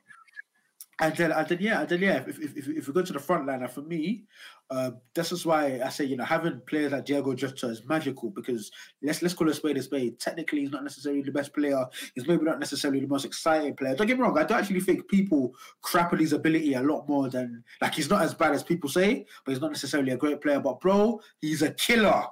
and 0.99 1.15
then, 1.15 1.31
and 1.31 1.47
then, 1.47 1.59
yeah, 1.61 1.81
and 1.81 1.89
then, 1.91 2.01
yeah. 2.01 2.25
If 2.27 2.39
if, 2.39 2.69
if, 2.69 2.87
we 2.87 2.95
go 2.95 3.03
to 3.03 3.13
the 3.13 3.19
front 3.19 3.47
line, 3.47 3.61
and 3.61 3.71
for 3.71 3.83
me, 3.83 4.25
uh, 4.71 4.93
this 5.15 5.31
is 5.31 5.45
why 5.45 5.79
I 5.85 5.91
say 5.91 6.07
you 6.07 6.17
know 6.17 6.25
having 6.25 6.63
players 6.67 6.93
like 6.93 7.05
Diogo 7.05 7.35
Jota 7.35 7.69
is 7.69 7.85
magical 7.85 8.31
because 8.31 8.71
let's 9.03 9.21
let's 9.21 9.35
call 9.35 9.51
a 9.51 9.55
spade 9.55 9.77
a 9.77 9.83
spade. 9.83 10.19
Technically, 10.19 10.61
he's 10.61 10.71
not 10.71 10.85
necessarily 10.85 11.21
the 11.21 11.33
best 11.33 11.53
player. 11.53 11.85
He's 12.15 12.27
maybe 12.27 12.45
not 12.45 12.59
necessarily 12.59 13.01
the 13.01 13.09
most 13.09 13.27
exciting 13.27 13.77
player. 13.77 13.95
Don't 13.95 14.07
get 14.07 14.17
me 14.17 14.23
wrong. 14.23 14.39
I 14.39 14.45
don't 14.45 14.59
actually 14.59 14.81
think 14.81 15.07
people 15.09 15.55
crap 15.83 16.15
on 16.15 16.19
his 16.19 16.33
ability 16.33 16.73
a 16.73 16.83
lot 16.83 17.07
more 17.07 17.29
than 17.29 17.63
like 17.83 17.95
he's 17.95 18.09
not 18.09 18.23
as 18.23 18.33
bad 18.33 18.55
as 18.55 18.63
people 18.63 18.89
say, 18.89 19.27
but 19.45 19.53
he's 19.53 19.61
not 19.61 19.73
necessarily 19.73 20.13
a 20.13 20.17
great 20.17 20.41
player. 20.41 20.61
But 20.61 20.81
bro, 20.81 21.21
he's 21.43 21.61
a 21.61 21.73
killer. 21.73 22.25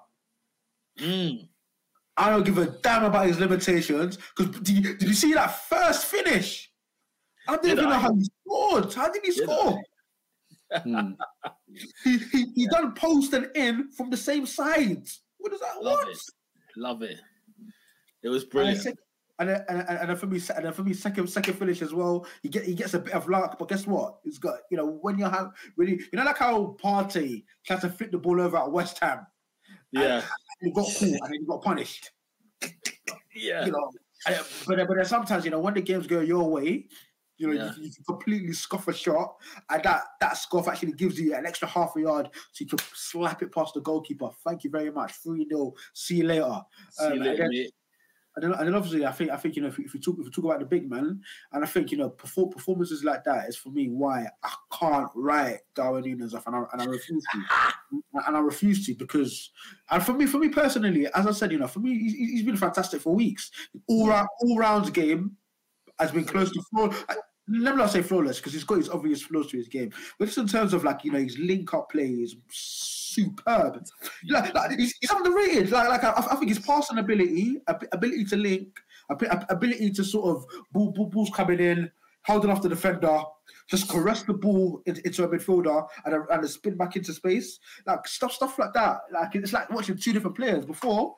Mm. 0.98 1.48
I 2.16 2.30
don't 2.30 2.44
give 2.44 2.56
a 2.56 2.66
damn 2.66 3.04
about 3.04 3.26
his 3.26 3.38
limitations 3.38 4.16
because 4.34 4.58
did 4.60 4.98
did 4.98 5.02
you 5.02 5.14
see 5.14 5.34
that 5.34 5.48
first 5.68 6.06
finish? 6.06 6.70
I 7.48 7.52
didn't 7.56 7.62
Did 7.62 7.78
even 7.78 7.84
know 7.90 7.96
I? 7.96 7.98
how 7.98 8.14
he 8.14 8.24
scored. 8.46 8.94
How 8.94 9.10
did 9.10 9.24
he 9.24 9.30
Did 9.32 9.42
score? 9.44 9.82
Hmm. 10.82 11.12
He, 12.04 12.18
he, 12.18 12.46
he 12.54 12.66
done 12.68 12.94
post 12.94 13.32
and 13.32 13.48
in 13.54 13.90
from 13.92 14.10
the 14.10 14.16
same 14.16 14.46
side. 14.46 15.06
What 15.38 15.52
is 15.52 15.60
that? 15.60 15.82
Love 15.82 15.98
what? 15.98 16.08
it. 16.08 16.18
Love 16.76 17.02
it. 17.02 17.18
It 18.22 18.28
was 18.28 18.44
brilliant. 18.44 18.86
and, 19.38 19.48
then- 19.48 19.64
and, 19.68 19.80
then- 19.80 20.08
and 20.10 20.18
for 20.18 20.26
me, 20.26 20.40
and 20.56 20.64
then 20.64 20.72
for 20.72 20.82
me, 20.82 20.94
second 20.94 21.26
second 21.28 21.54
finish 21.54 21.82
as 21.82 21.92
well. 21.92 22.26
He 22.42 22.48
get 22.48 22.64
he 22.64 22.74
gets 22.74 22.94
a 22.94 22.98
bit 22.98 23.12
of 23.12 23.28
luck, 23.28 23.58
but 23.58 23.68
guess 23.68 23.86
what? 23.86 24.18
He's 24.24 24.38
got 24.38 24.60
you 24.70 24.76
know 24.76 24.98
when 25.02 25.18
you 25.18 25.26
have 25.26 25.50
really 25.76 25.92
you 26.12 26.16
know 26.18 26.24
like 26.24 26.38
how 26.38 26.76
Partey 26.82 27.44
tried 27.66 27.80
to 27.82 27.90
flip 27.90 28.10
the 28.10 28.18
ball 28.18 28.40
over 28.40 28.56
at 28.56 28.70
West 28.72 28.98
Ham. 29.00 29.26
Yeah. 29.92 30.22
and 30.22 30.24
he 30.62 30.70
got 30.72 30.86
caught 30.86 31.02
and 31.02 31.34
he 31.34 31.44
got 31.46 31.62
punished. 31.62 32.10
Yeah. 33.34 33.66
You 33.66 33.72
know, 33.72 33.90
and- 34.26 34.40
but 34.66 34.78
but 34.88 34.96
then 34.96 35.04
sometimes 35.04 35.44
you 35.44 35.50
know 35.50 35.60
when 35.60 35.74
the 35.74 35.82
games 35.82 36.06
go 36.06 36.20
your 36.20 36.48
way. 36.50 36.86
You 37.36 37.48
know, 37.48 37.52
Yeah. 37.54 37.72
you, 37.76 37.84
you 37.84 37.90
can 37.92 38.04
completely 38.04 38.52
scuff 38.52 38.88
a 38.88 38.92
shot, 38.92 39.36
and 39.70 39.82
that 39.82 40.02
that 40.20 40.36
scuff 40.36 40.68
actually 40.68 40.92
gives 40.92 41.18
you 41.18 41.34
an 41.34 41.46
extra 41.46 41.66
half 41.68 41.96
a 41.96 42.00
yard, 42.00 42.28
so 42.52 42.62
you 42.62 42.66
can 42.66 42.78
slap 42.94 43.42
it 43.42 43.52
past 43.52 43.74
the 43.74 43.80
goalkeeper. 43.80 44.28
Thank 44.44 44.64
you 44.64 44.70
very 44.70 44.90
much. 44.90 45.12
Three 45.14 45.46
0 45.48 45.72
See 45.92 46.16
you 46.18 46.24
later. 46.24 46.60
See 46.90 47.04
you 47.06 47.10
Um, 47.12 47.18
later, 47.18 47.30
and 47.30 47.38
then- 47.40 47.50
mate. 47.50 47.74
And 48.36 48.42
then, 48.42 48.52
and 48.58 48.66
then 48.66 48.74
obviously, 48.74 49.06
I 49.06 49.12
think 49.12 49.30
I 49.30 49.36
think 49.36 49.54
you 49.54 49.62
know 49.62 49.68
if, 49.68 49.78
we- 49.78 49.84
if 49.84 49.92
we 49.94 50.00
talk 50.00 50.16
if 50.18 50.24
we 50.24 50.30
talk 50.32 50.44
about 50.44 50.58
the 50.58 50.66
big 50.66 50.90
man, 50.90 51.20
and 51.52 51.62
I 51.64 51.68
think 51.68 51.92
you 51.92 51.98
know 51.98 52.10
perform, 52.10 52.50
performances 52.50 53.04
like 53.04 53.22
that 53.24 53.48
is 53.48 53.56
for 53.56 53.68
me 53.70 53.88
why 53.90 54.26
I 54.42 54.52
can't 54.76 55.08
write 55.14 55.60
Darwin 55.76 56.02
Núñez 56.02 56.34
off, 56.34 56.44
and 56.48 56.56
I, 56.56 56.64
and 56.72 56.82
I 56.82 56.84
refuse 56.86 57.22
to, 57.32 57.38
and 58.26 58.36
I 58.36 58.40
refuse 58.40 58.84
to 58.86 58.94
because, 58.94 59.50
and 59.88 60.02
for 60.04 60.14
me 60.14 60.26
for 60.26 60.38
me 60.38 60.48
personally, 60.48 61.06
as 61.14 61.28
I 61.28 61.30
said, 61.30 61.52
you 61.52 61.58
know, 61.58 61.68
for 61.68 61.78
me 61.78 61.96
he's, 61.96 62.14
he's 62.14 62.42
been 62.42 62.56
fantastic 62.56 63.00
for 63.02 63.14
weeks. 63.14 63.52
All 63.86 64.08
round 64.08 64.26
all 64.40 64.58
round 64.58 64.92
game 64.92 65.36
has 65.98 66.12
been 66.12 66.24
close 66.24 66.50
to 66.52 66.62
floor. 66.70 66.90
Uh, 67.08 67.14
let 67.48 67.74
me 67.74 67.78
not 67.78 67.90
say 67.90 68.02
flawless 68.02 68.38
because 68.38 68.54
he's 68.54 68.64
got 68.64 68.78
his 68.78 68.88
obvious 68.88 69.22
flaws 69.22 69.48
to 69.50 69.58
his 69.58 69.68
game, 69.68 69.92
but 70.18 70.26
just 70.26 70.38
in 70.38 70.48
terms 70.48 70.72
of 70.72 70.82
like 70.82 71.04
you 71.04 71.12
know 71.12 71.18
his 71.18 71.38
link 71.38 71.74
up 71.74 71.90
play 71.90 72.06
is 72.06 72.36
superb. 72.50 73.84
Like, 74.28 74.54
like 74.54 74.78
he's, 74.78 74.94
he's 75.00 75.10
underrated. 75.10 75.70
Like, 75.70 75.88
like 75.88 76.04
I, 76.04 76.10
I 76.16 76.36
think 76.36 76.48
his 76.48 76.58
passing 76.58 76.98
ability, 76.98 77.58
ability 77.92 78.24
to 78.26 78.36
link, 78.36 78.68
ab- 79.10 79.24
ab- 79.24 79.46
ability 79.50 79.90
to 79.90 80.04
sort 80.04 80.36
of 80.36 80.44
ball, 80.72 80.90
ball, 80.92 81.06
balls 81.06 81.30
coming 81.34 81.60
in, 81.60 81.90
holding 82.22 82.50
off 82.50 82.62
the 82.62 82.68
defender, 82.68 83.22
just 83.68 83.88
caress 83.88 84.22
the 84.22 84.34
ball 84.34 84.82
in- 84.86 85.00
into 85.04 85.24
a 85.24 85.28
midfielder 85.28 85.86
and 86.04 86.14
a, 86.14 86.24
and 86.30 86.44
a 86.44 86.48
spin 86.48 86.76
back 86.76 86.96
into 86.96 87.12
space, 87.12 87.58
like 87.86 88.06
stuff, 88.08 88.32
stuff 88.32 88.58
like 88.58 88.72
that. 88.72 88.98
Like 89.12 89.34
it's 89.34 89.52
like 89.52 89.70
watching 89.70 89.96
two 89.96 90.12
different 90.12 90.36
players 90.36 90.64
before. 90.64 91.14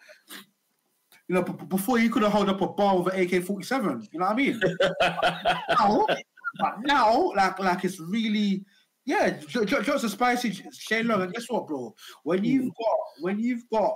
You 1.28 1.34
know, 1.36 1.42
b- 1.42 1.64
before 1.68 1.98
you 1.98 2.10
could 2.10 2.22
have 2.22 2.32
held 2.32 2.48
up 2.48 2.60
a 2.60 2.68
bar 2.68 3.00
with 3.00 3.14
an 3.14 3.20
AK 3.20 3.44
forty 3.44 3.64
seven. 3.64 4.06
You 4.12 4.20
know 4.20 4.26
what 4.26 4.32
I 4.32 4.36
mean? 4.36 4.60
now, 5.00 6.06
but 6.58 6.76
now, 6.84 7.32
like, 7.34 7.58
like 7.58 7.84
it's 7.84 8.00
really, 8.00 8.64
yeah. 9.04 9.30
Jo- 9.48 9.64
Johnson 9.64 10.08
spicy 10.08 10.62
Shane 10.72 11.08
Long, 11.08 11.22
and 11.22 11.32
guess 11.32 11.48
what, 11.48 11.66
bro? 11.66 11.94
When 12.22 12.38
hmm. 12.38 12.44
you've 12.44 12.72
got, 12.74 12.98
when 13.20 13.38
you've 13.38 13.68
got, 13.70 13.94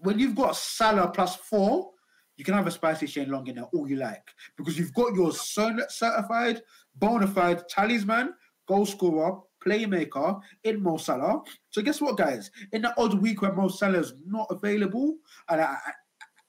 when 0.00 0.18
you've 0.18 0.34
got 0.34 0.56
Salah 0.56 1.08
plus 1.08 1.36
four, 1.36 1.90
you 2.36 2.44
can 2.44 2.54
have 2.54 2.66
a 2.66 2.70
spicy 2.70 3.06
Shane 3.06 3.30
Long 3.30 3.46
in 3.46 3.56
there 3.56 3.64
all 3.72 3.88
you 3.88 3.96
like 3.96 4.28
because 4.56 4.78
you've 4.78 4.94
got 4.94 5.14
your 5.14 5.30
cert- 5.30 5.90
certified, 5.90 6.62
bona 6.96 7.26
fide 7.26 7.66
talisman, 7.68 8.34
goal 8.68 8.84
scorer, 8.84 9.38
playmaker 9.64 10.40
in 10.64 10.82
Mo 10.82 10.98
Salah. 10.98 11.42
So 11.70 11.82
guess 11.82 12.00
what, 12.00 12.16
guys? 12.16 12.50
In 12.72 12.82
that 12.82 12.94
odd 12.98 13.14
week 13.14 13.42
when 13.42 13.56
Mo 13.56 13.68
Salah 13.68 14.00
is 14.00 14.14
not 14.26 14.46
available, 14.50 15.16
and, 15.48 15.60
I- 15.60 15.78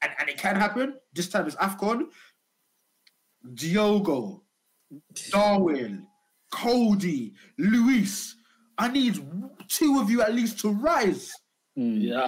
and 0.08 0.16
and 0.20 0.30
it 0.30 0.38
can 0.38 0.56
happen. 0.56 0.96
This 1.14 1.30
time 1.30 1.46
it's 1.48 1.56
Afcon. 1.58 2.06
Diogo, 3.54 4.44
Darwin, 5.32 6.06
Cody, 6.52 7.34
Luis. 7.58 8.36
I 8.78 8.88
need 8.90 9.20
two 9.68 10.00
of 10.00 10.10
you 10.10 10.22
at 10.22 10.34
least 10.34 10.60
to 10.60 10.70
rise 10.70 11.32
Hmm. 11.76 11.98
Yeah. 11.98 12.28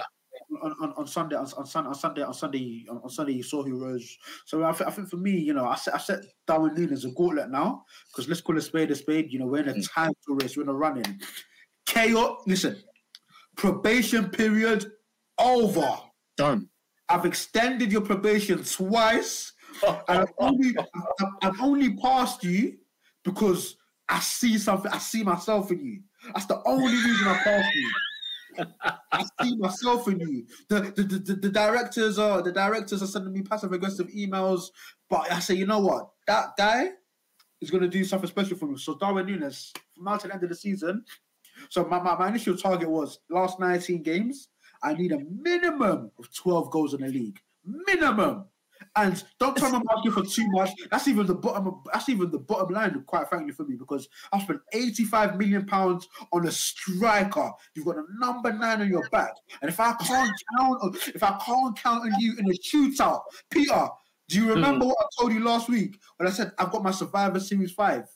on, 0.62 0.72
on, 0.80 0.92
on 0.96 1.06
Sunday. 1.06 1.34
On, 1.36 1.44
on, 1.56 1.66
Sun- 1.66 1.86
on 1.86 1.94
Sunday, 1.94 2.22
on 2.22 2.32
Sunday, 2.34 2.86
on, 2.88 2.98
on 3.02 3.10
Sunday, 3.10 3.32
you 3.32 3.42
saw 3.42 3.62
who 3.64 3.76
rose. 3.84 4.16
So 4.46 4.62
I, 4.64 4.72
thi- 4.72 4.84
I 4.84 4.90
think 4.92 5.08
for 5.10 5.16
me, 5.16 5.32
you 5.38 5.52
know, 5.52 5.66
I 5.66 5.74
set, 5.74 5.94
I 5.94 5.98
set 5.98 6.20
Darwin 6.46 6.74
Núñez 6.76 7.04
a 7.04 7.10
gauntlet 7.10 7.50
now 7.50 7.84
because 8.08 8.28
let's 8.28 8.40
call 8.40 8.56
a 8.56 8.60
spade 8.60 8.90
a 8.92 8.94
spade. 8.94 9.32
You 9.32 9.40
know, 9.40 9.46
we're 9.46 9.62
in 9.64 9.68
a 9.68 9.82
time 9.82 10.12
race, 10.28 10.56
we're 10.56 10.62
in 10.62 10.68
a 10.68 10.72
running. 10.74 11.20
Chaos. 11.86 12.40
Listen, 12.46 12.76
probation 13.56 14.30
period 14.30 14.90
over. 15.38 15.98
Done. 16.36 16.68
I've 17.10 17.26
extended 17.26 17.90
your 17.90 18.00
probation 18.02 18.62
twice. 18.64 19.52
And 20.08 20.20
I've 20.20 20.32
only, 20.38 20.74
I've, 20.78 21.26
I've 21.42 21.60
only 21.60 21.96
passed 21.96 22.44
you 22.44 22.78
because 23.24 23.76
I 24.08 24.20
see 24.20 24.58
something. 24.58 24.90
I 24.90 24.98
see 24.98 25.22
myself 25.22 25.70
in 25.70 25.84
you. 25.84 26.00
That's 26.34 26.46
the 26.46 26.62
only 26.66 26.94
reason 26.94 27.28
I 27.28 27.38
passed 27.38 27.74
you. 27.74 27.92
I 29.12 29.24
see 29.42 29.56
myself 29.56 30.08
in 30.08 30.20
you. 30.20 30.46
The 30.68 30.80
the, 30.96 31.02
the, 31.02 31.34
the, 31.34 31.48
directors 31.48 32.18
are 32.18 32.42
the 32.42 32.52
directors 32.52 33.02
are 33.02 33.06
sending 33.06 33.32
me 33.32 33.42
passive 33.42 33.72
aggressive 33.72 34.08
emails, 34.08 34.70
but 35.08 35.30
I 35.30 35.38
say, 35.38 35.54
you 35.54 35.66
know 35.66 35.78
what? 35.80 36.10
That 36.26 36.50
guy 36.58 36.90
is 37.60 37.70
going 37.70 37.82
to 37.82 37.88
do 37.88 38.04
something 38.04 38.28
special 38.28 38.56
for 38.56 38.66
me. 38.66 38.76
So 38.76 38.96
Darwin 38.96 39.26
Núñez, 39.26 39.72
from 39.94 40.04
now 40.04 40.16
to 40.16 40.28
the 40.28 40.34
end 40.34 40.42
of 40.42 40.48
the 40.48 40.56
season. 40.56 41.04
So 41.68 41.84
my, 41.84 42.00
my, 42.00 42.16
my 42.16 42.28
initial 42.28 42.56
target 42.56 42.88
was 42.88 43.20
last 43.28 43.60
19 43.60 44.02
games. 44.02 44.48
I 44.82 44.94
need 44.94 45.12
a 45.12 45.18
minimum 45.18 46.10
of 46.18 46.34
12 46.34 46.70
goals 46.70 46.94
in 46.94 47.02
the 47.02 47.08
league. 47.08 47.40
Minimum. 47.64 48.44
And 48.96 49.22
don't 49.38 49.56
tell 49.56 49.70
me 49.70 49.76
I'm 49.76 49.96
asking 49.96 50.12
for 50.12 50.24
too 50.24 50.50
much. 50.50 50.70
That's 50.90 51.06
even 51.06 51.26
the 51.26 51.34
bottom. 51.34 51.68
Of, 51.68 51.74
that's 51.92 52.08
even 52.08 52.30
the 52.30 52.38
bottom 52.38 52.74
line, 52.74 53.02
quite 53.06 53.28
frankly, 53.28 53.52
for 53.52 53.64
me, 53.64 53.76
because 53.76 54.08
I 54.32 54.40
spent 54.40 54.60
85 54.72 55.36
million 55.36 55.66
pounds 55.66 56.08
on 56.32 56.46
a 56.46 56.50
striker. 56.50 57.50
You've 57.74 57.86
got 57.86 57.96
a 57.96 58.04
number 58.18 58.52
nine 58.52 58.80
on 58.80 58.88
your 58.88 59.08
back, 59.10 59.32
and 59.62 59.70
if 59.70 59.78
I 59.78 59.92
can't 59.92 60.32
count, 60.58 60.82
on, 60.82 60.94
if 61.14 61.22
I 61.22 61.38
can't 61.44 61.76
count 61.78 62.04
on 62.04 62.12
you 62.18 62.34
in 62.38 62.46
a 62.46 62.54
shootout, 62.54 63.20
Peter, 63.50 63.88
do 64.28 64.36
you 64.38 64.48
remember 64.48 64.86
what 64.86 64.96
I 65.00 65.06
told 65.18 65.32
you 65.32 65.40
last 65.44 65.68
week 65.68 66.00
when 66.16 66.26
I 66.26 66.32
said 66.32 66.52
I've 66.58 66.72
got 66.72 66.82
my 66.82 66.90
Survivor 66.90 67.38
Series 67.38 67.72
five? 67.72 68.08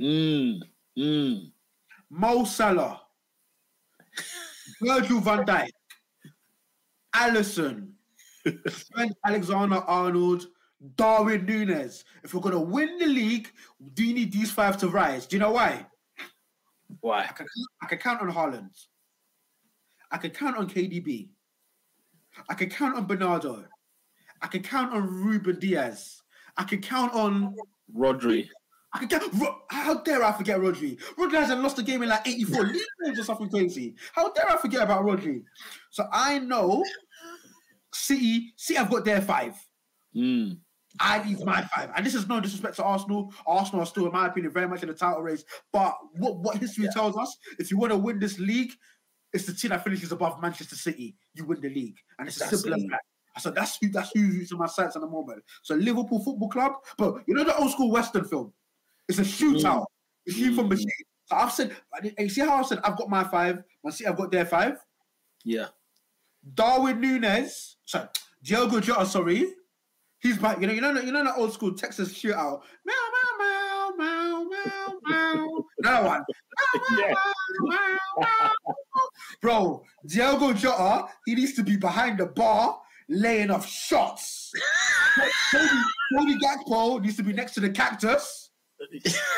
Mm. 0.00 0.60
Mm. 0.98 1.52
Mo 2.10 2.44
Salah, 2.44 3.02
Virgil 4.80 5.20
van 5.20 5.44
Dijk, 5.44 5.70
Alisson, 7.14 7.92
Trent 8.44 9.12
Alexander 9.24 9.76
Arnold, 9.76 10.46
Darwin 10.96 11.46
Núñez. 11.46 12.04
If 12.22 12.34
we're 12.34 12.40
gonna 12.40 12.60
win 12.60 12.98
the 12.98 13.06
league, 13.06 13.50
do 13.94 14.04
you 14.04 14.14
need 14.14 14.32
these 14.32 14.50
five 14.50 14.76
to 14.78 14.88
rise? 14.88 15.26
Do 15.26 15.36
you 15.36 15.40
know 15.40 15.52
why? 15.52 15.86
Why? 17.00 17.24
I 17.24 17.32
can, 17.32 17.46
I 17.82 17.86
can 17.86 17.98
count 17.98 18.22
on 18.22 18.32
Haaland. 18.32 18.86
I 20.10 20.18
can 20.18 20.30
count 20.30 20.56
on 20.56 20.68
KDB. 20.68 21.28
I 22.48 22.54
can 22.54 22.70
count 22.70 22.96
on 22.96 23.06
Bernardo. 23.06 23.64
I 24.40 24.46
can 24.46 24.62
count 24.62 24.92
on 24.92 25.08
Rúben 25.08 25.58
Dias. 25.58 26.22
I 26.56 26.64
can 26.64 26.80
count 26.80 27.12
on. 27.12 27.54
Rodri. 27.94 28.48
I 28.92 29.00
can 29.00 29.08
count. 29.08 29.32
Ro- 29.34 29.60
How 29.68 30.00
dare 30.00 30.24
I 30.24 30.32
forget 30.32 30.58
Rodri? 30.58 30.98
Rodri 31.18 31.34
hasn't 31.34 31.62
lost 31.62 31.78
a 31.78 31.82
game 31.82 32.02
in 32.02 32.08
like 32.08 32.26
84 32.26 32.64
league 32.64 32.82
games 33.04 33.18
or 33.18 33.24
something 33.24 33.50
crazy. 33.50 33.94
How 34.14 34.32
dare 34.32 34.50
I 34.50 34.56
forget 34.56 34.82
about 34.82 35.04
Rodri? 35.04 35.42
So 35.90 36.06
I 36.12 36.38
know 36.38 36.82
City. 37.92 38.52
City 38.56 38.78
have 38.78 38.90
got 38.90 39.04
their 39.04 39.20
five. 39.20 39.54
Mm. 40.16 40.58
I 41.00 41.22
need 41.22 41.44
my 41.44 41.62
five. 41.62 41.90
And 41.94 42.04
this 42.04 42.14
is 42.14 42.26
no 42.26 42.40
disrespect 42.40 42.76
to 42.76 42.84
Arsenal. 42.84 43.32
Arsenal 43.46 43.82
are 43.82 43.86
still, 43.86 44.06
in 44.06 44.12
my 44.12 44.26
opinion, 44.26 44.52
very 44.52 44.66
much 44.66 44.82
in 44.82 44.88
the 44.88 44.94
title 44.94 45.22
race. 45.22 45.44
But 45.72 45.94
what, 46.16 46.38
what 46.38 46.56
history 46.56 46.88
tells 46.92 47.16
us, 47.16 47.36
if 47.58 47.70
you 47.70 47.78
want 47.78 47.92
to 47.92 47.98
win 47.98 48.18
this 48.18 48.38
league, 48.38 48.72
it's 49.32 49.44
the 49.44 49.52
team 49.52 49.70
that 49.70 49.84
finishes 49.84 50.12
above 50.12 50.40
Manchester 50.40 50.76
City. 50.76 51.14
You 51.34 51.44
win 51.44 51.60
the 51.60 51.68
league. 51.68 51.96
And 52.18 52.26
it's 52.26 52.40
as 52.40 52.48
simple 52.48 52.74
as 52.74 52.82
that. 52.90 53.00
So 53.40 53.50
that's 53.50 53.78
who 53.80 53.90
that's 53.90 54.10
who's 54.14 54.50
in 54.50 54.58
my 54.58 54.66
sights 54.66 54.96
at 54.96 55.02
the 55.02 55.08
moment. 55.08 55.44
So 55.62 55.76
Liverpool 55.76 56.24
Football 56.24 56.48
Club, 56.48 56.72
but 56.96 57.22
you 57.28 57.34
know 57.34 57.44
the 57.44 57.56
old 57.56 57.70
school 57.70 57.90
Western 57.90 58.24
film? 58.24 58.52
It's 59.08 59.18
a 59.18 59.22
shootout. 59.22 59.80
Mm. 59.80 59.86
It's 60.26 60.36
You 60.36 60.54
from 60.54 60.66
mm. 60.66 60.70
machine. 60.70 60.88
So 61.26 61.36
I've 61.36 61.52
said, 61.52 61.76
you 62.18 62.28
see 62.28 62.40
how 62.40 62.56
I 62.56 62.62
said 62.62 62.80
I've 62.84 62.96
got 62.96 63.10
my 63.10 63.24
five, 63.24 63.62
Man 63.84 63.92
City, 63.92 64.06
I've 64.06 64.16
got 64.16 64.30
their 64.30 64.46
five. 64.46 64.78
Yeah. 65.44 65.66
Darwin 66.54 67.00
Núñez, 67.00 67.74
sorry, 67.84 68.08
Diogo 68.42 68.80
Jota, 68.80 69.04
sorry, 69.04 69.52
he's 70.20 70.38
back. 70.38 70.60
You 70.60 70.66
know, 70.68 70.72
you 70.72 70.80
know, 70.80 70.92
you 71.00 71.12
know 71.12 71.24
that 71.24 71.36
old 71.36 71.52
school 71.52 71.74
Texas 71.74 72.14
shootout. 72.14 72.62
Meow, 72.86 72.94
meow, 73.14 73.38
meow, 73.38 73.90
meow, 73.98 74.44
meow, 74.48 75.34
meow. 75.34 75.64
That 75.80 76.04
one. 76.04 76.24
Yeah. 76.98 77.14
Meow, 77.60 77.98
meow. 78.18 78.50
Bro, 79.42 79.84
Diogo 80.06 80.52
Jota, 80.52 81.08
he 81.26 81.34
needs 81.34 81.52
to 81.54 81.62
be 81.62 81.76
behind 81.76 82.18
the 82.18 82.26
bar 82.26 82.80
laying 83.08 83.50
off 83.50 83.68
shots. 83.68 84.50
Cody, 85.52 85.68
Cody 86.16 86.36
Gakpo 86.38 87.02
needs 87.02 87.16
to 87.16 87.22
be 87.22 87.32
next 87.32 87.54
to 87.54 87.60
the 87.60 87.70
cactus. 87.70 88.47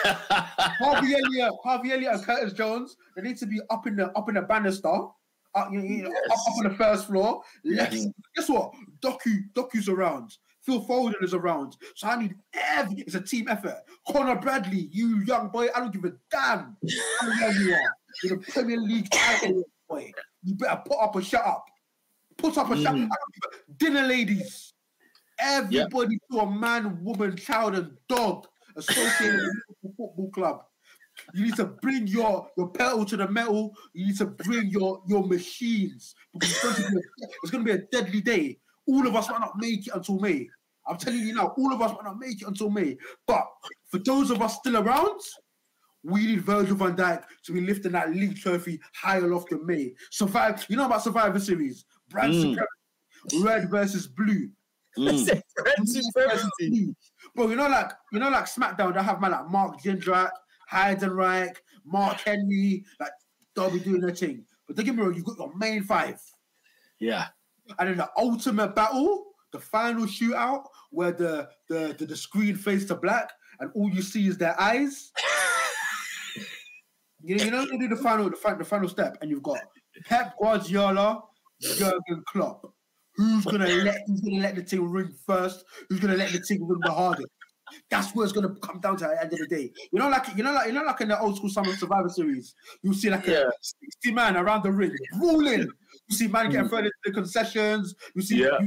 Harvey 0.04 1.14
Elliott, 1.14 1.52
Harvey 1.62 1.92
Elliott, 1.92 2.14
and 2.14 2.24
Curtis 2.24 2.52
Jones, 2.52 2.96
they 3.16 3.22
need 3.22 3.36
to 3.38 3.46
be 3.46 3.60
up 3.70 3.86
in 3.86 3.96
the 3.96 4.10
up 4.16 4.28
in 4.28 4.34
the 4.34 4.42
banister, 4.42 4.88
up, 4.88 5.68
you, 5.72 5.80
you 5.80 6.02
know, 6.02 6.10
up, 6.10 6.32
up 6.32 6.56
on 6.58 6.64
the 6.64 6.74
first 6.76 7.06
floor. 7.06 7.42
Let's, 7.64 8.06
guess 8.36 8.48
what? 8.48 8.72
Doku, 9.00 9.44
Doku's 9.54 9.88
around. 9.88 10.36
Phil 10.62 10.84
Foden 10.84 11.14
is 11.22 11.32
around. 11.32 11.76
So 11.94 12.06
I 12.08 12.20
need 12.20 12.34
every. 12.52 12.96
It's 12.98 13.14
a 13.14 13.20
team 13.20 13.48
effort. 13.48 13.78
Conor 14.08 14.36
Bradley, 14.36 14.88
you 14.92 15.20
young 15.24 15.48
boy, 15.48 15.68
I 15.74 15.80
don't 15.80 15.92
give 15.92 16.04
a 16.04 16.12
damn 16.30 16.76
how 17.40 17.48
you 17.48 17.72
are. 17.74 17.80
You're 18.22 18.36
the 18.36 18.44
Premier 18.52 18.76
League 18.78 19.08
title 19.10 19.64
boy. 19.88 20.12
You 20.44 20.54
better 20.54 20.82
put 20.86 20.98
up 21.00 21.16
or 21.16 21.22
shut 21.22 21.46
up. 21.46 21.64
Put 22.36 22.58
up 22.58 22.70
or 22.70 22.76
shut 22.76 22.94
Mm. 22.94 23.06
up. 23.06 23.18
Dinner 23.78 24.02
ladies. 24.02 24.74
Everybody 25.38 26.18
to 26.30 26.40
a 26.40 26.50
man, 26.50 27.02
woman, 27.02 27.34
child, 27.36 27.74
and 27.74 27.96
dog 28.08 28.46
associated 28.88 29.40
with 29.40 29.56
the 29.82 29.88
football 29.96 30.30
club. 30.32 30.62
You 31.34 31.44
need 31.44 31.56
to 31.56 31.66
bring 31.66 32.06
your 32.06 32.48
your 32.56 32.68
pedal 32.70 33.04
to 33.04 33.16
the 33.16 33.28
metal. 33.28 33.74
You 33.92 34.06
need 34.06 34.18
to 34.18 34.26
bring 34.26 34.68
your 34.70 35.02
your 35.06 35.26
machines 35.26 36.14
because 36.32 36.50
it's 36.50 36.62
going 36.62 36.74
to 36.76 36.90
be 36.90 36.96
a, 36.98 37.26
it's 37.42 37.50
going 37.50 37.64
to 37.64 37.72
be 37.72 37.78
a 37.78 37.86
deadly 37.92 38.20
day. 38.20 38.58
All 38.86 39.06
of 39.06 39.14
us 39.14 39.28
might 39.28 39.40
not 39.40 39.52
make 39.58 39.86
it 39.86 39.94
until 39.94 40.18
May. 40.18 40.48
I'm 40.88 40.96
telling 40.96 41.20
you 41.20 41.34
now, 41.34 41.54
all 41.58 41.72
of 41.74 41.82
us 41.82 41.92
might 41.92 42.04
not 42.04 42.18
make 42.18 42.40
it 42.40 42.48
until 42.48 42.70
May. 42.70 42.96
But 43.26 43.46
for 43.90 43.98
those 43.98 44.30
of 44.30 44.40
us 44.40 44.56
still 44.56 44.78
around, 44.78 45.20
we 46.02 46.26
need 46.26 46.40
Virgil 46.40 46.76
van 46.76 46.96
Dijk 46.96 47.24
to 47.44 47.52
be 47.52 47.60
lifting 47.60 47.92
that 47.92 48.10
league 48.14 48.36
trophy 48.38 48.80
higher 48.94 49.24
aloft 49.26 49.50
than 49.50 49.64
May. 49.66 49.92
Survive. 50.10 50.64
You 50.68 50.76
know 50.76 50.86
about 50.86 51.02
Survivor 51.02 51.38
Series? 51.38 51.84
Brand 52.08 52.32
Mm. 52.32 53.44
red 53.44 53.70
versus 53.70 54.06
blue. 54.06 54.48
Mm. 54.98 55.42
Red 55.64 55.88
supremacy. 55.88 56.94
Bro, 57.34 57.48
you 57.50 57.56
know, 57.56 57.68
like 57.68 57.92
you 58.12 58.18
know, 58.18 58.28
like 58.28 58.44
SmackDown, 58.46 58.94
they 58.94 59.02
have 59.02 59.20
man 59.20 59.30
like 59.32 59.48
Mark 59.48 59.80
Jindrak, 59.80 60.30
Heidenreich, 60.72 61.56
Mark 61.84 62.18
Henry, 62.20 62.84
like 62.98 63.12
they'll 63.54 63.70
be 63.70 63.78
doing 63.80 64.00
their 64.00 64.14
thing. 64.14 64.44
But 64.66 64.76
don't 64.76 64.84
get 64.86 64.94
me 64.96 65.02
wrong, 65.02 65.14
you 65.14 65.22
got 65.22 65.38
your 65.38 65.56
main 65.56 65.84
five, 65.84 66.20
Yeah. 66.98 67.26
and 67.78 67.88
then 67.88 67.96
the 67.98 68.10
ultimate 68.16 68.74
battle, 68.74 69.26
the 69.52 69.60
final 69.60 70.06
shootout, 70.06 70.64
where 70.90 71.12
the 71.12 71.48
the 71.68 71.94
the, 71.98 72.06
the 72.06 72.16
screen 72.16 72.56
fades 72.56 72.84
to 72.86 72.96
black, 72.96 73.30
and 73.60 73.70
all 73.74 73.88
you 73.90 74.02
see 74.02 74.26
is 74.26 74.38
their 74.38 74.60
eyes. 74.60 75.12
You 77.22 77.36
know, 77.36 77.44
you 77.44 77.50
know, 77.50 77.60
you 77.64 77.78
do 77.78 77.88
the 77.88 77.96
final, 77.96 78.30
the, 78.30 78.36
fi- 78.36 78.54
the 78.54 78.64
final 78.64 78.88
step, 78.88 79.18
and 79.20 79.30
you've 79.30 79.42
got 79.42 79.58
Pep 80.06 80.34
Guardiola, 80.40 81.22
Jurgen 81.60 82.22
Klopp. 82.26 82.72
Who's 83.20 83.44
gonna 83.44 83.66
let 83.66 84.02
who's 84.06 84.22
gonna 84.22 84.40
let 84.40 84.54
the 84.54 84.62
team 84.62 84.90
ring 84.90 85.12
first? 85.26 85.62
Who's 85.88 86.00
gonna 86.00 86.16
let 86.16 86.32
the 86.32 86.40
team 86.40 86.66
ring 86.66 86.80
the 86.82 86.90
hardest? 86.90 87.28
That's 87.90 88.14
what 88.14 88.22
it's 88.22 88.32
gonna 88.32 88.54
come 88.62 88.80
down 88.80 88.96
to 88.96 89.04
at 89.04 89.10
the 89.10 89.20
end 89.20 89.32
of 89.34 89.38
the 89.40 89.46
day. 89.46 89.72
You 89.92 89.98
know, 89.98 90.08
like 90.08 90.34
you 90.34 90.42
know, 90.42 90.52
like 90.52 90.68
you 90.68 90.72
know, 90.72 90.84
like 90.84 91.02
in 91.02 91.08
the 91.08 91.20
old 91.20 91.36
school 91.36 91.50
Summer 91.50 91.74
Survivor 91.76 92.08
Series, 92.08 92.54
you 92.82 92.94
see 92.94 93.10
like 93.10 93.26
Yeah. 93.26 93.48
a 93.48 93.52
60 93.62 94.12
man 94.12 94.38
around 94.38 94.62
the 94.62 94.72
ring, 94.72 94.96
ruling. 95.20 95.68
You 96.08 96.16
see 96.16 96.28
man 96.28 96.50
getting 96.50 96.64
mm. 96.64 96.70
thrown 96.70 96.84
into 96.84 96.96
the 97.04 97.12
concessions. 97.12 97.94
You 98.14 98.22
see 98.22 98.38
Yeah. 98.38 98.58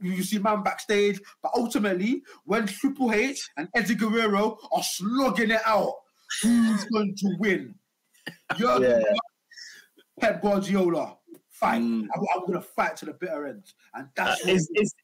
you, 0.00 0.12
you 0.12 0.22
see 0.24 0.40
man 0.40 0.64
backstage, 0.64 1.20
but 1.40 1.52
ultimately, 1.54 2.24
when 2.46 2.66
Triple 2.66 3.12
H 3.12 3.48
and 3.56 3.68
Eddie 3.76 3.94
Guerrero 3.94 4.58
are 4.72 4.82
slugging 4.82 5.52
it 5.52 5.62
out, 5.64 5.92
who's 6.42 6.84
going 6.86 7.14
to 7.16 7.36
win? 7.38 7.76
Jurgen 8.56 8.90
Yeah. 8.90 9.12
Pep 10.20 10.42
Guardiola. 10.42 11.17
Fight. 11.58 11.82
Mm. 11.82 12.06
I'm, 12.14 12.24
I'm 12.34 12.46
gonna 12.46 12.60
fight 12.60 12.96
to 12.98 13.06
the 13.06 13.12
bitter 13.14 13.46
end, 13.46 13.64
and 13.94 14.08
that's 14.14 14.44
what 14.44 14.54
is, 14.54 14.70
is 14.74 14.94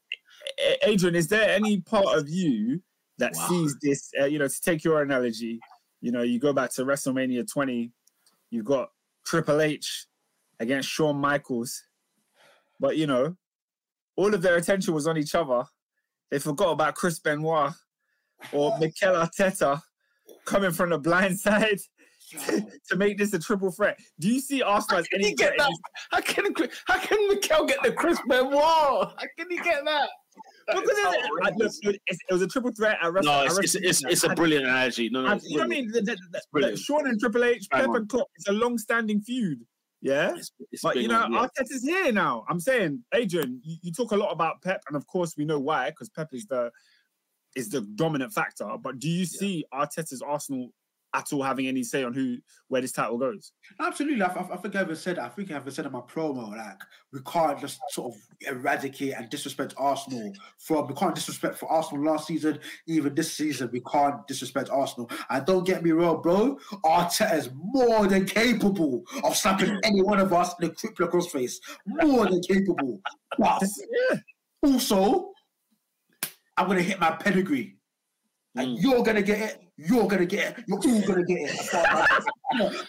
Adrian, 0.82 1.14
is 1.14 1.28
there 1.28 1.48
any 1.51 1.81
part 1.81 2.16
of 2.16 2.28
you 2.28 2.81
that 3.18 3.32
Wow. 3.35 3.48
sees 3.48 3.76
this? 3.82 4.10
Uh, 4.20 4.24
you 4.26 4.39
know, 4.39 4.48
to 4.48 4.60
take 4.60 4.85
your 4.85 5.02
analogy, 5.02 5.60
you 6.01 6.12
know, 6.12 6.22
you 6.22 6.39
go 6.39 6.52
back 6.52 6.72
to 6.74 6.85
WrestleMania 6.85 7.51
20, 7.51 7.90
you've 8.51 8.64
got 8.64 8.90
Triple 9.24 9.60
H 9.60 10.06
against 10.60 10.89
Shawn 10.89 11.16
Michaels, 11.16 11.82
but 12.78 12.97
you 12.97 13.06
know, 13.06 13.36
all 14.16 14.35
of 14.35 14.43
their 14.43 14.56
attention 14.56 14.94
was 14.94 15.06
on 15.06 15.16
each 15.16 15.35
other. 15.35 15.64
They 16.31 16.39
forgot 16.39 16.72
about 16.72 16.94
Chris 16.94 17.18
Benoit 17.18 17.72
or 18.52 18.78
Mikel 18.81 19.14
Arteta 19.14 19.81
coming 20.44 20.70
from 20.72 20.90
the 20.90 20.98
blind 20.98 21.39
side 21.40 21.81
to 22.89 22.97
make 22.97 23.19
this 23.19 23.32
a 23.32 23.39
triple 23.39 23.70
threat. 23.70 23.98
Do 24.20 24.28
you 24.28 24.40
see 24.40 24.62
Arsenal 24.62 25.01
as 25.01 25.09
Can 25.09 25.20
any 25.20 25.31
he 25.31 25.35
get 25.35 25.56
threat 25.56 25.59
that? 25.59 25.78
How 26.11 26.20
can 26.20 26.44
how 26.86 26.98
can 26.98 27.28
Mikel 27.28 27.66
get 27.66 27.82
the 27.82 27.93
Chris 27.93 28.19
Benoit? 28.28 28.52
How 28.55 29.15
can 29.39 29.51
he 29.51 29.56
get 29.56 29.85
that? 29.85 30.09
That 30.66 30.77
Because 30.77 30.98
it's, 30.98 31.81
I- 31.85 31.90
it, 31.90 32.01
it 32.28 32.32
was 32.32 32.43
a 32.43 32.47
triple 32.47 32.73
threat 32.73 32.98
at 33.02 33.12
Wrestle. 33.12 33.32
No, 33.32 33.40
at 33.44 33.47
it's, 33.47 33.74
it's, 33.74 33.74
it's, 33.74 34.05
it's 34.05 34.24
a 34.24 34.31
brilliant 34.31 34.66
analogy. 34.66 35.09
No, 35.11 35.23
no, 35.23 35.28
and- 35.28 35.36
it's 35.40 35.51
you 35.51 35.56
know 35.56 35.62
what 35.62 35.66
I 35.66 35.69
mean? 35.69 35.93
The, 35.93 36.01
the, 36.01 36.16
the. 36.52 36.77
Shawn 36.77 37.06
and 37.06 37.20
Triple 37.20 37.44
H, 37.44 37.69
Bang 37.70 37.86
Pep 37.86 37.94
and 37.94 38.09
Klopp, 38.09 38.28
it's 38.36 38.48
a 38.48 38.52
long-standing 38.52 39.20
feud. 39.20 39.61
Yeah, 40.01 40.35
It's, 40.36 40.52
it's 40.70 40.82
but 40.82 40.97
you 40.97 41.09
know, 41.09 41.23
on, 41.23 41.32
yeah. 41.32 41.47
Arteta's 41.47 41.82
here 41.82 42.12
now. 42.12 42.44
I'm 42.51 42.61
saying, 42.61 43.02
Adrian, 43.15 43.59
you, 43.65 43.77
you 43.82 43.93
talk 43.93 44.12
a 44.12 44.16
lot 44.16 44.32
about 44.32 44.61
Pep, 44.61 44.82
and 44.89 44.97
of 44.97 45.06
course 45.06 45.35
we 45.39 45.47
know 45.47 45.59
why, 45.59 45.89
because 45.89 46.11
Pep 46.11 46.28
is 46.32 46.44
the 46.44 46.70
is 47.56 47.70
the 47.70 47.81
dominant 47.94 48.32
factor. 48.32 48.66
But 48.82 48.98
do 48.98 49.09
you 49.09 49.24
see 49.24 49.65
Arteta's 49.73 50.20
Arsenal 50.20 50.70
at 51.15 51.32
all 51.32 51.43
having 51.43 51.66
any 51.66 51.82
say 51.82 52.03
on 52.03 52.12
who 52.12 52.36
where 52.69 52.82
this 52.82 52.93
title 52.93 53.16
goes? 53.16 53.53
Absolutely, 53.81 54.23
I, 54.23 54.27
I, 54.27 54.55
I 54.55 54.57
think 54.57 54.77
I 54.77 54.81
ever 54.81 54.97
said. 54.97 55.19
I 55.19 55.28
think 55.28 55.51
I 55.51 55.55
ever 55.55 55.70
said 55.70 55.86
in 55.86 55.93
my 55.93 56.01
promo, 56.01 56.57
like 56.57 56.81
we 57.12 57.20
can't 57.20 57.59
just 57.61 57.78
sort 57.91 58.15
of 58.15 58.20
eradicate 58.49 59.15
and 59.16 59.31
disrespect 59.31 59.74
Arsenal 59.78 60.32
from. 60.59 60.89
We 60.89 60.95
can't 60.95 61.15
disrespect 61.15 61.57
for 61.57 61.70
Arsenal 61.70 62.05
last 62.05 62.27
season, 62.27 62.59
even 62.86 63.15
this 63.15 63.32
season. 63.32 63.70
We 63.73 63.81
can't 63.81 64.27
disrespect 64.27 64.70
Arsenal. 64.70 65.11
And 65.31 65.47
don't 65.47 65.65
get 65.65 65.82
me 65.82 65.93
wrong, 65.93 66.20
bro. 66.20 66.59
Arteta 66.85 67.36
is 67.36 67.51
more 67.55 68.07
than 68.07 68.27
capable 68.27 69.05
of 69.23 69.36
slapping 69.36 69.78
any 69.85 70.03
one 70.03 70.19
of 70.19 70.32
us 70.32 70.55
in 70.61 70.69
the 70.69 70.74
crippler 70.74 71.11
crossface. 71.11 71.55
More 71.86 72.27
than 72.27 72.41
capable. 72.43 73.01
But 73.39 73.62
also, 74.62 75.31
I'm 76.57 76.66
gonna 76.66 76.82
hit 76.82 77.01
my 77.01 77.12
pedigree. 77.12 77.77
And 78.56 78.78
Mm. 78.78 78.82
you're 78.82 79.02
gonna 79.02 79.22
get 79.22 79.40
it. 79.40 79.62
You're 79.76 80.06
gonna 80.06 80.26
get 80.26 80.59
it. 80.59 80.64
You're 80.68 80.78
all 80.78 81.02
gonna 81.02 81.24
get 81.24 81.51
it. 81.51 82.85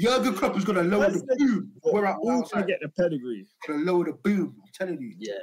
Jurgen 0.00 0.34
Klopp 0.38 0.56
is 0.56 0.64
gonna 0.64 0.82
lower 0.82 1.10
the 1.10 1.22
boom. 1.38 1.72
We're. 1.84 2.06
Who's 2.06 2.16
gonna 2.24 2.38
outside. 2.40 2.66
get 2.66 2.80
the 2.82 2.88
pedigree? 2.88 3.46
Gonna 3.66 3.84
lower 3.84 4.04
the 4.04 4.12
boom. 4.14 4.56
I'm 4.62 4.70
telling 4.74 5.00
you, 5.00 5.14
Yeah. 5.18 5.34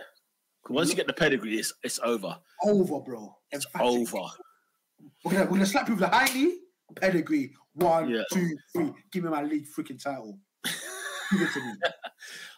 Once 0.70 0.90
you 0.90 0.96
get 0.96 1.08
the 1.08 1.14
pedigree, 1.14 1.56
it's 1.58 1.74
it's 1.84 2.00
over. 2.04 2.38
over, 2.66 3.00
bro. 3.00 3.36
It's 3.52 3.66
Emphatic. 3.66 3.88
over. 3.88 4.28
We're 5.24 5.32
gonna, 5.32 5.44
we're 5.46 5.50
gonna 5.52 5.66
slap 5.66 5.88
you 5.88 5.96
with 5.96 6.02
the 6.02 6.10
high 6.10 6.34
knee. 6.34 6.60
Pedigree. 6.96 7.54
One, 7.74 8.10
Yeah. 8.10 8.24
two, 8.32 8.58
three. 8.74 8.92
Give 9.12 9.24
me 9.24 9.30
my 9.30 9.44
league 9.44 9.68
freaking 9.68 10.02
title. 10.02 10.38
Give 10.64 11.42
it 11.42 11.50
to 11.54 11.60
me. 11.66 11.74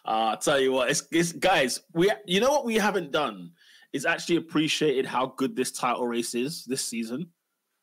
Uh, 0.04 0.30
I'll 0.30 0.36
tell 0.36 0.60
you 0.60 0.70
what, 0.70 0.88
it's, 0.88 1.02
it's 1.10 1.32
guys. 1.32 1.80
We 1.92 2.12
you 2.26 2.38
know 2.38 2.50
what 2.52 2.64
we 2.64 2.76
haven't 2.76 3.10
done 3.10 3.50
is 3.92 4.06
actually 4.06 4.36
appreciated 4.36 5.06
how 5.06 5.34
good 5.36 5.56
this 5.56 5.72
title 5.72 6.06
race 6.06 6.34
is 6.34 6.64
this 6.64 6.84
season. 6.84 7.28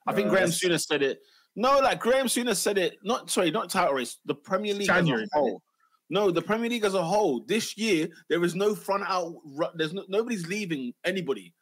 I 0.06 0.14
think 0.14 0.30
Graeme 0.30 0.50
Souness 0.50 0.86
said 0.86 1.02
it. 1.02 1.20
No, 1.56 1.80
like 1.80 2.00
Graeme 2.00 2.26
Souness 2.26 2.58
said 2.58 2.78
it. 2.78 2.98
Not 3.04 3.30
sorry, 3.30 3.52
not 3.52 3.70
title 3.70 3.94
race. 3.94 4.18
The 4.26 4.36
Premier 4.36 4.74
League 4.74 4.88
January, 4.88 5.24
as 5.24 5.30
a 5.34 5.38
whole. 5.38 5.62
No, 6.10 6.32
the 6.32 6.42
Premier 6.42 6.70
League 6.70 6.84
as 6.84 6.94
a 6.94 7.04
whole. 7.04 7.44
This 7.48 7.78
year 7.78 8.08
there 8.30 8.44
is 8.44 8.56
no 8.56 8.76
front 8.76 9.04
out. 9.08 9.34
There's 9.76 9.94
no 9.94 10.04
nobody's 10.08 10.48
leaving 10.48 10.94
anybody. 11.06 11.54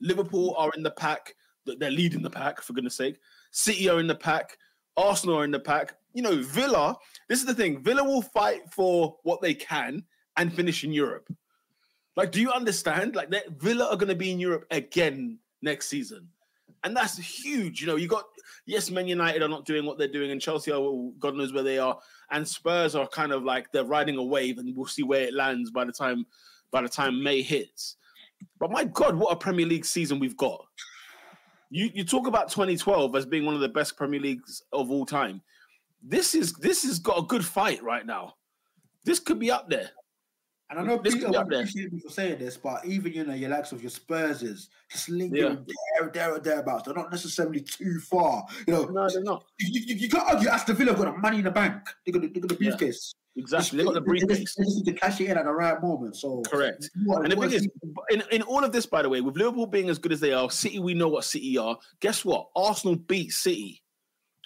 Liverpool 0.00 0.54
are 0.58 0.70
in 0.76 0.82
the 0.82 0.90
pack. 0.90 1.34
They're 1.64 1.90
leading 1.90 2.22
the 2.22 2.30
pack 2.30 2.60
for 2.60 2.72
goodness 2.72 2.96
sake. 2.96 3.18
City 3.52 3.88
are 3.88 4.00
in 4.00 4.06
the 4.06 4.14
pack. 4.14 4.56
Arsenal 4.96 5.38
are 5.38 5.44
in 5.44 5.50
the 5.50 5.60
pack. 5.60 5.94
You 6.12 6.22
know, 6.22 6.42
Villa. 6.42 6.96
This 7.28 7.40
is 7.40 7.46
the 7.46 7.54
thing. 7.54 7.82
Villa 7.82 8.04
will 8.04 8.22
fight 8.22 8.62
for 8.70 9.16
what 9.22 9.40
they 9.40 9.54
can 9.54 10.04
and 10.36 10.52
finish 10.52 10.84
in 10.84 10.92
Europe. 10.92 11.32
Like, 12.16 12.30
do 12.30 12.40
you 12.40 12.50
understand? 12.50 13.14
Like, 13.14 13.30
that 13.30 13.60
Villa 13.60 13.86
are 13.90 13.96
going 13.96 14.08
to 14.08 14.14
be 14.14 14.30
in 14.30 14.38
Europe 14.38 14.66
again 14.70 15.38
next 15.62 15.88
season, 15.88 16.28
and 16.84 16.96
that's 16.96 17.16
huge. 17.16 17.80
You 17.80 17.86
know, 17.86 17.96
you 17.96 18.08
got 18.08 18.24
yes, 18.66 18.90
Man 18.90 19.08
United 19.08 19.42
are 19.42 19.48
not 19.48 19.64
doing 19.64 19.86
what 19.86 19.98
they're 19.98 20.08
doing, 20.08 20.30
and 20.30 20.40
Chelsea 20.40 20.72
are 20.72 20.82
God 21.18 21.34
knows 21.36 21.52
where 21.52 21.62
they 21.62 21.78
are, 21.78 21.98
and 22.30 22.46
Spurs 22.46 22.94
are 22.94 23.08
kind 23.08 23.32
of 23.32 23.44
like 23.44 23.72
they're 23.72 23.84
riding 23.84 24.16
a 24.16 24.24
wave, 24.24 24.58
and 24.58 24.76
we'll 24.76 24.86
see 24.86 25.02
where 25.02 25.22
it 25.22 25.34
lands 25.34 25.70
by 25.70 25.84
the 25.84 25.92
time 25.92 26.26
by 26.70 26.82
the 26.82 26.88
time 26.88 27.22
May 27.22 27.42
hits. 27.42 27.96
But 28.58 28.70
my 28.70 28.84
God, 28.84 29.16
what 29.16 29.32
a 29.32 29.36
Premier 29.36 29.66
League 29.66 29.84
season 29.84 30.18
we've 30.18 30.36
got! 30.36 30.66
you 31.72 31.90
you 31.94 32.04
talk 32.04 32.26
about 32.26 32.50
2012 32.50 33.16
as 33.16 33.24
being 33.24 33.46
one 33.46 33.54
of 33.54 33.60
the 33.62 33.68
best 33.68 33.96
Premier 33.96 34.20
Leagues 34.20 34.62
of 34.72 34.90
all 34.90 35.06
time. 35.06 35.40
This 36.02 36.34
is 36.34 36.52
this 36.52 36.82
has 36.84 36.98
got 36.98 37.18
a 37.18 37.22
good 37.22 37.44
fight 37.44 37.82
right 37.82 38.04
now. 38.04 38.34
This 39.04 39.18
could 39.18 39.38
be 39.38 39.50
up 39.50 39.70
there. 39.70 39.90
And 40.72 40.80
I 40.80 40.84
know 40.84 40.96
This 41.02 41.14
Peter 41.14 41.26
could 41.26 41.32
be 41.32 41.36
up 41.36 41.44
won't 41.48 41.54
appreciate 41.54 41.92
me 41.92 42.00
for 42.00 42.08
saying 42.08 42.38
this, 42.38 42.56
but 42.56 42.82
even 42.86 43.12
you 43.12 43.24
know 43.24 43.34
your 43.34 43.50
likes 43.50 43.72
of 43.72 43.82
your 43.82 43.90
Spurs 43.90 44.42
is 44.42 44.70
just 44.90 45.10
linking 45.10 45.36
Yeah. 45.36 45.56
there, 46.00 46.08
there, 46.08 46.32
or 46.32 46.38
thereabouts. 46.38 46.84
They're 46.84 46.94
not 46.94 47.10
necessarily 47.10 47.60
too 47.60 48.00
far. 48.00 48.46
You 48.66 48.72
know, 48.72 48.84
No, 48.86 49.06
they're 49.10 49.22
not. 49.22 49.44
you, 49.60 49.82
you, 49.86 49.94
you 49.96 50.08
can't 50.08 50.26
argue 50.26 50.48
Aston 50.48 50.76
Villa 50.76 50.94
got 50.94 51.04
the 51.04 51.18
money 51.18 51.38
in 51.38 51.44
the 51.44 51.50
bank. 51.50 51.74
They 52.06 52.12
got 52.12 52.22
the, 52.22 52.28
they 52.28 52.40
got 52.40 52.48
the 52.48 52.54
Yeah. 52.64 52.70
briefcase. 52.70 53.12
Exactly. 53.36 53.78
They 53.78 53.84
got 53.84 53.94
the 53.94 54.00
briefcase. 54.00 54.54
They 54.54 54.64
need 54.64 54.84
to 54.86 54.92
cash 54.94 55.20
it 55.20 55.28
in 55.28 55.36
at 55.36 55.44
the 55.44 55.52
right 55.52 55.80
moment. 55.82 56.16
So 56.16 56.40
Correct. 56.50 56.88
What, 57.04 57.22
And 57.24 57.32
the 57.32 57.36
thing 57.36 57.52
is, 57.52 57.68
in, 58.08 58.22
in 58.30 58.40
all 58.42 58.64
of 58.64 58.72
this, 58.72 58.86
by 58.86 59.02
the 59.02 59.10
way, 59.10 59.20
with 59.20 59.36
Liverpool 59.36 59.66
being 59.66 59.90
as 59.90 59.98
good 59.98 60.12
as 60.12 60.20
they 60.20 60.32
are, 60.32 60.50
City, 60.50 60.78
we 60.78 60.94
know 60.94 61.08
what 61.08 61.24
City 61.24 61.58
are. 61.58 61.76
Guess 62.00 62.24
what? 62.24 62.48
Arsenal 62.56 62.96
beat 62.96 63.32
City. 63.32 63.82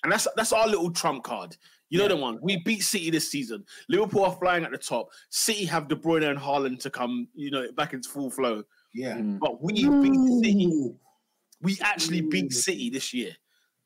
And 0.02 0.12
that's 0.12 0.26
that's 0.36 0.52
our 0.52 0.66
little 0.66 0.90
trump 0.90 1.22
card. 1.22 1.56
You 1.88 1.98
know 1.98 2.08
the 2.08 2.16
one. 2.16 2.38
We 2.42 2.62
beat 2.64 2.82
City 2.82 3.10
this 3.10 3.30
season. 3.30 3.64
Liverpool 3.88 4.24
are 4.24 4.32
flying 4.36 4.64
at 4.64 4.72
the 4.72 4.78
top. 4.78 5.08
City 5.30 5.64
have 5.66 5.88
De 5.88 5.94
Bruyne 5.94 6.28
and 6.28 6.38
Haaland 6.38 6.80
to 6.80 6.90
come, 6.90 7.28
you 7.34 7.50
know, 7.50 7.70
back 7.76 7.92
into 7.92 8.08
full 8.08 8.30
flow. 8.30 8.64
yeah. 8.94 9.16
Mm. 9.16 9.38
But 9.38 9.62
we 9.62 9.72
beat 9.88 10.42
City. 10.44 10.92
We 11.62 11.78
actually 11.80 12.22
beat 12.22 12.52
City 12.52 12.90
this 12.90 13.14
year. 13.14 13.32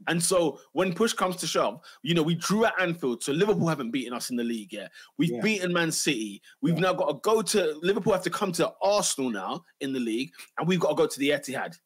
And 0.09 0.23
so 0.23 0.59
when 0.73 0.95
push 0.95 1.13
comes 1.13 1.37
to 1.37 1.47
shove, 1.47 1.81
you 2.03 2.15
know, 2.15 2.23
we 2.23 2.35
drew 2.35 2.65
at 2.65 2.73
Anfield. 2.81 3.23
So 3.23 3.33
Liverpool 3.33 3.69
haven't 3.69 3.91
beaten 3.91 4.15
us 4.15 4.31
in 4.31 4.37
the 4.37 4.45
league 4.45 4.73
yet. 4.73 4.91
We've 5.19 5.31
Yeah. 5.31 5.43
beaten 5.43 5.73
Man 5.75 5.93
City. 5.93 6.41
We've 6.63 6.79
now 6.79 6.95
got 6.95 7.09
to 7.09 7.15
go 7.23 7.43
to 7.43 7.79
Liverpool 7.83 8.15
have 8.15 8.23
to 8.23 8.31
come 8.31 8.51
to 8.53 8.73
Arsenal 8.81 9.29
now 9.31 9.63
in 9.81 9.93
the 9.93 10.01
league, 10.01 10.33
and 10.59 10.67
we've 10.67 10.81
got 10.81 10.89
to 10.89 10.95
go 10.95 11.07
to 11.07 11.19
the 11.19 11.29
Etihad. 11.31 11.79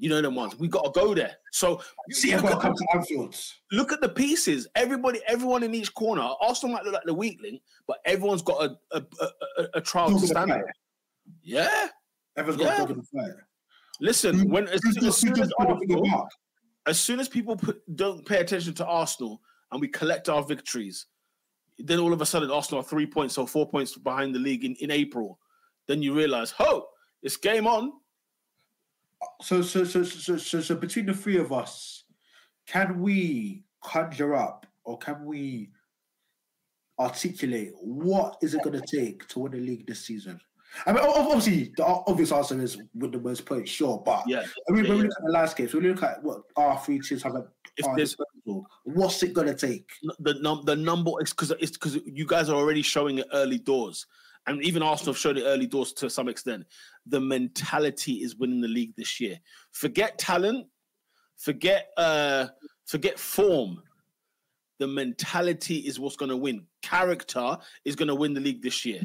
You 0.00 0.08
know 0.08 0.22
them 0.22 0.36
ones. 0.36 0.56
We've 0.58 0.70
got 0.70 0.84
to 0.84 1.00
go 1.00 1.12
there. 1.14 1.36
So 1.52 1.82
See, 2.10 2.32
I've 2.32 2.42
got 2.42 2.50
to 2.50 2.56
at, 2.56 2.62
come 2.62 2.74
to 2.74 2.86
Anfield. 2.94 3.34
look 3.72 3.92
at 3.92 4.00
the 4.00 4.08
pieces. 4.08 4.68
Everybody, 4.76 5.20
everyone 5.26 5.64
in 5.64 5.74
each 5.74 5.92
corner. 5.94 6.22
Arsenal 6.40 6.74
might 6.76 6.84
look 6.84 6.94
like 6.94 7.02
the 7.04 7.14
weak 7.14 7.40
link, 7.42 7.60
but 7.88 7.98
everyone's 8.04 8.42
got 8.42 8.62
a 8.62 8.76
a, 8.96 9.02
a, 9.20 9.26
a, 9.62 9.66
a 9.74 9.80
trial 9.80 10.08
to 10.08 10.12
Dog 10.12 10.22
in 10.22 10.28
the 10.28 10.28
stand. 10.28 10.62
Yeah. 11.42 11.88
Everyone's 12.36 12.62
got 12.62 12.74
a 12.74 12.78
dog 12.78 12.90
in 12.92 12.96
the 12.98 13.02
fight. 13.02 13.32
Listen, 14.00 14.38
Who- 14.38 14.48
when 14.48 14.68
as, 14.68 14.80
Who's 14.84 15.04
as 15.04 15.16
soon 15.16 15.32
as 15.32 15.38
just 15.38 15.52
put 15.58 15.70
a 15.70 15.74
bigger 15.74 15.96
Arsenal, 15.98 16.28
as 16.86 17.00
soon 17.00 17.18
as 17.20 17.28
people 17.28 17.56
put, 17.56 17.80
don't 17.96 18.24
pay 18.24 18.38
attention 18.38 18.74
to 18.74 18.86
Arsenal 18.86 19.40
and 19.72 19.80
we 19.80 19.88
collect 19.88 20.28
our 20.28 20.42
victories, 20.44 21.06
then 21.78 21.98
all 21.98 22.12
of 22.12 22.22
a 22.22 22.26
sudden 22.26 22.50
Arsenal 22.50 22.80
are 22.82 22.84
three 22.84 23.06
points 23.06 23.36
or 23.36 23.48
four 23.48 23.68
points 23.68 23.96
behind 23.98 24.34
the 24.34 24.38
league 24.38 24.64
in, 24.64 24.74
in 24.76 24.90
April. 24.92 25.38
Then 25.88 26.02
you 26.02 26.14
realize, 26.14 26.54
oh, 26.60 26.86
it's 27.22 27.36
game 27.36 27.66
on. 27.66 27.92
So, 29.42 29.62
so, 29.62 29.84
so, 29.84 30.02
so, 30.04 30.36
so, 30.36 30.60
so, 30.60 30.74
between 30.74 31.06
the 31.06 31.14
three 31.14 31.38
of 31.38 31.52
us, 31.52 32.04
can 32.66 33.00
we 33.00 33.64
conjure 33.82 34.34
up 34.34 34.66
or 34.84 34.98
can 34.98 35.24
we 35.24 35.70
articulate 36.98 37.72
what 37.80 38.36
is 38.42 38.54
it 38.54 38.62
going 38.62 38.80
to 38.80 38.96
take 38.96 39.26
to 39.28 39.40
win 39.40 39.52
the 39.52 39.58
league 39.58 39.86
this 39.86 40.04
season? 40.04 40.40
I 40.86 40.92
mean, 40.92 41.02
obviously, 41.02 41.72
the 41.76 41.84
obvious 41.84 42.30
answer 42.30 42.60
is 42.60 42.78
win 42.94 43.10
the 43.10 43.18
most 43.18 43.46
points, 43.46 43.70
sure. 43.70 44.02
But 44.04 44.24
Yeah. 44.26 44.44
I 44.68 44.72
mean, 44.72 44.84
yeah, 44.84 44.90
when 44.90 44.98
we 44.98 45.04
look 45.04 45.16
at 45.18 45.24
the 45.24 45.32
landscape, 45.32 45.70
so 45.70 45.78
we 45.78 45.88
look 45.88 46.02
at 46.02 46.22
what 46.22 46.42
our 46.56 46.78
three 46.78 47.00
teams 47.00 47.22
have 47.22 47.36
at 47.36 47.48
If 47.76 47.96
disposal, 47.96 48.66
what's 48.84 49.22
it 49.22 49.32
going 49.32 49.46
to 49.46 49.54
take? 49.54 49.88
the 50.18 50.34
num 50.34 50.62
the 50.64 50.76
number 50.76 51.12
is 51.22 51.30
because 51.30 51.52
it's 51.52 51.72
because 51.72 51.98
you 52.04 52.26
guys 52.26 52.48
are 52.50 52.56
already 52.56 52.82
showing 52.82 53.18
it 53.18 53.26
early 53.32 53.58
doors, 53.58 54.06
and 54.48 54.62
even 54.62 54.82
Arsenal 54.82 55.12
have 55.12 55.20
showed 55.20 55.36
it 55.36 55.44
early 55.44 55.66
doors 55.66 55.92
to 55.94 56.08
some 56.08 56.28
extent. 56.28 56.64
The 57.06 57.20
mentality 57.20 58.14
is 58.14 58.36
winning 58.36 58.60
the 58.60 58.68
league 58.68 58.94
this 58.96 59.20
year. 59.20 59.38
Forget 59.72 60.18
talent, 60.18 60.66
forget 61.36 61.88
uh, 61.96 62.46
forget 62.86 63.18
form. 63.18 63.82
The 64.78 64.86
mentality 64.86 65.78
is 65.78 66.00
what's 66.00 66.16
going 66.16 66.30
to 66.30 66.36
win. 66.36 66.64
Character 66.82 67.58
is 67.84 67.96
going 67.96 68.08
to 68.08 68.14
win 68.14 68.32
the 68.32 68.40
league 68.40 68.62
this 68.62 68.84
year. 68.84 69.02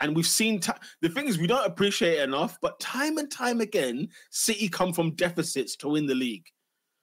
And 0.00 0.14
we've 0.14 0.26
seen 0.26 0.60
ti- 0.60 0.72
the 1.00 1.08
thing 1.08 1.28
is 1.28 1.38
we 1.38 1.46
don't 1.46 1.66
appreciate 1.66 2.18
it 2.18 2.24
enough, 2.24 2.58
but 2.60 2.78
time 2.80 3.16
and 3.18 3.30
time 3.30 3.60
again, 3.60 4.08
City 4.30 4.68
come 4.68 4.92
from 4.92 5.12
deficits 5.12 5.76
to 5.76 5.88
win 5.88 6.06
the 6.06 6.16
league. 6.16 6.46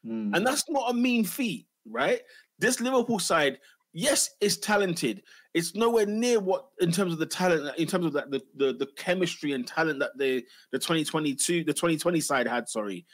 Mm. 0.06 0.36
And 0.36 0.46
that's 0.46 0.70
not 0.70 0.92
a 0.92 0.94
mean 0.94 1.24
feat, 1.24 1.68
right? 1.90 2.22
This 2.60 2.82
Liverpool 2.82 3.18
side, 3.18 3.60
yes, 3.94 4.32
it's 4.40 4.58
talented. 4.58 5.24
It's 5.54 5.76
nowhere 5.76 6.06
near 6.06 6.40
what 6.40 6.68
in 6.80 6.92
terms 6.92 7.14
of 7.14 7.20
the 7.20 7.26
talent, 7.26 7.78
in 7.78 7.88
terms 7.88 8.06
of 8.06 8.14
that 8.14 8.32
the, 8.32 8.42
the 8.56 8.74
the 8.74 8.88
chemistry 8.96 9.52
and 9.52 9.68
talent 9.68 10.00
that 10.00 10.18
the 10.18 10.46
the 10.72 10.80
2022, 10.80 11.64
the 11.64 11.74
2020 11.74 12.22
side 12.22 12.48
had, 12.48 12.70
sorry. 12.70 13.06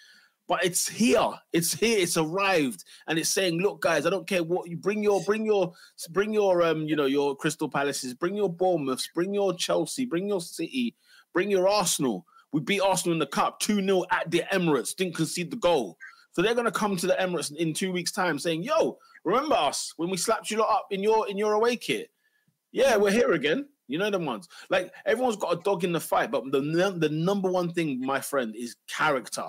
But 0.48 0.64
it's 0.64 0.88
here, 0.88 1.30
it's 1.52 1.74
here, 1.74 2.00
it's 2.00 2.16
arrived, 2.16 2.86
and 3.08 3.20
it's 3.20 3.30
saying, 3.30 3.60
look, 3.60 3.82
guys, 3.82 4.06
I 4.06 4.10
don't 4.10 4.28
care 4.28 4.44
what 4.44 4.70
you 4.70 4.78
bring 4.78 5.04
your 5.04 5.22
bring 5.24 5.46
your 5.46 5.74
bring 6.12 6.34
your 6.34 6.64
um, 6.64 6.84
you 6.84 6.96
know, 6.96 7.06
your 7.06 7.36
Crystal 7.36 7.68
Palaces, 7.68 8.14
bring 8.14 8.36
your 8.36 8.50
Bournemouths, 8.50 9.10
bring 9.14 9.34
your 9.34 9.54
Chelsea, 9.54 10.06
bring 10.06 10.28
your 10.28 10.42
City, 10.42 10.96
bring 11.34 11.52
your 11.52 11.68
Arsenal. 11.68 12.26
We 12.54 12.62
beat 12.62 12.80
Arsenal 12.80 13.14
in 13.14 13.20
the 13.20 13.28
cup 13.28 13.60
2-0 13.62 14.06
at 14.10 14.32
the 14.32 14.44
Emirates, 14.54 14.96
didn't 14.96 15.16
concede 15.16 15.52
the 15.52 15.58
goal. 15.58 15.98
So 16.32 16.42
they're 16.42 16.56
gonna 16.56 16.72
come 16.72 16.96
to 16.96 17.08
the 17.08 17.16
Emirates 17.16 17.54
in 17.54 17.74
two 17.74 17.92
weeks' 17.92 18.12
time 18.12 18.40
saying, 18.40 18.64
"Yo, 18.64 19.00
remember 19.28 19.56
us 19.56 19.94
when 19.98 20.10
we 20.10 20.18
slapped 20.18 20.50
you 20.50 20.58
lot 20.58 20.70
up 20.70 20.88
in 20.92 21.04
your 21.04 21.28
in 21.30 21.38
your 21.38 21.54
away 21.54 21.76
kit? 21.76 22.10
Yeah, 22.72 22.96
we're 22.96 23.12
here 23.12 23.34
again. 23.34 23.68
You 23.88 23.98
know 23.98 24.10
them 24.10 24.26
ones. 24.26 24.48
Like 24.70 24.92
everyone's 25.06 25.36
got 25.36 25.54
a 25.54 25.62
dog 25.62 25.84
in 25.84 25.92
the 25.92 26.00
fight, 26.00 26.32
but 26.32 26.52
the 26.52 26.96
the 26.98 27.10
number 27.10 27.50
one 27.52 27.72
thing, 27.72 28.00
my 28.02 28.20
friend, 28.20 28.56
is 28.56 28.76
character. 28.88 29.48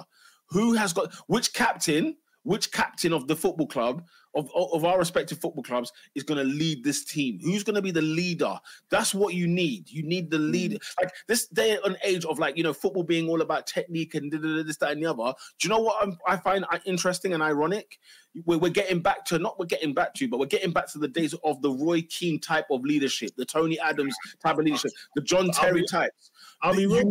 Who 0.51 0.75
has 0.75 0.93
got 0.93 1.15
which 1.27 1.53
captain? 1.53 2.17
Which 2.43 2.73
captain 2.73 3.13
of 3.13 3.27
the 3.27 3.37
football 3.37 3.67
club 3.67 4.05
of 4.39 4.73
of 4.73 4.85
our 4.85 4.99
respective 4.99 5.39
football 5.39 5.63
clubs 5.63 5.93
is 6.15 6.23
going 6.23 6.39
to 6.39 6.45
lead 6.45 6.85
this 6.85 7.05
team? 7.05 7.39
Who's 7.43 7.65
going 7.65 7.77
to 7.77 7.83
be 7.83 7.91
the 7.91 8.03
leader? 8.03 8.59
That's 8.91 9.15
what 9.15 9.35
you 9.35 9.47
need. 9.47 9.91
You 9.91 10.03
need 10.03 10.31
the 10.31 10.39
mm. 10.39 10.51
leader. 10.51 10.77
Like 11.01 11.13
this 11.27 11.47
day 11.49 11.79
and 11.85 11.97
age 12.05 12.25
of 12.25 12.39
like 12.39 12.57
you 12.57 12.63
know 12.63 12.73
football 12.73 13.03
being 13.03 13.29
all 13.29 13.43
about 13.43 13.67
technique 13.67 14.15
and 14.15 14.31
this 14.33 14.77
that 14.79 14.93
and 14.93 15.03
the 15.03 15.07
other. 15.07 15.35
Do 15.59 15.69
you 15.69 15.75
know 15.75 15.81
what 15.81 16.03
I'm, 16.03 16.17
I 16.27 16.37
find 16.37 16.65
interesting 16.85 17.35
and 17.35 17.43
ironic? 17.43 17.99
We're, 18.45 18.59
we're 18.59 18.71
getting 18.71 19.01
back 19.01 19.25
to 19.27 19.39
not 19.39 19.59
we're 19.59 19.67
getting 19.67 19.95
back 19.95 20.15
to, 20.15 20.29
but 20.29 20.39
we're 20.39 20.47
getting 20.47 20.73
back 20.73 20.91
to 20.93 20.99
the 20.99 21.09
days 21.09 21.35
of 21.45 21.61
the 21.63 21.71
Roy 21.71 22.03
Keane 22.03 22.41
type 22.41 22.67
of 22.71 22.83
leadership, 22.83 23.31
the 23.37 23.45
Tony 23.45 23.79
Adams 23.81 24.15
type 24.43 24.59
of 24.59 24.65
leadership, 24.65 24.93
the 25.15 25.23
John 25.23 25.51
Terry 25.51 25.85
types. 25.85 26.31
I'll 26.63 26.75
be 26.75 26.87
real. 26.87 27.09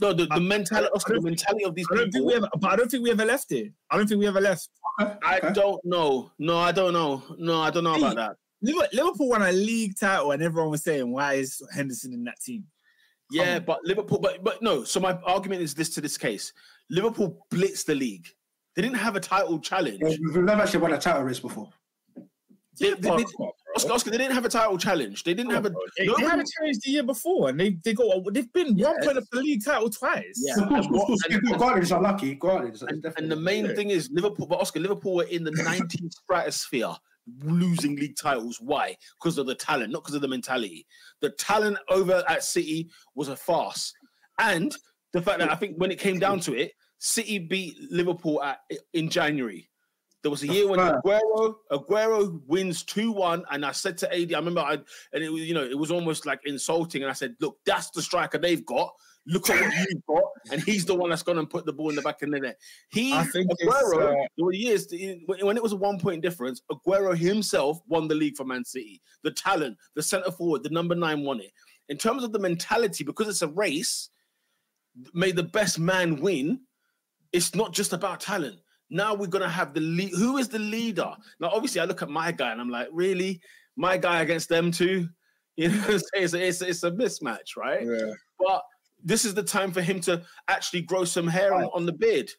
No, 0.00 0.12
the, 0.12 0.24
the 0.24 0.34
I- 0.34 0.38
mentality, 0.38 0.90
the 1.06 1.20
mentality 1.20 1.64
of 1.64 1.74
these 1.74 1.86
I 1.90 1.96
don't 1.96 2.04
think 2.04 2.14
people. 2.14 2.26
we 2.28 2.34
ever, 2.34 2.48
but 2.58 2.72
I 2.72 2.76
don't 2.76 2.90
think 2.90 3.02
we 3.04 3.10
ever 3.10 3.24
left 3.24 3.52
it. 3.52 3.72
I 3.90 3.96
don't 3.96 4.06
think 4.06 4.20
we 4.20 4.26
ever 4.26 4.40
left. 4.40 4.68
Okay, 5.00 5.14
I 5.24 5.38
okay. 5.38 5.52
don't 5.52 5.80
know. 5.84 6.30
No, 6.38 6.58
I 6.58 6.72
don't 6.72 6.92
know. 6.92 7.22
No, 7.38 7.60
I 7.60 7.70
don't 7.70 7.84
know 7.84 7.94
about 7.94 8.16
that. 8.16 8.36
Liverpool, 8.60 8.88
Liverpool 8.92 9.28
won 9.30 9.42
a 9.42 9.52
league 9.52 9.96
title, 9.98 10.32
and 10.32 10.42
everyone 10.42 10.70
was 10.70 10.82
saying, 10.82 11.10
"Why 11.10 11.34
is 11.34 11.60
Henderson 11.74 12.12
in 12.12 12.24
that 12.24 12.38
team?" 12.40 12.64
Yeah, 13.30 13.56
Um, 13.56 13.64
but 13.64 13.80
Liverpool, 13.84 14.18
but 14.18 14.44
but 14.44 14.62
no. 14.62 14.84
So 14.84 15.00
my 15.00 15.18
argument 15.24 15.62
is 15.62 15.74
this 15.74 15.90
to 15.94 16.00
this 16.00 16.16
case: 16.18 16.52
Liverpool 16.90 17.46
blitzed 17.50 17.86
the 17.86 17.94
league. 17.94 18.28
They 18.76 18.82
didn't 18.82 18.98
have 18.98 19.16
a 19.16 19.20
title 19.20 19.58
challenge. 19.58 19.98
Yeah, 20.00 20.16
We've 20.22 20.36
never 20.44 20.62
actually 20.62 20.80
won 20.80 20.92
a 20.92 20.98
title 20.98 21.22
race 21.22 21.40
before. 21.40 21.70
They, 22.78 22.90
they, 22.90 23.00
they- 23.00 23.10
on, 23.10 23.24
bro. 23.36 23.52
Oscar, 23.76 23.92
Oscar, 23.92 24.10
they 24.10 24.18
didn't 24.18 24.34
have 24.34 24.44
a 24.44 24.48
title 24.48 24.76
challenge. 24.78 25.24
They 25.24 25.34
didn't 25.34 25.52
oh, 25.52 25.54
have 25.54 25.66
a. 25.66 25.70
They, 25.96 26.06
nobody- 26.06 26.24
they 26.24 26.30
had 26.30 26.40
a 26.40 26.44
challenge 26.44 26.78
the 26.84 26.90
year 26.90 27.02
before, 27.02 27.48
and 27.48 27.58
they 27.58 27.70
they 27.84 27.94
got 27.94 28.22
they've 28.32 28.52
been 28.52 28.76
one 28.76 29.02
point 29.02 29.18
of 29.18 29.28
the 29.30 29.40
league 29.40 29.64
title 29.64 29.88
twice. 29.90 30.34
Yeah. 30.36 30.62
Of 30.62 30.68
course, 30.68 30.86
and 30.86 30.94
of 30.94 31.00
course, 31.06 31.20
and- 31.24 31.34
of 31.34 31.42
course. 31.44 31.58
Granted, 31.58 31.82
it's 31.82 31.90
unlucky. 31.90 32.34
Granted, 32.34 32.68
it's, 32.74 32.82
it's 32.82 32.92
And, 32.92 33.14
and 33.16 33.30
the 33.32 33.36
main 33.36 33.66
Yeah. 33.66 33.74
thing 33.74 33.90
is 33.90 34.10
Liverpool, 34.12 34.46
but 34.46 34.60
Oscar, 34.60 34.80
Liverpool 34.80 35.14
were 35.16 35.24
in 35.24 35.44
the 35.44 35.50
19th 35.68 36.12
stratosphere, 36.12 36.94
losing 37.42 37.96
league 37.96 38.16
titles. 38.20 38.58
Why? 38.60 38.96
Because 39.20 39.38
of 39.38 39.46
the 39.46 39.54
talent, 39.54 39.92
not 39.92 40.02
because 40.02 40.14
of 40.14 40.22
the 40.22 40.28
mentality. 40.28 40.86
The 41.20 41.30
talent 41.30 41.78
over 41.88 42.22
at 42.28 42.44
City 42.44 42.90
was 43.14 43.28
a 43.28 43.36
farce, 43.36 43.92
and 44.38 44.76
the 45.12 45.22
fact 45.22 45.38
that 45.38 45.50
I 45.50 45.54
think 45.54 45.76
when 45.76 45.90
it 45.90 45.98
came 45.98 46.18
down 46.18 46.40
to 46.40 46.54
it, 46.54 46.72
City 46.98 47.38
beat 47.38 47.76
Liverpool 47.90 48.42
at 48.42 48.60
in 48.92 49.08
January. 49.08 49.68
There 50.22 50.30
was 50.30 50.42
a 50.44 50.46
year 50.46 50.68
when 50.68 50.78
Aguero 50.78 51.56
Aguero 51.72 52.40
wins 52.46 52.84
two 52.84 53.10
one, 53.10 53.44
and 53.50 53.66
I 53.66 53.72
said 53.72 53.98
to 53.98 54.14
AD, 54.14 54.32
I 54.32 54.38
remember, 54.38 54.60
I 54.60 54.74
and 55.12 55.24
it 55.24 55.32
was 55.32 55.42
you 55.42 55.52
know 55.52 55.64
it 55.64 55.76
was 55.76 55.90
almost 55.90 56.26
like 56.26 56.40
insulting, 56.44 57.02
and 57.02 57.10
I 57.10 57.14
said, 57.14 57.34
look, 57.40 57.58
that's 57.66 57.90
the 57.90 58.02
striker 58.02 58.38
they've 58.38 58.64
got. 58.64 58.94
Look 59.26 59.50
at 59.50 59.60
what 59.60 59.74
you've 59.90 60.06
got, 60.06 60.24
and 60.52 60.62
he's 60.62 60.84
the 60.84 60.94
one 60.94 61.10
that's 61.10 61.24
going 61.24 61.38
to 61.38 61.46
put 61.46 61.66
the 61.66 61.72
ball 61.72 61.90
in 61.90 61.96
the 61.96 62.02
back 62.02 62.22
of 62.22 62.30
the 62.30 62.38
net. 62.38 62.56
He 62.90 63.12
I 63.12 63.24
think 63.24 63.50
Aguero, 63.50 64.12
uh, 64.12 64.26
there 64.36 64.44
were 64.44 64.52
years 64.52 64.86
when 65.26 65.44
when 65.44 65.56
it 65.56 65.62
was 65.62 65.72
a 65.72 65.76
one 65.76 65.98
point 65.98 66.22
difference. 66.22 66.62
Aguero 66.70 67.16
himself 67.16 67.80
won 67.88 68.06
the 68.06 68.14
league 68.14 68.36
for 68.36 68.44
Man 68.44 68.64
City. 68.64 69.02
The 69.24 69.32
talent, 69.32 69.76
the 69.96 70.02
centre 70.02 70.30
forward, 70.30 70.62
the 70.62 70.70
number 70.70 70.94
nine 70.94 71.24
won 71.24 71.40
it. 71.40 71.52
In 71.88 71.98
terms 71.98 72.22
of 72.22 72.32
the 72.32 72.38
mentality, 72.38 73.02
because 73.02 73.28
it's 73.28 73.42
a 73.42 73.48
race, 73.48 74.08
may 75.14 75.32
the 75.32 75.42
best 75.42 75.80
man 75.80 76.20
win. 76.20 76.60
It's 77.32 77.54
not 77.54 77.72
just 77.72 77.92
about 77.92 78.20
talent. 78.20 78.58
Now 78.92 79.14
we're 79.14 79.26
gonna 79.26 79.48
have 79.48 79.72
the 79.72 79.80
lead. 79.80 80.10
Who 80.10 80.36
is 80.36 80.48
the 80.48 80.58
leader? 80.58 81.10
Now, 81.40 81.48
obviously, 81.48 81.80
I 81.80 81.86
look 81.86 82.02
at 82.02 82.10
my 82.10 82.30
guy 82.30 82.52
and 82.52 82.60
I'm 82.60 82.68
like, 82.68 82.88
really, 82.92 83.40
my 83.76 83.96
guy 83.96 84.20
against 84.20 84.48
them 84.48 84.70
too. 84.70 85.08
You 85.56 85.68
know, 85.68 85.76
what 85.80 85.90
I'm 85.90 85.98
saying? 85.98 86.24
it's, 86.24 86.32
a, 86.34 86.46
it's, 86.48 86.62
a- 86.62 86.68
it's 86.68 86.82
a 86.82 86.90
mismatch, 86.92 87.58
right? 87.58 87.84
Yeah. 87.84 88.14
But 88.38 88.62
this 89.04 89.26
is 89.26 89.34
the 89.34 89.42
time 89.42 89.70
for 89.70 89.82
him 89.82 90.00
to 90.00 90.22
actually 90.48 90.80
grow 90.80 91.04
some 91.04 91.26
hair 91.28 91.52
on, 91.52 91.64
on 91.74 91.84
the 91.84 91.92
beard. 91.92 92.30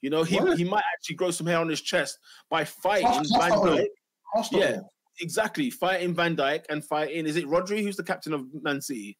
You 0.00 0.08
know, 0.08 0.22
he, 0.22 0.36
What? 0.38 0.56
he 0.56 0.64
might 0.64 0.82
actually 0.94 1.16
grow 1.16 1.30
some 1.32 1.46
hair 1.46 1.58
on 1.58 1.68
his 1.68 1.82
chest 1.82 2.18
by 2.48 2.64
fighting 2.64 3.08
Van 3.08 3.16
that's 3.18 3.30
not 3.30 3.50
Dijk. 3.50 3.78
it. 3.80 3.90
Arsenal. 4.34 4.62
Yeah. 4.62 4.80
Exactly, 5.20 5.68
fighting 5.68 6.14
Van 6.14 6.34
Dijk 6.34 6.64
and 6.70 6.82
fighting. 6.82 7.26
Is 7.26 7.36
it 7.36 7.44
Rodri 7.44 7.82
who's 7.82 7.96
the 7.96 8.04
captain 8.04 8.32
of 8.32 8.46
Man 8.62 8.80
City? 8.80 9.18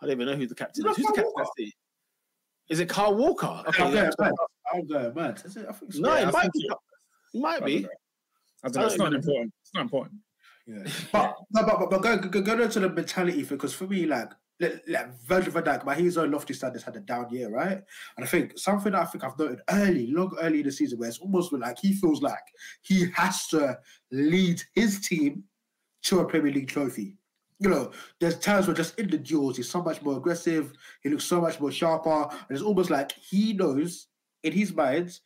I 0.00 0.06
don't 0.06 0.12
even 0.14 0.26
know 0.26 0.34
who 0.36 0.46
the 0.46 0.54
captain 0.54 0.86
is. 0.88 0.96
Who's 0.96 1.04
the 1.06 1.12
captain 1.12 1.26
of 1.26 1.32
Walker? 1.36 1.50
City? 1.58 1.72
Is 2.70 2.80
it 2.80 2.88
Kyle 2.88 3.14
Walker? 3.14 3.62
Okay, 3.68 3.82
I'm 3.84 3.94
yeah. 3.94 4.10
Going 4.72 4.88
mad. 4.88 5.04
I'm 5.06 5.12
going 5.12 5.14
mad. 5.14 5.42
Is 5.44 5.56
it? 5.56 5.66
I 5.68 5.72
think 5.72 5.92
so. 5.92 6.00
No, 6.00 6.08
Yeah, 6.08 6.14
I 6.14 6.28
it 6.28 6.32
might 6.32 6.42
think 6.42 6.52
be. 6.54 6.60
it- 6.60 6.76
It 7.34 7.40
might 7.40 7.64
be. 7.64 7.72
don't 7.80 7.82
know. 7.82 7.88
I 8.64 8.68
don't 8.68 8.74
know. 8.82 8.86
It's 8.86 8.98
not 8.98 9.14
important. 9.14 9.52
It's 9.62 9.74
not 9.74 9.82
important. 9.82 10.14
Yeah. 10.66 10.84
But 11.12 11.34
no, 11.52 11.62
but, 11.64 11.78
but, 11.80 11.90
but 11.90 12.02
go, 12.02 12.16
go, 12.28 12.40
go 12.42 12.56
down 12.56 12.70
to 12.70 12.80
the 12.80 12.88
mentality 12.88 13.42
thing 13.42 13.56
because 13.58 13.74
for 13.74 13.86
me, 13.88 14.06
like, 14.06 14.30
like, 14.60 14.82
like 14.86 15.20
Virgil 15.26 15.52
van 15.52 15.64
Dijk, 15.64 15.84
by 15.84 15.96
his 15.96 16.16
own 16.16 16.30
lofty 16.30 16.54
standards, 16.54 16.84
had 16.84 16.94
a 16.94 17.00
down 17.00 17.28
year, 17.30 17.50
right? 17.50 17.80
And 18.16 18.24
I 18.24 18.26
think 18.26 18.56
something 18.56 18.92
that 18.92 19.00
I 19.02 19.04
think 19.06 19.24
I've 19.24 19.36
noted 19.38 19.60
early, 19.70 20.06
long 20.12 20.36
early 20.40 20.60
in 20.60 20.66
the 20.66 20.70
season, 20.72 20.98
where 21.00 21.08
it's 21.08 21.18
almost 21.18 21.52
like 21.52 21.78
he 21.80 21.94
feels 21.94 22.22
like 22.22 22.44
he 22.82 23.10
has 23.14 23.48
to 23.48 23.76
lead 24.12 24.62
his 24.74 25.00
team 25.00 25.42
to 26.02 26.20
a 26.20 26.24
Premier 26.24 26.52
League 26.52 26.68
trophy. 26.68 27.16
You 27.58 27.68
know, 27.70 27.90
there's 28.20 28.38
times 28.38 28.66
where 28.68 28.74
just 28.76 28.98
in 29.00 29.08
the 29.10 29.18
duels, 29.18 29.56
he's 29.56 29.68
so 29.70 29.82
much 29.82 30.00
more 30.02 30.16
aggressive, 30.16 30.72
he 31.02 31.08
looks 31.08 31.24
so 31.24 31.40
much 31.40 31.58
more 31.60 31.72
sharper, 31.72 32.28
and 32.30 32.50
it's 32.50 32.62
almost 32.62 32.90
like 32.90 33.12
he 33.12 33.52
knows 33.54 34.08
in 34.42 34.52
his 34.52 34.74
mind 34.74 35.18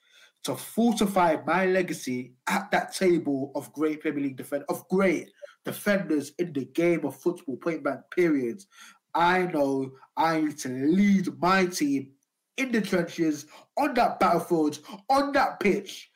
to 0.45 0.55
fortify 0.55 1.37
my 1.47 1.67
legacy 1.67 2.35
at 2.47 2.71
that 2.71 2.95
table 2.95 3.51
of 3.55 3.73
great 3.73 4.01
Premier 4.01 4.23
League 4.23 4.37
defend 4.37 4.65
of 4.69 4.87
great 4.89 5.31
defenders 5.65 6.33
in 6.39 6.53
the 6.53 6.65
game 6.67 7.05
of 7.05 7.21
football, 7.21 7.57
point 7.57 7.83
blank 7.83 8.01
periods. 8.15 8.67
I 9.15 9.47
know 9.47 9.91
I 10.17 10.41
need 10.41 10.59
to 10.59 10.69
lead 10.69 11.29
my 11.41 11.67
team 11.67 12.13
in 12.59 12.71
the 12.73 12.81
trenches, 12.81 13.47
on 13.77 13.95
that 13.95 14.21
battlefield, 14.21 14.79
on 15.11 15.33
that 15.33 15.61
pitch, 15.61 16.11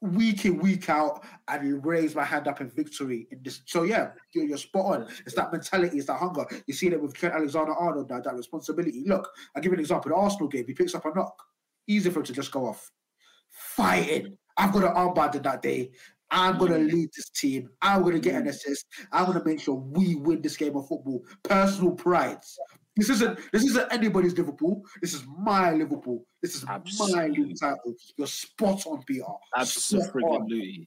week 0.00 0.44
in, 0.44 0.58
week 0.58 0.88
out, 0.88 1.24
and 1.48 1.84
raise 1.84 2.14
my 2.14 2.24
hand 2.24 2.48
up 2.48 2.60
in 2.60 2.70
victory 2.70 3.26
in 3.30 3.40
this. 3.42 3.62
So 3.66 3.82
yeah, 3.82 4.10
you're, 4.34 4.44
you're 4.44 4.58
spot 4.58 4.86
on. 4.86 5.08
It's 5.26 5.34
that 5.34 5.52
mentality, 5.52 5.98
it's 5.98 6.06
that 6.06 6.18
hunger. 6.18 6.44
You 6.66 6.74
see 6.74 6.88
that 6.90 7.00
with 7.00 7.14
Trent 7.14 7.34
Alexander-Arnold 7.34 8.10
now, 8.10 8.20
that 8.20 8.34
responsibility. 8.34 9.04
Look, 9.06 9.28
I'll 9.54 9.62
give 9.62 9.72
you 9.72 9.76
an 9.76 9.80
example. 9.80 10.10
The 10.10 10.16
Arsenal 10.16 10.48
game, 10.48 10.66
he 10.66 10.74
picks 10.74 10.94
up 10.94 11.06
a 11.06 11.14
knock. 11.14 11.36
Easy 11.86 12.10
for 12.10 12.20
him 12.20 12.26
to 12.26 12.32
just 12.32 12.52
go 12.52 12.66
off. 12.66 12.90
Fighting. 13.50 14.36
I've 14.56 14.72
got 14.72 14.84
an 14.84 14.94
armband 14.94 15.34
in 15.36 15.42
that 15.42 15.62
day. 15.62 15.90
I'm 16.30 16.58
going 16.58 16.72
to 16.72 16.78
lead 16.78 17.08
this 17.16 17.28
team. 17.30 17.70
I'm 17.82 18.02
going 18.02 18.14
to 18.14 18.20
get 18.20 18.40
an 18.40 18.46
assist. 18.46 18.86
I'm 19.10 19.26
going 19.26 19.38
to 19.38 19.44
make 19.44 19.58
sure 19.60 19.74
we 19.74 20.14
win 20.14 20.40
this 20.42 20.56
game 20.56 20.76
of 20.76 20.86
football. 20.86 21.24
Personal 21.42 21.92
pride. 21.92 22.38
This 22.96 23.08
isn't 23.08 23.38
this 23.52 23.64
isn't 23.64 23.92
anybody's 23.92 24.36
Liverpool. 24.36 24.82
This 25.00 25.14
is 25.14 25.24
my 25.38 25.70
Liverpool. 25.72 26.24
This 26.42 26.54
is 26.54 26.66
my 26.66 26.74
Absolutely. 26.74 27.44
league 27.44 27.56
title. 27.58 27.94
You're 28.16 28.26
spot 28.26 28.84
on, 28.86 29.02
PR. 29.06 29.62
Spot 29.64 30.22
on. 30.22 30.86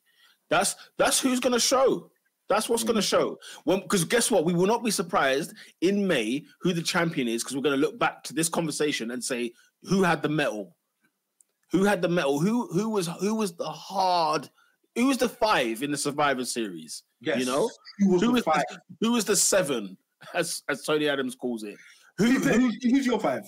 That's 0.49 0.75
that's 0.97 1.19
who's 1.19 1.39
gonna 1.39 1.59
show. 1.59 2.11
That's 2.49 2.69
what's 2.69 2.83
Mm. 2.83 2.87
gonna 2.87 3.01
show. 3.01 3.39
When 3.63 3.79
because 3.79 4.03
guess 4.05 4.29
what? 4.29 4.45
We 4.45 4.53
will 4.53 4.67
not 4.67 4.83
be 4.83 4.91
surprised 4.91 5.53
in 5.81 6.05
May 6.05 6.45
who 6.61 6.73
the 6.73 6.83
champion 6.83 7.27
is 7.27 7.41
because 7.43 7.55
we're 7.55 7.63
gonna 7.63 7.77
look 7.77 7.97
back 7.97 8.21
to 8.25 8.33
this 8.33 8.49
conversation 8.49 9.09
and 9.11 9.23
say 9.23 9.51
who 9.83 10.03
had 10.03 10.21
the 10.21 10.29
medal, 10.29 10.75
who 11.73 11.83
had 11.83 12.01
the 12.01 12.07
medal, 12.07 12.39
who 12.39 12.67
who 12.71 12.89
was 12.89 13.07
who 13.19 13.35
was 13.35 13.53
the 13.57 13.65
hard, 13.65 14.49
who 14.95 15.07
was 15.07 15.17
the 15.17 15.27
five 15.27 15.83
in 15.83 15.91
the 15.91 15.97
Survivor 15.97 16.45
Series. 16.45 17.03
Yes. 17.19 17.39
You 17.39 17.45
know 17.45 17.69
who 17.99 18.09
was 18.13 18.21
who 18.21 18.27
the 18.27 18.33
was 18.33 18.43
five? 18.43 18.63
the, 18.69 18.79
who 19.01 19.11
was 19.11 19.25
the 19.25 19.35
seven 19.35 19.97
as 20.33 20.63
as 20.69 20.83
Tony 20.83 21.09
Adams 21.09 21.35
calls 21.35 21.63
it. 21.63 21.75
Who, 22.17 22.25
Who, 22.25 22.39
who 22.39 22.59
who- 22.69 22.89
who's 22.91 23.05
your 23.05 23.19
five? 23.19 23.43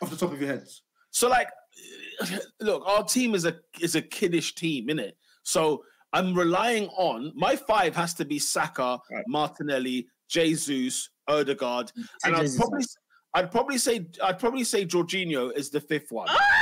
Off 0.00 0.10
the 0.10 0.16
top 0.16 0.32
of 0.32 0.40
your 0.40 0.48
heads. 0.50 0.82
so 1.10 1.28
like, 1.28 1.48
look, 2.60 2.82
our 2.86 3.04
team 3.04 3.34
is 3.34 3.44
a 3.44 3.54
is 3.80 3.94
a 3.94 4.02
kiddish 4.02 4.54
team, 4.54 4.88
innit? 4.88 5.12
So 5.44 5.84
I'm 6.12 6.34
relying 6.34 6.88
on 6.88 7.32
my 7.34 7.54
five 7.56 7.94
has 7.96 8.14
to 8.14 8.24
be 8.24 8.38
Saka, 8.38 8.98
Right. 9.10 9.24
Martinelli, 9.28 10.06
Jesus, 10.28 11.10
Odegaard, 11.28 11.92
mm. 11.98 12.04
and 12.24 12.36
I'd 12.36 12.50
probably 12.56 12.84
I'd 13.34 13.50
probably 13.50 13.78
say 13.78 14.06
I'd 14.22 14.38
probably 14.38 14.64
say 14.64 14.84
Jorginho 14.86 15.54
is 15.56 15.70
the 15.70 15.80
fifth 15.80 16.10
one. 16.10 16.26
Ah! 16.30 16.61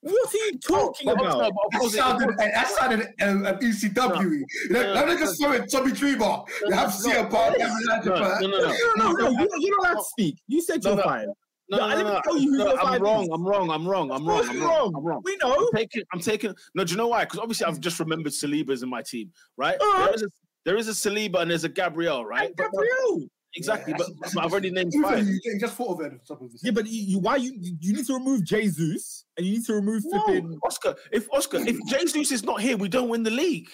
What 0.00 0.32
are 0.34 0.36
you 0.38 0.58
talking 0.58 1.06
But- 1.06 1.20
about? 1.20 1.38
no, 1.38 1.50
That 1.72 1.82
it- 1.84 1.90
sounded, 1.90 2.38
that 2.38 2.68
sounded 2.68 3.00
um, 3.20 3.46
um, 3.46 3.58
ECW. 3.58 4.30
You 4.30 4.46
know, 4.70 4.82
No, 4.82 4.94
now 4.94 5.04
no, 5.06 5.16
just 5.18 5.40
throw 5.40 5.52
it 5.52 5.70
Tommy 5.70 5.92
Dreamer. 5.92 6.42
You 6.66 6.72
have 6.74 6.94
no, 7.04 7.10
CM 7.10 7.30
Punk, 7.30 7.58
you 7.58 7.64
have 7.64 7.72
Elijah 7.82 8.08
no, 8.10 8.14
no, 8.14 8.38
no, 8.38 8.48
no. 8.48 8.76
No, 8.96 9.12
no, 9.12 9.12
no, 9.12 9.30
you, 9.30 9.48
you're 9.58 9.76
not 9.82 9.90
allowed 9.90 10.00
to 10.02 10.04
speak. 10.08 10.38
You 10.46 10.62
said 10.62 10.84
you're 10.84 10.94
no. 10.96 11.02
five. 11.02 11.26
No, 11.70 11.78
No, 11.78 11.88
no, 11.88 11.94
let 11.96 11.98
no, 11.98 12.04
me 12.04 12.14
no, 12.14 12.20
tell 12.24 12.38
you 12.38 12.50
who 12.52 12.58
no, 12.58 12.76
I'm 12.78 13.02
wrong. 13.02 13.22
is. 13.24 13.28
I'm 13.32 13.44
wrong. 13.46 13.70
I'm 13.70 13.86
wrong. 13.88 14.10
I'm 14.10 14.24
wrong. 14.26 14.38
course 14.38 14.48
I'm 14.48 14.60
wrong. 14.62 14.70
wrong. 14.70 14.92
I'm 14.96 15.04
wrong. 15.04 15.20
We 15.24 15.36
know. 15.42 15.54
I'm 15.54 15.68
taking. 15.74 16.02
I'm 16.14 16.20
taking. 16.20 16.54
No, 16.74 16.84
do 16.84 16.92
you 16.92 16.96
know 16.96 17.08
why? 17.08 17.24
Because 17.24 17.40
obviously 17.40 17.66
I've 17.66 17.80
just 17.80 17.98
remembered 18.00 18.32
Saliba's 18.32 18.82
in 18.82 18.88
my 18.88 19.02
team, 19.02 19.30
right? 19.58 19.76
Uh. 19.80 20.04
There 20.06 20.14
is 20.14 20.22
a 20.22 20.28
there 20.64 20.76
is 20.76 20.88
a 20.88 20.92
Saliba 20.92 21.40
and 21.40 21.50
there's 21.50 21.64
a 21.64 21.68
Gabriel, 21.68 22.24
right? 22.24 22.46
And 22.46 22.56
Gabriel. 22.56 23.28
Exactly, 23.56 23.92
Yeah, 23.92 23.96
but, 23.98 24.06
that's- 24.08 24.34
but 24.34 24.44
I've 24.44 24.52
already 24.52 24.70
named 24.70 24.92
five. 25.02 25.26
You, 25.26 25.40
you 25.42 25.58
just 25.58 25.74
thought 25.74 25.98
of 25.98 26.06
it 26.06 26.12
off 26.12 26.20
the 26.20 26.34
top 26.34 26.42
of 26.42 26.50
Yeah, 26.62 26.70
but 26.72 26.86
you, 26.86 27.02
you 27.02 27.18
why 27.18 27.36
you 27.36 27.52
you 27.80 27.92
need 27.94 28.06
to 28.06 28.14
remove 28.14 28.44
Jesus 28.44 29.24
and 29.36 29.46
you 29.46 29.52
need 29.54 29.64
to 29.66 29.74
remove 29.74 30.02
No, 30.06 30.22
flipping. 30.24 30.58
Oscar. 30.64 30.94
If 31.12 31.28
Oscar, 31.32 31.58
if 31.58 31.76
Jesus 31.86 32.30
is 32.30 32.44
not 32.44 32.60
here, 32.60 32.76
we 32.76 32.88
don't 32.88 33.08
win 33.08 33.22
the 33.22 33.30
league. 33.30 33.68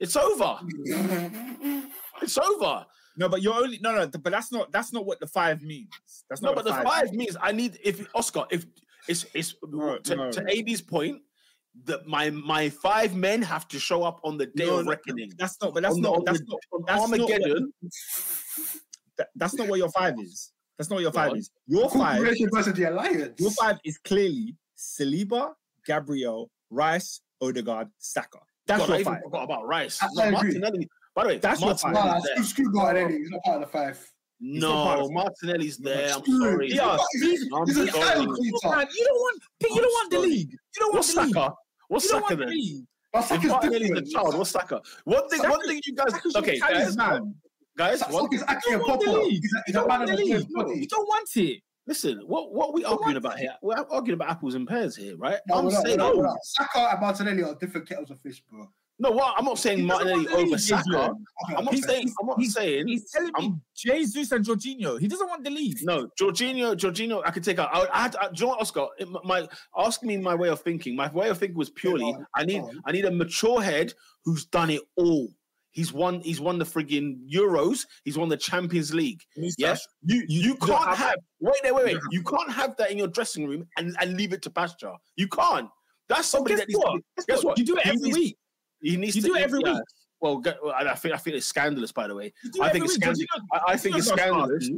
It's 0.00 0.16
over. 0.16 0.58
It's 2.22 2.38
over. 2.38 2.86
No, 3.16 3.28
but 3.28 3.42
you're 3.42 3.54
only 3.54 3.78
no 3.82 3.92
no. 3.94 4.06
But 4.08 4.32
that's 4.32 4.50
not 4.50 4.72
that's 4.72 4.92
not 4.92 5.04
what 5.04 5.20
the 5.20 5.26
five 5.26 5.62
means. 5.62 5.90
That's 6.30 6.40
No, 6.40 6.54
but 6.54 6.64
the 6.64 6.70
what 6.72 6.82
five 6.84 7.12
means 7.12 7.36
I 7.40 7.52
need 7.52 7.78
if 7.84 8.06
Oscar, 8.14 8.46
if 8.50 8.64
it's 9.08 9.26
it's 9.34 9.54
No, 9.68 9.98
to, 9.98 10.16
no. 10.16 10.30
to 10.32 10.40
AD's 10.50 10.80
point, 10.80 11.20
that 11.84 12.06
my 12.06 12.30
my 12.30 12.70
five 12.70 13.14
men 13.14 13.42
have 13.42 13.68
to 13.68 13.78
show 13.78 14.02
up 14.02 14.20
on 14.24 14.38
the 14.38 14.46
day 14.46 14.64
No, 14.66 14.78
of 14.78 14.86
no, 14.86 14.90
reckoning. 14.92 15.32
That's 15.36 15.60
not. 15.60 15.74
But 15.74 15.82
that's 15.82 15.96
On 15.96 16.00
not. 16.00 16.14
on 16.16 16.24
That's 16.24 16.38
the- 16.40 16.46
not. 16.48 16.60
on 16.72 16.84
That's 16.86 17.00
not 17.10 17.20
what- 17.20 17.30
Armageddon. 17.30 17.72
That- 19.18 19.28
that's 19.36 19.54
not 19.54 19.68
what 19.68 19.78
your 19.78 19.90
five 19.90 20.14
is. 20.20 20.52
That's 20.78 20.88
not 20.90 20.96
what 20.96 21.02
your 21.02 21.12
five 21.12 21.36
is. 21.36 21.50
Your 21.66 21.88
five. 21.90 22.22
Versus 22.52 22.74
the 22.74 22.84
Alliance. 22.90 23.40
Your 23.40 23.50
five 23.52 23.78
is 23.84 23.98
clearly 23.98 24.56
Saliba, 24.76 25.52
Gabriel, 25.86 26.50
Rice, 26.70 27.20
Odegaard, 27.40 27.88
Saka. 27.98 28.38
That's 28.66 28.80
God, 28.80 28.90
I 28.90 28.92
your 28.94 29.00
even 29.00 29.12
five. 29.14 29.22
forgot 29.22 29.42
about 29.44 29.66
Rice. 29.66 29.98
I- 30.02 30.06
No, 30.14 30.22
I 30.22 30.26
agree. 30.26 30.32
Martinelli. 30.60 30.88
By 31.14 31.22
the 31.24 31.28
way, 31.28 31.38
That's 31.38 31.60
your 31.60 31.76
five. 31.76 31.92
Nah, 31.92 32.00
Martinelli's 32.04 32.24
there. 32.24 32.44
screw, 32.44 32.64
screw 32.64 32.72
Martinelli. 32.72 33.18
He's 33.18 33.30
not 33.30 33.42
part 33.42 33.62
of 33.62 33.68
the 33.68 33.72
five. 33.78 34.12
not 34.44 34.72
part 34.84 34.98
No, 34.98 35.04
of. 35.06 35.12
Martinelli's 35.12 35.76
there. 35.78 36.14
I'm 36.14 36.24
sorry. 36.24 36.66
He's, 36.68 36.76
Yeah, 36.76 36.96
a- 36.96 37.18
he's, 37.20 37.52
I'm 37.52 37.66
he's 37.66 37.76
a 37.76 37.86
sorry. 37.88 38.00
title 38.00 38.26
Come 38.26 38.34
cleaner. 38.36 38.76
on, 38.76 38.86
you 38.96 39.04
don't 39.06 39.16
want. 39.20 39.42
You 39.60 39.68
don't 39.68 39.82
want 39.92 40.10
the 40.10 40.18
league. 40.18 40.50
You 40.52 40.58
don't 40.80 40.88
want 40.88 40.94
What's 40.96 41.14
the 41.14 41.22
league. 41.22 41.34
Saka? 41.34 41.54
What's 41.88 42.04
You 42.06 42.10
Saka 42.10 42.36
the 42.36 42.44
then? 42.44 42.48
league. 42.50 42.84
But 43.12 43.18
If 43.20 43.26
Saka's 43.28 43.50
Martinelli's 43.50 43.90
a 43.90 44.02
child, 44.10 44.38
what's 44.38 44.50
Saka? 44.50 44.80
One 45.04 45.28
thing, 45.28 45.40
one 45.42 45.66
thing 45.68 45.80
you 45.84 45.94
guys, 45.94 46.12
Saka's 46.12 46.36
okay, 46.36 46.58
guys, 46.58 46.96
talisman. 46.96 47.34
Guys, 47.76 47.98
Saka's 48.00 48.14
one, 48.14 48.28
actually 48.48 48.74
a 48.74 48.78
You 48.78 48.84
don't 48.84 48.88
want 48.88 49.00
the 49.00 49.06
proper. 49.06 49.22
league. 49.24 49.42
He's 49.42 49.52
a, 49.54 49.62
You 49.66 49.72
don't 49.74 49.88
want 49.88 50.02
of 50.02 50.08
the 50.08 50.16
league. 50.16 50.28
You 50.82 50.86
don't 50.88 51.08
want 51.08 51.28
it. 51.36 51.62
listen, 51.86 52.20
what 52.26 52.52
what 52.52 52.74
we 52.74 52.82
Don't 52.82 52.92
arguing 52.92 53.16
about 53.16 53.38
here? 53.38 53.54
We're 53.62 53.74
arguing 53.90 54.14
about 54.14 54.30
apples 54.30 54.54
and 54.54 54.66
pears 54.68 54.94
here, 54.96 55.16
right? 55.16 55.38
No, 55.48 55.56
I'm 55.56 55.70
saying 55.70 55.98
not, 55.98 56.16
we're. 56.16 56.28
Saka 56.42 56.90
and 56.92 57.00
Martinelli 57.00 57.42
are 57.42 57.54
different 57.56 57.88
kettles 57.88 58.10
of 58.10 58.20
fish, 58.20 58.42
bro. 58.50 58.68
no. 58.98 59.10
What 59.10 59.34
I'm 59.36 59.44
not 59.44 59.58
saying 59.58 59.84
Martinelli 59.84 60.28
over 60.28 60.58
Saka. 60.58 61.14
I'm 61.56 61.64
not 61.64 61.76
saying. 61.78 62.12
I'm 62.20 62.26
not 62.28 62.38
he's- 62.38 62.52
saying. 62.54 62.86
He's 62.86 63.10
telling 63.10 63.32
me 63.38 63.44
I'm- 63.46 63.62
Jesus 63.74 64.30
and 64.30 64.44
Jorginho. 64.44 65.00
He 65.00 65.08
doesn't 65.08 65.26
want 65.28 65.42
the 65.42 65.50
league. 65.50 65.78
No, 65.82 66.06
Jorginho, 66.20 66.76
Jorginho, 66.76 67.20
I 67.26 67.30
could 67.32 67.42
take 67.42 67.58
out. 67.58 67.70
I, 67.74 67.88
I 67.92 68.02
had, 68.02 68.16
I, 68.16 68.26
uh, 68.26 68.28
do 68.28 68.34
you 68.36 68.42
know 68.42 68.48
what, 68.50 68.60
Oscar? 68.60 68.86
My 69.24 69.48
ask 69.76 70.04
me 70.04 70.16
my 70.18 70.36
way 70.36 70.50
of 70.50 70.60
thinking. 70.60 70.94
My 70.94 71.10
way 71.10 71.30
of 71.30 71.38
thinking 71.38 71.56
was 71.58 71.70
purely: 71.70 72.14
I 72.36 72.44
need. 72.44 72.62
I 72.86 72.92
need 72.92 73.06
a 73.06 73.10
mature 73.10 73.60
head 73.60 73.92
who's 74.24 74.44
done 74.44 74.70
it 74.70 74.82
all. 74.96 75.28
He's 75.72 75.92
won. 75.92 76.20
He's 76.20 76.40
won 76.40 76.58
the 76.58 76.64
frigging 76.64 77.18
Euros. 77.32 77.86
He's 78.04 78.16
won 78.16 78.28
the 78.28 78.36
Champions 78.36 78.92
League. 78.94 79.20
Yes, 79.58 79.86
you 80.04 80.22
you, 80.28 80.40
you 80.50 80.54
can't 80.56 80.84
have- 80.88 80.98
have. 80.98 81.16
Wait 81.40 81.54
there, 81.62 81.74
wait, 81.74 81.86
wait. 81.86 81.98
You 82.10 82.22
can't 82.22 82.50
have 82.52 82.76
that 82.76 82.90
in 82.90 82.98
your 82.98 83.08
dressing 83.08 83.46
room 83.48 83.66
and, 83.76 83.96
and 84.00 84.16
leave 84.16 84.32
it 84.32 84.42
to 84.42 84.50
pasture. 84.50 84.92
You 85.16 85.28
can't. 85.28 85.68
That's 86.08 86.28
So 86.28 86.38
somebody 86.38 86.54
guess 86.56 86.60
that 86.60 86.68
needs 86.68 86.78
what? 86.78 87.00
to 87.18 87.24
Guess 87.26 87.44
what? 87.44 87.58
You 87.58 87.64
do 87.64 87.76
it 87.76 87.82
He 87.84 87.88
every 87.90 88.02
needs- 88.02 88.16
week. 88.18 88.36
He 88.80 88.96
needs 88.96 89.16
You 89.16 89.22
to 89.22 89.28
do 89.28 89.34
it 89.36 89.42
every 89.42 89.60
yeah. 89.64 89.72
week. 89.74 89.82
Well, 90.20 90.42
I 90.74 90.94
think 90.94 91.14
I 91.14 91.18
think 91.18 91.36
it's 91.36 91.46
scandalous. 91.46 91.90
By 91.90 92.06
the 92.06 92.14
way, 92.14 92.32
You 92.44 92.50
do 92.52 92.62
it 92.62 92.66
I 92.66 92.70
think 92.70 92.84
it's 92.84 92.94
scandalous. 92.94 93.26
I, 93.52 93.60
I 93.68 93.76
think 93.76 93.96
it's 93.96 94.08
scandalous. 94.08 94.70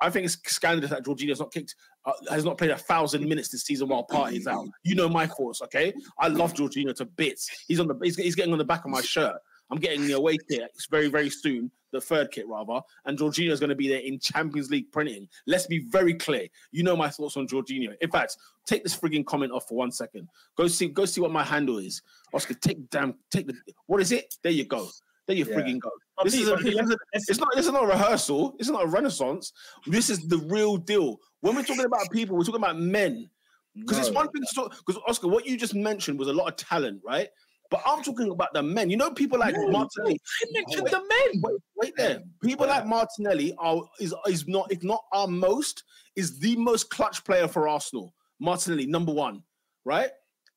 I 0.00 0.10
think 0.10 0.26
it's 0.26 0.36
scandalous 0.52 0.90
that 0.90 1.04
Jorginho's 1.04 1.38
not 1.38 1.52
kicked, 1.52 1.76
uh, 2.04 2.12
has 2.28 2.44
not 2.44 2.58
played 2.58 2.70
a 2.72 2.76
thousand 2.76 3.26
minutes 3.28 3.48
this 3.50 3.62
season 3.62 3.86
while 3.88 4.04
Partey's 4.04 4.48
out. 4.48 4.66
You 4.82 4.96
know 4.96 5.08
my 5.08 5.28
thoughts, 5.28 5.62
okay? 5.62 5.92
I 6.18 6.26
love 6.26 6.54
Jorginho 6.54 6.92
to 6.96 7.04
bits. 7.04 7.48
He's 7.68 7.78
on 7.78 7.86
the, 7.86 7.96
he's, 8.02 8.16
he's 8.16 8.34
getting 8.34 8.52
on 8.52 8.58
the 8.58 8.64
back 8.64 8.84
of 8.84 8.90
my 8.90 9.00
shirt. 9.00 9.36
I'm 9.70 9.78
getting 9.78 10.06
the 10.06 10.12
away 10.12 10.36
kit 10.50 10.70
it's 10.74 10.86
very, 10.86 11.08
very 11.08 11.30
soon, 11.30 11.70
the 11.92 12.00
third 12.00 12.30
kit 12.30 12.46
rather, 12.48 12.80
and 13.06 13.18
Jorginho's 13.18 13.60
going 13.60 13.70
to 13.70 13.76
be 13.76 13.88
there 13.88 14.00
in 14.00 14.18
Champions 14.18 14.70
League 14.70 14.90
printing. 14.92 15.28
Let's 15.46 15.66
be 15.66 15.78
very 15.90 16.14
clear. 16.14 16.46
You 16.72 16.82
know 16.82 16.96
my 16.96 17.08
thoughts 17.08 17.36
on 17.36 17.46
Jorginho. 17.48 17.94
In 18.00 18.10
fact, 18.10 18.36
take 18.66 18.82
this 18.82 18.96
frigging 18.96 19.24
comment 19.24 19.52
off 19.52 19.66
for 19.68 19.74
one 19.76 19.90
second. 19.90 20.28
Go 20.56 20.68
see, 20.68 20.88
go 20.88 21.04
see 21.06 21.20
what 21.20 21.30
my 21.30 21.42
handle 21.42 21.78
is. 21.78 22.02
Oscar, 22.34 22.54
take 22.54 22.90
damn, 22.90 23.14
take 23.30 23.46
the. 23.46 23.54
What 23.86 24.00
is 24.02 24.12
it? 24.12 24.34
There 24.42 24.52
you 24.52 24.64
go. 24.64 24.88
There 25.26 25.36
you 25.36 25.46
Yeah. 25.48 25.54
frigging 25.56 25.78
go. 25.80 25.90
This 26.24 26.34
is 26.34 26.48
a, 26.48 26.52
but 26.54 26.62
Pete, 26.62 26.74
this 26.74 26.84
is 26.84 26.90
a- 26.90 26.96
let's- 27.14 27.28
it's 27.30 27.38
not 27.40 27.48
this 27.56 27.66
is 27.66 27.72
not 27.72 27.84
a 27.84 27.86
rehearsal. 27.86 28.54
It's 28.58 28.68
not 28.68 28.84
a 28.84 28.86
renaissance. 28.86 29.52
This 29.86 30.10
is 30.10 30.26
the 30.28 30.38
real 30.38 30.76
deal. 30.76 31.18
When 31.40 31.54
we're 31.54 31.62
talking 31.62 31.84
about 31.84 32.10
people, 32.12 32.36
we're 32.36 32.44
talking 32.44 32.60
about 32.60 32.78
men. 32.78 33.30
Because 33.74 33.98
it's 33.98 34.08
No. 34.08 34.16
one 34.16 34.28
thing 34.28 34.42
to 34.46 34.54
talk. 34.54 34.76
Because 34.86 35.00
Oscar, 35.08 35.28
what 35.28 35.46
you 35.46 35.56
just 35.56 35.74
mentioned 35.74 36.18
was 36.18 36.28
a 36.28 36.32
lot 36.32 36.48
of 36.48 36.56
talent, 36.56 37.00
right? 37.02 37.28
But 37.72 37.80
I'm 37.86 38.02
talking 38.04 38.30
about 38.30 38.52
the 38.52 38.62
men. 38.62 38.90
You 38.90 38.98
know, 38.98 39.10
people 39.10 39.38
like 39.38 39.54
No, 39.56 39.68
Martinelli. 39.70 40.20
I 40.42 40.46
mentioned 40.52 40.86
the 40.88 41.00
men. 41.00 41.42
Wait, 41.42 41.60
wait 41.76 41.94
there. 41.96 42.22
People 42.42 42.66
Yeah. 42.66 42.74
like 42.76 42.86
Martinelli 42.86 43.54
are 43.58 43.82
is 43.98 44.14
is 44.28 44.46
not 44.46 44.70
if 44.70 44.82
not 44.84 45.02
our 45.12 45.26
most 45.26 45.82
is 46.14 46.38
the 46.38 46.54
most 46.56 46.90
clutch 46.90 47.24
player 47.24 47.48
for 47.48 47.66
Arsenal. 47.68 48.14
Martinelli, 48.38 48.86
number 48.86 49.12
one, 49.12 49.42
right? 49.86 50.10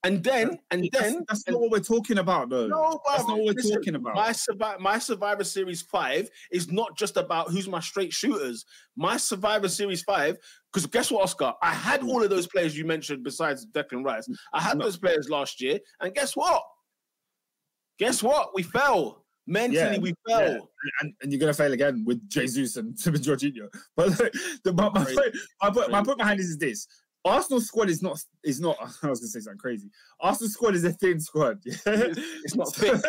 And 0.03 0.23
then 0.23 0.59
and 0.69 0.87
That's, 0.91 1.03
then 1.03 1.25
that's 1.27 1.43
and- 1.47 1.53
not 1.53 1.61
what 1.61 1.71
we're 1.71 1.79
talking 1.79 2.19
about, 2.19 2.49
though. 2.49 2.67
no, 2.67 2.99
that's 3.07 3.23
not 3.27 3.37
what 3.37 3.45
we're 3.47 3.53
listen, 3.53 3.75
talking 3.77 3.95
about. 3.95 4.13
My 4.13 4.33
Survivor, 4.33 4.79
my 4.79 4.99
Survivor 4.99 5.43
Series 5.43 5.81
five 5.81 6.29
is 6.51 6.71
not 6.71 6.95
just 6.95 7.17
about 7.17 7.49
who's 7.49 7.67
my 7.67 7.79
straight 7.79 8.13
shooters. 8.13 8.65
My 8.95 9.17
Survivor 9.17 9.67
Series 9.67 10.03
five, 10.03 10.37
because 10.71 10.85
guess 10.85 11.09
what, 11.09 11.23
Oscar? 11.23 11.53
I 11.63 11.71
had 11.73 12.03
all 12.03 12.21
of 12.23 12.29
those 12.29 12.45
players 12.45 12.77
you 12.77 12.85
mentioned 12.85 13.23
besides 13.23 13.65
Declan 13.65 14.03
Rice. 14.05 14.27
I 14.53 14.61
had 14.61 14.77
No. 14.77 14.83
those 14.85 14.97
players 14.97 15.27
last 15.29 15.59
year, 15.59 15.79
and 16.01 16.13
guess 16.13 16.35
what? 16.35 16.61
Guess 17.99 18.21
what? 18.23 18.53
We 18.55 18.63
fell. 18.63 19.23
Mentally, 19.47 19.77
Yeah, 19.79 19.97
we 19.99 20.13
fell. 20.27 20.53
yeah. 20.53 20.59
and, 21.01 21.13
and 21.21 21.31
you're 21.31 21.39
gonna 21.39 21.53
fail 21.53 21.71
again 21.71 22.03
with 22.05 22.27
Jesus 22.29 22.77
and 22.77 22.97
Tim 23.01 23.13
Jorginho. 23.13 23.67
But 23.95 24.17
the 24.63 24.73
but 24.73 24.93
my 24.93 25.03
Crazy. 25.03 25.15
point, 25.15 25.35
my 25.61 25.69
point, 25.69 25.91
my 25.91 26.03
point 26.03 26.17
behind 26.17 26.39
this 26.39 26.47
is 26.47 26.57
this: 26.57 26.87
Arsenal 27.23 27.61
squad 27.61 27.89
is 27.89 28.01
not 28.01 28.19
is 28.43 28.59
not. 28.59 28.75
I 29.03 29.07
was 29.07 29.19
gonna 29.19 29.27
say 29.29 29.39
something 29.41 29.59
crazy. 29.59 29.89
Arsenal 30.19 30.49
squad 30.49 30.73
is 30.73 30.83
a 30.83 30.91
thin 30.93 31.19
squad. 31.19 31.59
It's 31.85 32.55
not 32.55 32.73
thin. 32.73 32.99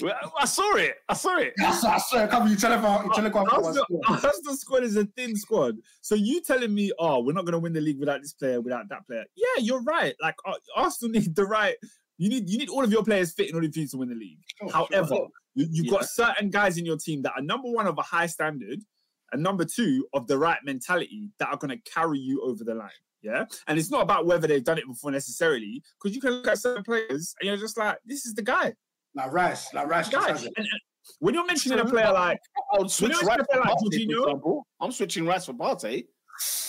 Well, 0.00 0.14
I 0.38 0.44
saw 0.44 0.76
it. 0.76 0.94
I 1.08 1.14
saw 1.14 1.38
it. 1.38 1.54
I 1.60 1.72
saw 1.98 2.22
it. 2.22 2.30
come 2.30 2.42
on, 2.44 2.50
you 2.50 2.56
tell 2.56 2.72
him 2.72 2.80
how 2.80 3.02
you 3.02 3.10
tell 3.12 3.24
him 3.26 3.32
how 3.32 3.46
Arsenal, 3.46 3.84
Arsenal 4.06 4.54
squad 4.56 4.84
is 4.84 4.96
a 4.96 5.04
thin 5.16 5.34
squad. 5.34 5.74
So 6.02 6.14
you 6.14 6.40
telling 6.40 6.72
me, 6.72 6.92
oh, 7.00 7.20
we're 7.20 7.32
not 7.32 7.44
going 7.46 7.54
to 7.54 7.58
win 7.58 7.72
the 7.72 7.80
league 7.80 7.98
without 7.98 8.20
this 8.22 8.32
player, 8.32 8.60
without 8.60 8.88
that 8.90 9.04
player? 9.08 9.24
Yeah, 9.34 9.60
you're 9.60 9.82
right. 9.82 10.14
Like 10.22 10.36
uh, 10.46 10.54
Arsenal 10.76 11.10
need 11.10 11.34
the 11.34 11.44
right. 11.46 11.74
You 12.18 12.28
need 12.28 12.48
you 12.50 12.58
need 12.58 12.68
all 12.68 12.82
of 12.84 12.90
your 12.92 13.04
players 13.04 13.32
fit 13.32 13.48
in 13.48 13.54
order 13.54 13.70
for 13.72 13.78
you 13.78 13.86
to 13.88 13.96
win 13.96 14.08
the 14.08 14.14
league. 14.16 14.38
However, 14.72 15.14
you, 15.54 15.66
you've 15.70 15.86
Yeah. 15.86 15.92
got 15.92 16.04
certain 16.08 16.50
guys 16.50 16.76
in 16.76 16.84
your 16.84 16.96
team 16.96 17.22
that 17.22 17.32
are 17.36 17.42
number 17.42 17.70
one 17.70 17.86
of 17.86 17.96
a 17.98 18.02
high 18.02 18.26
standard, 18.26 18.80
and 19.32 19.42
number 19.42 19.64
two 19.64 20.06
of 20.14 20.26
the 20.26 20.36
right 20.36 20.58
mentality 20.64 21.30
that 21.38 21.48
are 21.48 21.56
going 21.56 21.70
to 21.76 21.90
carry 21.90 22.18
you 22.18 22.42
over 22.42 22.64
the 22.64 22.74
line. 22.74 22.90
Yeah, 23.22 23.44
and 23.66 23.78
it's 23.78 23.90
not 23.90 24.02
about 24.02 24.26
whether 24.26 24.46
they've 24.46 24.62
done 24.62 24.78
it 24.78 24.86
before 24.86 25.10
necessarily, 25.10 25.82
because 26.00 26.14
you 26.14 26.20
can 26.20 26.30
look 26.32 26.46
at 26.48 26.58
certain 26.58 26.84
players 26.84 27.34
and 27.40 27.48
you're 27.48 27.56
just 27.56 27.76
like, 27.76 27.98
this 28.04 28.24
is 28.26 28.34
the 28.34 28.42
guy. 28.42 28.74
like 29.14 29.32
Rice, 29.32 29.72
like 29.74 29.88
Rice. 29.88 30.08
just 30.08 30.24
guy. 30.24 30.32
has 30.32 30.42
And, 30.44 30.52
it. 30.56 30.58
and 30.58 30.66
when 31.20 31.34
you're 31.34 31.46
mentioning 31.46 31.78
a 31.80 31.84
player 31.84 32.12
like 32.12 32.38
I 32.72 32.78
would 32.78 32.90
switch 32.90 33.12
Rice 33.24 33.40
for 33.50 33.60
like 33.60 33.70
for 33.80 33.90
Jorginho. 33.90 34.62
I'm 34.80 34.92
switching 34.92 35.26
Rice 35.26 35.46
for 35.46 35.52
Partey. 35.54 36.04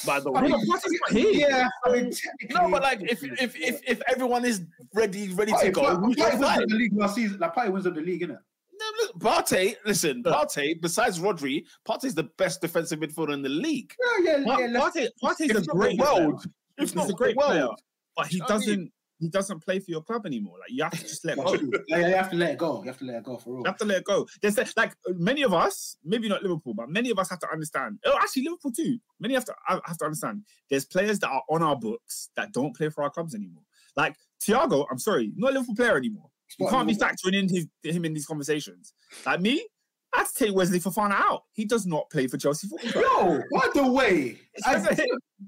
By 0.06 0.20
the 0.20 0.32
I 0.32 0.42
way, 0.42 0.48
mean, 0.50 0.66
Partey's. 0.68 1.36
Yeah, 1.40 1.68
I 1.86 1.92
mean, 1.92 2.12
no, 2.52 2.70
but 2.72 2.82
like 2.84 3.02
if 3.02 3.24
if 3.24 3.56
if 3.56 3.82
if 3.88 4.02
everyone 4.08 4.46
is 4.46 4.62
ready 4.94 5.30
ready 5.34 5.52
to 5.62 5.72
go, 5.72 5.96
who's 5.98 6.18
your 6.18 6.28
Partey 6.28 6.40
wins 6.40 6.44
five? 6.46 6.60
the 6.70 6.76
league 6.76 6.94
last 6.98 7.16
season. 7.16 7.40
Like 7.40 7.56
Partey 7.56 7.72
wins 7.72 7.84
the 7.86 7.92
league, 7.92 8.22
innit? 8.22 8.38
No, 8.82 8.86
look, 9.02 9.20
Partey, 9.20 9.76
listen, 9.86 10.24
Partey. 10.24 10.80
Besides 10.82 11.20
Rodri, 11.20 11.66
Partey's 11.88 12.16
the 12.16 12.24
best 12.38 12.62
defensive 12.62 13.00
midfielder 13.00 13.34
in 13.34 13.42
the 13.42 13.50
league. 13.50 13.94
Yeah, 14.24 14.38
yeah, 14.38 14.44
Part- 14.46 14.62
yeah. 14.62 14.80
Partey, 14.80 15.08
Partey's 15.22 15.52
a 15.52 15.62
the 15.62 15.68
great 15.68 16.00
world, 16.00 16.18
player. 16.18 16.54
if 16.78 16.84
He's 16.84 16.96
not 16.96 17.10
a 17.10 17.14
great 17.14 17.36
world. 17.36 17.50
player, 17.52 17.68
but 18.16 18.28
he 18.28 18.38
You 18.38 18.40
know 18.40 18.46
what 18.46 18.52
I 18.52 18.58
mean? 18.58 18.68
doesn't. 18.68 18.92
He 19.20 19.28
doesn't 19.28 19.60
play 19.60 19.80
for 19.80 19.92
your 19.92 20.02
club 20.02 20.26
anymore. 20.26 20.60
Like 20.60 20.70
you 20.72 20.82
have 20.84 20.94
to 20.94 21.02
just 21.02 21.26
let 21.26 21.36
go. 21.38 21.54
Yeah, 21.88 22.08
you 22.08 22.16
have 22.16 22.30
to 22.32 22.38
let 22.38 22.52
it 22.52 22.58
go. 22.58 22.82
You 22.82 22.88
have 22.88 22.98
to 23.00 23.06
let 23.06 23.18
it 23.18 23.24
go 23.24 23.38
for 23.38 23.50
real. 23.56 23.60
You 23.60 23.66
have 23.66 23.78
to 23.78 23.86
let 23.86 23.98
it 23.98 24.04
go. 24.06 24.26
There's 24.42 24.56
that- 24.56 24.72
like 24.78 24.94
many 25.10 25.42
of 25.44 25.54
us, 25.54 25.98
maybe 26.06 26.30
not 26.30 26.42
Liverpool, 26.42 26.74
but 26.74 26.90
many 26.90 27.10
of 27.10 27.20
us 27.20 27.30
have 27.30 27.40
to 27.40 27.50
understand. 27.52 28.00
Oh, 28.06 28.18
actually, 28.22 28.44
Liverpool 28.44 28.72
too. 28.72 28.98
Many 29.20 29.34
have 29.34 29.46
to 29.46 29.56
have 29.68 29.82
have 29.86 29.98
to 29.98 30.06
understand. 30.06 30.44
There's 30.70 30.86
players 30.86 31.20
that 31.20 31.30
are 31.30 31.44
on 31.50 31.62
our 31.62 31.76
books 31.76 32.30
that 32.38 32.54
don't 32.54 32.76
play 32.76 32.90
for 32.90 33.04
our 33.04 33.10
clubs 33.10 33.36
anymore. 33.36 33.64
Like 33.98 34.16
Thiago, 34.42 34.86
I'm 34.90 35.00
sorry, 35.00 35.34
not 35.36 35.52
a 35.52 35.54
Liverpool 35.56 35.76
player 35.76 35.98
anymore. 35.98 36.30
You 36.58 36.68
can't 36.70 36.88
be 36.88 36.96
factoring 36.96 37.36
in 37.36 37.50
his, 37.50 37.68
him 37.84 38.06
in 38.06 38.14
these 38.14 38.26
conversations. 38.26 38.94
Like 39.26 39.42
me, 39.42 39.68
I 40.14 40.20
have 40.20 40.34
to 40.34 40.46
take 40.46 40.56
Wesley 40.56 40.80
Fofana 40.80 41.12
out. 41.14 41.44
He 41.52 41.66
does 41.66 41.86
not 41.86 42.10
play 42.10 42.26
for 42.28 42.38
Chelsea 42.38 42.68
Football 42.68 42.92
Club. 42.92 43.04
Yo, 43.04 43.60
by 43.60 43.68
the 43.76 43.92
way, 43.92 44.40
I, 44.66 44.76
It's- 44.78 44.98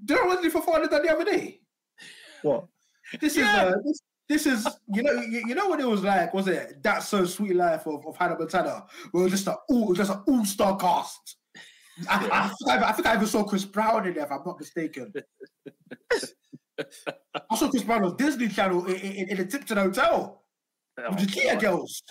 do 0.05 0.13
you 0.13 0.19
know 0.21 0.25
what 0.27 0.43
Fofana 0.43 0.89
done 0.89 1.01
the 1.03 1.11
other 1.13 1.25
day? 1.25 1.61
What? 2.43 2.65
This 3.19 3.35
Yeah. 3.37 3.67
is 3.67 3.73
uh, 3.73 3.77
this, 3.85 4.01
this 4.29 4.45
is 4.45 4.67
you 4.93 5.03
know 5.03 5.11
you, 5.13 5.43
you 5.47 5.55
know 5.55 5.67
what 5.67 5.79
it 5.79 5.87
was 5.87 6.03
like 6.03 6.33
was 6.33 6.47
it 6.47 6.81
that 6.83 6.99
so 7.03 7.25
sweet 7.25 7.55
life 7.55 7.85
of, 7.87 8.05
of 8.07 8.15
Hannah 8.15 8.37
Montana? 8.37 8.85
We 9.13 9.21
were 9.21 9.29
just 9.29 9.47
a 9.47 9.57
all 9.69 9.93
just 9.93 10.11
an 10.11 10.21
all 10.27 10.45
star 10.45 10.77
cast. 10.77 11.37
I, 12.09 12.29
I, 12.31 12.47
think 12.65 12.69
I, 12.83 12.89
I 12.89 12.91
think 12.93 13.05
I 13.07 13.15
even 13.15 13.27
saw 13.27 13.43
Chris 13.43 13.65
Brown 13.65 14.07
in 14.07 14.13
there 14.13 14.23
if 14.23 14.31
I'm 14.31 14.43
not 14.45 14.59
mistaken. 14.59 15.11
I 17.49 17.55
saw 17.55 17.69
Chris 17.69 17.83
Brown 17.83 18.03
on 18.05 18.15
Disney 18.17 18.47
Channel 18.47 18.85
in, 18.87 18.95
in, 18.95 19.29
in 19.29 19.37
the 19.37 19.45
Tipton 19.45 19.77
Hotel 19.77 20.43
with 20.97 21.19
the 21.19 21.25
Kia 21.27 21.55
girls. 21.57 22.01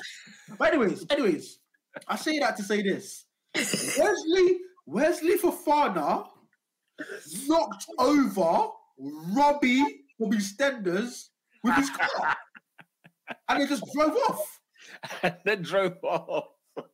But 0.59 0.72
anyways, 0.74 1.06
anyways, 1.10 1.59
I 2.06 2.16
say 2.16 2.39
that 2.39 2.56
to 2.59 2.62
say 2.62 2.82
this: 2.82 3.24
Wesley 3.55 4.59
Wesley 4.86 5.39
Fofana 5.39 6.28
knocked 7.47 7.86
over 7.98 8.68
Robbie 8.98 10.05
Robbie 10.21 10.39
Stenders 10.41 11.31
with 11.65 11.75
his 11.75 11.91
car, 11.91 12.37
and 13.49 13.63
they 13.63 13.67
just 13.67 13.85
drove 13.95 14.15
off. 14.29 14.61
and 15.23 15.35
then 15.45 15.63
drove 15.63 15.97
off. 16.05 16.45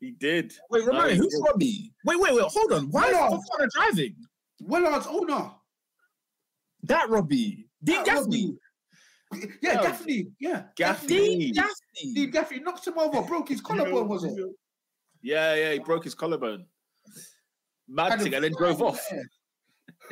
he 0.00 0.12
did. 0.12 0.52
Wait, 0.70 0.84
remind 0.86 1.18
No, 1.18 1.24
who's 1.24 1.34
he 1.34 1.42
Robbie? 1.44 1.92
Wait, 2.04 2.20
wait, 2.20 2.34
wait, 2.34 2.44
hold 2.44 2.72
on. 2.72 2.90
Why 2.90 3.12
Hold 3.12 3.40
is 3.40 3.50
Fofana 3.50 3.68
driving? 3.74 4.16
Wellard's 4.60 5.06
owner. 5.06 5.50
That 6.84 7.08
Robbie. 7.08 7.68
Dean 7.82 7.96
That 7.96 8.06
Gaffney. 8.06 8.56
Robbie. 9.32 9.52
Yeah, 9.62 9.74
No. 9.74 9.82
Gaffney. 9.82 10.26
Yeah, 10.40 10.62
Gaffney. 10.76 11.08
Dean 11.08 11.38
Dean 11.38 11.52
Gaffney. 11.54 12.26
Gaffney 12.28 12.58
knocked 12.60 12.86
him 12.86 12.98
over, 12.98 13.22
broke 13.22 13.48
his 13.48 13.60
collarbone, 13.60 14.08
was 14.08 14.24
it? 14.24 14.32
Yeah, 15.22 15.54
yeah, 15.54 15.72
he 15.72 15.78
broke 15.80 16.04
his 16.04 16.14
collarbone. 16.14 16.64
Mad 17.88 18.10
Kind 18.10 18.22
thing, 18.22 18.34
and 18.34 18.44
then 18.44 18.52
drove 18.56 18.80
off. 18.82 19.00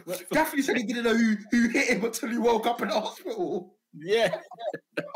Yeah. 0.07 0.17
Gaffney 0.33 0.63
said 0.63 0.77
he 0.77 0.83
didn't 0.85 1.05
know 1.05 1.15
who, 1.17 1.37
who 1.51 1.69
hit 1.69 1.89
him 1.89 2.05
until 2.05 2.29
he 2.29 2.39
woke 2.39 2.67
up 2.67 2.83
in 2.83 2.89
the 2.89 3.01
hospital. 3.01 3.77
Yeah. 3.95 4.37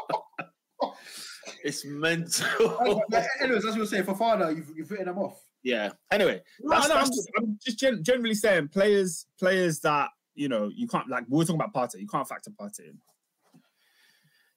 it's 1.64 1.84
mental. 1.84 3.04
But 3.08 3.26
Anyways, 3.42 3.64
as 3.66 3.74
you 3.74 3.80
were 3.82 3.86
saying, 3.86 4.04
Fofana, 4.04 4.54
you've, 4.56 4.70
you've 4.74 4.90
written 4.90 5.06
them 5.06 5.18
off. 5.18 5.40
yeah. 5.62 5.90
Anyway, 6.10 6.40
No, 6.60 6.70
That's- 6.80 6.88
no, 6.88 6.94
I'm 6.96 7.06
just, 7.06 7.30
I'm 7.38 7.58
just 7.64 7.78
gen- 7.78 8.02
generally 8.02 8.34
saying 8.34 8.68
players, 8.68 9.26
players 9.38 9.80
that 9.80 10.08
you 10.34 10.48
know 10.48 10.70
you 10.74 10.86
can't 10.88 11.08
like. 11.08 11.24
We 11.28 11.38
were 11.38 11.44
talking 11.44 11.60
about 11.60 11.74
Partey. 11.74 12.00
You 12.00 12.06
can't 12.06 12.26
factor 12.26 12.50
Partey 12.50 12.80
in. 12.90 12.98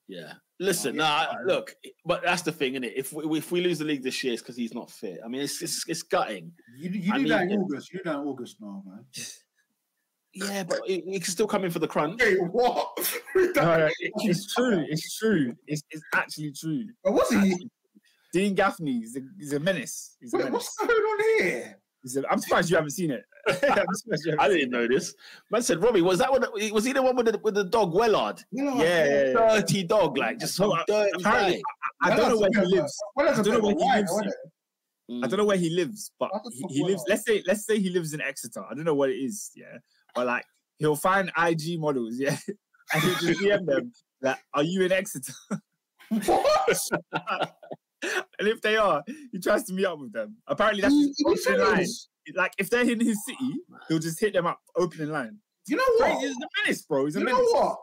yeah. 0.08 0.34
Listen, 0.60 0.94
Oh, 0.94 1.02
nah, 1.02 1.26
yeah. 1.32 1.38
look, 1.52 1.74
but 2.06 2.22
that's 2.22 2.42
the 2.42 2.52
thing, 2.52 2.74
isn't 2.74 2.84
it? 2.84 2.92
If 2.96 3.12
we, 3.12 3.38
if 3.38 3.50
we 3.50 3.60
lose 3.60 3.80
the 3.80 3.84
league 3.84 4.04
this 4.04 4.22
year, 4.22 4.32
it's 4.34 4.40
because 4.42 4.56
he's 4.56 4.72
not 4.72 4.88
fit. 4.88 5.18
I 5.24 5.28
mean, 5.28 5.40
it's 5.42 5.60
it's, 5.60 5.84
it's 5.88 6.02
gutting. 6.04 6.52
You, 6.78 6.90
you 6.90 7.12
I 7.12 7.18
do 7.18 7.28
that 7.28 7.42
in 7.50 7.60
August. 7.60 7.92
You 7.92 7.98
do 7.98 8.04
that 8.04 8.20
in 8.20 8.26
August 8.26 8.56
now, 8.60 8.82
man. 8.86 9.04
Yeah, 10.34 10.64
but 10.64 10.80
he, 10.86 11.00
he 11.06 11.20
can 11.20 11.30
still 11.30 11.46
come 11.46 11.64
in 11.64 11.70
for 11.70 11.78
the 11.78 11.86
crunch. 11.88 12.20
Hey, 12.22 12.34
what? 12.36 12.88
No, 13.56 13.86
it- 13.86 14.12
it's 14.16 14.52
true. 14.54 14.84
It's 14.88 15.16
true. 15.18 15.54
It's, 15.66 15.82
it's 15.90 16.02
actually 16.14 16.52
true. 16.52 16.86
But 17.02 17.12
was 17.14 17.28
he? 17.30 17.68
Dean 18.32 18.54
Gaffney 18.54 18.98
is 18.98 19.16
a, 19.16 19.20
he's 19.38 19.52
a 19.52 19.60
menace. 19.60 20.16
He's 20.20 20.34
a 20.34 20.38
Wait, 20.38 20.44
menace. 20.46 20.74
what's 20.78 20.88
going 20.88 20.90
on 21.02 21.42
here? 21.42 21.78
He's 22.02 22.16
a, 22.16 22.28
I'm 22.30 22.38
surprised 22.40 22.68
you 22.68 22.76
haven't 22.76 22.90
seen 22.90 23.10
it. 23.12 23.22
I'm 23.48 23.54
you 23.62 23.68
haven't 23.68 24.40
I 24.40 24.48
didn't 24.48 24.70
know 24.70 24.88
this. 24.88 25.14
Man 25.50 25.62
said, 25.62 25.80
Robbie, 25.80 26.02
was 26.02 26.18
that 26.18 26.30
one? 26.30 26.44
Was 26.72 26.84
he 26.84 26.92
the 26.92 27.00
one 27.02 27.14
with 27.16 27.26
the 27.26 27.38
with 27.42 27.54
the 27.54 27.64
dog 27.64 27.92
Wellard? 27.94 28.42
Well, 28.52 28.76
Yeah, 28.78 28.82
yeah, 28.82 29.24
yeah. 29.28 29.32
Dirty 29.60 29.84
dog, 29.84 30.18
like 30.18 30.38
just 30.40 30.56
some 30.56 30.70
No, 30.70 30.74
I- 30.74 30.84
dirty 30.86 31.10
apparently- 31.20 31.62
guy. 32.02 32.10
I 32.12 32.16
don't 32.16 32.28
know 32.30 32.38
where 32.38 32.50
he 32.52 32.66
lives. 32.76 32.98
Well, 33.14 33.26
that's 33.26 33.38
I 33.38 33.40
a 33.40 33.44
don't 33.44 33.54
know 33.62 33.68
where 33.68 33.74
he 33.76 33.84
lives 34.00 34.10
wasn't 34.12 34.26
yet. 34.26 34.34
it? 35.20 35.24
I 35.24 35.28
don't 35.28 35.38
know 35.38 35.44
where 35.44 35.56
he 35.58 35.70
lives, 35.70 36.10
but 36.18 36.30
he, 36.52 36.64
he 36.76 36.84
lives. 36.84 37.04
Let's 37.08 37.24
say, 37.24 37.42
let's 37.46 37.64
say 37.66 37.78
he 37.78 37.90
lives 37.90 38.14
in 38.14 38.20
Exeter. 38.20 38.64
I 38.68 38.74
don't 38.74 38.84
know 38.84 38.94
what 38.94 39.10
it 39.10 39.16
is, 39.16 39.50
yeah, 39.54 39.78
but 40.14 40.26
like 40.26 40.44
he'll 40.78 40.96
find 40.96 41.30
IG 41.36 41.78
models, 41.78 42.18
yeah, 42.18 42.36
and 42.92 43.02
he'll 43.02 43.14
just 43.14 43.40
DM 43.40 43.66
them 43.66 43.92
that, 44.20 44.40
"Are 44.52 44.62
you 44.62 44.82
in 44.82 44.92
Exeter?" 44.92 45.32
What? 46.08 46.78
and 48.38 48.48
if 48.48 48.60
they 48.60 48.76
are, 48.76 49.02
he 49.32 49.38
tries 49.38 49.64
to 49.64 49.72
meet 49.72 49.86
up 49.86 49.98
with 49.98 50.12
them. 50.12 50.36
Apparently, 50.46 50.82
that's 50.82 50.94
his 50.94 51.22
opening 51.26 51.66
line. 51.66 51.86
Like 52.34 52.52
if 52.58 52.70
they're 52.70 52.88
in 52.88 53.00
his 53.00 53.24
city, 53.24 53.54
he'll 53.88 53.98
just 53.98 54.20
hit 54.20 54.32
them 54.32 54.46
up 54.46 54.60
opening 54.76 55.10
line. 55.10 55.38
You 55.66 55.76
know 55.76 55.84
what? 55.96 56.20
he's 56.20 56.30
a 56.30 56.62
menace, 56.62 56.82
bro. 56.82 57.06
He's 57.06 57.16
a 57.16 57.20
You 57.20 57.26
know 57.26 57.42
what? 57.42 57.78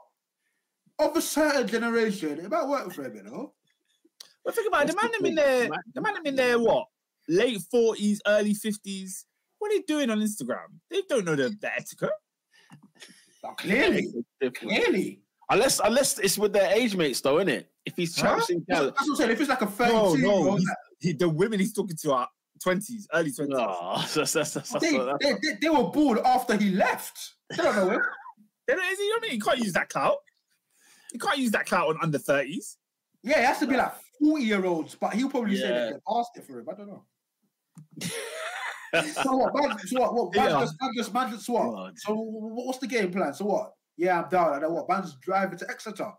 Of 0.99 1.17
a 1.17 1.21
certain 1.21 1.67
generation, 1.67 2.39
it 2.39 2.49
might 2.49 2.67
work 2.67 2.93
for 2.93 3.03
him, 3.03 3.15
you 3.15 3.23
know. 3.23 3.53
But 4.45 4.55
think 4.55 4.67
about 4.67 4.83
it, 4.83 4.87
the 4.89 5.01
man 5.01 5.11
them 5.11 5.25
in 5.25 5.35
the 5.35 5.41
their, 5.41 5.69
the 5.93 6.01
man 6.01 6.13
them 6.13 6.25
in 6.25 6.35
their 6.35 6.59
what, 6.59 6.87
late 7.27 7.59
forties, 7.71 8.21
early 8.27 8.53
fifties. 8.53 9.25
What 9.61 9.71
are 9.71 9.75
they 9.77 9.83
doing 9.83 10.09
on 10.09 10.19
Instagram? 10.21 10.65
They 10.89 11.03
don't 11.07 11.23
know 11.23 11.35
the, 11.35 11.49
the 11.61 11.71
etiquette. 11.71 12.09
But 13.43 13.57
clearly, 13.59 14.11
clearly. 14.55 15.21
Unless 15.51 15.79
unless 15.83 16.17
it's 16.17 16.35
with 16.39 16.51
their 16.51 16.71
age 16.71 16.95
mates, 16.95 17.21
though, 17.21 17.37
isn't 17.37 17.49
it? 17.49 17.69
If 17.85 17.93
he's 17.95 18.19
Huh? 18.19 18.37
That's, 18.39 18.49
what 18.49 18.95
I'm 18.99 19.15
saying. 19.15 19.29
If 19.31 19.39
it's 19.41 19.49
like 19.49 19.61
a 19.61 19.67
32 19.67 19.93
No, 19.93 20.15
year 20.15 20.25
no, 20.27 20.31
old, 20.33 20.59
he's- 20.59 20.75
He, 20.99 21.13
the 21.13 21.29
women 21.29 21.59
he's 21.59 21.73
talking 21.73 21.95
to 21.95 22.11
are 22.13 22.27
twenties, 22.59 23.07
early 23.13 23.31
twenties. 23.31 23.55
no, 23.55 23.93
that's, 23.97 24.13
that's, 24.15 24.33
that's, 24.33 24.53
that's, 24.53 24.71
they, 24.83 24.97
they, 24.97 25.33
they, 25.43 25.57
they 25.61 25.69
were 25.69 25.83
bored 25.83 26.17
after 26.25 26.57
he 26.57 26.71
left. 26.71 27.33
They 27.51 27.57
don't 27.57 27.75
know 27.75 27.89
him. 27.91 28.01
They 28.67 28.73
don't- 28.73 28.91
is 28.91 28.97
he- 28.97 29.03
You 29.05 29.09
know 29.11 29.15
what 29.17 29.23
I 29.25 29.27
mean? 29.27 29.35
You 29.37 29.41
can't 29.43 29.59
use 29.59 29.73
that 29.73 29.89
clout. 29.89 30.17
You 31.13 31.19
can't 31.19 31.37
use 31.37 31.51
that 31.51 31.67
clout 31.67 31.87
on 31.89 31.97
under 32.01 32.17
30s. 32.17 32.77
Yeah, 33.21 33.39
it 33.41 33.45
has 33.45 33.59
to 33.59 33.67
be 33.67 33.75
like 33.77 33.93
40 34.23 34.43
year 34.43 34.65
olds, 34.65 34.95
but 34.95 35.13
he'll 35.13 35.29
probably 35.29 35.55
say 35.57 35.67
that 35.67 35.93
they 35.93 35.99
asked 36.17 36.31
it 36.37 36.45
for 36.47 36.59
him. 36.59 36.67
I 36.71 36.73
don't 36.73 36.87
know. 36.87 37.03
So 39.23 39.35
what? 39.37 39.53
Man, 39.55 39.77
so 39.79 39.99
what? 40.01 40.13
What? 40.13 40.35
Man, 40.35 40.49
Yeah. 40.49 40.59
just, 40.61 40.75
man, 40.81 40.91
just, 40.95 41.13
man, 41.13 41.31
just 41.31 41.49
what? 41.49 41.71
God. 41.71 41.93
So 41.97 42.13
what's 42.15 42.79
the 42.79 42.87
game 42.87 43.11
plan? 43.11 43.33
So 43.33 43.45
what? 43.45 43.71
Yeah, 43.97 44.21
I'm 44.21 44.29
down. 44.29 44.53
And 44.55 44.63
then 44.63 44.71
what? 44.73 44.89
Man's 44.89 45.15
driving 45.21 45.57
to 45.59 45.69
Exeter. 45.69 46.11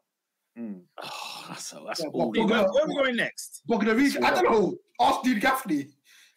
Oh, 0.58 1.44
that's 1.48 1.70
that's 1.70 2.00
Yeah, 2.00 2.06
all. 2.12 2.30
but- 2.32 2.38
Where, 2.46 2.46
where 2.48 2.82
are 2.84 2.88
we 2.88 2.94
going 2.96 3.16
next? 3.16 3.62
We're 3.68 3.78
gonna 3.78 3.94
reach. 3.94 4.16
I 4.22 4.30
don't 4.30 4.44
know. 4.50 4.76
Ask 5.00 5.22
Dean 5.22 5.38
Gaffney. 5.40 5.86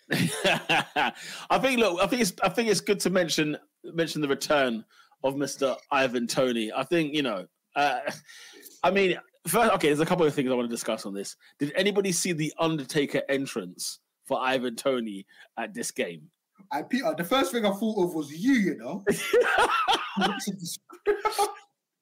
I 0.11 1.59
think. 1.61 1.79
Look, 1.79 2.01
I 2.01 2.07
think 2.07 2.21
it's. 2.21 2.33
I 2.43 2.49
think 2.49 2.69
it's 2.69 2.79
good 2.81 2.99
to 3.01 3.09
mention 3.09 3.57
mention 3.83 4.21
the 4.21 4.27
return 4.27 4.85
of 5.23 5.35
Mister 5.35 5.75
Ivan 5.91 6.27
Toney. 6.27 6.71
I 6.75 6.83
think 6.83 7.13
you 7.13 7.23
know. 7.23 7.45
Uh, 7.75 7.99
I 8.83 8.91
mean, 8.91 9.17
first, 9.47 9.73
okay. 9.73 9.87
There's 9.87 9.99
a 9.99 10.05
couple 10.05 10.25
of 10.25 10.33
things 10.33 10.49
I 10.51 10.53
want 10.55 10.69
to 10.69 10.73
discuss 10.73 11.05
on 11.05 11.13
this. 11.13 11.35
Did 11.59 11.73
anybody 11.75 12.11
see 12.11 12.31
the 12.33 12.53
Undertaker 12.59 13.21
entrance 13.29 13.99
for 14.25 14.39
Ivan 14.41 14.75
Toney 14.75 15.25
at 15.57 15.73
this 15.73 15.91
game? 15.91 16.29
I 16.71 16.81
Peter. 16.81 17.05
Uh, 17.05 17.13
the 17.13 17.23
first 17.23 17.51
thing 17.51 17.65
I 17.65 17.71
thought 17.71 18.03
of 18.03 18.13
was 18.13 18.31
you. 18.31 18.53
You 18.53 18.77
know. 18.77 19.03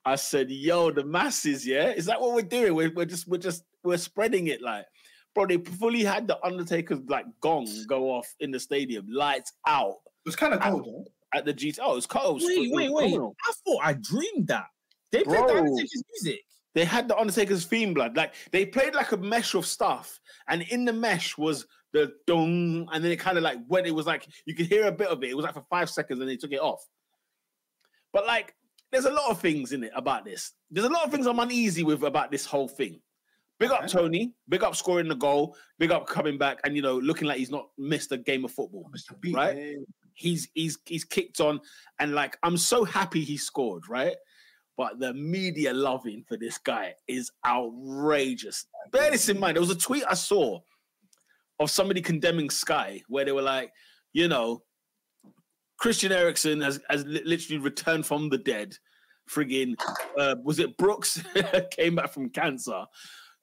I 0.06 0.16
said, 0.16 0.52
"Yo, 0.52 0.92
the 0.92 1.04
masses, 1.04 1.66
yeah, 1.66 1.90
is 1.90 2.06
that 2.06 2.20
what 2.20 2.34
we're 2.36 2.42
doing? 2.42 2.76
We're, 2.76 2.94
we're 2.94 3.06
just, 3.06 3.28
we're 3.28 3.38
just, 3.38 3.64
we're 3.84 3.98
spreading 3.98 4.48
it 4.48 4.62
like, 4.62 4.86
bro. 5.34 5.46
They 5.46 5.58
fully 5.58 6.04
had 6.04 6.28
the 6.28 6.44
Undertaker's 6.46 7.00
like 7.08 7.26
gong 7.42 7.68
go 7.88 8.12
off 8.12 8.34
in 8.40 8.52
the 8.52 8.60
stadium, 8.60 9.08
lights 9.10 9.54
out 9.66 9.96
It 10.26 10.28
was 10.28 10.36
kind 10.36 10.54
of 10.54 10.60
cold, 10.60 10.86
though. 10.86 11.06
at 11.34 11.46
the 11.46 11.54
G. 11.54 11.74
Oh, 11.82 11.96
it's 11.96 12.06
cold. 12.06 12.42
Wait, 12.44 12.72
wait, 12.72 12.92
wait. 12.92 13.14
I 13.16 13.54
thought 13.66 13.80
I 13.82 13.94
dreamed 13.94 14.48
that. 14.48 14.66
They 15.12 15.24
played 15.24 15.38
Bro. 15.38 15.48
the 15.48 15.58
Undertaker's 15.60 16.04
music. 16.12 16.42
They 16.76 16.86
had 16.86 17.08
the 17.08 17.18
Undertaker's 17.18 17.66
theme 17.66 17.94
blood. 17.94 18.18
Like 18.18 18.34
they 18.52 18.66
played 18.66 18.96
like 18.96 19.12
a 19.12 19.18
mesh 19.18 19.54
of 19.54 19.66
stuff, 19.66 20.20
and 20.50 20.64
in 20.64 20.86
the 20.86 20.94
mesh 20.94 21.38
was 21.38 21.66
the 21.94 22.14
dong, 22.28 22.88
and 22.92 23.04
then 23.04 23.12
it 23.12 23.20
kind 23.20 23.38
of 23.38 23.44
like 23.44 23.60
when 23.68 23.86
it 23.86 23.96
was 23.96 24.06
like 24.06 24.28
you 24.46 24.56
could 24.56 24.66
hear 24.66 24.88
a 24.88 24.92
bit 24.92 25.08
of 25.08 25.24
it. 25.24 25.30
It 25.30 25.38
was 25.38 25.46
like 25.46 25.54
for 25.54 25.66
five 25.70 25.90
seconds, 25.90 26.20
and 26.20 26.30
they 26.30 26.38
took 26.38 26.52
it 26.52 26.60
off. 26.60 26.84
But 28.12 28.26
like, 28.26 28.54
there's 28.92 29.06
a 29.06 29.12
lot 29.12 29.32
of 29.32 29.40
things 29.40 29.72
in 29.72 29.84
it 29.84 29.92
about 29.96 30.26
this. 30.26 30.52
There's 30.70 30.88
a 30.88 30.92
lot 30.92 31.06
of 31.06 31.12
things 31.12 31.26
I'm 31.26 31.40
uneasy 31.40 31.84
with 31.84 32.04
about 32.04 32.32
this 32.32 32.46
whole 32.46 32.68
thing. 32.68 33.00
Big 33.60 33.72
up 33.72 33.88
Toney. 33.88 34.34
Big 34.50 34.64
up 34.64 34.76
scoring 34.76 35.08
the 35.08 35.16
goal. 35.16 35.56
Big 35.80 35.92
up 35.92 36.08
coming 36.08 36.38
back, 36.38 36.60
and 36.66 36.76
you 36.76 36.82
know 36.82 36.98
looking 36.98 37.28
like 37.28 37.38
he's 37.38 37.52
not 37.52 37.68
missed 37.78 38.12
a 38.12 38.18
game 38.18 38.44
of 38.44 38.52
football 38.52 38.90
Mr. 38.96 39.20
B. 39.20 39.34
Right? 39.34 39.56
yeah. 39.56 39.74
he's 40.14 40.50
he's 40.54 40.78
he's 40.86 41.06
kicked 41.06 41.40
on 41.40 41.62
and 42.00 42.14
like 42.14 42.38
I'm 42.44 42.58
so 42.58 42.84
happy 42.84 43.22
he 43.22 43.38
scored, 43.38 43.88
right? 43.88 44.16
But 44.76 45.00
the 45.00 45.14
media 45.14 45.72
loving 45.72 46.24
for 46.28 46.36
this 46.36 46.58
guy 46.58 46.96
is 47.08 47.32
outrageous. 47.46 48.66
Bear 48.92 49.12
this 49.12 49.30
in 49.30 49.40
mind. 49.40 49.56
There 49.56 49.62
was 49.62 49.70
a 49.70 49.78
tweet 49.78 50.04
I 50.10 50.16
saw 50.16 50.60
of 51.60 51.70
somebody 51.70 52.02
condemning 52.02 52.50
Sky 52.50 53.02
where 53.08 53.26
they 53.26 53.32
were 53.32 53.42
like, 53.42 53.72
you 54.14 54.28
know, 54.28 54.64
Christian 55.78 56.12
Eriksen 56.12 56.62
has, 56.62 56.80
has 56.90 57.06
literally 57.06 57.60
returned 57.60 58.06
from 58.06 58.30
the 58.30 58.38
dead. 58.38 58.76
Friggin' 59.30 59.76
uh, 60.18 60.36
was 60.44 60.60
it 60.60 60.78
Brooks 60.78 61.24
came 61.72 61.96
back 61.96 62.12
from 62.14 62.30
cancer? 62.30 62.86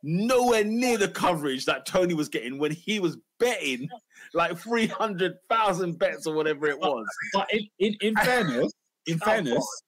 Nowhere 0.03 0.65
near 0.65 0.97
the 0.97 1.09
coverage 1.09 1.67
that 1.67 1.87
Toney 1.87 2.15
was 2.15 2.29
getting 2.29 2.59
when 2.59 2.73
he 2.73 3.01
was 3.01 3.19
betting 3.39 3.89
like 4.33 4.57
300,000 4.59 5.99
bets 5.99 6.27
or 6.27 6.35
whatever 6.35 6.67
it 6.67 6.79
was. 6.79 7.05
But 7.35 7.53
in, 7.53 7.67
in, 7.79 7.97
in 8.01 8.15
fairness, 8.17 8.73
in 9.07 9.19
fairness, 9.19 9.83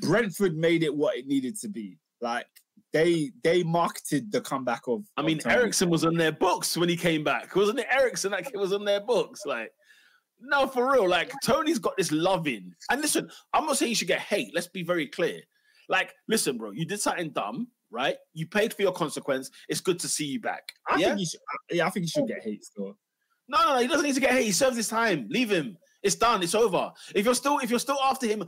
Brentford 0.00 0.56
made 0.56 0.82
it 0.82 0.94
what 0.94 1.16
it 1.16 1.26
needed 1.26 1.58
to 1.60 1.68
be. 1.68 1.98
Like 2.20 2.46
they 2.92 3.30
they 3.42 3.62
marketed 3.62 4.30
the 4.32 4.40
comeback 4.40 4.82
of. 4.88 5.04
I 5.16 5.22
mean. 5.22 5.40
Eriksen 5.44 5.90
was 5.90 6.04
on 6.04 6.14
their 6.14 6.32
books 6.32 6.76
when 6.76 6.88
he 6.88 6.96
came 6.96 7.24
back. 7.24 7.54
Wasn't 7.54 7.78
it 7.78 7.86
Eriksen 7.90 8.32
that 8.32 8.50
was 8.54 8.72
on 8.72 8.84
their 8.84 9.00
books? 9.00 9.42
Like, 9.46 9.72
no, 10.40 10.66
for 10.66 10.92
real. 10.92 11.08
Like, 11.08 11.32
Toney's 11.44 11.78
got 11.78 11.96
this 11.96 12.12
loving. 12.12 12.72
And 12.90 13.00
listen, 13.00 13.30
I'm 13.52 13.66
not 13.66 13.76
saying 13.76 13.90
you 13.90 13.96
should 13.96 14.08
get 14.08 14.20
hate. 14.20 14.52
Let's 14.54 14.68
be 14.68 14.82
very 14.82 15.06
clear. 15.06 15.40
Like, 15.88 16.12
listen, 16.28 16.58
bro, 16.58 16.70
you 16.70 16.84
did 16.84 17.00
something 17.00 17.30
dumb, 17.30 17.68
right? 17.90 18.16
You 18.34 18.46
paid 18.46 18.72
for 18.72 18.82
your 18.82 18.92
consequence. 18.92 19.50
It's 19.68 19.80
good 19.80 19.98
to 20.00 20.08
see 20.08 20.26
you 20.26 20.40
back. 20.40 20.62
I 20.88 20.96
yeah? 20.96 21.08
think 21.08 21.20
you 21.20 21.26
should. 21.26 21.40
Yeah, 21.70 21.86
I 21.86 21.90
think 21.90 22.04
you 22.04 22.08
should 22.08 22.28
get 22.28 22.42
hate 22.42 22.64
still. 22.64 22.96
No, 23.48 23.62
no, 23.62 23.74
no, 23.74 23.80
he 23.80 23.86
doesn't 23.86 24.06
need 24.06 24.14
to 24.14 24.20
get 24.20 24.30
hate. 24.30 24.46
He 24.46 24.52
serves 24.52 24.76
his 24.76 24.88
time. 24.88 25.26
Leave 25.28 25.50
him. 25.50 25.76
It's 26.02 26.14
done. 26.16 26.42
It's 26.42 26.54
over. 26.54 26.90
If 27.14 27.24
you're 27.24 27.34
still, 27.34 27.58
if 27.58 27.70
you're 27.70 27.78
still 27.78 27.98
after 28.02 28.26
him, 28.26 28.44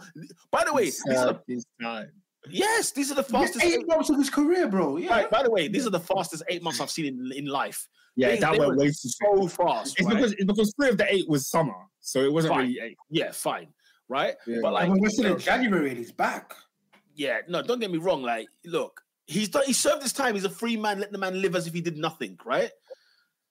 by 0.51 0.65
the 0.65 0.73
way, 0.73 0.85
these 0.85 1.03
are 1.07 1.13
the, 1.13 1.23
Served 1.23 1.41
his 1.47 1.67
time. 1.81 2.11
Yes, 2.51 2.93
these 2.93 3.11
are 3.11 3.15
the 3.15 3.23
fastest. 3.23 3.65
eight 3.65 3.87
months 3.87 4.11
of 4.11 4.17
his 4.17 4.31
career, 4.31 4.67
bro. 4.69 4.97
Yeah. 4.97 5.11
Right, 5.11 5.31
by 5.31 5.43
the 5.43 5.51
way, 5.51 5.69
these 5.69 5.87
are 5.87 5.91
the 5.91 6.01
fastest 6.01 6.43
eight 6.49 6.63
months 6.63 6.81
I've 6.81 6.91
seen 6.91 7.07
in, 7.07 7.33
in 7.37 7.47
life. 7.47 7.89
Yeah, 8.17 8.29
They- 8.29 8.39
that 8.39 8.53
they 8.53 8.59
went 8.61 8.77
way 8.77 8.87
too. 8.87 8.93
So 8.95 9.49
fast. 9.49 9.95
It's 9.99 10.07
right? 10.07 10.15
because 10.17 10.33
it's 10.33 10.45
because 10.45 10.73
three 10.79 10.89
of 10.89 10.99
the 10.99 11.13
eight 11.13 11.29
was 11.29 11.49
summer, 11.49 11.75
so 12.01 12.21
it 12.21 12.33
wasn't 12.33 12.55
Fine. 12.55 12.69
really 12.69 12.81
eight. 12.81 12.97
yeah, 13.11 13.33
fine, 13.33 13.69
right? 14.09 14.35
Yeah. 14.47 14.59
But 14.63 14.75
like, 14.75 14.85
I 14.85 14.93
mean, 14.93 15.01
we're 15.03 15.09
still 15.11 15.33
in 15.35 15.39
January 15.39 15.89
and 15.91 15.99
he's 15.99 16.13
back. 16.13 16.55
yeah, 17.15 17.39
no, 17.49 17.63
don't 17.63 17.81
get 17.81 17.91
me 17.91 17.99
wrong. 17.99 18.23
Like, 18.23 18.47
look, 18.65 19.01
he's 19.27 19.49
done. 19.49 19.65
He 19.67 19.73
served 19.73 20.03
his 20.03 20.13
time. 20.13 20.35
He's 20.35 20.45
a 20.45 20.51
free 20.51 20.77
man. 20.77 21.01
Let 21.01 21.11
the 21.13 21.19
man 21.19 21.41
live 21.43 21.57
as 21.57 21.67
if 21.67 21.73
he 21.75 21.81
did 21.81 21.97
nothing, 21.97 22.39
right? 22.45 22.71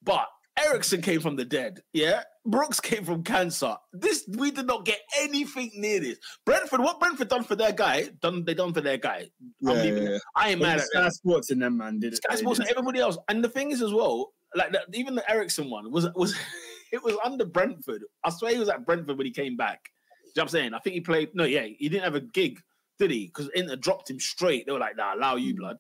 But 0.02 0.28
Eriksen 0.58 1.02
came 1.02 1.20
from 1.20 1.36
the 1.36 1.46
dead. 1.46 1.82
Yeah, 1.94 2.24
Brooks 2.46 2.80
came 2.80 3.04
from 3.06 3.24
cancer. 3.24 3.76
This 3.92 4.26
we 4.38 4.52
did 4.52 4.68
not 4.68 4.86
get 4.86 5.00
anything 5.18 5.72
near 5.76 6.00
this. 6.00 6.20
Brentford, 6.46 6.80
what 6.80 7.00
Brentford 7.00 7.30
done 7.30 7.44
for 7.44 7.56
their 7.56 7.72
guy, 7.72 8.10
done 8.22 8.46
they 8.46 8.54
done 8.54 8.74
for 8.74 8.82
their 8.82 8.98
guy. 8.98 9.30
I'm 9.66 9.78
leaving- 9.78 10.20
I 10.36 10.50
ain't 10.50 10.62
mad 10.62 10.80
at 10.80 10.86
Sky. 10.86 11.10
Sports 11.10 11.50
and 11.52 11.62
them 11.62 11.78
man 11.78 12.00
did 12.00 12.14
it. 12.14 12.18
Sky 12.18 12.36
they 12.36 12.42
Sports 12.42 12.60
and 12.60 12.70
everybody 12.70 13.00
else. 13.00 13.18
And 13.30 13.44
the 13.44 13.50
thing 13.50 13.72
is 13.72 13.82
as 13.82 13.94
well, 13.94 14.34
like 14.56 14.72
the, 14.72 14.84
even 14.94 15.16
the 15.16 15.30
Eriksen 15.30 15.70
one 15.70 15.92
was 15.92 16.08
was 16.14 16.36
it 16.92 17.04
was 17.04 17.16
under 17.24 17.46
Brentford. 17.46 18.04
I 18.24 18.30
swear 18.30 18.52
he 18.52 18.60
was 18.60 18.70
at 18.70 18.86
Brentford 18.86 19.18
when 19.18 19.26
he 19.26 19.34
came 19.34 19.58
back. 19.58 19.84
Do 19.84 19.90
you 19.90 20.32
know 20.36 20.44
what 20.44 20.44
I'm 20.44 20.50
saying? 20.50 20.74
I 20.74 20.80
think 20.80 20.94
he 20.96 21.02
played. 21.02 21.30
No, 21.34 21.46
yeah, 21.46 21.64
he 21.64 21.90
didn't 21.90 22.04
have 22.04 22.16
a 22.16 22.22
gig, 22.22 22.60
did 23.00 23.12
he? 23.12 23.28
Because 23.28 23.50
Inter 23.56 23.76
dropped 23.76 24.10
him 24.10 24.20
straight. 24.20 24.66
They 24.66 24.72
were 24.72 24.80
like, 24.80 24.98
"Nah, 24.98 25.16
allow 25.16 25.36
you, 25.36 25.54
hmm. 25.54 25.60
blood." 25.60 25.78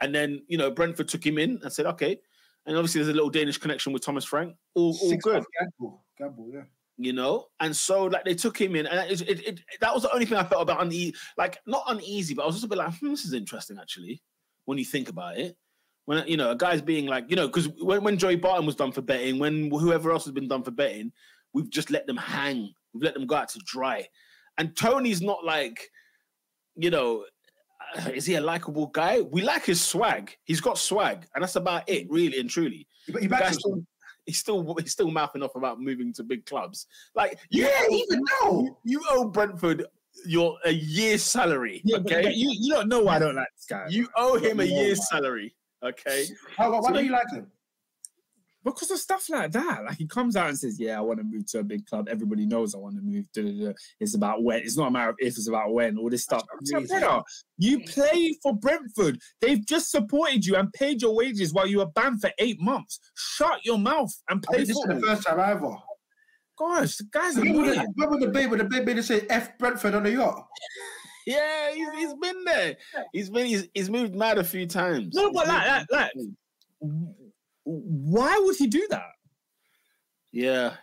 And 0.00 0.14
then 0.14 0.42
you 0.48 0.58
know 0.58 0.70
Brentford 0.70 1.08
took 1.08 1.24
him 1.24 1.38
in 1.38 1.60
and 1.62 1.72
said, 1.72 1.86
"Okay." 1.86 2.18
And 2.66 2.76
obviously, 2.76 3.00
there's 3.00 3.10
a 3.10 3.14
little 3.14 3.30
Danish 3.30 3.58
connection 3.58 3.92
with 3.92 4.04
Thomas 4.04 4.24
Frank. 4.24 4.56
All, 4.74 4.96
all 5.00 5.16
good. 5.16 5.44
Gamble, 5.60 6.04
gamble, 6.18 6.50
yeah. 6.52 6.62
you 6.98 7.12
know? 7.12 7.46
And 7.60 7.74
so 7.74 8.04
like 8.04 8.24
they 8.24 8.34
took 8.34 8.60
him 8.60 8.76
in 8.76 8.86
and 8.86 9.10
it, 9.10 9.20
it, 9.22 9.46
it, 9.46 9.60
that 9.80 9.94
was 9.94 10.02
the 10.02 10.12
only 10.12 10.26
thing 10.26 10.38
i 10.38 10.44
felt 10.44 10.62
about 10.62 10.82
uneasy 10.82 11.14
like 11.38 11.58
not 11.66 11.84
uneasy 11.86 12.34
but 12.34 12.42
i 12.42 12.46
was 12.46 12.56
just 12.56 12.64
a 12.64 12.68
bit 12.68 12.78
like 12.78 12.92
hmm, 12.98 13.10
this 13.10 13.24
is 13.24 13.32
interesting 13.32 13.78
actually 13.80 14.20
when 14.64 14.78
you 14.78 14.84
think 14.84 15.08
about 15.08 15.38
it. 15.38 15.56
When 16.04 16.26
you 16.28 16.36
know 16.36 16.50
a 16.50 16.56
guy's 16.56 16.82
being 16.82 17.06
like 17.06 17.24
you 17.28 17.36
know 17.36 17.48
because 17.48 17.68
when, 17.80 18.04
when 18.04 18.16
joey 18.16 18.36
barton 18.36 18.64
was 18.64 18.76
done 18.76 18.92
for 18.92 19.02
betting 19.02 19.38
when 19.40 19.70
whoever 19.70 20.12
else 20.12 20.24
has 20.24 20.32
been 20.32 20.48
done 20.48 20.62
for 20.62 20.70
betting 20.70 21.12
we've 21.56 21.70
just 21.70 21.90
let 21.90 22.06
them 22.06 22.18
hang. 22.18 22.70
We've 22.92 23.02
let 23.02 23.14
them 23.14 23.26
go 23.26 23.36
out 23.36 23.48
to 23.50 23.60
dry. 23.64 24.06
And 24.58 24.76
Toney's 24.76 25.22
not 25.22 25.42
like 25.42 25.88
you 26.76 26.90
know 26.90 27.24
is 28.14 28.26
he 28.26 28.34
a 28.34 28.40
likable 28.40 28.86
guy 28.88 29.20
we 29.20 29.42
like 29.42 29.64
his 29.64 29.80
swag 29.80 30.36
he's 30.44 30.60
got 30.60 30.78
swag 30.78 31.26
and 31.34 31.42
that's 31.42 31.56
about 31.56 31.82
it 31.88 32.06
really 32.10 32.38
and 32.40 32.50
truly 32.50 32.86
He, 33.06 33.12
he 33.20 33.28
still, 33.52 33.82
he's 34.26 34.38
still 34.38 34.74
he's 34.80 34.92
still 34.92 35.10
mouthing 35.10 35.42
off 35.42 35.54
about 35.54 35.80
moving 35.80 36.12
to 36.14 36.24
big 36.24 36.44
clubs. 36.46 36.86
Like 37.14 37.38
you 37.50 37.64
Yeah, 37.64 37.70
owe- 37.88 37.94
even 37.94 38.24
now. 38.42 38.76
you, 38.84 39.00
owe 39.10 39.28
Brentford 39.28 39.84
your 40.26 40.58
a 40.64 40.70
year's 40.72 41.22
salary. 41.22 41.82
Yeah, 41.84 41.98
okay, 41.98 42.22
but 42.22 42.34
you 42.36 42.50
you 42.58 42.72
don't 42.72 42.88
know 42.88 43.00
why 43.02 43.16
I 43.16 43.18
don't 43.20 43.36
like 43.36 43.46
this 43.54 43.66
guy. 43.68 43.86
you 43.88 44.08
owe 44.16 44.36
him 44.38 44.58
a 44.60 44.64
year's 44.64 44.98
man. 44.98 45.06
salary. 45.06 45.54
Okay, 45.84 46.24
How, 46.56 46.72
why 46.72 46.80
So 46.88 46.94
don't 46.94 47.04
you 47.04 47.12
like 47.12 47.30
him? 47.30 47.46
Because 48.66 48.90
of 48.90 48.98
stuff 48.98 49.30
like 49.30 49.52
that. 49.52 49.84
Like 49.84 49.96
he 49.96 50.06
comes 50.06 50.34
out 50.34 50.48
and 50.48 50.58
says, 50.58 50.78
"Yeah, 50.78 50.98
I 50.98 51.00
want 51.00 51.20
to 51.20 51.24
move 51.24 51.46
to 51.46 51.60
a 51.60 51.62
big 51.62 51.86
club. 51.86 52.08
Everybody 52.10 52.46
knows 52.46 52.74
I 52.74 52.78
want 52.78 52.96
to 52.96 53.00
move." 53.00 53.24
Da, 53.32 53.42
da, 53.42 53.66
da. 53.66 53.72
It's 54.00 54.16
about 54.16 54.42
when. 54.42 54.58
It's 54.58 54.76
not 54.76 54.88
a 54.88 54.90
matter 54.90 55.10
of 55.10 55.16
if. 55.20 55.38
It's 55.38 55.48
about 55.48 55.72
when. 55.72 55.96
All 55.96 56.10
this 56.10 56.24
stuff. 56.24 56.42
I'm 56.52 56.66
saying, 56.66 56.88
crazy. 56.88 57.00
brother, 57.00 57.22
you 57.58 57.78
mm. 57.78 57.94
play 57.94 58.36
for 58.42 58.54
Brentford. 58.54 59.20
They've 59.40 59.64
just 59.64 59.92
supported 59.92 60.44
you 60.44 60.56
and 60.56 60.72
paid 60.72 61.00
your 61.00 61.14
wages 61.14 61.54
while 61.54 61.66
you 61.66 61.78
were 61.78 61.86
banned 61.86 62.20
for 62.20 62.30
eight 62.38 62.60
months. 62.60 62.98
Shut 63.14 63.64
your 63.64 63.78
mouth 63.78 64.12
and 64.28 64.44
I 64.48 64.52
play 64.52 64.64
think 64.64 64.68
this 64.68 64.76
is 64.76 64.84
the 64.84 65.00
first 65.06 65.26
time 65.26 65.38
ever. 65.38 65.76
Gosh, 66.58 66.96
the 66.96 67.04
guy's 67.12 67.36
the, 67.36 67.42
annoying. 67.42 67.86
remember 67.96 68.26
the 68.26 68.32
baby, 68.32 68.56
the 68.56 68.64
baby 68.64 68.94
that 68.94 69.02
say 69.04 69.26
F 69.28 69.56
Brentford 69.58 69.94
on 69.94 70.02
the 70.02 70.12
yacht? 70.12 70.46
yeah, 71.26 71.72
he's, 71.72 71.88
he's 71.98 72.14
been 72.14 72.44
there. 72.44 72.76
He's 73.12 73.30
been 73.30 73.46
he's, 73.46 73.68
he's 73.74 73.90
moved 73.90 74.14
mad 74.14 74.38
a 74.38 74.44
few 74.44 74.66
times. 74.66 75.14
No, 75.14 75.26
He's 75.26 75.36
but 75.36 75.46
like, 75.46 75.66
like, 75.68 75.86
like, 75.92 76.12
why 77.66 78.38
would 78.44 78.56
he 78.56 78.66
do 78.66 78.86
that? 78.90 79.10
yeah. 80.32 80.74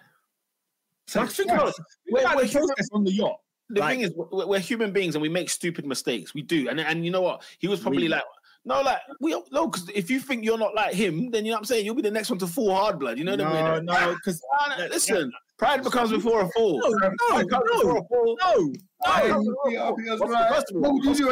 Like, 1.15 1.29
think 1.29 1.49
Yeah. 1.49 1.55
about, 1.55 1.75
think 1.75 1.85
We're- 2.11 2.23
about 2.25 2.35
we're 2.37 2.41
the 2.43 2.47
human- 2.47 2.67
process 2.69 2.89
on 2.93 3.03
the 3.03 3.11
yacht. 3.11 3.39
The 3.69 3.79
Like- 3.81 3.89
thing 3.91 4.01
is, 4.01 4.13
we're, 4.15 4.45
we're 4.47 4.59
human 4.59 4.91
beings 4.91 5.15
and 5.15 5.21
we 5.21 5.29
make 5.29 5.49
stupid 5.49 5.85
mistakes. 5.85 6.33
We 6.33 6.41
do, 6.41 6.69
and 6.69 6.79
and 6.79 7.05
you 7.05 7.11
know 7.11 7.21
what? 7.21 7.43
He 7.59 7.67
was 7.67 7.79
probably 7.79 8.03
Really? 8.03 8.09
like 8.15 8.23
No, 8.65 8.81
like 8.81 8.99
we 9.19 9.31
no, 9.51 9.67
because 9.67 9.89
if 9.93 10.09
you 10.09 10.19
think 10.21 10.45
you're 10.45 10.57
not 10.57 10.73
like 10.73 10.93
him, 10.95 11.29
then 11.31 11.45
you 11.45 11.51
know 11.51 11.55
what 11.55 11.59
I'm 11.59 11.65
saying. 11.65 11.85
You'll 11.85 11.95
be 11.95 12.01
the 12.01 12.09
next 12.11 12.29
one 12.29 12.39
to 12.39 12.47
fall 12.47 12.73
hard 12.73 12.97
blood. 12.97 13.17
You 13.17 13.25
know 13.25 13.31
what 13.33 13.41
I 13.41 13.75
mean? 13.75 13.85
no, 13.85 14.13
because 14.15 14.41
Ah, 14.59 14.75
no, 14.79 14.85
listen, 14.91 15.31
pride 15.57 15.83
becomes 15.83 16.11
before 16.11 16.41
a 16.41 16.49
fall. 16.51 16.79
no, 16.79 16.87
no, 16.89 17.11
Pride 17.27 17.49
comes 17.49 17.69
before 17.73 17.97
a 17.97 18.03
fall. 18.07 18.37
no, 18.41 18.73
Hey, 19.05 19.27
no. 19.27 19.41
you- 19.41 19.57
you- 19.65 19.71
you- 19.71 19.79
Oscar, 20.13 20.27
right. 20.27 20.53
first 20.55 20.71
of 20.71 20.81
What 20.81 20.93
would 20.93 21.03
you 21.03 21.15
do 21.15 21.29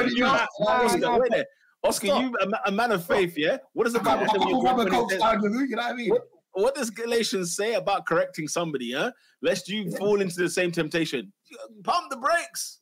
Oscar, 1.83 2.07
you 2.07 2.13
you- 2.13 2.19
know? 2.21 2.37
Oscar, 2.37 2.45
wait 2.45 2.45
there. 2.45 2.51
Oscar, 2.51 2.51
Stop. 2.51 2.51
you 2.51 2.51
a, 2.65 2.69
a 2.69 2.71
man 2.71 2.91
of 2.91 3.05
faith, 3.05 3.37
yeah? 3.37 3.57
What 3.73 3.85
does 3.85 3.93
the 3.93 3.99
Bible 3.99 4.27
say 4.27 4.39
you 4.49 4.61
rub 4.61 4.75
a 4.75 4.77
when 4.79 4.87
it 4.87 4.91
coke 4.91 5.11
says- 5.11 5.19
down 5.21 5.41
with 5.41 5.53
you, 5.53 5.61
you 5.61 5.75
know 5.75 5.81
what 5.83 5.91
I 5.91 5.95
mean? 5.95 6.09
What, 6.09 6.21
what 6.53 6.75
does 6.75 6.89
Galatians 6.89 7.55
say 7.55 7.75
about 7.75 8.05
correcting 8.05 8.47
somebody, 8.47 8.91
huh? 8.93 9.11
Lest 9.41 9.69
you 9.69 9.89
fall 9.97 10.21
into 10.21 10.35
the 10.35 10.49
same 10.49 10.71
temptation. 10.71 11.31
Pump 11.83 12.09
the 12.11 12.17
brakes. 12.17 12.79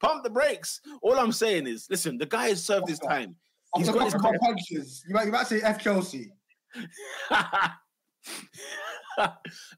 Pump 0.00 0.24
the 0.24 0.30
brakes. 0.30 0.80
All 1.02 1.18
I'm 1.18 1.30
saying 1.32 1.66
is, 1.66 1.86
listen, 1.90 2.16
the 2.16 2.24
guy 2.26 2.48
has 2.48 2.64
served 2.64 2.88
his 2.88 2.98
time. 2.98 3.36
He's 3.76 3.88
got 3.90 4.04
his 4.12 4.14
punches, 4.40 5.04
you 5.06 5.14
might, 5.14 5.26
you 5.26 5.32
might 5.32 5.46
say 5.46 5.60
F 5.60 5.78
Chelsea. 5.80 6.32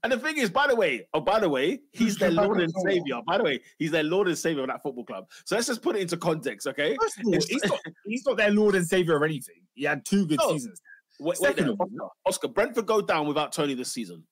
and 0.02 0.12
the 0.12 0.18
thing 0.18 0.38
is, 0.38 0.50
by 0.50 0.66
the 0.66 0.74
way, 0.74 1.06
oh, 1.14 1.20
by 1.20 1.38
the 1.38 1.48
way, 1.48 1.80
he's 1.92 2.16
their 2.16 2.30
Lord 2.30 2.60
and? 2.60 2.72
Savior. 2.86 3.20
By 3.26 3.38
the 3.38 3.44
way, 3.44 3.60
he's 3.78 3.90
their 3.90 4.02
Lord 4.02 4.28
and 4.28 4.36
Savior 4.36 4.62
of 4.62 4.68
that 4.68 4.82
football 4.82 5.04
club. 5.04 5.26
So 5.44 5.54
let's 5.56 5.68
just 5.68 5.82
put 5.82 5.96
it 5.96 6.02
into 6.02 6.16
context, 6.16 6.66
okay? 6.66 6.96
All, 7.00 7.32
he's 7.32 7.64
not, 7.64 7.80
he's 8.04 8.26
not 8.26 8.36
their 8.36 8.50
lord 8.50 8.74
and 8.74 8.86
savior 8.86 9.16
of 9.16 9.22
anything. 9.22 9.62
He 9.74 9.84
had 9.84 10.04
two 10.04 10.26
good 10.26 10.38
No. 10.40 10.52
seasons 10.52 10.80
Wait, 11.20 11.36
Second 11.36 11.64
uh, 11.64 11.66
there, 11.66 11.76
Oscar, 11.80 12.08
Oscar, 12.26 12.48
Brentford 12.48 12.86
go 12.86 13.00
down 13.00 13.26
without 13.26 13.52
Toney 13.52 13.74
this 13.74 13.92
season. 13.92 14.24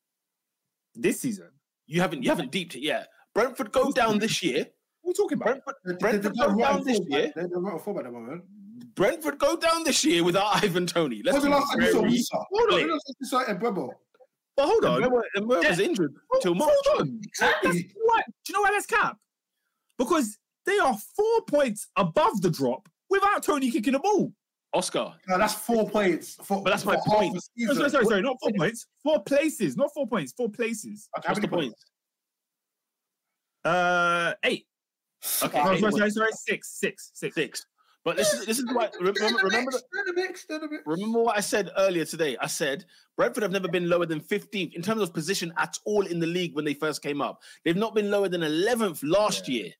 this 0.94 1.20
season. 1.20 1.48
You 1.86 2.00
haven't, 2.00 2.22
you 2.22 2.30
haven't 2.30 2.50
deeped 2.50 2.74
it 2.74 2.82
yet. 2.82 3.08
Brentford 3.34 3.72
go 3.72 3.90
down 3.92 4.18
this 4.18 4.42
year. 4.42 4.66
What 5.02 5.10
are 5.10 5.10
you 5.10 5.14
talking 5.14 5.36
about? 5.36 5.64
Brentford, 5.64 5.98
Brentford 6.00 6.36
go 6.36 6.56
down 6.56 6.84
this 6.84 7.00
year. 7.06 7.32
They're 7.34 7.48
they're 7.48 7.58
right 7.58 7.74
at 7.74 8.04
the 8.04 8.10
moment. 8.10 8.42
Brentford 9.00 9.38
go 9.38 9.56
down 9.56 9.82
this 9.82 10.04
year 10.04 10.22
without 10.22 10.56
Ivan 10.62 10.86
Toney. 10.86 11.22
Let's 11.24 11.36
When's 11.42 11.44
the 11.44 11.48
be 11.48 11.54
last 11.54 11.72
time 11.72 11.80
you 11.80 11.86
saw 11.92 12.00
very- 12.00 12.10
Musa? 12.10 12.36
Hold 12.36 12.50
When 12.50 12.60
on. 12.60 12.74
was 12.74 12.82
the 12.82 12.92
last 12.92 13.06
time 13.06 13.14
you 13.18 13.26
saw 13.26 13.70
Mbeumo? 13.70 13.88
But 14.58 14.66
hold 14.66 14.84
on. 14.84 15.00
Mbeumo- 15.00 15.22
Mbeumo 15.38 15.68
was 15.68 15.78
injured 15.80 16.14
till 16.42 16.54
March. 16.54 16.70
Hold 16.84 17.00
on. 17.00 17.20
That- 17.40 17.54
that's- 17.62 17.76
Exactly. 17.76 17.78
you 17.78 17.88
know 17.96 18.04
what? 18.04 18.24
Do 18.26 18.32
you 18.48 18.54
know 18.54 18.60
why 18.60 18.70
that's 18.72 18.84
cap? 18.84 19.16
Because 19.96 20.36
they 20.66 20.78
are 20.78 20.94
four 21.16 21.42
points 21.46 21.88
above 21.96 22.42
the 22.42 22.50
drop 22.50 22.90
without 23.08 23.42
Toney 23.42 23.70
kicking 23.70 23.94
the 23.94 24.00
ball. 24.00 24.34
Oscar, 24.74 25.14
No, 25.26 25.38
that's 25.38 25.54
four 25.54 25.88
points. 25.88 26.36
For, 26.44 26.62
But 26.62 26.70
that's 26.70 26.84
my 26.84 26.94
half 26.94 27.04
point. 27.06 27.34
the 27.56 27.64
No, 27.66 27.72
sorry, 27.74 27.88
sorry, 27.90 28.04
sorry, 28.04 28.20
not 28.22 28.36
four 28.40 28.52
points. 28.52 28.86
Four 29.02 29.22
places, 29.24 29.78
not 29.78 29.92
four 29.94 30.06
points. 30.06 30.32
Four 30.36 30.50
places. 30.50 31.08
Okay, 31.18 31.26
how 31.26 31.32
what's 31.32 31.40
many 31.40 31.50
the 31.50 31.56
point? 31.56 31.74
Uh, 33.64 34.34
eight. 34.44 34.66
Okay, 35.42 35.58
No, 35.64 35.72
eight 35.72 35.80
sorry, 35.80 35.92
sorry, 35.92 36.10
sorry, 36.10 36.32
six, 36.32 36.78
six, 36.78 37.10
six. 37.14 37.34
Six. 37.34 37.66
But 38.04 38.16
this 38.16 38.32
is 38.32 38.46
this 38.46 38.58
is 38.58 38.64
what 38.72 38.94
remember 38.98 39.18
They're 39.20 39.28
in 39.28 39.34
the 39.36 39.42
remember 39.44 39.70
mix, 39.72 39.82
the, 39.82 39.86
they're 39.92 40.00
in 40.00 40.14
the 40.14 40.22
mix, 40.22 40.44
they're 40.46 40.56
in 40.56 40.62
the 40.62 40.68
mix. 40.70 40.82
remember 40.86 41.18
what 41.22 41.36
I 41.36 41.40
said 41.40 41.70
earlier 41.76 42.04
today. 42.06 42.36
I 42.40 42.46
said 42.46 42.86
Brentford 43.16 43.42
have 43.42 43.52
never 43.52 43.68
been 43.68 43.88
lower 43.90 44.06
than 44.06 44.20
15th 44.20 44.72
in 44.72 44.80
terms 44.80 45.02
of 45.02 45.12
position 45.12 45.52
at 45.58 45.76
all 45.84 46.06
in 46.06 46.18
the 46.18 46.26
league 46.26 46.54
when 46.56 46.64
they 46.64 46.72
first 46.74 47.02
came 47.02 47.20
up. 47.20 47.42
They've 47.64 47.76
not 47.76 47.94
been 47.94 48.10
lower 48.10 48.28
than 48.28 48.40
11th 48.42 49.02
last 49.02 49.48
Yeah. 49.48 49.54
year. 49.62 49.72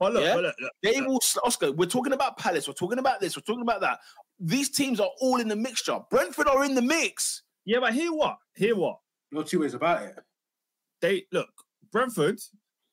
But 0.00 0.12
look, 0.14 0.24
Yeah? 0.24 0.34
but 0.34 0.42
look, 0.44 0.54
look, 0.60 0.72
They 0.82 1.00
look. 1.00 1.08
will 1.08 1.20
Oscar. 1.44 1.70
We're 1.72 1.86
talking 1.86 2.12
about 2.12 2.36
Palace. 2.36 2.66
We're 2.66 2.74
talking 2.74 2.98
about 2.98 3.20
this. 3.20 3.36
We're 3.36 3.42
talking 3.42 3.62
about 3.62 3.80
that. 3.82 4.00
These 4.40 4.70
teams 4.70 4.98
are 5.00 5.10
all 5.20 5.40
in 5.40 5.46
the 5.48 5.56
mixture. 5.56 5.98
Brentford 6.10 6.48
are 6.48 6.64
in 6.64 6.74
the 6.74 6.82
mix. 6.82 7.42
Yeah, 7.64 7.78
but 7.80 7.94
hear 7.94 8.12
what? 8.12 8.38
Hear 8.56 8.74
what? 8.76 8.98
No 9.30 9.42
two 9.42 9.60
ways 9.60 9.74
about 9.74 10.02
it. 10.02 10.16
They 11.00 11.26
look, 11.32 11.50
Brentford, 11.92 12.40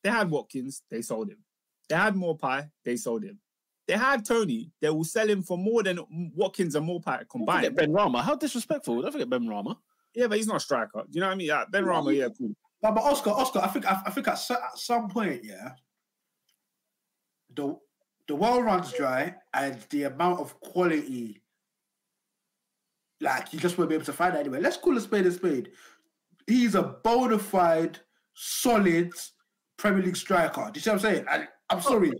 they 0.03 0.09
had 0.11 0.29
Watkins, 0.29 0.83
they 0.91 1.01
sold 1.01 1.29
him. 1.29 1.43
They 1.89 1.95
had 1.95 2.13
Maupay, 2.15 2.69
they 2.83 2.97
sold 2.97 3.23
him. 3.23 3.39
They 3.87 3.95
had 3.95 4.25
Toney, 4.25 4.71
they 4.81 4.89
will 4.89 5.03
sell 5.03 5.29
him 5.29 5.43
for 5.43 5.57
more 5.57 5.83
than 5.83 5.99
Watkins 6.35 6.75
and 6.75 6.87
Maupay 6.87 7.05
Don't 7.05 7.05
forget 7.05 7.29
combined. 7.29 7.77
Benrahma. 7.77 8.23
How 8.23 8.35
disrespectful. 8.35 9.01
Don't 9.01 9.11
forget 9.11 9.29
Benrahma. 9.29 9.77
Yeah, 10.15 10.27
but 10.27 10.37
he's 10.37 10.47
not 10.47 10.57
a 10.57 10.61
striker. 10.61 11.03
Do 11.03 11.09
you 11.11 11.21
know 11.21 11.27
what 11.27 11.33
I 11.33 11.35
mean? 11.35 11.47
Yeah, 11.47 11.65
Benrahma, 11.71 12.15
yeah, 12.15 12.29
cool. 12.35 12.55
No, 12.81 12.91
but 12.91 13.03
Oscar, 13.03 13.31
Oscar, 13.31 13.59
I 13.59 13.67
think 13.67 13.85
I, 13.85 14.01
I 14.05 14.11
think 14.11 14.27
at, 14.27 14.51
at 14.51 14.77
some 14.77 15.09
point, 15.09 15.43
yeah, 15.43 15.71
the 17.55 17.77
the 18.27 18.35
well 18.35 18.61
runs 18.61 18.91
dry 18.93 19.35
and 19.53 19.79
the 19.89 20.03
amount 20.03 20.39
of 20.39 20.59
quality, 20.59 21.41
like 23.21 23.53
you 23.53 23.59
just 23.59 23.77
won't 23.77 23.89
be 23.89 23.95
able 23.95 24.05
to 24.05 24.13
find 24.13 24.33
that 24.33 24.39
anyway. 24.39 24.61
Let's 24.61 24.77
call 24.77 24.97
a 24.97 25.01
spade 25.01 25.25
a 25.25 25.31
spade. 25.31 25.71
He's 26.47 26.75
a 26.75 26.83
bona 26.83 27.39
fide, 27.39 27.99
solid 28.33 29.11
Premier 29.77 30.03
League 30.03 30.15
striker. 30.15 30.69
Do 30.71 30.77
you 30.77 30.81
see 30.81 30.89
what 30.89 30.95
I'm 30.95 30.99
saying? 31.01 31.25
And 31.31 31.47
I'm 31.69 31.77
oh, 31.77 31.81
sorry, 31.81 32.11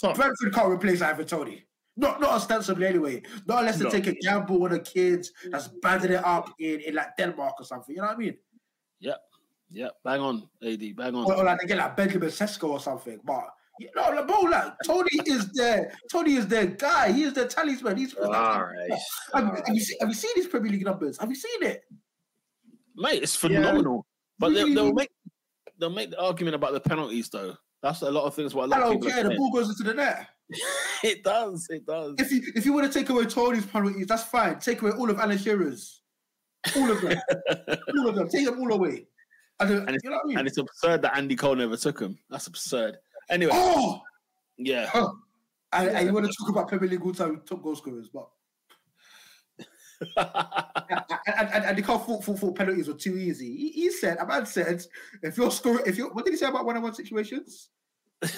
Top. 0.00 0.16
Brentford 0.16 0.52
can't 0.54 0.70
replace 0.70 1.00
Ivan 1.02 1.26
Toney. 1.26 1.64
Not 1.96 2.20
not 2.20 2.30
ostensibly 2.30 2.86
anyway. 2.86 3.22
Not 3.46 3.60
unless 3.60 3.78
they 3.78 3.84
No. 3.84 3.90
take 3.90 4.06
a 4.06 4.12
gamble 4.14 4.62
on 4.64 4.70
the 4.70 4.80
kids 4.80 5.32
that's 5.50 5.68
banded 5.68 6.10
it 6.10 6.24
up 6.24 6.50
in, 6.58 6.80
in 6.80 6.94
like 6.94 7.16
Denmark 7.16 7.54
or 7.58 7.64
something. 7.64 7.94
You 7.94 8.02
know 8.02 8.08
what 8.08 8.16
I 8.16 8.20
mean? 8.20 8.36
Yep. 9.00 9.18
Yep. 9.70 9.92
bang 10.04 10.20
on, 10.20 10.48
AD, 10.62 10.96
bang 10.96 11.14
on. 11.14 11.24
or, 11.24 11.34
or 11.36 11.44
like 11.44 11.58
they 11.60 11.66
get 11.66 11.78
like 11.78 11.96
Benjamin 11.96 12.28
Sesko 12.28 12.68
or 12.68 12.80
something. 12.80 13.18
But 13.24 13.48
you 13.80 13.88
know, 13.96 14.10
like, 14.10 14.26
bro, 14.28 14.40
like 14.42 14.74
Toney 14.84 15.08
is 15.26 15.50
there. 15.52 15.92
Toney 16.10 16.34
is 16.34 16.46
their 16.46 16.66
guy. 16.66 17.12
He 17.12 17.24
is 17.24 17.32
their 17.32 17.48
talisman. 17.48 17.96
He's 17.96 18.14
All 18.14 18.30
right, 18.30 18.90
have, 19.34 19.44
you- 19.44 19.50
have 19.66 19.74
you 19.74 19.80
seen, 19.80 19.96
have 20.00 20.08
you 20.10 20.14
seen 20.14 20.32
his 20.36 20.46
Premier 20.46 20.72
League 20.72 20.84
numbers? 20.84 21.18
Have 21.18 21.28
you 21.30 21.34
seen 21.34 21.62
it? 21.62 21.82
mate, 22.94 23.22
it's 23.22 23.36
phenomenal. 23.36 24.06
But 24.38 24.50
they, 24.50 24.62
Really? 24.64 24.74
they'll 24.74 24.92
make 24.92 25.10
they'll 25.78 25.90
make 25.90 26.10
the 26.10 26.20
argument 26.22 26.54
about 26.54 26.72
the 26.72 26.80
penalties 26.80 27.28
though. 27.28 27.56
That's 27.82 28.02
a 28.02 28.10
lot 28.10 28.24
of 28.24 28.34
things. 28.34 28.54
What 28.54 28.72
I 28.72 28.80
of 28.80 29.00
don't 29.00 29.02
care. 29.02 29.22
The 29.24 29.36
ball 29.36 29.52
goes 29.52 29.68
into 29.68 29.82
the 29.82 29.94
net. 29.94 30.26
it 31.04 31.22
does. 31.22 31.66
It 31.70 31.86
does. 31.86 32.14
If 32.18 32.30
you 32.32 32.42
if 32.54 32.64
you 32.64 32.72
want 32.72 32.90
to 32.90 32.98
take 32.98 33.08
away 33.10 33.24
Toney's 33.26 33.66
penalties, 33.66 34.06
that's 34.06 34.24
fine. 34.24 34.58
Take 34.58 34.82
away 34.82 34.92
all 34.92 35.10
of 35.10 35.18
Alan 35.18 35.38
Shearer's, 35.38 36.02
all 36.76 36.90
of 36.90 37.00
them, 37.00 37.18
all 37.98 38.08
of 38.08 38.14
them. 38.14 38.28
Take 38.28 38.46
them 38.46 38.60
all 38.60 38.72
away. 38.72 39.06
And, 39.58 39.70
then- 39.70 39.88
And 39.88 39.98
you 40.02 40.10
know 40.10 40.16
what 40.16 40.24
I 40.24 40.28
mean? 40.28 40.38
and 40.38 40.46
it's 40.46 40.58
absurd 40.58 41.02
that 41.02 41.16
Andy 41.16 41.34
Cole 41.34 41.56
never 41.56 41.76
took 41.76 42.00
him. 42.00 42.18
That's 42.30 42.46
absurd. 42.46 42.98
Anyway, 43.30 43.52
oh, 43.54 44.00
yeah. 44.58 44.86
huh. 44.86 45.12
and, 45.72 45.88
and 45.90 46.06
you 46.06 46.12
want 46.14 46.26
to 46.26 46.32
talk 46.38 46.50
about 46.50 46.68
Premier 46.68 46.88
League 46.90 47.02
all-time 47.02 47.40
top 47.46 47.62
goal 47.62 47.74
scorers, 47.74 48.08
but 48.12 48.28
and, 50.16 51.04
and, 51.26 51.48
and, 51.52 51.64
and 51.64 51.78
they 51.78 51.82
can't 51.82 52.04
thought, 52.04 52.24
thought, 52.24 52.38
thought 52.38 52.54
penalties 52.56 52.88
were 52.88 52.94
too 52.94 53.16
easy. 53.16 53.56
He, 53.56 53.70
he 53.70 53.90
said, 53.90 54.18
a 54.18 54.26
man 54.26 54.46
said, 54.46 54.84
if 55.22 55.36
you're 55.36 55.50
scoring, 55.50 55.84
if 55.86 55.96
you 55.96 56.08
what 56.08 56.24
did 56.24 56.32
he 56.32 56.36
say 56.36 56.46
about 56.46 56.64
one-on-one 56.66 56.94
situations? 56.94 57.70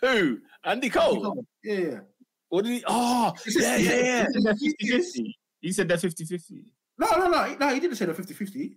Who? 0.00 0.38
Andy 0.64 0.90
Cole. 0.90 1.44
Yeah, 1.62 1.74
yeah. 1.74 1.98
What 2.48 2.64
did 2.64 2.74
he? 2.74 2.84
Oh, 2.86 3.32
He 3.44 3.60
yeah, 3.60 3.76
yeah, 3.76 3.90
yeah. 4.00 4.26
He 4.26 4.32
said 4.32 4.42
they're 4.44 4.98
50-50. 4.98 5.34
He 5.60 5.72
said 5.72 5.88
they're 5.88 5.96
50-50. 5.96 6.64
No, 6.98 7.06
no, 7.18 7.28
no, 7.28 7.56
no. 7.58 7.74
He 7.74 7.80
didn't 7.80 7.96
say 7.96 8.06
the 8.06 8.12
50-50. 8.12 8.76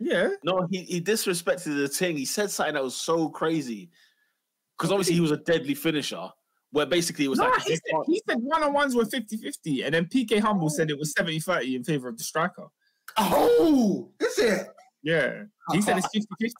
Yeah. 0.00 0.28
No, 0.44 0.66
he, 0.70 0.82
he 0.82 1.00
disrespected 1.00 1.76
the 1.76 1.88
thing. 1.88 2.16
He 2.16 2.24
said 2.24 2.50
something 2.50 2.74
that 2.74 2.82
was 2.82 2.96
so 2.96 3.28
crazy. 3.28 3.90
Because 4.76 4.92
obviously 4.92 5.14
he 5.14 5.20
was 5.20 5.32
a 5.32 5.38
deadly 5.38 5.74
finisher. 5.74 6.28
Where 6.70 6.86
basically 6.86 7.24
it 7.24 7.28
was 7.28 7.38
No, 7.38 7.46
like 7.48 7.62
he, 7.62 7.76
said, 7.76 7.94
he 8.06 8.22
said 8.28 8.38
one-on-ones 8.40 8.94
were 8.94 9.04
50-50, 9.04 9.84
and 9.86 9.94
then 9.94 10.04
PK 10.06 10.38
Humble 10.38 10.68
said 10.68 10.90
it 10.90 10.98
was 10.98 11.14
70-30 11.14 11.76
in 11.76 11.84
favor 11.84 12.08
of 12.08 12.18
the 12.18 12.24
striker. 12.24 12.66
Oh, 13.16 14.10
is 14.20 14.38
it? 14.38 14.66
Yeah. 15.02 15.44
He 15.72 15.80
said 15.80 15.96
it's 15.98 16.08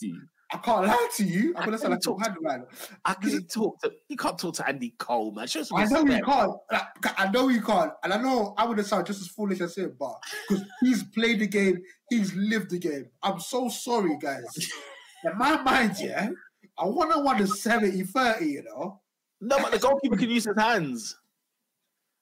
50-50. 0.02 0.12
I 0.50 0.56
can't 0.58 0.86
lie 0.86 1.08
to 1.16 1.24
you. 1.24 1.52
I'm 1.56 1.66
gonna 1.66 1.76
sound 1.76 1.92
like 1.92 2.00
Talk 2.00 2.18
to- 2.18 2.24
handyman. 2.24 2.64
I 3.04 3.12
can't 3.12 3.50
talk 3.52 3.78
to 3.82 3.92
you 4.08 4.16
can't 4.16 4.38
talk 4.38 4.54
to 4.54 4.66
Andy 4.66 4.94
Cole, 4.98 5.30
man. 5.32 5.46
Show 5.46 5.62
some 5.62 5.76
I 5.76 5.84
know 5.84 6.00
you 6.06 6.24
can't. 6.24 6.52
Like, 6.72 7.20
I 7.20 7.30
know 7.30 7.48
you 7.48 7.60
can't, 7.60 7.92
and 8.02 8.14
I 8.14 8.16
know 8.16 8.54
I 8.56 8.64
would 8.64 8.78
have 8.78 8.86
sound 8.86 9.04
just 9.06 9.20
as 9.20 9.28
foolish 9.28 9.60
as 9.60 9.76
him, 9.76 9.94
but 10.00 10.14
because 10.48 10.64
he's 10.80 11.02
played 11.04 11.40
the 11.40 11.46
game, 11.46 11.82
he's 12.08 12.34
lived 12.34 12.70
the 12.70 12.78
game. 12.78 13.10
I'm 13.22 13.40
so 13.40 13.68
sorry, 13.68 14.16
guys. 14.22 14.42
In 15.24 15.36
my 15.36 15.60
mind, 15.60 15.96
yeah, 16.00 16.30
I 16.78 16.84
want 16.86 17.12
to 17.12 17.18
want 17.18 17.40
a 17.42 17.46
70 17.46 18.02
30, 18.04 18.46
you 18.46 18.62
know. 18.62 19.02
No, 19.40 19.58
but 19.58 19.72
the 19.72 19.78
goalkeeper 19.78 20.16
can 20.16 20.30
use 20.30 20.44
his 20.44 20.56
hands. 20.56 21.16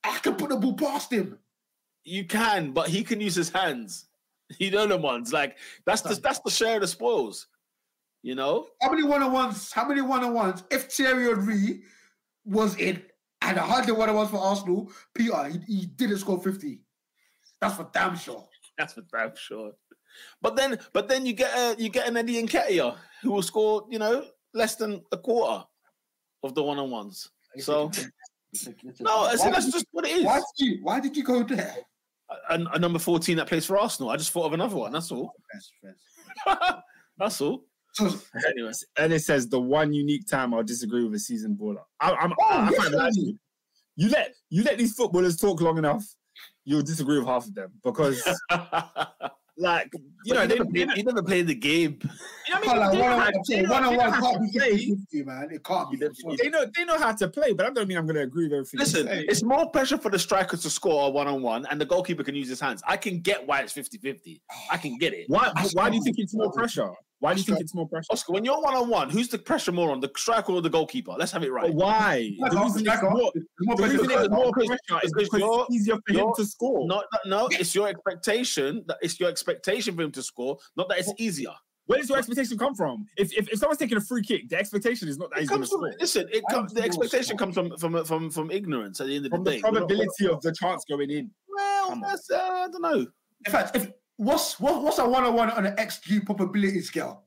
I 0.05 0.19
can 0.19 0.35
put 0.35 0.51
the 0.51 0.57
ball 0.57 0.75
past 0.75 1.13
him. 1.13 1.39
You 2.05 2.25
can, 2.25 2.73
but 2.73 2.89
he 2.89 3.03
can 3.03 3.21
use 3.21 3.35
his 3.35 3.51
hands. 3.51 4.07
You 4.61 4.71
know 4.71 4.87
the 4.87 4.97
ones 4.97 5.33
like 5.33 5.59
that's 5.87 6.03
the 6.03 6.15
that's 6.15 6.39
the 6.39 6.53
share 6.53 6.77
of 6.77 6.83
the 6.83 6.87
spoils. 6.87 7.49
You 8.23 8.37
know, 8.37 8.69
How 8.81 8.91
many 8.91 9.03
one 9.03 9.21
on 9.21 9.33
ones? 9.33 9.73
How 9.73 9.89
many 9.89 10.03
one 10.03 10.23
on 10.23 10.35
ones? 10.35 10.63
If 10.71 10.85
Thierry 10.85 11.25
Henry 11.25 11.83
was 12.45 12.77
in 12.77 13.03
and 13.43 13.57
100 13.57 13.93
one 13.97 14.09
on 14.09 14.15
ones 14.15 14.31
for 14.31 14.37
Arsenal, 14.37 14.93
Peter, 15.15 15.49
he, 15.49 15.59
he 15.67 15.87
didn't 15.87 16.19
score 16.19 16.41
50. 16.41 16.81
That's 17.61 17.75
for 17.75 17.91
damn 17.93 18.17
sure. 18.17 18.47
that's 18.79 18.93
for 18.93 19.03
damn 19.13 19.35
sure. 19.35 19.73
But 20.41 20.55
then, 20.55 20.79
but 20.93 21.09
then 21.09 21.27
you 21.27 21.33
get 21.33 21.51
a 21.59 21.75
you 21.77 21.89
get 21.89 22.07
an 22.07 22.17
Eddie 22.17 22.41
Nketiah 22.41 22.97
who 23.23 23.33
will 23.33 23.43
score, 23.43 23.85
you 23.91 23.99
know, 23.99 24.27
less 24.55 24.77
than 24.77 25.03
a 25.11 25.19
quarter 25.19 25.65
of 26.43 26.55
the 26.55 26.63
one 26.63 26.79
on 26.79 26.91
ones. 26.91 27.29
So 27.59 27.91
no, 29.01 29.19
I 29.21 29.37
said 29.37 29.53
that's 29.53 29.71
just 29.71 29.87
what 29.93 30.07
it 30.07 30.13
is. 30.13 30.25
why, 30.25 30.41
did 30.59 30.67
you, 30.67 30.79
why 30.83 31.01
did 31.01 31.17
you 31.17 31.25
go 31.25 31.43
there? 31.43 31.75
A, 32.49 32.59
a 32.75 32.79
number 32.79 32.99
fourteen 32.99 33.37
that 33.37 33.47
plays 33.49 33.65
for 33.67 33.79
Arsenal. 33.79 34.11
I 34.11 34.17
just 34.17 34.33
thought 34.33 34.47
of 34.47 34.53
another 34.53 34.77
one. 34.77 34.93
That's 34.93 35.11
all. 35.13 35.33
That's 37.19 37.41
all. 37.41 37.65
So, 37.95 38.13
Anyway, 38.47 38.73
And 38.99 39.13
it 39.13 39.21
says 39.21 39.49
the 39.49 39.61
one 39.61 39.93
unique 39.95 40.27
time 40.27 40.53
I'll 40.53 40.63
disagree 40.63 41.03
with 41.05 41.15
a 41.15 41.19
seasoned 41.19 41.59
baller. 41.59 41.83
I, 41.99 42.13
I'm, 42.13 42.33
Oh, 42.33 42.45
I, 42.47 42.67
I 42.67 42.71
yes, 42.71 42.83
can't 42.83 42.95
lie 42.95 43.11
to 43.11 43.21
you. 43.21 43.39
you 43.97 44.09
let 44.11 44.35
you 44.51 44.63
let 44.65 44.77
these 44.77 44.93
footballers 44.95 45.39
talk 45.39 45.61
long 45.63 45.79
enough, 45.79 46.05
you'll 46.65 46.83
disagree 46.83 47.19
with 47.19 47.27
half 47.27 47.47
of 47.47 47.55
them 47.55 47.73
because, 47.83 48.23
like, 49.59 49.91
you 50.25 50.35
know, 50.35 50.43
you, 50.43 50.49
they, 50.49 50.55
never 50.57 50.65
they, 50.71 50.85
played, 50.85 50.97
you 50.99 51.05
never 51.05 51.23
played 51.23 51.47
the 51.47 51.55
game. 51.55 51.99
you 52.03 52.55
know 52.55 52.61
what 52.61 52.69
I 52.69 52.93
mean? 52.93 53.01
like 53.01 53.35
They 53.49 53.63
know 53.63 53.71
one 53.71 53.83
how- 53.83 53.89
on 53.91 53.97
one, 53.97 54.03
one 54.03 54.11
on 54.11 54.13
one 54.13 54.21
can't 54.21 54.35
to 54.35 54.41
be 54.41 54.59
play. 54.59 54.71
50 54.73 54.95
50, 55.13 55.23
man. 55.25 55.49
It 55.53 55.65
can't 55.65 55.91
be. 55.91 55.97
They 55.97 56.49
know 56.51 56.67
they 56.77 56.85
know 56.85 56.99
how 56.99 57.13
to 57.13 57.29
play, 57.29 57.53
but 57.53 57.67
I 57.67 57.71
don't 57.71 57.89
mean 57.89 57.97
I'm 57.99 58.07
going 58.07 58.17
to 58.17 58.23
agree 58.23 58.45
with 58.45 58.53
everything. 58.53 58.81
Listen, 58.81 59.09
it's 59.09 59.43
more 59.43 59.71
pressure 59.71 59.99
for 59.99 60.11
the 60.11 60.19
striker 60.19 60.57
to 60.57 60.71
score 60.71 61.13
one 61.13 61.27
on 61.27 61.43
one, 61.43 61.67
and 61.71 61.81
the 61.81 61.87
goalkeeper 61.87 62.23
can 62.25 62.35
use 62.35 62.49
his 62.49 62.61
hands. 62.61 62.83
I 62.87 62.97
can 62.97 63.21
get 63.21 63.47
why 63.47 63.61
it's 63.61 63.73
50 63.73 63.99
50. 63.99 64.43
I 64.71 64.77
can 64.77 64.99
get 64.99 65.13
it. 65.15 65.25
why 65.29 65.53
why 65.73 65.91
do 65.91 65.97
you 65.97 66.03
think 66.03 66.17
it's 66.19 66.35
more 66.35 66.51
pressure? 66.53 66.91
Why 67.21 67.33
do 67.33 67.39
you 67.41 67.45
think 67.45 67.61
it's 67.61 67.75
more 67.75 67.89
pressure? 67.89 68.09
Oscar, 68.11 68.33
when 68.35 68.45
you're 68.45 68.61
one 68.61 68.75
on 68.75 68.89
one, 68.89 69.09
who's 69.09 69.29
the 69.29 69.39
pressure 69.39 69.73
more 69.73 69.91
on, 69.91 70.01
the 70.01 70.11
striker 70.17 70.53
or 70.53 70.61
the 70.61 70.69
goalkeeper? 70.71 71.13
Let's 71.19 71.33
have 71.33 71.43
it 71.43 71.49
But 71.49 71.55
right. 71.55 71.75
why? 71.75 72.31
Like, 72.39 72.53
The 72.53 72.59
reason 72.61 72.87
it's 72.87 73.03
more, 73.03 73.13
more 73.13 73.33
the 73.33 73.43
pressure 73.77 73.93
reason 73.93 74.07
because- 74.07 74.25
it's 74.27 74.35
more 74.35 74.53
pressure 74.53 74.73
is 75.03 75.13
because 75.15 75.29
because 75.31 75.67
it's 75.69 75.75
easier 75.77 75.97
for 76.07 76.13
him 76.15 76.27
to 76.37 76.45
score. 76.45 76.87
No, 76.87 77.03
no, 77.25 77.39
no, 77.43 77.49
it's 77.53 77.75
your 77.75 77.89
expectation 77.89 78.85
that 78.87 78.99
it's 79.01 79.19
your 79.19 79.29
expectation 79.31 79.97
for 79.97 80.03
him 80.03 80.13
to 80.13 80.23
score, 80.23 80.59
not 80.77 80.89
that 80.91 80.99
it's 80.99 81.13
easier. 81.19 81.53
Where 81.87 82.01
does 82.01 82.09
your 82.09 82.19
expectation 82.19 82.59
come 82.59 82.75
from? 82.75 83.07
If, 83.17 83.33
if 83.33 83.49
if 83.49 83.61
someone's 83.61 83.79
taking 83.79 83.97
a 83.97 84.01
free 84.01 84.23
kick, 84.23 84.49
the 84.49 84.59
expectation 84.59 85.09
is 85.09 85.19
not 85.19 85.31
that 85.31 85.37
It 85.39 85.43
he's 85.43 85.49
going 85.51 85.63
to 85.63 85.69
comes 85.69 85.71
from, 85.71 85.81
score. 85.93 86.01
listen, 86.01 86.29
it 86.33 86.45
comes, 86.51 86.73
the 86.73 86.83
expectation 86.83 87.37
comes 87.39 87.55
from, 87.55 87.77
from 87.79 88.05
from 88.05 88.31
from 88.31 88.51
ignorance 88.51 89.01
at 89.01 89.07
the 89.07 89.15
end 89.17 89.27
of 89.27 89.31
From 89.31 89.45
the 89.45 89.51
the 89.53 89.57
day. 89.59 89.63
We're 89.65 89.71
probability 89.73 90.27
of 90.29 90.43
the 90.43 90.53
chance 90.53 90.85
going 90.89 91.11
in. 91.11 91.31
Well, 91.57 92.01
that's, 92.03 92.29
uh, 92.29 92.37
I 92.39 92.69
don't 92.69 92.83
know. 92.83 93.07
In 93.47 93.53
fact, 93.53 93.77
if 93.77 93.89
what's 94.17 94.59
what, 94.61 94.83
what's 94.83 94.99
a 94.99 95.09
one 95.09 95.25
on 95.25 95.35
one 95.35 95.51
on 95.51 95.67
an 95.67 95.77
XG 95.77 96.25
probability 96.25 96.81
scale? 96.81 97.23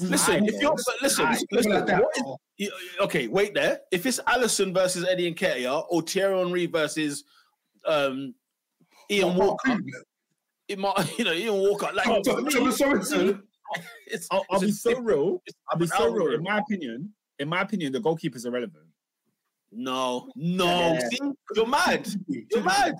Listen, 0.00 0.40
High, 0.40 0.46
if 0.46 0.60
you're 0.60 0.72
but 0.74 0.94
listen, 1.02 1.24
High. 1.26 1.38
listen, 1.52 1.72
Like 1.72 1.86
that, 1.86 2.02
what 2.02 2.38
is- 2.58 2.70
okay, 3.00 3.28
wait 3.28 3.54
there. 3.54 3.80
If 3.92 4.06
it's 4.06 4.18
Alisson 4.20 4.74
versus 4.74 5.04
Eddie 5.08 5.28
and 5.28 5.36
Nketiah 5.36 5.84
or 5.88 6.02
Thierry 6.02 6.36
Henry 6.38 6.66
versus 6.66 7.22
um, 7.86 8.34
Ian 9.10 9.36
Walker, 9.36 9.76
it 10.68 10.78
might, 10.78 10.94
you 11.18 11.24
know, 11.24 11.32
Ian 11.32 11.54
Walker. 11.54 11.90
Like, 11.94 12.08
Oh, 12.08 12.20
to 12.22 12.30
So- 12.30 12.40
me, 12.40 12.50
so- 12.50 12.70
so- 12.72 13.02
so- 13.02 13.38
it's, 14.06 14.26
I'll, 14.30 14.44
I'll 14.50 14.56
it's 14.56 14.64
be 14.66 14.72
so 14.72 14.90
different- 14.90 15.06
real. 15.08 15.42
I'll 15.70 15.78
be 15.78 15.86
so 15.86 16.10
real. 16.12 16.34
In 16.34 16.42
my 16.42 16.58
opinion, 16.58 17.12
in 17.38 17.48
my 17.48 17.60
opinion, 17.60 17.92
the 17.92 18.00
goalkeeper's 18.00 18.44
irrelevant. 18.44 18.84
No, 19.72 20.30
no. 20.36 20.66
Yeah. 20.66 21.08
See, 21.08 21.18
you're 21.56 21.66
mad. 21.66 22.08
You're 22.28 22.62
mad. 22.62 22.94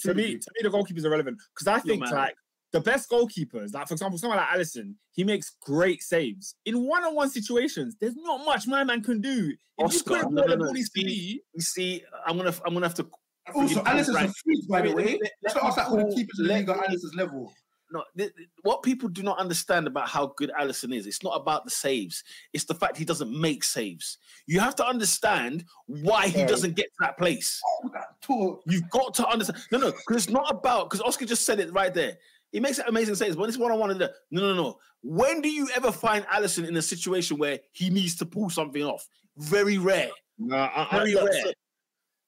To 0.00 0.12
me, 0.14 0.36
to 0.36 0.50
me, 0.54 0.60
the 0.62 0.68
goalkeeper's 0.70 1.04
irrelevant 1.06 1.38
because 1.54 1.66
I 1.68 1.78
think 1.80 2.04
like 2.10 2.34
the 2.72 2.80
best 2.80 3.08
goalkeepers, 3.10 3.72
like 3.74 3.88
for 3.88 3.94
example, 3.94 4.18
someone 4.18 4.38
like 4.38 4.48
Alisson, 4.48 4.94
he 5.12 5.24
makes 5.24 5.50
great 5.62 6.02
saves 6.02 6.54
in 6.66 6.86
one-on-one 6.86 7.30
situations. 7.30 7.96
There's 8.00 8.16
not 8.16 8.44
much 8.44 8.66
my 8.66 8.84
man 8.84 9.02
can 9.02 9.20
do. 9.20 9.52
If 9.78 9.86
Oscar, 9.86 10.16
you 10.18 10.30
no, 10.30 10.44
no, 10.44 10.54
no, 10.54 10.72
needs 10.72 10.90
see, 10.92 11.40
You 11.54 11.60
see, 11.60 12.02
I'm 12.26 12.36
gonna, 12.36 12.54
I'm 12.66 12.74
gonna 12.74 12.86
have 12.86 12.94
to. 12.96 13.08
Also, 13.54 13.76
forgive 13.76 13.84
Alisson's 13.84 14.10
Frank. 14.10 14.30
a 14.30 14.34
freak, 14.44 14.68
by 14.68 14.82
the 14.82 14.92
way. 14.94 15.04
let- 15.04 15.20
let 15.22 15.32
Let's 15.42 15.54
not 15.54 15.64
ask 15.64 15.76
that 15.76 15.86
all 15.88 15.96
the 15.96 16.02
call- 16.02 16.14
keepers 16.14 16.38
in 16.40 16.46
the 16.46 16.52
let 16.52 16.58
league 16.60 16.68
at 16.68 16.90
me- 16.90 16.98
level. 17.16 17.54
No, 17.90 18.04
th- 18.18 18.34
th- 18.36 18.48
what 18.64 18.82
people 18.82 19.08
do 19.08 19.22
not 19.22 19.38
understand 19.38 19.86
about 19.86 20.10
how 20.10 20.34
good 20.36 20.50
Alisson 20.60 20.94
is, 20.94 21.06
it's 21.06 21.22
not 21.22 21.40
about 21.40 21.64
the 21.64 21.70
saves. 21.70 22.22
It's 22.52 22.64
the 22.66 22.74
fact 22.74 22.98
he 22.98 23.06
doesn't 23.06 23.32
make 23.32 23.64
saves. 23.64 24.18
You 24.46 24.60
have 24.60 24.76
to 24.76 24.86
understand 24.86 25.64
why 25.86 26.28
he 26.28 26.44
doesn't 26.44 26.76
get 26.76 26.84
to 26.84 26.96
that 27.00 27.16
place. 27.16 27.58
Oh, 27.82 27.90
that. 27.94 28.60
You've 28.66 28.90
got 28.90 29.14
to 29.14 29.26
understand. 29.26 29.64
No, 29.72 29.78
no, 29.78 29.92
because 29.92 30.16
it's 30.24 30.28
not 30.28 30.50
about. 30.50 30.90
Because 30.90 31.00
Oscar 31.00 31.24
just 31.24 31.46
said 31.46 31.60
it 31.60 31.72
right 31.72 31.94
there. 31.94 32.18
He 32.52 32.60
makes 32.60 32.78
amazing 32.78 33.14
sense, 33.16 33.36
but 33.36 33.48
it's 33.48 33.58
one 33.58 33.70
on 33.72 33.78
one. 33.78 33.98
No, 33.98 34.08
no, 34.30 34.54
no. 34.54 34.78
When 35.02 35.40
do 35.42 35.50
you 35.50 35.68
ever 35.76 35.92
find 35.92 36.24
Alisson 36.26 36.66
in 36.66 36.76
a 36.76 36.82
situation 36.82 37.36
where 37.38 37.58
he 37.72 37.90
needs 37.90 38.16
to 38.16 38.26
pull 38.26 38.48
something 38.50 38.82
off? 38.82 39.06
Very 39.36 39.78
rare. 39.78 40.10
Nah, 40.38 40.66
I, 40.74 40.88
I, 40.90 40.98
Very 40.98 41.14
look, 41.14 41.30
rare. 41.30 41.52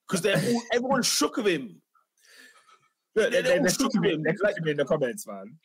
Because 0.07 0.21
they're 0.21 0.37
all, 0.37 0.61
everyone's 0.73 1.07
shook 1.07 1.37
of 1.37 1.47
him. 1.47 1.81
look, 3.15 3.31
They- 3.31 3.41
they're, 3.41 3.41
they 3.41 3.49
they're, 3.49 3.57
all 3.57 3.63
they're 3.63 3.69
shook 3.71 3.79
cooking 3.91 4.01
me- 4.01 4.13
him. 4.13 4.23
they're 4.23 4.33
cooking 4.35 4.63
me 4.63 4.71
in 4.71 4.77
the 4.77 4.85
comments, 4.85 5.25
man. 5.27 5.57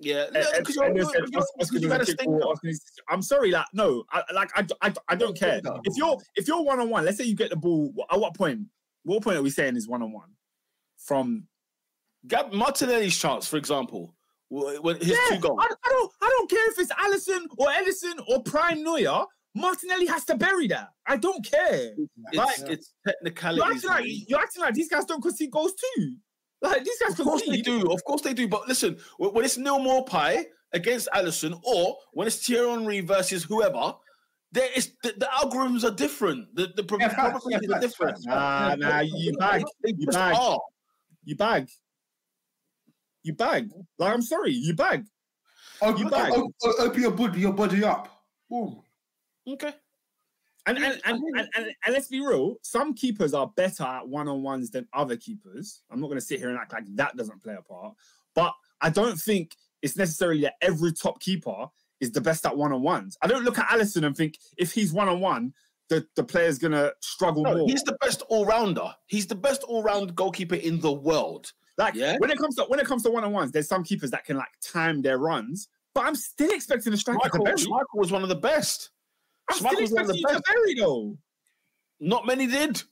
Yeah, 0.00 0.24
And- 0.26 0.36
and- 0.36 0.46
because 0.58 0.76
you're, 0.76 0.84
and 0.84 0.96
they 0.96 1.00
you're, 1.00 1.10
said, 1.10 1.22
you're, 1.30 1.40
Oscar 1.60 1.74
you 1.78 1.80
doesn't 1.80 1.88
got 1.88 1.98
to 2.00 2.04
kick 2.06 2.14
stink 2.20 2.30
ball, 2.30 2.42
up. 2.42 2.48
Oscar 2.50 2.66
needs 2.66 2.80
to- 2.84 3.02
I'm 3.08 3.22
sorry, 3.22 3.50
like 3.50 3.66
no, 3.72 4.04
I, 4.12 4.22
like 4.34 4.50
I, 4.54 4.66
I, 4.82 4.92
I 5.08 5.14
don't 5.16 5.36
care. 5.38 5.60
If 5.84 5.96
you're 5.96 6.18
if 6.34 6.46
you're 6.46 6.62
one 6.62 6.80
on 6.80 6.90
one, 6.90 7.04
let's 7.04 7.16
say 7.16 7.24
you 7.24 7.34
get 7.34 7.50
the 7.50 7.56
ball. 7.56 7.92
At 8.12 8.20
what 8.20 8.34
point? 8.34 8.60
What 9.04 9.22
point 9.22 9.38
are 9.38 9.42
we 9.42 9.50
saying 9.50 9.76
is 9.76 9.88
one 9.88 10.02
on 10.02 10.12
one? 10.12 10.28
From 10.98 11.44
Gab 12.28 12.52
Martinelli's 12.52 13.16
chance, 13.16 13.46
for 13.46 13.56
example, 13.56 14.14
when 14.48 14.96
his 14.96 15.08
yeah, 15.08 15.16
two 15.36 15.40
goals. 15.40 15.58
I, 15.60 15.66
I 15.84 15.88
don't 15.90 16.12
I 16.22 16.28
don't 16.28 16.50
care 16.50 16.70
if 16.70 16.78
it's 16.78 16.92
Alisson 16.92 17.46
or 17.58 17.68
Ederson 17.68 18.22
or 18.28 18.42
Prime 18.42 18.82
Neuer. 18.82 19.24
Martinelli 19.54 20.06
has 20.06 20.24
to 20.26 20.36
bury 20.36 20.66
that. 20.68 20.90
I 21.06 21.16
don't 21.16 21.42
care. 21.44 21.92
It's, 21.96 22.36
Like- 22.36 22.70
it's 22.70 22.92
You're 23.24 23.64
acting 23.64 23.88
like 23.88 24.04
you're 24.28 24.40
acting 24.40 24.62
like 24.62 24.74
these 24.74 24.88
guys 24.88 25.06
don't 25.06 25.22
concede 25.22 25.50
goals 25.50 25.72
too. 25.72 26.16
Like 26.60 26.84
these 26.84 26.98
guys 27.00 27.18
Of 27.18 27.24
course 27.24 27.42
they 27.46 27.62
do. 27.62 27.90
Of 27.90 28.04
course 28.04 28.22
they 28.22 28.34
do. 28.34 28.48
But 28.48 28.68
listen, 28.68 28.98
when 29.18 29.44
it's 29.44 29.56
Neal 29.56 29.78
Maupay 29.78 30.44
against 30.72 31.08
Alisson, 31.14 31.58
or 31.64 31.96
when 32.12 32.26
it's 32.26 32.46
Thierry 32.46 32.68
Henry 32.70 33.00
versus 33.00 33.44
whoever, 33.44 33.94
there 34.52 34.68
is 34.76 34.92
the, 35.02 35.14
the 35.16 35.26
algorithms 35.26 35.84
are 35.84 35.94
different. 35.94 36.54
The 36.54 36.72
the 36.76 36.84
prob- 36.84 37.00
Yeah, 37.00 37.08
facts, 37.08 37.30
probabilities 37.30 37.68
yeah, 37.70 37.76
are 37.76 37.80
different. 37.80 38.18
Nah, 38.24 38.74
nah, 38.76 39.00
you 39.00 39.32
bag, 39.38 39.64
you 39.84 40.06
bag, 40.06 40.36
you 41.24 41.36
bag, 41.36 41.68
you 43.26 43.32
bag. 43.34 43.70
Like 43.98 44.12
I'm 44.14 44.22
sorry, 44.22 44.52
you 44.52 44.74
bag. 44.74 45.04
Open, 45.82 46.00
You 46.00 46.06
oh, 46.06 46.10
bag. 46.10 46.32
o- 46.34 46.52
o- 46.62 46.74
open 46.86 47.02
your 47.02 47.10
body, 47.10 47.40
your 47.40 47.52
body 47.52 47.84
up. 47.84 48.08
Boom. 48.48 48.80
Okay. 49.46 49.72
And 50.66 50.78
and, 50.78 51.00
and, 51.04 51.22
and, 51.36 51.48
and 51.54 51.66
and 51.84 51.94
let's 51.94 52.08
be 52.08 52.20
real, 52.20 52.56
some 52.62 52.94
keepers 52.94 53.34
are 53.34 53.52
better 53.56 53.84
at 53.84 54.08
one-on-ones 54.08 54.70
than 54.70 54.88
other 54.92 55.16
keepers. 55.16 55.82
I'm 55.90 56.00
not 56.00 56.08
gonna 56.08 56.20
sit 56.20 56.40
here 56.40 56.48
and 56.48 56.58
act 56.58 56.72
like 56.72 56.84
that 56.96 57.16
doesn't 57.16 57.42
play 57.42 57.54
a 57.54 57.62
part, 57.62 57.94
but 58.34 58.52
I 58.80 58.90
don't 58.90 59.16
think 59.16 59.54
it's 59.82 59.96
necessarily 59.96 60.40
that 60.42 60.54
every 60.60 60.92
top 60.92 61.20
keeper 61.20 61.66
is 62.00 62.10
the 62.10 62.20
best 62.20 62.44
at 62.46 62.56
one-on-ones. 62.56 63.16
I 63.22 63.26
don't 63.26 63.44
look 63.44 63.58
at 63.58 63.68
Alisson 63.68 64.04
and 64.06 64.16
think 64.16 64.38
if 64.58 64.72
he's 64.72 64.92
one-on-one, 64.92 65.52
the, 65.88 66.06
the 66.16 66.24
player's 66.24 66.58
gonna 66.58 66.90
struggle 67.00 67.42
No, 67.44 67.56
more. 67.58 67.68
he's 67.68 67.82
the 67.84 67.96
best 68.00 68.22
all-rounder. 68.28 68.92
He's 69.06 69.26
the 69.26 69.34
best 69.36 69.62
all-round 69.62 70.14
goalkeeper 70.16 70.56
in 70.56 70.80
the 70.80 70.92
world. 70.92 71.52
Like 71.78 71.94
Yeah. 71.94 72.16
when 72.18 72.30
it 72.30 72.38
comes 72.38 72.56
to 72.56 72.64
when 72.64 72.80
it 72.80 72.86
comes 72.86 73.02
to 73.04 73.10
one-on-ones, 73.10 73.52
there's 73.52 73.68
some 73.68 73.84
keepers 73.84 74.10
that 74.10 74.24
can 74.24 74.36
like 74.36 74.48
time 74.62 75.02
their 75.02 75.18
runs, 75.18 75.68
but 75.94 76.04
I'm 76.06 76.14
still 76.14 76.50
expecting 76.50 76.92
a 76.92 76.96
striker 76.96 77.20
to 77.20 77.38
Michael, 77.38 77.44
bury. 77.44 77.56
Michael 77.68 77.98
was 77.98 78.10
one 78.10 78.22
of 78.22 78.28
the 78.28 78.34
best. 78.36 78.90
I'm 79.50 79.58
still 79.58 79.70
Schmeichel's 79.70 79.92
one 79.92 80.00
of 80.02 80.08
the 80.08 80.14
expecting 80.14 80.32
you 80.32 80.36
to 80.38 80.52
bury 80.52 80.74
though. 80.74 81.18
Not 82.00 82.26
many 82.26 82.46
did. 82.46 82.82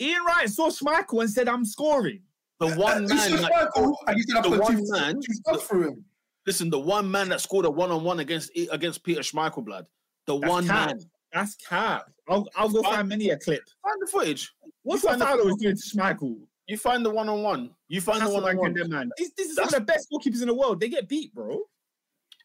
Ian 0.00 0.24
Wright 0.24 0.48
saw 0.48 0.68
Schmeichel 0.68 1.20
and 1.22 1.30
said, 1.30 1.48
"I'm 1.48 1.64
scoring." 1.64 2.22
The 2.60 2.74
one 2.76 3.02
He 3.02 3.08
man. 3.08 3.18
said 3.30 3.38
that- 3.40 3.50
Michael, 3.74 3.98
and 4.06 4.16
he 4.16 4.22
the 4.24 4.58
one 4.60 4.76
two, 4.76 4.84
man- 4.92 5.14
two 5.16 5.32
stuff 5.32 5.66
through 5.66 5.88
him. 5.88 6.04
listen, 6.46 6.70
the 6.70 6.78
one 6.78 7.10
man 7.10 7.28
that 7.30 7.40
scored 7.40 7.64
a 7.66 7.70
one-on-one 7.70 8.20
against 8.20 8.50
against 8.70 9.02
Peter 9.02 9.20
Schmeichel, 9.20 9.64
blood. 9.64 9.88
The 10.26 10.38
That's 10.38 10.50
one 10.50 10.66
cap. 10.66 10.88
man. 10.88 11.00
That's 11.36 11.54
cap. 11.56 12.06
I'll, 12.28 12.48
I'll 12.56 12.70
go 12.70 12.82
Fine. 12.82 12.94
find 12.94 13.08
many 13.08 13.28
a 13.30 13.36
clip. 13.38 13.60
Find 13.82 13.96
the 14.00 14.06
footage. 14.06 14.52
What's 14.82 15.02
You 15.02 15.10
what 15.10 15.18
the- 15.18 15.24
Fowler 15.26 15.44
was 15.44 15.56
doing 15.56 15.76
to 15.76 15.82
Schmeichel? 15.82 16.38
You 16.66 16.78
find 16.78 17.04
the 17.04 17.10
one-on-one. 17.10 17.70
You 17.88 18.00
find 18.00 18.20
That's 18.22 18.30
the 18.32 18.40
one-on-one. 18.40 18.74
condemn, 18.74 18.90
man. 18.90 19.10
This, 19.18 19.30
this 19.36 19.50
is 19.50 19.54
some 19.56 19.66
of 19.66 19.70
the 19.70 19.80
best 19.82 20.08
goalkeepers 20.10 20.40
in 20.40 20.48
the 20.48 20.54
world. 20.54 20.80
They 20.80 20.88
get 20.88 21.08
beat, 21.08 21.32
bro. 21.34 21.60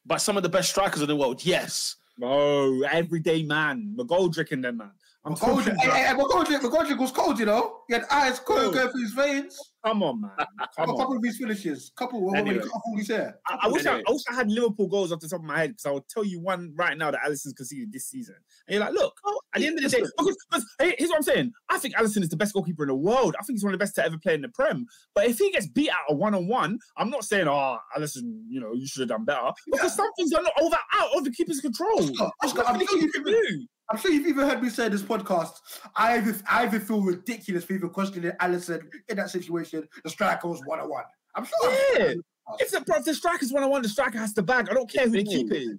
by 0.05 0.17
some 0.17 0.35
of 0.37 0.43
the 0.43 0.49
best 0.49 0.69
strikers 0.69 1.01
in 1.01 1.07
the 1.07 1.15
world. 1.15 1.43
Yes. 1.45 1.95
Bro, 2.19 2.81
everyday 2.83 3.43
man. 3.43 3.95
McGoldrick 3.97 4.51
and 4.51 4.63
them, 4.63 4.77
man. 4.77 4.91
I'm 5.23 5.35
McGoldrick, 5.35 5.75
hey, 5.77 5.89
hey, 5.89 6.05
hey, 6.07 6.13
McGoldrick, 6.13 6.59
McGoldrick 6.59 6.97
was 6.99 7.11
cold, 7.11 7.39
you 7.39 7.45
know. 7.45 7.77
He 7.87 7.93
had 7.93 8.03
eyes 8.11 8.39
cold 8.39 8.59
going, 8.59 8.73
going 8.73 8.89
through 8.91 9.01
his 9.03 9.13
veins. 9.13 9.70
Come 9.83 10.03
on, 10.03 10.21
man. 10.21 10.31
A 10.37 10.67
couple 10.77 11.01
on. 11.01 11.17
of 11.17 11.23
his 11.23 11.37
finishes. 11.37 11.91
Couple, 11.95 12.35
Anyway. 12.35 12.63
all 12.63 12.97
his 12.97 13.07
hair. 13.07 13.39
I, 13.47 13.59
I 13.63 13.67
wish 13.67 13.85
I, 13.85 13.93
Anyway. 13.93 14.03
I 14.07 14.11
wish 14.11 14.21
I 14.29 14.35
had 14.35 14.51
Liverpool 14.51 14.87
goals 14.87 15.11
off 15.11 15.19
the 15.19 15.27
top 15.27 15.39
of 15.39 15.45
my 15.45 15.57
head 15.57 15.71
because 15.71 15.85
I 15.85 15.91
will 15.91 16.05
tell 16.07 16.23
you 16.23 16.39
one 16.39 16.73
right 16.75 16.95
now 16.97 17.09
that 17.09 17.21
Alisson's 17.25 17.53
conceded 17.53 17.91
this 17.91 18.05
season. 18.05 18.35
And 18.67 18.75
you're 18.75 18.83
like, 18.83 18.93
look, 18.93 19.13
oh, 19.25 19.39
at 19.55 19.61
the 19.61 19.67
end 19.67 19.77
of 19.79 19.83
the 19.83 19.89
day, 19.89 20.03
because, 20.17 20.37
because 20.49 20.65
hey, 20.79 20.95
here's 20.97 21.09
what 21.09 21.17
I'm 21.17 21.23
saying. 21.23 21.51
I 21.69 21.79
think 21.79 21.95
Alisson 21.95 22.21
is 22.21 22.29
the 22.29 22.37
best 22.37 22.53
goalkeeper 22.53 22.83
in 22.83 22.89
the 22.89 22.95
world. 22.95 23.35
I 23.39 23.43
think 23.43 23.57
he's 23.57 23.63
one 23.63 23.73
of 23.73 23.79
the 23.79 23.83
best 23.83 23.95
to 23.95 24.05
ever 24.05 24.17
play 24.19 24.35
in 24.35 24.41
the 24.41 24.49
Prem. 24.49 24.85
But 25.15 25.25
if 25.25 25.39
he 25.39 25.51
gets 25.51 25.67
beat 25.67 25.89
out 25.89 25.97
a 26.09 26.15
one 26.15 26.35
on 26.35 26.47
one, 26.47 26.77
I'm 26.97 27.09
not 27.09 27.23
saying, 27.23 27.47
ah, 27.47 27.79
oh, 27.79 27.99
Alisson, 27.99 28.43
you 28.47 28.61
know, 28.61 28.73
you 28.73 28.85
should 28.85 29.01
have 29.01 29.09
done 29.09 29.25
better. 29.25 29.49
Because 29.71 29.95
some 29.95 30.11
things 30.13 30.31
are 30.33 30.43
not 30.43 30.53
over 30.61 30.77
out 30.93 31.09
of 31.17 31.23
the 31.23 31.31
keeper's 31.31 31.59
control. 31.59 32.03
Oscar, 32.03 32.29
Oscar, 32.43 32.63
I'm 32.67 32.73
nothing 32.73 32.87
sure 32.87 32.99
he 32.99 33.05
you 33.05 33.11
can 33.11 33.23
do. 33.23 33.65
I'm 33.91 33.97
sure 33.97 34.11
you've 34.11 34.27
even 34.27 34.47
heard 34.47 34.63
me 34.63 34.69
say 34.69 34.85
in 34.85 34.91
this 34.93 35.01
podcast. 35.01 35.59
I 35.95 36.17
even, 36.17 36.41
I 36.49 36.65
even 36.65 36.79
feel 36.79 37.01
ridiculous 37.01 37.65
for 37.65 37.73
even 37.73 37.89
questioning 37.89 38.31
Alisson 38.39 38.83
in 39.09 39.17
that 39.17 39.29
situation. 39.29 39.87
The 40.03 40.09
striker 40.09 40.47
was 40.47 40.61
one 40.65 40.79
on 40.79 40.89
one. 40.89 41.03
I'm 41.35 41.45
sure. 41.45 41.71
Yeah. 41.99 42.13
If 42.59 42.71
the, 42.71 42.81
bro, 42.81 42.97
if 42.97 43.05
the 43.05 43.13
striker's 43.13 43.51
one 43.51 43.63
on 43.63 43.69
one, 43.69 43.81
the 43.81 43.89
striker 43.89 44.17
has 44.17 44.33
to 44.33 44.41
bag. 44.41 44.69
I 44.69 44.73
don't 44.73 44.89
care 44.91 45.05
who 45.05 45.11
the 45.11 45.23
keeper 45.23 45.55
is. 45.55 45.77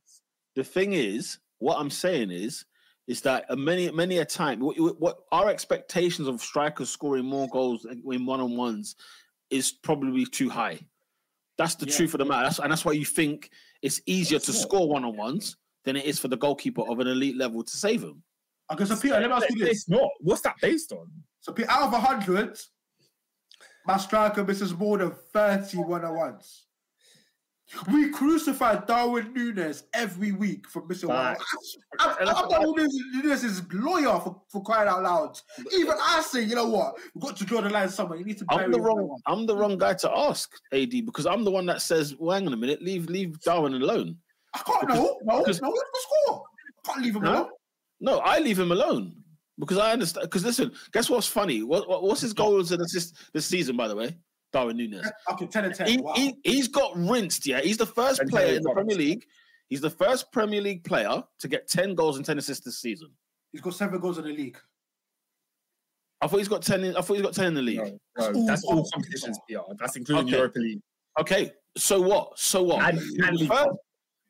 The 0.55 0.65
thing 0.65 0.93
is, 0.93 1.39
what 1.59 1.79
I'm 1.79 1.91
saying 1.91 2.31
is, 2.31 2.65
is 3.07 3.21
that 3.23 3.47
many, 3.59 3.91
many 3.91 4.19
a 4.19 4.25
time, 4.25 4.61
what, 4.61 4.77
what 5.01 5.19
our 5.33 5.49
expectations 5.49 6.29
of 6.29 6.41
strikers 6.41 6.91
scoring 6.91 7.25
more 7.25 7.49
goals 7.49 7.87
in 7.87 8.27
one-on-ones 8.27 8.97
is 9.51 9.73
probably 9.73 10.25
too 10.27 10.49
high. 10.51 10.79
That's 11.59 11.75
the 11.75 11.87
Yeah. 11.87 11.97
truth 11.97 12.15
of 12.15 12.19
the 12.19 12.25
matter, 12.25 12.43
That's- 12.43 12.59
and 12.61 12.71
that's 12.71 12.85
why 12.85 12.93
you 12.93 13.05
think 13.05 13.51
it's 13.83 14.01
easier 14.07 14.39
to 14.39 14.53
Yeah. 14.53 14.59
score 14.59 14.89
one-on-ones 14.89 15.57
than 15.85 15.97
it 15.97 16.05
is 16.05 16.19
for 16.19 16.29
the 16.29 16.37
goalkeeper 16.37 16.83
of 16.83 17.01
an 17.01 17.09
elite 17.09 17.37
level 17.37 17.63
to 17.63 17.77
save 17.77 18.03
him. 18.03 18.23
Okay, 18.73 18.85
so 18.85 18.97
Peter, 18.97 19.21
let 19.21 19.29
me 19.29 19.37
ask 19.37 19.51
you 19.51 19.59
this. 19.59 19.71
It's 19.71 19.89
not. 19.89 20.11
What's 20.21 20.43
that 20.43 20.57
based 20.61 20.93
on? 20.93 21.09
So 21.41 21.53
Peter, 21.53 21.71
out 21.71 21.93
of 21.93 22.01
hundred, 22.01 22.59
my 23.87 23.97
striker 23.97 24.45
misses 24.45 24.75
more 24.75 24.99
than 24.99 25.13
thirty 25.33 25.79
one-on-ones. 25.79 26.67
We 27.91 28.11
crucify 28.11 28.85
Darwin 28.85 29.33
Núñez 29.35 29.85
every 29.95 30.33
week 30.33 30.69
for 30.69 30.85
missing 30.85 31.09
one. 31.09 31.37
I'm, 31.99 32.17
I'm 32.29 32.49
Darwin 32.49 32.87
Núñez 33.15 33.45
is 33.45 33.63
lawyer 33.73 34.21
for, 34.21 34.43
for 34.51 34.63
crying 34.63 34.89
out 34.89 35.03
loud. 35.03 35.39
Even 35.73 35.95
I 36.01 36.21
say, 36.21 36.43
you 36.43 36.55
know 36.55 36.69
what? 36.69 36.97
We've 37.15 37.23
got 37.23 37.37
to 37.37 37.45
draw 37.45 37.63
the 37.63 37.71
line 37.71 37.89
somewhere. 37.89 38.19
You 38.19 38.25
need 38.25 38.39
to. 38.39 38.45
I'm 38.51 38.71
the 38.71 38.79
him 38.79 38.85
wrong. 38.85 39.19
I'm 39.27 39.47
the 39.47 39.57
wrong 39.57 39.79
guy 39.79 39.95
to 39.95 40.11
ask 40.15 40.53
AD 40.73 40.91
because 40.91 41.27
I'm 41.27 41.45
the 41.45 41.51
one 41.51 41.67
that 41.67 41.81
says, 41.81 42.15
"Well, 42.19 42.37
hang 42.37 42.47
on 42.47 42.53
a 42.53 42.59
minute, 42.59 42.83
leave 42.83 43.09
leave 43.09 43.41
Darwin 43.41 43.75
alone." 43.75 44.19
I 44.55 44.59
can't. 44.59 44.89
No, 44.89 45.19
no, 45.25 45.39
because- 45.41 45.61
no. 45.61 45.69
What's 45.71 45.91
the 45.93 46.01
score? 46.27 46.43
I 46.85 46.93
can't 46.93 47.05
leave 47.05 47.17
him 47.17 47.23
No? 47.23 47.33
alone. 47.33 47.49
No, 48.01 48.19
I 48.19 48.39
leave 48.41 48.59
him 48.59 48.73
alone 48.73 49.15
because 49.59 49.79
I 49.79 49.93
understand. 49.93 50.25
Because 50.25 50.45
listen, 50.45 50.73
guess 50.93 51.09
what's 51.09 51.27
funny? 51.27 51.63
What, 51.63 51.89
what 51.89 52.03
what's 52.03 52.21
his 52.21 52.33
goals 52.33 52.73
and 52.73 52.83
assists 52.83 53.31
this 53.33 53.47
season? 53.47 53.77
By 53.77 53.87
the 53.89 53.95
way, 53.95 54.17
Darwin 54.53 54.77
Núñez. 54.79 55.09
Okay, 55.33 55.47
ten 55.47 55.65
and 55.67 55.75
ten. 55.75 55.87
He, 55.87 55.99
wow. 55.99 56.13
he 56.15 56.35
he's 56.43 56.69
got 56.69 56.97
rinsed. 56.97 57.47
Yeah, 57.47 57.61
he's 57.61 57.77
the 57.77 57.87
first 57.87 58.21
And 58.21 58.29
player 58.29 58.47
Harry 58.47 58.57
in 58.57 58.63
the 58.65 58.73
Premier 58.73 58.97
League. 58.97 59.25
He's 59.69 59.81
the 59.81 59.89
first 59.91 60.33
Premier 60.33 60.61
League 60.61 60.83
player 60.85 61.23
to 61.39 61.49
get 61.49 61.69
ten 61.69 61.95
goals 61.95 62.17
and 62.17 62.27
ten 62.27 62.39
assists 62.39 62.65
this 62.65 62.81
season. 62.81 63.09
He's 63.53 63.61
got 63.61 63.75
seven 63.75 64.01
goals 64.01 64.19
in 64.19 64.25
the 64.25 64.33
league. 64.33 64.59
I 66.21 66.27
thought 66.27 66.39
he's 66.39 66.49
got 66.49 66.63
ten. 66.63 66.83
In, 66.85 66.97
I 66.97 67.01
thought 67.01 67.15
he's 67.15 67.23
got 67.23 67.35
ten 67.35 67.47
in 67.47 67.55
the 67.55 67.63
league. 67.63 67.79
No, 67.79 67.99
That's 68.17 68.33
no, 68.33 68.41
all 68.41 68.47
that's 68.47 68.65
all 68.65 68.91
competitions, 68.93 69.39
PR. 69.49 69.59
That's 69.79 69.97
including 69.97 70.27
Okay. 70.27 70.37
Europa 70.37 70.59
League. 70.59 70.81
Okay, 71.21 71.53
so 71.77 72.01
what? 72.01 72.39
So 72.39 72.63
what? 72.65 72.83
And- 72.89 72.99
and 72.99 73.39
first- 73.39 73.51
Cup. 73.51 73.77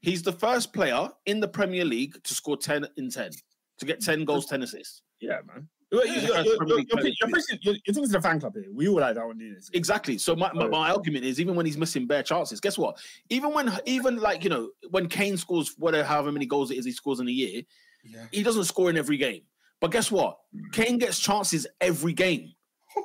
He's 0.03 0.23
the 0.23 0.33
first 0.33 0.73
player 0.73 1.09
in 1.27 1.41
the 1.41 1.49
Premier 1.49 1.85
League 1.85 2.23
to 2.25 2.35
score 2.35 2.57
ten 2.57 2.87
in 2.97 3.09
ten, 3.11 3.31
to 3.79 3.87
get 3.87 4.01
ten 4.01 4.25
goals, 4.25 4.47
ten 4.47 4.63
assists. 4.63 5.03
Yeah, 5.21 5.39
man. 5.47 5.69
You're, 5.93 6.07
you're, 6.07 6.15
you're, 6.17 6.37
you're, 6.45 6.45
you're, 6.45 6.81
you're, 6.81 7.29
preaching- 7.31 7.59
you're, 7.61 7.75
you're 7.75 7.95
thinking 7.95 8.05
to 8.05 8.09
the 8.13 8.21
fan 8.23 8.41
club 8.41 8.55
here. 8.55 8.65
We 8.73 8.89
all 8.89 8.99
like 9.01 9.15
Darwin 9.15 9.39
Núñez. 9.39 9.69
Exactly. 9.75 10.17
So 10.17 10.35
my, 10.35 10.51
my, 10.55 10.65
Oh. 10.65 10.69
my 10.71 10.91
argument 10.91 11.25
is 11.27 11.39
even 11.39 11.55
when 11.55 11.67
he's 11.67 11.77
missing 11.77 12.07
bare 12.07 12.23
chances, 12.23 12.61
guess 12.61 12.79
what? 12.79 12.97
Even 13.29 13.53
when 13.53 13.71
even 13.85 14.17
like 14.17 14.43
you 14.43 14.51
know 14.51 14.71
when 14.91 15.07
Kane 15.09 15.37
scores 15.37 15.75
whatever 15.79 16.05
however 16.05 16.33
many 16.33 16.47
goals 16.47 16.71
it 16.71 16.79
is 16.79 16.85
he 16.87 16.93
scores 16.93 17.21
in 17.21 17.29
a 17.29 17.31
year, 17.31 17.63
Yeah. 18.05 18.25
he 18.33 18.43
doesn't 18.43 18.65
score 18.65 18.89
in 18.91 18.97
every 18.97 19.19
game. 19.19 19.43
But 19.81 19.91
guess 19.91 20.11
what? 20.11 20.39
Hmm. 20.55 20.71
Kane 20.73 20.99
gets 20.99 21.19
chances 21.19 21.67
every 21.81 22.15
game. 22.15 22.53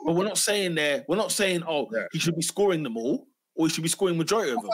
But 0.06 0.16
we're 0.16 0.24
not 0.26 0.38
saying 0.38 0.76
there. 0.76 1.04
We're 1.10 1.18
not 1.18 1.32
saying 1.34 1.64
oh 1.68 1.90
Yeah. 1.94 2.08
he 2.14 2.20
should 2.20 2.36
be 2.38 2.42
scoring 2.42 2.84
them 2.84 2.96
all 2.98 3.28
or 3.58 3.68
he 3.68 3.74
should 3.74 3.82
be 3.84 3.90
scoring 3.90 4.18
majority 4.18 4.52
of 4.52 4.62
them. 4.62 4.72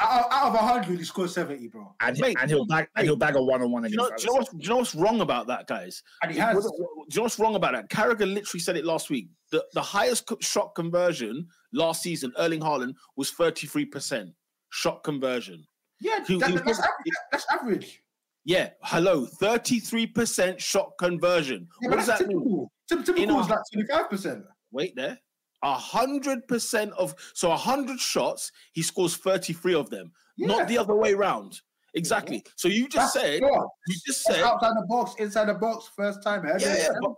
Out, 0.00 0.24
out 0.30 0.54
of 0.54 0.58
hundred, 0.60 0.98
he 0.98 1.04
scored 1.04 1.30
seventy, 1.30 1.68
bro. 1.68 1.94
And, 2.00 2.18
Mate, 2.18 2.36
and 2.40 2.50
he'll 2.50 2.64
bag 2.66 2.88
and 2.96 3.04
he'll 3.04 3.16
bag 3.16 3.34
a 3.36 3.42
one 3.42 3.60
on 3.62 3.70
one 3.70 3.82
Do 3.82 3.88
against. 3.88 3.98
you 3.98 4.10
know? 4.10 4.16
Do 4.16 4.22
you 4.22 4.28
know 4.30 4.34
what's, 4.38 4.50
do 4.50 4.58
you 4.62 4.68
know 4.68 4.76
what's 4.76 4.94
wrong 4.94 5.20
about 5.20 5.46
that, 5.48 5.66
guys? 5.66 6.02
And 6.22 6.32
he 6.32 6.38
What- 6.38 6.54
has. 6.54 6.64
Do 6.64 6.70
you 7.10 7.16
know 7.16 7.22
what's 7.22 7.38
wrong 7.38 7.54
about 7.56 7.72
that? 7.72 7.90
Carragher 7.90 8.32
literally 8.32 8.60
said 8.60 8.76
it 8.76 8.84
last 8.84 9.10
week. 9.10 9.28
The 9.50 9.64
the 9.74 9.82
highest 9.82 10.32
shot 10.40 10.74
conversion 10.74 11.46
last 11.72 12.02
season, 12.02 12.32
Erling 12.38 12.60
Haaland 12.60 12.94
was 13.16 13.30
thirty 13.32 13.66
three 13.66 13.84
percent 13.84 14.30
shot 14.70 15.02
conversion. 15.04 15.66
Yeah, 16.00 16.24
He- 16.26 16.38
that- 16.38 16.50
he- 16.50 16.56
that's, 16.56 16.78
average, 16.78 17.14
that's 17.30 17.46
average. 17.50 18.02
Yeah, 18.44 18.70
hello, 18.82 19.24
thirty 19.26 19.78
three 19.78 20.06
percent 20.06 20.60
shot 20.60 20.92
conversion. 20.98 21.68
Yeah, 21.80 21.90
what 21.90 21.96
does 21.98 22.06
that 22.06 22.20
mean? 22.26 22.38
typical. 22.38 22.72
Typ- 22.90 23.04
Typical 23.06 23.34
You 23.34 23.40
is 23.40 23.48
like 23.48 23.58
twenty-five 23.72 24.10
percent. 24.10 24.44
Wait 24.72 24.94
there. 24.96 25.18
A 25.64 25.74
hundred 25.74 26.46
percent 26.48 26.92
of 26.98 27.14
so 27.34 27.52
a 27.52 27.56
hundred 27.56 28.00
shots, 28.00 28.50
he 28.72 28.82
scores 28.82 29.16
thirty 29.16 29.52
three 29.52 29.74
of 29.74 29.90
them, 29.90 30.12
not 30.38 30.66
the 30.68 30.76
other 30.78 30.96
way 30.96 31.14
round. 31.14 31.60
Exactly. 31.94 32.42
So 32.56 32.68
you 32.68 32.88
just 32.88 33.12
said, 33.12 33.40
you 33.42 33.96
just 34.06 34.22
said, 34.22 34.42
outside 34.42 34.70
the 34.70 34.86
box, 34.88 35.14
inside 35.18 35.44
the 35.44 35.54
box, 35.54 35.90
first 35.94 36.22
time. 36.22 36.42
yeah, 36.46 36.56
yeah, 36.58 36.88
but 37.02 37.12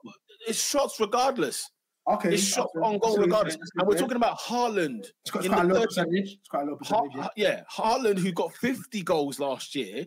it's 0.48 0.62
shots 0.62 0.98
regardless. 0.98 1.70
okay, 2.10 2.34
It's 2.34 2.42
shots 2.42 2.72
okay. 2.76 2.84
on 2.86 2.98
goal 2.98 3.16
regardless. 3.16 3.56
And 3.76 3.86
we're 3.86 3.96
talking 3.96 4.16
about 4.16 4.38
Haaland. 4.40 5.06
It's 5.24 5.46
in 5.46 5.52
quite 5.52 5.64
a 5.64 5.68
low 5.68 5.86
percentage. 5.86 6.32
It's 6.32 6.48
quite 6.50 6.64
a 6.66 6.70
low 6.72 6.76
percentage. 6.76 7.12
Ha- 7.14 7.30
yeah, 7.36 7.62
Haaland, 7.72 8.18
who 8.18 8.32
got 8.32 8.52
50 8.56 9.00
goals 9.04 9.38
last 9.38 9.76
year, 9.76 10.06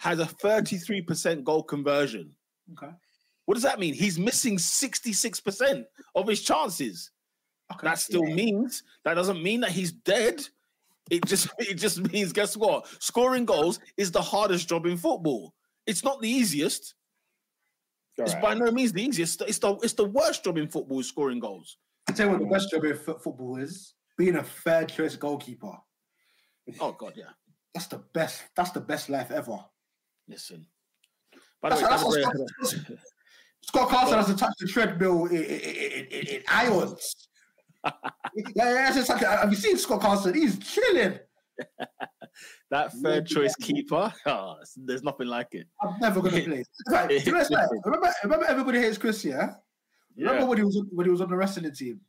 has 0.00 0.18
a 0.18 0.24
33% 0.26 1.44
goal 1.44 1.62
conversion. 1.62 2.34
Okay. 2.72 2.92
What 3.46 3.54
does 3.54 3.62
that 3.62 3.78
mean? 3.78 3.94
He's 3.94 4.18
missing 4.18 4.56
66% 4.58 5.84
of 6.16 6.26
his 6.26 6.42
chances. 6.42 7.11
Okay. 7.74 7.86
That 7.88 7.98
still 7.98 8.26
Yeah. 8.26 8.34
means 8.34 8.82
that 9.04 9.14
doesn't 9.14 9.42
mean 9.42 9.60
that 9.60 9.70
he's 9.70 9.92
dead. 9.92 10.46
It 11.10 11.24
just 11.26 11.48
it 11.58 11.74
just 11.74 12.00
means 12.12 12.32
guess 12.32 12.56
what? 12.56 12.86
Scoring 13.02 13.44
goals 13.44 13.80
is 13.96 14.10
the 14.10 14.22
hardest 14.22 14.68
job 14.68 14.86
in 14.86 14.96
football. 14.96 15.54
It's 15.86 16.04
not 16.04 16.20
the 16.20 16.28
easiest. 16.28 16.94
It's 18.18 18.34
by 18.34 18.54
no 18.54 18.70
means 18.70 18.92
the 18.92 19.02
easiest. 19.02 19.40
It's 19.42 19.58
the 19.58 19.74
it's 19.76 19.94
the 19.94 20.04
worst 20.04 20.44
job 20.44 20.58
in 20.58 20.68
football 20.68 21.00
is 21.00 21.08
scoring 21.08 21.40
goals. 21.40 21.78
I 22.08 22.12
tell 22.12 22.26
you 22.26 22.32
what, 22.32 22.40
the 22.40 22.46
best 22.46 22.70
job 22.70 22.84
in 22.84 22.96
fo- 22.96 23.18
football 23.18 23.56
is 23.56 23.94
being 24.18 24.36
a 24.36 24.42
third 24.42 24.88
choice 24.90 25.16
goalkeeper. 25.16 25.72
Oh 26.78 26.92
god, 26.92 27.14
yeah. 27.16 27.30
That's 27.74 27.86
the 27.86 27.98
best. 28.12 28.42
That's 28.54 28.70
the 28.70 28.80
best 28.80 29.08
life 29.08 29.30
ever. 29.30 29.58
Listen. 30.28 30.66
By 31.62 31.70
the 31.70 31.76
That's, 31.76 32.04
way, 32.04 32.20
that's 32.20 32.34
what 32.44 32.68
Scott, 32.68 32.98
Scott 33.62 33.88
Carson 33.88 34.16
has 34.18 34.26
to 34.26 34.36
touch 34.36 34.52
the 34.58 34.66
treadmill 34.66 35.26
in, 35.26 35.36
in, 35.36 35.42
in, 35.44 36.06
in, 36.10 36.26
in 36.26 36.42
ions. 36.48 37.28
yeah, 38.54 38.90
yeah, 38.94 39.04
like, 39.08 39.20
have 39.22 39.50
you 39.50 39.56
seen 39.56 39.76
Scott 39.76 40.00
Carson? 40.00 40.34
He's 40.34 40.58
chilling. 40.58 41.18
that 42.70 42.92
third 43.02 43.26
choice 43.26 43.54
keeper, 43.56 44.12
oh, 44.26 44.56
there's 44.76 45.02
nothing 45.02 45.26
like 45.26 45.48
it. 45.52 45.66
I'm 45.82 45.98
never 46.00 46.20
gonna 46.20 46.40
play. 46.42 46.64
Right, 46.88 47.08
do 47.08 47.14
you 47.16 47.32
know 47.32 47.38
what's 47.38 47.50
like? 47.50 47.68
remember, 47.84 48.12
remember, 48.24 48.46
everybody 48.46 48.80
hates 48.80 48.98
Chris. 48.98 49.24
Yeah. 49.24 49.54
Remember 50.16 50.40
Yeah. 50.42 50.44
when 50.46 50.58
he 50.58 50.64
was 50.64 50.84
when 50.90 51.06
he 51.06 51.10
was 51.10 51.20
on 51.20 51.30
the 51.30 51.36
wrestling 51.36 51.72
team, 51.74 52.00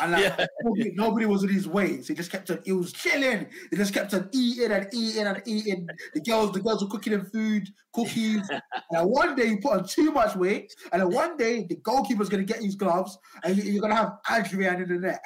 and 0.00 0.12
like 0.12 0.32
uh, 0.32 0.36
Yeah. 0.38 0.46
nobody, 0.62 0.92
nobody 0.94 1.26
was 1.26 1.42
in 1.44 1.50
his 1.50 1.68
weights. 1.68 2.08
He 2.08 2.14
just 2.14 2.30
kept 2.30 2.50
on. 2.50 2.60
He 2.64 2.72
was 2.72 2.92
chilling. 2.92 3.46
He 3.70 3.76
just 3.76 3.92
kept 3.94 4.14
on 4.14 4.28
eating 4.32 4.70
and 4.72 4.86
eating 4.92 5.26
and 5.26 5.42
eating. 5.46 5.88
The 6.14 6.20
girls, 6.20 6.52
the 6.52 6.60
girls 6.60 6.82
were 6.82 6.88
cooking 6.90 7.12
him 7.12 7.26
food, 7.26 7.68
cookies. 7.92 8.48
and 8.50 8.62
then 8.90 9.04
one 9.08 9.34
day 9.36 9.48
he 9.48 9.56
put 9.56 9.72
on 9.72 9.86
too 9.86 10.10
much 10.12 10.34
weight, 10.36 10.72
and 10.92 11.02
then 11.02 11.10
one 11.10 11.36
day 11.36 11.66
the 11.68 11.76
goalkeeper's 11.76 12.28
gonna 12.28 12.44
get 12.44 12.62
his 12.62 12.74
gloves, 12.74 13.18
and 13.44 13.56
you- 13.56 13.64
you're 13.70 13.82
gonna 13.82 13.94
have 13.96 14.12
Adrian 14.30 14.82
in 14.82 14.88
the 14.88 14.98
net. 14.98 15.24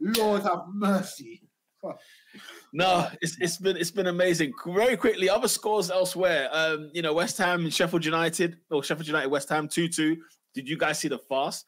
Lord 0.00 0.42
have 0.42 0.60
mercy. 0.72 1.42
No, 2.72 3.08
it's 3.22 3.36
it's 3.40 3.56
been 3.58 3.76
it's 3.76 3.90
been 3.90 4.08
amazing. 4.08 4.52
Very 4.66 4.96
quickly, 4.96 5.30
other 5.30 5.48
scores 5.48 5.90
elsewhere. 5.90 6.48
Um, 6.52 6.90
you 6.92 7.00
know, 7.00 7.14
West 7.14 7.38
Ham 7.38 7.64
and 7.64 7.72
Sheffield 7.72 8.04
United, 8.04 8.58
or 8.70 8.82
Sheffield 8.82 9.06
United, 9.06 9.28
West 9.28 9.48
Ham, 9.50 9.68
two 9.68 9.88
two. 9.88 10.16
Did 10.54 10.68
you 10.68 10.76
guys 10.76 10.98
see 10.98 11.08
the 11.08 11.18
fast? 11.18 11.64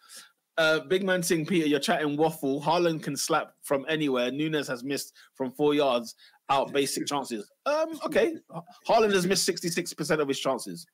Uh, 0.58 0.80
Big 0.80 1.04
man 1.04 1.22
saying, 1.22 1.46
Peter, 1.46 1.68
you're 1.68 1.78
chatting 1.78 2.16
waffle. 2.16 2.60
Haaland 2.60 3.02
can 3.02 3.16
slap 3.16 3.52
from 3.62 3.86
anywhere. 3.88 4.30
Núñez 4.32 4.66
has 4.66 4.82
missed 4.82 5.14
from 5.34 5.52
four 5.52 5.72
yards 5.72 6.16
out 6.50 6.72
basic 6.72 7.06
chances. 7.06 7.48
Um, 7.64 7.98
okay. 8.04 8.34
Haaland 8.88 9.14
has 9.14 9.24
missed 9.24 9.48
66% 9.48 10.18
of 10.18 10.26
his 10.26 10.40
chances. 10.40 10.84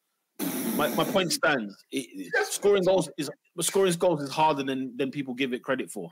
My, 0.76 0.88
my 0.88 1.04
point 1.04 1.32
stands. 1.32 1.74
It- 1.90 2.30
scoring 2.44 2.84
goals 2.84 3.08
is 3.16 3.30
scoring 3.60 3.92
goals 3.94 4.20
is 4.20 4.30
harder 4.30 4.62
than, 4.62 4.94
than 4.96 5.10
people 5.10 5.32
give 5.32 5.54
it 5.54 5.62
credit 5.62 5.90
for. 5.90 6.10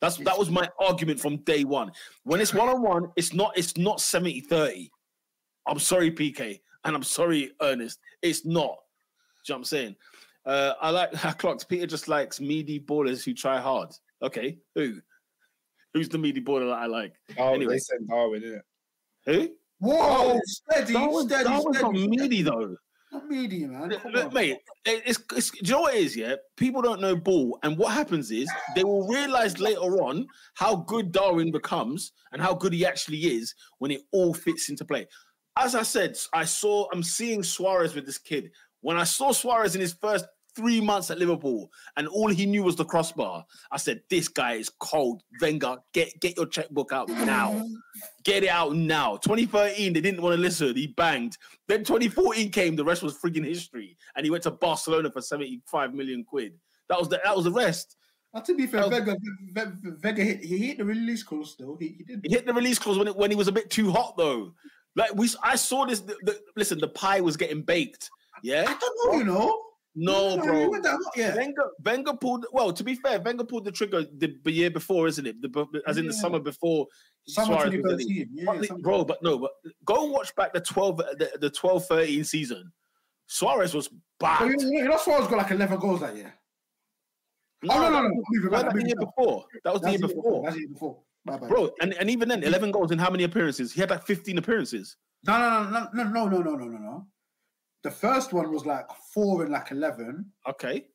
That's 0.00 0.16
that 0.18 0.38
was 0.38 0.48
my 0.48 0.68
argument 0.80 1.20
from 1.20 1.38
day 1.38 1.64
one. 1.64 1.90
When 2.22 2.40
it's 2.40 2.54
one 2.54 2.68
on 2.68 2.82
one, 2.82 3.10
it's 3.16 3.34
not 3.34 3.52
it's 3.56 3.76
not 3.76 3.98
70-30. 3.98 4.90
I'm 5.66 5.78
sorry, 5.78 6.10
PK, 6.10 6.60
and 6.84 6.96
I'm 6.96 7.02
sorry, 7.02 7.52
Ernest. 7.60 7.98
It's 8.22 8.46
not. 8.46 8.76
Do 9.44 9.52
you 9.52 9.54
know 9.54 9.54
what 9.54 9.58
I'm 9.58 9.64
saying? 9.64 9.96
Uh, 10.48 10.74
I 10.80 10.90
like 10.90 11.24
I 11.24 11.32
clocked 11.32 11.68
Peter 11.68 11.86
just 11.86 12.08
likes 12.08 12.40
meaty 12.40 12.80
ballers 12.80 13.22
who 13.24 13.34
try 13.34 13.60
hard. 13.60 13.90
Okay, 14.22 14.58
who? 14.74 14.94
Who's 15.94 16.08
the 16.08 16.18
meaty 16.18 16.40
baller 16.40 16.68
that 16.70 16.78
I 16.78 16.86
like? 16.86 17.14
Oh, 17.38 17.54
Anyway. 17.54 17.74
they 17.74 17.78
said 17.78 17.98
Darwin, 18.08 18.40
didn't 18.40 18.56
it? 18.58 18.62
Who? 19.26 19.48
Whoa, 19.80 20.40
steady, 20.44 20.92
Darwin, 20.94 21.28
steady, 21.28 21.44
Darwin's 21.44 21.80
not 21.80 21.94
steady. 21.94 22.08
meaty 22.08 22.42
though. 22.42 22.76
Not 23.12 23.26
meaty, 23.26 23.64
man. 23.66 23.90
Come 23.90 24.12
Look, 24.12 24.26
on. 24.26 24.34
mate, 24.34 24.58
it- 24.84 25.02
it's, 25.06 25.18
it's 25.34 25.50
do 25.50 25.58
you 25.62 25.72
know 25.72 25.80
what 25.82 25.94
it 25.94 26.00
is, 26.02 26.16
yeah? 26.16 26.34
People 26.56 26.82
don't 26.82 27.00
know 27.00 27.14
ball, 27.16 27.58
and 27.62 27.76
what 27.78 27.92
happens 27.92 28.30
is 28.30 28.50
they 28.74 28.84
will 28.84 29.06
realize 29.08 29.58
later 29.60 29.80
on 30.02 30.26
how 30.54 30.76
good 30.76 31.12
Darwin 31.12 31.50
becomes 31.52 32.12
and 32.32 32.42
how 32.42 32.54
good 32.54 32.72
he 32.72 32.84
actually 32.84 33.18
is 33.18 33.54
when 33.78 33.90
it 33.90 34.00
all 34.12 34.34
fits 34.34 34.68
into 34.68 34.84
play. 34.84 35.06
As 35.56 35.74
I 35.74 35.82
said, 35.82 36.16
I 36.34 36.44
saw 36.44 36.86
I'm 36.92 37.02
seeing 37.02 37.42
Suarez 37.42 37.94
with 37.94 38.04
this 38.06 38.18
kid. 38.18 38.50
When 38.82 38.96
I 38.96 39.04
saw 39.04 39.32
Suarez 39.32 39.74
in 39.74 39.80
his 39.80 39.94
first 39.94 40.26
three 40.58 40.80
months 40.80 41.10
at 41.10 41.18
Liverpool, 41.18 41.70
and 41.96 42.08
all 42.08 42.28
he 42.28 42.44
knew 42.44 42.64
was 42.64 42.74
the 42.76 42.84
crossbar, 42.84 43.46
I 43.70 43.76
said, 43.78 44.02
"This 44.10 44.26
guy 44.28 44.54
is 44.54 44.68
cold." 44.80 45.22
Wenger, 45.40 45.76
get 45.94 46.18
get 46.20 46.36
your 46.36 46.46
checkbook 46.46 46.92
out 46.92 47.08
now. 47.08 47.64
Get 48.24 48.42
it 48.42 48.48
out 48.50 48.74
now. 48.74 49.16
2013, 49.18 49.92
they 49.92 50.00
didn't 50.00 50.20
want 50.20 50.34
to 50.34 50.40
listen. 50.40 50.74
He 50.74 50.88
banged. 50.88 51.38
Then 51.68 51.84
2014 51.84 52.50
came. 52.50 52.74
The 52.76 52.84
rest 52.84 53.02
was 53.02 53.16
frigging 53.16 53.44
history, 53.44 53.96
and 54.16 54.24
he 54.26 54.30
went 54.30 54.42
to 54.42 54.50
Barcelona 54.50 55.10
for 55.10 55.22
75 55.22 55.94
million 55.94 56.24
quid. 56.24 56.54
That 56.88 56.98
was 56.98 57.08
the 57.08 57.20
that 57.24 57.34
was 57.36 57.44
the 57.44 57.52
rest. 57.52 57.96
Now, 58.34 58.40
to 58.40 58.54
be 58.54 58.66
fair, 58.66 58.84
Oh. 58.84 58.90
Vega, 58.90 59.16
Ve- 59.52 59.62
Ve- 59.62 59.90
Vega 60.00 60.22
hit, 60.22 60.44
he 60.44 60.58
hit 60.58 60.78
the 60.78 60.84
release 60.84 61.22
clause 61.22 61.52
still. 61.52 61.76
He, 61.80 61.94
he 61.98 62.04
did. 62.04 62.20
He 62.24 62.30
hit 62.34 62.44
the 62.46 62.52
release 62.52 62.78
clause 62.78 62.98
when 62.98 63.08
it, 63.08 63.16
when 63.16 63.30
he 63.30 63.36
was 63.36 63.48
a 63.48 63.52
bit 63.52 63.70
too 63.70 63.90
hot 63.90 64.16
though. 64.18 64.52
Like 64.96 65.14
we, 65.14 65.30
I 65.42 65.54
saw 65.56 65.86
this. 65.86 66.00
The, 66.00 66.16
the, 66.22 66.40
listen, 66.56 66.78
the 66.78 66.88
pie 66.88 67.20
was 67.20 67.36
getting 67.36 67.62
baked. 67.62 68.10
Yeah, 68.42 68.64
I 68.68 68.76
don't 68.78 69.12
know, 69.12 69.18
you 69.18 69.24
know. 69.24 69.62
No, 69.98 70.30
he 70.36 70.46
bro. 70.46 70.70
went 70.70 70.82
that- 70.84 70.98
Yeah. 71.16 71.34
Wenger, 71.34 71.70
Wenger 71.84 72.12
pulled. 72.14 72.46
Well, 72.52 72.72
to 72.72 72.84
be 72.84 72.94
fair, 72.94 73.20
Wenger 73.20 73.44
pulled 73.44 73.64
the 73.64 73.72
trigger 73.72 74.04
the, 74.04 74.36
year 74.52 74.70
before, 74.70 75.06
isn't 75.08 75.26
it? 75.26 75.40
The, 75.42 75.82
as 75.86 75.96
in 75.96 76.06
the 76.06 76.12
summer 76.12 76.38
before. 76.38 76.86
Summer 77.26 77.54
Suarez 77.54 77.82
was 77.82 78.04
in 78.06 78.10
it. 78.10 78.28
2013. 78.28 78.28
Yeah, 78.32 78.44
But, 78.46 78.66
something 78.66 78.82
bro, 78.82 79.04
but 79.04 79.22
no, 79.22 79.38
but 79.38 79.50
go 79.84 80.04
watch 80.06 80.34
back 80.34 80.52
the 80.52 80.60
12, 80.60 80.96
the, 80.96 81.30
the 81.40 81.50
12 81.50 81.86
13 81.86 82.24
season. 82.24 82.72
Suarez 83.26 83.74
was 83.74 83.88
bad. 84.18 84.38
But 84.40 84.48
you 84.48 84.56
know, 84.56 84.78
you 84.82 84.88
know, 84.88 84.96
Suarez 84.96 85.26
got 85.28 85.38
like 85.38 85.50
11 85.50 85.78
goals 85.78 86.00
that 86.00 86.16
year. 86.16 86.32
No, 87.62 87.74
oh, 87.74 87.80
no, 87.80 87.90
no, 87.90 87.90
no. 87.90 88.08
was- 88.08 88.12
I'm 88.12 88.22
moving 88.30 88.44
no, 88.44 88.50
back, 88.50 88.60
that 88.62 88.70
I'm 88.72 88.80
the 88.80 88.86
year 88.86 88.96
before. 88.98 89.44
That 89.64 89.72
was 89.74 89.82
the 89.82 89.90
year 89.90 89.98
before. 89.98 90.42
That's 90.44 90.54
the 90.54 90.60
year 90.60 90.68
before. 90.68 90.98
My 91.24 91.36
bad. 91.36 91.48
Bro, 91.48 91.70
and, 91.82 91.92
and 91.94 92.08
even 92.08 92.28
then, 92.28 92.42
11 92.42 92.70
goals 92.70 92.92
in 92.92 92.98
how 92.98 93.10
many 93.10 93.24
appearances? 93.24 93.72
He 93.72 93.80
had 93.80 93.90
like 93.90 94.06
15 94.06 94.38
appearances. 94.38 94.96
No, 95.26 95.38
no, 95.38 95.68
no, 95.68 95.88
no, 95.92 96.04
no, 96.04 96.28
no, 96.28 96.38
no, 96.40 96.54
no, 96.54 96.64
no, 96.66 96.78
no. 96.78 97.06
The 97.82 97.90
first 97.90 98.32
one 98.32 98.52
was 98.52 98.66
like 98.66 98.86
four 99.14 99.42
and 99.42 99.52
like 99.52 99.70
11. 99.70 100.24
Okay. 100.48 100.86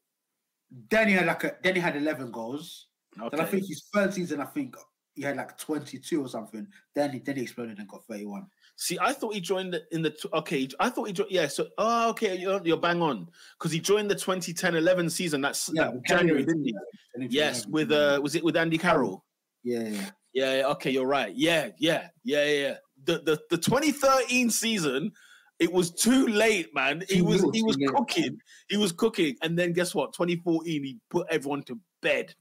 Then 0.90 1.08
he 1.08 1.14
had 1.14 1.28
like 1.28 1.44
a, 1.44 1.56
then 1.64 1.76
he 1.76 1.82
had 1.82 1.96
11 1.96 2.32
goals. 2.32 2.88
Then 3.16 3.40
I 3.40 3.46
think 3.46 3.68
his 3.68 3.86
third 3.94 4.14
season, 4.14 4.42
I 4.42 4.46
think 4.46 4.76
he 5.16 5.22
had 5.22 5.38
like 5.38 5.58
22 5.58 6.24
or 6.24 6.28
something. 6.28 6.68
Then 6.96 7.12
he 7.12 7.20
then 7.20 7.36
he 7.36 7.44
exploded 7.44 7.78
and 7.78 7.88
got 7.88 8.04
31. 8.10 8.48
See, 8.76 8.98
I 9.00 9.14
thought 9.14 9.36
he 9.36 9.42
joined 9.42 9.74
the, 9.74 9.84
in 9.92 10.02
the 10.02 10.16
okay. 10.34 10.68
I 10.80 10.90
thought 10.90 11.08
he 11.08 11.14
joined. 11.14 11.30
Yeah, 11.32 11.48
so 11.48 11.68
oh, 11.78 12.10
okay, 12.10 12.36
you're, 12.36 12.60
you're 12.66 12.78
bang 12.78 13.02
on 13.02 13.30
because 13.58 13.72
he 13.72 13.80
joined 13.80 14.10
the 14.10 14.16
2010-11 14.16 15.12
season. 15.12 15.42
That's 15.42 15.68
that 15.68 15.76
January, 15.76 16.02
January, 16.08 16.46
didn't 16.46 16.64
he? 16.64 16.74
January 17.14 17.34
Yes, 17.34 17.68
with 17.68 17.92
uh, 17.92 18.20
was 18.24 18.36
it 18.36 18.44
with 18.44 18.58
Andy 18.58 18.78
Carroll? 18.78 19.24
yeah, 19.64 19.88
yeah. 19.88 20.10
Yeah, 20.34 20.58
yeah, 20.58 20.68
okay, 20.70 20.90
you're 20.90 21.06
right. 21.06 21.34
Yeah, 21.36 21.70
yeah, 21.78 22.08
yeah, 22.24 22.46
yeah. 22.46 22.68
yeah. 22.68 22.76
The 23.06 23.20
the 23.20 23.40
the 23.52 23.58
2013 23.58 24.50
season, 24.50 25.12
it 25.60 25.72
was 25.72 25.92
too 25.92 26.28
late, 26.28 26.74
man. 26.74 27.04
He 27.10 27.22
was 27.22 27.42
he 27.54 27.64
was 27.64 27.78
late. 27.78 27.90
cooking. 27.90 28.38
He 28.70 28.78
was 28.78 28.92
cooking, 28.92 29.36
and 29.42 29.58
then 29.58 29.74
guess 29.74 29.94
what? 29.96 30.14
2014, 30.14 30.84
he 30.84 30.98
put 31.10 31.28
everyone 31.30 31.64
to 31.64 31.80
bed, 32.02 32.34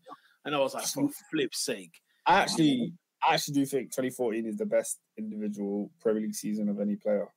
and 0.44 0.54
I 0.54 0.58
was 0.58 0.74
like, 0.74 0.84
for 0.86 1.08
flip's 1.30 1.64
sake. 1.64 2.00
I 2.26 2.40
actually, 2.40 2.92
I 3.28 3.34
actually 3.34 3.54
do 3.54 3.66
think 3.66 3.90
2014 3.90 4.46
is 4.46 4.56
the 4.56 4.66
best 4.66 5.00
individual 5.18 5.90
Premier 6.00 6.22
League 6.22 6.34
season 6.34 6.68
of 6.68 6.80
any 6.80 6.96
player. 6.96 7.28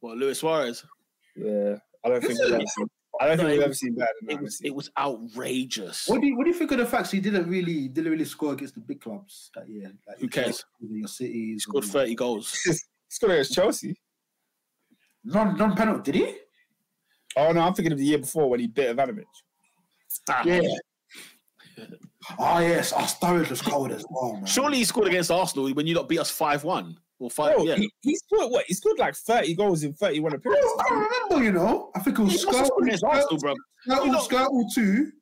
Well, 0.00 0.16
Luis 0.16 0.40
Suarez, 0.40 0.84
Yeah, 1.36 1.76
I 2.04 2.08
don't 2.08 2.20
think 2.20 2.32
Is 2.32 2.40
we've 2.40 2.52
ever 2.52 2.66
seen. 2.66 2.86
I 3.20 3.26
don't 3.26 3.36
No, 3.38 3.42
think 3.42 3.50
it 3.50 3.56
we've 3.56 3.64
ever 3.64 3.74
seen 3.74 3.94
better 3.96 4.12
it 4.28 4.40
was 4.40 4.60
it 4.62 4.74
was 4.74 4.90
outrageous. 4.98 6.06
What 6.08 6.20
do 6.20 6.26
you 6.28 6.36
what 6.36 6.44
do 6.44 6.50
you 6.50 6.56
think 6.56 6.70
of 6.72 6.78
the 6.78 6.86
facts 6.86 7.10
he 7.10 7.20
didn't 7.20 7.48
really 7.48 7.88
didn't 7.88 8.10
really 8.10 8.24
score 8.24 8.52
against 8.54 8.74
the 8.74 8.80
big 8.80 9.00
clubs 9.00 9.50
that 9.54 9.68
year? 9.68 9.92
Like 10.06 10.18
Who 10.20 10.28
cares? 10.28 10.64
Your 10.80 11.08
cities. 11.08 11.34
He 11.54 11.58
scored 11.58 11.84
30 11.84 12.14
goals. 12.14 12.58
He 12.64 12.72
scored 13.14 13.32
against 13.32 13.54
Chelsea. 13.54 13.96
Non 15.24 15.56
non 15.56 15.74
penalty, 15.76 16.12
did 16.12 16.14
he? 16.26 16.36
Oh 17.36 17.52
no, 17.52 17.60
I'm 17.60 17.74
thinking 17.74 17.92
of 17.92 17.98
the 17.98 18.04
year 18.04 18.18
before 18.18 18.48
when 18.50 18.60
he 18.60 18.66
bit 18.66 18.96
Ivanovic. 18.96 19.24
Ah, 20.28 20.42
Yeah. 20.44 20.60
Oh 22.38 22.58
yes, 22.58 22.92
our 22.92 23.02
Sturridge 23.06 23.48
was 23.48 23.62
cold 23.62 23.90
as 23.92 24.04
well, 24.10 24.34
man. 24.34 24.46
Surely 24.46 24.78
he 24.78 24.84
scored 24.84 25.06
against 25.08 25.30
Arsenal 25.30 25.70
when 25.72 25.86
you 25.86 25.94
not 25.94 26.08
beat 26.08 26.18
us 26.18 26.30
5 26.30 26.64
1 26.64 26.96
or 27.20 27.30
5 27.30 27.54
Bro, 27.56 27.64
yeah. 27.64 27.76
he, 27.76 27.90
he 28.02 28.14
scored 28.16 28.50
what? 28.52 28.64
He 28.66 28.74
scored 28.74 28.98
like 28.98 29.14
30 29.14 29.54
goals 29.54 29.82
in 29.84 29.94
31 29.94 30.30
Bro, 30.30 30.36
appearances. 30.38 30.72
I 30.78 30.88
don't 30.90 30.98
remember, 31.30 31.44
you 31.44 31.52
know. 31.52 31.90
I 31.94 32.00
think 32.00 32.18
it 32.18 32.22
was 32.22 32.44
must 32.44 32.56
have 32.58 32.66
scored 32.66 32.86
against 32.86 33.04
Arsenal, 33.04 33.38
bro. 33.38 33.54
You 33.86 34.12
know- 34.12 34.18
Skrtel, 34.20 34.64
two. 34.74 35.12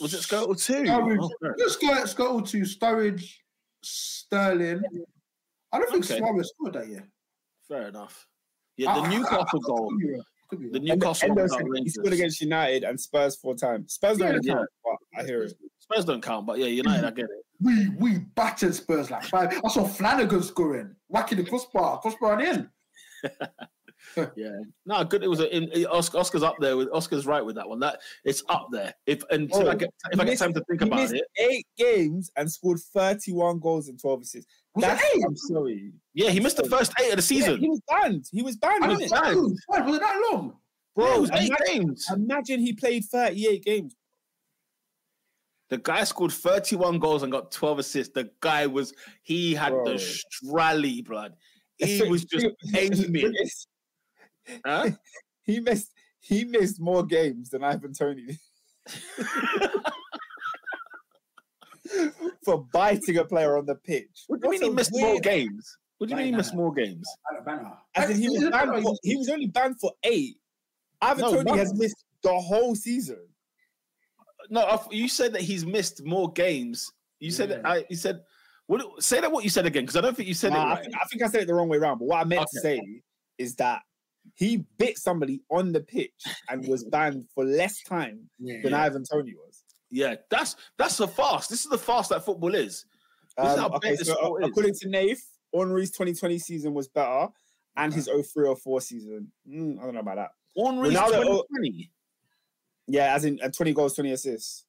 Was 0.00 0.14
it 0.14 0.20
Skrtel 0.20 0.58
2? 0.58 0.72
Sturridge, 0.84 1.18
Oh, 1.20 1.68
Skrtel, 1.68 2.14
Skrtel 2.14 2.48
two, 2.48 2.62
Sturridge, 2.62 3.34
Sterling. 3.82 4.82
I 5.72 5.78
don't 5.78 5.90
think 5.90 6.04
Okay. 6.04 6.18
Suarez 6.18 6.48
scored 6.54 6.72
that 6.74 6.88
year. 6.88 7.06
fair 7.68 7.88
enough. 7.88 8.26
Yeah, 8.76 8.94
the 8.94 9.00
I- 9.00 9.04
I- 9.06 9.08
Newcastle 9.10 9.46
I- 9.64 9.66
goal. 9.66 9.88
could 9.90 9.98
be 9.98 10.10
wrong, 10.12 10.22
could 10.48 10.60
be 10.60 10.66
The 10.68 10.78
wrong. 10.78 10.84
Newcastle 10.98 11.28
Endo 11.30 11.42
one 11.42 11.44
was 11.44 11.52
said 11.74 11.82
he 11.84 11.88
scored 11.90 12.12
against 12.12 12.40
United 12.40 12.84
and 12.84 13.00
Spurs 13.00 13.36
four 13.36 13.54
times. 13.54 13.94
Spurs 13.94 14.18
don't 14.18 14.28
Yeah, 14.28 14.34
really 14.34 14.46
yeah. 14.48 14.54
count, 14.54 14.68
but 15.14 15.20
I 15.20 15.24
hear 15.26 15.42
it. 15.42 15.54
Spurs 15.78 16.04
don't 16.04 16.22
count, 16.22 16.46
but 16.46 16.58
yeah, 16.58 16.66
United, 16.66 17.04
I 17.04 17.10
get 17.10 17.24
it. 17.24 17.30
We 17.60 17.88
we 17.90 18.18
battered 18.18 18.74
Spurs 18.74 19.10
like 19.10 19.24
five. 19.24 19.60
I 19.64 19.68
saw 19.68 19.84
Flanagan 19.84 20.42
scoring, 20.42 20.94
whacking 21.08 21.38
the 21.38 21.44
crossbar, 21.44 22.00
crossbar 22.00 22.38
and 22.40 22.70
in. 23.24 23.30
Yeah, 24.36 24.58
no, 24.86 25.04
good. 25.04 25.22
It 25.22 25.28
was 25.28 25.40
a, 25.40 25.54
in, 25.56 25.64
in- 25.72 25.86
Oscar, 25.86 26.18
Oscar's 26.18 26.42
up 26.42 26.56
there 26.60 26.76
with 26.76 26.88
Oscar's 26.92 27.26
right 27.26 27.44
with 27.44 27.56
that 27.56 27.68
one. 27.68 27.80
That 27.80 28.00
it's 28.24 28.42
up 28.48 28.68
there. 28.70 28.92
If 29.06 29.22
until 29.30 29.68
I 29.68 29.72
Oh, 29.72 29.76
get 29.76 29.90
if 30.12 30.20
I 30.20 30.24
get 30.24 30.38
time 30.38 30.52
to 30.54 30.62
think 30.68 30.80
He 30.82 30.86
about 30.86 31.00
missed 31.00 31.14
it, 31.14 31.24
eight 31.38 31.66
games 31.76 32.30
and 32.36 32.50
scored 32.50 32.78
31 32.80 33.58
goals 33.60 33.88
and 33.88 33.98
12 34.00 34.22
assists. 34.22 34.52
Was 34.74 34.84
That's, 34.84 35.02
eight? 35.14 35.22
I'm 35.26 35.36
sorry. 35.36 35.92
yeah, 36.14 36.30
he 36.30 36.40
missed 36.40 36.56
the 36.56 36.68
first 36.68 36.92
eight 37.00 37.10
of 37.12 37.16
the 37.16 37.34
Yeah, 37.34 37.40
season. 37.42 37.60
he 37.60 37.68
was 37.68 37.80
banned. 37.88 38.24
He 38.32 38.42
was 38.42 38.56
banned, 38.56 38.84
I 38.84 38.88
wasn't 38.88 39.10
don't 39.10 39.26
it? 39.28 39.34
know. 39.34 39.56
Why 39.66 39.80
was 39.80 39.96
it 39.96 40.00
that 40.00 40.28
long? 40.32 40.56
Bro, 40.94 41.04
Bro, 41.06 41.14
it 41.14 41.20
was 41.20 41.30
eight 41.32 41.46
imagine, 41.48 41.86
games. 41.86 42.06
imagine 42.14 42.60
he 42.60 42.72
played 42.74 43.04
38 43.04 43.64
games. 43.64 43.96
The 45.70 45.78
guy 45.78 46.04
scored 46.04 46.32
31 46.32 46.98
goals 46.98 47.22
and 47.22 47.32
got 47.32 47.50
12 47.50 47.78
assists. 47.78 48.12
The 48.14 48.30
guy 48.40 48.66
was 48.66 48.92
he 49.22 49.54
had 49.54 49.70
Bro. 49.70 49.84
the 49.86 49.94
strally 49.94 51.02
blood. 51.04 51.34
He 51.78 52.02
was 52.08 52.24
just 52.26 52.46
aiming. 52.74 53.32
Huh? 54.64 54.90
he 55.42 55.60
missed 55.60 55.92
he 56.20 56.44
missed 56.44 56.80
more 56.80 57.04
games 57.04 57.50
than 57.50 57.64
Ivan 57.64 57.92
Toney 57.92 58.38
for 62.44 62.66
biting 62.72 63.18
a 63.18 63.24
player 63.24 63.56
on 63.58 63.66
the 63.66 63.74
pitch. 63.74 64.24
What 64.28 64.40
do 64.40 64.46
you 64.46 64.50
mean 64.52 64.62
he 64.62 64.68
a 64.68 64.72
missed 64.72 64.92
more 64.92 65.20
games? 65.20 65.76
What 65.98 66.08
do 66.08 66.12
you 66.14 66.16
mean 66.18 66.26
he 66.26 66.32
missed 66.32 66.54
more 66.54 66.72
games? 66.72 67.06
Banner. 67.44 67.72
As 67.94 68.10
in 68.10 68.18
he 68.18 68.28
was 68.28 68.48
banned 68.50 68.82
for, 68.82 68.94
he 69.02 69.16
was 69.16 69.28
only 69.28 69.46
banned 69.46 69.78
for 69.80 69.92
eight. 70.04 70.36
Ivan 71.00 71.22
No, 71.22 71.32
Toney 71.34 71.50
one. 71.50 71.58
has 71.58 71.74
missed 71.74 72.04
the 72.22 72.32
whole 72.32 72.74
season. 72.74 73.18
No, 74.50 74.80
you 74.90 75.08
said 75.08 75.32
that 75.34 75.42
he's 75.42 75.64
missed 75.64 76.04
more 76.04 76.32
games. 76.32 76.92
You 77.20 77.30
said 77.30 77.50
that 77.50 77.60
Yeah. 77.62 77.70
I. 77.70 77.84
You 77.88 77.96
said 77.96 78.22
what? 78.66 79.02
Say 79.02 79.20
that 79.20 79.30
what 79.30 79.44
you 79.44 79.50
said 79.50 79.66
again 79.66 79.84
because 79.84 79.96
I 79.96 80.00
don't 80.00 80.16
think 80.16 80.28
you 80.28 80.34
said 80.34 80.52
Nah, 80.52 80.72
it 80.74 80.78
I, 80.78 80.82
think, 80.82 80.94
I 80.96 81.04
think 81.04 81.22
I 81.22 81.26
said 81.28 81.42
it 81.42 81.46
the 81.46 81.54
wrong 81.54 81.68
way 81.68 81.78
around. 81.78 81.98
But 81.98 82.06
what 82.06 82.20
I 82.20 82.24
meant 82.24 82.46
to 82.52 82.60
say 82.60 82.80
is 83.38 83.54
that 83.56 83.82
he 84.34 84.64
bit 84.78 84.98
somebody 84.98 85.42
on 85.50 85.72
the 85.72 85.80
pitch 85.80 86.12
and 86.48 86.66
was 86.68 86.84
banned 86.90 87.26
for 87.34 87.44
less 87.44 87.82
time 87.82 88.28
Yeah. 88.38 88.60
than 88.62 88.74
Ivan 88.74 89.04
Toney 89.04 89.34
was. 89.34 89.64
Yeah, 89.90 90.14
that's 90.30 90.56
that's 90.78 90.96
the 90.96 91.06
fast. 91.08 91.50
This 91.50 91.64
is 91.64 91.70
the 91.70 91.78
fast 91.78 92.10
that 92.10 92.24
football 92.24 92.54
is. 92.54 92.84
This 93.36 93.46
is 93.52 93.58
Um, 93.58 93.70
how 93.70 93.76
okay, 93.76 93.96
so 93.96 94.14
uh, 94.42 94.46
according 94.46 94.74
to 94.80 94.88
Nath, 94.88 95.20
Henry's 95.54 95.90
2020 95.90 96.38
season 96.38 96.72
was 96.72 96.88
better, 96.88 97.28
and 97.76 97.92
his 97.92 98.06
03 98.08 98.48
or 98.48 98.56
4 98.56 98.80
season. 98.80 99.30
mm, 99.46 99.78
I 99.78 99.84
don't 99.84 99.94
know 99.94 100.00
about 100.00 100.16
that. 100.16 100.30
Ronaldo- 100.58 101.42
2020. 101.50 101.90
Yeah, 102.88 103.14
as 103.14 103.24
in 103.24 103.38
uh, 103.42 103.48
20 103.50 103.72
goals, 103.74 103.94
20 103.94 104.12
assists. 104.12 104.64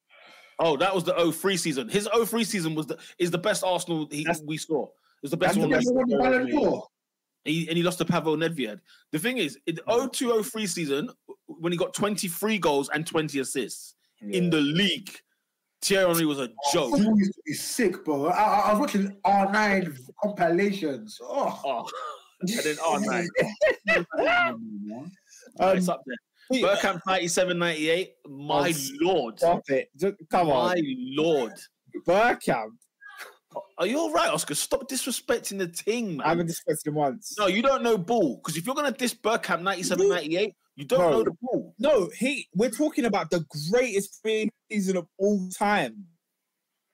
Oh, 0.59 0.77
that 0.77 0.93
was 0.93 1.03
the 1.03 1.13
03 1.31 1.57
season. 1.57 1.89
His 1.89 2.07
03 2.25 2.43
season 2.43 2.75
was 2.75 2.85
the 2.88 2.97
is 3.17 3.31
the 3.31 3.38
best 3.38 3.63
Arsenal 3.63 4.07
he, 4.11 4.27
we 4.45 4.57
saw. 4.57 4.88
It's 5.23 5.31
the 5.31 5.38
best 5.38 5.57
one. 5.57 5.69
the 5.69 5.75
best 5.77 5.88
saw. 6.51 6.85
He, 7.45 7.67
and 7.67 7.77
he 7.77 7.83
lost 7.83 7.97
to 7.97 8.05
Pavel 8.05 8.37
Nedved. 8.37 8.79
The 9.11 9.19
thing 9.19 9.37
is, 9.37 9.57
in 9.67 9.75
the 9.75 10.09
02 10.13 10.43
03 10.43 10.67
season, 10.67 11.09
when 11.47 11.71
he 11.71 11.77
got 11.77 11.93
23 11.93 12.57
goals 12.57 12.89
and 12.89 13.05
20 13.05 13.39
assists 13.39 13.95
in 14.21 14.49
the 14.49 14.61
league, 14.61 15.09
Thierry 15.81 16.07
Henry 16.07 16.25
was 16.25 16.39
a 16.39 16.43
oh, 16.43 16.71
joke. 16.71 16.91
Football 16.91 17.17
used 17.17 17.33
to 17.33 17.41
be 17.45 17.53
sick, 17.53 18.05
bro. 18.05 18.27
I, 18.27 18.43
I, 18.43 18.71
was 18.71 18.79
watching 18.79 19.17
R9 19.25 19.97
compilations. 20.21 21.19
Oh, 21.21 21.61
Oh, 21.65 21.89
and 22.41 22.49
then 22.49 22.75
R9. 22.77 23.27
man. 24.15 25.11
Oh, 25.59 25.69
it's 25.69 25.89
up 25.89 26.01
there. 26.05 26.61
Bergkamp 26.61 27.01
97 27.05 27.57
98. 27.57 28.13
My 28.27 28.73
Oh, 28.73 29.05
lord. 29.05 29.39
Stop 29.39 29.69
it. 29.69 29.89
Just, 29.97 30.15
come 30.29 30.49
on. 30.49 30.75
My 30.75 30.81
lord. 30.85 31.53
Bergkamp. 32.07 32.71
Oh, 33.84 33.85
are 33.85 33.89
you 33.89 33.99
all 33.99 34.14
right, 34.14 34.30
Oscar? 34.30 34.55
Stop 34.55 34.88
disrespecting 34.88 35.57
the 35.57 35.68
team, 35.68 36.22
I 36.23 36.30
haven't 36.30 36.47
disrespected 36.47 36.88
him 36.88 36.95
once. 36.95 37.35
No, 37.38 37.47
you 37.47 37.61
don't 37.61 37.84
know 37.84 37.97
ball. 37.97 38.38
Because 38.38 38.55
if 38.55 38.65
you're 38.65 38.76
going 38.76 38.89
to 38.89 38.97
diss 38.97 39.14
Bergkamp 39.14 39.61
97 39.61 40.07
98, 40.07 40.53
you 40.77 40.85
don't 40.85 40.99
Bro. 40.99 41.11
know 41.11 41.23
the 41.23 41.31
ball. 41.41 41.76
No, 41.80 42.10
he. 42.18 42.47
We're 42.55 42.69
talking 42.69 43.03
about 43.03 43.30
the 43.30 43.45
greatest 43.69 44.22
League 44.23 44.49
season 44.72 44.95
of 44.95 45.07
all 45.18 45.49
time. 45.49 46.05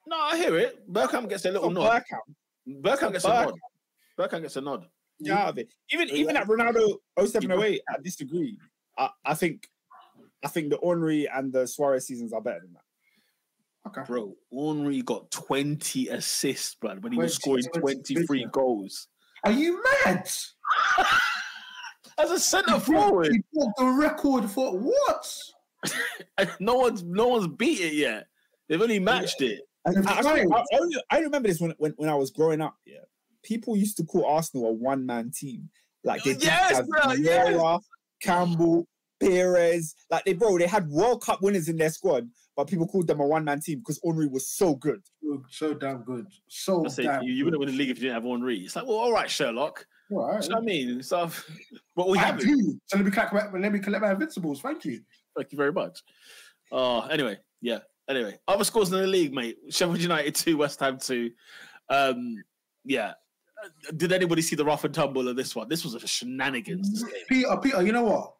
No, 0.07 0.17
I 0.19 0.35
hear 0.37 0.57
it. 0.57 0.91
Bergkamp 0.91 1.29
gets 1.29 1.45
a 1.45 1.51
little 1.51 1.69
nod. 1.69 2.01
Bergkamp. 2.01 2.81
Bergkamp 2.81 3.11
gets 3.11 3.25
a 3.25 3.27
nod. 3.27 3.53
Bergkamp 4.17 4.41
gets 4.41 4.55
a 4.55 4.61
nod. 4.61 4.87
Yeah, 5.19 5.37
out 5.37 5.49
of 5.49 5.57
it. 5.59 5.71
Even 5.91 6.09
even 6.09 6.35
at 6.37 6.47
Ronaldo 6.47 6.95
0708, 7.23 7.81
I 7.87 8.01
disagree. 8.01 8.57
I, 8.97 9.09
I 9.23 9.35
think 9.35 9.67
I 10.43 10.47
think 10.47 10.71
the 10.71 10.79
Henry 10.83 11.27
and 11.29 11.53
the 11.53 11.67
Suarez 11.67 12.07
seasons 12.07 12.33
are 12.33 12.41
better 12.41 12.61
than 12.61 12.73
that. 12.73 12.81
Okay. 13.89 14.01
Bro, 14.07 14.35
Henry 14.53 15.01
got 15.01 15.29
20 15.31 16.09
assists, 16.09 16.75
bro, 16.75 16.95
when 16.95 17.11
he 17.11 17.17
was 17.17 17.35
scoring 17.35 17.63
20, 17.75 18.15
23 18.15 18.39
yeah. 18.41 18.45
goals. 18.51 19.07
Are 19.43 19.51
you 19.51 19.81
mad? 20.05 20.29
As 22.17 22.31
a 22.31 22.39
centre 22.39 22.73
He 22.73 22.91
broke- 22.91 23.07
forward, 23.07 23.31
He 23.31 23.41
broke 23.53 23.75
the 23.77 23.85
record 23.85 24.49
for 24.49 24.77
what? 24.77 25.33
no 26.59 26.75
one's 26.75 27.03
no 27.03 27.27
one's 27.27 27.47
beat 27.47 27.79
it 27.79 27.93
yet. 27.93 28.27
They've 28.67 28.81
only 28.81 28.99
matched 28.99 29.41
it. 29.41 29.61
And 29.85 30.05
I, 30.05 30.19
I, 30.19 30.45
I, 30.51 30.65
I 31.09 31.19
remember 31.19 31.47
this 31.47 31.61
when, 31.61 31.73
when 31.77 31.93
when 31.95 32.09
I 32.09 32.15
was 32.15 32.31
growing 32.31 32.59
up. 32.59 32.75
Yeah, 32.85 32.97
people 33.43 33.77
used 33.77 33.95
to 33.97 34.03
call 34.03 34.25
Arsenal 34.25 34.67
a 34.67 34.73
one 34.73 35.05
man 35.05 35.31
team. 35.31 35.69
Like 36.03 36.23
they 36.23 36.35
Yes, 36.35 36.75
have 36.77 36.87
bro, 36.87 37.13
yes. 37.13 37.49
Vieira, 37.49 37.81
Campbell, 38.21 38.87
Pires. 39.21 39.95
Like 40.11 40.25
they, 40.25 40.33
bro, 40.33 40.57
they 40.57 40.67
had 40.67 40.89
World 40.89 41.23
Cup 41.23 41.41
winners 41.41 41.69
in 41.69 41.77
their 41.77 41.89
squad, 41.89 42.29
but 42.59 42.67
people 42.67 42.85
called 42.85 43.07
them 43.07 43.21
a 43.21 43.25
one 43.25 43.45
man 43.45 43.61
team 43.61 43.79
because 43.79 44.01
Henry 44.03 44.27
was 44.27 44.49
so 44.49 44.75
good. 44.75 45.01
So, 45.23 45.43
so 45.49 45.73
damn 45.73 46.03
good. 46.03 46.27
So 46.49 46.85
I 46.85 46.89
say 46.89 47.03
damn. 47.03 47.23
you, 47.23 47.31
you 47.31 47.45
wouldn't 47.45 47.61
win 47.61 47.69
the 47.69 47.75
league 47.77 47.89
if 47.89 47.99
you 47.99 48.09
didn't 48.09 48.15
have 48.15 48.29
Henry. 48.29 48.57
It's 48.57 48.75
like, 48.75 48.85
well, 48.85 48.97
all 48.97 49.13
right, 49.13 49.31
Sherlock. 49.31 49.87
All 50.11 50.27
right. 50.27 50.43
You 50.43 50.49
know 50.49 50.55
what 50.55 50.63
I 50.63 50.65
mean? 50.65 51.01
So, 51.01 51.31
but 51.95 52.09
we 52.09 52.17
I 52.17 52.23
have 52.23 52.39
it. 52.41 52.43
do. 52.43 52.77
So 52.87 52.97
let 52.97 53.05
me 53.05 53.11
collect 53.11 53.33
my, 53.33 53.49
let 53.57 53.71
me 53.71 53.79
collect 53.79 54.01
my 54.01 54.11
invincibles. 54.11 54.59
Thank 54.59 54.83
you. 54.83 54.99
Thank 55.37 55.53
you 55.53 55.57
very 55.57 55.71
much. 55.71 56.03
Uh, 56.69 56.99
anyway, 57.05 57.37
yeah. 57.61 57.79
Anyway, 58.09 58.37
other 58.45 58.65
scores 58.65 58.91
in 58.91 58.99
the 58.99 59.07
league, 59.07 59.33
mate. 59.33 59.57
Sheffield 59.69 60.01
United 60.01 60.35
two, 60.35 60.57
West 60.57 60.81
Ham 60.81 60.97
two. 60.97 61.31
Um, 61.87 62.43
yeah. 62.83 63.13
Uh, 63.63 63.91
Did 63.95 64.11
anybody 64.11 64.41
see 64.41 64.57
the 64.57 64.65
rough 64.65 64.83
and 64.83 64.93
tumble 64.93 65.29
of 65.29 65.37
this 65.37 65.55
one? 65.55 65.69
This 65.69 65.85
was 65.85 65.95
a 65.95 66.05
shenanigans. 66.05 67.05
Peter, 67.29 67.55
Peter, 67.63 67.81
you 67.83 67.93
know 67.93 68.03
what? 68.03 68.33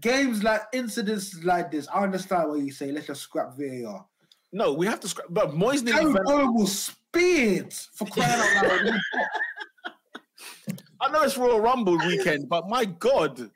Games 0.00 0.42
like 0.42 0.62
incidents 0.72 1.42
like 1.44 1.70
this, 1.70 1.86
I 1.92 2.02
understand 2.02 2.48
what 2.50 2.60
you 2.60 2.72
say. 2.72 2.90
Let's 2.90 3.06
just 3.06 3.22
scrap 3.22 3.56
VAR. 3.56 4.04
No, 4.52 4.72
we 4.72 4.86
have 4.86 5.00
to 5.00 5.08
scrap. 5.08 5.26
But 5.30 5.50
Moyes 5.52 5.82
nearly 5.82 6.00
Aaron 6.02 6.12
fell- 6.14 6.24
Bowen 6.24 6.54
was 6.54 6.78
speared 6.78 7.72
for 7.72 8.06
crying 8.06 8.30
out 8.40 8.68
loud. 8.84 9.00
I 11.00 11.10
know 11.10 11.22
it's 11.22 11.36
Royal 11.36 11.60
Rumble 11.60 11.98
weekend, 11.98 12.48
but 12.48 12.68
my 12.68 12.84
God, 12.84 13.50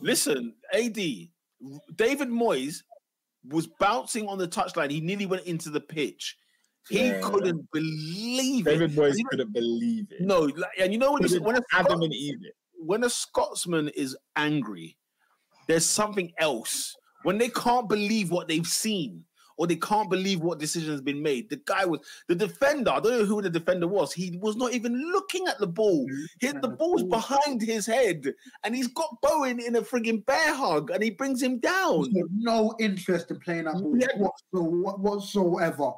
listen, 0.00 0.54
AD, 0.72 0.94
David 0.94 2.28
Moyes 2.28 2.82
was 3.48 3.66
bouncing 3.80 4.28
on 4.28 4.38
the 4.38 4.46
touchline. 4.46 4.90
He 4.90 5.00
nearly 5.00 5.26
went 5.26 5.44
into 5.46 5.68
the 5.70 5.80
pitch. 5.80 6.36
He 6.88 7.08
Yeah. 7.08 7.20
couldn't 7.22 7.68
believe 7.72 8.66
it. 8.66 8.70
David 8.70 8.92
Moyes 8.92 9.16
couldn't 9.30 9.52
believe 9.52 10.06
it. 10.10 10.20
No, 10.20 10.40
like, 10.42 10.70
and 10.78 10.92
you 10.92 10.98
know 10.98 11.12
when, 11.12 11.22
when, 11.42 11.56
a 11.56 11.62
Adam 11.72 11.86
Scot- 11.92 12.02
and 12.04 12.14
Eve 12.14 12.38
when 12.84 13.04
a 13.04 13.10
Scotsman 13.10 13.88
is 13.90 14.16
angry, 14.36 14.96
there's 15.66 15.86
something 15.86 16.32
else. 16.38 16.96
When 17.22 17.38
they 17.38 17.48
can't 17.48 17.88
believe 17.88 18.30
what 18.30 18.48
they've 18.48 18.66
seen, 18.66 19.24
or 19.56 19.66
they 19.66 19.76
can't 19.76 20.10
believe 20.10 20.40
what 20.40 20.58
decision 20.58 20.90
has 20.90 21.00
been 21.00 21.22
made. 21.22 21.48
The 21.48 21.60
guy 21.64 21.84
was 21.84 22.00
the 22.28 22.34
defender. 22.34 22.90
I 22.90 23.00
don't 23.00 23.18
know 23.18 23.24
who 23.24 23.42
the 23.42 23.50
defender 23.50 23.86
was. 23.86 24.12
He 24.12 24.38
was 24.42 24.56
not 24.56 24.72
even 24.72 24.92
looking 25.12 25.46
at 25.46 25.58
the 25.58 25.66
ball. 25.66 26.06
Mm-hmm. 26.06 26.24
Hit 26.40 26.62
the 26.62 26.68
mm-hmm. 26.68 26.76
ball's 26.76 27.04
behind 27.04 27.62
his 27.62 27.86
head, 27.86 28.32
and 28.64 28.74
he's 28.74 28.88
got 28.88 29.20
Bowen 29.22 29.60
in 29.60 29.76
a 29.76 29.82
frigging 29.82 30.24
bear 30.26 30.54
hug, 30.54 30.90
and 30.90 31.02
he 31.02 31.10
brings 31.10 31.42
him 31.42 31.58
down. 31.58 32.06
No 32.34 32.74
interest 32.80 33.30
in 33.30 33.38
playing 33.38 33.64
that 33.64 33.74
ball 33.74 33.96
Yeah. 33.98 34.08
whatsoever. 34.50 35.92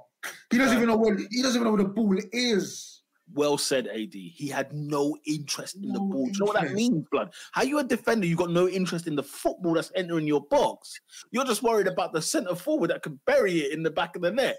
He 0.50 0.58
doesn't 0.58 0.76
even 0.76 0.88
know 0.88 0.96
what 0.96 1.18
he 1.30 1.42
doesn't 1.42 1.60
even 1.60 1.64
know 1.64 1.82
what 1.82 1.86
the 1.86 1.88
ball 1.88 2.16
is. 2.32 2.93
Well 3.32 3.56
said, 3.56 3.86
AD. 3.88 4.12
He 4.12 4.48
had 4.48 4.72
no 4.72 5.16
interest 5.26 5.76
in 5.76 5.82
the 5.88 5.98
No 5.98 6.00
ball. 6.00 6.26
Do 6.26 6.32
you 6.32 6.38
know 6.40 6.46
what 6.46 6.60
that 6.60 6.72
means, 6.72 7.06
blood? 7.10 7.32
How 7.52 7.62
you 7.62 7.78
a 7.78 7.84
defender? 7.84 8.26
You 8.26 8.36
got 8.36 8.50
no 8.50 8.68
interest 8.68 9.06
in 9.06 9.16
the 9.16 9.22
football 9.22 9.74
that's 9.74 9.90
entering 9.94 10.26
your 10.26 10.42
box. 10.42 11.00
You're 11.30 11.44
just 11.44 11.62
worried 11.62 11.86
about 11.86 12.12
the 12.12 12.20
centre 12.20 12.54
forward 12.54 12.90
that 12.90 13.02
could 13.02 13.18
bury 13.24 13.60
it 13.60 13.72
in 13.72 13.82
the 13.82 13.90
back 13.90 14.14
of 14.16 14.22
the 14.22 14.30
net. 14.30 14.58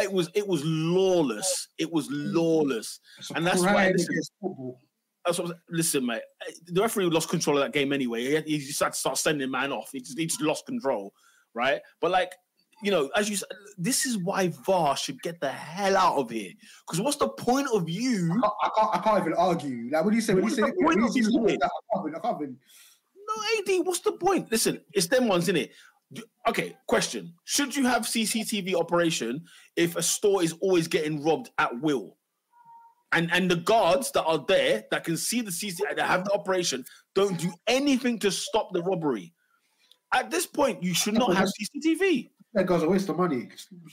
It 0.00 0.12
was 0.12 0.28
it 0.34 0.46
was 0.46 0.62
lawless. 0.64 1.68
It 1.78 1.92
was 1.92 2.08
lawless. 2.10 3.00
A 3.32 3.36
And 3.36 3.46
that's 3.46 3.60
why 3.62 3.92
this- 3.92 4.08
against 4.08 4.32
football. 4.40 4.80
That's 5.26 5.38
what, 5.38 5.56
listen, 5.70 6.04
mate. 6.04 6.20
eh, 6.46 6.52
The 6.66 6.82
referee 6.82 7.06
lost 7.06 7.30
control 7.30 7.56
of 7.56 7.64
that 7.64 7.72
game 7.72 7.94
anyway. 7.94 8.42
He, 8.44 8.58
he 8.58 8.58
just 8.58 8.78
had 8.82 8.92
to 8.92 8.98
start 8.98 9.16
sending 9.16 9.50
man 9.50 9.72
off. 9.72 9.88
He 9.90 10.00
just, 10.00 10.18
he 10.18 10.26
just 10.26 10.42
lost 10.42 10.66
control, 10.66 11.14
right? 11.54 11.80
But 12.02 12.10
like, 12.10 12.32
you 12.82 12.90
know, 12.90 13.10
as 13.16 13.30
you 13.30 13.36
said, 13.36 13.48
this 13.78 14.06
is 14.06 14.18
why 14.18 14.48
VAR 14.48 14.96
should 14.96 15.20
get 15.22 15.40
the 15.40 15.50
hell 15.50 15.96
out 15.96 16.16
of 16.16 16.30
here. 16.30 16.52
Because 16.86 17.00
what's 17.00 17.16
the 17.16 17.28
point 17.28 17.68
of 17.72 17.88
you? 17.88 18.30
I 18.30 18.40
can't, 18.40 18.52
I 18.62 18.68
can't, 18.74 18.96
I 18.96 18.98
can't 18.98 19.20
even 19.20 19.34
argue. 19.34 19.90
Like 19.90 20.04
when 20.04 20.14
you 20.14 20.20
say 20.20 20.34
when 20.34 20.44
you 20.44 20.50
What's 20.50 20.56
say 20.56 20.72
point 20.82 20.98
you 20.98 21.06
of 21.06 21.12
say 21.12 21.20
you 21.20 21.30
like 21.30 21.62
I 21.62 21.68
can't 21.94 22.08
even, 22.08 22.14
I 22.16 22.18
can't 22.20 22.42
even. 22.42 22.56
No, 23.26 23.78
AD, 23.78 23.86
what's 23.86 24.00
the 24.00 24.12
point? 24.12 24.50
Listen, 24.50 24.80
it's 24.92 25.06
them 25.06 25.28
ones, 25.28 25.48
in 25.48 25.56
it. 25.56 25.72
Okay, 26.48 26.76
question. 26.86 27.32
Should 27.44 27.74
you 27.74 27.86
have 27.86 28.02
CCTV 28.02 28.74
operation 28.74 29.44
if 29.76 29.96
a 29.96 30.02
store 30.02 30.42
is 30.42 30.52
always 30.60 30.88
getting 30.88 31.24
robbed 31.24 31.50
at 31.58 31.80
will? 31.80 32.16
And 33.12 33.30
and 33.32 33.50
the 33.50 33.56
guards 33.56 34.10
that 34.12 34.24
are 34.24 34.44
there 34.46 34.84
that 34.90 35.04
can 35.04 35.16
see 35.16 35.40
the 35.40 35.50
CCTV 35.50 35.96
that 35.96 36.06
have 36.06 36.24
the 36.24 36.32
operation 36.32 36.84
don't 37.14 37.38
do 37.38 37.52
anything 37.66 38.18
to 38.20 38.30
stop 38.30 38.72
the 38.72 38.82
robbery. 38.82 39.32
At 40.12 40.30
this 40.30 40.46
point, 40.46 40.82
you 40.82 40.94
should 40.94 41.14
not 41.14 41.34
have 41.34 41.48
CCTV. 41.48 42.30
That 42.54 42.66
goes 42.66 42.84
a 42.84 42.88
waste 42.88 43.08
of 43.08 43.18
money. 43.18 43.48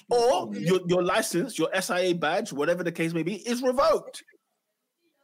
Or 0.10 0.54
your, 0.54 0.82
your 0.88 1.04
license, 1.04 1.58
your 1.58 1.70
SIA 1.80 2.14
badge, 2.14 2.54
whatever 2.54 2.84
the 2.84 2.92
case 2.92 3.12
may 3.12 3.24
be, 3.24 3.36
is 3.48 3.64
revoked. 3.64 4.24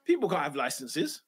People 0.05 0.27
can't 0.27 0.41
have 0.41 0.55
licenses. 0.55 1.21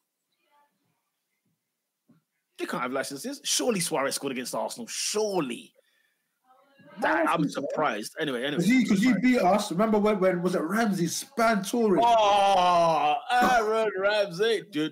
They 2.58 2.66
can't 2.66 2.82
have 2.82 2.92
licenses. 2.92 3.42
Surely 3.44 3.80
Suarez 3.80 4.16
scored 4.16 4.32
against 4.32 4.56
Arsenal. 4.56 4.88
Surely. 4.88 5.72
That, 7.02 7.30
I'm 7.30 7.48
surprised. 7.48 8.16
Anyway, 8.20 8.44
anyway. 8.44 8.64
Because 8.68 9.04
you, 9.04 9.18
beat 9.20 9.40
us. 9.40 9.72
Remember 9.72 10.00
when, 10.00 10.20
when 10.20 10.42
was 10.42 10.56
it 10.56 10.62
Ramsey 10.62 11.08
span 11.08 11.64
touring? 11.64 12.04
Oh, 12.04 13.16
Aaron 13.32 13.92
Ramsey. 13.98 14.64
No, 14.74 14.90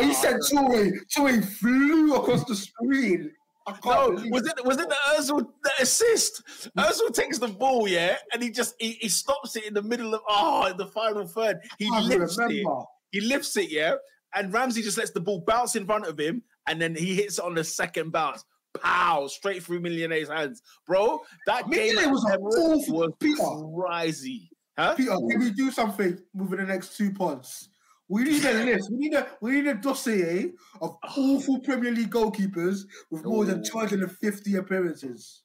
he 0.00 0.10
oh, 0.10 0.12
said 0.12 0.36
Toure. 0.52 0.92
Toure 1.14 1.44
flew 1.44 2.16
across 2.16 2.44
the 2.44 2.54
screen. 2.54 3.32
No, 3.84 4.12
believe 4.12 4.32
was 4.32 4.46
it 4.46 4.64
was 4.64 4.78
it 4.78 4.88
the 4.88 4.96
Özil 5.16 5.46
the 5.62 5.70
assist? 5.80 6.42
Mm. 6.76 6.84
Özil 6.86 7.12
takes 7.12 7.38
the 7.38 7.48
ball, 7.48 7.88
yeah, 7.88 8.16
and 8.32 8.42
he 8.42 8.50
just 8.50 8.74
he, 8.78 8.92
he 9.00 9.08
stops 9.08 9.56
it 9.56 9.64
in 9.64 9.74
the 9.74 9.82
middle 9.82 10.14
of 10.14 10.20
oh 10.28 10.66
in 10.66 10.76
the 10.76 10.86
final 10.86 11.26
third. 11.26 11.58
He 11.78 11.90
lifts 11.90 12.38
it. 12.38 12.66
He 13.10 13.20
lifts 13.20 13.56
it, 13.56 13.70
yeah, 13.70 13.94
and 14.34 14.52
Ramsey 14.52 14.82
just 14.82 14.98
lets 14.98 15.10
the 15.10 15.20
ball 15.20 15.42
bounce 15.46 15.74
in 15.76 15.86
front 15.86 16.06
of 16.06 16.18
him, 16.18 16.42
and 16.68 16.80
then 16.80 16.94
he 16.94 17.14
hits 17.14 17.38
it 17.38 17.44
on 17.44 17.54
the 17.54 17.64
second 17.64 18.12
bounce. 18.12 18.44
Pow! 18.80 19.26
Straight 19.26 19.62
through 19.64 19.80
Mignolet's 19.80 20.28
hands, 20.28 20.62
bro. 20.86 21.20
That 21.46 21.68
game 21.70 21.96
Millionaire 21.96 22.10
was 22.10 22.24
an 22.24 22.38
Emirates 22.38 22.88
awful 22.88 22.94
was 22.98 23.12
Peter. 23.18 23.88
crazy, 23.88 24.50
huh? 24.78 24.94
Peter, 24.94 25.10
can 25.10 25.40
we 25.40 25.50
do 25.50 25.72
something 25.72 26.16
within 26.34 26.58
the 26.58 26.72
next 26.72 26.96
two 26.96 27.12
pods? 27.12 27.69
We 28.10 28.24
need 28.24 28.44
a 28.44 28.64
list. 28.64 28.90
We 28.90 28.98
need 28.98 29.14
a 29.14 29.28
we 29.40 29.52
need 29.52 29.68
a 29.68 29.74
dossier 29.74 30.50
of 30.82 30.98
ah. 31.04 31.14
awful 31.16 31.60
Premier 31.60 31.92
League 31.92 32.10
goalkeepers 32.10 32.82
with 33.08 33.24
more 33.24 33.44
than 33.44 33.62
250 33.62 34.56
appearances. 34.56 35.42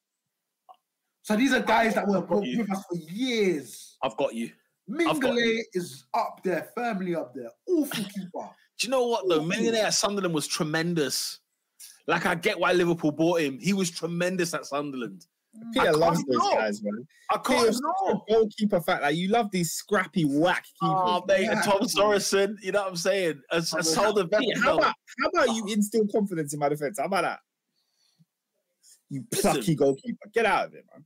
So 1.22 1.36
these 1.36 1.54
are 1.54 1.60
guys 1.60 1.94
that 1.94 2.08
were 2.08 2.22
with 2.22 2.72
us 2.72 2.84
for 2.90 2.98
years. 2.98 3.98
I've 4.02 4.18
got 4.18 4.34
you. 4.34 4.52
Mignolet 4.90 5.62
is 5.74 6.06
up 6.16 6.42
there, 6.44 6.70
firmly 6.76 7.16
up 7.16 7.36
there. 7.36 7.52
Awful 7.68 8.04
keeper. 8.04 8.50
Do 8.80 8.88
you 8.88 8.90
know 8.90 9.06
what 9.06 9.30
though? 9.30 9.42
Mignolet 9.42 9.84
at 9.84 9.94
Sunderland 9.94 10.34
was 10.34 10.48
tremendous. 10.48 11.42
Like 12.08 12.26
I 12.26 12.34
get 12.34 12.60
why 12.60 12.74
Liverpool 12.74 13.12
bought 13.12 13.42
him. 13.42 13.60
He 13.60 13.74
was 13.74 13.92
tremendous 13.92 14.56
at 14.56 14.66
Sunderland. 14.66 15.28
I 15.56 15.72
Peter 15.74 15.86
can't 15.86 15.98
loves 15.98 16.18
those 16.26 16.36
ignore. 16.36 16.56
guys, 16.56 16.84
man. 16.84 17.08
I 17.32 17.34
can't 17.38 17.48
Peter's 17.60 17.78
ignore. 17.78 18.24
a 18.28 18.32
goalkeeper 18.34 18.82
fact. 18.82 19.02
Like 19.04 19.16
you 19.16 19.28
love 19.30 19.50
these 19.52 19.72
scrappy 19.72 20.24
whack 20.26 20.66
oh, 20.82 20.88
keepers. 20.88 20.98
Oh, 20.98 21.24
mate, 21.28 21.42
Yeah. 21.56 21.62
Tom 21.62 21.80
Sorensen, 21.82 22.56
you 22.62 22.72
know 22.72 22.82
what 22.82 22.90
I'm 22.90 22.96
saying? 22.96 23.42
As, 23.52 23.74
Oh, 23.74 23.78
as 23.80 23.88
yeah. 23.90 23.94
Solder 23.96 24.28
how 24.62 24.78
about 24.78 24.94
how 25.22 25.28
about 25.30 25.56
you 25.56 25.66
instill 25.74 26.08
confidence 26.12 26.54
in 26.54 26.60
my 26.60 26.70
defense? 26.70 27.00
How 27.00 27.06
about 27.06 27.24
that? 27.24 27.40
You 29.10 29.24
Listen. 29.32 29.52
plucky 29.52 29.76
goalkeeper. 29.76 30.30
Get 30.34 30.46
out 30.46 30.68
of 30.68 30.74
it, 30.74 30.86
man. 30.94 31.06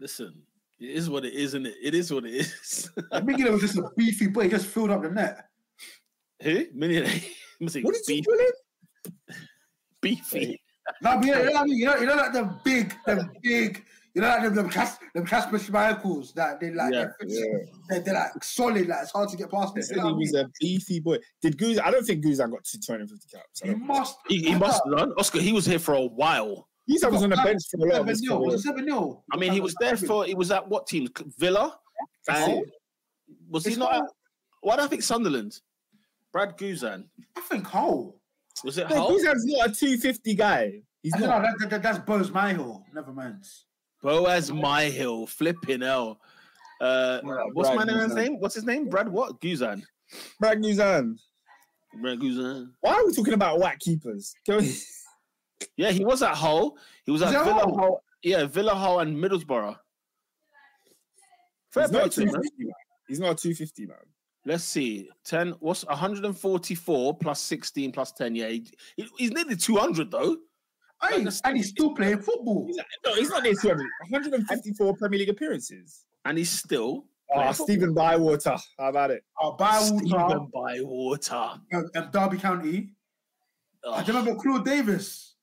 Listen, 0.00 0.34
it 0.80 0.90
is 0.90 1.08
what 1.10 1.24
it 1.24 1.34
is, 1.34 1.54
isn't 1.54 1.66
it? 1.66 1.74
It 1.82 1.94
is 1.94 2.12
what 2.12 2.24
it 2.24 2.34
is. 2.34 2.90
Mignolet 3.12 3.52
was 3.52 3.60
just 3.62 3.78
a 3.78 3.88
beefy 3.96 4.26
boy. 4.28 4.44
He 4.44 4.48
just 4.50 4.66
filled 4.66 4.90
up 4.90 5.02
the 5.02 5.10
net. 5.10 5.46
Who? 6.42 6.64
Mignolet. 6.72 7.24
Must 7.60 7.74
say 7.74 7.82
What 7.82 7.94
did 8.06 8.16
you 8.16 8.22
call 8.24 8.38
him? 8.38 9.36
beefy. 10.00 10.60
No, 11.02 11.16
but 11.18 11.24
you 11.26 11.32
know, 11.32 11.38
you 11.40 11.44
know 11.46 11.52
what 11.52 11.60
I 11.60 11.64
mean? 11.64 11.76
You 11.78 11.86
know, 11.86 11.96
you 11.96 12.06
know, 12.06 12.14
like 12.16 12.32
the 12.32 12.54
big, 12.64 12.94
the 13.06 13.28
big, 13.42 13.84
you 14.14 14.20
know, 14.22 14.28
like 14.28 14.42
them, 14.42 14.54
them, 14.54 14.68
Cas- 14.70 14.98
them 15.14 15.26
Kasper 15.26 15.58
Schmeichels 15.58 16.34
that 16.34 16.60
they 16.60 16.70
like, 16.70 16.92
Yeah, 16.92 17.06
they're, 17.20 17.66
they're, 17.88 18.00
they're 18.00 18.14
like 18.14 18.44
solid, 18.44 18.86
like 18.88 18.98
it's 19.02 19.10
hard 19.12 19.28
to 19.30 19.36
get 19.36 19.50
past 19.50 19.72
He 19.74 19.80
it. 19.80 19.84
said 19.84 19.96
You 19.96 20.02
know 20.02 20.08
he 20.08 20.12
what 20.14 20.18
I 20.18 20.20
was 20.20 20.32
mean? 20.34 20.44
a 20.44 20.48
beefy 20.60 21.00
boy. 21.00 21.18
Did 21.42 21.56
Guzan? 21.58 21.80
I 21.84 21.90
don't 21.90 22.04
think 22.04 22.24
Guzan 22.24 22.50
got 22.50 22.64
to 22.64 22.78
250 22.80 23.28
caps. 23.36 23.62
I 23.62 23.66
He 23.68 23.72
don't- 23.72 23.86
must. 23.86 24.16
He, 24.28 24.38
he 24.42 24.54
must 24.54 24.84
learn. 24.86 25.12
Oscar, 25.18 25.40
he 25.40 25.52
was 25.52 25.66
here 25.66 25.78
for 25.78 25.94
a 25.94 26.04
while. 26.06 26.68
Guzan 26.90 27.12
was 27.12 27.22
on 27.22 27.30
the 27.30 27.36
bench 27.36 27.62
for 27.70 27.78
a 27.78 27.80
lot 27.80 27.88
of 27.88 27.96
Seven 27.96 28.08
his 28.08 28.20
nil. 28.22 28.36
career. 28.36 28.46
Was 28.46 28.54
it 28.54 28.62
seven 28.68 28.84
nil? 28.84 29.24
I 29.32 29.36
mean, 29.38 29.52
he 29.52 29.60
was 29.60 29.74
there 29.80 29.96
for. 29.96 30.26
He 30.26 30.34
was 30.34 30.50
at 30.50 30.68
what 30.68 30.86
team? 30.86 31.08
Villa. 31.38 31.78
That's 32.26 32.46
And 32.48 32.58
it. 32.58 32.70
was 33.48 33.64
he 33.64 33.70
It's 33.70 33.78
not? 33.78 33.92
not- 33.92 34.02
At, 34.04 34.10
why 34.60 34.76
do 34.76 34.82
I 34.82 34.86
think 34.86 35.02
Sunderland? 35.02 35.58
Brad 36.32 36.58
Guzan. 36.58 37.04
I 37.36 37.40
think 37.40 37.66
Hull. 37.66 38.20
Was 38.62 38.78
it 38.78 38.88
No, 38.90 38.96
Hull? 38.96 39.10
Guzan's 39.12 39.44
not 39.46 39.70
a 39.70 39.74
250 39.74 40.34
guy. 40.34 40.80
He's 41.02 41.12
I 41.14 41.18
don't 41.18 41.28
not. 41.28 41.42
know. 41.42 41.48
That, 41.60 41.70
that, 41.70 41.82
that's 41.82 41.98
Boaz 41.98 42.30
Myhill. 42.30 42.82
Never 42.94 43.12
mind. 43.12 43.44
Boaz 44.02 44.50
Myhill, 44.50 45.28
flipping 45.28 45.80
hell. 45.80 46.20
Uh, 46.80 47.20
Yeah, 47.24 47.30
what's 47.52 47.68
Brad 47.70 47.78
my 47.78 47.84
man's 47.92 48.12
Guzan. 48.12 48.16
name? 48.16 48.40
What's 48.40 48.54
his 48.54 48.64
name? 48.64 48.88
Brad 48.88 49.08
what? 49.08 49.40
Guzan. 49.40 49.82
Brad 50.38 50.58
Guzan. 50.62 51.18
Brad 52.00 52.18
Guzan. 52.20 52.70
Why 52.80 52.92
are 52.94 53.06
we 53.06 53.12
talking 53.12 53.34
about 53.34 53.58
whack 53.58 53.80
keepers? 53.80 54.34
Can 54.46 54.58
we- 54.58 54.74
Yeah, 55.76 55.90
he 55.90 56.04
was 56.04 56.22
at 56.22 56.34
Hull. 56.34 56.76
He 57.04 57.10
was 57.12 57.20
Was 57.22 57.32
at 57.34 57.44
Villa 57.44 57.60
Hull? 57.60 57.76
Hull. 57.78 58.04
Yeah, 58.22 58.44
Villa 58.46 58.74
Hull 58.74 59.00
and 59.00 59.16
Middlesbrough. 59.16 59.76
Fair 61.70 61.82
He's 61.84 61.92
not 61.92 61.98
play 62.00 62.06
a 62.06 62.08
to 62.10 62.20
him, 62.20 62.26
man. 62.26 62.34
250 62.34 62.64
man. 62.64 62.72
He's 63.08 63.20
not 63.20 63.30
a 63.32 63.34
250 63.34 63.86
man. 63.86 63.96
Let's 64.46 64.64
see. 64.64 65.08
10, 65.24 65.52
what's 65.60 65.86
144 65.86 67.16
plus 67.16 67.40
16 67.40 67.92
plus 67.92 68.12
10? 68.12 68.34
Yeah, 68.34 68.48
he, 68.48 68.66
he- 68.96 69.08
he's 69.16 69.30
nearly 69.30 69.56
200 69.56 70.10
though. 70.10 70.36
Hey, 71.02 71.24
and 71.44 71.56
he's 71.56 71.68
still 71.68 71.94
playing 71.94 72.20
football. 72.20 72.66
He's, 72.66 72.78
no, 73.04 73.14
he's 73.14 73.28
not 73.28 73.42
near 73.42 73.54
200. 73.54 73.78
154 74.08 74.96
Premier 74.96 75.18
League 75.18 75.28
appearances. 75.28 76.04
And 76.24 76.38
he's 76.38 76.50
still. 76.50 77.04
Oh, 77.30 77.36
playing 77.40 77.52
Stephen 77.54 77.94
Bywater. 77.94 78.56
How 78.78 78.88
about 78.88 79.10
it? 79.10 79.22
Uh, 79.42 79.50
Bywater 79.52 79.98
Stephen 80.06 80.50
Bywater. 80.52 81.60
and, 81.72 81.90
and 81.94 82.12
Derby 82.12 82.38
County. 82.38 82.90
I 83.86 84.00
Ugh. 84.00 84.08
remember 84.08 84.34
Claude 84.36 84.64
Davis. 84.64 85.33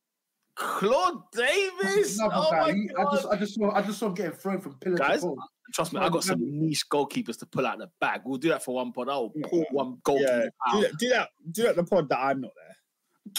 Claude 0.62 1.22
Davis. 1.34 2.20
Another 2.20 2.36
Oh 2.38 2.52
my 2.52 2.72
He- 2.74 2.90
I 2.98 3.04
God. 3.04 3.12
just, 3.14 3.28
I 3.28 3.36
just 3.38 3.56
saw, 3.56 3.72
I 3.72 3.82
just 3.82 4.00
saw 4.00 4.08
him 4.08 4.14
getting 4.14 4.32
thrown 4.34 4.62
from 4.62 4.76
pillar 4.76 4.98
Guys, 4.98 5.22
to 5.22 5.28
post. 5.28 5.42
Trust 5.74 5.94
me, 5.94 6.00
I 6.02 6.10
got 6.10 6.24
some 6.24 6.40
niche 6.42 6.86
goalkeepers 6.92 7.40
to 7.40 7.46
pull 7.46 7.66
out 7.66 7.78
the 7.80 7.90
bag. 8.00 8.22
We'll 8.26 8.38
do 8.38 8.50
that 8.50 8.64
for 8.64 8.76
one 8.76 8.92
pod. 8.92 9.10
I'll 9.10 9.32
Yeah. 9.36 9.48
pull 9.50 9.66
one 9.72 9.98
goalkeeper 10.04 10.30
Yeah, 10.32 10.50
do 10.72 10.78
out. 10.78 10.82
that, 10.82 10.98
do 11.00 11.10
that. 11.10 11.30
Do 11.52 11.64
that. 11.64 11.76
The 11.78 11.84
pod 11.84 12.10
that 12.10 12.20
I'm 12.20 12.42
not 12.42 12.52
there. 12.56 12.76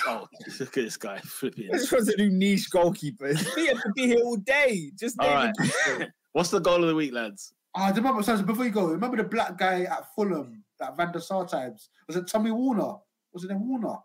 Oh, 0.06 0.26
look 0.60 0.68
at 0.78 0.84
this 0.84 0.96
guy 0.96 1.18
flipping. 1.20 1.68
I 1.72 1.76
just 1.78 1.92
want 1.92 2.06
to 2.08 2.16
do 2.16 2.30
niche 2.30 2.70
goalkeepers. 2.70 3.38
He 3.54 3.66
had 3.66 3.76
to 3.76 3.92
be 3.94 4.06
here 4.06 4.20
all 4.24 4.36
day. 4.36 4.90
Just 4.98 5.18
All 5.20 5.26
name 5.28 5.52
right. 5.58 6.00
it. 6.00 6.08
What's 6.32 6.50
the 6.50 6.60
goal 6.60 6.82
of 6.82 6.88
the 6.88 6.94
week, 6.94 7.12
lads? 7.12 7.52
Ah, 7.74 7.86
I 7.86 7.90
remember, 7.90 8.22
so 8.22 8.40
before 8.42 8.64
you 8.64 8.70
go, 8.70 8.86
remember 8.86 9.16
the 9.18 9.24
black 9.24 9.58
guy 9.58 9.82
at 9.82 10.14
Fulham, 10.14 10.62
that 10.78 10.96
Van 10.96 11.12
der 11.12 11.20
Sar 11.20 11.46
times? 11.46 11.90
Was 12.06 12.16
it 12.16 12.26
Tommy 12.26 12.50
Warner? 12.50 12.94
Was 13.32 13.44
it 13.44 13.48
then 13.48 13.66
Warner? 13.66 13.96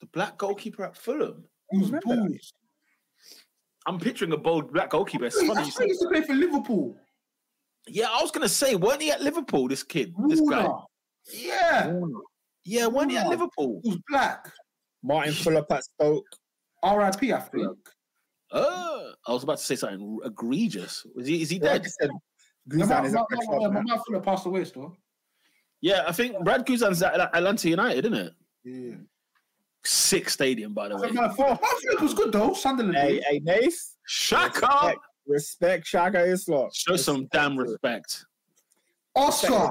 The 0.00 0.06
black 0.06 0.36
goalkeeper 0.38 0.84
at 0.84 0.96
Fulham. 0.96 1.44
He 1.70 1.78
was 1.78 1.90
remember 1.90 2.28
that. 2.28 2.40
I'm 3.86 3.98
picturing 3.98 4.32
a 4.32 4.36
bold 4.36 4.72
black 4.72 4.90
goalkeeper. 4.90 5.26
It's 5.26 5.36
funny 5.36 5.50
I 5.60 5.62
he 5.62 5.88
used 5.88 6.00
to 6.02 6.08
play 6.08 6.22
for 6.22 6.34
Liverpool. 6.34 6.96
Yeah, 7.86 8.08
I 8.10 8.20
was 8.20 8.30
gonna 8.30 8.48
say, 8.48 8.74
weren't 8.74 9.00
he 9.00 9.10
at 9.10 9.22
Liverpool? 9.22 9.68
This 9.68 9.82
kid, 9.82 10.14
this 10.28 10.40
guy. 10.40 10.66
Warner. 10.66 10.84
Yeah, 11.32 11.92
Yeah, 12.64 12.86
weren't 12.86 13.10
he 13.10 13.16
at 13.16 13.28
Liverpool? 13.28 13.80
he 13.82 13.90
was 13.90 13.98
black. 14.08 14.52
Martin 15.02 15.32
Fülöp 15.32 15.70
at 15.70 15.84
Stoke. 15.84 16.26
R.I.P. 16.82 17.32
I 17.32 17.40
think. 17.40 17.78
Oh, 18.52 19.12
I 19.26 19.32
was 19.32 19.42
about 19.42 19.58
to 19.58 19.64
say 19.64 19.76
something 19.76 20.18
egregious. 20.24 21.06
Is 21.16 21.26
he? 21.26 21.42
Is 21.42 21.50
he 21.50 21.58
Like 21.58 21.82
dead? 21.82 21.86
I 21.86 21.88
said, 21.88 22.10
Yeah, 22.66 22.84
Guzan 22.84 22.88
my, 22.88 23.04
is 23.04 24.02
my, 24.10 24.18
passed 24.20 24.46
away 24.46 24.64
still. 24.64 24.96
Yeah, 25.80 26.04
I 26.06 26.12
think 26.12 26.42
Brad 26.44 26.66
Guzan's 26.66 27.02
at 27.02 27.14
at 27.18 27.34
Atlanta 27.34 27.68
United, 27.68 28.06
isn't 28.06 28.18
it? 28.18 28.32
Yeah. 28.64 28.96
Sick 29.88 30.28
stadium, 30.28 30.74
by 30.74 30.88
the 30.88 30.96
I 30.96 31.00
way. 31.00 31.06
think 31.08 31.14
my 31.14 31.28
Fuller 31.32 31.58
my 31.62 32.02
was 32.02 32.12
good 32.12 32.30
though. 32.30 32.52
Sunderland. 32.52 32.94
Hey, 32.98 33.14
days. 33.20 33.24
hey, 33.26 33.38
Nath. 33.42 33.96
Shaka, 34.06 34.66
Respect, 34.66 34.98
respect 35.26 35.86
Shaka 35.86 36.26
Hislop. 36.26 36.74
show 36.74 36.96
some 36.96 37.26
damn 37.32 37.56
respect. 37.58 38.26
Oscar, 39.16 39.70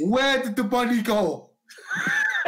where 0.00 0.42
did 0.42 0.56
the 0.56 0.64
money 0.64 1.00
go? 1.02 1.50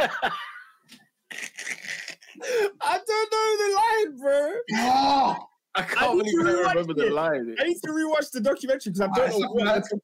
I 2.81 2.99
don't 3.07 3.31
know 3.31 3.57
the 3.57 3.69
line, 3.75 4.17
bro. 4.19 4.51
Oh, 4.73 5.37
I 5.75 5.79
I 5.79 5.83
can't 5.83 6.17
need 6.17 6.35
believe 6.35 6.65
I 6.65 6.69
remember 6.73 6.93
the 6.93 7.07
it. 7.07 7.13
line. 7.13 7.55
I 7.59 7.63
need 7.63 7.77
to 7.85 7.91
rewatch 7.91 8.31
the 8.31 8.41
documentary 8.41 8.91
because 8.91 9.01
I 9.01 9.05
Ah, 9.05 9.13
don't 9.15 9.25
it's 9.27 9.39
know 9.39 9.47
something 9.47 9.65
what. 9.65 9.75
like- 9.75 10.01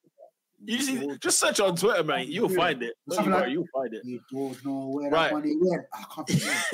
You 0.65 0.77
just, 0.77 1.21
just 1.21 1.39
search 1.39 1.59
on 1.61 1.75
Twitter, 1.75 2.03
mate. 2.03 2.27
You'll 2.27 2.49
find 2.49 2.83
it. 2.83 2.93
No, 3.07 3.13
you 3.13 3.15
Something 3.15 3.31
like- 3.33 3.41
won't, 3.41 3.51
you'll 3.53 3.65
find 3.73 3.93
it. 3.93 4.01
you 4.03 4.19
don't 4.31 4.65
know 4.65 4.87
where 4.89 5.09
Right. 5.09 5.29
that 5.29 5.33
money 5.33 5.55
went. 5.59 5.83
I 5.93 6.03
can't 6.13 6.29
forget. 6.29 6.65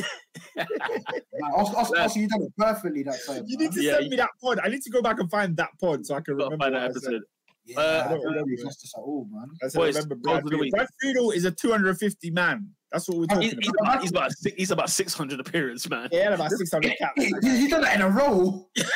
Man, 0.56 1.52
Oscar, 1.56 1.78
Oscar, 1.78 1.98
Oscar, 2.00 2.20
you 2.20 2.28
done 2.28 2.42
it 2.44 2.54
perfectly 2.58 3.04
that 3.04 3.20
time. 3.26 3.44
You 3.48 3.58
man. 3.58 3.68
need 3.68 3.74
to 3.76 3.84
Yeah, 3.84 3.92
send 3.94 4.04
you- 4.06 4.10
me 4.12 4.18
that 4.18 4.30
pod. 4.42 4.60
I 4.64 4.70
need 4.70 4.82
to 4.82 4.90
go 4.90 5.02
back 5.02 5.20
and 5.20 5.30
find 5.30 5.56
that 5.58 5.70
pod 5.80 6.06
so 6.06 6.16
I 6.16 6.22
can 6.22 6.36
remember. 6.36 6.58
find 6.58 6.74
what 6.74 6.80
that 6.80 6.90
I 6.90 6.94
said. 6.94 6.98
episode. 7.04 7.22
Yeah, 7.68 7.80
Uh, 7.80 7.82
I 7.82 7.86
I 7.86 7.98
don't 7.98 8.10
don't 8.10 8.20
remember. 8.26 8.40
remember 8.52 8.64
justice 8.64 8.94
at 8.96 9.02
all, 9.02 9.28
man. 9.32 9.48
I 9.64 9.68
said, 9.68 9.78
Boys, 9.80 9.96
remember 9.96 10.16
goals 10.16 10.24
Brad 10.24 10.38
of 10.38 10.44
the 10.44 10.50
Friedel. 10.50 10.60
week. 10.62 10.72
Brad 10.74 10.88
Friedel 11.02 11.32
is 11.32 11.46
a 11.46 11.52
250 11.52 12.30
man. 12.32 12.70
That's 12.92 13.10
what 13.10 13.18
we're 13.18 13.26
talking 13.26 13.42
he's 13.44 13.54
about. 13.54 13.76
about, 13.82 14.02
he's 14.02 14.12
about 14.12 14.32
six, 14.32 14.56
he's 14.56 14.72
about 14.72 14.90
600 14.90 15.40
appearance, 15.40 15.90
man. 15.90 16.08
He 16.12 16.18
had 16.18 16.34
about 16.34 16.52
600 16.52 16.96
caps. 16.98 17.14
He, 17.22 17.34
he, 17.42 17.58
he 17.62 17.68
done 17.68 17.82
that 17.82 17.96
in 17.96 18.02
a 18.04 18.10
row. 18.10 18.70
that 18.76 18.88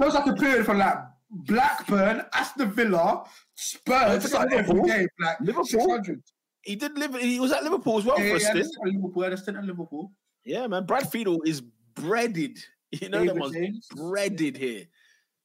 was 0.00 0.14
like 0.14 0.26
a 0.26 0.34
period 0.34 0.66
from 0.66 0.78
like 0.78 0.96
Blackburn, 1.32 2.24
Aston 2.34 2.70
Villa, 2.72 3.24
Spurs, 3.54 4.22
just 4.22 4.34
like 4.34 4.52
every 4.52 4.74
Liverpool. 4.74 4.84
game, 4.86 5.08
like 5.20 5.40
Liverpool. 5.40 5.64
600. 5.64 6.22
He 6.62 6.76
did 6.76 6.96
live. 6.98 7.14
He 7.16 7.40
was 7.40 7.50
at 7.52 7.64
Liverpool 7.64 7.98
as 7.98 8.04
well 8.04 8.18
Yeah, 8.20 8.30
for 8.30 8.36
a 8.36 8.40
yeah, 8.40 8.50
stint. 8.50 8.56
that's 8.64 8.76
at 8.86 8.92
Liverpool. 8.94 9.22
That's 9.22 9.48
at 9.48 9.64
Liverpool. 9.64 10.12
Yeah, 10.44 10.66
man. 10.66 10.84
Brad 10.86 11.10
Friedel 11.10 11.42
is 11.42 11.60
breaded. 11.94 12.58
You 13.00 13.08
know 13.08 13.20
that 13.20 13.26
David 13.28 13.40
one's 13.40 13.54
James. 13.54 13.86
breaded 13.96 14.54
here. 14.54 14.84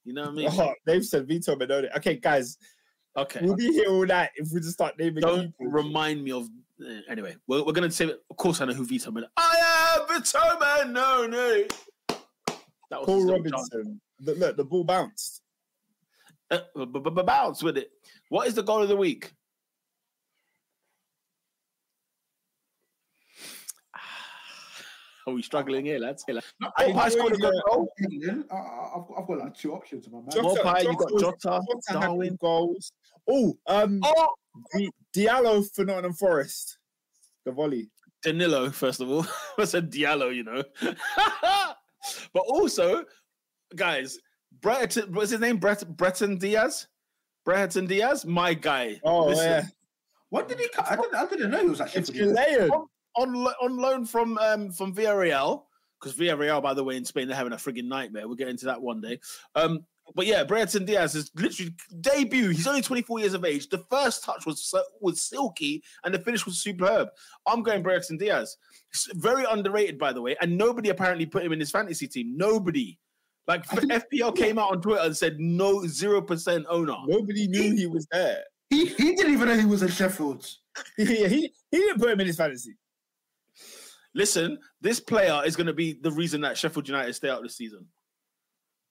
You 0.04 0.12
know 0.12 0.24
what 0.24 0.30
I 0.32 0.32
mean? 0.34 0.48
Oh, 0.52 0.74
they've 0.84 1.02
said 1.02 1.26
Vito 1.26 1.56
Mannone. 1.56 1.88
Okay, 1.96 2.16
guys, 2.16 2.58
Okay. 3.16 3.40
we'll 3.42 3.56
be 3.56 3.72
here 3.72 3.88
all 3.88 4.04
night 4.04 4.28
if 4.36 4.50
we 4.52 4.60
just 4.60 4.74
start 4.74 4.98
naming 4.98 5.22
Don't 5.22 5.56
people. 5.56 5.72
remind 5.72 6.22
me 6.22 6.32
of. 6.32 6.46
eh, 6.86 7.00
Anyway, 7.08 7.36
we're, 7.46 7.64
we're 7.64 7.72
gonna 7.72 7.90
say. 7.90 8.04
Of 8.30 8.36
course, 8.36 8.60
I 8.60 8.66
know 8.66 8.74
who 8.74 8.84
Vito 8.84 9.10
Man. 9.10 9.24
I 9.38 9.96
am 9.98 10.20
Vito 10.20 10.58
Man. 10.60 10.92
No, 10.92 11.26
no. 11.26 11.64
That 12.90 13.00
was 13.00 13.06
Paul 13.06 13.24
Robinson. 13.32 13.98
The, 14.20 14.34
look, 14.34 14.56
the 14.58 14.64
ball 14.64 14.84
bounced. 14.84 15.40
Chant. 16.50 16.64
Uh, 16.76 16.84
b- 16.86 17.00
b- 17.00 17.10
b- 17.10 17.22
bounce 17.22 17.62
with 17.62 17.76
it. 17.78 17.90
What 18.28 18.46
is 18.48 18.54
the 18.54 18.62
goal 18.62 18.82
of 18.82 18.88
the 18.88 18.96
week? 18.96 19.32
Are 25.26 25.32
we 25.34 25.42
struggling 25.42 25.84
here, 25.86 25.98
lads? 25.98 26.24
Here, 26.26 26.36
lads. 26.36 26.54
I 26.76 26.86
Maupay 26.92 27.10
scored 27.10 27.32
a 27.32 27.34
enjoyed, 27.34 27.52
good 27.52 27.62
goal. 27.70 27.92
England, 28.10 28.44
I, 28.50 28.54
I- 28.54 28.92
I've, 28.96 29.06
got- 29.08 29.18
I've 29.20 29.26
got 29.26 29.38
like 29.38 29.56
two 29.56 29.72
options 29.74 30.06
in 30.06 30.12
my 30.12 30.18
mind. 30.20 30.32
Jota- 30.32 30.62
Maupay, 30.62 30.82
you 30.84 30.96
got 30.96 31.10
Jota- 31.10 31.20
Jota, 31.20 31.60
Jota 31.66 31.82
had 31.88 32.00
Darwin. 32.00 32.28
good 32.30 32.38
goals. 32.38 32.92
Oh, 33.28 33.58
um, 33.66 34.00
Oh, 34.04 34.28
Di- 34.74 34.90
Diallo 35.14 35.64
for 35.74 35.84
Nottingham 35.84 36.14
Forest. 36.14 36.78
The 37.44 37.52
volley. 37.52 37.90
Danilo, 38.22 38.70
first 38.70 39.00
of 39.00 39.10
all. 39.10 39.26
I 39.58 39.64
said 39.64 39.90
Diallo, 39.92 40.34
you 40.34 40.44
know. 40.44 40.62
but 40.82 42.40
also, 42.48 43.04
guys, 43.76 44.18
Breton, 44.60 45.12
what's 45.12 45.30
his 45.30 45.40
name? 45.40 45.58
Brett, 45.58 45.84
Brereton 45.96 46.38
Diaz? 46.38 46.86
Brereton 47.44 47.86
Diaz? 47.86 48.24
My 48.26 48.54
guy. 48.54 49.00
Oh, 49.04 49.26
Listen, 49.26 49.44
yeah. 49.44 49.62
What 50.30 50.48
did 50.48 50.60
he 50.60 50.68
cut? 50.68 50.90
I 50.90 50.96
didn't, 50.96 51.14
I 51.14 51.26
didn't 51.26 51.50
know 51.50 51.62
he 51.62 51.68
was 51.68 51.80
actually. 51.80 52.02
Ghanaian. 52.02 52.70
On, 53.16 53.32
lo- 53.34 53.54
on 53.62 53.76
loan 53.76 54.04
from 54.04 54.38
um, 54.38 54.70
from 54.70 54.94
Villarreal, 54.94 55.64
because 55.98 56.16
Villarreal, 56.16 56.62
by 56.62 56.74
the 56.74 56.84
way, 56.84 56.96
in 56.96 57.04
Spain, 57.04 57.26
they're 57.26 57.36
having 57.36 57.52
a 57.52 57.56
frigging 57.56 57.86
nightmare. 57.86 58.26
We'll 58.26 58.36
get 58.36 58.48
into 58.48 58.66
that 58.66 58.80
one 58.80 59.00
day. 59.00 59.18
Um, 59.54 59.80
but 60.14 60.26
yeah, 60.26 60.44
Brereton 60.44 60.84
Diaz 60.84 61.14
is 61.14 61.30
literally 61.34 61.74
debut. 62.00 62.48
He's 62.50 62.66
only 62.66 62.82
24 62.82 63.20
years 63.20 63.34
of 63.34 63.44
age. 63.44 63.68
The 63.68 63.84
first 63.90 64.24
touch 64.24 64.46
was 64.46 64.74
was 65.00 65.22
silky, 65.22 65.82
and 66.04 66.14
the 66.14 66.18
finish 66.18 66.46
was 66.46 66.62
superb. 66.62 67.08
I'm 67.46 67.62
going 67.62 67.82
Brereton 67.82 68.18
Diaz. 68.18 68.56
Very 69.14 69.44
underrated, 69.44 69.98
by 69.98 70.12
the 70.12 70.22
way, 70.22 70.36
and 70.40 70.56
nobody 70.56 70.90
apparently 70.90 71.26
put 71.26 71.42
him 71.42 71.52
in 71.52 71.60
his 71.60 71.70
fantasy 71.70 72.08
team. 72.08 72.36
Nobody. 72.36 72.98
Like 73.48 73.66
FPL 73.66 74.36
came 74.36 74.58
out 74.58 74.72
on 74.72 74.82
Twitter 74.82 75.02
and 75.02 75.16
said 75.16 75.40
no 75.40 75.86
zero 75.86 76.20
percent 76.20 76.66
owner. 76.68 76.94
Nobody 77.06 77.48
knew 77.48 77.74
he 77.74 77.86
was 77.86 78.06
there. 78.12 78.42
He, 78.68 78.86
he 78.86 79.14
didn't 79.14 79.32
even 79.32 79.48
know 79.48 79.56
he 79.56 79.64
was 79.64 79.82
at 79.82 79.90
Sheffield. 79.90 80.46
he, 80.98 81.04
he, 81.06 81.52
he 81.70 81.78
didn't 81.78 81.98
put 81.98 82.10
him 82.10 82.20
in 82.20 82.26
his 82.26 82.36
fantasy. 82.36 82.76
Listen, 84.14 84.58
this 84.82 85.00
player 85.00 85.40
is 85.46 85.56
going 85.56 85.66
to 85.66 85.72
be 85.72 85.94
the 85.94 86.10
reason 86.10 86.42
that 86.42 86.58
Sheffield 86.58 86.86
United 86.88 87.14
stay 87.14 87.30
out 87.30 87.42
this 87.42 87.56
season. 87.56 87.86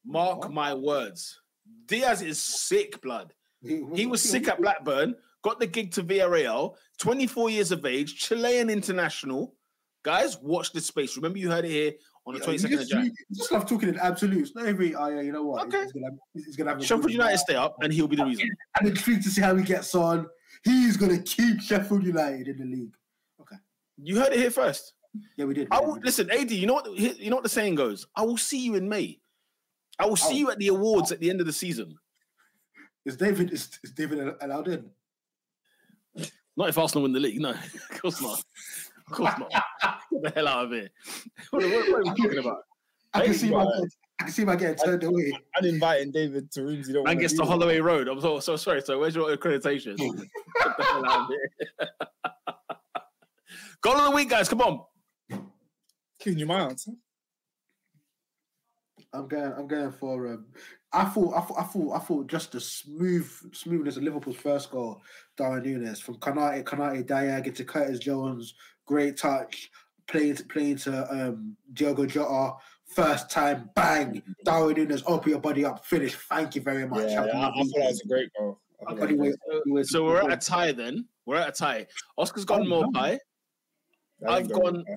Mark 0.03 0.39
What? 0.39 0.53
my 0.53 0.73
words. 0.73 1.39
Diaz 1.85 2.21
is 2.21 2.41
sick, 2.41 2.99
blood. 3.01 3.33
He 3.61 4.05
was 4.05 4.21
sick 4.21 4.47
at 4.47 4.61
Blackburn, 4.61 5.15
got 5.43 5.59
the 5.59 5.67
gig 5.67 5.91
to 5.93 6.03
Villarreal, 6.03 6.75
24 6.99 7.49
years 7.49 7.71
of 7.71 7.85
age, 7.85 8.15
Chilean 8.15 8.69
international. 8.69 9.55
Guys, 10.03 10.37
watch 10.41 10.71
this 10.71 10.85
space. 10.85 11.17
Remember, 11.17 11.37
you 11.37 11.51
heard 11.51 11.65
it 11.65 11.71
here 11.71 11.93
on 12.27 12.33
the 12.33 12.39
You 12.39 12.45
22nd 12.45 12.63
of 12.65 12.69
just, 12.71 12.89
January. 12.89 13.11
you 13.29 13.35
just 13.35 13.51
love 13.51 13.65
talking 13.67 13.89
in 13.89 13.97
absolutes. 13.99 14.53
Not 14.53 14.65
every, 14.65 14.93
oh 14.93 15.03
uh, 15.03 15.07
yeah, 15.09 15.21
you 15.21 15.31
know 15.31 15.43
what? 15.43 15.65
Okay. 15.67 15.83
He's, 15.83 15.91
gonna, 15.93 16.07
he's 16.33 16.55
gonna 16.57 16.69
have 16.71 16.79
a 16.79 16.83
Sheffield 16.83 17.11
United 17.11 17.37
stay 17.37 17.55
up, 17.55 17.77
and 17.81 17.91
he'll 17.93 18.07
be 18.07 18.17
the 18.17 18.25
reason. 18.25 18.49
I'm 18.79 18.87
intrigued 18.87 19.23
to 19.23 19.29
see 19.29 19.41
how 19.41 19.55
he 19.55 19.63
gets 19.63 19.95
on. 19.95 20.27
He's 20.63 20.97
gonna 20.97 21.19
keep 21.21 21.61
Sheffield 21.61 22.03
United 22.03 22.47
in 22.47 22.57
the 22.57 22.65
league. 22.65 22.93
Okay. 23.41 23.55
You 23.97 24.19
heard 24.19 24.33
it 24.33 24.39
here 24.39 24.51
first. 24.51 24.93
Yeah, 25.37 25.45
we 25.45 25.53
did. 25.53 25.67
I 25.71 25.79
will 25.79 25.97
listen, 26.03 26.29
AD. 26.29 26.51
You 26.51 26.67
know 26.67 26.73
what? 26.73 26.93
You 26.97 27.29
know 27.29 27.37
what 27.37 27.43
the 27.43 27.49
saying 27.49 27.75
goes. 27.75 28.05
I 28.15 28.23
will 28.23 28.37
see 28.37 28.59
you 28.59 28.75
in 28.75 28.87
May. 28.89 29.19
I 29.97 30.05
will 30.05 30.17
see 30.17 30.33
Oh. 30.35 30.37
you 30.37 30.51
at 30.51 30.59
the 30.59 30.67
awards 30.67 31.11
at 31.11 31.19
the 31.19 31.29
end 31.29 31.39
of 31.39 31.47
the 31.47 31.53
season. 31.53 31.97
Is 33.05 33.15
David 33.15 33.51
is, 33.53 33.79
is 33.83 33.91
David 33.93 34.35
allowed 34.41 34.67
in? 34.67 34.89
Not 36.57 36.69
if 36.69 36.77
Arsenal 36.77 37.03
win 37.03 37.13
the 37.13 37.19
league. 37.19 37.39
No, 37.39 37.51
of 37.91 38.01
course 38.01 38.21
not. 38.21 38.43
Of 39.09 39.13
course 39.13 39.33
not. 39.37 39.51
Get 40.11 40.21
the 40.23 40.31
hell 40.35 40.47
out 40.47 40.65
of 40.65 40.71
here. 40.71 40.89
What, 41.51 41.63
what, 41.71 41.71
what 41.71 41.99
are 41.99 42.13
we 42.13 42.21
talking 42.23 42.39
about? 42.39 42.57
I 43.13 43.25
can 43.25 43.33
see 43.33 43.49
my 43.49 43.63
I 44.19 44.23
can 44.23 44.33
see 44.33 44.45
my 44.45 44.55
getting 44.55 44.75
turned 44.75 45.03
away. 45.03 45.31
Uninviting 45.57 46.11
David 46.11 46.51
to 46.51 46.63
rooms 46.63 46.87
you 46.87 46.95
don't 46.95 47.03
Man 47.03 47.15
want 47.15 47.21
gets 47.21 47.33
to 47.35 47.45
Holloway 47.45 47.79
Road. 47.79 48.07
I'm 48.07 48.19
so, 48.19 48.39
so 48.39 48.55
sorry. 48.55 48.81
So 48.81 48.99
where's 48.99 49.15
your 49.15 49.35
accreditation? 49.35 49.97
Get 49.97 50.77
the 50.77 50.83
hell 50.83 51.05
out 51.05 51.21
of 51.21 51.27
here. 51.29 51.89
Goal 53.81 53.95
of 53.95 54.05
the 54.05 54.11
week, 54.11 54.29
guys. 54.29 54.49
Come 54.49 54.61
on. 54.61 54.81
Giving 56.19 56.39
you 56.39 56.47
my 56.47 56.61
answer. 56.61 56.91
I'm 59.13 59.27
going. 59.27 59.53
I'm 59.53 59.67
going 59.67 59.91
for 59.91 60.27
um, 60.33 60.45
I 60.93 61.05
thought, 61.05 61.35
I 61.35 61.41
thought, 61.41 61.59
I 61.59 61.63
thought, 61.63 61.95
I 61.95 61.99
thought 61.99 62.27
just 62.27 62.51
the 62.53 62.61
smooth 62.61 63.29
smoothness 63.53 63.97
of 63.97 64.03
Liverpool's 64.03 64.37
first 64.37 64.71
goal, 64.71 65.01
Darwin 65.35 65.63
Núñez 65.63 66.01
from 66.01 66.15
Konaté, 66.15 66.63
Konaté 66.63 67.05
Diag 67.05 67.45
into 67.47 67.65
Curtis 67.65 67.99
Jones, 67.99 68.55
great 68.87 69.17
touch, 69.17 69.69
playing 70.07 70.35
to 70.37 70.43
playing 70.45 70.77
to 70.77 70.91
um, 71.13 71.55
Diogo 71.73 72.07
Jota, 72.07 72.55
first 72.95 73.29
time, 73.29 73.69
bang, 73.75 74.23
Darwin 74.43 74.75
Núñez, 74.75 75.03
open 75.05 75.29
your 75.29 75.39
body 75.39 75.63
up, 75.65 75.85
finish. 75.85 76.15
Thank 76.15 76.55
you 76.55 76.61
very 76.61 76.87
much. 76.87 77.09
Yeah, 77.11 77.21
Happy 77.25 77.31
I, 77.31 77.47
I 77.47 77.51
New 77.61 77.69
thought 77.69 77.79
that 77.79 77.87
was 77.89 78.01
a 78.03 78.07
great 78.07 78.29
goal. 78.39 78.59
I 78.81 78.85
thought 78.91 78.95
that 78.95 79.01
was 79.01 79.09
Anyway, 79.11 79.33
great. 79.49 79.61
anyway, 79.65 79.83
So 79.83 80.05
we're 80.05 80.21
at 80.21 80.31
a 80.33 80.37
tie 80.37 80.71
then. 80.71 81.05
We're 81.27 81.35
at 81.37 81.49
a 81.49 81.51
tie. 81.51 81.87
Oscar's 82.17 82.45
gone 82.45 82.61
Oh, 82.63 82.65
more 82.69 82.85
no. 82.85 82.91
pie. 82.99 83.19
I've 84.27 84.49
go 84.49 84.61
gone- 84.61 84.83
well. 84.87 84.95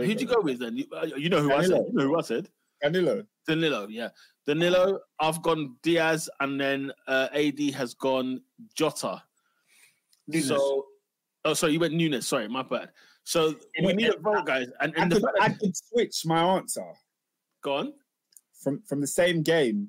Didn't 0.00 0.06
Who'd 0.08 0.20
you 0.22 0.26
go 0.26 0.36
go 0.36 0.40
with 0.40 0.58
then? 0.58 0.76
You, 0.78 0.86
uh, 0.96 1.04
you 1.04 1.28
know 1.28 1.42
who 1.42 1.52
I 1.52 1.60
said. 1.62 1.70
Danilo. 1.72 1.86
You 1.88 1.92
know 1.98 2.04
who 2.06 2.18
I 2.18 2.22
said. 2.22 2.48
Danilo. 2.82 3.24
Danilo, 3.46 3.86
yeah. 3.88 4.08
Danilo, 4.46 5.00
I've 5.20 5.42
gone 5.42 5.76
Diaz, 5.82 6.30
and 6.40 6.58
then 6.58 6.90
uh, 7.06 7.28
AD 7.34 7.60
has 7.74 7.92
gone 7.92 8.40
Jota. 8.74 9.22
Núñez. 10.30 10.44
So, 10.48 10.86
oh, 11.44 11.52
sorry, 11.54 11.74
you 11.74 11.80
went 11.80 11.92
Núñez. 11.94 12.22
Sorry, 12.22 12.48
my 12.48 12.62
bad. 12.62 12.90
So 13.24 13.54
we 13.80 13.86
know, 13.86 13.92
need 13.92 14.14
a 14.14 14.18
vote, 14.18 14.46
guys. 14.46 14.68
And, 14.80 14.92
I 14.96 15.02
and 15.02 15.12
the 15.12 15.16
could, 15.16 15.24
fact 15.24 15.36
I 15.40 15.48
could 15.50 15.76
switch 15.76 16.22
my 16.26 16.42
answer 16.42 16.84
gone. 17.62 17.92
from 18.62 18.82
from 18.88 19.00
the 19.00 19.06
same 19.06 19.42
game. 19.42 19.88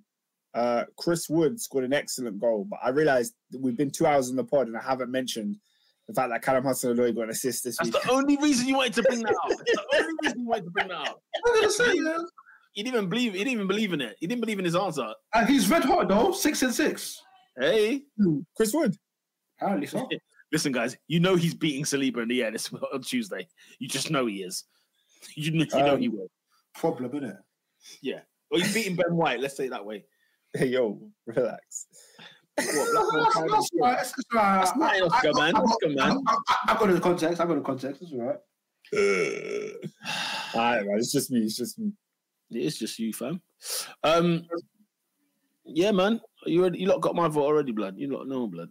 Uh, 0.53 0.83
Chris 0.97 1.27
Wood 1.29 1.59
scored 1.59 1.83
an 1.83 1.93
excellent 1.93 2.39
goal, 2.39 2.67
but 2.69 2.79
I 2.83 2.89
realized 2.89 3.33
that 3.51 3.59
we've 3.59 3.75
been 3.77 3.89
two 3.89 4.05
hours 4.05 4.29
on 4.29 4.35
the 4.35 4.43
pod 4.43 4.67
and 4.67 4.77
I 4.77 4.83
haven't 4.83 5.09
mentioned 5.09 5.55
the 6.07 6.13
fact 6.13 6.29
that 6.29 6.43
Callum 6.43 6.63
Hudson-Odoi 6.63 7.15
got 7.15 7.23
an 7.23 7.29
assist 7.31 7.63
this 7.63 7.77
That's 7.77 7.91
week. 7.91 8.03
the 8.03 8.11
only 8.11 8.37
reason 8.37 8.67
you 8.67 8.75
wanted 8.75 8.93
to 8.93 9.03
bring 9.03 9.21
that 9.21 9.31
up. 9.31 9.49
That's 9.49 9.63
the 9.63 9.97
only 9.97 10.13
reason 10.21 10.39
you 10.41 10.47
wanted 10.47 10.65
to 10.65 10.71
bring 10.71 10.87
that 10.89 11.07
up. 11.09 11.19
I'm 11.47 11.55
gonna 11.55 11.69
say, 11.71 11.93
yeah. 11.95 12.17
He 12.73 12.83
didn't 12.83 12.95
even 12.97 13.09
believe. 13.09 13.33
He 13.33 13.39
didn't 13.39 13.53
even 13.53 13.67
believe 13.67 13.93
in 13.93 14.01
it. 14.01 14.15
He 14.19 14.27
didn't 14.27 14.41
believe 14.41 14.59
in 14.59 14.65
his 14.65 14.75
answer. 14.75 15.07
And 15.33 15.47
he's 15.47 15.69
red 15.69 15.85
hot 15.85 16.07
though, 16.07 16.31
six 16.31 16.61
and 16.61 16.73
six. 16.73 17.19
Hey, 17.57 18.03
Chris 18.55 18.73
Wood. 18.73 18.95
Apparently 19.59 19.87
so. 19.87 20.07
listen, 20.53 20.71
guys. 20.71 20.95
You 21.09 21.19
know 21.19 21.35
he's 21.35 21.53
beating 21.53 21.83
Saliba 21.83 22.21
in 22.21 22.29
the 22.29 22.43
air 22.43 22.51
this 22.51 22.71
on 22.93 23.01
Tuesday. 23.01 23.47
You 23.79 23.89
just 23.89 24.09
know 24.11 24.25
he 24.27 24.43
is. 24.43 24.63
You 25.35 25.51
know, 25.51 25.65
you 25.73 25.83
know 25.83 25.93
Um, 25.93 25.99
he 26.01 26.09
will. 26.09 26.27
Problem, 26.75 27.09
innit? 27.11 27.37
Yeah. 28.01 28.19
Well, 28.51 28.59
he's 28.61 28.73
beating 28.73 28.95
Ben 28.97 29.15
White. 29.15 29.39
Let's 29.39 29.55
say 29.55 29.65
it 29.67 29.69
that 29.69 29.85
way. 29.85 30.03
Hey 30.53 30.65
yo, 30.75 30.99
relax. 31.25 31.87
What, 32.55 32.67
That's, 32.67 32.91
Blackburn 32.91 33.49
that's, 33.49 33.69
that's. 33.69 33.69
That's, 33.79 34.11
that's. 34.11 34.71
That's 34.71 34.75
not 34.77 34.95
enough, 34.97 35.13
I- 35.13 35.29
I- 35.29 35.31
man. 35.33 35.55
I- 35.55 35.59
That's 35.61 35.71
I- 35.71 35.75
good, 35.87 35.95
man. 35.95 36.17
I, 36.27 36.35
I, 36.49 36.55
I 36.67 36.73
got 36.77 36.89
the 36.91 36.99
context. 36.99 37.39
I've 37.41 37.47
got 37.47 37.55
the 37.55 37.61
context. 37.61 38.01
That's 38.01 38.13
all 38.13 38.21
right. 38.21 38.39
All 40.55 40.61
right, 40.61 40.85
man. 40.85 40.97
It's 40.97 41.11
just 41.11 41.31
me. 41.31 41.39
It's 41.39 41.55
just 41.55 41.79
me. 41.79 41.93
It 42.51 42.57
is 42.65 42.77
just 42.77 42.99
you, 42.99 43.13
fam. 43.13 43.41
Um, 44.03 44.45
yeah, 45.65 45.91
man. 45.91 46.19
You 46.45 46.59
already, 46.61 46.79
you 46.79 46.87
lot 46.87 47.01
got 47.01 47.15
my 47.15 47.27
vote 47.29 47.45
already, 47.45 47.71
blood. 47.71 47.95
You 47.97 48.11
lot 48.11 48.27
know, 48.27 48.45
blood. 48.47 48.69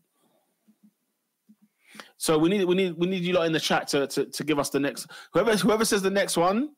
So 2.23 2.39
we 2.39 2.51
need 2.51 2.65
we 2.67 2.77
need 2.77 2.95
we 2.97 3.09
need 3.09 3.25
you 3.25 3.33
lot 3.33 3.47
in 3.47 3.53
the 3.53 3.59
chat 3.59 3.89
to, 3.89 4.07
to 4.07 4.27
to 4.27 4.45
give 4.45 4.61
us 4.61 4.71
the 4.71 4.79
next 4.79 5.09
whoever 5.33 5.57
whoever 5.57 5.85
says 5.85 6.03
the 6.03 6.11
next 6.11 6.37
one. 6.37 6.69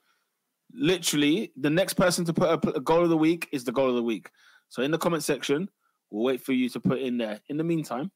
Literally, 0.73 1.53
the 1.59 1.69
next 1.69 1.95
person 1.95 2.25
to 2.25 2.33
put 2.33 2.49
a, 2.49 2.77
a 2.77 2.81
goal 2.81 3.03
of 3.03 3.11
the 3.11 3.17
week 3.19 3.51
is 3.53 3.63
the 3.63 3.71
goal 3.71 3.91
of 3.91 3.95
the 3.95 4.03
week. 4.03 4.31
So 4.71 4.81
in 4.81 4.91
the 4.91 4.97
comment 4.97 5.23
section, 5.23 5.69
we'll 6.11 6.25
wait 6.25 6.41
for 6.41 6.55
you 6.55 6.71
to 6.71 6.81
put 6.81 6.99
in 6.99 7.19
there. 7.19 7.41
In 7.51 7.59
the 7.59 7.63
meantime, 7.63 8.11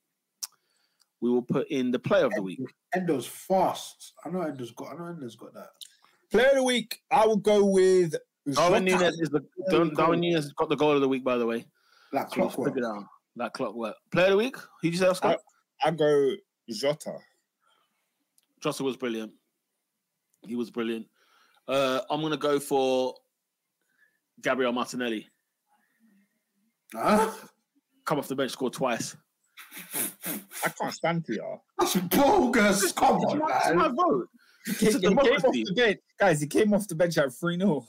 we 1.21 1.29
will 1.29 1.43
put 1.43 1.69
in 1.69 1.91
the 1.91 1.99
play 1.99 2.23
of 2.23 2.33
the 2.35 2.41
week. 2.41 2.61
Endo's 2.97 3.27
fast. 3.27 4.15
I 4.25 4.31
know 4.31 4.41
Endo's 4.41 4.71
got. 4.71 4.95
I 4.95 4.97
know 4.97 5.05
Endo's 5.13 5.37
got 5.37 5.53
that. 5.53 5.69
Player 6.33 6.49
of 6.49 6.55
the 6.55 6.65
week, 6.65 6.99
I 7.11 7.27
will 7.27 7.37
go 7.37 7.63
with 7.63 8.15
Darwin 8.51 8.87
Jota. 8.87 9.05
Núñez 9.05 9.21
is 9.21 9.29
the 9.29 9.41
There 9.67 9.85
Darwin 9.85 9.95
go. 9.95 10.07
Núñez 10.09 10.55
got 10.55 10.71
the 10.71 10.77
goal 10.77 10.93
of 10.93 11.03
the 11.03 11.09
week, 11.09 11.25
by 11.25 11.37
the 11.37 11.45
way. 11.45 11.67
Like 12.11 12.31
So 12.31 12.37
clockwork. 12.37 12.71
figure 12.71 12.89
it 12.89 12.97
out. 12.97 13.05
That 13.37 13.53
clockwork. 13.53 13.97
Player 14.13 14.29
of 14.29 14.31
the 14.33 14.39
week? 14.39 14.57
Who 14.57 14.65
did 14.85 14.95
you 14.95 14.99
say, 14.99 15.09
Oscar? 15.09 15.37
I 15.85 15.91
go 15.91 16.33
Jota. 16.69 17.19
Jota 18.63 18.83
was 18.85 18.97
brilliant. 18.97 19.33
He 20.47 20.57
was 20.57 20.71
brilliant. 20.71 21.07
Uh, 21.67 22.01
I'm 22.11 22.21
gonna 22.21 22.37
go 22.37 22.59
for 22.59 23.15
Gabriel 24.43 24.73
Martinelli. 24.73 25.27
Huh? 26.95 27.31
Come 28.05 28.19
off 28.19 28.29
the 28.29 28.37
bench, 28.37 28.53
score 28.53 28.71
twice. 28.71 29.17
I 30.65 30.69
can't 30.71 30.95
stand 30.95 31.25
PR. 31.25 31.57
That's 31.79 31.97
bogus. 31.97 32.93
Come 32.93 33.17
on, 33.17 33.39
That's 33.47 33.75
my 33.75 33.89
vote. 33.89 34.29
He 34.79 34.87
a 34.87 34.91
came, 34.99 35.01
he 35.01 35.01
came 35.01 35.19
off 35.19 35.43
the 35.43 35.73
bench, 35.75 35.99
guys. 36.19 36.41
He 36.41 36.47
came 36.47 36.75
off 36.75 36.89
the 36.89 36.95
bench 36.95 37.19
at 37.19 37.33
three 37.33 37.59
0 37.59 37.87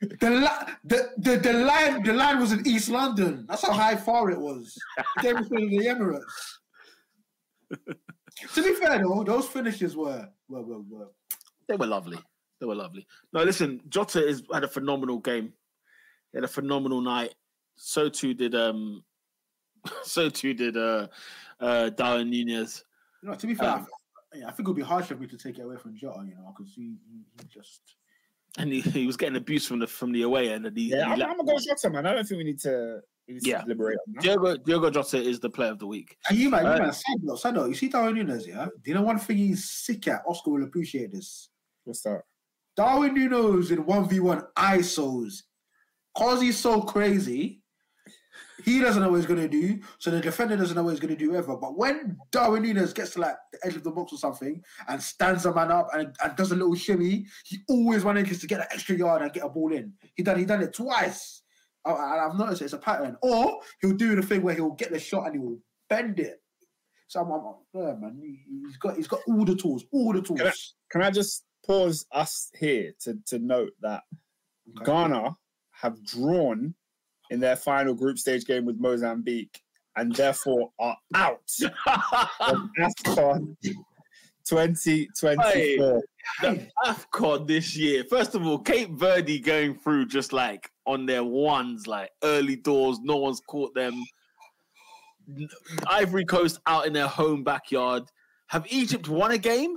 The, 0.00 0.30
li- 0.30 0.74
the, 0.84 1.10
the, 1.18 1.36
the 1.38 1.52
line 1.52 2.02
the 2.02 2.12
line 2.12 2.38
was 2.40 2.52
in 2.52 2.66
East 2.66 2.88
London. 2.88 3.44
That's 3.48 3.66
how 3.66 3.72
high 3.72 3.96
far 3.96 4.30
it 4.30 4.38
was. 4.38 4.76
The 5.16 5.22
game 5.22 5.36
was 5.36 5.50
in 5.50 5.70
the 5.70 5.86
Emirates. 5.86 6.22
to 8.54 8.62
be 8.62 8.74
fair 8.74 8.98
though, 8.98 9.24
those 9.24 9.46
finishes 9.46 9.96
were 9.96 10.28
were, 10.48 10.62
were, 10.62 10.80
were 10.80 11.08
They 11.68 11.76
were 11.76 11.86
lovely. 11.86 12.18
They 12.60 12.66
were 12.66 12.74
lovely. 12.74 13.06
No, 13.32 13.42
listen, 13.42 13.80
Jota 13.88 14.26
is 14.26 14.42
had 14.52 14.64
a 14.64 14.68
phenomenal 14.68 15.18
game. 15.18 15.52
He 16.32 16.38
had 16.38 16.44
a 16.44 16.48
phenomenal 16.48 17.00
night. 17.00 17.34
So 17.76 18.08
too 18.08 18.34
did 18.34 18.54
um 18.54 19.04
so 20.02 20.28
too 20.30 20.54
did 20.54 20.76
uh 20.76 21.08
uh 21.60 21.90
Darwin 21.90 22.30
Núñez. 22.30 22.82
you 23.22 23.28
know, 23.28 23.34
to 23.34 23.46
be 23.46 23.54
fair, 23.54 23.70
Um, 23.70 23.86
I, 24.34 24.38
yeah, 24.38 24.48
I 24.48 24.52
think 24.52 24.66
it 24.66 24.70
would 24.70 24.76
be 24.76 24.82
harsh 24.82 25.06
for 25.06 25.16
me 25.16 25.26
to 25.26 25.36
take 25.36 25.58
it 25.58 25.62
away 25.62 25.76
from 25.76 25.96
Jota, 25.96 26.24
you 26.26 26.34
know, 26.34 26.54
because 26.56 26.72
he, 26.74 26.96
he, 27.08 27.24
he 27.38 27.48
just 27.48 27.80
And 28.58 28.72
he, 28.72 28.80
he 28.80 29.06
was 29.06 29.16
getting 29.16 29.36
abuse 29.36 29.66
from 29.66 29.78
the 29.80 29.86
from 29.86 30.12
the 30.12 30.22
away 30.22 30.50
end 30.50 30.66
and 30.66 30.76
he, 30.76 30.90
Yeah, 30.90 30.96
he 31.06 31.12
I'm, 31.12 31.18
let- 31.18 31.28
I'm 31.28 31.36
gonna 31.36 31.52
go 31.52 31.58
Jota, 31.58 31.90
man. 31.90 32.06
I 32.06 32.14
don't 32.14 32.26
think 32.26 32.38
we 32.38 32.44
need 32.44 32.60
to, 32.60 33.00
we 33.28 33.34
need 33.34 33.42
to 33.42 33.48
Yeah. 33.50 33.62
deliberate 33.62 33.98
on 34.08 34.14
that. 34.14 34.22
Diogo 34.22 34.56
Diogo 34.56 34.90
Jota 34.90 35.18
is 35.20 35.40
the 35.40 35.50
player 35.50 35.70
of 35.70 35.78
the 35.78 35.86
week. 35.86 36.16
And 36.28 36.38
you 36.38 36.48
man, 36.50 36.64
you 36.64 36.70
Uh, 36.70 36.78
man, 36.78 36.92
side 36.92 37.16
note, 37.22 37.38
side 37.40 37.54
note, 37.54 37.68
you 37.68 37.74
see 37.74 37.88
Darwin 37.88 38.16
Núñez, 38.16 38.46
yeah? 38.46 38.66
Do 38.66 38.90
you 38.90 38.94
know 38.94 39.02
one 39.02 39.18
thing 39.18 39.36
he's 39.36 39.68
sick 39.68 40.08
at? 40.08 40.22
Oscar 40.26 40.50
will 40.52 40.62
appreciate 40.64 41.12
this. 41.12 41.50
What's 41.84 42.02
that? 42.02 42.22
Darwin 42.76 43.14
Núñez 43.14 43.70
in 43.72 43.84
1v1 43.84 44.46
ISOs. 44.56 45.42
Cause 46.16 46.40
he's 46.40 46.58
so 46.58 46.80
crazy, 46.80 47.60
he 48.64 48.80
doesn't 48.80 49.02
know 49.02 49.08
what 49.10 49.16
he's 49.16 49.26
gonna 49.26 49.48
do, 49.48 49.80
so 49.98 50.10
the 50.10 50.20
defender 50.20 50.56
doesn't 50.56 50.74
know 50.76 50.82
what 50.82 50.90
he's 50.90 51.00
gonna 51.00 51.16
do 51.16 51.34
ever. 51.34 51.56
But 51.56 51.76
when 51.76 52.16
Darwin 52.30 52.62
Núñez 52.64 52.94
gets 52.94 53.12
to 53.14 53.20
like 53.20 53.36
the 53.52 53.58
edge 53.66 53.76
of 53.76 53.84
the 53.84 53.90
box 53.90 54.12
or 54.12 54.18
something 54.18 54.62
and 54.88 55.02
stands 55.02 55.44
a 55.46 55.54
man 55.54 55.70
up 55.70 55.88
and, 55.92 56.14
and 56.22 56.36
does 56.36 56.52
a 56.52 56.56
little 56.56 56.74
shimmy, 56.74 57.26
he 57.44 57.58
always 57.68 58.04
manages 58.04 58.40
to 58.40 58.46
get 58.46 58.60
an 58.60 58.66
extra 58.72 58.96
yard 58.96 59.22
and 59.22 59.32
get 59.32 59.44
a 59.44 59.48
ball 59.48 59.72
in. 59.72 59.92
He 60.14 60.22
done 60.22 60.38
he 60.38 60.44
done 60.44 60.62
it 60.62 60.72
twice. 60.74 61.42
I, 61.84 61.90
I- 61.92 62.26
I've 62.26 62.38
noticed 62.38 62.62
it's 62.62 62.72
a 62.72 62.78
pattern. 62.78 63.16
Or 63.22 63.60
he'll 63.80 63.92
do 63.96 64.16
the 64.16 64.22
thing 64.22 64.42
where 64.42 64.54
he'll 64.54 64.70
get 64.72 64.90
the 64.92 64.98
shot 64.98 65.26
and 65.26 65.34
he 65.34 65.38
will 65.38 65.58
bend 65.88 66.18
it. 66.20 66.40
So 67.08 67.20
I'm, 67.20 67.30
I'm, 67.30 67.54
yeah, 67.72 67.94
man, 67.94 68.18
he, 68.20 68.40
he's 68.66 68.76
got 68.78 68.96
he's 68.96 69.06
got 69.06 69.20
all 69.28 69.44
the 69.44 69.54
tools, 69.54 69.84
all 69.92 70.12
the 70.12 70.22
tools. 70.22 70.40
Can 70.40 70.48
I- 70.48 70.52
Can 70.90 71.02
I 71.02 71.10
just 71.10 71.44
pause 71.64 72.06
us 72.12 72.50
here 72.58 72.92
to, 73.00 73.18
to 73.26 73.38
note 73.38 73.72
that 73.82 74.02
Okay. 74.80 74.84
Ghana 74.86 75.36
have 75.70 76.02
drawn 76.04 76.74
in 77.30 77.40
their 77.40 77.56
final 77.56 77.94
group 77.94 78.18
stage 78.18 78.44
game 78.44 78.64
with 78.64 78.78
Mozambique 78.78 79.62
and 79.96 80.14
therefore 80.14 80.70
are 80.78 80.96
out 81.14 81.40
of 81.86 82.68
AFCON 82.78 83.56
2024. 84.46 86.02
the 86.42 86.68
AFCON 86.84 87.46
this 87.46 87.76
year. 87.76 88.04
First 88.04 88.34
of 88.34 88.46
all, 88.46 88.58
Cape 88.58 88.90
Verde 88.90 89.40
going 89.40 89.74
through 89.74 90.06
just 90.06 90.32
like 90.32 90.70
on 90.86 91.06
their 91.06 91.24
ones, 91.24 91.86
like 91.86 92.10
early 92.22 92.56
doors, 92.56 92.98
no 93.02 93.16
one's 93.16 93.40
caught 93.40 93.74
them. 93.74 94.02
Ivory 95.88 96.24
Coast 96.24 96.60
out 96.66 96.86
in 96.86 96.92
their 96.92 97.08
home 97.08 97.42
backyard. 97.42 98.04
Have 98.48 98.66
Egypt 98.70 99.08
won 99.08 99.32
a 99.32 99.38
game? 99.38 99.76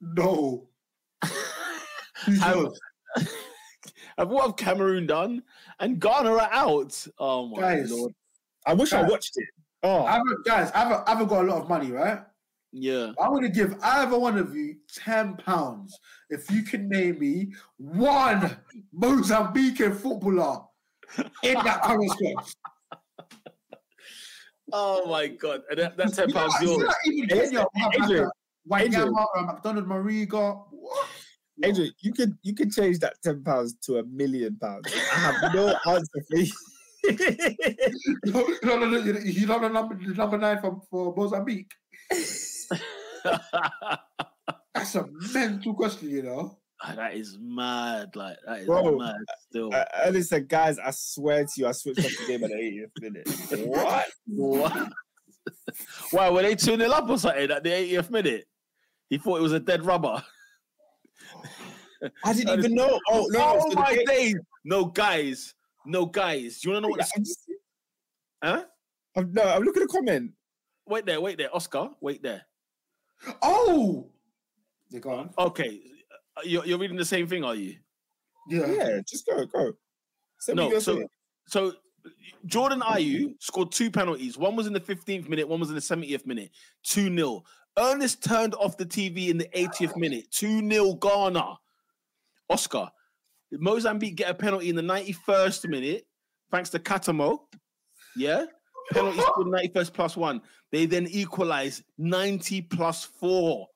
No. 0.00 0.68
Who's 2.24 2.42
Have, 2.42 2.56
yours? 2.56 2.80
have 4.18 4.28
what 4.28 4.46
have 4.46 4.56
Cameroon 4.56 5.06
done? 5.06 5.42
And 5.80 6.00
Ghana 6.00 6.32
are 6.32 6.48
out. 6.52 7.06
Oh 7.18 7.48
my 7.48 7.60
Guys. 7.60 7.90
lord. 7.90 8.12
I 8.66 8.74
wish 8.74 8.92
I 8.92 9.02
watched 9.02 9.32
it. 9.36 9.48
Oh, 9.82 10.04
I 10.04 10.12
haven't, 10.12 10.44
guys, 10.44 10.72
I 10.72 10.78
haven't, 10.80 11.02
I 11.06 11.10
haven't 11.12 11.28
got 11.28 11.44
a 11.44 11.48
lot 11.48 11.62
of 11.62 11.68
money, 11.68 11.92
right? 11.92 12.20
Yeah. 12.72 13.12
I'm 13.20 13.40
to 13.40 13.48
give 13.48 13.76
either 13.82 14.18
one 14.18 14.36
of 14.36 14.54
you 14.54 14.76
ten 14.92 15.36
pounds 15.36 15.98
if 16.30 16.50
you 16.50 16.62
can 16.62 16.88
name 16.88 17.18
me 17.20 17.52
one 17.78 18.56
Mozambican 18.94 19.96
footballer 19.96 20.62
in 21.42 21.54
that 21.54 21.82
current 21.84 22.10
squad. 22.10 22.44
Oh 24.72 25.06
my 25.08 25.28
god. 25.28 25.62
And 25.70 25.78
that, 25.78 25.96
that 25.96 26.12
ten 26.12 26.30
pounds 26.30 26.54
yours. 26.60 26.92
even 27.06 27.28
Kenya 27.28 27.64
Adrian, 27.86 28.00
a 28.00 28.04
Adrian. 28.04 28.30
Wanyama 28.68 29.26
a 29.36 29.42
McDonald 29.44 29.86
Mariga. 29.86 30.64
What? 30.70 31.08
Adrian, 31.64 31.92
you 32.00 32.12
could 32.12 32.36
you 32.42 32.54
could 32.54 32.72
change 32.72 32.98
that 33.00 33.14
ten 33.22 33.42
pounds 33.42 33.74
to 33.82 33.98
a 33.98 34.04
million 34.04 34.56
pounds. 34.60 34.86
I 35.12 35.18
have 35.18 35.54
no 35.54 35.68
answer 35.86 36.24
for 36.30 36.36
you. 36.38 36.52
No, 38.24 38.44
no, 38.64 38.76
no, 38.78 38.86
no, 38.86 38.98
you- 38.98 39.18
you 39.20 39.46
know 39.46 39.58
the 39.60 39.68
number, 39.68 39.94
the 39.96 40.14
number 40.14 40.36
nine 40.36 40.60
for, 40.60 40.80
for 40.90 41.14
Mozambique. 41.16 41.70
That's 44.74 44.94
a 44.94 45.06
mental 45.34 45.74
question, 45.74 46.10
you 46.10 46.22
know. 46.22 46.58
Ah, 46.82 46.94
that 46.94 47.14
is 47.14 47.36
mad. 47.40 48.14
Like 48.14 48.36
that 48.46 48.60
is 48.60 48.66
Bro, 48.66 48.98
mad. 48.98 49.16
Still, 49.50 49.74
Uh, 49.74 49.84
Ernest 50.04 50.28
said, 50.30 50.48
guys, 50.48 50.78
I 50.78 50.90
swear 50.92 51.44
to 51.44 51.50
you, 51.56 51.66
I 51.66 51.72
switched 51.72 52.00
off 52.04 52.12
the 52.20 52.26
game 52.26 52.44
at 52.44 52.50
the 52.50 52.56
80th 52.56 52.90
minute. 53.00 53.66
what? 53.66 54.06
what? 54.26 54.92
Why 56.12 56.30
were 56.30 56.42
they 56.42 56.54
two 56.54 56.76
0 56.76 56.90
up 56.90 57.08
or 57.08 57.18
something 57.18 57.50
at 57.50 57.64
the 57.64 57.70
80th 57.70 58.10
minute? 58.10 58.44
He 59.10 59.18
thought 59.18 59.38
it 59.38 59.42
was 59.42 59.52
a 59.52 59.60
dead 59.60 59.84
rubber. 59.84 60.22
I 62.24 62.32
didn't 62.32 62.58
even 62.58 62.74
know. 62.74 62.98
Oh, 63.08 63.26
no. 63.30 63.58
oh 63.60 63.70
so 63.70 63.78
my 63.80 63.94
game- 63.96 64.04
days! 64.06 64.34
No 64.64 64.84
guys, 64.86 65.54
no 65.86 66.06
guys. 66.06 66.60
Do 66.60 66.68
you 66.68 66.74
wanna 66.74 66.86
know 66.86 66.90
what? 66.90 67.08
I'm, 67.16 67.24
huh? 68.42 68.64
I'm, 69.16 69.32
no, 69.32 69.42
I'm 69.42 69.62
looking 69.62 69.82
at 69.82 69.88
the 69.88 69.94
comment. 69.94 70.32
Wait 70.86 71.04
there, 71.06 71.20
wait 71.20 71.38
there, 71.38 71.54
Oscar. 71.54 71.90
Wait 72.00 72.22
there. 72.22 72.42
Oh, 73.42 74.10
they 74.90 75.00
go 75.00 75.10
on. 75.10 75.30
Okay, 75.38 75.80
uh, 76.36 76.40
you're, 76.44 76.64
you're 76.64 76.78
reading 76.78 76.96
the 76.96 77.04
same 77.04 77.26
thing, 77.26 77.44
are 77.44 77.54
you? 77.54 77.76
Yeah. 78.48 78.66
Yeah, 78.66 79.00
just 79.08 79.26
go, 79.26 79.44
go. 79.46 79.72
Send 80.40 80.56
No, 80.56 80.70
your 80.70 80.80
so 80.80 80.96
thing. 80.96 81.08
so 81.46 81.72
Jordan 82.46 82.80
Ayew 82.80 83.34
scored 83.40 83.72
two 83.72 83.90
penalties. 83.90 84.38
One 84.38 84.54
was 84.56 84.66
in 84.66 84.72
the 84.72 84.80
15th 84.80 85.28
minute, 85.28 85.48
one 85.48 85.60
was 85.60 85.68
in 85.68 85.74
the 85.74 85.80
70th 85.80 86.24
minute. 86.26 86.50
2 86.84 87.14
0. 87.14 87.42
Ernest 87.76 88.22
turned 88.24 88.54
off 88.54 88.76
the 88.76 88.86
TV 88.86 89.28
in 89.28 89.36
the 89.38 89.48
80th 89.54 89.96
minute. 89.96 90.30
2 90.30 90.66
0 90.70 90.94
Ghana. 90.94 91.58
Oscar. 92.48 92.90
Mozambique 93.52 94.16
get 94.16 94.30
a 94.30 94.34
penalty 94.34 94.68
in 94.68 94.76
the 94.76 94.82
91st 94.82 95.68
minute, 95.68 96.06
thanks 96.50 96.70
to 96.70 96.78
Catamo. 96.78 97.40
Yeah. 98.16 98.46
Penalty 98.92 99.20
scored 99.20 99.46
91st 99.48 99.92
plus 99.92 100.16
one. 100.16 100.42
They 100.72 100.86
then 100.86 101.06
equalize 101.08 101.82
90 101.98 102.62
plus 102.62 103.04
four. 103.04 103.68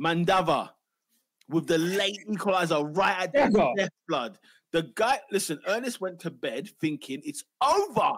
Mandava 0.00 0.70
with 1.48 1.66
the 1.66 1.78
late 1.78 2.18
equalizer 2.30 2.84
right 2.84 3.16
at 3.18 3.32
the 3.32 3.72
death 3.76 3.90
blood. 4.06 4.38
The 4.72 4.90
guy, 4.94 5.18
listen, 5.30 5.58
Ernest 5.66 6.00
went 6.00 6.20
to 6.20 6.30
bed 6.30 6.68
thinking 6.80 7.22
it's 7.24 7.44
over. 7.62 8.12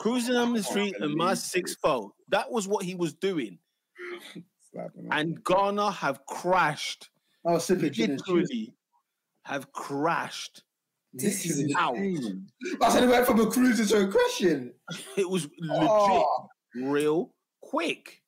Cruising 0.00 0.36
on 0.36 0.52
the 0.52 0.62
street 0.62 0.94
and 1.00 1.14
my 1.14 1.34
six 1.34 1.74
foe. 1.76 2.14
That 2.28 2.50
was 2.50 2.68
what 2.68 2.84
he 2.84 2.94
was 2.94 3.14
doing. 3.14 3.58
And 5.10 5.42
Ghana 5.44 5.90
have 5.90 6.24
crashed. 6.26 7.08
Oh, 7.44 7.58
sipping 7.58 7.92
gin 7.92 8.10
and 8.12 8.18
juice. 8.24 8.28
Literally 8.50 8.74
have 9.44 9.72
crashed. 9.72 10.62
this 11.14 11.46
is 11.46 11.74
out. 11.76 11.96
insane. 11.96 12.46
I 12.82 12.90
said 12.90 13.04
it 13.04 13.08
went 13.08 13.26
from 13.26 13.40
a 13.40 13.46
cruiser 13.50 13.86
to 13.86 14.08
a 14.08 14.12
question. 14.12 14.74
It 15.16 15.28
was 15.28 15.48
legit, 15.58 15.88
Oh, 15.90 16.48
real 16.76 17.32
quick. 17.62 18.22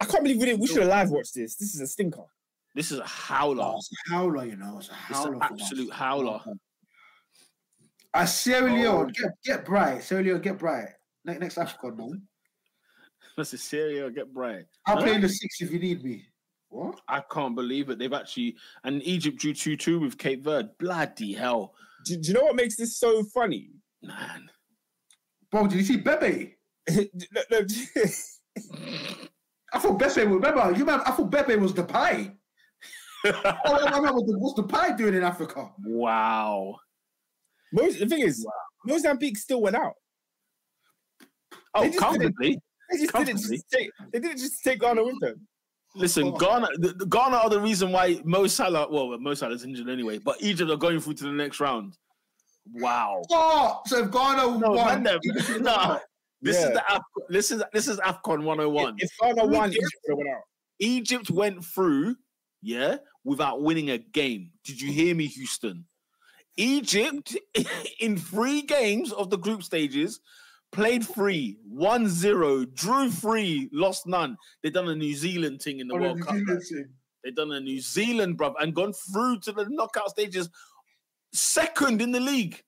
I 0.00 0.04
can't 0.06 0.22
believe 0.22 0.38
we 0.40 0.46
didn't. 0.46 0.60
We 0.60 0.66
should 0.68 0.78
have 0.78 0.88
live 0.88 1.10
watched 1.10 1.34
this. 1.34 1.56
This 1.56 1.74
is 1.74 1.80
a 1.80 1.86
stinker. 1.86 2.24
This 2.74 2.90
is 2.92 2.98
a 3.00 3.04
howler. 3.06 3.64
oh, 3.64 3.76
it's 3.76 3.90
a 4.08 4.10
howler, 4.14 4.44
you 4.46 4.56
know. 4.56 4.78
It's 4.78 4.88
a 4.88 4.92
It's 4.92 5.18
howler. 5.18 5.32
an 5.34 5.38
for 5.40 5.44
us. 5.54 5.60
absolute 5.62 5.92
howler. 5.92 6.40
Uh, 8.14 8.24
Sierra 8.24 8.70
Oh. 8.88 9.04
Get 9.06 9.30
get 9.44 9.64
bright. 9.66 10.02
Sierra 10.02 10.22
Leone, 10.24 10.40
get 10.40 10.58
bright. 10.58 10.88
Next, 11.24 11.40
next 11.40 11.58
Africa, 11.58 11.92
man. 11.94 12.22
That's 13.36 13.52
a 13.52 13.58
serious 13.58 14.10
get 14.14 14.32
bright. 14.32 14.64
I'll 14.86 14.96
Huh? 14.96 15.02
play 15.02 15.14
in 15.14 15.20
the 15.20 15.28
six 15.28 15.60
if 15.60 15.70
you 15.70 15.78
need 15.78 16.02
me. 16.02 16.24
What? 16.70 17.00
I 17.08 17.22
can't 17.32 17.54
believe 17.54 17.88
it. 17.88 17.98
They've 17.98 18.12
actually 18.12 18.56
and 18.84 19.02
Egypt 19.02 19.38
drew 19.38 19.54
2 19.54 19.76
2 19.76 20.00
with 20.00 20.18
Cape 20.18 20.44
Verde. 20.44 20.68
Bloody 20.78 21.32
hell. 21.32 21.74
Do, 22.04 22.16
do 22.16 22.28
you 22.28 22.34
know 22.34 22.44
what 22.44 22.56
makes 22.56 22.76
this 22.76 22.98
so 22.98 23.22
funny? 23.24 23.70
Man. 24.02 24.50
Bro, 25.50 25.68
did 25.68 25.78
you 25.78 25.84
see 25.84 25.96
Bebe? 25.96 26.56
no, 26.90 27.04
no, 27.50 27.60
I 29.72 29.78
thought 29.78 29.98
Bebe. 29.98 30.26
Remember, 30.26 30.72
you 30.72 30.84
remember? 30.84 31.04
I 31.06 31.12
thought 31.12 31.30
Bebe 31.30 31.56
was 31.56 31.74
the 31.74 31.84
pie. 31.84 32.32
oh, 33.26 33.32
I 33.54 33.96
remember 33.96 34.20
the, 34.20 34.38
what's 34.38 34.54
the 34.54 34.62
pie 34.62 34.92
doing 34.92 35.14
in 35.14 35.22
Africa? 35.22 35.70
Wow. 35.84 36.76
Most, 37.72 37.98
the 37.98 38.06
thing 38.06 38.20
is, 38.20 38.46
Mozambique 38.86 39.36
still 39.36 39.60
went 39.62 39.76
out. 39.76 39.94
Oh, 41.74 41.82
They 41.82 41.88
just 41.88 41.98
comfortably. 41.98 42.58
They 42.90 42.98
just 42.98 43.14
didn't 43.14 43.38
just 43.38 43.70
take. 43.70 43.90
They 44.12 44.20
didn't 44.20 44.38
just 44.38 44.64
take 44.64 44.80
Ghana 44.80 45.02
with 45.02 45.20
them. 45.20 45.46
Listen, 45.98 46.24
Oh. 46.28 46.36
Ghana, 46.38 46.68
the, 46.78 46.88
the 46.94 47.06
Ghana 47.06 47.36
are 47.36 47.50
the 47.50 47.60
reason 47.60 47.92
why 47.92 48.20
Mo 48.24 48.46
Salah, 48.46 48.88
well, 48.90 49.18
Mo 49.18 49.34
Salah's 49.34 49.64
injured 49.64 49.88
anyway, 49.88 50.18
but 50.18 50.36
Egypt 50.40 50.70
are 50.70 50.76
going 50.76 51.00
through 51.00 51.14
to 51.14 51.24
the 51.24 51.32
next 51.32 51.60
round. 51.60 51.96
Wow. 52.74 53.22
Oh, 53.30 53.80
so 53.86 54.04
if 54.04 54.10
Ghana 54.10 54.58
No, 54.58 54.70
won, 54.72 55.02
man, 55.02 55.02
them- 55.04 55.20
Egypt 55.24 55.60
no. 55.60 55.98
This 56.40 56.56
is 56.56 56.66
the 56.72 56.82
Af- 56.94 57.02
this 57.28 57.50
is 57.50 57.62
this 57.72 57.88
is 57.88 57.98
Afcon 57.98 58.44
101. 58.44 58.94
If 58.98 59.10
Ghana 59.20 59.46
won, 59.46 59.70
Egypt- 59.70 59.84
Egypt 59.84 60.16
went 60.16 60.28
out. 60.28 60.42
Egypt 60.80 61.30
went 61.30 61.64
through, 61.64 62.16
yeah, 62.62 62.98
without 63.24 63.62
winning 63.62 63.90
a 63.90 63.98
game. 63.98 64.52
Did 64.64 64.80
you 64.80 64.92
hear 64.92 65.14
me, 65.16 65.26
Houston? 65.26 65.86
Egypt, 66.56 67.36
in 68.00 68.16
three 68.16 68.62
games 68.62 69.12
of 69.12 69.30
the 69.30 69.38
group 69.38 69.62
stages, 69.62 70.20
played 70.72 71.06
three, 71.06 71.58
1 71.68 72.08
0, 72.08 72.64
drew 72.66 73.10
three, 73.10 73.68
lost 73.72 74.06
none. 74.06 74.36
They've 74.62 74.72
done 74.72 74.88
a 74.88 74.94
New 74.94 75.14
Zealand 75.14 75.60
thing 75.62 75.80
in 75.80 75.88
the 75.88 75.94
Oh, 75.94 75.98
World 76.00 76.20
Cup. 76.20 76.34
Zealand 76.36 76.62
team. 76.68 76.88
They 77.24 77.30
done 77.32 77.52
a 77.52 77.60
New 77.60 77.80
Zealand, 77.80 78.38
bruv, 78.38 78.54
and 78.60 78.74
gone 78.74 78.92
through 78.92 79.40
to 79.40 79.52
the 79.52 79.66
knockout 79.68 80.10
stages, 80.10 80.48
second 81.32 82.00
in 82.00 82.12
the 82.12 82.20
league. 82.20 82.62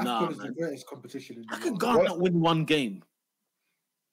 Nah, 0.00 0.24
Africa 0.24 0.32
is 0.32 0.38
the 0.46 0.52
greatest 0.52 0.86
competition 0.86 1.36
in 1.36 1.42
the 1.42 1.48
How 1.50 1.58
can 1.60 1.70
world. 1.70 1.80
Ghana 1.80 2.02
not 2.04 2.20
win 2.20 2.40
one 2.40 2.64
game? 2.64 3.02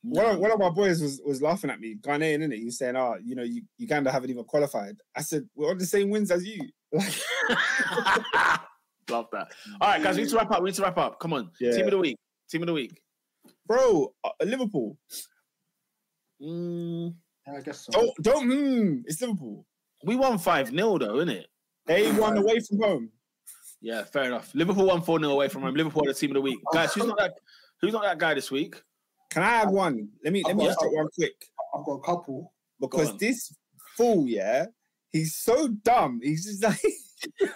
One 0.04 0.26
of, 0.26 0.38
one 0.40 0.52
of 0.52 0.60
my 0.60 0.70
boys 0.70 1.02
was, 1.02 1.20
was 1.26 1.42
laughing 1.42 1.72
at 1.72 1.80
me, 1.80 1.96
Ghanaian, 1.96 2.44
innit? 2.44 2.60
He 2.60 2.66
was 2.66 2.78
saying, 2.78 2.96
oh, 2.96 3.16
you 3.24 3.36
know, 3.36 3.42
you, 3.42 3.64
Uganda 3.80 4.12
haven't 4.12 4.30
even 4.30 4.44
qualified. 4.44 4.98
I 5.16 5.22
said, 5.22 5.50
we're 5.56 5.72
on 5.72 5.80
the 5.80 5.86
same 5.86 6.12
wins 6.12 6.30
as 6.30 6.46
you. 6.46 6.62
Love 9.10 9.28
that. 9.32 9.48
All 9.82 9.90
right, 9.90 10.02
guys, 10.04 10.16
we 10.16 10.24
need 10.24 10.30
to 10.30 10.38
wrap 10.38 10.52
up. 10.52 10.62
We 10.62 10.70
need 10.70 10.76
to 10.76 10.82
wrap 10.84 10.98
up. 10.98 11.20
Come 11.20 11.34
on. 11.34 11.50
Yeah. 11.60 11.72
Team 11.72 11.86
of 11.86 11.92
the 11.92 11.98
week. 11.98 12.18
Team 12.50 12.62
of 12.62 12.68
the 12.68 12.74
week. 12.74 13.02
Bro, 13.68 14.14
uh, 14.24 14.30
Liverpool. 14.44 14.98
Mm, 16.42 17.16
Yeah, 17.48 17.54
I 17.58 17.62
guess 17.62 17.86
so. 17.86 17.92
Don't, 17.92 18.12
don't, 18.22 18.46
hmm, 18.46 19.02
it's 19.06 19.22
Liverpool. 19.22 19.66
we 20.04 20.16
won 20.16 20.38
5 20.38 20.70
0, 20.70 20.98
though, 20.98 21.14
innit? 21.16 21.46
They 21.86 22.12
won 22.14 22.38
away 22.38 22.60
from 22.60 22.80
home. 22.82 23.10
Yeah, 23.82 24.04
fair 24.04 24.24
enough. 24.26 24.54
Liverpool 24.56 24.86
won 24.88 25.02
4 25.02 25.20
0 25.20 25.32
away 25.32 25.48
from 25.48 25.62
home. 25.62 25.76
Liverpool 25.76 26.04
are 26.04 26.14
the 26.14 26.20
team 26.20 26.32
of 26.32 26.36
the 26.36 26.42
week. 26.42 26.60
Guys, 26.74 26.94
who's 26.94 27.06
not 27.06 27.18
that 27.18 27.34
who's 27.82 27.94
not 27.94 28.04
that 28.04 28.18
guy 28.18 28.34
this 28.34 28.50
week? 28.50 28.82
Can 29.30 29.44
I 29.44 29.50
have 29.50 29.70
one? 29.70 30.10
Let 30.24 30.34
me 30.34 30.44
let 30.44 30.56
me 30.56 30.64
Yeah. 30.64 30.70
just 30.70 30.80
drop 30.80 30.94
one 30.94 31.08
quick. 31.14 31.34
I've 31.78 31.86
got 31.86 31.94
a 31.94 32.02
couple. 32.02 32.54
Because 32.80 33.12
on. 33.12 33.18
this 33.18 33.56
fool, 33.96 34.28
yeah, 34.28 34.66
he's 35.12 35.36
so 35.36 35.68
dumb. 35.68 36.20
He's 36.24 36.46
just 36.46 36.64
like 36.64 36.82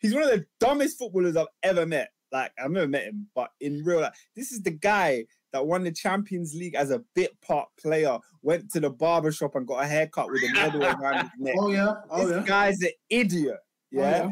he's 0.00 0.14
one 0.14 0.22
of 0.22 0.30
the 0.30 0.46
dumbest 0.58 0.98
footballers 0.98 1.36
I've 1.36 1.46
ever 1.62 1.84
met. 1.86 2.10
Like 2.32 2.52
I've 2.62 2.70
never 2.70 2.88
met 2.88 3.04
him, 3.04 3.26
but 3.34 3.50
in 3.60 3.82
real 3.84 4.00
life, 4.00 4.14
this 4.36 4.52
is 4.52 4.62
the 4.62 4.70
guy 4.70 5.24
that 5.52 5.66
won 5.66 5.82
the 5.82 5.92
Champions 5.92 6.54
League 6.54 6.76
as 6.76 6.90
a 6.90 7.02
bit 7.14 7.38
part 7.40 7.68
player, 7.80 8.18
went 8.42 8.70
to 8.70 8.80
the 8.80 8.90
barber 8.90 9.32
shop 9.32 9.56
and 9.56 9.66
got 9.66 9.82
a 9.82 9.86
haircut 9.86 10.30
with 10.30 10.42
a 10.48 10.52
medal 10.52 10.84
around 10.84 11.22
his 11.22 11.30
neck. 11.38 11.54
Oh 11.58 11.70
yeah, 11.70 11.94
oh 12.08 12.26
this 12.26 12.36
yeah. 12.36 12.46
guy's 12.46 12.80
an 12.82 12.90
idiot. 13.08 13.58
Yeah. 13.90 14.24
yeah. 14.24 14.30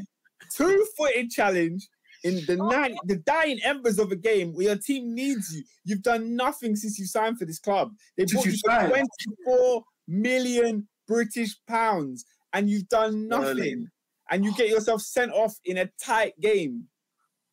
Two 0.54 0.86
footed 0.96 1.30
challenge 1.30 1.88
in 2.24 2.40
the 2.46 2.56
nine, 2.56 2.96
the 3.04 3.16
dying 3.16 3.58
embers 3.64 3.98
of 3.98 4.12
a 4.12 4.16
game 4.16 4.52
where 4.52 4.66
your 4.66 4.76
team 4.76 5.14
needs 5.14 5.54
you. 5.54 5.62
You've 5.84 6.02
done 6.02 6.36
nothing 6.36 6.76
since 6.76 6.98
you 6.98 7.06
signed 7.06 7.38
for 7.38 7.44
this 7.44 7.58
club. 7.58 7.92
They 8.16 8.24
bought 8.24 8.44
you 8.44 8.52
you 8.52 8.58
for 8.64 8.88
24 8.88 9.82
million 10.08 10.88
British 11.06 11.56
pounds 11.66 12.24
and 12.52 12.68
you've 12.68 12.88
done 12.88 13.28
nothing. 13.28 13.56
Sterling. 13.56 13.88
And 14.30 14.44
you 14.44 14.54
get 14.56 14.68
yourself 14.68 15.00
sent 15.00 15.32
off 15.32 15.54
in 15.64 15.78
a 15.78 15.88
tight 16.04 16.38
game. 16.40 16.84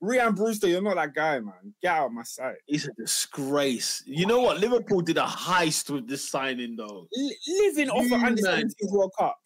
Rian 0.05 0.35
Brewster, 0.35 0.67
you're 0.67 0.81
not 0.81 0.95
that 0.95 1.13
guy, 1.13 1.39
man. 1.39 1.73
Get 1.81 1.91
out 1.93 2.07
of 2.07 2.11
my 2.13 2.23
sight. 2.23 2.55
He's 2.65 2.87
a 2.87 2.91
disgrace. 2.93 4.03
You 4.05 4.25
know 4.25 4.39
what? 4.39 4.59
Liverpool 4.59 5.01
did 5.01 5.17
a 5.17 5.23
heist 5.23 5.89
with 5.89 6.07
this 6.07 6.29
signing, 6.29 6.75
though. 6.75 7.07
Li- 7.13 7.37
living 7.47 7.89
off 7.89 8.05
You 8.05 8.15
an 8.15 8.23
under 8.25 8.41
man. 8.43 8.69
17 8.69 8.73
World 8.91 9.11
Cup. 9.17 9.37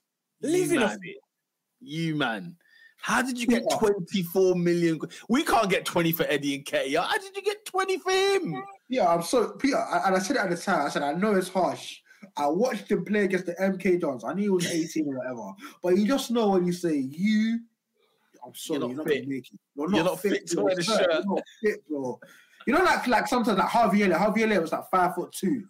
Living 0.41 0.83
off 0.83 0.97
it. 1.01 1.17
You, 1.81 2.15
man. 2.15 2.55
How 3.01 3.21
did 3.21 3.39
you 3.39 3.47
get 3.47 3.63
Yeah. 3.69 3.77
24 3.77 4.55
million? 4.55 4.99
We 5.29 5.43
can't 5.43 5.69
get 5.69 5.85
20 5.85 6.11
for 6.11 6.23
Eddie 6.23 6.61
Nketiah. 6.61 7.03
How 7.05 7.17
did 7.17 7.33
you 7.35 7.41
get 7.41 7.63
20 7.65 7.97
for 7.99 8.11
him? 8.11 8.61
Yeah, 8.89 9.07
I'm 9.13 9.23
so 9.23 9.51
Peter, 9.53 9.77
I- 9.77 10.07
and 10.07 10.15
I 10.15 10.19
said 10.19 10.35
it 10.35 10.39
at 10.41 10.49
the 10.49 10.57
time. 10.57 10.85
I 10.85 10.89
said 10.89 11.03
I 11.03 11.13
know 11.13 11.33
it's 11.35 11.47
harsh. 11.47 11.99
I 12.35 12.47
watched 12.47 12.91
him 12.91 13.05
play 13.05 13.23
against 13.23 13.45
the 13.45 13.55
MK 13.61 13.97
Dons. 14.01 14.25
I 14.25 14.33
knew 14.33 14.41
he 14.43 14.49
was 14.49 14.65
18 14.67 15.07
or 15.07 15.17
whatever, 15.19 15.53
but 15.81 15.97
you 15.97 16.05
just 16.05 16.31
know 16.31 16.49
when 16.49 16.65
you 16.65 16.73
say 16.73 16.97
you. 16.97 17.61
I'm 18.49 18.55
sorry, 18.55 18.79
not 18.79 18.87
you're 18.89 18.97
not, 18.97 19.07
fit. 19.07 19.15
gonna 19.23 19.27
make 19.35 19.51
it. 19.51 19.59
You're 19.75 19.89
not, 19.89 19.95
You're 19.95 20.05
not 20.05 20.19
fit 20.19 20.47
to 20.47 20.61
wear 20.61 20.75
the 20.75 20.83
shirt. 20.83 21.07
You're 21.11 21.25
not 21.25 21.43
fit, 21.63 21.87
bro. 21.89 22.19
You 22.67 22.73
know, 22.73 22.83
like 22.83 23.07
like 23.07 23.27
sometimes 23.27 23.57
like 23.57 23.67
Harvey 23.67 24.03
Elliott. 24.03 24.19
Harvey 24.19 24.43
Elliott 24.43 24.61
was 24.61 24.71
like 24.71 24.89
five 24.91 25.15
foot 25.15 25.31
two. 25.31 25.63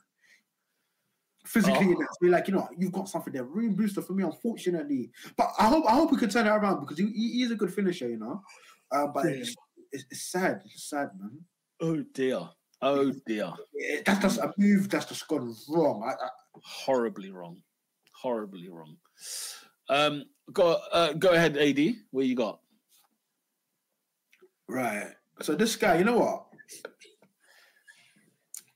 Physically, 1.46 1.96
Oh. 1.98 2.06
be 2.22 2.30
like, 2.30 2.48
you 2.48 2.54
know, 2.54 2.68
you've 2.78 2.92
got 2.92 3.10
something 3.10 3.34
there. 3.34 3.44
Room 3.44 3.74
booster 3.74 4.02
for 4.02 4.14
me, 4.14 4.24
unfortunately. 4.24 5.10
But 5.38 5.52
I 5.58 5.68
hope 5.68 5.86
I 5.88 5.94
hope 5.94 6.12
we 6.12 6.18
can 6.18 6.30
turn 6.30 6.46
it 6.46 6.50
around 6.50 6.82
because 6.82 6.98
he, 6.98 7.06
he- 7.08 7.32
he's 7.40 7.52
a 7.52 7.56
good 7.56 7.74
finisher, 7.74 8.10
you 8.10 8.18
know. 8.18 8.42
Uh, 8.92 9.08
but 9.08 9.26
Yeah. 9.26 9.32
it's, 9.38 9.56
it's, 9.92 10.04
it's 10.12 10.22
sad. 10.32 10.62
It's 10.66 10.90
sad, 10.90 11.10
man. 11.20 11.40
Oh, 11.82 12.04
dear. 12.14 12.42
Oh, 12.82 13.12
dear. 13.26 13.52
Yeah, 13.74 14.02
that's 14.06 14.20
just 14.22 14.40
a 14.40 14.54
move 14.58 14.90
that's 14.90 15.06
just 15.06 15.28
gone 15.28 15.56
wrong. 15.70 16.04
I, 16.06 16.12
I, 16.12 16.30
Horribly 16.62 17.32
wrong. 17.32 17.62
Horribly 18.14 18.68
wrong. 18.70 18.98
Um, 19.90 20.26
go 20.52 20.78
uh, 20.92 21.14
go 21.14 21.32
ahead, 21.32 21.58
AD. 21.58 21.80
What 22.12 22.26
you 22.26 22.36
got? 22.36 22.60
Right. 24.70 25.14
So 25.42 25.56
this 25.56 25.76
guy, 25.76 25.98
you 25.98 26.04
know 26.04 26.18
what? 26.18 26.46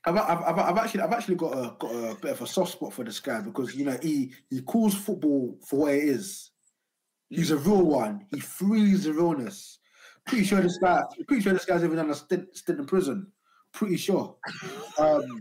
I've, 0.06 0.16
I've, 0.16 0.58
I've, 0.58 0.76
actually 0.76 1.00
I've 1.00 1.12
actually 1.12 1.36
got 1.36 1.52
a 1.52 1.76
got 1.78 1.90
a 1.90 2.14
bit 2.20 2.32
of 2.32 2.42
a 2.42 2.46
soft 2.46 2.72
spot 2.72 2.92
for 2.92 3.04
this 3.04 3.20
guy 3.20 3.40
because 3.40 3.74
you 3.74 3.86
know 3.86 3.96
he 4.02 4.32
he 4.50 4.60
calls 4.60 4.94
football 4.94 5.56
for 5.64 5.80
what 5.80 5.94
it 5.94 6.04
is. 6.04 6.50
He's 7.30 7.52
a 7.52 7.56
real 7.56 7.82
one. 7.82 8.26
He 8.32 8.40
frees 8.40 9.04
the 9.04 9.12
realness. 9.12 9.78
Pretty 10.26 10.44
sure 10.44 10.60
this 10.60 10.78
guy. 10.78 11.02
Pretty 11.28 11.42
sure 11.42 11.52
this 11.52 11.64
guy's 11.64 11.84
even 11.84 11.96
done 11.96 12.10
a 12.10 12.14
stint, 12.14 12.54
stint 12.56 12.80
in 12.80 12.86
prison. 12.86 13.28
Pretty 13.72 13.96
sure. 13.96 14.36
Um, 14.98 15.40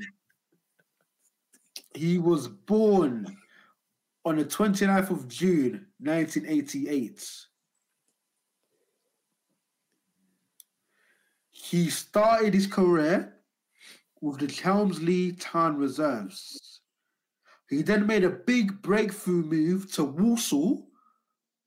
he 1.96 2.20
was 2.20 2.48
born 2.48 3.26
on 4.24 4.38
the 4.38 4.46
29th 4.46 5.10
of 5.10 5.28
June, 5.28 5.88
1988. 6.00 7.48
He 11.64 11.90
started 11.90 12.53
his 12.53 12.68
career 12.68 13.34
with 14.19 14.40
the 14.40 14.48
Chelmsley 14.48 15.31
Town 15.31 15.77
Reserves. 15.77 16.81
He 17.69 17.81
then 17.81 18.06
made 18.06 18.26
a 18.26 18.30
big 18.30 18.81
breakthrough 18.81 19.44
move 19.44 19.90
to 19.94 20.03
Walsall, 20.03 20.90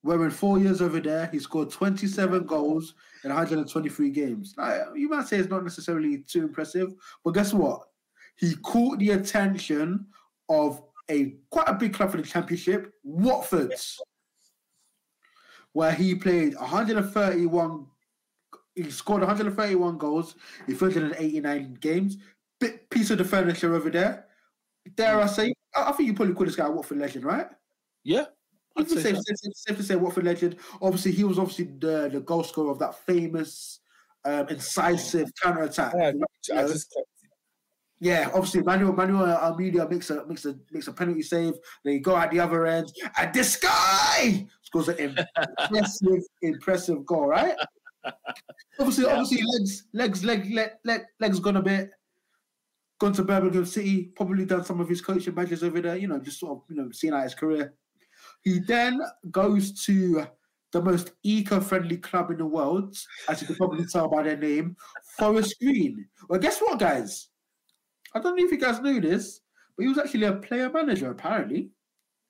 where 0.02 0.23
in 0.23 0.31
four 0.31 0.59
years 0.59 0.82
over 0.82 1.01
there, 1.01 1.31
he 1.32 1.39
scored 1.39 1.70
27 1.70 2.44
goals 2.44 2.94
in 3.24 3.31
123 3.31 4.10
games. 4.10 4.55
Now, 4.59 4.93
you 4.94 5.09
might 5.09 5.28
say 5.28 5.39
it's 5.39 5.48
not 5.48 5.64
necessarily 5.64 6.18
too 6.18 6.43
impressive, 6.43 6.93
but 7.24 7.32
guess 7.32 7.55
what? 7.55 7.81
He 8.36 8.55
caught 8.56 8.98
the 8.98 9.12
attention 9.12 10.06
of 10.51 10.82
a 11.09 11.36
quite 11.48 11.68
a 11.68 11.74
big 11.74 11.94
club 11.94 12.10
for 12.10 12.18
the 12.18 12.23
championship, 12.23 12.93
Watford, 13.02 13.73
where 15.73 15.93
he 15.93 16.14
played 16.14 16.55
131. 16.56 17.86
He 18.77 18.90
scored 18.90 19.23
131 19.23 19.98
goals. 19.98 20.36
In 20.69 21.15
89 21.19 21.78
games. 21.81 22.19
Bit 22.61 22.89
piece 22.90 23.11
of 23.11 23.19
the 23.19 23.24
furniture 23.24 23.74
over 23.74 23.90
there. 23.90 24.27
Dare 24.94 25.20
I 25.20 25.27
say? 25.27 25.55
I, 25.74 25.89
I 25.89 25.93
think 25.93 26.07
you 26.07 26.15
probably 26.15 26.35
call 26.35 26.47
this 26.47 26.57
guy 26.57 26.66
a 26.66 26.70
Watford 26.70 26.98
legend, 26.98 27.24
right? 27.24 27.48
Yeah. 28.05 28.27
I'd 28.77 28.89
say 28.89 29.01
safe, 29.01 29.16
safe, 29.16 29.53
safe, 29.55 29.77
to 29.78 29.82
say 29.82 29.97
Watford 29.97 30.24
legend. 30.24 30.57
Obviously, 30.82 31.12
he 31.12 31.24
was 31.24 31.39
obviously 31.39 31.65
the, 31.65 32.11
the 32.12 32.20
goal 32.20 32.44
scorer 32.44 32.70
of 32.70 32.78
that 32.78 32.94
famous, 33.07 33.81
um, 34.24 34.48
incisive 34.48 35.31
counter 35.43 35.62
attack. 35.62 35.94
Yeah, 35.97 36.12
I 36.55 36.62
just 36.66 36.94
Yeah, 37.98 38.31
obviously 38.35 38.62
Manuel 38.62 38.93
Manuel 38.93 39.27
Almunia 39.27 39.90
makes 39.90 40.11
a 40.11 40.27
makes 40.27 40.44
a 40.44 40.59
makes 40.70 40.89
a 40.89 40.93
penalty 40.93 41.23
save. 41.23 41.55
Then 41.85 41.94
you 41.94 42.01
go 42.01 42.16
at 42.16 42.31
the 42.31 42.40
other 42.40 42.66
end, 42.66 42.93
and 43.16 43.32
this 43.32 43.57
guy 43.57 44.47
scores 44.61 44.89
an 44.89 44.98
impressive 44.98 46.23
impressive 46.43 47.07
goal, 47.07 47.28
right? 47.28 47.55
Obviously, 48.78 49.05
Yeah. 49.05 49.12
obviously 49.12 49.43
legs 49.59 49.85
legs 49.93 50.24
leg 50.24 50.53
leg 50.53 50.70
leg 50.85 51.03
legs 51.20 51.41
gone 51.41 51.57
a 51.57 51.62
bit. 51.62 51.91
Gone 52.99 53.12
to 53.15 53.24
Birmingham 53.24 53.66
City, 53.66 54.05
probably 54.16 54.47
done 54.47 54.65
some 54.65 54.81
of 54.81 54.89
his 54.89 55.03
coaching 55.03 55.35
badges 55.35 55.62
over 55.62 55.81
there. 55.81 55.97
You 55.97 56.09
know, 56.09 56.19
just 56.19 56.41
sort 56.41 56.53
of 56.59 56.62
you 56.69 56.77
know 56.77 56.91
seeing 56.93 57.12
out 57.12 57.24
his 57.24 57.35
career. 57.35 57.74
He 58.43 58.59
then 58.61 59.01
goes 59.31 59.85
to 59.85 60.27
the 60.73 60.83
most 60.83 61.12
eco-friendly 61.23 61.99
club 61.99 62.31
in 62.31 62.39
the 62.39 62.47
world, 62.47 62.97
as 63.28 63.41
you 63.41 63.47
can 63.47 63.57
probably 63.57 63.85
tell 63.87 64.09
by 64.09 64.23
their 64.23 64.37
name, 64.37 64.77
Forest 65.19 65.57
Green. 65.61 66.07
Well, 66.28 66.41
guess 66.41 66.59
what, 66.61 66.78
guys? 66.78 67.28
I 68.15 68.19
don't 68.20 68.37
know 68.37 68.45
if 68.45 68.51
you 68.51 68.59
guys 68.59 68.81
knew 68.81 69.01
this, 69.01 69.41
but 69.77 69.83
he 69.83 69.89
was 69.89 69.99
actually 69.99 70.24
a 70.27 70.33
player 70.35 70.70
manager 70.70 71.11
apparently. 71.11 71.70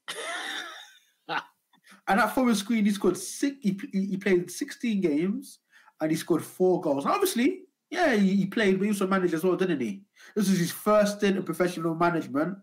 and 1.28 2.20
at 2.20 2.34
Forest 2.34 2.66
Green, 2.66 2.84
he 2.84 2.90
scored 2.90 3.16
six. 3.16 3.56
He, 3.62 3.78
he 3.92 4.16
played 4.16 4.50
sixteen 4.50 5.00
games, 5.00 5.60
and 6.00 6.10
he 6.10 6.16
scored 6.16 6.44
four 6.44 6.80
goals. 6.80 7.04
And 7.04 7.14
obviously, 7.14 7.62
yeah, 7.90 8.14
he, 8.14 8.36
he 8.36 8.46
played, 8.46 8.78
but 8.78 8.84
he 8.84 8.90
also 8.90 9.06
managed 9.06 9.34
as 9.34 9.44
well, 9.44 9.56
didn't 9.56 9.80
he? 9.80 10.02
This 10.34 10.48
is 10.48 10.58
his 10.58 10.72
first 10.72 11.18
stint 11.18 11.36
in 11.36 11.42
professional 11.42 11.94
management, 11.94 12.58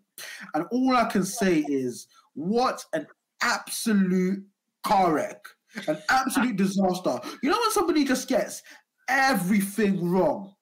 and 0.53 0.65
all 0.71 0.95
I 0.95 1.05
can 1.05 1.23
say 1.23 1.59
is, 1.67 2.07
what 2.33 2.83
an 2.93 3.07
absolute 3.41 4.43
car 4.83 5.13
wreck, 5.13 5.45
an 5.87 5.97
absolute 6.09 6.55
disaster. 6.55 7.19
You 7.41 7.49
know 7.51 7.57
when 7.59 7.71
somebody 7.71 8.03
just 8.03 8.27
gets 8.27 8.63
everything 9.09 10.09
wrong 10.09 10.53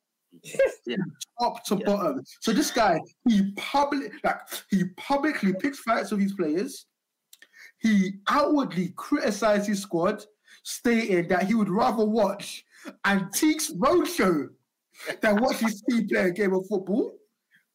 top 1.39 1.64
to 1.65 1.76
Yeah. 1.77 1.85
bottom. 1.85 2.23
So 2.39 2.53
this 2.53 2.72
guy, 2.72 2.99
he 3.27 3.52
public 3.53 4.14
like 4.23 4.41
he 4.69 4.85
publicly 4.98 5.53
picks 5.53 5.80
fights 5.80 6.11
with 6.11 6.22
his 6.22 6.34
players. 6.34 6.85
He 7.80 8.14
outwardly 8.30 8.93
criticizes 8.95 9.68
his 9.68 9.81
squad, 9.81 10.23
stating 10.63 11.27
that 11.29 11.43
he 11.43 11.53
would 11.53 11.69
rather 11.69 12.05
watch 12.05 12.65
Antiques 13.05 13.71
Roadshow 13.71 14.49
than 15.21 15.41
watch 15.41 15.57
his 15.57 15.81
team 15.89 16.07
play 16.07 16.29
a 16.29 16.31
game 16.31 16.53
of 16.53 16.65
football. 16.67 17.14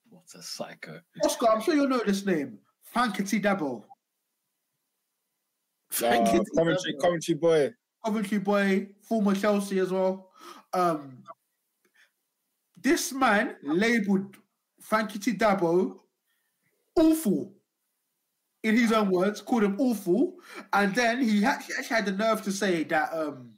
What 0.08 0.24
a 0.34 0.42
psycho. 0.42 1.00
Oscar, 1.24 1.48
I'm 1.50 1.60
sure 1.60 1.74
you'll 1.74 1.88
know 1.88 2.02
this 2.04 2.24
name. 2.24 2.58
Fankaty 2.94 3.42
Dabo, 3.42 3.82
Thank 5.90 6.28
uh, 6.28 6.32
you. 6.34 6.44
Coventry, 6.56 6.94
Coventry 7.00 7.34
boy. 7.34 7.70
Coventry 8.04 8.38
boy, 8.38 8.88
former 9.02 9.34
Chelsea 9.34 9.78
as 9.78 9.90
well. 9.90 10.30
Um, 10.72 11.22
this 12.80 13.12
man 13.12 13.56
labeled 13.62 14.36
Fankaty 14.82 15.36
Dabo 15.36 15.96
awful 16.96 17.52
in 18.62 18.76
his 18.76 18.92
own 18.92 19.10
words, 19.10 19.40
called 19.40 19.62
him 19.64 19.76
awful, 19.78 20.34
and 20.72 20.94
then 20.94 21.22
he 21.22 21.44
actually, 21.44 21.76
actually 21.78 21.96
had 21.96 22.06
the 22.06 22.12
nerve 22.12 22.42
to 22.42 22.52
say 22.52 22.82
that 22.84 23.12
um, 23.12 23.52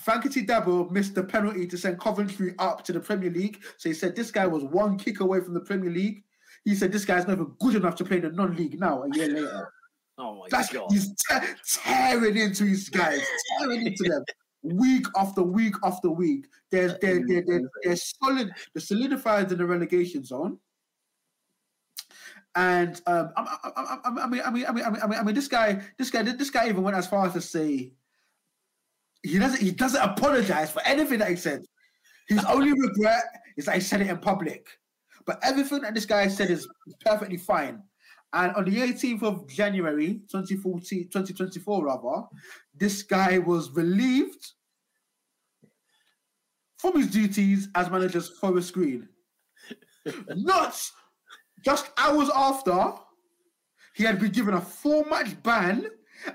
Fankaty 0.00 0.46
Dabo 0.46 0.90
missed 0.90 1.14
the 1.14 1.24
penalty 1.24 1.66
to 1.66 1.78
send 1.78 1.98
Coventry 1.98 2.54
up 2.58 2.84
to 2.84 2.92
the 2.92 3.00
Premier 3.00 3.30
League. 3.30 3.62
So 3.78 3.88
he 3.88 3.94
said 3.94 4.14
this 4.14 4.30
guy 4.30 4.46
was 4.46 4.62
one 4.64 4.98
kick 4.98 5.20
away 5.20 5.40
from 5.40 5.54
the 5.54 5.60
Premier 5.60 5.90
League. 5.90 6.22
He 6.64 6.74
said 6.74 6.92
this 6.92 7.04
guy's 7.04 7.26
never 7.26 7.46
good 7.60 7.74
enough 7.74 7.96
to 7.96 8.04
play 8.04 8.16
in 8.16 8.22
the 8.22 8.30
non-league 8.30 8.78
now. 8.78 9.02
A 9.02 9.16
year 9.16 9.28
later, 9.28 9.72
Oh 10.18 10.36
my 10.36 10.46
that's 10.48 10.72
god. 10.72 10.86
he's 10.90 11.08
te- 11.28 11.46
tearing 11.66 12.36
into 12.36 12.64
his 12.64 12.88
guys, 12.88 13.20
tearing 13.58 13.86
into 13.86 14.04
them. 14.04 14.24
Week 14.62 15.06
after 15.16 15.42
week 15.42 15.74
after 15.82 16.08
week, 16.08 16.46
they're 16.70 16.96
they're 17.02 17.26
they're, 17.26 17.42
they're, 17.46 17.70
they're 17.82 17.96
solid. 17.96 18.50
They're 18.72 18.80
solidified 18.80 19.50
in 19.50 19.58
the 19.58 19.66
relegation 19.66 20.24
zone. 20.24 20.58
And 22.56 23.00
um, 23.06 23.30
I, 23.36 23.58
I, 23.64 23.98
I, 24.04 24.24
I 24.24 24.26
mean, 24.28 24.42
I 24.44 24.50
mean, 24.50 24.66
I 24.66 24.72
mean, 24.72 24.84
I 24.84 24.90
mean, 24.90 25.02
I 25.02 25.06
mean, 25.06 25.18
I 25.18 25.22
mean, 25.22 25.34
this 25.34 25.48
guy, 25.48 25.82
this 25.98 26.10
guy, 26.10 26.22
this 26.22 26.50
guy 26.50 26.68
even 26.68 26.82
went 26.82 26.96
as 26.96 27.06
far 27.06 27.26
as 27.26 27.32
to 27.32 27.40
say 27.40 27.92
he 29.22 29.38
doesn't, 29.38 29.60
he 29.60 29.72
doesn't 29.72 30.00
apologize 30.00 30.70
for 30.70 30.82
anything 30.82 31.18
that 31.18 31.30
he 31.30 31.36
said. 31.36 31.64
His 32.28 32.44
only 32.44 32.72
regret 32.72 33.24
is 33.56 33.66
that 33.66 33.74
he 33.74 33.80
said 33.80 34.00
it 34.02 34.08
in 34.08 34.18
public. 34.18 34.68
But 35.26 35.40
everything 35.42 35.80
that 35.82 35.94
this 35.94 36.06
guy 36.06 36.28
said 36.28 36.50
is 36.50 36.68
perfectly 37.04 37.38
fine. 37.38 37.82
And 38.32 38.54
on 38.56 38.64
the 38.64 38.76
18th 38.76 39.22
of 39.22 39.48
January 39.48 40.20
2014, 40.30 41.04
2024, 41.04 41.84
rather, 41.84 42.26
this 42.74 43.02
guy 43.02 43.38
was 43.38 43.70
relieved 43.70 44.52
from 46.76 46.98
his 46.98 47.08
duties 47.08 47.68
as 47.74 47.90
manager 47.90 48.18
of 48.18 48.28
Forest 48.40 48.74
Green. 48.74 49.08
Not 50.28 50.78
just 51.64 51.90
hours 51.96 52.30
after 52.34 52.92
he 53.94 54.04
had 54.04 54.20
been 54.20 54.32
given 54.32 54.54
a 54.54 54.60
four 54.60 55.04
match 55.06 55.40
ban 55.42 55.86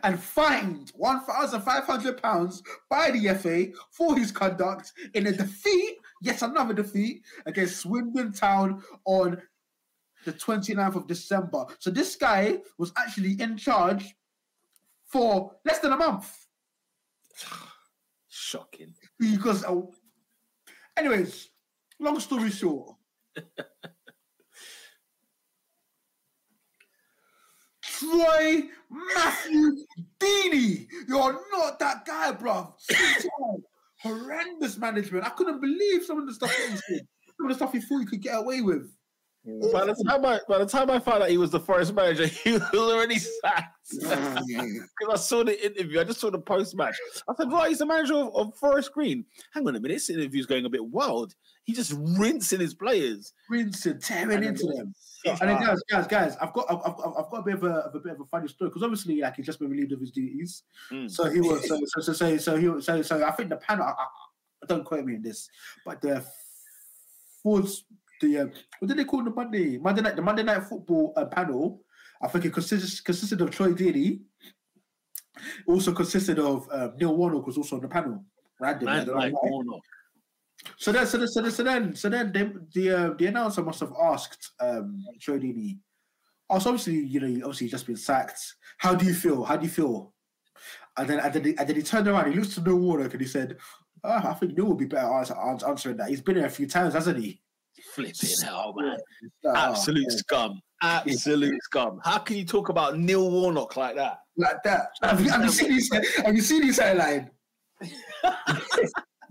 and 0.03 0.19
fined 0.19 0.91
£1,500 0.99 2.61
by 2.89 3.11
the 3.11 3.33
FA 3.35 3.67
for 3.91 4.17
his 4.17 4.31
conduct 4.31 4.93
in 5.13 5.27
a 5.27 5.31
defeat, 5.31 5.97
yet 6.21 6.41
another 6.41 6.73
defeat, 6.73 7.23
against 7.45 7.77
Swindon 7.77 8.33
Town 8.33 8.83
on 9.05 9.41
the 10.25 10.33
29th 10.33 10.95
of 10.95 11.07
December. 11.07 11.65
So 11.79 11.89
this 11.89 12.15
guy 12.15 12.59
was 12.77 12.91
actually 12.97 13.39
in 13.41 13.57
charge 13.57 14.15
for 15.05 15.51
less 15.65 15.79
than 15.79 15.93
a 15.93 15.97
month 15.97 16.47
Shocking. 18.29 18.93
because, 19.17 19.63
uh, 19.63 19.81
anyways, 20.97 21.49
long 21.99 22.19
story 22.19 22.51
short. 22.51 22.95
Troy 27.99 28.63
Matthew 29.15 29.77
Deeney, 30.19 30.87
you're 31.07 31.39
not 31.51 31.79
that 31.79 32.05
guy, 32.05 32.31
bruv. 32.31 32.73
Horrendous 34.01 34.77
management. 34.77 35.25
I 35.25 35.29
couldn't 35.29 35.59
believe 35.59 36.05
some 36.05 36.19
of 36.19 36.25
the 36.25 36.33
stuff 36.33 36.55
he 36.55 36.75
some 36.77 37.45
of 37.45 37.49
the 37.49 37.55
stuff 37.55 37.73
he 37.73 37.81
thought 37.81 37.99
he 37.99 38.05
could 38.05 38.21
get 38.21 38.37
away 38.37 38.61
with. 38.61 38.89
By 39.45 39.85
the 39.85 39.95
time 40.07 40.25
I 40.25 40.39
by 40.47 40.57
the 40.59 40.65
time 40.65 40.89
I 40.89 40.99
found 40.99 41.23
out 41.23 41.29
he 41.29 41.37
was 41.37 41.51
the 41.51 41.59
Forest 41.59 41.93
manager, 41.93 42.27
he 42.43 42.53
was 42.53 42.63
already 42.73 43.19
sacked. 43.19 43.75
Because 43.99 45.13
I 45.13 45.15
saw 45.15 45.43
the 45.43 45.65
interview, 45.65 45.99
I 45.99 46.03
just 46.03 46.19
saw 46.19 46.29
the 46.29 46.39
post 46.39 46.75
match. 46.75 46.95
I 47.27 47.33
said, 47.35 47.51
"Right, 47.51 47.69
he's 47.69 47.79
the 47.79 47.85
manager 47.85 48.15
of, 48.15 48.35
of 48.35 48.55
Forest 48.55 48.93
Green." 48.93 49.25
Hang 49.53 49.67
on 49.67 49.75
a 49.75 49.79
minute, 49.79 49.95
this 49.95 50.09
interview's 50.09 50.45
going 50.45 50.65
a 50.65 50.69
bit 50.69 50.85
wild. 50.85 51.33
He's 51.63 51.77
just 51.77 51.95
rinsing 51.97 52.59
his 52.59 52.75
players, 52.75 53.33
rinsing, 53.49 53.99
tearing 53.99 54.43
into 54.43 54.67
them. 54.67 54.93
And 55.25 55.49
then, 55.49 55.61
guys, 55.61 55.79
guys, 55.89 56.07
guys, 56.07 56.37
I've 56.41 56.53
got, 56.53 56.71
I've, 56.71 56.79
I've, 56.85 57.13
I've 57.17 57.31
got 57.31 57.39
a 57.39 57.43
bit 57.43 57.55
of 57.55 57.63
a, 57.63 57.71
of 57.71 57.95
a 57.95 57.99
bit 57.99 58.13
of 58.13 58.21
a 58.21 58.25
funny 58.25 58.47
story 58.47 58.69
because 58.69 58.83
obviously, 58.83 59.21
like, 59.21 59.35
he's 59.35 59.45
just 59.45 59.59
been 59.59 59.69
relieved 59.69 59.91
of 59.91 59.99
his 59.99 60.11
duties. 60.11 60.63
Mm. 60.91 61.09
So 61.09 61.29
he 61.29 61.41
was, 61.41 61.67
so, 61.67 61.79
so, 61.85 62.01
so, 62.01 62.13
so, 62.13 62.37
so 62.37 62.55
he, 62.57 62.81
so, 62.81 63.01
so 63.01 63.25
I 63.25 63.31
think 63.31 63.49
the 63.49 63.57
panel. 63.57 63.85
I, 63.85 63.91
I, 63.91 64.65
don't 64.67 64.83
quote 64.83 65.05
me 65.05 65.15
in 65.15 65.21
this, 65.21 65.49
but 65.85 66.01
the 66.01 66.23
forwards, 67.41 67.85
the 68.21 68.39
uh, 68.39 68.45
what 68.79 68.87
did 68.87 68.97
they 68.97 69.05
call 69.05 69.23
the 69.23 69.31
Monday 69.31 69.77
Monday 69.77 70.01
night 70.01 70.15
the 70.15 70.21
Monday 70.21 70.43
night 70.43 70.63
football 70.63 71.13
uh, 71.15 71.25
panel? 71.25 71.81
I 72.21 72.27
think 72.27 72.45
it 72.45 72.53
consisted 72.53 73.03
consisted 73.03 73.41
of 73.41 73.51
Troy 73.51 73.73
Deeney. 73.73 74.21
Also 75.67 75.93
consisted 75.93 76.37
of 76.37 76.67
uh, 76.71 76.89
Neil 76.97 77.15
Warnock 77.15 77.45
was 77.45 77.57
also 77.57 77.77
on 77.77 77.81
the 77.81 77.87
panel. 77.87 78.23
Randomly, 78.59 78.93
I 78.93 79.05
man, 79.05 79.15
like. 79.15 79.43
Warnock. 79.43 79.81
So 80.77 80.91
then, 80.91 81.07
so 81.07 81.17
then, 81.17 81.27
so 81.27 81.41
then, 81.41 81.51
so 81.51 81.63
then, 81.63 81.95
so 81.95 82.09
then 82.09 82.31
they, 82.33 82.51
the 82.73 82.97
uh, 82.97 83.13
the 83.17 83.27
announcer 83.27 83.63
must 83.63 83.79
have 83.79 83.93
asked 84.01 84.51
um, 84.59 85.03
Troy 85.21 85.39
Deeney. 85.39 85.77
Oh, 86.49 86.59
so 86.59 86.71
obviously, 86.71 86.95
you 86.95 87.19
know, 87.19 87.45
obviously 87.45 87.65
you've 87.65 87.71
just 87.71 87.87
been 87.87 87.95
sacked. 87.95 88.55
How 88.79 88.95
do 88.95 89.05
you 89.05 89.13
feel? 89.13 89.43
How 89.43 89.55
do 89.55 89.65
you 89.65 89.71
feel? 89.71 90.13
And 90.97 91.07
then, 91.07 91.19
and 91.19 91.33
then, 91.33 91.45
he, 91.45 91.57
and 91.57 91.69
then 91.69 91.75
he 91.75 91.81
turned 91.81 92.07
around. 92.07 92.31
He 92.31 92.37
looks 92.37 92.55
to 92.55 92.61
Neil 92.61 92.75
Warnock 92.75 93.13
and 93.13 93.21
he 93.21 93.27
said, 93.27 93.55
oh, 94.03 94.21
"I 94.25 94.33
think 94.33 94.57
Neil 94.57 94.65
would 94.65 94.77
be 94.77 94.85
better 94.85 95.07
answer, 95.07 95.35
answering 95.37 95.97
that. 95.97 96.09
He's 96.09 96.21
been 96.21 96.35
here 96.35 96.45
a 96.45 96.49
few 96.49 96.67
times, 96.67 96.93
hasn't 96.93 97.19
he?" 97.19 97.41
Flipping 97.93 98.29
hell, 98.43 98.73
man. 98.77 98.97
Like, 99.43 99.57
oh, 99.57 99.71
Absolute 99.71 100.11
scum. 100.11 100.61
Absolute 100.81 101.61
scum. 101.63 101.99
How 102.03 102.19
can 102.19 102.37
you 102.37 102.45
talk 102.45 102.69
about 102.69 102.97
Neil 102.97 103.29
Warnock 103.29 103.75
like 103.75 103.95
that? 103.95 104.19
like 104.39 104.63
that. 104.63 104.89
Have 105.03 105.21
you, 105.21 105.29
have 105.29 105.43
you 105.43 105.51
seen 105.51 105.71
his? 105.71 105.89
Have 106.25 106.35
you 106.35 106.41
seen 106.41 106.63
his 106.63 106.79
hairline? 106.79 107.29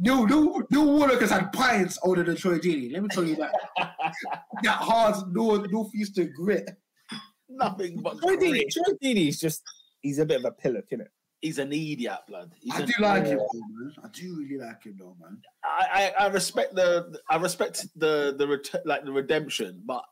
No, 0.00 0.24
no, 0.24 0.62
no 0.70 0.84
Warnock 0.84 1.20
has 1.22 1.30
had 1.30 1.52
pints 1.52 1.98
older 2.04 2.22
than 2.22 2.36
Troy 2.36 2.58
Deeney. 2.58 2.92
Let 2.92 3.02
me 3.02 3.08
tell 3.08 3.24
you 3.24 3.34
that. 3.36 3.52
that 4.62 4.76
hard 4.76 5.16
north 5.32 5.66
northeastern 5.70 6.32
grit. 6.36 6.70
Nothing 7.48 8.00
but 8.00 8.18
Troy 8.20 8.36
Deeney. 8.36 8.70
Troy 8.70 8.94
Deeney 9.02 9.28
is 9.28 9.40
just 9.40 9.62
he's 10.00 10.20
a 10.20 10.26
bit 10.26 10.38
of 10.38 10.44
a 10.44 10.52
pillock, 10.52 10.84
isn't 10.90 11.06
it? 11.06 11.10
He's 11.40 11.58
an 11.58 11.72
idiot, 11.72 12.18
blood. 12.26 12.52
He's 12.60 12.74
I 12.74 12.84
do 12.84 12.92
like 13.00 13.26
him, 13.26 13.38
though, 13.38 13.60
man. 13.70 13.92
I 14.02 14.08
do 14.08 14.36
really 14.36 14.58
like 14.58 14.82
him, 14.82 14.96
though, 14.98 15.16
man. 15.20 15.38
I, 15.64 16.12
I, 16.18 16.24
I 16.24 16.28
respect 16.28 16.74
the 16.74 17.16
I 17.30 17.36
respect 17.36 17.86
the 17.96 18.34
the 18.36 18.48
ret- 18.48 18.84
like 18.86 19.04
the 19.04 19.12
redemption, 19.12 19.80
but 19.86 20.02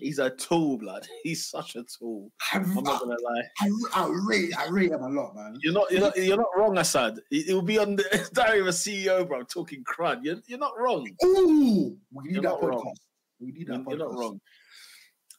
he's 0.00 0.18
a 0.18 0.30
tool, 0.30 0.78
blood. 0.78 1.06
He's 1.22 1.46
such 1.46 1.76
a 1.76 1.84
tool. 1.84 2.30
I, 2.52 2.56
I'm 2.58 2.74
not 2.82 3.00
gonna 3.00 3.16
lie. 3.22 3.42
I, 3.60 3.70
I 3.94 4.10
rate, 4.26 4.56
I 4.58 4.68
rate 4.68 4.90
him 4.90 5.02
a 5.02 5.08
lot, 5.08 5.36
man. 5.36 5.58
You're 5.62 5.74
not 5.74 5.90
you're 5.90 6.00
not 6.00 6.16
you're 6.16 6.36
not 6.38 6.56
wrong, 6.56 6.78
Assad. 6.78 7.20
It 7.30 7.52
will 7.52 7.62
be 7.62 7.78
on 7.78 7.96
the 7.96 8.30
diary 8.32 8.60
of 8.60 8.66
a 8.66 8.70
CEO, 8.70 9.28
bro, 9.28 9.42
talking 9.42 9.84
crud. 9.84 10.20
You're 10.22 10.36
you're 10.46 10.58
not 10.58 10.72
wrong. 10.78 11.06
Ooh, 11.24 11.96
we 12.12 12.24
need 12.24 12.34
You're 12.34 12.42
that 12.42 12.48
not 12.48 12.62
wrong. 12.62 12.80
podcast. 12.80 13.00
We 13.38 13.52
need 13.52 13.68
You're, 13.68 13.78
that 13.78 13.84
you're 13.88 13.98
not 13.98 14.14
wrong. 14.14 14.40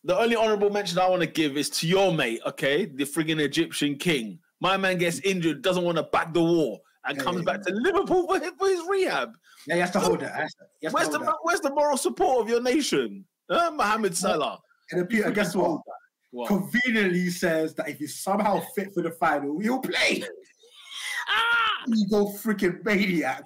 The 0.03 0.17
only 0.17 0.35
honourable 0.35 0.69
mention 0.71 0.97
I 0.99 1.07
want 1.07 1.21
to 1.21 1.27
give 1.27 1.57
is 1.57 1.69
to 1.71 1.87
your 1.87 2.11
mate, 2.11 2.41
okay, 2.45 2.85
the 2.85 3.03
friggin' 3.03 3.39
Egyptian 3.39 3.97
king. 3.97 4.39
My 4.61 4.77
man 4.77 4.97
gets 4.97 5.19
injured, 5.19 5.61
doesn't 5.63 5.83
want 5.83 5.97
to 5.97 6.03
back 6.03 6.33
the 6.33 6.41
war, 6.41 6.79
and 7.05 7.17
Yeah, 7.17 7.23
comes 7.23 7.39
yeah, 7.39 7.43
back 7.43 7.61
to 7.63 7.73
Liverpool 7.73 8.27
for 8.27 8.39
his, 8.39 8.51
for 8.57 8.67
his 8.69 8.81
rehab. 8.87 9.33
Yeah, 9.67 9.75
he 9.75 9.81
has 9.81 9.91
to 9.91 9.99
hold 9.99 10.21
has 10.21 10.53
to, 10.53 10.65
he 10.79 10.85
has 10.85 10.93
to 10.93 10.95
Where's 10.95 11.09
the 11.09 11.17
hold 11.17 11.27
that. 11.27 11.37
where's 11.41 11.59
the 11.61 11.73
moral 11.73 11.97
support 11.97 12.41
of 12.43 12.49
your 12.49 12.61
nation? 12.61 13.25
Huh, 13.49 13.71
Mohammed 13.71 14.15
Salah. 14.15 14.59
And 14.91 15.09
Peter, 15.09 15.31
guess 15.31 15.55
what? 15.55 15.81
What? 16.31 16.47
Conveniently 16.47 17.29
says 17.29 17.73
that 17.75 17.89
if 17.89 17.97
he's 17.97 18.19
somehow 18.21 18.61
fit 18.75 18.93
for 18.93 19.01
the 19.03 19.11
final, 19.11 19.59
he'll 19.59 19.79
play. 19.79 20.23
Ah! 21.29 21.83
You 21.87 22.07
go 22.09 22.25
freaking 22.25 22.83
maniac. 22.83 23.43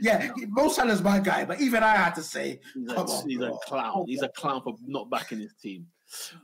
Yeah, 0.00 0.30
Mo 0.48 0.68
Salah's 0.68 1.02
my 1.02 1.20
guy, 1.20 1.44
but 1.44 1.60
even 1.60 1.82
I 1.82 1.94
had 1.96 2.14
to 2.16 2.22
say, 2.22 2.60
He's, 2.74 2.90
a, 2.90 3.22
he's 3.26 3.40
a 3.40 3.52
clown. 3.64 4.04
He's 4.06 4.22
a 4.22 4.28
clown 4.30 4.62
for 4.62 4.74
not 4.86 5.08
backing 5.08 5.38
his 5.38 5.54
team. 5.54 5.86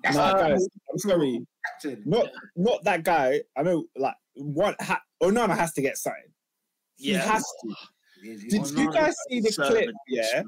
That's 0.03 0.17
Nah, 0.17 0.35
guys, 0.35 0.67
I'm 0.93 0.99
sorry. 0.99 1.47
captain. 1.67 2.03
Not 2.07 2.31
not 2.57 2.85
that 2.85 3.03
guy. 3.05 3.41
I 3.57 3.63
know, 3.63 3.87
like 3.97 4.15
one. 4.35 4.75
Ha- 4.81 5.03
Onana 5.23 5.57
has 5.57 5.73
to 5.75 5.83
get 5.83 5.97
signed. 5.97 6.33
He 6.97 7.13
Yeah. 7.13 7.19
has 7.33 7.43
to. 7.63 7.75
Did 8.23 8.71
you 8.71 8.91
guys 8.93 9.15
see 9.29 9.41
the 9.41 9.53
clip? 9.53 9.91
Yeah, 10.09 10.43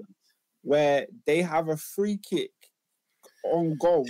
where 0.63 1.07
they 1.27 1.43
have 1.43 1.69
a 1.69 1.77
free 1.77 2.19
kick 2.19 2.53
on 3.45 3.77
goal. 3.79 4.07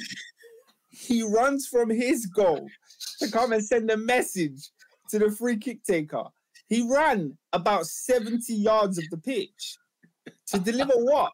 He 0.88 1.22
runs 1.22 1.66
from 1.66 1.90
his 1.90 2.26
goal 2.26 2.66
to 3.18 3.30
come 3.30 3.52
and 3.52 3.64
send 3.64 3.90
a 3.90 3.96
message 3.96 4.70
to 5.10 5.18
the 5.18 5.30
free 5.30 5.56
kick 5.56 5.82
taker. 5.84 6.24
He 6.68 6.82
ran 6.90 7.36
about 7.52 7.86
70 7.86 8.52
yards 8.54 8.98
of 8.98 9.04
the 9.10 9.18
pitch 9.18 9.76
to 10.48 10.58
deliver 10.58 10.94
what? 10.94 11.32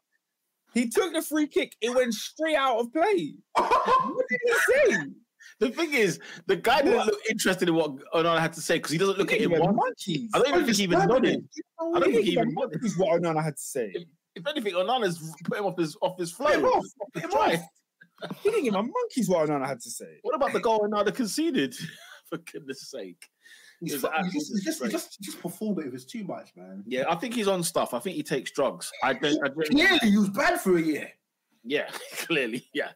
He 0.73 0.89
took 0.89 1.13
the 1.13 1.21
free 1.21 1.47
kick, 1.47 1.75
it 1.81 1.93
went 1.93 2.13
straight 2.13 2.55
out 2.55 2.79
of 2.79 2.91
play. 2.91 3.35
What 3.55 4.25
did 4.29 4.39
he 4.45 4.53
say? 4.91 4.97
The 5.59 5.69
thing 5.69 5.93
is, 5.93 6.19
the 6.47 6.55
guy 6.55 6.81
didn't 6.81 6.97
What? 6.97 7.05
look 7.07 7.19
interested 7.29 7.69
in 7.69 7.75
what 7.75 7.91
Onana 8.13 8.39
had 8.39 8.53
to 8.53 8.61
say 8.61 8.77
because 8.77 8.91
he 8.91 8.97
doesn't 8.97 9.17
look 9.17 9.31
at 9.31 9.39
him 9.39 9.51
once. 9.51 10.05
I 10.33 10.39
don't 10.39 10.47
even 10.47 10.65
think 10.65 10.77
he 10.77 10.83
even 10.83 11.07
nodded. 11.07 11.47
I 11.79 11.99
don't 11.99 12.03
think 12.11 12.25
he 12.25 12.31
even 12.31 12.53
nodded. 12.53 12.73
monkeys 12.81 12.97
what 12.97 13.21
Onana 13.21 13.41
had 13.43 13.55
to 13.55 13.61
say. 13.61 13.93
If 14.35 14.47
anything, 14.47 14.73
Onana's 14.73 15.21
put 15.45 15.59
him 15.59 15.65
off 15.65 15.77
his 15.77 15.95
off 16.01 16.17
his 16.17 16.31
flow. 16.31 16.47
Put 16.47 16.55
him 16.55 16.65
off, 16.65 16.85
put 17.13 17.23
him 17.23 17.29
drive. 17.29 17.59
off. 18.23 18.37
He 18.41 18.49
didn't 18.49 18.63
give 18.65 18.73
a 18.73 18.81
monkeys 18.83 19.29
what 19.29 19.47
Onana 19.47 19.67
had 19.67 19.79
to 19.81 19.89
say. 19.91 20.17
What 20.23 20.33
about 20.35 20.53
the 20.53 20.59
goal 20.59 20.79
Onana 20.79 21.13
conceded? 21.13 21.75
For 22.29 22.37
goodness 22.39 22.89
sake. 22.89 23.23
He's, 23.83 24.01
fu- 24.01 24.07
he's 24.23 24.33
just, 24.33 24.51
he's 24.51 24.63
just, 24.63 24.83
he's 24.83 24.91
just, 24.91 25.21
just 25.21 25.41
performative. 25.41 25.93
It's 25.93 26.05
too 26.05 26.23
much, 26.23 26.51
man. 26.55 26.83
Yeah, 26.87 27.05
I 27.09 27.15
think 27.15 27.33
he's 27.33 27.47
on 27.47 27.63
stuff. 27.63 27.93
I 27.93 27.99
think 27.99 28.15
he 28.15 28.23
takes 28.23 28.51
drugs. 28.51 28.91
I 29.03 29.13
don't. 29.13 29.37
I 29.43 29.49
don't 29.49 29.69
Clearly, 29.69 29.99
he 30.01 30.17
was 30.17 30.29
bad 30.29 30.59
for 30.59 30.77
a 30.77 30.81
year. 30.81 31.09
Yeah, 31.63 31.89
clearly. 32.17 32.67
Yeah. 32.73 32.89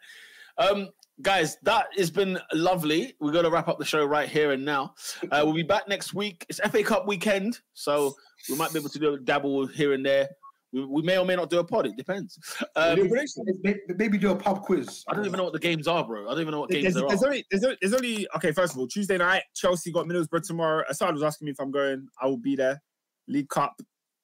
Um, 0.58 0.90
guys, 1.22 1.58
that 1.64 1.88
has 1.98 2.12
been 2.12 2.40
lovely. 2.54 3.16
We're 3.20 3.32
going 3.32 3.46
to 3.46 3.52
wrap 3.52 3.68
up 3.68 3.80
the 3.80 3.86
show 3.86 4.06
right 4.06 4.28
here 4.28 4.52
and 4.52 4.66
now. 4.66 4.96
Uh, 5.32 5.42
we'll 5.44 5.54
be 5.54 5.64
back 5.64 5.88
next 5.88 6.14
week. 6.14 6.46
It's 6.50 6.60
FA 6.60 6.84
Cup 6.84 7.08
weekend, 7.08 7.60
so 7.74 8.16
we 8.50 8.56
might 8.56 8.74
be 8.74 8.80
able 8.80 8.90
to 8.90 9.00
do 9.00 9.14
a 9.14 9.20
dabble 9.20 9.68
here 9.68 9.94
and 9.94 10.06
there. 10.06 10.30
We, 10.78 10.86
we 10.86 11.02
may 11.02 11.18
or 11.18 11.26
may 11.26 11.36
not 11.36 11.50
do 11.50 11.60
a 11.60 11.64
pod. 11.64 11.88
It 11.88 11.98
depends. 11.98 12.38
Um, 12.76 12.98
Your 12.98 13.08
prediction? 13.10 13.44
May- 13.64 13.80
Maybe 13.98 14.18
do 14.18 14.32
a 14.32 14.36
pub 14.36 14.62
quiz. 14.62 15.04
I 15.08 15.14
don't 15.16 15.26
even 15.26 15.38
know 15.38 15.44
what 15.44 15.54
the 15.54 15.60
games 15.60 15.88
are, 15.88 16.06
bro. 16.06 16.26
I 16.28 16.32
don't 16.32 16.42
even 16.42 16.52
know 16.52 16.60
what 16.62 16.70
games 16.70 16.84
There's, 16.84 16.96
there 16.96 17.08
there's 17.08 17.24
are. 17.24 17.28
only, 17.28 17.46
there's, 17.50 17.64
only, 17.64 17.78
there's 17.82 17.94
only 17.94 18.28
okay. 18.36 18.52
First 18.52 18.74
of 18.74 18.80
all, 18.80 18.88
Tuesday 18.88 19.18
night, 19.18 19.44
Chelsea 19.56 19.92
got 19.92 20.06
Middlesbrough 20.06 20.46
tomorrow. 20.46 20.84
Assad 20.90 21.14
was 21.14 21.24
asking 21.24 21.46
me 21.46 21.52
if 21.52 21.60
I'm 21.60 21.72
going. 21.72 22.08
I 22.22 22.28
will 22.28 22.38
be 22.38 22.56
there. 22.56 22.82
League 23.28 23.50
Cup, 23.50 23.80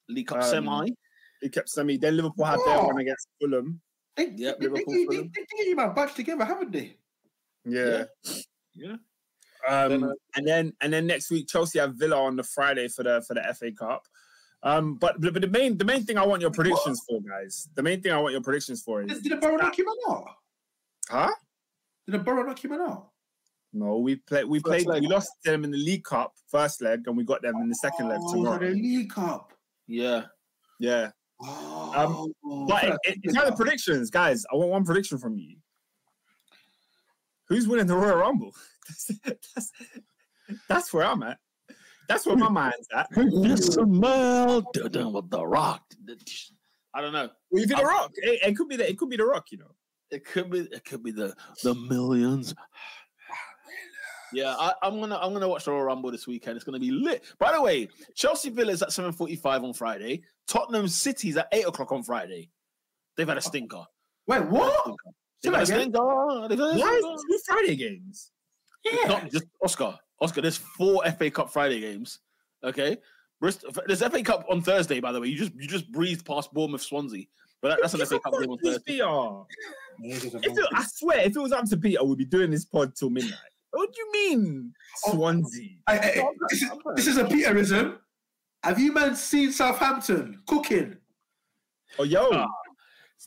League 0.09 0.27
Cup 0.27 0.37
um, 0.37 0.43
semi. 0.43 0.87
League 1.41 1.51
Cup 1.53 1.67
semi. 1.67 1.97
Then 1.97 2.15
Liverpool 2.17 2.45
have 2.45 2.59
their 2.65 2.77
Oh. 2.77 2.87
one 2.87 2.99
against 2.99 3.27
Fulham. 3.41 3.81
They, 4.15 4.31
Yeah, 4.35 4.51
they, 4.59 4.67
they, 4.67 4.71
Liverpool, 4.71 4.93
they, 4.93 4.99
they, 4.99 5.05
Fulham. 5.15 5.31
they, 5.57 5.65
they, 5.65 5.73
man, 5.73 5.93
bunch 5.93 6.13
together, 6.13 6.45
haven't 6.45 6.71
they? 6.71 6.95
Yeah. 7.65 8.03
Yeah. 8.75 8.95
Um, 9.67 10.03
uh, 10.03 10.09
and 10.35 10.45
then 10.45 10.73
and 10.81 10.91
then 10.91 11.07
next 11.07 11.31
week 11.31 11.47
Chelsea 11.47 11.79
have 11.79 11.95
Villa 11.95 12.17
on 12.21 12.35
the 12.35 12.43
Friday 12.43 12.89
for 12.89 13.03
the 13.03 13.23
for 13.25 13.33
the 13.33 13.41
FA 13.57 13.71
Cup. 13.71 14.05
Um, 14.65 14.95
but 14.95 15.19
but 15.19 15.33
the 15.41 15.47
main 15.47 15.77
the 15.77 15.83
main 15.85 16.03
thing 16.03 16.17
I 16.17 16.25
want 16.25 16.41
your 16.41 16.51
predictions 16.51 17.01
for, 17.07 17.19
guys. 17.21 17.67
The 17.75 17.83
main 17.83 18.01
thing 18.01 18.13
I 18.13 18.17
want 18.19 18.31
your 18.31 18.41
predictions 18.41 18.81
for 18.81 19.01
is 19.01 19.07
Did, 19.07 19.23
did 19.23 19.31
the 19.33 19.35
Borough 19.37 19.57
knock 19.57 19.77
him 19.77 19.85
out? 20.09 20.25
huh? 21.09 21.31
Did 22.07 22.13
the 22.13 22.19
Borough 22.19 22.43
knock 22.45 22.63
him 22.63 22.71
out? 22.73 23.09
No, 23.73 23.97
we 23.97 24.15
played 24.17 24.45
we 24.45 24.59
First 24.59 24.65
played 24.65 24.85
leg. 24.87 25.01
we 25.01 25.07
lost 25.07 25.31
them 25.43 25.63
in 25.65 25.71
the 25.71 25.77
League 25.77 26.03
Cup 26.05 26.33
first 26.49 26.81
leg, 26.81 27.01
and 27.07 27.17
we 27.17 27.23
got 27.25 27.41
them 27.41 27.55
in 27.57 27.67
the 27.69 27.75
second 27.75 28.07
leg 28.07 28.19
Oh, 28.21 28.33
tomorrow. 28.33 28.59
the 28.59 28.69
League 28.69 29.09
Cup. 29.09 29.51
Yeah. 29.87 30.25
Yeah. 30.79 31.09
Oh, 31.41 32.31
But 32.69 32.83
I 32.83 32.87
in, 32.87 32.97
in, 33.07 33.21
in 33.25 33.33
terms 33.33 33.49
of 33.49 33.55
predictions, 33.57 34.09
guys, 34.09 34.45
I 34.51 34.55
want 34.55 34.69
one 34.69 34.85
prediction 34.85 35.17
from 35.17 35.37
you. 35.37 35.57
Who's 37.49 37.67
winning 37.67 37.87
the 37.87 37.95
Royal 37.97 38.15
Rumble? 38.17 38.53
That's, 38.87 39.11
that's, 39.55 39.71
that's 40.67 40.93
where 40.93 41.05
I'm 41.05 41.23
at. 41.23 41.37
That's 42.07 42.25
where 42.25 42.35
my 42.35 42.49
mind's 42.49 42.87
at. 42.95 43.07
Smell 43.13 44.61
with 44.73 45.29
the 45.29 45.45
rock. 45.45 45.81
I 46.93 47.01
don't 47.01 47.13
know. 47.13 47.29
Well, 47.49 47.61
you 47.61 47.67
think 47.67 47.79
the 47.79 47.85
Rock? 47.85 48.11
It, 48.17 48.39
it 48.43 48.57
could 48.57 48.67
be 48.69 48.75
the 48.75 48.89
it 48.89 48.97
could 48.97 49.09
be 49.09 49.17
the 49.17 49.25
Rock, 49.25 49.51
you 49.51 49.57
know. 49.57 49.71
It 50.11 50.25
could 50.25 50.51
be. 50.51 50.59
It 50.59 50.85
could 50.85 51.03
be 51.03 51.11
the 51.11 51.35
the 51.63 51.73
millions. 51.73 52.53
Yeah, 54.31 54.55
I, 54.57 54.73
I'm 54.81 54.99
gonna 54.99 55.17
I'm 55.17 55.33
gonna 55.33 55.47
watch 55.47 55.65
the 55.65 55.71
Royal 55.71 55.83
Rumble 55.83 56.11
this 56.11 56.27
weekend. 56.27 56.55
It's 56.55 56.65
gonna 56.65 56.79
be 56.79 56.91
lit. 56.91 57.23
By 57.39 57.51
the 57.53 57.61
way, 57.61 57.87
Chelsea 58.15 58.49
Villa's 58.49 58.81
at 58.81 58.89
7:45 58.89 59.63
on 59.63 59.73
Friday. 59.73 60.23
Tottenham 60.47 60.87
City's 60.87 61.37
at 61.37 61.47
eight 61.51 61.65
o'clock 61.67 61.91
on 61.91 62.03
Friday. 62.03 62.49
They've 63.15 63.27
had 63.27 63.37
a 63.37 63.41
stinker. 63.41 63.85
Wait, 64.27 64.45
what? 64.45 64.95
They've 65.41 65.53
had 65.53 65.63
a 65.63 65.65
Say 65.65 65.73
that 65.73 65.81
stinker. 65.81 66.47
They've 66.49 66.59
had 66.59 66.75
a 66.75 66.79
Why 66.79 66.99
stinker. 66.99 67.15
is 67.15 67.25
two 67.29 67.39
Friday 67.45 67.75
games? 67.75 68.31
Yeah. 68.83 69.07
Not 69.07 69.31
just 69.31 69.45
Oscar. 69.63 69.97
Oscar, 70.23 70.41
there's 70.41 70.57
four 70.57 71.03
FA 71.17 71.29
Cup 71.29 71.51
Friday 71.51 71.79
games. 71.81 72.19
Okay. 72.63 72.97
Bristol, 73.41 73.71
there's 73.87 74.01
FA 74.01 74.23
Cup 74.23 74.45
on 74.49 74.61
Thursday, 74.61 74.99
by 75.01 75.11
the 75.11 75.19
way. 75.19 75.27
You 75.27 75.37
just 75.37 75.53
you 75.55 75.67
just 75.67 75.91
breezed 75.91 76.25
past 76.25 76.53
Bournemouth 76.53 76.81
Swansea. 76.81 77.25
But 77.61 77.69
that, 77.69 77.79
that's 77.81 77.93
an 77.93 78.05
FA 78.05 78.19
Cup 78.19 78.33
game 78.39 78.49
on 78.51 78.57
Thursday. 78.59 78.99
If 79.99 80.57
it, 80.57 80.65
I 80.73 80.83
swear, 80.83 81.19
if 81.19 81.35
it 81.35 81.39
was 81.39 81.51
up 81.51 81.65
to 81.69 81.77
Peter, 81.77 82.03
we'd 82.03 82.17
be 82.17 82.25
doing 82.25 82.51
this 82.51 82.65
pod 82.65 82.95
till 82.95 83.09
midnight. 83.09 83.33
What 83.71 83.91
do 83.93 83.99
you 84.01 84.11
mean, 84.11 84.73
Oh. 85.07 85.11
Swansea? 85.13 85.69
I- 85.87 85.97
I- 85.99 86.23
this, 86.49 86.61
is, 86.61 86.71
this 86.95 87.07
is 87.07 87.17
a 87.17 87.25
Peterism. 87.25 87.99
Have 88.63 88.79
you 88.79 88.93
man 88.93 89.15
seen 89.15 89.51
Southampton 89.51 90.41
cooking? 90.47 90.95
Oh, 91.99 92.03
yo, 92.03 92.29
Ah, 92.31 92.47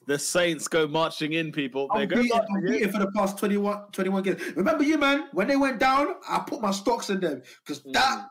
The 0.06 0.18
Saints 0.18 0.68
go 0.68 0.86
marching 0.86 1.32
in, 1.32 1.52
people. 1.52 1.88
They 1.94 2.06
go 2.06 2.16
marching 2.16 2.56
in. 2.56 2.66
unbeaten 2.66 2.92
for 2.92 2.98
the 2.98 3.10
past 3.12 3.38
21, 3.38 3.90
21 3.92 4.22
games. 4.22 4.40
Remember 4.56 4.84
you, 4.84 4.98
man, 4.98 5.28
when 5.32 5.48
they 5.48 5.56
went 5.56 5.78
down, 5.80 6.14
I 6.28 6.40
put 6.46 6.60
my 6.60 6.70
stocks 6.70 7.10
in 7.10 7.20
them 7.20 7.42
because 7.64 7.82
that 7.92 8.26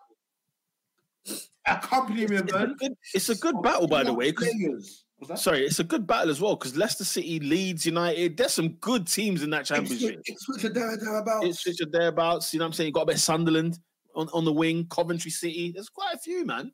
accompaniment, 1.65 2.45
It's 2.49 2.53
a 2.53 2.57
man. 2.59 2.75
good, 2.79 2.93
it's 3.13 3.29
a 3.29 3.35
good 3.35 3.61
battle, 3.61 3.87
by 3.87 4.03
the 4.03 4.13
way. 4.13 4.31
'cause- 4.31 4.47
Players. 4.49 5.01
Was 5.19 5.29
that? 5.29 5.39
sorry, 5.39 5.65
it's 5.65 5.79
a 5.79 5.83
good 5.85 6.05
battle 6.05 6.29
as 6.29 6.41
well 6.41 6.57
because 6.57 6.75
Leicester 6.75 7.05
City, 7.05 7.39
Leeds 7.39 7.85
United, 7.85 8.35
there's 8.35 8.51
some 8.53 8.73
good 8.81 9.07
teams 9.07 9.43
in 9.43 9.49
that 9.51 9.65
championship. 9.65 10.19
It's 10.25 10.65
are 10.65 10.69
there, 10.69 10.97
thereabouts. 10.97 11.45
Ipswich 11.47 11.81
are 11.81 11.89
thereabouts. 11.89 12.53
You 12.53 12.59
know 12.59 12.65
what 12.65 12.67
I'm 12.67 12.73
saying? 12.73 12.87
You 12.87 12.93
got 12.93 13.03
a 13.03 13.05
bit 13.05 13.15
of 13.15 13.21
Sunderland 13.21 13.79
on, 14.13 14.27
on 14.33 14.43
the 14.43 14.51
wing, 14.51 14.85
Coventry 14.89 15.31
City. 15.31 15.71
There's 15.71 15.87
quite 15.87 16.13
a 16.15 16.17
few, 16.17 16.45
man. 16.45 16.69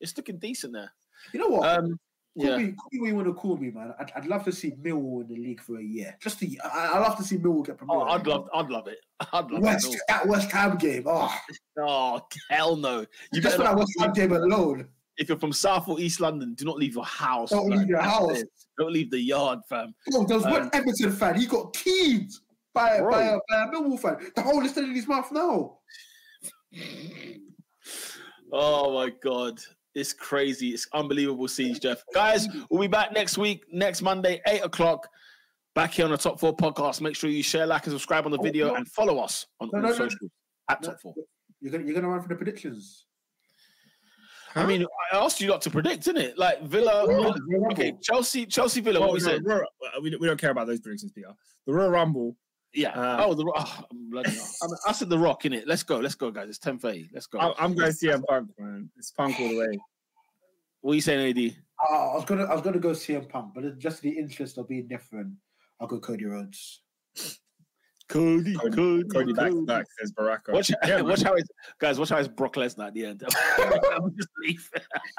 It's 0.00 0.16
looking 0.16 0.38
decent 0.38 0.74
there. 0.74 0.92
You 1.32 1.40
know 1.40 1.48
what? 1.48 1.76
Um, 1.76 1.98
Call 2.34 2.46
yeah. 2.46 2.56
me, 2.56 2.72
call 2.72 2.88
me 2.92 3.08
you 3.08 3.14
want 3.14 3.26
to 3.26 3.34
call 3.34 3.56
me, 3.58 3.70
man. 3.70 3.92
I'd, 4.00 4.10
I'd 4.16 4.26
love 4.26 4.42
to 4.44 4.52
see 4.52 4.70
Millwall 4.70 5.20
in 5.20 5.28
the 5.28 5.36
league 5.36 5.60
for 5.60 5.78
a 5.78 5.82
year. 5.82 6.16
Just 6.20 6.38
to, 6.38 6.46
I, 6.64 6.94
would 6.98 7.02
love 7.06 7.16
to 7.18 7.24
see 7.24 7.36
Millwall 7.36 7.66
get 7.66 7.76
promoted. 7.76 8.08
Oh, 8.08 8.10
I'd 8.10 8.26
love, 8.26 8.48
I'd 8.54 8.70
love 8.70 8.86
it. 8.88 8.98
I'd 9.32 9.50
love 9.50 9.62
West 9.62 9.92
it. 9.94 10.00
that 10.08 10.26
West 10.26 10.50
Ham 10.50 10.76
game. 10.78 11.04
Oh, 11.06 11.34
Oh, 11.78 12.20
hell 12.50 12.76
no! 12.76 13.04
You 13.32 13.40
just 13.42 13.56
for 13.56 13.62
that 13.64 13.76
West 13.76 13.92
Ham 14.00 14.12
game 14.14 14.32
alone. 14.32 14.88
if 15.18 15.28
you're 15.28 15.38
from 15.38 15.52
South 15.52 15.88
or 15.88 16.00
East 16.00 16.20
London, 16.20 16.54
do 16.54 16.64
not 16.64 16.76
leave 16.78 16.94
your 16.94 17.04
house. 17.04 17.50
Don't 17.50 17.68
leave 17.70 17.86
your 17.88 18.00
house. 18.00 18.42
Don't 18.78 18.92
leave 18.92 19.10
the 19.10 19.20
yard, 19.20 19.58
fam. 19.68 19.94
Bro, 20.10 20.24
there 20.24 20.36
was 20.38 20.44
one 20.46 20.62
Um, 20.62 20.70
Everton 20.72 21.12
fan. 21.12 21.34
He 21.38 21.46
got 21.46 21.74
keyed 21.74 22.30
by, 22.72 22.98
Bro. 22.98 23.10
by, 23.10 23.22
a, 23.24 23.38
by 23.50 23.62
a 23.64 23.66
Millwall 23.68 24.00
fan. 24.00 24.16
The 24.34 24.40
whole 24.42 24.64
is 24.64 24.70
still 24.70 24.84
in 24.84 24.94
his 24.94 25.06
mouth 25.06 25.30
now. 25.32 25.78
Oh 28.54 28.92
my 28.94 29.10
god. 29.22 29.58
It's 29.94 30.12
crazy. 30.12 30.70
It's 30.70 30.86
unbelievable 30.94 31.48
scenes, 31.48 31.78
Jeff. 31.78 32.02
Guys, 32.14 32.48
we'll 32.70 32.80
be 32.80 32.86
back 32.86 33.12
next 33.12 33.36
week, 33.36 33.64
next 33.72 34.00
Monday, 34.02 34.40
8 34.46 34.60
o'clock. 34.64 35.06
Back 35.74 35.92
here 35.92 36.04
on 36.04 36.10
the 36.10 36.18
Top 36.18 36.38
4 36.40 36.54
podcast. 36.56 37.00
Make 37.00 37.16
sure 37.16 37.30
you 37.30 37.42
share, 37.42 37.66
like, 37.66 37.84
and 37.86 37.92
subscribe 37.92 38.24
on 38.26 38.30
the 38.32 38.38
Oh, 38.38 38.42
video 38.42 38.68
no. 38.68 38.74
and 38.76 38.88
follow 38.88 39.18
us 39.18 39.46
on 39.60 39.68
No, 39.72 39.78
all 39.80 39.84
no, 39.88 39.92
socials 39.92 40.30
at 40.68 40.82
Top 40.82 41.00
4. 41.00 41.14
You're 41.60 41.72
gonna 41.72 41.84
you're 41.84 41.94
gonna 41.94 42.08
run 42.08 42.20
for 42.22 42.28
the 42.28 42.34
predictions. 42.34 43.06
I 44.54 44.66
mean, 44.66 44.84
I 45.12 45.16
asked 45.16 45.40
you 45.40 45.48
not 45.48 45.62
to 45.62 45.70
predict, 45.70 46.04
didn't 46.04 46.20
it? 46.22 46.36
Like 46.38 46.62
Villa. 46.62 47.06
Royal 47.08 47.30
okay, 47.70 47.90
Rumble. 47.90 47.98
Chelsea, 48.02 48.44
Chelsea 48.44 48.80
Villa, 48.82 48.98
Oh, 48.98 49.02
what 49.06 49.12
we 49.14 49.20
no, 49.20 49.24
said. 49.24 49.44
Royal- 49.46 49.62
uh, 49.62 50.00
we, 50.02 50.10
don't- 50.10 50.20
we 50.20 50.26
don't 50.26 50.38
care 50.38 50.50
about 50.50 50.66
those 50.66 50.80
predictions, 50.80 51.10
Peter. 51.12 51.32
The 51.66 51.72
Royal 51.72 51.88
Rumble. 51.90 52.36
Yeah. 52.74 52.90
Uh, 52.90 53.24
oh, 53.26 53.34
the 53.34 53.44
oh, 53.54 53.84
I'm 53.90 54.10
bloody 54.10 54.30
hell. 54.30 54.48
I, 54.62 54.66
mean, 54.66 54.76
I 54.86 54.92
said 54.92 55.08
the 55.10 55.18
rock, 55.18 55.42
innit? 55.42 55.64
Let's 55.66 55.82
go. 55.82 55.98
Let's 55.98 56.14
go, 56.14 56.30
guys. 56.30 56.48
It's 56.48 56.58
10:30. 56.58 57.08
Let's 57.12 57.26
go. 57.26 57.38
I, 57.38 57.52
I'm 57.58 57.74
going 57.74 57.92
to 57.92 57.96
CM 57.96 58.24
Punk, 58.26 58.50
man. 58.58 58.90
It's 58.96 59.10
Punk 59.10 59.38
all 59.40 59.48
the 59.48 59.58
way. 59.58 59.78
what 60.80 60.92
are 60.92 60.94
you 60.94 61.00
saying, 61.00 61.36
AD? 61.36 61.56
Uh, 61.90 62.12
I 62.12 62.14
was 62.14 62.24
gonna 62.24 62.44
I 62.44 62.52
was 62.52 62.62
gonna 62.62 62.78
go 62.78 62.90
CM 62.90 63.28
Punk, 63.28 63.52
but 63.54 63.78
just 63.78 64.04
in 64.04 64.10
the 64.10 64.18
interest 64.18 64.56
of 64.58 64.68
being 64.68 64.86
different, 64.86 65.34
I'll 65.80 65.86
go 65.88 65.98
Cody 65.98 66.24
Rhodes. 66.24 66.82
Cody, 68.08 68.54
Cody- 68.54 68.76
Cody, 68.76 69.08
Cody 69.08 69.32
back 69.32 69.50
to 69.50 69.64
back 69.66 69.86
says 69.98 70.12
Baraka. 70.12 70.52
Watch, 70.52 70.70
yeah, 70.86 70.96
man. 70.96 71.08
watch 71.08 71.22
how 71.22 71.34
it's 71.34 71.48
guys. 71.78 71.98
Watch 71.98 72.10
how 72.10 72.18
it's 72.18 72.28
Brock 72.28 72.54
Lesnar 72.54 72.88
at 72.88 72.94
the 72.94 73.06
end. 73.06 73.22
I'm 73.58 74.14
just 74.16 74.28
leave. 74.44 74.70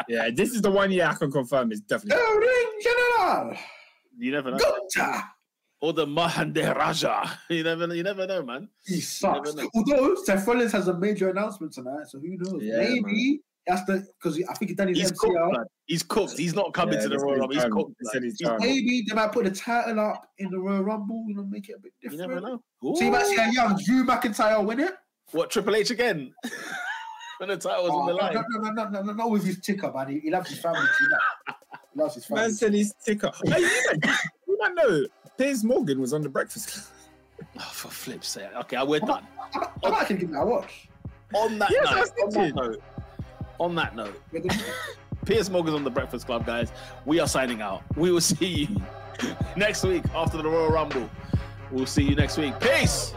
yeah, 0.08 0.30
this 0.34 0.52
is 0.54 0.62
the 0.62 0.70
one 0.72 0.92
year 0.92 1.08
I 1.08 1.14
can 1.16 1.32
confirm 1.32 1.72
is 1.72 1.82
definitely. 1.82 2.24
El 2.24 2.36
Ring 2.38 2.80
General, 2.84 3.58
You 4.18 4.32
never 4.32 4.52
know. 4.52 4.58
Gota. 4.58 5.24
Or 5.84 5.92
the 5.92 6.06
Mahande 6.06 6.74
Raja. 6.78 7.40
You 7.50 7.62
never. 7.64 7.94
You 7.94 8.04
never 8.04 8.26
know, 8.26 8.42
man. 8.42 8.70
He 8.86 9.02
sucks. 9.02 9.54
Although 9.76 10.16
Seth 10.24 10.48
Rollins 10.48 10.72
has 10.72 10.88
a 10.88 10.94
major 10.98 11.30
announcement 11.30 11.74
tonight, 11.74 12.08
so 12.08 12.20
who 12.20 12.38
knows? 12.38 12.64
Yeah, 12.64 12.78
Maybe 12.78 13.42
that's 13.68 13.84
the 13.84 14.08
because 14.18 14.42
I 14.50 14.54
think 14.54 14.70
he's 14.70 14.78
done 14.78 14.88
his 14.88 15.00
He's 15.00 15.12
cooked. 15.12 15.36
MCL. 15.36 15.52
Man. 15.52 15.66
He's 15.88 16.04
cooked. 16.04 16.38
He's 16.38 16.56
not 16.56 16.74
coming 16.74 16.96
Yeah, 16.96 17.02
to 17.02 17.10
the 17.10 17.20
Royal 17.20 17.40
Rumble. 17.40 17.56
He's 17.56 17.66
cooked. 17.66 17.96
They 18.14 18.20
he's. 18.22 18.42
Maybe 18.60 19.04
they 19.10 19.14
might 19.14 19.34
put 19.34 19.44
the 19.44 19.52
title 19.52 20.00
up 20.00 20.26
in 20.38 20.50
the 20.52 20.58
Royal 20.58 20.84
Rumble, 20.86 21.26
you 21.28 21.36
know, 21.36 21.44
make 21.44 21.68
it 21.68 21.76
a 21.78 21.80
bit 21.80 21.92
different. 22.02 22.22
You 22.22 22.28
never 22.30 22.40
know. 22.40 22.64
So 22.96 23.04
you 23.04 23.12
might 23.12 23.26
see 23.26 23.36
a 23.36 23.52
young 23.52 23.78
Drew 23.86 24.06
McIntyre 24.06 24.64
win 24.66 24.80
it. 24.80 24.94
What 25.32 25.50
Triple 25.50 25.76
H 25.76 25.90
again? 25.92 26.34
when 27.40 27.50
the 27.50 27.58
title 27.58 27.84
was 27.84 27.92
Oh, 27.94 28.00
on 28.00 28.06
the 28.08 28.14
no, 28.14 28.20
line. 28.20 28.34
no, 28.36 28.42
no, 28.62 28.70
no, 28.72 28.90
no, 28.90 29.02
no, 29.02 29.14
not 29.14 29.30
with 29.32 29.44
his 29.44 29.60
ticker, 29.60 29.92
man. 29.94 30.08
He, 30.08 30.20
he 30.22 30.30
loves 30.32 30.50
his 30.50 30.60
family 30.60 30.80
too 30.98 31.08
much. 31.10 31.56
He 31.94 32.00
loves 32.00 32.16
his 32.16 32.26
family. 32.26 32.44
Man 32.44 32.52
said 32.54 32.74
he's 32.74 32.94
ticker. 33.06 33.32
Hey, 33.44 33.60
you 33.60 33.70
man, 34.02 34.18
you 34.48 34.58
man 34.62 34.76
know 34.76 35.06
Piers 35.38 35.64
Morgan 35.64 36.00
was 36.00 36.14
on 36.14 36.22
the 36.22 36.30
Breakfast 36.30 36.70
Club. 36.70 36.86
Oh, 37.58 37.70
for 37.74 37.90
flip's 37.90 38.28
sake. 38.30 38.48
Okay, 38.62 38.78
we're 38.84 39.00
done. 39.00 39.26
I, 39.54 39.58
might- 39.58 39.70
I 39.84 39.90
might 39.90 40.02
actually 40.02 40.18
give 40.18 40.32
that 40.32 40.42
a 40.42 40.46
watch. 40.46 40.88
On 41.36 41.58
that 41.60 41.72
Yes, 41.72 42.12
note, 42.18 42.26
on 42.28 42.34
that 42.34 42.56
note, 42.56 42.84
on 43.60 43.76
that 43.76 43.96
note, 43.96 44.22
Piers 45.26 45.50
Morgan's 45.50 45.76
on 45.76 45.84
the 45.84 45.90
Breakfast 45.90 46.28
Club, 46.28 46.46
guys. 46.46 46.72
We 47.06 47.20
are 47.20 47.28
signing 47.28 47.62
out. 47.62 47.82
We 47.96 48.12
will 48.12 48.22
see 48.22 48.46
you 48.46 48.82
next 49.58 49.84
week 49.84 50.04
after 50.14 50.38
the 50.38 50.48
Royal 50.48 50.70
Rumble. 50.72 51.10
We'll 51.72 51.88
see 51.88 52.04
you 52.04 52.14
next 52.16 52.38
week. 52.38 52.54
Peace. 52.60 53.16